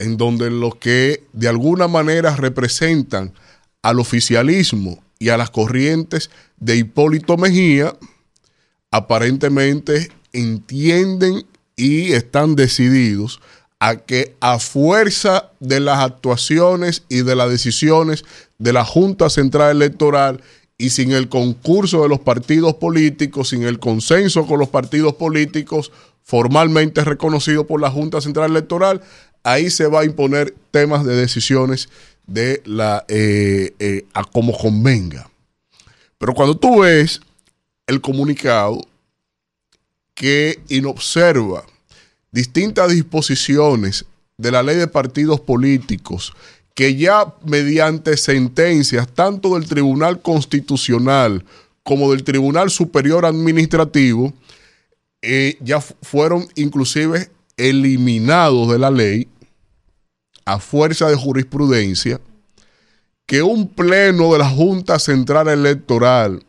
en 0.00 0.16
donde 0.16 0.50
los 0.50 0.74
que 0.74 1.22
de 1.34 1.46
alguna 1.46 1.86
manera 1.86 2.34
representan 2.34 3.32
al 3.80 4.00
oficialismo 4.00 5.00
y 5.20 5.28
a 5.28 5.36
las 5.36 5.50
corrientes 5.50 6.30
de 6.58 6.76
Hipólito 6.76 7.36
Mejía, 7.36 7.94
aparentemente 8.90 10.10
entienden 10.32 11.46
y 11.76 12.12
están 12.12 12.56
decididos 12.56 13.40
a 13.78 13.96
que 13.96 14.34
a 14.40 14.58
fuerza 14.58 15.52
de 15.60 15.78
las 15.80 16.00
actuaciones 16.00 17.04
y 17.08 17.22
de 17.22 17.36
las 17.36 17.50
decisiones 17.50 18.24
de 18.58 18.72
la 18.72 18.84
Junta 18.84 19.30
Central 19.30 19.76
Electoral 19.76 20.42
y 20.76 20.90
sin 20.90 21.12
el 21.12 21.28
concurso 21.28 22.02
de 22.02 22.08
los 22.08 22.20
partidos 22.20 22.74
políticos, 22.74 23.50
sin 23.50 23.62
el 23.62 23.78
consenso 23.78 24.46
con 24.46 24.58
los 24.58 24.68
partidos 24.68 25.14
políticos 25.14 25.92
formalmente 26.22 27.04
reconocido 27.04 27.66
por 27.66 27.80
la 27.80 27.90
Junta 27.90 28.20
Central 28.20 28.50
Electoral, 28.50 29.02
ahí 29.42 29.70
se 29.70 29.86
va 29.86 30.00
a 30.00 30.04
imponer 30.04 30.54
temas 30.70 31.04
de 31.04 31.14
decisiones 31.14 31.88
de 32.30 32.62
la 32.64 33.04
eh, 33.08 33.74
eh, 33.80 34.06
a 34.14 34.24
como 34.24 34.56
convenga. 34.56 35.28
Pero 36.16 36.32
cuando 36.32 36.56
tú 36.56 36.80
ves 36.80 37.20
el 37.86 38.00
comunicado, 38.00 38.80
que 40.14 40.60
inobserva 40.68 41.64
distintas 42.30 42.90
disposiciones 42.90 44.04
de 44.36 44.52
la 44.52 44.62
ley 44.62 44.76
de 44.76 44.86
partidos 44.86 45.40
políticos 45.40 46.32
que 46.74 46.94
ya 46.94 47.34
mediante 47.44 48.16
sentencias 48.16 49.08
tanto 49.08 49.54
del 49.54 49.66
Tribunal 49.66 50.22
Constitucional 50.22 51.44
como 51.82 52.12
del 52.12 52.22
Tribunal 52.22 52.70
Superior 52.70 53.26
Administrativo 53.26 54.32
eh, 55.22 55.56
ya 55.60 55.80
fueron 55.80 56.46
inclusive 56.54 57.30
eliminados 57.56 58.70
de 58.70 58.78
la 58.78 58.90
ley 58.90 59.26
a 60.44 60.58
fuerza 60.58 61.08
de 61.08 61.16
jurisprudencia 61.16 62.20
que 63.30 63.42
un 63.44 63.68
pleno 63.68 64.32
de 64.32 64.40
la 64.40 64.48
Junta 64.50 64.98
Central 64.98 65.46
Electoral, 65.46 66.42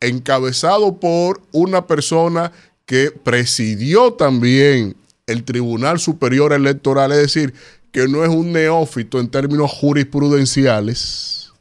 encabezado 0.00 1.00
por 1.00 1.42
una 1.50 1.88
persona 1.88 2.52
que 2.86 3.10
presidió 3.10 4.12
también 4.12 4.94
el 5.26 5.42
Tribunal 5.42 5.98
Superior 5.98 6.52
Electoral, 6.52 7.10
es 7.10 7.18
decir, 7.18 7.54
que 7.90 8.06
no 8.06 8.22
es 8.22 8.30
un 8.30 8.52
neófito 8.52 9.18
en 9.18 9.28
términos 9.28 9.72
jurisprudenciales, 9.72 11.52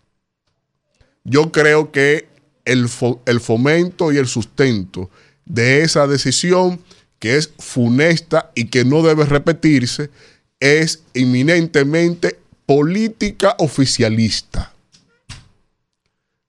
yo 1.24 1.52
creo 1.52 1.92
que 1.92 2.30
el, 2.64 2.88
el 3.26 3.40
fomento 3.40 4.12
y 4.12 4.18
el 4.18 4.28
sustento 4.28 5.10
de 5.46 5.82
esa 5.82 6.06
decisión, 6.06 6.80
que 7.18 7.38
es 7.38 7.52
funesta 7.58 8.52
y 8.54 8.66
que 8.66 8.86
no 8.86 9.02
debe 9.02 9.26
repetirse, 9.26 10.12
es 10.60 11.04
inminentemente 11.14 12.40
política 12.66 13.56
oficialista. 13.60 14.74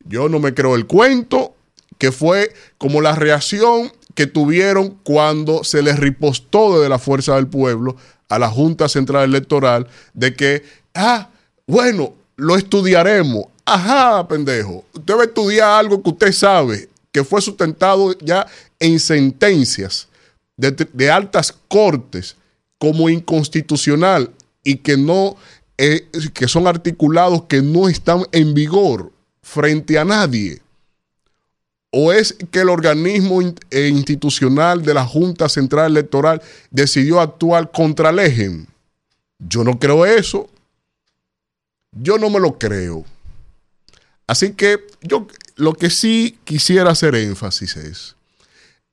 Yo 0.04 0.28
no 0.28 0.40
me 0.40 0.54
creo 0.54 0.74
el 0.74 0.86
cuento, 0.86 1.54
que 1.98 2.12
fue 2.12 2.52
como 2.78 3.00
la 3.00 3.14
reacción 3.14 3.92
que 4.14 4.26
tuvieron 4.26 4.98
cuando 5.02 5.64
se 5.64 5.82
les 5.82 5.98
ripostó 5.98 6.76
desde 6.76 6.88
la 6.88 6.98
fuerza 6.98 7.36
del 7.36 7.46
pueblo 7.46 7.96
a 8.28 8.38
la 8.38 8.48
Junta 8.48 8.88
Central 8.88 9.24
Electoral 9.24 9.86
de 10.14 10.34
que, 10.34 10.64
ah, 10.94 11.30
bueno, 11.66 12.14
lo 12.36 12.56
estudiaremos. 12.56 13.44
Ajá, 13.64 14.26
pendejo. 14.26 14.84
Usted 14.94 15.14
va 15.14 15.22
a 15.22 15.26
estudiar 15.26 15.70
algo 15.70 16.02
que 16.02 16.10
usted 16.10 16.32
sabe, 16.32 16.88
que 17.12 17.22
fue 17.22 17.42
sustentado 17.42 18.16
ya 18.18 18.46
en 18.80 18.98
sentencias 18.98 20.08
de, 20.56 20.72
de 20.92 21.10
altas 21.10 21.54
cortes 21.68 22.36
como 22.78 23.08
inconstitucional 23.08 24.32
y 24.64 24.76
que 24.76 24.96
no 24.96 25.36
eh, 25.76 26.08
que 26.34 26.48
son 26.48 26.66
articulados 26.66 27.44
que 27.44 27.62
no 27.62 27.88
están 27.88 28.24
en 28.32 28.52
vigor 28.52 29.12
frente 29.42 29.98
a 29.98 30.04
nadie. 30.04 30.60
¿O 31.90 32.12
es 32.12 32.36
que 32.50 32.60
el 32.60 32.68
organismo 32.68 33.40
eh, 33.70 33.88
institucional 33.88 34.82
de 34.82 34.92
la 34.92 35.06
Junta 35.06 35.48
Central 35.48 35.92
Electoral 35.92 36.42
decidió 36.70 37.20
actuar 37.20 37.70
contra 37.70 38.10
el 38.10 38.18
EGEM? 38.18 38.66
Yo 39.38 39.64
no 39.64 39.78
creo 39.78 40.04
eso. 40.04 40.50
Yo 41.92 42.18
no 42.18 42.28
me 42.28 42.40
lo 42.40 42.58
creo. 42.58 43.04
Así 44.26 44.52
que 44.52 44.84
yo 45.00 45.26
lo 45.56 45.72
que 45.72 45.90
sí 45.90 46.38
quisiera 46.44 46.90
hacer 46.90 47.14
énfasis 47.14 47.76
es 47.76 48.16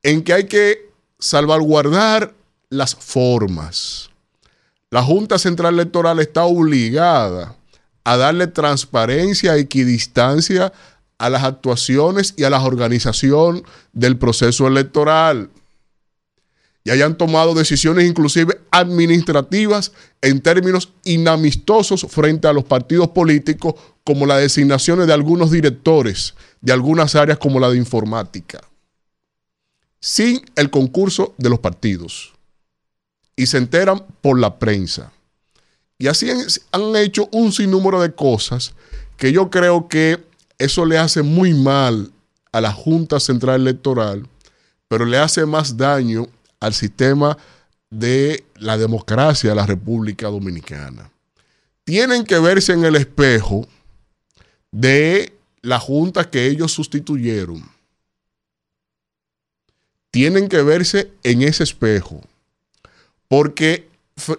en 0.03 0.23
que 0.23 0.33
hay 0.33 0.45
que 0.45 0.89
salvaguardar 1.19 2.33
las 2.69 2.95
formas. 2.95 4.09
La 4.91 5.03
Junta 5.03 5.39
Central 5.39 5.73
Electoral 5.73 6.19
está 6.19 6.45
obligada 6.45 7.55
a 8.03 8.17
darle 8.17 8.47
transparencia, 8.47 9.57
equidistancia 9.57 10.71
a 11.17 11.29
las 11.29 11.43
actuaciones 11.43 12.33
y 12.37 12.43
a 12.43 12.49
la 12.49 12.61
organización 12.61 13.63
del 13.93 14.17
proceso 14.17 14.67
electoral. 14.67 15.49
Y 16.83 16.91
hayan 16.91 17.17
tomado 17.17 17.55
decisiones 17.55 18.07
inclusive 18.07 18.61
administrativas 18.69 19.91
en 20.21 20.39
términos 20.39 20.93
inamistosos 21.03 22.05
frente 22.07 22.47
a 22.47 22.53
los 22.53 22.63
partidos 22.63 23.09
políticos, 23.09 23.73
como 24.03 24.27
las 24.27 24.39
designaciones 24.39 25.07
de 25.07 25.13
algunos 25.13 25.49
directores 25.49 26.35
de 26.61 26.73
algunas 26.73 27.15
áreas 27.15 27.39
como 27.39 27.59
la 27.59 27.71
de 27.71 27.77
informática, 27.77 28.61
sin 29.99 30.45
el 30.55 30.69
concurso 30.69 31.33
de 31.39 31.49
los 31.49 31.59
partidos 31.59 32.34
y 33.35 33.47
se 33.47 33.57
enteran 33.57 34.03
por 34.21 34.39
la 34.39 34.57
prensa. 34.59 35.11
Y 35.97 36.07
así 36.07 36.29
han 36.71 36.95
hecho 36.95 37.29
un 37.31 37.51
sinnúmero 37.51 38.01
de 38.01 38.13
cosas 38.13 38.73
que 39.17 39.31
yo 39.31 39.49
creo 39.49 39.87
que 39.87 40.23
eso 40.57 40.85
le 40.85 40.97
hace 40.97 41.21
muy 41.21 41.53
mal 41.53 42.11
a 42.51 42.61
la 42.61 42.71
Junta 42.71 43.19
Central 43.19 43.61
Electoral, 43.61 44.27
pero 44.87 45.05
le 45.05 45.17
hace 45.17 45.45
más 45.45 45.77
daño 45.77 46.27
al 46.59 46.73
sistema 46.73 47.37
de 47.89 48.45
la 48.55 48.77
democracia 48.77 49.49
de 49.49 49.55
la 49.55 49.65
República 49.65 50.27
Dominicana. 50.27 51.11
Tienen 51.83 52.23
que 52.23 52.39
verse 52.39 52.73
en 52.73 52.83
el 52.83 52.95
espejo 52.95 53.67
de 54.71 55.33
la 55.61 55.79
Junta 55.79 56.29
que 56.29 56.47
ellos 56.47 56.71
sustituyeron. 56.71 57.63
Tienen 60.11 60.47
que 60.49 60.61
verse 60.61 61.11
en 61.23 61.41
ese 61.41 61.63
espejo 61.63 62.21
porque 63.35 63.89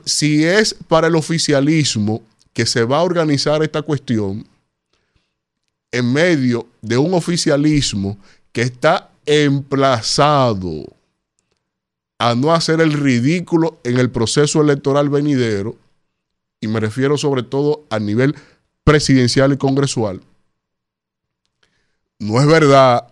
si 0.07 0.43
es 0.43 0.73
para 0.73 1.09
el 1.09 1.17
oficialismo 1.17 2.23
que 2.55 2.65
se 2.65 2.83
va 2.83 3.01
a 3.01 3.03
organizar 3.03 3.63
esta 3.63 3.83
cuestión, 3.83 4.47
en 5.93 6.11
medio 6.15 6.67
de 6.81 6.97
un 6.97 7.13
oficialismo 7.13 8.17
que 8.53 8.63
está 8.63 9.11
emplazado 9.27 10.87
a 12.19 12.35
no 12.35 12.55
hacer 12.55 12.81
el 12.81 12.95
ridículo 12.95 13.79
en 13.85 13.99
el 13.99 14.09
proceso 14.09 14.63
electoral 14.63 15.11
venidero, 15.11 15.77
y 16.59 16.67
me 16.67 16.81
refiero 16.81 17.19
sobre 17.19 17.43
todo 17.43 17.85
a 17.91 17.99
nivel 17.99 18.35
presidencial 18.83 19.53
y 19.53 19.59
congresual, 19.59 20.23
no 22.19 22.41
es 22.41 22.47
verdad 22.47 23.09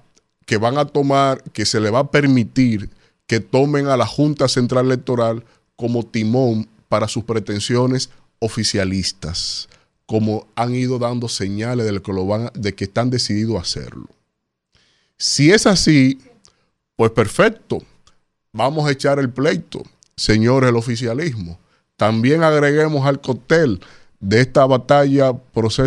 que 0.46 0.56
van 0.56 0.78
a 0.78 0.86
tomar, 0.86 1.42
que 1.52 1.66
se 1.66 1.78
le 1.78 1.90
va 1.90 1.98
a 1.98 2.10
permitir 2.10 2.88
que 3.26 3.40
tomen 3.40 3.88
a 3.88 3.98
la 3.98 4.06
Junta 4.06 4.48
Central 4.48 4.86
Electoral 4.86 5.44
como 5.76 6.04
timón 6.04 6.68
para 6.88 7.08
sus 7.08 7.24
pretensiones 7.24 8.10
oficialistas, 8.38 9.68
como 10.06 10.46
han 10.54 10.74
ido 10.74 10.98
dando 10.98 11.28
señales 11.28 11.90
de 11.90 12.02
que, 12.02 12.12
lo 12.12 12.26
van, 12.26 12.50
de 12.54 12.74
que 12.74 12.84
están 12.84 13.10
decididos 13.10 13.56
a 13.56 13.60
hacerlo. 13.60 14.08
Si 15.16 15.50
es 15.50 15.66
así, 15.66 16.18
pues 16.96 17.10
perfecto, 17.10 17.82
vamos 18.52 18.86
a 18.86 18.92
echar 18.92 19.18
el 19.18 19.30
pleito, 19.30 19.82
señores 20.16 20.70
el 20.70 20.76
oficialismo. 20.76 21.58
También 21.96 22.42
agreguemos 22.42 23.06
al 23.06 23.20
cóctel 23.20 23.80
de 24.20 24.40
esta 24.40 24.66
batalla 24.66 25.32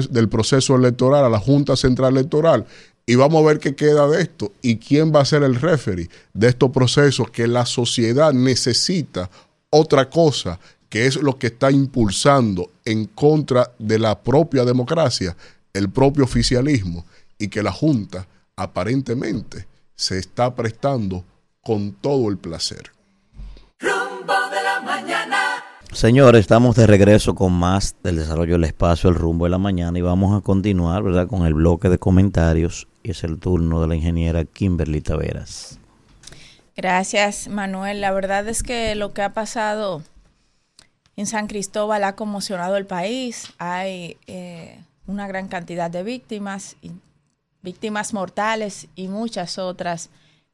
del 0.09 0.29
proceso 0.29 0.75
electoral 0.75 1.25
a 1.25 1.29
la 1.29 1.39
Junta 1.39 1.75
Central 1.75 2.17
Electoral 2.17 2.65
y 3.05 3.15
vamos 3.15 3.41
a 3.41 3.47
ver 3.47 3.59
qué 3.59 3.75
queda 3.75 4.07
de 4.07 4.21
esto 4.21 4.51
y 4.61 4.77
quién 4.77 5.13
va 5.13 5.21
a 5.21 5.25
ser 5.25 5.43
el 5.43 5.55
referee 5.55 6.09
de 6.33 6.47
estos 6.47 6.71
procesos 6.71 7.31
que 7.31 7.47
la 7.47 7.65
sociedad 7.65 8.33
necesita 8.33 9.29
otra 9.69 10.09
cosa 10.09 10.59
que 10.89 11.05
es 11.05 11.21
lo 11.21 11.37
que 11.37 11.47
está 11.47 11.69
impulsando 11.71 12.71
en 12.85 13.05
contra 13.05 13.71
de 13.77 13.99
la 13.99 14.21
propia 14.21 14.63
democracia, 14.63 15.35
el 15.73 15.89
propio 15.89 16.23
oficialismo, 16.23 17.05
y 17.37 17.49
que 17.49 17.61
la 17.61 17.71
Junta 17.71 18.27
aparentemente 18.55 19.67
se 19.95 20.17
está 20.17 20.55
prestando 20.55 21.23
con 21.61 21.91
todo 21.91 22.29
el 22.29 22.37
placer. 22.37 22.91
Rumbo 23.79 24.33
de 24.49 24.63
la 24.63 24.81
mañana. 24.81 25.37
Señores, 25.91 26.41
estamos 26.41 26.75
de 26.75 26.87
regreso 26.87 27.35
con 27.35 27.53
más 27.53 27.95
del 28.03 28.17
desarrollo 28.17 28.53
del 28.53 28.63
espacio, 28.63 29.09
el 29.09 29.15
rumbo 29.15 29.45
de 29.45 29.51
la 29.51 29.57
mañana, 29.57 29.97
y 29.99 30.01
vamos 30.01 30.37
a 30.37 30.41
continuar, 30.41 31.03
¿verdad?, 31.03 31.27
con 31.27 31.45
el 31.45 31.53
bloque 31.53 31.89
de 31.89 31.97
comentarios, 31.97 32.87
y 33.03 33.11
es 33.11 33.23
el 33.23 33.39
turno 33.39 33.81
de 33.81 33.87
la 33.87 33.95
ingeniera 33.95 34.45
Kimberly 34.45 35.01
Taveras. 35.01 35.79
Gracias, 36.77 37.47
Manuel. 37.47 38.01
La 38.01 38.11
verdad 38.11 38.47
es 38.47 38.61
que 38.61 38.93
lo 38.93 39.11
que 39.11 39.23
ha 39.23 39.33
pasado 39.33 40.03
en 41.15 41.25
San 41.25 41.47
Cristóbal 41.47 42.03
ha 42.03 42.15
conmocionado 42.15 42.77
el 42.77 42.85
país. 42.85 43.51
Hay 43.57 44.17
eh, 44.27 44.79
una 45.07 45.27
gran 45.27 45.47
cantidad 45.47 45.89
de 45.89 46.03
víctimas, 46.03 46.75
víctimas 47.63 48.13
mortales 48.13 48.89
y 48.93 49.07
muchas 49.07 49.57
otras 49.57 50.11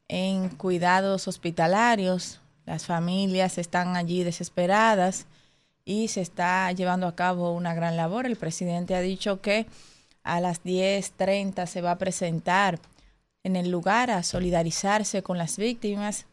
en 0.08 0.48
cuidados 0.48 1.28
hospitalarios. 1.28 2.40
Las 2.64 2.86
familias 2.86 3.58
están 3.58 3.94
allí 3.94 4.24
desesperadas 4.24 5.26
y 5.84 6.08
se 6.08 6.22
está 6.22 6.72
llevando 6.72 7.06
a 7.06 7.14
cabo 7.14 7.52
una 7.52 7.74
gran 7.74 7.98
labor. 7.98 8.24
El 8.24 8.36
presidente 8.36 8.94
ha 8.94 9.02
dicho 9.02 9.42
que 9.42 9.66
a 10.22 10.40
las 10.40 10.64
10.30 10.64 11.66
se 11.66 11.82
va 11.82 11.90
a 11.90 11.98
presentar 11.98 12.80
en 13.44 13.56
el 13.56 13.70
lugar 13.70 14.10
a 14.10 14.22
solidarizarse 14.22 15.22
con 15.22 15.38
las 15.38 15.56
víctimas. 15.56 16.26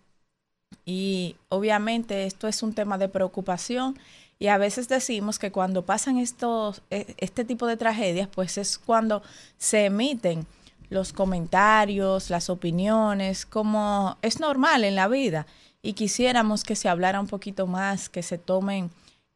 Y 0.86 1.36
obviamente 1.50 2.26
esto 2.26 2.48
es 2.48 2.64
un 2.64 2.74
tema 2.74 2.98
de 2.98 3.10
preocupación 3.10 4.00
y 4.42 4.48
a 4.48 4.58
veces 4.58 4.88
decimos 4.88 5.38
que 5.38 5.52
cuando 5.52 5.86
pasan 5.86 6.18
estos, 6.18 6.82
e, 6.90 7.14
este 7.20 7.46
tipo 7.46 7.68
de 7.68 7.78
tragedias, 7.78 8.28
pues 8.28 8.58
es 8.58 8.80
cuando 8.80 9.22
se 9.60 9.86
emiten 9.86 10.48
los 10.90 11.14
comentarios, 11.14 12.32
las 12.32 12.50
opiniones, 12.50 13.46
como 13.46 14.18
es 14.24 14.40
normal 14.40 14.84
en 14.84 14.96
la 14.96 15.08
vida. 15.08 15.46
Y 15.84 15.94
quisiéramos 15.94 16.64
que 16.64 16.76
se 16.76 16.90
hablara 16.90 17.20
un 17.20 17.28
poquito 17.28 17.68
más, 17.68 18.10
que 18.10 18.24
se 18.24 18.40
tomen 18.40 18.90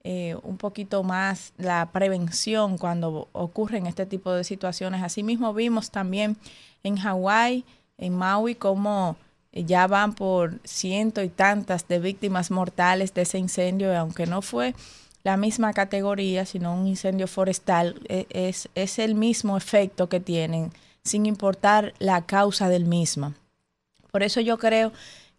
eh, 0.04 0.38
un 0.42 0.58
poquito 0.58 1.04
más 1.04 1.54
la 1.58 1.92
prevención 1.92 2.80
cuando 2.80 3.30
ocurren 3.32 3.86
este 3.86 4.08
tipo 4.08 4.32
de 4.32 4.44
situaciones. 4.44 5.04
Asimismo 5.04 5.54
vimos 5.54 5.92
también 5.92 6.36
en 6.85 6.97
Hawái, 6.97 7.65
en 7.97 8.15
Maui, 8.15 8.55
cómo 8.55 9.17
ya 9.51 9.88
van 9.88 10.14
por 10.14 10.59
ciento 10.64 11.23
y 11.23 11.30
tantas 11.30 11.88
de 11.88 11.99
víctimas 11.99 12.51
mortales 12.51 13.14
de 13.14 13.23
ese 13.23 13.39
incendio, 13.39 13.97
aunque 13.97 14.27
no 14.27 14.41
fue 14.41 14.75
la 15.23 15.38
misma 15.38 15.73
categoría, 15.73 16.45
sino 16.45 16.75
un 16.75 16.85
incendio 16.85 17.27
forestal, 17.27 17.99
e, 18.07 18.27
es, 18.30 18.69
es 18.75 18.99
el 18.99 19.15
mismo 19.15 19.57
efecto 19.57 20.07
que 20.07 20.19
tienen, 20.19 20.72
sin 21.03 21.25
importar 21.25 21.93
la 21.97 22.25
causa 22.25 22.69
del 22.69 22.85
mismo. 22.85 23.33
Por 24.11 24.22
eso 24.22 24.39
yo 24.39 24.57
creo 24.59 24.91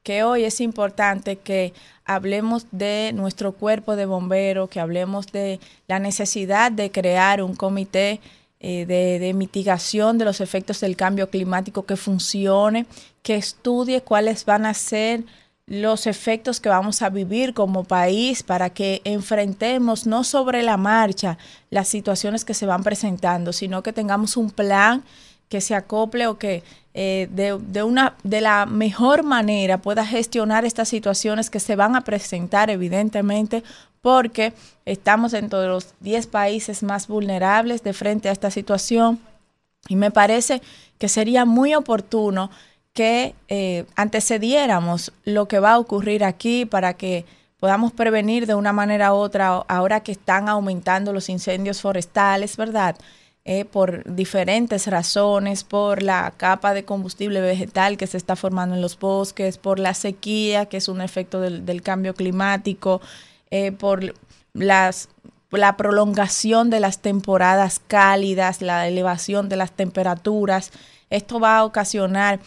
que 0.02 0.25
hoy 0.25 0.44
es 0.44 0.60
importante 0.60 1.36
que 1.36 1.73
hablemos 2.05 2.66
de 2.73 3.12
nuestro 3.15 3.52
cuerpo 3.52 3.97
de 3.97 4.07
bomberos, 4.07 4.68
que 4.70 4.81
hablemos 4.81 5.26
de 5.33 5.60
la 5.86 5.99
necesidad 5.99 6.73
de 6.73 6.91
crear 6.91 7.42
un 7.42 7.55
comité 7.55 8.20
eh, 8.69 8.85
de, 8.85 9.33
mitigación 9.33 10.19
de 10.19 10.25
los 10.25 10.41
efectos 10.41 10.81
del 10.81 10.97
cambio 10.97 11.31
climático 11.31 11.86
que 11.86 11.95
funcione, 11.95 12.86
que 13.23 13.36
estudie 13.36 14.01
cuáles 14.01 14.45
van 14.45 14.67
a 14.67 14.75
ser 14.75 15.23
los 15.67 16.09
efectos 16.09 16.59
que 16.59 16.69
vamos 16.69 17.01
a 17.01 17.09
vivir 17.09 17.55
como 17.55 17.85
país 17.85 18.43
para 18.43 18.70
que 18.70 19.03
enfrentemos 19.05 20.09
no 20.09 20.25
sobre 20.25 20.65
la 20.65 20.77
marcha 20.77 21.39
las 21.70 21.86
situaciones 21.86 22.45
que 22.45 22.55
se 22.55 22.67
van 22.67 22.83
presentando, 22.83 23.53
sino 23.53 23.85
que 23.85 23.93
tengamos 23.93 24.36
un 24.36 24.51
plan 24.51 25.05
que 25.49 25.61
se 25.61 25.77
acople 25.77 26.27
o 26.27 26.36
que 26.36 26.65
eh, 26.93 27.28
de, 27.31 27.83
una, 27.85 28.17
de 28.25 28.41
la 28.41 28.67
mejor 28.67 29.23
manera 29.23 29.78
pueda 29.78 30.05
gestionar 30.05 30.65
estas 30.65 30.89
situaciones 30.89 31.51
que 31.51 31.61
se 31.61 31.77
van 31.77 31.95
a 31.95 32.01
presentar 32.01 32.69
evidentemente 32.69 33.62
porque 34.07 34.52
estamos 34.85 35.33
dentro 35.33 35.60
de 35.60 35.67
los 35.67 35.94
10 35.99 36.28
países 36.28 36.85
más 36.85 37.09
vulnerables 37.09 37.83
de 37.83 37.93
frente 37.93 38.28
a 38.28 38.33
esta 38.33 38.52
situación 38.52 39.18
y 39.89 39.97
me 39.97 40.12
parece 40.12 40.62
que 40.97 41.09
sería 41.09 41.44
muy 41.44 41.75
oportuno 41.75 42.49
que 42.93 43.35
eh, 43.49 43.85
antecediéramos 43.97 45.12
lo 45.25 45.49
que 45.49 45.59
va 45.59 45.73
a 45.73 45.81
ocurrir 45.81 46.23
aquí 46.23 46.67
para 46.67 46.94
que 46.94 47.25
podamos 47.59 47.91
prevenir 47.91 48.47
de 48.47 48.55
una 48.55 48.73
manera 48.73 49.12
u 49.12 49.17
otra 49.17 49.49
ahora 49.67 49.99
que 50.05 50.12
están 50.12 50.49
aumentando 50.49 51.12
los 51.12 51.28
incendios 51.28 51.81
forestales, 51.81 52.57
¿verdad? 52.57 52.94
Eh, 53.49 53.65
por 53.65 54.02
diferentes 54.12 54.89
razones, 54.89 55.62
por 55.62 56.02
la 56.02 56.33
capa 56.36 56.75
de 56.75 56.85
combustible 56.85 57.41
vegetal 57.41 57.97
que 57.97 58.09
se 58.09 58.17
está 58.17 58.35
formando 58.35 58.75
en 58.75 58.83
los 58.83 58.99
bosques, 58.99 59.57
por 59.57 59.78
la 59.78 59.94
sequía, 59.94 60.67
que 60.67 60.78
es 60.78 60.89
un 60.89 61.01
efecto 61.01 61.41
del, 61.41 61.83
cambio 61.83 62.15
climático, 62.15 63.01
eh, 63.50 63.73
por 63.73 64.15
las, 64.52 65.08
la 65.50 65.76
prolongación 65.76 66.70
de 66.70 66.81
las 66.81 67.00
temporadas 67.00 67.81
cálidas, 67.86 68.62
la 68.62 68.89
elevación 68.89 69.49
de 69.49 69.57
las 69.57 69.73
temperaturas. 69.73 70.73
Esto 71.10 71.41
va 71.41 71.58
a 71.58 71.65
ocasionar 71.65 72.41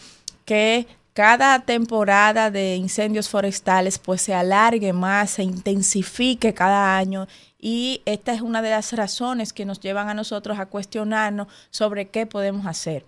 que 0.44 0.86
cada 1.12 1.60
temporada 1.60 2.50
de 2.50 2.76
incendios 2.76 3.28
forestales 3.28 3.98
pues 3.98 4.22
se 4.22 4.34
alargue 4.34 4.92
más, 4.92 5.30
se 5.30 5.42
intensifique 5.42 6.54
cada 6.54 6.96
año 6.96 7.26
y 7.58 8.00
esta 8.06 8.32
es 8.32 8.40
una 8.40 8.62
de 8.62 8.70
las 8.70 8.92
razones 8.92 9.52
que 9.52 9.64
nos 9.64 9.80
llevan 9.80 10.08
a 10.08 10.14
nosotros 10.14 10.58
a 10.58 10.66
cuestionarnos 10.66 11.48
sobre 11.70 12.08
qué 12.08 12.26
podemos 12.26 12.66
hacer. 12.66 13.04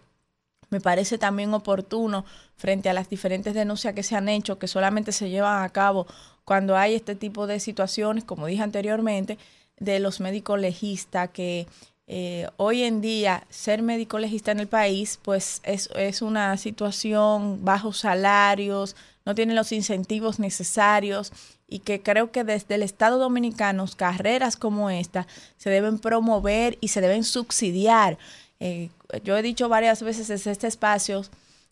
Me 0.73 0.81
parece 0.81 1.18
también 1.18 1.52
oportuno 1.52 2.25
frente 2.57 2.89
a 2.89 2.94
las 2.94 3.10
diferentes 3.10 3.52
denuncias 3.52 3.94
que 3.94 4.02
se 4.02 4.17
han 4.17 4.31
hecho, 4.31 4.59
que 4.59 4.67
solamente 4.67 5.12
se 5.12 5.28
llevan 5.28 5.62
a 5.62 5.68
cabo 5.68 6.07
cuando 6.44 6.78
hay 6.78 6.94
este 6.94 7.15
tipo 7.15 7.47
de 7.47 7.60
situaciones, 7.60 8.25
como 8.25 8.47
dije 8.47 8.62
anteriormente, 8.62 9.36
de 9.78 10.01
los 10.01 10.20
médicos 10.20 10.59
legistas, 10.59 11.28
que 11.28 11.67
eh, 12.07 12.49
hoy 12.57 12.84
en 12.84 13.02
día 13.02 13.47
ser 13.51 13.83
médico 13.83 14.18
legista 14.18 14.51
en 14.51 14.60
el 14.60 14.67
país, 14.67 15.20
pues 15.23 15.60
es, 15.62 15.91
es 15.94 16.23
una 16.23 16.57
situación 16.57 17.62
bajos 17.67 17.99
salarios, 17.99 18.97
no 19.26 19.34
tienen 19.34 19.55
los 19.55 19.73
incentivos 19.73 20.39
necesarios 20.39 21.33
y 21.68 21.81
que 21.81 22.01
creo 22.01 22.33
que 22.33 22.44
desde 22.44 22.76
el 22.76 22.83
Estado 22.83 23.18
Dominicano 23.18 23.84
carreras 23.94 24.57
como 24.57 24.89
esta 24.89 25.26
se 25.59 25.68
deben 25.68 25.99
promover 25.99 26.78
y 26.81 26.89
se 26.89 27.02
deben 27.02 27.25
subsidiar. 27.25 28.17
Eh, 28.59 28.91
yo 29.24 29.36
he 29.36 29.42
dicho 29.42 29.68
varias 29.68 30.02
veces 30.02 30.31
en 30.31 30.50
este 30.50 30.66
espacio 30.66 31.23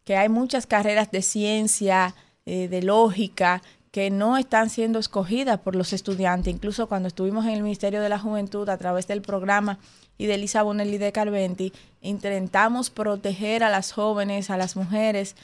que 0.05 0.17
hay 0.17 0.28
muchas 0.28 0.67
carreras 0.67 1.10
de 1.10 1.23
ciencia, 1.23 2.15
eh, 2.47 2.69
de 2.69 2.83
lógica, 2.83 3.62
que 3.91 4.10
no 4.10 4.36
están 4.36 4.70
siendo 4.70 4.99
escogidas 4.99 5.59
por 5.60 5.75
los 5.75 5.93
estudiantes. 5.93 6.52
Incluso 6.52 6.89
cuando 6.89 7.09
estuvimos 7.09 7.44
en 7.44 7.52
el 7.52 7.62
Ministerio 7.62 8.01
de 8.01 8.09
la 8.09 8.19
Juventud 8.19 8.69
a 8.69 8.78
través 8.78 9.07
del 9.09 9.20
programa 9.23 9.78
y 10.17 10.27
de 10.27 10.35
Elisa 10.35 10.62
Bonelli 10.62 10.99
de 10.99 11.12
Carventi, 11.12 11.73
intentamos 12.01 12.91
proteger 12.91 13.65
a 13.65 13.70
las 13.70 13.93
jóvenes, 13.93 14.51
a 14.51 14.57
las 14.57 14.77
mujeres 14.77 15.35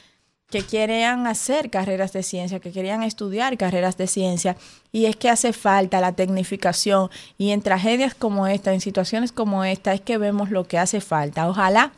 que 0.49 0.61
querían 0.63 1.27
hacer 1.27 1.69
carreras 1.69 2.13
de 2.13 2.23
ciencia, 2.23 2.59
que 2.59 2.71
querían 2.71 3.03
estudiar 3.03 3.57
carreras 3.57 3.97
de 3.97 4.07
ciencia, 4.07 4.55
y 4.91 5.05
es 5.05 5.15
que 5.17 5.29
hace 5.29 5.51
falta 5.51 5.99
la 5.99 6.13
tecnificación. 6.13 7.09
Y 7.37 7.51
en 7.51 7.61
tragedias 7.61 8.15
como 8.15 8.47
esta, 8.47 8.73
en 8.73 8.79
situaciones 8.79 9.31
como 9.31 9.65
esta, 9.65 9.93
es 9.93 10.01
que 10.01 10.17
vemos 10.17 10.49
lo 10.49 10.65
que 10.65 10.77
hace 10.77 11.01
falta. 11.01 11.49
Ojalá 11.49 11.91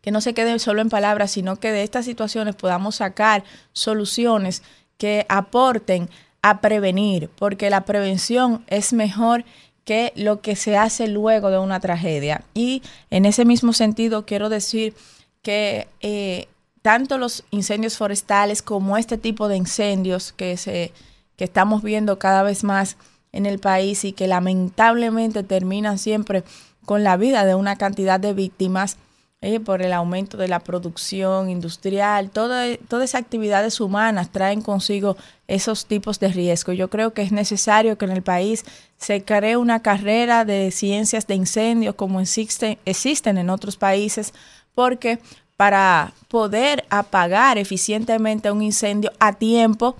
que 0.00 0.10
no 0.10 0.20
se 0.20 0.34
quede 0.34 0.58
solo 0.58 0.82
en 0.82 0.88
palabras, 0.88 1.30
sino 1.30 1.56
que 1.56 1.70
de 1.70 1.84
estas 1.84 2.04
situaciones 2.04 2.56
podamos 2.56 2.96
sacar 2.96 3.44
soluciones 3.72 4.64
que 4.98 5.24
aporten 5.28 6.10
a 6.42 6.60
prevenir, 6.60 7.30
porque 7.38 7.70
la 7.70 7.84
prevención 7.84 8.64
es 8.66 8.92
mejor 8.92 9.44
que 9.84 10.12
lo 10.16 10.40
que 10.40 10.56
se 10.56 10.76
hace 10.76 11.06
luego 11.06 11.50
de 11.50 11.58
una 11.58 11.78
tragedia. 11.78 12.42
Y 12.54 12.82
en 13.10 13.24
ese 13.24 13.44
mismo 13.44 13.72
sentido 13.72 14.26
quiero 14.26 14.48
decir 14.48 14.94
que 15.42 15.86
eh, 16.00 16.48
tanto 16.82 17.16
los 17.16 17.44
incendios 17.50 17.96
forestales 17.96 18.60
como 18.60 18.96
este 18.96 19.16
tipo 19.16 19.48
de 19.48 19.56
incendios 19.56 20.32
que, 20.32 20.56
se, 20.56 20.92
que 21.36 21.44
estamos 21.44 21.82
viendo 21.82 22.18
cada 22.18 22.42
vez 22.42 22.64
más 22.64 22.96
en 23.32 23.46
el 23.46 23.58
país 23.58 24.04
y 24.04 24.12
que 24.12 24.26
lamentablemente 24.26 25.42
terminan 25.42 25.98
siempre 25.98 26.44
con 26.84 27.04
la 27.04 27.16
vida 27.16 27.44
de 27.44 27.54
una 27.54 27.76
cantidad 27.76 28.20
de 28.20 28.34
víctimas 28.34 28.98
eh, 29.44 29.58
por 29.58 29.82
el 29.82 29.92
aumento 29.92 30.36
de 30.36 30.46
la 30.46 30.60
producción 30.60 31.50
industrial, 31.50 32.30
todas 32.30 32.78
esas 32.88 33.16
actividades 33.16 33.80
humanas 33.80 34.30
traen 34.30 34.62
consigo 34.62 35.16
esos 35.48 35.86
tipos 35.86 36.20
de 36.20 36.28
riesgo. 36.28 36.72
Yo 36.72 36.88
creo 36.88 37.12
que 37.12 37.22
es 37.22 37.32
necesario 37.32 37.98
que 37.98 38.04
en 38.04 38.12
el 38.12 38.22
país 38.22 38.64
se 38.98 39.24
cree 39.24 39.56
una 39.56 39.82
carrera 39.82 40.44
de 40.44 40.70
ciencias 40.70 41.26
de 41.26 41.34
incendios 41.34 41.96
como 41.96 42.20
existen, 42.20 42.78
existen 42.84 43.36
en 43.36 43.50
otros 43.50 43.76
países, 43.76 44.32
porque 44.76 45.18
para 45.62 46.12
poder 46.26 46.84
apagar 46.90 47.56
eficientemente 47.56 48.50
un 48.50 48.62
incendio 48.62 49.12
a 49.20 49.34
tiempo, 49.34 49.94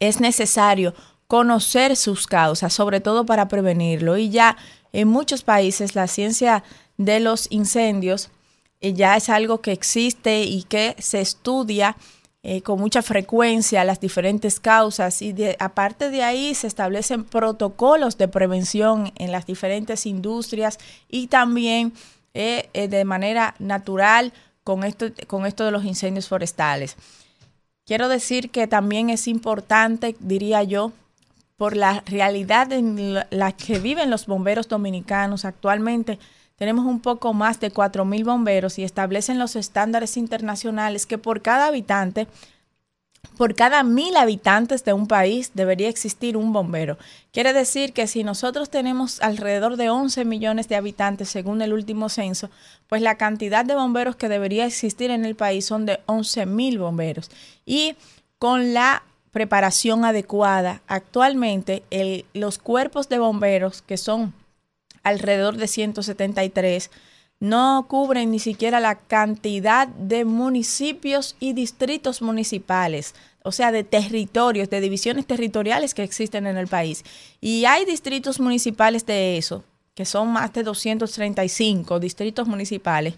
es 0.00 0.20
necesario 0.20 0.92
conocer 1.26 1.96
sus 1.96 2.26
causas, 2.26 2.74
sobre 2.74 3.00
todo 3.00 3.24
para 3.24 3.48
prevenirlo. 3.48 4.18
Y 4.18 4.28
ya 4.28 4.58
en 4.92 5.08
muchos 5.08 5.44
países 5.44 5.94
la 5.94 6.08
ciencia 6.08 6.62
de 6.98 7.20
los 7.20 7.46
incendios 7.50 8.28
eh, 8.82 8.92
ya 8.92 9.16
es 9.16 9.30
algo 9.30 9.62
que 9.62 9.72
existe 9.72 10.42
y 10.42 10.64
que 10.64 10.94
se 10.98 11.22
estudia 11.22 11.96
eh, 12.42 12.60
con 12.60 12.78
mucha 12.78 13.00
frecuencia 13.00 13.84
las 13.84 13.98
diferentes 13.98 14.60
causas 14.60 15.22
y 15.22 15.34
aparte 15.58 16.10
de 16.10 16.22
ahí 16.22 16.54
se 16.54 16.66
establecen 16.66 17.24
protocolos 17.24 18.18
de 18.18 18.28
prevención 18.28 19.10
en 19.16 19.32
las 19.32 19.46
diferentes 19.46 20.04
industrias 20.04 20.78
y 21.08 21.28
también 21.28 21.94
eh, 22.34 22.68
de 22.74 23.04
manera 23.06 23.54
natural 23.58 24.34
con 24.64 24.84
esto, 24.84 25.06
con 25.26 25.46
esto 25.46 25.64
de 25.64 25.70
los 25.70 25.84
incendios 25.84 26.28
forestales. 26.28 26.96
Quiero 27.84 28.08
decir 28.08 28.50
que 28.50 28.66
también 28.66 29.10
es 29.10 29.26
importante, 29.26 30.14
diría 30.20 30.62
yo, 30.62 30.92
por 31.56 31.76
la 31.76 32.02
realidad 32.06 32.72
en 32.72 33.14
la 33.30 33.52
que 33.52 33.78
viven 33.78 34.10
los 34.10 34.26
bomberos 34.26 34.68
dominicanos 34.68 35.44
actualmente. 35.44 36.18
Tenemos 36.56 36.86
un 36.86 37.00
poco 37.00 37.34
más 37.34 37.60
de 37.60 37.72
4.000 37.72 38.24
bomberos 38.24 38.78
y 38.78 38.84
establecen 38.84 39.38
los 39.38 39.56
estándares 39.56 40.16
internacionales 40.16 41.06
que 41.06 41.18
por 41.18 41.42
cada 41.42 41.66
habitante 41.66 42.26
por 43.42 43.54
cada 43.54 43.82
mil 43.82 44.16
habitantes 44.16 44.84
de 44.84 44.92
un 44.92 45.06
país 45.08 45.50
debería 45.54 45.88
existir 45.88 46.36
un 46.36 46.52
bombero. 46.52 46.96
Quiere 47.32 47.52
decir 47.52 47.92
que 47.92 48.06
si 48.06 48.22
nosotros 48.22 48.70
tenemos 48.70 49.20
alrededor 49.20 49.76
de 49.76 49.90
11 49.90 50.24
millones 50.24 50.68
de 50.68 50.76
habitantes 50.76 51.28
según 51.28 51.60
el 51.62 51.72
último 51.72 52.08
censo, 52.08 52.50
pues 52.88 53.02
la 53.02 53.16
cantidad 53.16 53.64
de 53.64 53.74
bomberos 53.74 54.16
que 54.16 54.28
debería 54.28 54.66
existir 54.66 55.10
en 55.10 55.24
el 55.24 55.34
país 55.34 55.64
son 55.66 55.86
de 55.86 56.00
11 56.06 56.46
mil 56.46 56.78
bomberos. 56.78 57.30
Y 57.64 57.96
con 58.38 58.74
la 58.74 59.02
preparación 59.32 60.04
adecuada, 60.04 60.82
actualmente 60.86 61.82
los 62.34 62.58
cuerpos 62.58 63.08
de 63.08 63.18
bomberos, 63.18 63.82
que 63.82 63.96
son 63.96 64.34
alrededor 65.02 65.56
de 65.56 65.66
173, 65.66 66.90
no 67.42 67.86
cubren 67.88 68.30
ni 68.30 68.38
siquiera 68.38 68.78
la 68.78 68.94
cantidad 68.94 69.88
de 69.88 70.24
municipios 70.24 71.34
y 71.40 71.54
distritos 71.54 72.22
municipales, 72.22 73.16
o 73.42 73.50
sea, 73.50 73.72
de 73.72 73.82
territorios, 73.82 74.70
de 74.70 74.80
divisiones 74.80 75.26
territoriales 75.26 75.92
que 75.92 76.04
existen 76.04 76.46
en 76.46 76.56
el 76.56 76.68
país. 76.68 77.04
Y 77.40 77.64
hay 77.64 77.84
distritos 77.84 78.38
municipales 78.38 79.04
de 79.06 79.38
eso, 79.38 79.64
que 79.96 80.04
son 80.04 80.28
más 80.28 80.52
de 80.52 80.62
235 80.62 81.98
distritos 81.98 82.46
municipales, 82.46 83.14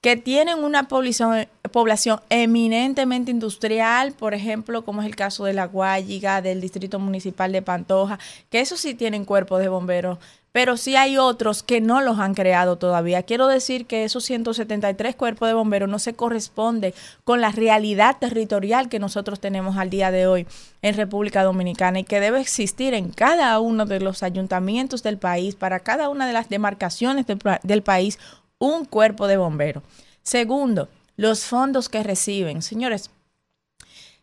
que 0.00 0.16
tienen 0.16 0.62
una 0.62 0.86
población, 0.86 2.20
eminentemente 2.28 3.32
industrial, 3.32 4.12
por 4.12 4.32
ejemplo, 4.32 4.84
como 4.84 5.02
es 5.02 5.08
el 5.08 5.16
caso 5.16 5.44
de 5.44 5.54
La 5.54 5.66
Guayiga, 5.66 6.40
del 6.40 6.60
Distrito 6.60 7.00
Municipal 7.00 7.50
de 7.50 7.62
Pantoja, 7.62 8.20
que 8.48 8.60
eso 8.60 8.76
sí 8.76 8.94
tienen 8.94 9.24
cuerpos 9.24 9.60
de 9.60 9.68
bomberos 9.68 10.18
pero 10.52 10.76
sí 10.76 10.96
hay 10.96 11.16
otros 11.16 11.62
que 11.62 11.80
no 11.80 12.00
los 12.00 12.18
han 12.18 12.34
creado 12.34 12.76
todavía. 12.76 13.22
Quiero 13.22 13.46
decir 13.46 13.86
que 13.86 14.04
esos 14.04 14.24
173 14.24 15.14
cuerpos 15.14 15.48
de 15.48 15.54
bomberos 15.54 15.88
no 15.88 15.98
se 15.98 16.14
corresponde 16.14 16.94
con 17.24 17.40
la 17.40 17.52
realidad 17.52 18.16
territorial 18.18 18.88
que 18.88 18.98
nosotros 18.98 19.38
tenemos 19.40 19.76
al 19.76 19.90
día 19.90 20.10
de 20.10 20.26
hoy 20.26 20.46
en 20.82 20.96
República 20.96 21.44
Dominicana 21.44 22.00
y 22.00 22.04
que 22.04 22.20
debe 22.20 22.40
existir 22.40 22.94
en 22.94 23.10
cada 23.10 23.58
uno 23.60 23.86
de 23.86 24.00
los 24.00 24.22
ayuntamientos 24.22 25.02
del 25.02 25.18
país, 25.18 25.54
para 25.54 25.80
cada 25.80 26.08
una 26.08 26.26
de 26.26 26.32
las 26.32 26.48
demarcaciones 26.48 27.26
del, 27.26 27.82
país, 27.82 28.18
un 28.58 28.84
cuerpo 28.84 29.26
de 29.26 29.36
bomberos. 29.36 29.82
Segundo, 30.22 30.88
los 31.16 31.44
fondos 31.44 31.88
que 31.88 32.02
reciben. 32.02 32.62
Señores, 32.62 33.10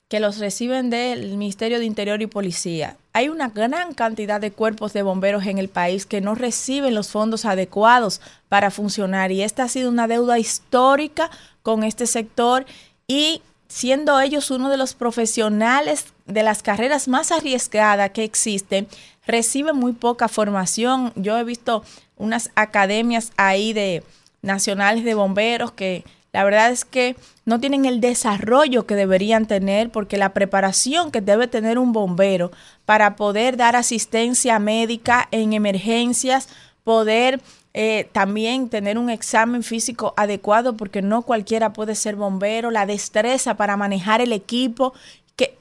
que 0.07 0.19
los 0.19 0.37
reciben 0.37 0.89
del 0.89 1.37
Ministerio 1.37 1.79
de 1.79 1.85
Interior 1.85 2.21
y 2.21 2.27
Policía. 2.27 2.95
Hay 3.11 3.27
una 3.27 3.49
gran 3.49 3.93
cantidad 3.93 4.39
de 4.39 4.51
cuerpos 4.51 4.93
de 4.93 5.01
bomberos 5.01 5.45
en 5.45 5.57
el 5.57 5.67
país 5.67 6.05
que 6.05 6.21
no 6.21 6.33
reciben 6.33 6.95
los 6.95 7.09
fondos 7.09 7.43
adecuados 7.45 8.21
para 8.47 8.71
funcionar 8.71 9.31
y 9.31 9.41
esta 9.41 9.63
ha 9.63 9.67
sido 9.67 9.89
una 9.89 10.07
deuda 10.07 10.39
histórica 10.39 11.29
con 11.61 11.83
este 11.83 12.07
sector 12.07 12.65
y 13.07 13.41
siendo 13.67 14.19
ellos 14.21 14.49
uno 14.49 14.69
de 14.69 14.77
los 14.77 14.93
profesionales 14.93 16.05
de 16.25 16.43
las 16.43 16.63
carreras 16.63 17.09
más 17.09 17.33
arriesgadas 17.33 18.11
que 18.11 18.23
existen, 18.23 18.87
reciben 19.25 19.75
muy 19.75 19.91
poca 19.91 20.29
formación. 20.29 21.11
Yo 21.15 21.37
he 21.37 21.43
visto 21.43 21.83
unas 22.15 22.49
academias 22.55 23.33
ahí 23.35 23.73
de 23.73 24.03
nacionales 24.41 25.03
de 25.03 25.15
bomberos 25.15 25.71
que 25.71 26.05
la 26.38 26.43
verdad 26.43 26.69
es 26.69 26.85
que 26.85 27.16
no 27.45 27.59
tienen 27.59 27.85
el 27.85 27.99
desarrollo 27.99 28.85
que 28.85 28.93
deberían 28.93 29.48
tener 29.48 29.90
porque 29.90 30.17
la 30.17 30.35
preparación 30.35 31.09
que 31.09 31.19
debe 31.19 31.48
tener 31.48 31.80
un 31.80 31.93
bombero 31.93 32.51
para 32.85 33.16
poder 33.16 33.57
dar 33.57 33.75
asistencia 33.75 34.59
médica 34.59 35.27
en 35.32 35.53
emergencias, 35.53 36.48
poder 36.83 37.41
eh, 37.74 38.07
también 38.11 38.69
tener 38.69 38.99
un 38.99 39.09
examen 39.09 39.64
físico 39.64 40.14
adecuado 40.16 40.77
porque 40.77 41.01
no 41.01 41.24
cualquiera 41.24 41.74
puede 41.74 41.95
ser 41.95 42.16
bombero, 42.16 42.69
la 42.69 42.85
destreza 42.85 43.57
para 43.57 43.75
manejar 43.75 44.22
el 44.22 44.32
equipo, 44.32 44.93
que 45.35 45.57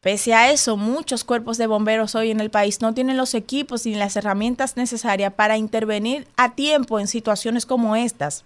pese 0.00 0.34
a 0.34 0.50
eso 0.50 0.76
muchos 0.76 1.22
cuerpos 1.22 1.56
de 1.56 1.68
bomberos 1.68 2.16
hoy 2.16 2.32
en 2.32 2.40
el 2.40 2.50
país 2.50 2.80
no 2.80 2.94
tienen 2.94 3.16
los 3.16 3.34
equipos 3.34 3.86
ni 3.86 3.94
las 3.94 4.16
herramientas 4.16 4.76
necesarias 4.76 5.34
para 5.34 5.56
intervenir 5.56 6.26
a 6.36 6.56
tiempo 6.56 6.98
en 6.98 7.06
situaciones 7.06 7.64
como 7.64 7.94
estas 7.94 8.44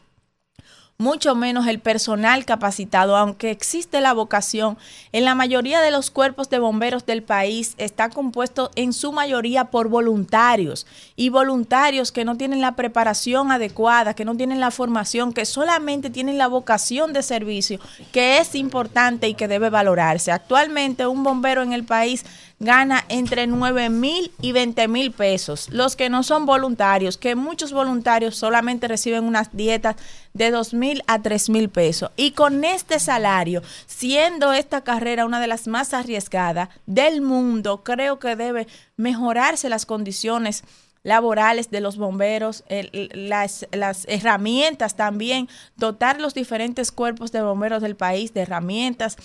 mucho 1.01 1.35
menos 1.35 1.67
el 1.67 1.81
personal 1.81 2.45
capacitado, 2.45 3.17
aunque 3.17 3.51
existe 3.51 4.03
la 4.03 4.13
vocación. 4.13 4.77
En 5.13 5.25
la 5.25 5.35
mayoría 5.35 5.81
de 5.81 5.91
los 5.91 6.11
cuerpos 6.11 6.51
de 6.51 6.59
bomberos 6.59 7.07
del 7.07 7.23
país 7.23 7.75
está 7.79 8.11
compuesto 8.11 8.71
en 8.75 8.93
su 8.93 9.11
mayoría 9.11 9.65
por 9.65 9.89
voluntarios 9.89 10.87
y 11.17 11.31
voluntarios 11.31 12.13
que 12.13 12.27
no 12.27 12.37
tienen 12.37 12.61
la 12.61 12.77
preparación 12.77 13.51
adecuada, 13.51 14.13
que 14.13 14.27
no 14.27 14.37
tienen 14.37 14.61
la 14.61 14.71
formación, 14.71 15.33
que 15.33 15.47
solamente 15.47 16.11
tienen 16.11 16.37
la 16.37 16.49
vocación 16.49 17.15
de 17.15 17.23
servicio, 17.23 17.81
que 18.13 18.37
es 18.37 18.55
importante 18.55 19.27
y 19.27 19.33
que 19.33 19.49
debe 19.49 19.71
valorarse. 19.71 20.33
Actualmente 20.33 21.07
un 21.07 21.25
bombero 21.25 21.63
en 21.63 21.73
el 21.73 21.85
país 21.85 22.27
gana 22.61 23.07
entre 23.09 23.47
9 23.47 23.89
mil 23.89 24.31
y 24.43 24.53
20 24.53 24.87
mil 24.87 25.13
pesos. 25.13 25.71
Los 25.71 25.97
que 25.97 26.11
no 26.11 26.23
son 26.23 26.45
voluntarios, 26.45 27.17
que 27.17 27.35
muchos 27.35 27.73
voluntarios 27.73 28.37
solamente 28.37 28.87
reciben 28.87 29.25
unas 29.25 29.57
dietas 29.57 29.97
de 30.35 30.51
2 30.51 30.75
mil 30.75 31.03
a 31.07 31.23
3 31.23 31.49
mil 31.49 31.71
pesos. 31.71 32.11
Y 32.17 32.33
con 32.33 32.63
este 32.63 33.01
salario, 33.01 33.63
siendo 33.87 34.53
esta 34.53 34.83
carrera 34.83 35.25
una 35.25 35.41
de 35.41 35.47
las 35.47 35.67
más 35.67 35.95
arriesgadas 35.95 36.69
del 36.85 37.23
mundo, 37.23 37.83
creo 37.83 38.19
que 38.19 38.37
debe 38.37 38.67
mejorarse 38.99 39.71
las 39.71 39.87
condiciones 39.87 40.63
laborales 41.03 41.71
de 41.71 41.81
los 41.81 41.97
bomberos, 41.97 42.63
las, 42.69 43.67
las, 43.73 44.05
herramientas 44.07 44.97
también, 44.97 45.49
dotar 45.77 46.21
los 46.21 46.35
diferentes 46.35 46.93
cuerpos 46.93 47.33
de 47.33 47.41
bomberos 47.41 47.81
del 47.81 47.97
país 47.97 48.35
de 48.35 48.43
herramientas 48.43 49.17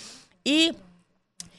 y 0.42 0.72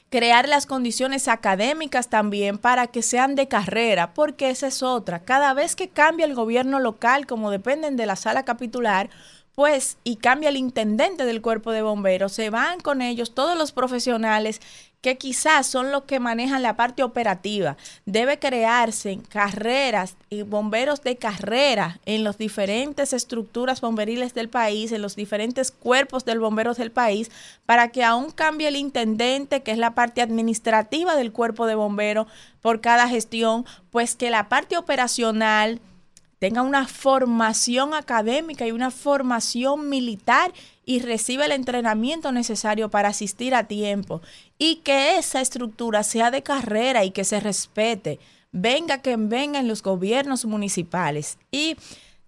crear 0.10 0.48
las 0.48 0.66
condiciones 0.66 1.28
académicas 1.28 2.10
también 2.10 2.58
para 2.58 2.88
que 2.88 3.02
sean 3.02 3.36
de 3.36 3.48
carrera, 3.48 4.14
porque 4.14 4.50
esa 4.50 4.68
es 4.68 4.84
otra. 4.84 5.20
Cada 5.20 5.54
vez 5.54 5.76
que 5.76 5.90
cambia 5.90 6.26
el 6.26 6.36
gobierno 6.36 6.80
local, 6.80 7.28
como 7.28 7.52
dependen 7.52 7.98
de 7.98 8.06
la 8.06 8.16
sala 8.16 8.44
capitular, 8.44 9.10
pues, 9.58 9.98
y 10.04 10.18
cambia 10.18 10.50
el 10.50 10.58
intendente 10.58 11.26
del 11.26 11.42
cuerpo 11.42 11.72
de 11.72 11.82
bomberos, 11.82 12.32
se 12.32 12.52
van 12.52 12.80
con 12.80 13.02
ellos 13.02 13.34
todos 13.34 13.58
los 13.58 13.72
profesionales 13.72 14.62
que 15.02 15.18
quizás 15.18 15.68
son 15.68 15.92
los 15.92 16.04
que 16.04 16.20
manejan 16.20 16.64
la 16.64 16.76
parte 16.76 17.04
operativa. 17.04 17.78
Debe 18.06 18.40
crearse 18.40 19.20
carreras 19.30 20.16
y 20.30 20.42
bomberos 20.42 21.04
de 21.04 21.18
carrera 21.18 22.00
en 22.06 22.24
las 22.24 22.38
diferentes 22.38 23.14
estructuras 23.14 23.80
bomberiles 23.82 24.34
del 24.34 24.50
país, 24.50 24.92
en 24.92 25.02
los 25.02 25.16
diferentes 25.16 25.72
cuerpos 25.72 26.26
del 26.26 26.40
bomberos 26.40 26.78
del 26.78 26.92
país, 26.92 27.32
para 27.66 27.90
que 27.90 28.04
aún 28.04 28.32
cambie 28.32 28.68
el 28.68 28.76
intendente, 28.76 29.62
que 29.62 29.72
es 29.72 29.78
la 29.78 29.94
parte 29.94 30.22
administrativa 30.22 31.16
del 31.16 31.32
cuerpo 31.32 31.68
de 31.68 31.76
bomberos 31.76 32.28
por 32.62 32.82
cada 32.82 33.08
gestión, 33.08 33.66
pues 33.92 34.16
que 34.16 34.32
la 34.32 34.50
parte 34.50 34.78
operacional 34.78 35.80
tenga 36.40 36.62
una 36.62 36.88
formación 36.88 37.94
académica 37.94 38.68
y 38.68 38.72
una 38.72 38.92
formación 38.92 39.90
militar 39.90 40.54
y 40.88 41.02
reciba 41.02 41.46
el 41.46 41.52
entrenamiento 41.52 42.32
necesario 42.32 42.90
para 42.90 43.10
asistir 43.10 43.54
a 43.54 43.66
tiempo 43.66 44.22
y 44.58 44.78
que 44.78 45.18
esa 45.18 45.42
estructura 45.42 46.02
sea 46.02 46.32
de 46.32 46.42
carrera 46.42 47.04
y 47.04 47.12
que 47.12 47.26
se 47.26 47.42
respete. 47.42 48.20
Venga 48.54 49.00
quien 49.00 49.28
venga 49.28 49.60
en 49.60 49.68
los 49.68 49.84
gobiernos 49.84 50.46
municipales. 50.46 51.38
Y 51.52 51.76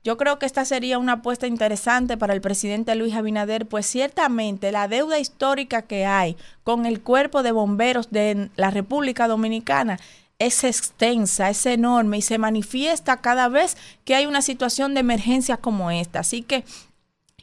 yo 0.04 0.18
creo 0.18 0.40
que 0.40 0.46
esta 0.46 0.66
sería 0.66 1.00
una 1.00 1.14
apuesta 1.14 1.48
interesante 1.48 2.18
para 2.18 2.34
el 2.34 2.42
presidente 2.42 2.96
Luis 2.96 3.16
Abinader, 3.16 3.66
pues 3.66 3.86
ciertamente 3.86 4.74
la 4.74 4.90
deuda 4.90 5.20
histórica 5.20 5.84
que 5.84 6.06
hay 6.06 6.36
con 6.66 6.86
el 6.86 7.02
cuerpo 7.02 7.44
de 7.44 7.54
bomberos 7.54 8.12
de 8.12 8.50
la 8.58 8.72
República 8.72 9.30
Dominicana 9.30 10.00
es 10.38 10.66
extensa, 10.66 11.50
es 11.50 11.66
enorme 11.66 12.18
y 12.18 12.22
se 12.22 12.38
manifiesta 12.38 13.22
cada 13.22 13.48
vez 13.48 13.78
que 14.04 14.16
hay 14.16 14.26
una 14.26 14.42
situación 14.42 14.94
de 14.94 15.02
emergencia 15.02 15.56
como 15.58 15.92
esta. 15.92 16.20
Así 16.20 16.42
que 16.42 16.66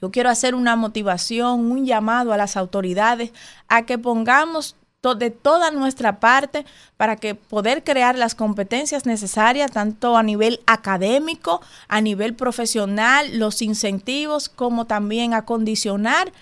yo 0.01 0.11
quiero 0.11 0.31
hacer 0.31 0.55
una 0.55 0.77
motivación, 0.77 1.71
un 1.71 1.87
llamado 1.87 2.33
a 2.33 2.37
las 2.37 2.57
autoridades 2.57 3.33
a 3.69 3.87
que 3.87 3.99
pongamos 3.99 4.77
de 5.15 5.31
toda 5.31 5.71
nuestra 5.71 6.19
parte 6.19 6.67
para 6.97 7.17
que 7.17 7.35
poder 7.35 7.85
crear 7.85 8.17
las 8.17 8.35
competencias 8.35 9.07
necesarias 9.07 9.71
tanto 9.71 10.17
a 10.17 10.23
nivel 10.23 10.61
académico, 10.67 11.61
a 11.89 12.01
nivel 12.01 12.35
profesional, 12.35 13.39
los 13.39 13.63
incentivos, 13.63 14.49
como 14.49 14.87
también 14.87 15.35
acondicionar 15.35 16.33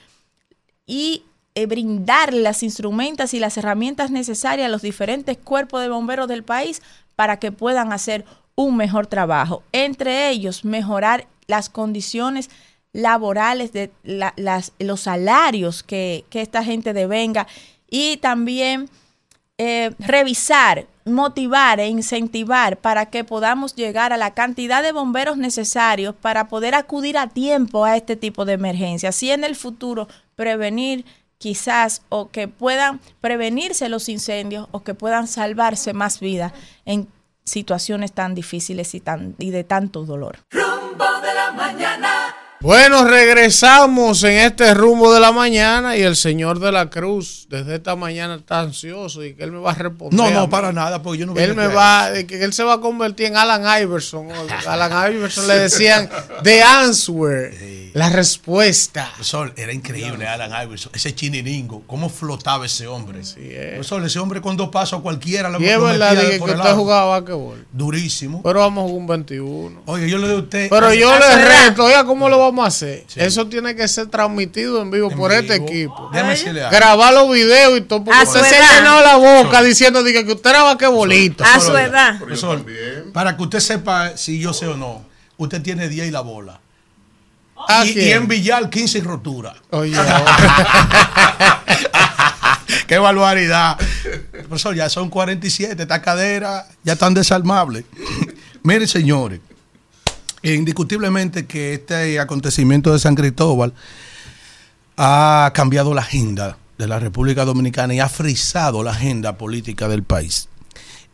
y 0.87 1.25
eh, 1.55 1.67
brindar 1.67 2.33
las 2.33 2.63
instrumentos 2.63 3.35
y 3.35 3.39
las 3.39 3.57
herramientas 3.57 4.11
necesarias 4.11 4.67
a 4.67 4.71
los 4.71 4.83
diferentes 4.83 5.37
cuerpos 5.37 5.83
de 5.83 5.89
bomberos 5.89 6.29
del 6.29 6.43
país 6.43 6.83
para 7.17 7.39
que 7.39 7.53
puedan 7.53 7.93
hacer 7.93 8.25
un 8.55 8.77
mejor 8.77 9.07
trabajo. 9.07 9.63
Entre 9.73 10.31
ellos, 10.31 10.65
mejorar 10.65 11.27
las 11.47 11.69
condiciones 11.69 12.51
laborales, 12.95 13.73
de 13.73 13.91
las, 14.05 14.73
los 14.79 15.01
salarios 15.01 15.83
que, 15.83 16.25
esta 16.31 16.65
gente 16.65 16.95
devenga 16.95 17.47
y 17.91 18.17
también 18.19 18.89
eh, 19.59 19.93
revisar, 19.99 20.87
motivar 21.05 21.81
e 21.81 21.89
incentivar 21.89 22.79
para 22.79 23.07
que 23.07 23.25
podamos 23.25 23.75
llegar 23.75 24.13
a 24.13 24.17
la 24.17 24.33
cantidad 24.33 24.83
de 24.83 24.93
bomberos 24.93 25.37
necesarios 25.37 26.15
para 26.15 26.49
poder 26.49 26.75
acudir 26.75 27.19
a 27.19 27.29
tiempo 27.29 27.85
a 27.85 27.97
este 27.97 28.17
tipo 28.17 28.45
de 28.45 28.55
emergencias 28.55 29.23
y 29.23 29.31
en 29.33 29.45
el 29.45 29.57
futuro 29.57 30.09
prevenir 30.37 31.05
quizás 31.39 32.03
o 32.09 32.31
que 32.31 32.47
puedan 32.47 33.01
prevenirse 33.21 33.89
los 33.89 34.09
incendios 34.09 34.69
o 34.71 34.85
que 34.85 34.95
puedan 34.95 35.27
salvarse 35.27 35.93
más 35.93 36.21
vidas 36.21 36.53
en 36.85 37.09
situaciones 37.45 38.13
tan 38.13 38.37
difíciles 38.37 38.95
y, 38.95 39.01
tan, 39.01 39.35
y 39.39 39.51
de 39.51 39.65
tanto 39.65 40.05
dolor. 40.05 40.39
Rumbo 40.51 41.21
de 41.21 41.35
la 41.35 41.53
mañana. 41.53 42.14
Bueno, 42.65 43.05
regresamos 43.05 44.25
en 44.25 44.39
este 44.39 44.73
rumbo 44.73 45.13
de 45.13 45.21
la 45.21 45.33
mañana 45.33 45.99
y 45.99 46.01
el 46.01 46.17
señor 46.17 46.61
de 46.61 46.73
la 46.73 46.89
Cruz 46.89 47.47
desde 47.51 47.75
esta 47.75 47.95
mañana 47.95 48.37
está 48.37 48.61
ansioso 48.61 49.23
y 49.23 49.35
que 49.35 49.45
él 49.45 49.53
me 49.53 49.59
va 49.59 49.73
a 49.73 49.75
responder. 49.75 50.19
No, 50.19 50.31
no, 50.31 50.49
para 50.49 50.73
nada, 50.73 51.03
porque 51.03 51.19
yo 51.19 51.27
no 51.27 51.37
Él 51.37 51.55
me 51.55 51.67
va, 51.67 52.09
que 52.27 52.43
él 52.43 52.55
se 52.55 52.65
va 52.65 52.73
a 52.73 52.81
convertir 52.81 53.27
en 53.27 53.37
Alan 53.37 53.83
Iverson. 53.83 54.29
Alan 54.67 55.13
Iverson 55.13 55.47
le 55.47 55.59
decían 55.59 56.09
The 56.43 56.63
Answer. 56.63 57.75
La 57.93 58.09
respuesta. 58.09 59.11
Profesor, 59.11 59.53
era 59.57 59.73
increíble 59.73 60.27
Alan 60.27 60.51
Iverson. 60.65 60.91
Ese 60.95 61.15
chiniringo, 61.15 61.83
cómo 61.87 62.09
flotaba 62.09 62.65
ese 62.65 62.87
hombre. 62.87 63.25
Sí, 63.25 63.47
Profesor, 63.75 64.03
ese 64.05 64.19
hombre 64.19 64.41
con 64.41 64.57
dos 64.57 64.71
pasos 64.71 65.03
cualquiera 65.03 65.51
lo 65.51 65.61
Y 65.61 65.67
es 65.67 65.79
verdad 65.79 66.19
que, 66.19 66.39
que 66.39 66.51
usted 66.51 66.75
jugaba 66.75 67.21
basquetbol. 67.21 67.67
Durísimo. 67.71 68.43
Pero 68.43 68.61
vamos 68.61 68.85
a 68.85 68.89
jugar 68.89 69.01
un 69.01 69.07
21. 69.07 69.83
Oye, 69.85 70.09
yo 70.09 70.17
le 70.17 70.29
doy 70.29 70.37
a 70.37 70.41
usted. 70.41 70.71
Pero 70.71 70.95
yo 70.95 71.13
le 71.19 71.45
reto, 71.45 71.85
oiga, 71.85 72.07
¿cómo 72.07 72.31
lo 72.31 72.39
vamos 72.39 72.54
a 72.63 72.69
hacer? 72.69 73.05
Eso 73.17 73.47
tiene 73.49 73.75
que 73.75 73.89
ser 73.89 74.07
transmitido 74.07 74.83
en 74.83 74.91
vivo 74.91 75.11
por 75.11 75.33
este 75.33 75.57
equipo. 75.57 76.11
Grabar 76.71 77.15
los 77.15 77.31
videos 77.31 77.79
y 77.79 77.81
todo. 77.81 78.05
Porque 78.05 78.23
usted 78.23 78.43
se 78.43 78.75
llenó 78.75 79.01
la 79.01 79.17
boca 79.17 79.63
diciendo 79.63 80.05
que 80.05 80.33
usted 80.33 80.51
era 80.51 80.63
basquetbolito. 80.63 81.45
A 81.45 81.61
su 81.61 81.77
edad. 81.77 82.19
Profesor, 82.19 82.65
para 83.13 83.37
que 83.37 83.43
usted 83.43 83.61
sepa 83.61 84.17
si 84.17 84.39
yo 84.39 84.53
sé 84.53 84.67
o 84.67 84.77
no, 84.77 85.05
usted 85.37 85.63
tiene 85.63 85.89
10 85.89 86.09
y 86.09 86.11
la 86.11 86.21
bola. 86.21 86.61
Ah, 87.69 87.85
y, 87.85 88.11
en 88.11 88.29
Villar 88.29 88.69
15 88.69 88.99
y 88.99 89.01
rotura. 89.01 89.55
Oye, 89.71 89.97
Qué 92.87 92.99
barbaridad. 92.99 93.79
Profesor, 94.33 94.75
ya 94.75 94.89
son 94.89 95.09
47, 95.09 95.83
esta 95.83 96.03
cadera 96.03 96.67
ya 96.83 96.95
están 96.95 97.15
desarmables. 97.15 97.85
Miren, 98.63 98.89
señores, 98.89 99.41
indiscutiblemente 100.53 101.47
que 101.47 101.75
este 101.75 102.21
acontecimiento 102.21 102.93
de 102.93 102.99
San 102.99 103.15
Cristóbal 103.15 103.73
ha 104.97 105.51
cambiado 105.55 105.95
la 105.95 106.03
agenda 106.03 106.59
de 106.77 106.87
la 106.87 106.99
República 106.99 107.45
Dominicana 107.45 107.95
y 107.95 108.01
ha 108.01 108.09
frisado 108.09 108.83
la 108.83 108.91
agenda 108.91 109.39
política 109.39 109.89
del 109.89 110.03
país. 110.03 110.49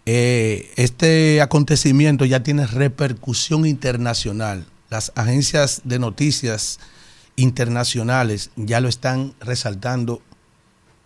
Eh, 0.06 0.72
este 0.76 1.40
acontecimiento 1.40 2.24
ya 2.24 2.42
tiene 2.42 2.66
repercusión 2.66 3.66
internacional 3.66 4.66
las 4.90 5.12
agencias 5.14 5.82
de 5.84 5.98
noticias 6.00 6.80
internacionales 7.36 8.50
ya 8.56 8.80
lo 8.80 8.88
están 8.88 9.34
resaltando 9.40 10.20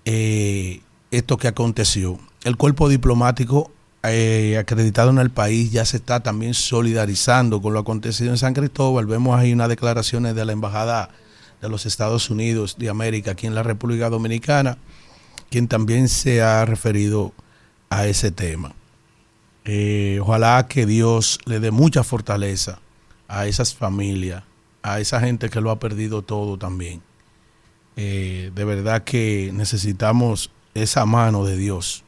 eh, 0.07 0.81
esto 1.11 1.37
que 1.37 1.49
aconteció. 1.49 2.19
El 2.43 2.57
cuerpo 2.57 2.89
diplomático 2.89 3.71
eh, 4.07 4.59
acreditado 4.59 5.11
en 5.11 5.19
el 5.19 5.31
país 5.31 5.71
ya 5.73 5.85
se 5.85 5.97
está 5.97 6.21
también 6.21 6.55
solidarizando 6.55 7.63
con 7.63 7.73
lo 7.73 7.81
acontecido 7.81 8.31
en 8.31 8.39
San 8.39 8.55
Cristóbal. 8.55 9.07
Vemos 9.07 9.39
ahí 9.39 9.53
unas 9.53 9.69
declaraciones 9.69 10.35
de 10.35 10.45
la 10.45 10.53
Embajada 10.53 11.11
de 11.61 11.69
los 11.69 11.87
Estados 11.87 12.29
Unidos 12.31 12.77
de 12.79 12.91
América 12.91 13.33
aquí 13.33 13.47
en 13.47 13.55
la 13.55 13.63
República 13.63 14.11
Dominicana, 14.11 14.77
quien 15.51 15.69
también 15.69 16.09
se 16.09 16.43
ha 16.43 16.65
referido 16.65 17.33
a 17.89 18.07
ese 18.07 18.31
tema. 18.31 18.75
Eh, 19.65 20.19
ojalá 20.21 20.67
que 20.69 20.85
Dios 20.85 21.39
le 21.47 21.59
dé 21.59 21.71
mucha 21.71 22.05
fortaleza 22.05 22.81
a 23.29 23.47
esas 23.47 23.75
familias, 23.75 24.45
a 24.83 25.01
esa 25.01 25.21
gente 25.21 25.49
que 25.49 25.61
lo 25.61 25.71
ha 25.71 25.79
perdido 25.79 26.23
todo 26.23 26.59
también. 26.59 27.01
Eh, 27.97 28.51
de 28.55 28.65
verdad 28.65 29.05
que 29.05 29.51
necesitamos 29.55 30.51
esa 30.75 31.07
mano 31.07 31.45
de 31.45 31.57
Dios, 31.57 32.04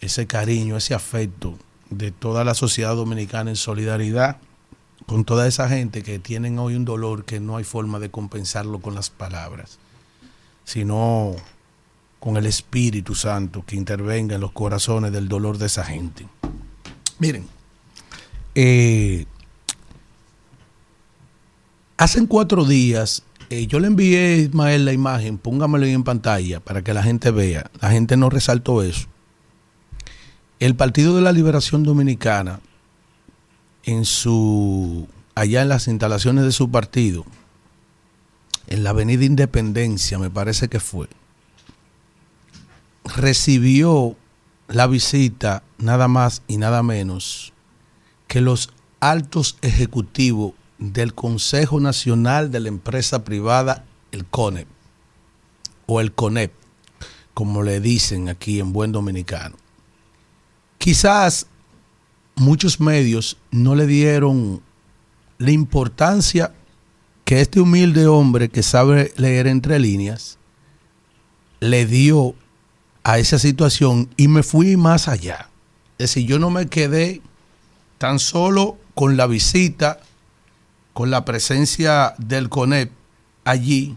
ese 0.00 0.26
cariño, 0.26 0.76
ese 0.76 0.94
afecto 0.94 1.58
de 1.90 2.10
toda 2.10 2.44
la 2.44 2.54
sociedad 2.54 2.94
dominicana 2.94 3.50
en 3.50 3.56
solidaridad 3.56 4.38
con 5.06 5.24
toda 5.24 5.46
esa 5.46 5.68
gente 5.68 6.02
que 6.02 6.18
tienen 6.18 6.58
hoy 6.58 6.74
un 6.74 6.84
dolor 6.84 7.24
que 7.24 7.40
no 7.40 7.56
hay 7.56 7.64
forma 7.64 7.98
de 7.98 8.10
compensarlo 8.10 8.80
con 8.80 8.94
las 8.94 9.08
palabras, 9.10 9.78
sino 10.64 11.34
con 12.20 12.36
el 12.36 12.46
Espíritu 12.46 13.14
Santo 13.14 13.64
que 13.64 13.76
intervenga 13.76 14.34
en 14.34 14.40
los 14.40 14.52
corazones 14.52 15.12
del 15.12 15.28
dolor 15.28 15.56
de 15.56 15.66
esa 15.66 15.84
gente. 15.84 16.26
Miren, 17.18 17.46
eh, 18.54 19.24
Hace 21.98 22.24
cuatro 22.28 22.64
días 22.64 23.24
eh, 23.50 23.66
yo 23.66 23.80
le 23.80 23.88
envié 23.88 24.18
a 24.18 24.36
Ismael 24.36 24.84
la 24.84 24.92
imagen, 24.92 25.36
póngamelo 25.36 25.84
en 25.84 26.04
pantalla 26.04 26.60
para 26.60 26.82
que 26.82 26.94
la 26.94 27.02
gente 27.02 27.32
vea. 27.32 27.72
La 27.80 27.90
gente 27.90 28.16
no 28.16 28.30
resaltó 28.30 28.84
eso. 28.84 29.08
El 30.60 30.74
Partido 30.74 31.14
de 31.14 31.22
la 31.22 31.30
Liberación 31.30 31.84
Dominicana, 31.84 32.58
en 33.84 34.04
su 34.04 35.06
allá 35.36 35.62
en 35.62 35.68
las 35.68 35.86
instalaciones 35.86 36.44
de 36.44 36.50
su 36.50 36.68
partido, 36.68 37.24
en 38.66 38.82
la 38.82 38.90
Avenida 38.90 39.24
Independencia, 39.24 40.18
me 40.18 40.30
parece 40.30 40.66
que 40.66 40.80
fue, 40.80 41.06
recibió 43.04 44.16
la 44.66 44.88
visita 44.88 45.62
nada 45.78 46.08
más 46.08 46.42
y 46.48 46.56
nada 46.56 46.82
menos 46.82 47.52
que 48.26 48.40
los 48.40 48.72
altos 48.98 49.58
ejecutivos 49.62 50.54
del 50.78 51.14
Consejo 51.14 51.78
Nacional 51.78 52.50
de 52.50 52.58
la 52.58 52.68
Empresa 52.68 53.22
Privada, 53.22 53.84
el 54.10 54.26
CONEP, 54.26 54.66
o 55.86 56.00
el 56.00 56.12
CONEP, 56.12 56.52
como 57.32 57.62
le 57.62 57.78
dicen 57.78 58.28
aquí 58.28 58.58
en 58.58 58.72
buen 58.72 58.90
dominicano. 58.90 59.54
Quizás 60.78 61.46
muchos 62.36 62.80
medios 62.80 63.36
no 63.50 63.74
le 63.74 63.86
dieron 63.86 64.62
la 65.38 65.50
importancia 65.50 66.54
que 67.24 67.40
este 67.40 67.60
humilde 67.60 68.06
hombre 68.06 68.48
que 68.48 68.62
sabe 68.62 69.12
leer 69.16 69.46
entre 69.46 69.78
líneas 69.78 70.38
le 71.60 71.86
dio 71.86 72.34
a 73.04 73.18
esa 73.18 73.38
situación 73.38 74.08
y 74.16 74.28
me 74.28 74.42
fui 74.42 74.76
más 74.76 75.08
allá. 75.08 75.50
Es 75.98 76.14
decir, 76.14 76.26
yo 76.26 76.38
no 76.38 76.50
me 76.50 76.68
quedé 76.68 77.20
tan 77.98 78.18
solo 78.18 78.78
con 78.94 79.16
la 79.16 79.26
visita 79.26 80.00
con 80.98 81.12
la 81.12 81.24
presencia 81.24 82.14
del 82.18 82.48
CONEP 82.48 82.90
allí 83.44 83.96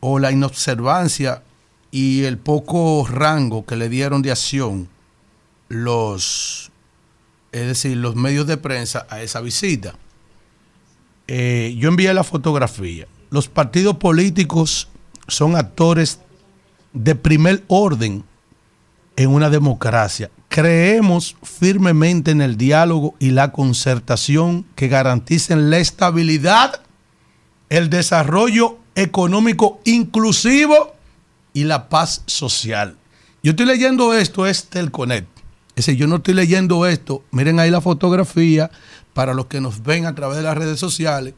o 0.00 0.18
la 0.18 0.32
inobservancia 0.32 1.44
y 1.92 2.24
el 2.24 2.36
poco 2.36 3.06
rango 3.08 3.64
que 3.64 3.76
le 3.76 3.88
dieron 3.88 4.22
de 4.22 4.32
acción 4.32 4.88
los, 5.68 6.70
es 7.52 7.66
decir, 7.66 7.96
los 7.96 8.16
medios 8.16 8.46
de 8.46 8.56
prensa 8.56 9.06
a 9.10 9.22
esa 9.22 9.40
visita. 9.40 9.94
Eh, 11.28 11.74
yo 11.78 11.88
envié 11.88 12.12
la 12.14 12.24
fotografía. 12.24 13.06
Los 13.30 13.48
partidos 13.48 13.96
políticos 13.96 14.88
son 15.26 15.56
actores 15.56 16.20
de 16.92 17.14
primer 17.14 17.64
orden 17.68 18.24
en 19.16 19.30
una 19.30 19.50
democracia 19.50 20.30
creemos 20.56 21.36
firmemente 21.42 22.30
en 22.30 22.40
el 22.40 22.56
diálogo 22.56 23.14
y 23.18 23.30
la 23.30 23.52
concertación 23.52 24.64
que 24.74 24.88
garanticen 24.88 25.68
la 25.68 25.76
estabilidad, 25.76 26.80
el 27.68 27.90
desarrollo 27.90 28.78
económico 28.94 29.82
inclusivo 29.84 30.94
y 31.52 31.64
la 31.64 31.90
paz 31.90 32.22
social. 32.24 32.96
Yo 33.42 33.50
estoy 33.50 33.66
leyendo 33.66 34.14
esto, 34.14 34.46
es 34.46 34.64
Telconet. 34.64 35.26
Es 35.76 35.86
decir, 35.86 35.96
yo 35.96 36.06
no 36.06 36.16
estoy 36.16 36.34
leyendo 36.34 36.86
esto. 36.86 37.22
Miren 37.30 37.60
ahí 37.60 37.70
la 37.70 37.80
fotografía 37.80 38.70
para 39.14 39.34
los 39.34 39.46
que 39.46 39.60
nos 39.60 39.82
ven 39.82 40.06
a 40.06 40.14
través 40.14 40.38
de 40.38 40.42
las 40.42 40.58
redes 40.58 40.80
sociales 40.80 41.34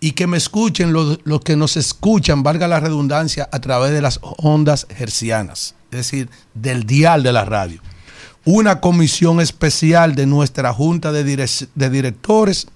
y 0.00 0.12
que 0.12 0.26
me 0.26 0.36
escuchen 0.36 0.92
los, 0.92 1.18
los 1.24 1.40
que 1.40 1.56
nos 1.56 1.76
escuchan, 1.76 2.42
valga 2.42 2.68
la 2.68 2.78
redundancia, 2.78 3.48
a 3.50 3.60
través 3.60 3.90
de 3.92 4.02
las 4.02 4.20
ondas 4.22 4.86
hercianas, 4.90 5.74
es 5.90 5.98
decir, 5.98 6.28
del 6.54 6.84
dial 6.84 7.22
de 7.22 7.32
la 7.32 7.44
radio 7.44 7.80
una 8.44 8.80
comisión 8.80 9.40
especial 9.40 10.14
de 10.14 10.26
nuestra 10.26 10.72
Junta 10.72 11.12
de, 11.12 11.24
Directores 11.90 12.66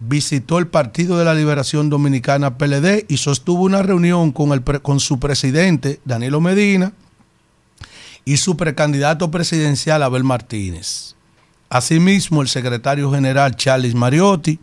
visitó 0.00 0.58
el 0.58 0.66
Partido 0.66 1.16
de 1.16 1.24
la 1.24 1.34
Liberación 1.34 1.90
Dominicana 1.90 2.58
PLD 2.58 3.04
y 3.08 3.18
sostuvo 3.18 3.62
una 3.62 3.82
reunión 3.82 4.32
con, 4.32 4.50
el, 4.52 4.62
con 4.82 4.98
su 4.98 5.20
presidente, 5.20 6.00
Danilo 6.04 6.40
Medina, 6.40 6.92
y 8.24 8.36
su 8.36 8.56
precandidato 8.56 9.30
presidencial, 9.30 10.02
Abel 10.02 10.24
Martínez. 10.24 11.14
Asimismo, 11.68 12.42
el 12.42 12.48
secretario 12.48 13.10
general, 13.10 13.56
Charles 13.56 13.94
Mariotti, 13.94 14.58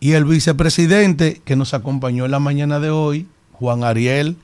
y 0.00 0.12
el 0.12 0.24
vicepresidente 0.24 1.42
que 1.44 1.56
nos 1.56 1.74
acompañó 1.74 2.24
en 2.24 2.30
la 2.30 2.40
mañana 2.40 2.80
de 2.80 2.90
hoy, 2.90 3.28
Juan 3.52 3.84
Ariel 3.84 4.36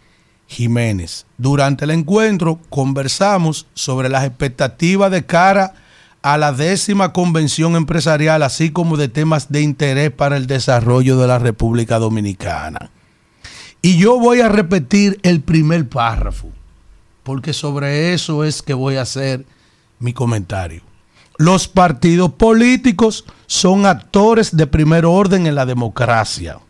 Jiménez. 0.47 1.27
Durante 1.39 1.85
el 1.85 1.91
encuentro 1.91 2.61
conversamos 2.69 3.67
sobre 3.75 4.09
las 4.09 4.25
expectativas 4.25 5.11
de 5.11 5.25
cara 5.25 5.75
a 6.23 6.39
la 6.39 6.53
décima 6.53 7.13
convención 7.13 7.77
empresarial, 7.77 8.43
así 8.43 8.71
como 8.71 8.97
de 8.97 9.09
temas 9.09 9.51
de 9.51 9.63
interés 9.63 10.11
para 10.11 10.37
el 10.37 10.47
desarrollo 10.47 11.19
de 11.19 11.27
la 11.27 11.39
República 11.39 11.99
Dominicana. 11.99 12.91
Y 13.81 13.97
yo 13.97 14.19
voy 14.19 14.41
a 14.41 14.49
repetir 14.49 15.19
el 15.23 15.41
primer 15.41 15.89
párrafo, 15.89 16.51
porque 17.27 17.53
sobre 17.53 18.15
eso 18.15 18.43
es 18.43 18.63
que 18.63 18.73
voy 18.73 18.97
a 18.97 19.03
hacer 19.03 19.45
mi 19.99 20.15
comentario. 20.15 20.81
Los 21.37 21.69
partidos 21.69 22.33
políticos 22.33 23.27
son 23.47 23.85
actores 23.85 24.57
de 24.57 24.67
primer 24.67 25.05
orden 25.05 25.47
en 25.47 25.55
la 25.55 25.67
democracia 25.67 26.61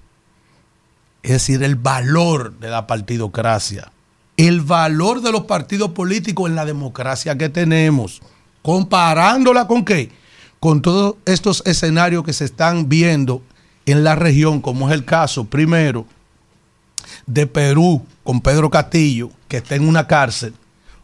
es 1.27 1.33
decir, 1.33 1.65
el 1.65 1.75
valor 1.75 2.57
de 2.61 2.71
la 2.71 2.87
partidocracia, 2.87 3.91
el 4.37 4.61
valor 4.61 5.23
de 5.23 5.33
los 5.33 5.47
partidos 5.47 5.91
políticos 5.91 6.49
en 6.49 6.55
la 6.55 6.65
democracia 6.65 7.37
que 7.37 7.49
tenemos, 7.49 8.23
comparándola 8.63 9.67
con 9.67 9.85
qué? 9.85 10.13
Con 10.61 10.83
todos 10.83 11.17
estos 11.25 11.65
escenarios 11.67 12.23
que 12.23 12.33
se 12.33 12.45
están 12.45 12.89
viendo 12.89 13.43
en 13.87 14.05
la 14.05 14.15
región, 14.15 14.61
como 14.61 14.87
es 14.87 14.95
el 14.95 15.05
caso, 15.05 15.47
primero, 15.47 16.07
de 17.27 17.47
Perú 17.47 18.05
con 18.25 18.41
Pedro 18.41 18.71
Castillo, 18.71 19.31
que 19.49 19.59
está 19.59 19.75
en 19.75 19.89
una 19.89 20.07
cárcel, 20.07 20.55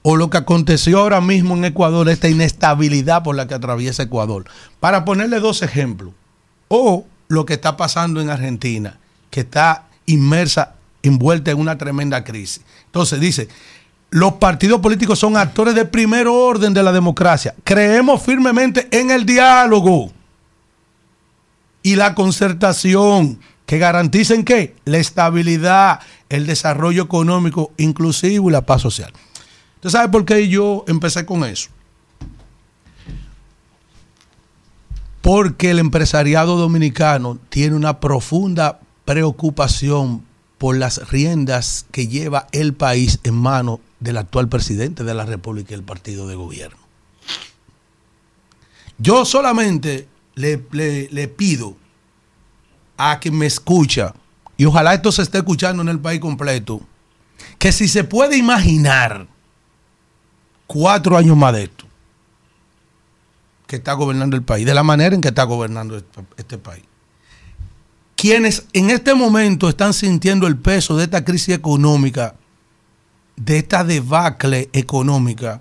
o 0.03 0.17
lo 0.17 0.31
que 0.31 0.39
aconteció 0.39 0.99
ahora 0.99 1.21
mismo 1.21 1.55
en 1.57 1.65
Ecuador, 1.65 2.09
esta 2.09 2.29
inestabilidad 2.29 3.23
por 3.23 3.37
la 3.37 3.47
que 3.47 3.55
atraviesa 3.55 4.03
Ecuador. 4.03 4.45
Para 4.81 5.05
ponerle 5.05 5.39
dos 5.39 5.62
ejemplos. 5.62 6.12
O 6.69 7.07
lo 7.29 7.47
que 7.47 7.55
está 7.55 7.77
pasando 7.77 8.21
en 8.21 8.29
Argentina, 8.29 8.99
que 9.31 9.41
está 9.41 9.87
inmersa, 10.07 10.75
envuelta 11.03 11.51
en 11.51 11.59
una 11.59 11.79
tremenda 11.79 12.25
crisis. 12.25 12.62
Entonces 12.87 13.21
dice, 13.21 13.49
los 14.11 14.35
partidos 14.35 14.81
políticos 14.81 15.19
son 15.19 15.37
actores 15.37 15.75
de 15.75 15.85
primer 15.85 16.27
orden 16.27 16.75
de 16.75 16.83
la 16.83 16.93
democracia. 16.93 17.55
Creemos 17.65 18.23
firmemente 18.23 18.89
en 18.91 19.11
el 19.11 19.25
diálogo 19.25 20.12
y 21.83 21.97
la 21.97 22.15
concertación 22.15 23.39
que 23.66 23.78
garanticen 23.78 24.44
qué? 24.44 24.76
La 24.84 24.99
estabilidad, 24.99 26.00
el 26.28 26.47
desarrollo 26.47 27.05
económico 27.05 27.73
inclusivo 27.76 28.49
y 28.49 28.52
la 28.52 28.66
paz 28.66 28.82
social. 28.82 29.12
¿Usted 29.76 29.91
sabe 29.91 30.08
por 30.10 30.24
qué 30.24 30.49
yo 30.49 30.84
empecé 30.89 31.26
con 31.26 31.44
eso? 31.44 31.70
Porque 35.20 35.70
el 35.70 35.78
empresariado 35.78 36.57
dominicano 36.57 37.39
tiene 37.49 37.76
una 37.76 38.00
profunda 38.00 38.81
preocupación 39.05 40.24
por 40.58 40.76
las 40.76 41.10
riendas 41.10 41.86
que 41.91 42.08
lleva 42.08 42.47
el 42.52 42.74
país 42.74 43.18
en 43.24 43.34
manos 43.34 43.81
del 44.00 44.16
actual 44.16 44.49
presidente 44.49 45.05
de 45.05 45.15
la 45.15 45.24
República 45.24 45.73
y 45.73 45.74
el 45.74 45.82
partido 45.82 46.28
de 46.28 46.34
gobierno. 46.34 46.78
Yo 48.99 49.24
solamente 49.24 50.07
le, 50.34 50.62
le 51.10 51.28
pido 51.28 51.76
a 53.10 53.18
quien 53.18 53.36
me 53.36 53.47
escucha, 53.47 54.14
y 54.56 54.64
ojalá 54.64 54.94
esto 54.94 55.10
se 55.10 55.22
esté 55.22 55.39
escuchando 55.39 55.82
en 55.82 55.89
el 55.89 55.98
país 55.98 56.20
completo, 56.20 56.81
que 57.58 57.72
si 57.72 57.89
se 57.89 58.05
puede 58.05 58.36
imaginar 58.36 59.26
cuatro 60.66 61.16
años 61.16 61.36
más 61.36 61.52
de 61.55 61.64
esto, 61.64 61.86
que 63.66 63.76
está 63.76 63.94
gobernando 63.94 64.36
el 64.36 64.42
país, 64.42 64.66
de 64.66 64.74
la 64.74 64.82
manera 64.82 65.14
en 65.14 65.20
que 65.20 65.28
está 65.28 65.44
gobernando 65.44 65.97
este, 65.97 66.20
este 66.36 66.58
país. 66.58 66.84
Quienes 68.14 68.66
en 68.72 68.90
este 68.90 69.14
momento 69.14 69.68
están 69.68 69.94
sintiendo 69.94 70.47
el 70.47 70.56
peso 70.56 70.97
de 70.97 71.05
esta 71.05 71.24
crisis 71.24 71.55
económica, 71.55 72.36
de 73.36 73.58
esta 73.58 73.82
debacle 73.82 74.68
económica 74.72 75.60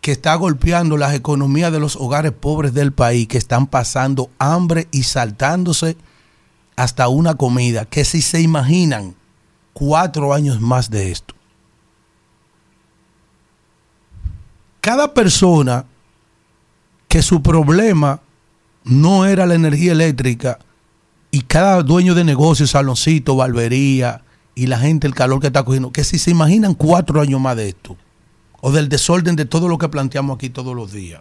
que 0.00 0.12
está 0.12 0.34
golpeando 0.36 0.96
las 0.96 1.14
economías 1.14 1.72
de 1.72 1.80
los 1.80 1.96
hogares 1.96 2.32
pobres 2.32 2.72
del 2.72 2.92
país, 2.92 3.26
que 3.26 3.38
están 3.38 3.66
pasando 3.66 4.30
hambre 4.38 4.86
y 4.92 5.02
saltándose 5.02 5.96
hasta 6.76 7.08
una 7.08 7.34
comida, 7.34 7.86
que 7.86 8.04
si 8.04 8.20
se 8.22 8.40
imaginan 8.40 9.14
cuatro 9.72 10.32
años 10.32 10.60
más 10.60 10.90
de 10.90 11.10
esto. 11.10 11.34
Cada 14.80 15.12
persona 15.14 15.86
que 17.08 17.22
su 17.22 17.42
problema 17.42 18.20
no 18.84 19.26
era 19.26 19.46
la 19.46 19.54
energía 19.54 19.92
eléctrica 19.92 20.58
y 21.30 21.40
cada 21.42 21.82
dueño 21.82 22.14
de 22.14 22.24
negocio, 22.24 22.66
saloncito, 22.66 23.36
barbería 23.36 24.22
y 24.54 24.66
la 24.66 24.78
gente, 24.78 25.06
el 25.06 25.14
calor 25.14 25.40
que 25.40 25.48
está 25.48 25.64
cogiendo, 25.64 25.92
que 25.92 26.04
si 26.04 26.18
se 26.18 26.30
imaginan 26.30 26.74
cuatro 26.74 27.20
años 27.20 27.40
más 27.40 27.56
de 27.56 27.68
esto, 27.70 27.96
o 28.60 28.72
del 28.72 28.88
desorden 28.88 29.36
de 29.36 29.44
todo 29.44 29.68
lo 29.68 29.78
que 29.78 29.88
planteamos 29.88 30.36
aquí 30.36 30.50
todos 30.50 30.74
los 30.74 30.92
días. 30.92 31.20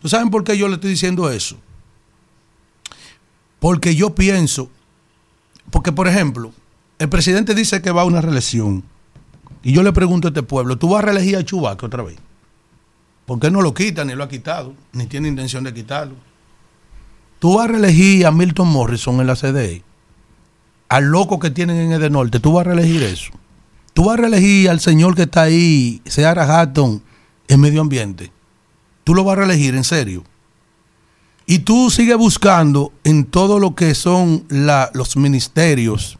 ¿Tú 0.00 0.08
saben 0.08 0.30
por 0.30 0.42
qué 0.42 0.56
yo 0.56 0.68
le 0.68 0.74
estoy 0.74 0.90
diciendo 0.90 1.30
eso? 1.30 1.56
Porque 3.60 3.94
yo 3.94 4.14
pienso 4.14 4.70
porque, 5.72 5.90
por 5.90 6.06
ejemplo, 6.06 6.52
el 6.98 7.08
presidente 7.08 7.54
dice 7.54 7.80
que 7.80 7.90
va 7.90 8.02
a 8.02 8.04
una 8.04 8.20
reelección. 8.20 8.84
Y 9.62 9.72
yo 9.72 9.82
le 9.82 9.92
pregunto 9.92 10.28
a 10.28 10.30
este 10.30 10.42
pueblo, 10.42 10.76
¿tú 10.76 10.90
vas 10.90 11.02
a 11.02 11.06
reelegir 11.06 11.36
a 11.36 11.44
Chubaca 11.44 11.86
otra 11.86 12.02
vez? 12.02 12.18
¿Por 13.24 13.40
qué 13.40 13.50
no 13.50 13.62
lo 13.62 13.72
quita, 13.72 14.04
ni 14.04 14.14
lo 14.14 14.22
ha 14.22 14.28
quitado, 14.28 14.74
ni 14.92 15.06
tiene 15.06 15.28
intención 15.28 15.64
de 15.64 15.72
quitarlo? 15.72 16.14
¿Tú 17.38 17.56
vas 17.56 17.64
a 17.64 17.72
reelegir 17.72 18.26
a 18.26 18.30
Milton 18.30 18.68
Morrison 18.68 19.18
en 19.20 19.26
la 19.26 19.34
CDE? 19.34 19.82
Al 20.90 21.06
loco 21.06 21.38
que 21.38 21.50
tienen 21.50 21.90
en 21.90 22.02
el 22.02 22.12
norte, 22.12 22.38
¿tú 22.38 22.52
vas 22.52 22.66
a 22.66 22.70
reelegir 22.70 23.02
eso? 23.02 23.32
¿Tú 23.94 24.04
vas 24.04 24.18
a 24.18 24.22
reelegir 24.22 24.68
al 24.68 24.80
señor 24.80 25.14
que 25.14 25.22
está 25.22 25.42
ahí, 25.42 26.02
Seara 26.04 26.60
Hatton, 26.60 27.02
en 27.48 27.60
medio 27.60 27.80
ambiente? 27.80 28.30
¿Tú 29.04 29.14
lo 29.14 29.24
vas 29.24 29.38
a 29.38 29.40
reelegir 29.40 29.74
en 29.74 29.84
serio? 29.84 30.22
Y 31.46 31.60
tú 31.60 31.90
sigues 31.90 32.16
buscando 32.16 32.92
en 33.04 33.24
todo 33.24 33.58
lo 33.58 33.74
que 33.74 33.94
son 33.94 34.44
los 34.48 35.16
ministerios, 35.16 36.18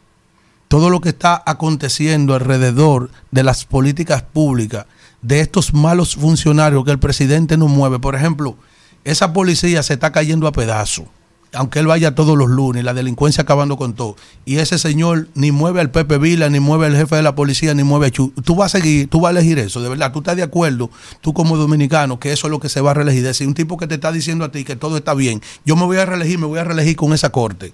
todo 0.67 0.89
lo 0.89 1.01
que 1.01 1.09
está 1.09 1.41
aconteciendo 1.45 2.33
alrededor 2.33 3.09
de 3.31 3.43
las 3.43 3.65
políticas 3.65 4.21
públicas, 4.21 4.85
de 5.21 5.39
estos 5.39 5.73
malos 5.73 6.15
funcionarios 6.15 6.83
que 6.83 6.91
el 6.91 6.99
presidente 6.99 7.57
no 7.57 7.67
mueve. 7.67 7.99
Por 7.99 8.15
ejemplo, 8.15 8.57
esa 9.03 9.33
policía 9.33 9.81
se 9.83 9.93
está 9.93 10.11
cayendo 10.11 10.47
a 10.47 10.51
pedazos 10.51 11.05
aunque 11.53 11.79
él 11.79 11.87
vaya 11.87 12.15
todos 12.15 12.37
los 12.37 12.49
lunes, 12.49 12.83
la 12.83 12.93
delincuencia 12.93 13.43
acabando 13.43 13.77
con 13.77 13.93
todo, 13.93 14.15
y 14.45 14.57
ese 14.57 14.77
señor 14.77 15.27
ni 15.35 15.51
mueve 15.51 15.81
al 15.81 15.91
Pepe 15.91 16.17
Vila, 16.17 16.49
ni 16.49 16.59
mueve 16.59 16.87
al 16.87 16.95
jefe 16.95 17.15
de 17.15 17.21
la 17.21 17.35
policía, 17.35 17.73
ni 17.73 17.83
mueve 17.83 18.07
a 18.07 18.11
Chu, 18.11 18.33
tú 18.43 18.55
vas 18.55 18.73
a 18.73 18.79
seguir, 18.79 19.09
tú 19.09 19.21
vas 19.21 19.35
a 19.35 19.39
elegir 19.39 19.59
eso, 19.59 19.81
de 19.81 19.89
verdad, 19.89 20.11
tú 20.11 20.19
estás 20.19 20.35
de 20.35 20.43
acuerdo, 20.43 20.89
tú 21.21 21.33
como 21.33 21.57
dominicano, 21.57 22.19
que 22.19 22.31
eso 22.31 22.47
es 22.47 22.51
lo 22.51 22.59
que 22.59 22.69
se 22.69 22.81
va 22.81 22.91
a 22.91 22.93
reelegir. 22.95 23.23
Decir, 23.23 23.47
un 23.47 23.53
tipo 23.53 23.77
que 23.77 23.87
te 23.87 23.95
está 23.95 24.11
diciendo 24.11 24.45
a 24.45 24.51
ti 24.51 24.63
que 24.63 24.75
todo 24.75 24.97
está 24.97 25.13
bien, 25.13 25.41
yo 25.65 25.75
me 25.75 25.85
voy 25.85 25.97
a 25.97 26.05
reelegir, 26.05 26.39
me 26.39 26.47
voy 26.47 26.59
a 26.59 26.63
reelegir 26.63 26.95
con 26.95 27.13
esa 27.13 27.29
corte 27.31 27.73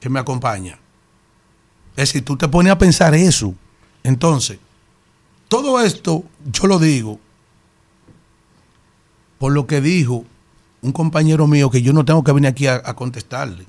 que 0.00 0.08
me 0.08 0.18
acompaña. 0.18 0.78
Es 1.96 2.08
decir, 2.08 2.24
tú 2.24 2.36
te 2.36 2.48
pones 2.48 2.72
a 2.72 2.78
pensar 2.78 3.14
eso. 3.14 3.54
Entonces, 4.02 4.58
todo 5.48 5.80
esto 5.80 6.24
yo 6.50 6.66
lo 6.66 6.78
digo 6.78 7.20
por 9.38 9.52
lo 9.52 9.66
que 9.66 9.80
dijo 9.80 10.24
un 10.82 10.92
compañero 10.92 11.46
mío 11.46 11.70
que 11.70 11.80
yo 11.80 11.92
no 11.92 12.04
tengo 12.04 12.22
que 12.22 12.32
venir 12.32 12.48
aquí 12.48 12.66
a, 12.66 12.82
contestarle. 12.94 13.66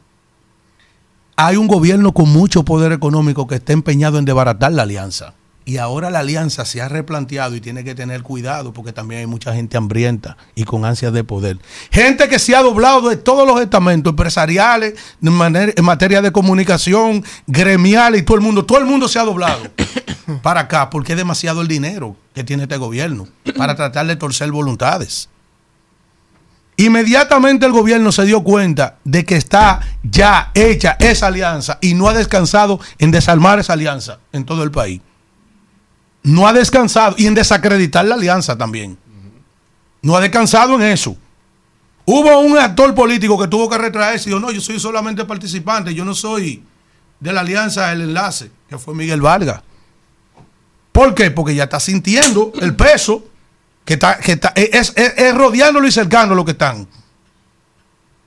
Hay 1.35 1.58
un 1.58 1.67
gobierno 1.67 2.11
con 2.11 2.30
mucho 2.30 2.64
poder 2.64 2.92
económico 2.92 3.48
que 3.48 3.56
está 3.56 3.74
empeñado 3.74 4.17
en 4.17 4.25
desbaratar 4.25 4.72
la 4.72 4.83
alianza. 4.83 5.35
Y 5.66 5.77
ahora 5.77 6.09
la 6.09 6.19
alianza 6.19 6.66
se 6.66 6.82
ha 6.82 6.90
replanteado 6.90 7.56
y 7.56 7.61
tiene 7.61 7.85
que 7.85 7.95
tener 7.95 8.22
cuidado 8.22 8.74
porque 8.74 8.92
también 8.92 9.22
hay 9.22 9.27
mucha 9.27 9.53
gente 9.53 9.77
hambrienta 9.77 10.35
y 10.56 10.66
con 10.66 10.83
ansias 10.83 11.14
de 11.14 11.24
poder. 11.24 11.58
Gente 11.90 12.27
que 12.27 12.38
se 12.38 12.53
ha 12.53 12.61
doblado 12.61 13.08
de 13.08 13.16
todos 13.16 13.48
los 13.48 13.61
estamentos 13.61 14.11
empresariales, 14.11 14.95
en, 15.22 15.85
materia 15.85 16.22
de 16.22 16.32
comunicación, 16.33 17.24
gremial 17.48 18.17
y 18.17 18.24
todo 18.24 18.35
el 18.35 18.43
mundo. 18.43 18.66
Todo 18.66 18.80
el 18.80 18.85
mundo 18.85 19.08
se 19.08 19.19
ha 19.19 19.24
doblado 19.24 19.61
para 20.42 20.61
acá 20.61 20.90
porque 20.90 21.14
es 21.14 21.17
demasiado 21.17 21.61
el 21.61 21.69
dinero 21.69 22.17
que 22.35 22.43
tiene 22.43 22.64
este 22.64 22.75
gobierno 22.75 23.27
para 23.56 23.75
tratar 23.75 24.06
de 24.08 24.17
torcer 24.17 24.51
voluntades. 24.51 25.30
Inmediatamente 26.77 27.66
el 27.66 27.72
gobierno 27.72 28.11
se 28.11 28.26
dio 28.26 28.43
cuenta 28.43 28.98
de 29.03 29.26
que 29.26 29.35
está 29.35 29.80
ya 30.02 30.52
hecha 30.56 30.98
esa 31.00 31.27
alianza 31.27 31.77
y 31.82 31.93
no 31.93 32.08
ha 32.08 32.14
descansado 32.14 32.80
en 32.98 33.11
desarmar 33.11 33.60
esa 33.60 33.74
alianza 33.74 34.19
en 34.32 34.43
todo 34.43 34.64
el 34.64 34.72
país. 34.72 35.02
No 36.24 36.48
ha 36.48 36.53
descansado 36.53 37.16
y 37.18 37.27
en 37.27 37.35
desacreditar 37.35 38.06
la 38.06 38.16
alianza 38.16 38.58
también. 38.58 38.98
No 40.02 40.16
ha 40.16 40.22
descansado 40.22 40.76
en 40.76 40.84
eso. 40.84 41.16
Hubo 42.06 42.40
un 42.40 42.58
actor 42.58 42.93
político 42.95 43.40
que 43.40 43.48
tuvo 43.48 43.69
que 43.69 43.77
retraerse 43.77 44.30
y 44.30 44.34
dijo, 44.34 44.40
no, 44.40 44.52
yo 44.52 44.60
soy 44.60 44.80
solamente 44.80 45.24
participante, 45.26 45.93
yo 45.93 46.03
no 46.03 46.14
soy 46.14 46.64
de 47.19 47.32
la 47.32 47.42
alianza 47.42 47.90
del 47.90 48.02
enlace, 48.02 48.52
que 48.68 48.77
fue 48.77 48.95
Miguel 48.95 49.22
Vargas. 49.22 49.61
¿Por 50.92 51.14
qué? 51.16 51.32
Porque 51.32 51.56
ya 51.56 51.64
está 51.64 51.80
sintiendo 51.80 52.52
el 52.61 52.76
peso 52.76 53.24
que 53.86 53.95
está, 53.95 54.18
que 54.18 54.34
está, 54.34 54.53
es, 54.56 54.94
es, 54.95 55.36
rodeándolo 55.36 55.88
y 55.88 55.92
cercando 55.92 56.36
lo 56.36 56.45
que 56.45 56.52
están. 56.52 56.88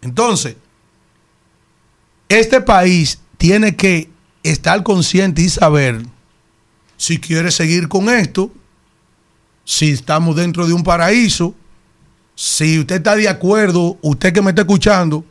Entonces, 0.03 0.57
este 2.29 2.61
país 2.61 3.19
tiene 3.39 3.77
que 3.77 4.11
estar 4.43 4.83
consciente 4.83 5.43
y 5.43 5.49
saber 5.49 6.03
si 6.97 7.19
quiere 7.19 7.51
seguir 7.51 7.89
con 7.89 8.09
esto, 8.09 8.51
si 9.65 9.91
estamos 9.91 10.37
dentro 10.37 10.67
de 10.67 10.73
un 10.73 10.83
paraíso, 10.83 11.55
si 12.35 12.79
usted 12.79 12.97
está 12.97 13.17
de 13.17 13.29
acuerdo, 13.29 13.99
usted 14.03 14.33
que 14.33 14.43
me 14.43 14.51
está 14.51 14.63
escuchando, 14.63 15.25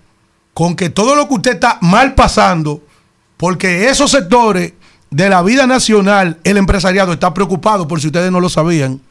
con 0.53 0.75
que 0.75 0.89
todo 0.89 1.15
lo 1.15 1.27
que 1.27 1.35
usted 1.35 1.53
está 1.53 1.77
mal 1.81 2.15
pasando, 2.15 2.81
porque 3.37 3.89
esos 3.89 4.11
sectores 4.11 4.73
de 5.11 5.29
la 5.29 5.41
vida 5.43 5.67
nacional, 5.67 6.39
el 6.43 6.57
empresariado 6.57 7.13
está 7.13 7.33
preocupado, 7.33 7.87
por 7.87 8.01
si 8.01 8.07
ustedes 8.07 8.31
no 8.31 8.39
lo 8.39 8.49
sabían, 8.49 9.01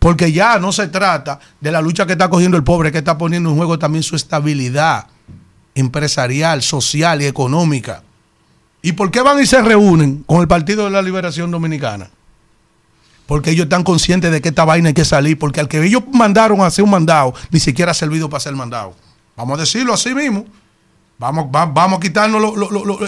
porque 0.00 0.32
ya 0.32 0.58
no 0.58 0.72
se 0.72 0.88
trata 0.88 1.38
de 1.60 1.70
la 1.70 1.82
lucha 1.82 2.06
que 2.06 2.12
está 2.12 2.30
cogiendo 2.30 2.56
el 2.56 2.64
pobre, 2.64 2.90
que 2.90 2.98
está 2.98 3.18
poniendo 3.18 3.50
en 3.50 3.56
juego 3.56 3.78
también 3.78 4.02
su 4.02 4.16
estabilidad 4.16 5.06
empresarial, 5.74 6.62
social 6.62 7.20
y 7.20 7.26
económica. 7.26 8.02
¿Y 8.82 8.92
por 8.92 9.10
qué 9.10 9.20
van 9.20 9.40
y 9.40 9.46
se 9.46 9.60
reúnen 9.60 10.24
con 10.26 10.40
el 10.40 10.48
Partido 10.48 10.86
de 10.86 10.90
la 10.90 11.02
Liberación 11.02 11.50
Dominicana? 11.50 12.08
Porque 13.26 13.50
ellos 13.50 13.64
están 13.64 13.84
conscientes 13.84 14.32
de 14.32 14.40
que 14.40 14.48
esta 14.48 14.64
vaina 14.64 14.88
hay 14.88 14.94
que 14.94 15.04
salir, 15.04 15.38
porque 15.38 15.60
al 15.60 15.68
que 15.68 15.84
ellos 15.84 16.02
mandaron 16.10 16.62
a 16.62 16.66
hacer 16.66 16.82
un 16.82 16.90
mandado, 16.90 17.34
ni 17.50 17.60
siquiera 17.60 17.90
ha 17.90 17.94
servido 17.94 18.30
para 18.30 18.40
ser 18.40 18.54
mandado. 18.54 18.94
Vamos 19.36 19.58
a 19.58 19.60
decirlo 19.60 19.92
así 19.92 20.14
mismo. 20.14 20.46
Vamos, 21.18 21.48
vamos 21.50 21.98
a 21.98 22.00
quitarnos 22.00 22.54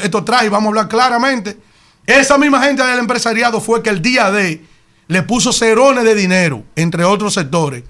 estos 0.03 0.27
trajes 0.27 0.49
y 0.49 0.51
vamos 0.51 0.67
a 0.67 0.69
hablar 0.69 0.89
claramente. 0.89 1.59
Esa 2.07 2.37
misma 2.37 2.63
gente 2.63 2.85
del 2.85 2.99
empresariado 2.99 3.63
fue 3.63 3.83
que 3.83 3.89
el 3.89 4.03
día 4.03 4.31
de 4.31 4.72
le 5.09 5.23
puso 5.23 5.53
cerones 5.53 6.05
de 6.05 6.15
dinero, 6.15 6.65
entre 6.77 7.05
otros 7.05 7.35
sectores, 7.35 7.85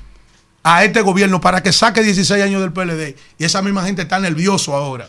a 0.63 0.85
este 0.85 1.01
gobierno 1.01 1.41
para 1.41 1.63
que 1.63 1.73
saque 1.73 2.03
16 2.03 2.43
años 2.43 2.61
del 2.61 2.73
PLD. 2.73 3.17
Y 3.39 3.45
esa 3.45 3.63
misma 3.63 3.85
gente 3.85 4.03
está 4.03 4.19
nervioso 4.19 4.75
ahora. 4.75 5.09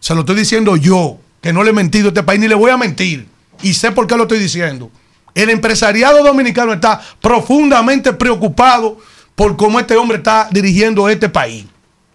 Se 0.00 0.14
lo 0.14 0.20
estoy 0.20 0.36
diciendo 0.36 0.76
yo, 0.76 1.18
que 1.40 1.52
no 1.52 1.62
le 1.62 1.70
he 1.70 1.74
mentido 1.74 2.06
a 2.06 2.08
este 2.08 2.22
país, 2.22 2.40
ni 2.40 2.48
le 2.48 2.54
voy 2.54 2.70
a 2.70 2.76
mentir. 2.76 3.28
Y 3.62 3.74
sé 3.74 3.92
por 3.92 4.06
qué 4.06 4.16
lo 4.16 4.22
estoy 4.22 4.38
diciendo. 4.38 4.90
El 5.34 5.50
empresariado 5.50 6.22
dominicano 6.22 6.72
está 6.72 7.00
profundamente 7.20 8.12
preocupado 8.12 8.98
por 9.34 9.56
cómo 9.56 9.80
este 9.80 9.96
hombre 9.96 10.18
está 10.18 10.48
dirigiendo 10.50 11.08
este 11.08 11.28
país. 11.28 11.66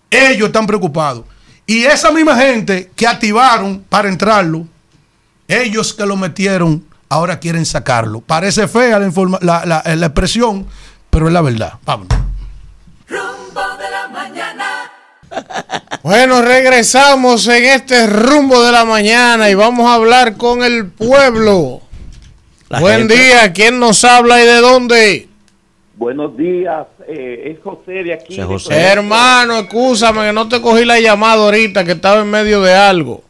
Ellos 0.10 0.48
están 0.48 0.66
preocupados. 0.66 1.26
Y 1.66 1.84
esa 1.84 2.12
misma 2.12 2.36
gente 2.38 2.90
que 2.96 3.06
activaron 3.06 3.86
para 3.88 4.10
entrarlo, 4.10 4.66
ellos 5.48 5.94
que 5.94 6.06
lo 6.06 6.16
metieron, 6.16 6.84
ahora 7.10 7.40
quieren 7.40 7.66
sacarlo. 7.66 8.22
Parece 8.22 8.68
fea 8.68 9.00
la, 9.00 9.66
la, 9.66 10.06
expresión, 10.06 10.68
pero 11.10 11.28
es 11.28 11.34
la 11.34 11.42
verdad. 11.42 11.74
Vamos. 11.86 12.08
Rumbo 13.08 13.62
de 13.78 13.92
la 13.92 14.08
mañana. 14.08 14.92
Bueno, 16.02 16.42
regresamos 16.42 17.46
en 17.50 17.66
este 17.66 18.08
rumbo 18.08 18.64
de 18.64 18.72
la 18.72 18.86
mañana 18.86 19.50
y 19.50 19.54
vamos 19.54 19.88
a 19.88 19.96
hablar 19.96 20.38
con 20.38 20.64
el 20.64 20.88
pueblo. 20.88 21.82
Buen 22.80 23.08
día, 23.08 23.52
¿quién 23.54 23.80
nos 23.80 24.04
habla 24.06 24.42
y 24.42 24.46
de 24.46 24.62
dónde? 24.62 25.30
Buenos 25.96 26.38
días, 26.38 26.88
eh, 27.06 27.52
es 27.52 27.62
José 27.62 28.04
de 28.04 28.14
aquí. 28.14 28.40
Hermano, 28.70 29.58
escúchame 29.58 30.22
que 30.22 30.34
no 30.34 30.48
te 30.48 30.62
cogí 30.62 30.86
la 30.86 31.00
llamada 31.00 31.44
ahorita, 31.44 31.84
que 31.84 31.92
estaba 31.92 32.22
en 32.22 32.32
medio 32.32 32.62
de 32.62 32.74
algo. 32.74 33.22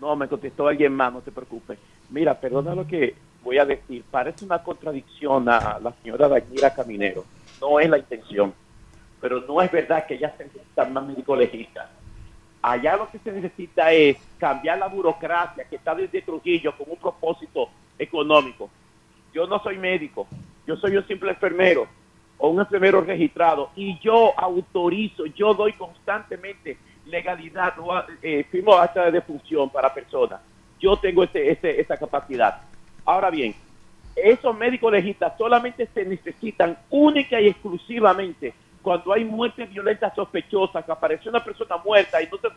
No, 0.00 0.14
me 0.14 0.28
contestó 0.28 0.68
alguien 0.68 0.94
más, 0.94 1.12
no 1.12 1.20
te 1.20 1.32
preocupes. 1.32 1.78
Mira, 2.10 2.38
perdona 2.38 2.74
lo 2.74 2.86
que 2.86 3.14
voy 3.42 3.58
a 3.58 3.64
decir. 3.64 4.04
Parece 4.10 4.44
una 4.44 4.62
contradicción 4.62 5.48
a 5.48 5.78
la 5.78 5.92
señora 6.02 6.28
Daniela 6.28 6.74
Caminero. 6.74 7.24
No 7.60 7.80
es 7.80 7.88
la 7.88 7.98
intención, 7.98 8.54
pero 9.20 9.40
no 9.40 9.60
es 9.60 9.70
verdad 9.70 10.06
que 10.06 10.14
ella 10.14 10.34
se 10.36 10.44
necesita 10.44 10.84
más 10.86 11.04
médico 11.04 11.36
legista. 11.36 11.90
Allá 12.60 12.96
lo 12.96 13.08
que 13.10 13.18
se 13.18 13.32
necesita 13.32 13.92
es 13.92 14.16
cambiar 14.38 14.78
la 14.78 14.88
burocracia 14.88 15.64
que 15.64 15.76
está 15.76 15.94
desde 15.94 16.22
Trujillo 16.22 16.76
con 16.76 16.90
un 16.90 16.96
propósito 16.96 17.68
económico. 17.98 18.68
Yo 19.32 19.46
no 19.46 19.62
soy 19.62 19.78
médico, 19.78 20.26
yo 20.66 20.76
soy 20.76 20.96
un 20.96 21.06
simple 21.06 21.30
enfermero 21.30 21.86
o 22.38 22.48
un 22.48 22.60
enfermero 22.60 23.00
registrado 23.00 23.70
y 23.76 23.98
yo 24.00 24.38
autorizo, 24.38 25.26
yo 25.26 25.54
doy 25.54 25.72
constantemente 25.74 26.78
legalidad, 27.06 27.74
eh, 28.22 28.44
firmo 28.50 28.74
acta 28.74 29.04
de 29.04 29.12
defunción 29.12 29.70
para 29.70 29.92
personas. 29.92 30.40
Yo 30.80 30.96
tengo 30.96 31.24
ese, 31.24 31.50
ese, 31.50 31.80
esa 31.80 31.96
capacidad. 31.96 32.62
Ahora 33.04 33.30
bien, 33.30 33.54
esos 34.16 34.56
médicos 34.56 34.92
legistas 34.92 35.32
solamente 35.38 35.88
se 35.94 36.04
necesitan 36.04 36.78
única 36.90 37.40
y 37.40 37.48
exclusivamente 37.48 38.54
cuando 38.82 39.12
hay 39.12 39.24
muerte 39.24 39.66
violenta 39.66 40.14
sospechosa, 40.14 40.82
que 40.82 40.92
apareció 40.92 41.30
una 41.30 41.44
persona 41.44 41.76
muerta 41.78 42.22
y 42.22 42.28
no 42.28 42.38
se, 42.38 42.48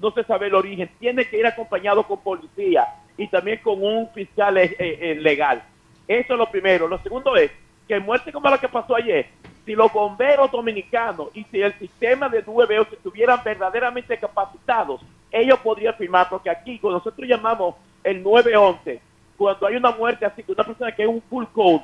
no 0.00 0.10
se 0.10 0.24
sabe 0.24 0.48
el 0.48 0.54
origen, 0.54 0.90
tiene 0.98 1.26
que 1.26 1.38
ir 1.38 1.46
acompañado 1.46 2.02
con 2.02 2.18
policía 2.20 2.86
y 3.16 3.28
también 3.28 3.60
con 3.62 3.82
un 3.82 4.08
fiscal 4.10 4.58
eh, 4.58 4.74
eh, 4.78 5.16
legal. 5.20 5.62
Eso 6.08 6.32
es 6.32 6.38
lo 6.38 6.50
primero. 6.50 6.88
Lo 6.88 6.98
segundo 6.98 7.36
es 7.36 7.50
que 7.86 8.00
muerte 8.00 8.32
como 8.32 8.50
la 8.50 8.58
que 8.58 8.68
pasó 8.68 8.96
ayer, 8.96 9.28
si 9.64 9.74
los 9.74 9.92
bomberos 9.92 10.50
dominicanos 10.50 11.28
y 11.34 11.44
si 11.44 11.60
el 11.60 11.72
sistema 11.78 12.28
de 12.28 12.42
se 12.42 12.94
estuvieran 12.96 13.40
verdaderamente 13.44 14.18
capacitados, 14.18 15.02
ellos 15.34 15.58
podrían 15.58 15.94
firmar, 15.94 16.28
porque 16.28 16.48
aquí, 16.48 16.78
cuando 16.78 16.98
nosotros 16.98 17.28
llamamos 17.28 17.74
el 18.04 18.22
911, 18.22 19.00
cuando 19.36 19.66
hay 19.66 19.76
una 19.76 19.90
muerte 19.90 20.24
así, 20.24 20.44
una 20.46 20.64
persona 20.64 20.94
que 20.94 21.02
es 21.02 21.08
un 21.08 21.20
full 21.22 21.44
code, 21.52 21.82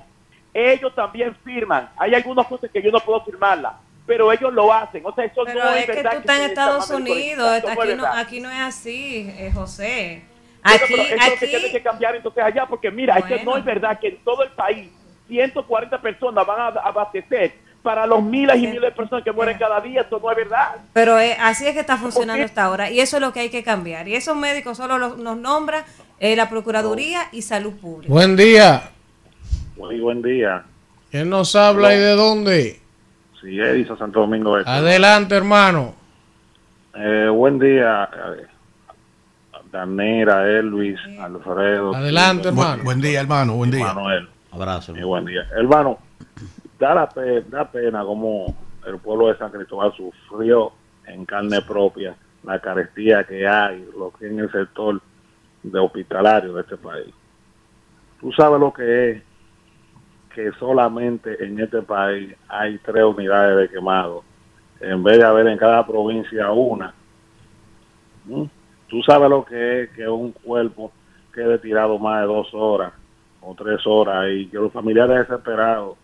ellos 0.54 0.94
también 0.94 1.34
firman. 1.44 1.90
Hay 1.96 2.14
algunas 2.14 2.46
cosas 2.46 2.70
que 2.70 2.80
yo 2.80 2.92
no 2.92 3.00
puedo 3.00 3.24
firmarla, 3.24 3.76
pero 4.06 4.32
ellos 4.32 4.52
lo 4.52 4.72
hacen. 4.72 5.04
O 5.04 5.12
sea, 5.12 5.24
eso 5.24 5.42
pero 5.44 5.64
no 5.64 5.70
es, 5.72 5.86
que 5.86 6.02
tú 6.02 6.08
estás 6.08 6.38
en 6.38 6.50
Estados 6.50 6.90
Unidos, 6.90 7.62
aquí 7.66 7.94
no, 7.94 8.06
aquí 8.06 8.40
no 8.40 8.50
es 8.50 8.60
así, 8.60 9.34
eh, 9.36 9.50
José. 9.52 10.22
Aquí, 10.62 10.84
pero 10.88 11.02
eso 11.02 11.32
aquí... 11.34 11.46
tiene 11.46 11.70
que 11.72 11.82
cambiar 11.82 12.14
entonces 12.14 12.44
allá, 12.44 12.66
porque 12.66 12.90
mira, 12.90 13.16
es 13.16 13.24
que 13.24 13.42
no 13.42 13.56
es 13.56 13.64
verdad 13.64 13.98
que 13.98 14.08
en 14.08 14.18
todo 14.24 14.44
el 14.44 14.50
país 14.50 14.90
140 15.26 16.00
personas 16.00 16.46
van 16.46 16.60
a 16.60 16.80
abastecer 16.80 17.54
para 17.83 18.07
los 18.07 18.23
miles 18.23 18.57
y 18.57 18.67
miles 18.67 18.83
de 18.83 18.91
personas 18.92 19.25
que 19.25 19.33
mueren 19.33 19.59
cada 19.59 19.81
día, 19.81 20.02
eso 20.02 20.20
no 20.23 20.31
es 20.31 20.36
verdad. 20.36 20.76
Pero 20.92 21.18
eh, 21.18 21.36
así 21.41 21.67
es 21.67 21.75
que 21.75 21.81
está 21.81 21.97
funcionando 21.97 22.44
hasta 22.44 22.65
ahora 22.65 22.91
y 22.91 23.00
eso 23.00 23.17
es 23.17 23.23
lo 23.23 23.33
que 23.33 23.41
hay 23.41 23.50
que 23.50 23.62
cambiar. 23.62 24.09
Y 24.09 24.15
esos 24.15 24.36
médicos 24.36 24.76
solo 24.76 24.99
nos 24.99 25.36
nombra 25.36 25.84
eh, 26.18 26.36
la 26.36 26.49
Procuraduría 26.49 27.23
y 27.33 27.42
Salud 27.42 27.73
Pública. 27.75 28.12
Buen 28.12 28.36
día. 28.36 28.91
Muy 29.76 29.99
buen 30.00 30.20
día. 30.20 30.65
¿Quién 31.10 31.31
nos 31.31 31.57
habla 31.57 31.94
y 31.94 31.99
de 31.99 32.15
dónde? 32.15 32.81
Sí, 33.41 33.59
Edison 33.59 33.99
Santo 33.99 34.20
Domingo. 34.20 34.57
Adelante, 34.57 35.34
hermano. 35.34 35.94
Eh, 36.94 37.28
buen 37.33 37.59
día. 37.59 38.09
Danera, 39.73 40.47
Elvis, 40.47 40.99
Alfredo. 41.18 41.94
Adelante, 41.94 42.49
hermano. 42.49 42.83
Buen, 42.83 43.00
día, 43.00 43.20
hermano. 43.20 43.55
Buen 43.55 43.70
día. 43.70 43.94
Manuel. 43.94 44.28
Abrazo. 44.52 44.97
Y 44.97 45.02
buen 45.02 45.25
día. 45.25 45.47
Hermano, 45.57 45.99
da, 46.81 46.94
la 46.94 47.09
da 47.49 47.70
pena 47.70 48.02
como 48.05 48.57
el 48.86 48.99
pueblo 48.99 49.28
de 49.28 49.36
San 49.36 49.50
Cristóbal 49.50 49.92
sufrió 49.92 50.73
en 51.07 51.25
carne 51.26 51.60
propia 51.62 52.17
la 52.42 52.59
carestía 52.59 53.25
que 53.25 53.47
hay, 53.47 53.86
lo 53.97 54.10
que 54.12 54.26
en 54.26 54.41
el 54.41 54.50
sector 54.50 55.00
de 55.62 55.78
hospitalario 55.78 56.55
de 56.55 56.62
este 56.62 56.78
país. 56.78 57.15
Tú 58.18 58.33
sabes 58.33 58.59
lo 58.59 58.73
que 58.73 59.10
es 59.10 59.23
que 60.34 60.50
solamente 60.52 61.44
en 61.44 61.60
este 61.60 61.83
país 61.83 62.34
hay 62.49 62.78
tres 62.78 63.05
unidades 63.05 63.57
de 63.59 63.68
quemado, 63.68 64.25
en 64.81 65.02
vez 65.02 65.18
de 65.18 65.25
haber 65.25 65.49
en 65.49 65.59
cada 65.59 65.86
provincia 65.86 66.50
una. 66.50 66.94
¿Mm? 68.25 68.44
Tú 68.89 69.02
sabes 69.02 69.28
lo 69.28 69.44
que 69.44 69.83
es 69.83 69.91
que 69.91 70.09
un 70.09 70.33
cuerpo 70.33 70.92
quede 71.34 71.59
tirado 71.59 71.99
más 71.99 72.23
de 72.23 72.26
dos 72.26 72.49
horas 72.55 72.92
o 73.42 73.55
tres 73.55 73.86
horas 73.86 74.26
y 74.31 74.47
que 74.47 74.57
los 74.57 74.73
familiares 74.73 75.28
desesperados 75.28 75.97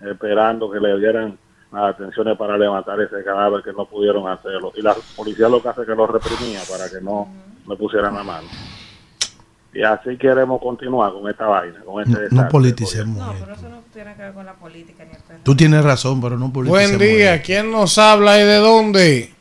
esperando 0.00 0.70
que 0.70 0.80
le 0.80 0.98
dieran 0.98 1.38
las 1.72 1.94
atenciones 1.94 2.36
para 2.36 2.58
levantar 2.58 3.00
ese 3.00 3.22
cadáver 3.22 3.62
que 3.62 3.72
no 3.72 3.84
pudieron 3.84 4.28
hacerlo. 4.28 4.72
Y 4.76 4.82
la 4.82 4.94
policía 5.16 5.48
lo 5.48 5.62
que 5.62 5.68
hace 5.68 5.82
es 5.82 5.86
que 5.86 5.94
lo 5.94 6.06
reprimía 6.06 6.60
para 6.68 6.88
que 6.88 7.00
no 7.00 7.28
le 7.68 7.76
pusieran 7.76 8.14
la 8.14 8.22
mano. 8.22 8.48
Y 9.72 9.82
así 9.82 10.16
queremos 10.16 10.60
continuar 10.60 11.12
con 11.12 11.30
esta 11.30 11.46
vaina, 11.46 11.78
con 11.84 12.02
este 12.02 12.34
No, 12.34 12.42
no 12.42 12.48
politicemos. 12.48 13.16
No, 13.16 13.32
pero 13.38 13.52
eso 13.52 13.68
no 13.68 13.82
tiene 13.92 14.16
que 14.16 14.22
ver 14.22 14.32
con 14.32 14.44
la 14.44 14.54
política 14.54 15.04
ni 15.04 15.12
el 15.12 15.42
Tú 15.44 15.54
tienes 15.54 15.84
razón, 15.84 16.20
pero 16.20 16.36
no 16.36 16.52
politicemos. 16.52 16.98
Buen 16.98 16.98
día, 16.98 17.40
¿quién 17.40 17.70
nos 17.70 17.96
habla 17.98 18.40
y 18.40 18.42
de 18.42 18.56
dónde? 18.56 19.32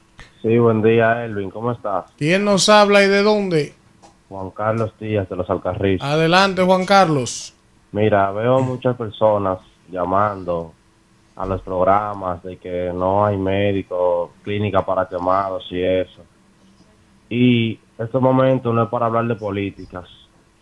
Sí, 0.43 0.57
buen 0.59 0.83
día, 0.83 1.25
Elvin, 1.25 1.49
¿cómo 1.49 1.71
estás? 1.71 2.05
¿Quién 2.17 2.45
nos 2.45 2.69
habla 2.69 3.03
y 3.03 3.07
de 3.07 3.23
dónde? 3.23 3.73
Juan 4.29 4.51
Carlos 4.51 4.93
Díaz 4.99 5.27
de 5.27 5.35
los 5.35 5.49
Alcarrizos. 5.49 6.07
Adelante, 6.07 6.61
Juan 6.61 6.85
Carlos. 6.85 7.55
Mira, 7.91 8.31
veo 8.31 8.59
muchas 8.61 8.95
personas 8.95 9.57
llamando 9.92 10.74
a 11.35 11.45
los 11.45 11.61
programas 11.61 12.43
de 12.43 12.58
que 12.58 12.92
no 12.93 13.26
hay 13.26 13.38
médico, 13.38 14.34
clínica 14.43 14.85
para 14.85 15.08
quemados 15.08 15.66
y 15.72 15.82
eso. 15.82 16.22
Y 17.30 17.80
este 17.98 18.19
momento 18.19 18.74
no 18.74 18.84
es 18.84 18.90
para 18.90 19.06
hablar 19.06 19.26
de 19.27 19.35
políticas. 19.35 20.06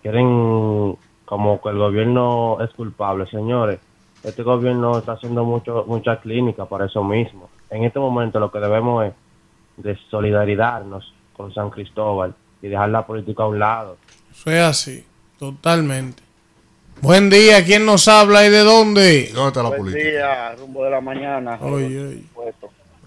Quieren 0.02 0.96
como 1.26 1.62
que 1.62 1.70
el 1.70 1.78
gobierno 1.78 2.58
es 2.62 2.70
culpable, 2.74 3.26
señores. 3.28 3.80
Este 4.24 4.44
gobierno 4.44 4.98
está 4.98 5.14
haciendo 5.14 5.44
mucho, 5.44 5.86
muchas 5.88 6.20
clínicas 6.20 6.68
para 6.68 6.86
eso 6.86 7.04
mismo. 7.04 7.50
En 7.70 7.84
este 7.84 8.00
momento 8.00 8.40
lo 8.40 8.52
que 8.52 8.60
debemos 8.60 9.06
es 9.06 9.14
de 9.78 9.98
solidarizarnos 10.10 11.14
con 11.36 11.54
San 11.54 11.70
Cristóbal 11.70 12.34
y 12.62 12.68
dejar 12.68 12.90
la 12.90 13.06
política 13.06 13.44
a 13.44 13.48
un 13.48 13.60
lado. 13.60 13.98
Eso 14.32 14.52
es 14.52 14.62
así, 14.62 15.06
totalmente. 15.40 16.27
Buen 17.02 17.30
día, 17.30 17.64
¿quién 17.64 17.86
nos 17.86 18.08
habla 18.08 18.46
y 18.46 18.50
de 18.50 18.60
dónde? 18.60 19.32
¿Dónde 19.34 19.48
está 19.50 19.64
la 19.64 19.70
Buen 19.70 19.94
día, 19.94 20.56
rumbo 20.56 20.84
de 20.84 20.90
la 20.90 21.02
mañana. 21.02 21.60
Oye, 21.62 22.24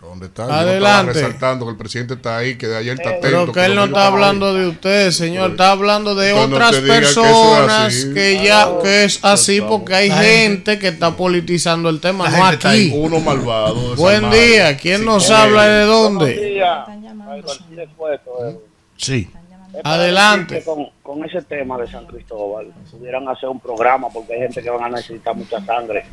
¿Dónde 0.00 0.26
está? 0.26 0.60
Adelante. 0.60 1.12
resaltando 1.12 1.66
que 1.66 1.70
el 1.72 1.76
presidente 1.76 2.14
está 2.14 2.38
ahí, 2.38 2.56
que 2.56 2.66
de 2.66 2.76
ayer 2.76 2.94
está 2.94 3.10
atento. 3.10 3.22
Pero 3.22 3.52
que 3.52 3.64
él 3.64 3.76
no 3.76 3.84
está 3.84 4.06
hablando 4.06 4.54
de 4.54 4.68
usted, 4.68 5.10
señor, 5.10 5.52
está 5.52 5.72
hablando 5.72 6.14
de 6.14 6.32
otras 6.32 6.76
personas 6.76 8.06
que, 8.06 8.42
ya 8.42 8.68
que 8.82 9.04
es 9.04 9.20
así 9.22 9.60
porque 9.60 9.94
hay 9.94 10.10
gente 10.10 10.78
que 10.78 10.88
está 10.88 11.16
politizando 11.16 11.88
el 11.88 12.00
tema, 12.00 12.28
no 12.28 12.44
aquí. 12.44 12.90
Uno 12.94 13.20
malvado. 13.20 13.94
Buen 13.96 14.30
día, 14.30 14.76
¿quién 14.76 15.04
nos 15.04 15.30
habla 15.30 15.66
y 15.66 15.70
de 15.70 15.84
dónde? 15.84 16.62
Sí. 18.96 19.28
Adelante. 19.84 20.62
Con, 20.64 20.88
con, 21.02 21.24
ese 21.24 21.42
tema 21.42 21.78
de 21.78 21.86
San 21.86 22.06
Cristóbal, 22.06 22.72
pudieran 22.90 23.28
hacer 23.28 23.48
un 23.48 23.60
programa 23.60 24.08
porque 24.08 24.34
hay 24.34 24.40
gente 24.40 24.62
que 24.62 24.70
van 24.70 24.84
a 24.84 24.96
necesitar 24.96 25.34
mucha 25.34 25.60
sangre 25.64 26.04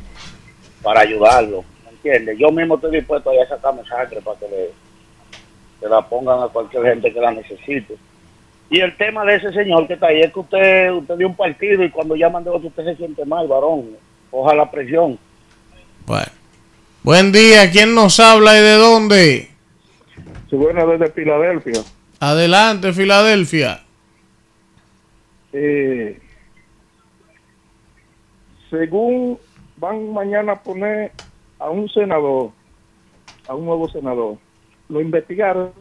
para 0.82 1.02
ayudarlo. 1.02 1.64
¿Me 1.84 1.92
entiendes? 1.92 2.38
Yo 2.38 2.52
mismo 2.52 2.76
estoy 2.76 2.92
dispuesto 2.92 3.30
a 3.30 3.36
ir 3.36 3.42
a 3.42 3.48
sacarme 3.48 3.84
sangre 3.86 4.22
para 4.22 4.40
que 4.40 4.48
le, 4.48 5.90
la 5.90 6.02
pongan 6.02 6.44
a 6.44 6.48
cualquier 6.48 6.84
gente 6.84 7.12
que 7.12 7.20
la 7.20 7.32
necesite. 7.32 7.98
Y 8.70 8.80
el 8.80 8.96
tema 8.98 9.24
de 9.26 9.36
ese 9.36 9.52
señor 9.54 9.88
que 9.88 9.94
está 9.94 10.08
ahí 10.08 10.22
es 10.22 10.34
que 10.34 10.40
usted, 10.40 10.92
usted 10.92 11.16
dio 11.16 11.28
un 11.28 11.36
partido 11.36 11.84
y 11.84 11.90
cuando 11.90 12.16
llaman 12.16 12.44
de 12.44 12.50
otro 12.50 12.68
usted 12.68 12.84
se 12.84 12.96
siente 12.96 13.26
mal, 13.26 13.48
varón. 13.48 13.96
Ojalá 14.30 14.66
la 14.66 14.72
presión. 14.72 15.18
Bueno. 16.06 16.32
Buen 17.04 17.32
día, 17.32 17.72
¿quién 17.72 17.96
nos 17.96 18.20
habla 18.20 18.58
y 18.58 18.62
de 18.62 18.74
dónde? 18.74 19.48
Sí, 20.50 20.56
bueno, 20.58 20.86
desde 20.88 21.10
Filadelfia. 21.12 21.82
Adelante, 22.20 22.94
Filadelfia. 22.94 23.84
Eh, 25.54 26.20
según 28.70 29.38
van 29.78 30.14
mañana 30.14 30.54
a 30.54 30.64
poner 30.64 31.12
a 31.60 31.70
un 31.70 31.88
senador, 31.90 32.52
a 33.48 33.56
un 33.56 33.66
nuevo 33.66 33.88
senador, 33.90 34.38
lo 34.90 35.02
investigaron. 35.02 35.72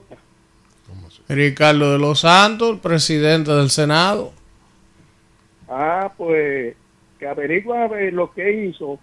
Ricardo 1.28 1.92
de 1.92 1.98
los 1.98 2.20
Santos, 2.20 2.78
presidente 2.80 3.50
del 3.50 3.70
Senado. 3.70 4.32
Ah, 5.68 6.12
pues 6.16 6.76
que 7.18 7.26
averigua 7.26 7.88
lo 8.12 8.32
que 8.32 8.66
hizo. 8.66 8.98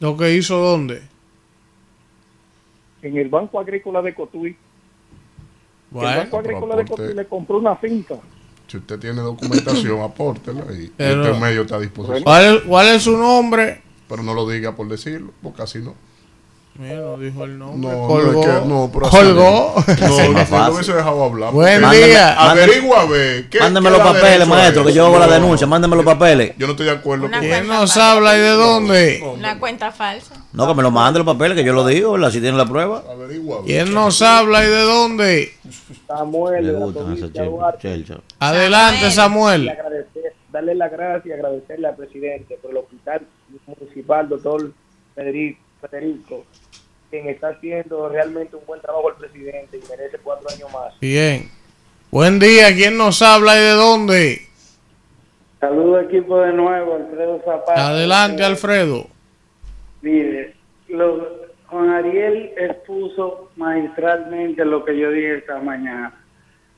¿Lo 0.00 0.16
que 0.16 0.34
hizo 0.34 0.58
dónde? 0.58 1.02
En 3.02 3.16
el 3.16 3.28
Banco 3.28 3.60
Agrícola 3.60 4.02
de 4.02 4.14
Cotuí. 4.14 4.56
El 5.94 6.16
Banco 6.16 6.38
Agrícola 6.38 6.76
de 6.76 6.84
Cotuí 6.84 7.14
le 7.14 7.26
compró 7.26 7.58
una 7.58 7.76
finca. 7.76 8.16
Si 8.66 8.76
usted 8.76 8.98
tiene 8.98 9.22
documentación, 9.22 10.00
apórtela 10.02 10.64
y 10.72 10.92
este 10.98 11.32
medio 11.40 11.62
está 11.62 11.76
a 11.76 11.80
disposición. 11.80 12.22
¿Cuál 12.22 12.86
es 12.88 13.02
su 13.02 13.16
nombre? 13.16 13.82
Pero 14.08 14.22
no 14.22 14.34
lo 14.34 14.48
diga 14.48 14.74
por 14.74 14.88
decirlo, 14.88 15.32
porque 15.42 15.62
así 15.62 15.78
no. 15.78 15.94
Mira, 16.78 17.00
no 17.00 17.16
dijo 17.16 17.42
el 17.42 17.58
nombre. 17.58 17.90
No, 17.90 18.06
colgó. 18.06 18.32
No, 18.32 18.40
es 18.40 18.46
que, 18.46 18.68
no, 18.68 18.90
pero 18.92 19.10
colgó. 19.10 19.74
No, 19.74 19.84
no, 20.48 20.68
no 20.68 20.72
hubiese 20.72 20.92
dejado 20.92 21.24
hablar. 21.24 21.52
Buen 21.52 21.90
día. 21.90 22.50
Averigua 22.50 23.00
a 23.00 23.06
ver. 23.06 23.48
¿qué, 23.50 23.58
mándeme 23.58 23.90
los 23.90 23.98
papeles, 23.98 24.46
maestro, 24.46 24.84
que 24.84 24.92
yo 24.92 25.06
hago 25.06 25.18
la 25.18 25.26
denuncia. 25.26 25.66
Mándeme 25.66 25.96
los 25.96 26.04
papeles. 26.04 26.54
Yo 26.56 26.68
no 26.68 26.74
estoy 26.74 26.86
de 26.86 26.92
acuerdo 26.92 27.28
con 27.28 27.40
¿Quién 27.40 27.66
nos 27.66 27.96
habla 27.96 28.36
y 28.36 28.40
de 28.40 28.50
dónde? 28.50 29.24
Una 29.34 29.58
cuenta 29.58 29.90
falsa. 29.90 30.36
No, 30.52 30.68
que 30.68 30.74
me 30.74 30.84
lo 30.84 30.92
mande 30.92 31.18
los 31.18 31.26
papeles, 31.26 31.56
que 31.56 31.64
yo 31.64 31.72
lo 31.72 31.84
digo, 31.84 32.12
¿verdad? 32.12 32.30
Si 32.30 32.40
tiene 32.40 32.56
la 32.56 32.66
prueba. 32.66 33.02
Averigua. 33.10 33.64
¿Quién 33.66 33.92
nos 33.92 34.22
habla 34.22 34.64
y 34.64 34.68
de 34.68 34.82
dónde? 34.82 35.52
Samuel. 36.06 36.64
Le 36.64 36.72
gustan. 36.74 38.22
Adelante, 38.38 39.10
Samuel. 39.10 39.76
Darle 40.52 40.76
las 40.76 40.92
gracias 40.92 41.26
y 41.26 41.32
agradecerle 41.32 41.88
al 41.88 41.96
presidente 41.96 42.56
por 42.62 42.70
el 42.70 42.76
hospital 42.76 43.22
municipal, 43.66 44.28
doctor 44.28 44.70
Federico 45.16 46.44
quien 47.10 47.28
está 47.28 47.48
haciendo 47.48 48.08
realmente 48.08 48.56
un 48.56 48.66
buen 48.66 48.80
trabajo 48.80 49.10
el 49.10 49.16
presidente 49.16 49.78
y 49.78 49.88
merece 49.90 50.18
cuatro 50.18 50.48
años 50.50 50.72
más. 50.72 50.98
Bien. 51.00 51.50
Buen 52.10 52.38
día, 52.38 52.74
¿quién 52.74 52.96
nos 52.96 53.20
habla 53.22 53.56
y 53.56 53.60
de 53.60 53.72
dónde? 53.72 54.42
Saludos 55.60 56.04
equipo 56.04 56.40
de 56.40 56.52
nuevo, 56.52 56.94
Alfredo 56.94 57.42
Zapata. 57.44 57.88
Adelante, 57.88 58.44
Alfredo. 58.44 59.08
Mire, 60.02 60.54
Juan 61.66 61.90
Ariel 61.90 62.52
expuso 62.56 63.50
magistralmente 63.56 64.64
lo 64.64 64.84
que 64.84 64.96
yo 64.96 65.10
dije 65.10 65.38
esta 65.38 65.58
mañana. 65.60 66.14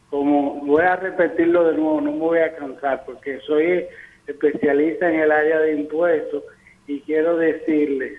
Como 0.09 0.55
voy 0.65 0.83
a 0.83 0.97
repetirlo 0.97 1.65
de 1.65 1.77
nuevo, 1.77 2.01
no 2.01 2.13
me 2.13 2.19
voy 2.19 2.39
a 2.41 2.57
cansar 2.57 3.05
porque 3.05 3.39
soy 3.47 3.85
especialista 4.27 5.09
en 5.09 5.21
el 5.21 5.31
área 5.31 5.61
de 5.61 5.75
impuestos 5.75 6.43
y 6.87 7.01
quiero 7.03 7.37
decirle 7.37 8.19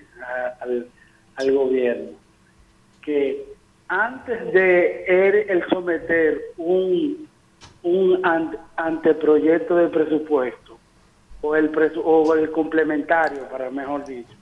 al 0.62 0.88
al 1.36 1.52
gobierno 1.52 2.22
que 3.02 3.46
antes 3.88 4.54
de 4.54 5.04
el 5.50 5.68
someter 5.70 6.42
un, 6.58 7.28
un 7.84 8.22
anteproyecto 8.78 9.76
de 9.76 9.88
presupuesto 9.90 10.78
o 11.42 11.56
el, 11.56 11.72
o 12.04 12.36
el 12.36 12.52
complementario, 12.52 13.50
para 13.50 13.70
mejor 13.70 14.06
dicho, 14.06 14.34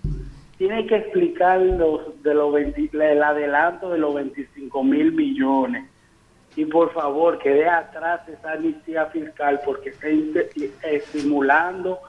tiene 0.58 0.85
que 0.85 0.98
explicar 0.98 1.61
los, 1.61 2.22
de 2.22 2.34
los 2.34 2.53
el 2.56 3.24
adelanto 3.24 3.90
de 3.90 3.98
los 3.98 4.14
25 4.14 4.84
mil 4.84 5.14
millones. 5.14 5.85
Y 6.56 6.66
por 6.66 6.92
favor, 6.92 7.40
que 7.40 7.50
dé 7.50 7.69
atrás 7.69 8.27
esa 8.27 8.53
amnistía 8.53 9.06
fiscal 9.06 9.61
porque 9.64 9.90
está 9.90 10.90
estimulando 10.90 12.00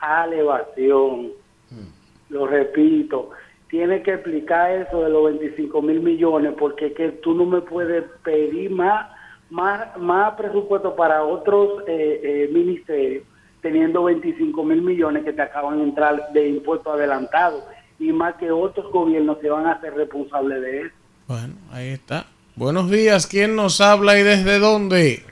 a 0.00 0.26
la 0.26 0.34
evasión. 0.34 1.28
Mm. 1.70 2.30
Lo 2.30 2.46
repito, 2.46 3.30
tiene 3.70 4.02
que 4.02 4.14
explicar 4.14 4.72
eso 4.72 5.02
de 5.02 5.10
los 5.10 5.24
25 5.26 5.80
mil 5.80 6.00
millones, 6.00 6.54
porque 6.58 6.92
que 6.92 7.10
tú 7.22 7.34
no 7.34 7.46
me 7.46 7.60
puedes 7.60 8.04
pedir 8.24 8.70
más, 8.70 9.06
más, 9.48 9.96
más 9.96 10.34
presupuesto 10.34 10.96
para 10.96 11.22
otros 11.22 11.84
eh, 11.86 12.20
eh, 12.22 12.50
ministerios, 12.52 13.24
teniendo 13.62 14.04
25 14.04 14.64
mil 14.64 14.82
millones 14.82 15.24
que 15.24 15.32
te 15.32 15.42
acaban 15.42 15.78
de 15.78 15.84
entrar 15.84 16.32
de 16.32 16.48
impuestos 16.48 16.94
adelantados, 16.94 17.62
y 18.00 18.12
más 18.12 18.34
que 18.36 18.50
otros 18.50 18.90
gobiernos 18.90 19.38
se 19.40 19.50
van 19.50 19.66
a 19.66 19.72
hacer 19.72 19.94
responsables 19.94 20.60
de 20.62 20.80
eso. 20.80 20.94
Bueno, 21.28 21.54
ahí 21.70 21.90
está. 21.90 22.26
Buenos 22.56 22.90
días, 22.90 23.26
¿quién 23.26 23.54
nos 23.54 23.80
habla 23.80 24.18
y 24.18 24.24
desde 24.24 24.58
dónde? 24.58 25.22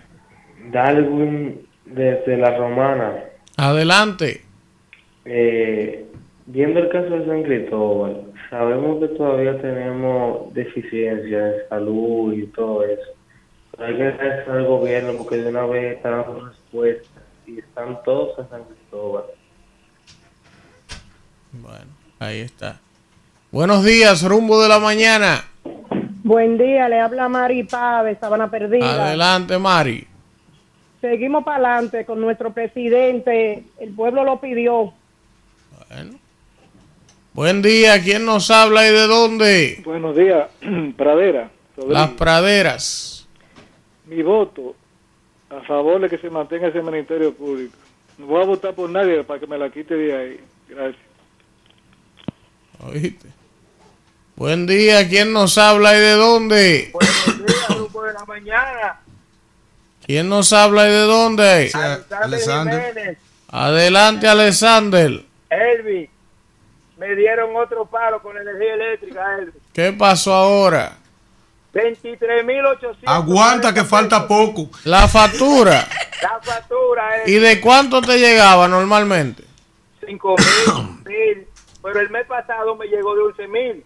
Dalwin, 0.70 1.67
desde 1.86 2.36
la 2.36 2.57
Romana. 2.57 3.25
Adelante. 3.57 4.42
Eh, 5.25 6.08
viendo 6.49 6.81
el 6.81 6.89
caso 6.89 7.10
de 7.10 7.27
San 7.27 7.43
Cristóbal, 7.43 8.23
sabemos 8.49 9.01
que 9.01 9.09
todavía 9.09 9.60
tenemos 9.60 10.52
deficiencias 10.55 11.55
en 11.55 11.68
salud 11.68 12.33
y 12.33 12.47
todo 12.47 12.85
eso. 12.85 13.10
Pero 13.73 13.85
hay 13.85 13.97
que 13.97 14.02
agradecer 14.02 14.51
al 14.51 14.67
gobierno 14.67 15.12
porque 15.18 15.36
de 15.36 15.49
una 15.51 15.67
vez 15.67 15.97
están 15.97 16.23
dando 16.23 16.49
respuestas 16.49 17.23
y 17.47 17.59
están 17.59 18.02
todos 18.02 18.39
en 18.39 18.49
San 18.49 18.65
Cristóbal. 18.65 19.25
Bueno, 21.52 21.86
ahí 22.18 22.41
está. 22.41 22.81
Buenos 23.51 23.85
días, 23.85 24.23
rumbo 24.23 24.60
de 24.62 24.68
la 24.68 24.78
mañana. 24.78 25.44
Buen 26.25 26.59
día, 26.59 26.89
le 26.89 27.01
habla 27.01 27.28
Mari 27.28 27.65
Pave, 27.65 28.17
Sabana 28.17 28.51
Perdida. 28.51 29.07
Adelante, 29.07 29.59
Mari. 29.59 30.07
Seguimos 31.01 31.44
para 31.44 31.77
adelante 31.77 32.05
con 32.05 32.20
nuestro 32.20 32.52
presidente, 32.52 33.65
el 33.78 33.94
pueblo 33.94 34.25
lo 34.25 34.41
pidió. 34.41 34.93
Bueno. 35.89 36.27
Buen 37.39 37.62
día, 37.62 38.02
¿quién 38.02 38.26
nos 38.26 38.50
habla 38.50 38.84
y 38.89 38.91
de 38.91 39.07
dónde? 39.07 39.81
Buenos 39.84 40.17
días, 40.17 40.50
Pradera. 40.97 41.49
Las 41.86 42.10
praderas. 42.10 43.28
Mi 44.07 44.25
voto 44.25 44.75
a 45.49 45.60
favor 45.60 46.00
de 46.00 46.08
que 46.08 46.18
se 46.18 46.31
mantenga 46.31 46.67
ese 46.67 46.83
ministerio 46.83 47.33
público. 47.33 47.76
No 48.18 48.26
voy 48.26 48.42
a 48.42 48.44
votar 48.44 48.75
por 48.75 48.91
nadie 48.91 49.23
para 49.23 49.39
que 49.39 49.47
me 49.47 49.57
la 49.57 49.70
quite 49.70 49.94
de 49.94 50.17
ahí. 50.17 50.41
Gracias. 50.68 51.00
¿Oíste? 52.84 53.28
Buen 54.34 54.67
día, 54.67 55.08
¿quién 55.08 55.33
nos 55.33 55.58
habla 55.58 55.97
y 55.97 56.00
de 56.00 56.15
dónde? 56.15 56.91
Buenos 56.92 57.47
días, 57.47 57.68
grupo 57.68 58.02
de 58.02 58.15
la 58.15 58.25
mañana. 58.25 59.00
¿Quién 60.05 60.28
nos 60.28 60.52
habla 60.52 60.89
y 60.89 60.91
de 60.91 61.02
dónde? 61.02 61.70
Alexander. 62.20 63.17
Adelante, 63.49 64.26
Alexander. 64.26 65.25
Elvi 65.50 66.10
me 66.99 67.15
dieron 67.15 67.55
otro 67.57 67.86
palo 67.86 68.20
con 68.20 68.36
energía 68.36 68.75
eléctrica. 68.75 69.39
¿Qué 69.73 69.93
pasó 69.93 70.35
ahora? 70.35 70.99
23.800. 71.73 72.97
Aguanta 73.07 73.73
que 73.73 73.85
falta 73.85 74.27
poco. 74.27 74.68
La 74.85 75.07
factura. 75.07 75.86
La 76.20 76.41
factura. 76.43 77.23
¿Y 77.27 77.35
de 77.35 77.60
cuánto 77.60 78.02
te 78.02 78.18
llegaba 78.18 78.67
normalmente? 78.67 79.44
5.000, 80.02 81.05
mil. 81.07 81.47
Pero 81.83 82.01
el 82.01 82.10
mes 82.10 82.27
pasado 82.27 82.75
me 82.75 82.86
llegó 82.86 83.15
de 83.15 83.23
11.000. 83.23 83.85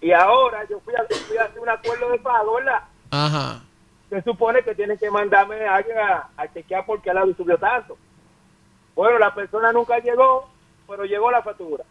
Y 0.00 0.12
ahora 0.12 0.66
yo 0.68 0.80
fui 0.80 0.94
a, 0.94 1.02
hacer 1.02 1.60
un 1.60 1.68
acuerdo 1.68 2.10
de 2.10 2.18
pago, 2.18 2.54
¿verdad? 2.54 2.80
Ajá. 3.10 3.60
Se 4.08 4.22
supone 4.22 4.62
que 4.62 4.74
tienen 4.74 4.96
que 4.96 5.10
mandarme 5.10 5.66
a 5.66 5.76
alguien 5.76 5.98
a, 5.98 6.28
a 6.36 6.52
chequear 6.52 6.86
por 6.86 7.02
qué 7.02 7.12
lado 7.12 7.34
subió 7.36 7.58
tanto. 7.58 7.98
Bueno, 8.94 9.18
la 9.18 9.34
persona 9.34 9.72
nunca 9.72 9.98
llegó 9.98 10.53
pero 10.86 11.04
llegó 11.04 11.30
la 11.30 11.42
factura. 11.42 11.84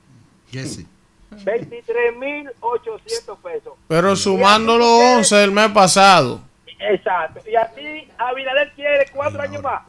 sí. 0.52 0.88
23.800 1.32 3.38
pesos. 3.42 3.74
Pero 3.88 4.16
sumando 4.16 4.78
los 4.78 4.88
11 5.18 5.36
del 5.36 5.52
mes 5.52 5.70
pasado. 5.70 6.42
Exacto. 6.80 7.42
Y 7.50 7.56
así 7.56 8.08
Abinader 8.18 8.72
quiere 8.74 9.08
cuatro 9.12 9.42
años 9.42 9.64
más. 9.64 9.82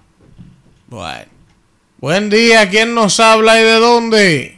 Bueno. 0.86 1.30
Buen 1.98 2.30
día. 2.30 2.66
¿Quién 2.70 2.94
nos 2.94 3.20
habla 3.20 3.60
y 3.60 3.64
de 3.64 3.74
dónde? 3.74 4.56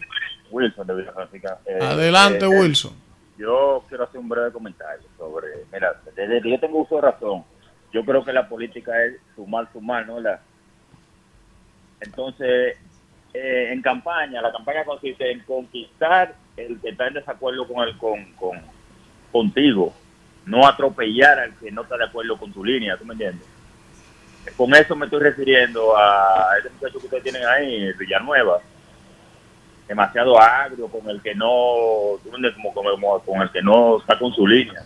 Wilson 0.51 0.87
de 0.87 0.95
Villa 0.95 1.13
Francisca. 1.13 1.59
Eh, 1.67 1.79
Adelante, 1.81 2.45
eh, 2.45 2.49
Wilson. 2.49 2.93
Yo 3.39 3.85
quiero 3.89 4.05
hacer 4.05 4.21
un 4.21 4.29
breve 4.29 4.53
comentario 4.53 5.09
sobre. 5.19 5.49
Mira, 5.73 6.01
desde 6.15 6.41
que 6.41 6.51
yo 6.51 6.61
tengo 6.61 6.83
uso 6.83 6.95
de 6.97 7.03
razón, 7.03 7.45
yo 7.93 8.05
creo 8.05 8.25
que 8.25 8.33
la 8.33 8.49
política 8.49 8.93
es 9.05 9.17
sumar, 9.35 9.69
sumar, 9.73 10.07
¿no? 10.07 10.21
La, 10.21 10.41
entonces, 12.01 12.77
eh, 13.37 13.73
en 13.73 13.83
campaña, 13.83 14.41
la 14.41 14.53
campaña 14.53 14.85
consiste 14.85 15.31
en 15.31 15.41
conquistar 15.41 16.35
el 16.57 16.81
que 16.81 16.91
está 16.91 17.09
en 17.09 17.15
desacuerdo 17.15 17.67
con 17.67 17.87
el 17.87 17.97
con, 17.99 18.25
con 18.33 18.61
contigo 19.31 19.93
no 20.47 20.67
atropellar 20.67 21.39
al 21.41 21.55
que 21.57 21.71
no 21.71 21.83
está 21.83 21.97
de 21.97 22.05
acuerdo 22.05 22.39
con 22.39 22.53
tu 22.53 22.65
línea, 22.65 22.97
¿tú 22.97 23.05
me 23.05 23.13
entiendes? 23.13 23.47
Con 24.57 24.73
eso 24.75 24.95
me 24.95 25.07
estoy 25.07 25.21
refiriendo 25.21 25.97
a 25.97 26.57
ese 26.59 26.71
muchacho 26.71 27.01
que 27.01 27.07
ustedes 27.07 27.23
tienen 27.25 27.45
ahí, 27.45 27.93
Villanueva, 27.95 28.61
demasiado 29.89 30.41
agrio, 30.41 30.87
con 30.87 31.09
el 31.11 31.21
que 31.21 31.35
no, 31.35 32.19
como, 32.55 32.73
como, 32.73 33.21
con 33.21 33.43
el 33.43 33.51
que 33.51 33.61
no 33.61 33.99
está 33.99 34.17
con 34.17 34.33
su 34.33 34.47
línea. 34.47 34.85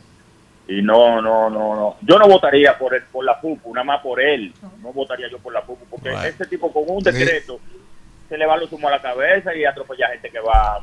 Y 0.67 0.81
no, 0.83 1.21
no, 1.21 1.51
no, 1.51 1.75
no. 1.75 1.97
Yo 2.01 2.19
no 2.19 2.27
votaría 2.27 2.79
por 2.79 2.95
el, 2.95 3.03
por 3.05 3.25
la 3.25 3.35
FUPU, 3.35 3.75
nada 3.75 3.85
más 3.85 4.01
por 4.01 4.21
él. 4.21 4.55
No 4.81 4.93
votaría 4.93 5.29
yo 5.29 5.39
por 5.39 5.53
la 5.53 5.63
FUPU, 5.63 5.85
porque 5.91 6.11
este 6.27 6.47
tipo 6.47 6.73
con 6.73 6.85
un 6.87 7.03
decreto 7.03 7.61
se 8.31 8.39
le 8.39 8.47
va 8.47 8.57
lo 8.57 8.69
sumo 8.69 8.87
a 8.87 8.93
la 8.93 9.03
cabeza 9.03 9.53
y 9.55 9.65
atropella 9.65 10.09
gente 10.13 10.31
que 10.31 10.39
va 10.39 10.77
a 10.77 10.81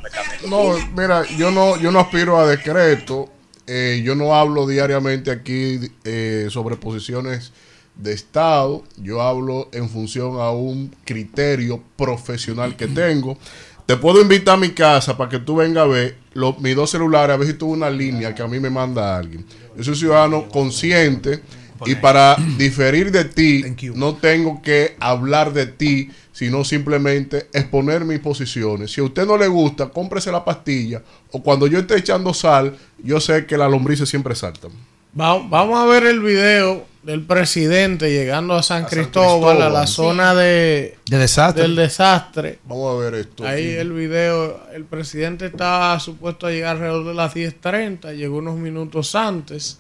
No, 0.50 0.74
mira, 0.94 1.24
yo 1.38 1.50
no, 1.50 1.78
yo 1.78 1.92
no 1.92 2.00
aspiro 2.00 2.38
a 2.38 2.46
decreto. 2.46 3.30
Eh, 3.66 4.02
yo 4.04 4.16
no 4.16 4.36
hablo 4.36 4.68
diariamente 4.68 5.32
aquí 5.32 5.80
eh, 6.04 6.48
sobre 6.50 6.76
posiciones 6.76 7.54
de 7.96 8.14
Estado. 8.14 8.84
Yo 8.98 9.22
hablo 9.22 9.70
en 9.72 9.90
función 9.90 10.42
a 10.42 10.52
un 10.52 10.94
criterio 11.06 11.82
profesional 11.96 12.76
que 12.76 12.88
tengo. 12.88 13.38
Te 13.86 13.96
puedo 13.96 14.22
invitar 14.22 14.56
a 14.56 14.58
mi 14.58 14.72
casa 14.72 15.16
para 15.16 15.30
que 15.30 15.40
tú 15.40 15.56
vengas 15.56 15.86
a 15.86 15.88
ver 15.88 16.18
mis 16.60 16.76
dos 16.76 16.90
celulares, 16.90 17.34
a 17.34 17.38
ver 17.38 17.48
si 17.48 17.54
tuvo 17.54 17.72
una 17.72 17.90
línea 17.90 18.36
que 18.36 18.44
a 18.44 18.48
mí 18.48 18.60
me 18.60 18.70
manda 18.70 19.18
alguien. 19.18 19.46
Yo 19.78 19.84
soy 19.86 19.96
ciudadano 19.96 20.50
consciente 20.50 21.42
y 21.86 21.96
para 21.96 22.36
diferir 22.58 23.12
de 23.12 23.26
ti 23.26 23.64
no 23.96 24.16
tengo 24.16 24.62
que 24.62 24.96
hablar 25.00 25.54
de 25.54 25.68
ti, 25.68 26.10
sino 26.32 26.64
simplemente 26.64 27.48
exponer 27.54 28.06
mis 28.06 28.20
posiciones. 28.20 28.92
Si 28.92 29.02
a 29.02 29.04
usted 29.04 29.26
no 29.26 29.38
le 29.38 29.48
gusta, 29.48 29.90
cómprese 29.90 30.32
la 30.32 30.44
pastilla 30.44 31.02
o 31.32 31.42
cuando 31.42 31.68
yo 31.68 31.80
esté 31.80 31.98
echando 31.98 32.34
sal, 32.34 32.78
yo 33.04 33.20
sé 33.20 33.46
que 33.46 33.58
las 33.58 33.70
lombrices 33.70 34.08
siempre 34.10 34.36
saltan. 34.36 34.72
Vamos 35.14 35.80
a 35.80 35.86
ver 35.86 36.06
el 36.06 36.20
video 36.20 36.86
del 37.08 37.24
presidente 37.24 38.12
llegando 38.12 38.54
a 38.54 38.62
San, 38.62 38.84
Cristóbal, 38.84 39.62
a 39.62 39.70
la 39.70 39.88
zona 39.88 40.36
de, 40.36 40.98
desastre. 41.06 41.64
del 41.64 41.78
desastre. 41.78 42.60
Vamos 42.66 42.94
a 42.94 43.00
ver 43.00 43.16
esto. 43.16 43.48
Ahí 43.48 43.76
el 43.76 43.94
video, 43.94 44.60
el 44.74 44.84
presidente 44.84 45.46
estaba 45.46 45.98
supuesto 46.02 46.48
a 46.48 46.52
llegar 46.52 46.76
alrededor 46.76 47.06
de 47.06 47.14
las 47.14 47.34
10.30, 47.34 48.14
llegó 48.14 48.40
unos 48.40 48.58
minutos 48.58 49.16
antes 49.16 49.80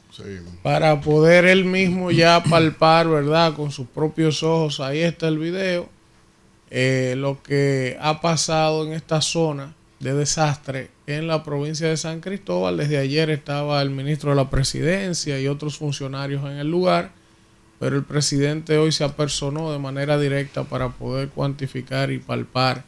para 0.63 1.01
poder 1.01 1.43
él 1.43 1.65
mismo 1.65 2.11
ya 2.11 2.41
palpar, 2.41 3.09
¿verdad? 3.09 3.53
Con 3.55 3.71
sus 3.71 3.87
propios 3.87 4.41
ojos, 4.41 4.79
ahí 4.79 5.01
está 5.01 5.27
el 5.27 5.37
video, 5.37 5.89
eh, 6.69 7.15
lo 7.17 7.43
que 7.43 7.97
ha 7.99 8.21
pasado 8.21 8.87
en 8.87 8.93
esta 8.93 9.19
zona 9.19 9.75
de 9.99 10.13
desastre 10.13 10.91
en 11.07 11.27
la 11.27 11.43
provincia 11.43 11.87
de 11.87 11.97
San 11.97 12.19
Cristóbal. 12.19 12.77
Desde 12.77 12.97
ayer 12.97 13.29
estaba 13.29 13.81
el 13.81 13.89
ministro 13.89 14.29
de 14.31 14.35
la 14.35 14.49
presidencia 14.49 15.39
y 15.39 15.47
otros 15.47 15.77
funcionarios 15.77 16.43
en 16.43 16.57
el 16.57 16.69
lugar, 16.69 17.11
pero 17.79 17.95
el 17.95 18.03
presidente 18.03 18.77
hoy 18.77 18.91
se 18.91 19.03
apersonó 19.03 19.71
de 19.71 19.79
manera 19.79 20.17
directa 20.19 20.63
para 20.63 20.89
poder 20.89 21.29
cuantificar 21.29 22.11
y 22.11 22.19
palpar 22.19 22.83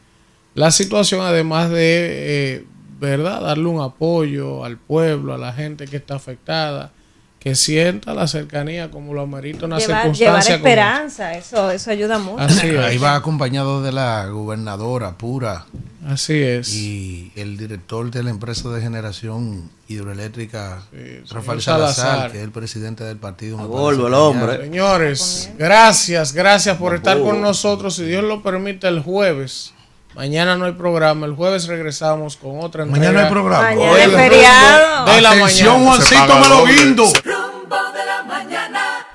la 0.54 0.70
situación, 0.70 1.20
además 1.20 1.70
de, 1.70 2.56
eh, 2.56 2.64
¿verdad?, 2.98 3.40
darle 3.40 3.66
un 3.66 3.80
apoyo 3.80 4.64
al 4.64 4.78
pueblo, 4.78 5.32
a 5.32 5.38
la 5.38 5.52
gente 5.52 5.86
que 5.86 5.96
está 5.96 6.16
afectada 6.16 6.92
que 7.40 7.54
sienta 7.54 8.12
la 8.12 8.28
cercanía 8.28 8.90
como 8.90 9.14
lo 9.14 9.22
amerita 9.22 9.64
una 9.64 9.80
circunstancia. 9.80 10.26
Llevar 10.26 10.50
esperanza, 10.50 11.34
eso, 11.34 11.70
eso 11.70 11.90
ayuda 11.90 12.18
mucho. 12.18 12.42
Ahí 12.84 12.98
va 12.98 13.16
acompañado 13.16 13.82
de 13.82 13.92
la 13.92 14.26
gobernadora 14.26 15.16
pura. 15.16 15.64
Así 16.06 16.34
es. 16.34 16.72
Y 16.74 17.32
el 17.36 17.56
director 17.56 18.10
de 18.10 18.22
la 18.22 18.30
empresa 18.30 18.68
de 18.68 18.82
generación 18.82 19.70
hidroeléctrica, 19.88 20.82
Rafael 21.30 21.62
Salazar, 21.62 22.30
que 22.30 22.38
es 22.38 22.44
el 22.44 22.50
presidente 22.50 23.04
del 23.04 23.16
partido. 23.16 23.56
Vuelvo 23.56 24.06
el 24.06 24.14
hombre. 24.14 24.58
Señores, 24.58 25.50
gracias, 25.58 26.34
gracias 26.34 26.76
por 26.76 26.94
estar 26.94 27.18
con 27.20 27.40
nosotros. 27.40 27.96
Si 27.96 28.04
Dios 28.04 28.22
lo 28.22 28.42
permite, 28.42 28.86
el 28.86 29.00
jueves. 29.00 29.72
Mañana 30.14 30.56
no 30.56 30.64
hay 30.64 30.72
programa, 30.72 31.26
el 31.26 31.34
jueves 31.34 31.66
regresamos 31.68 32.36
con 32.36 32.60
otra 32.60 32.82
entrega. 32.82 32.98
Mañana 32.98 33.20
no 33.20 33.26
hay 33.26 33.32
programa. 33.32 33.62
Mañana 33.62 34.04
es 34.04 34.12
feriado. 34.12 35.14
De 35.14 35.20
la 35.20 35.30
Atención, 35.30 35.84
Juancito 35.84 36.48
lo 36.48 36.64
guindo. 36.66 37.04
Rumbo 37.04 37.76
de 37.92 38.06
la 38.06 38.22
mañana. 38.24 39.06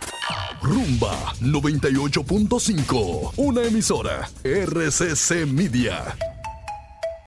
Rumba 0.61 1.33
98.5, 1.41 3.33
una 3.35 3.63
emisora 3.63 4.29
RCC 4.43 5.45
Media. 5.45 6.15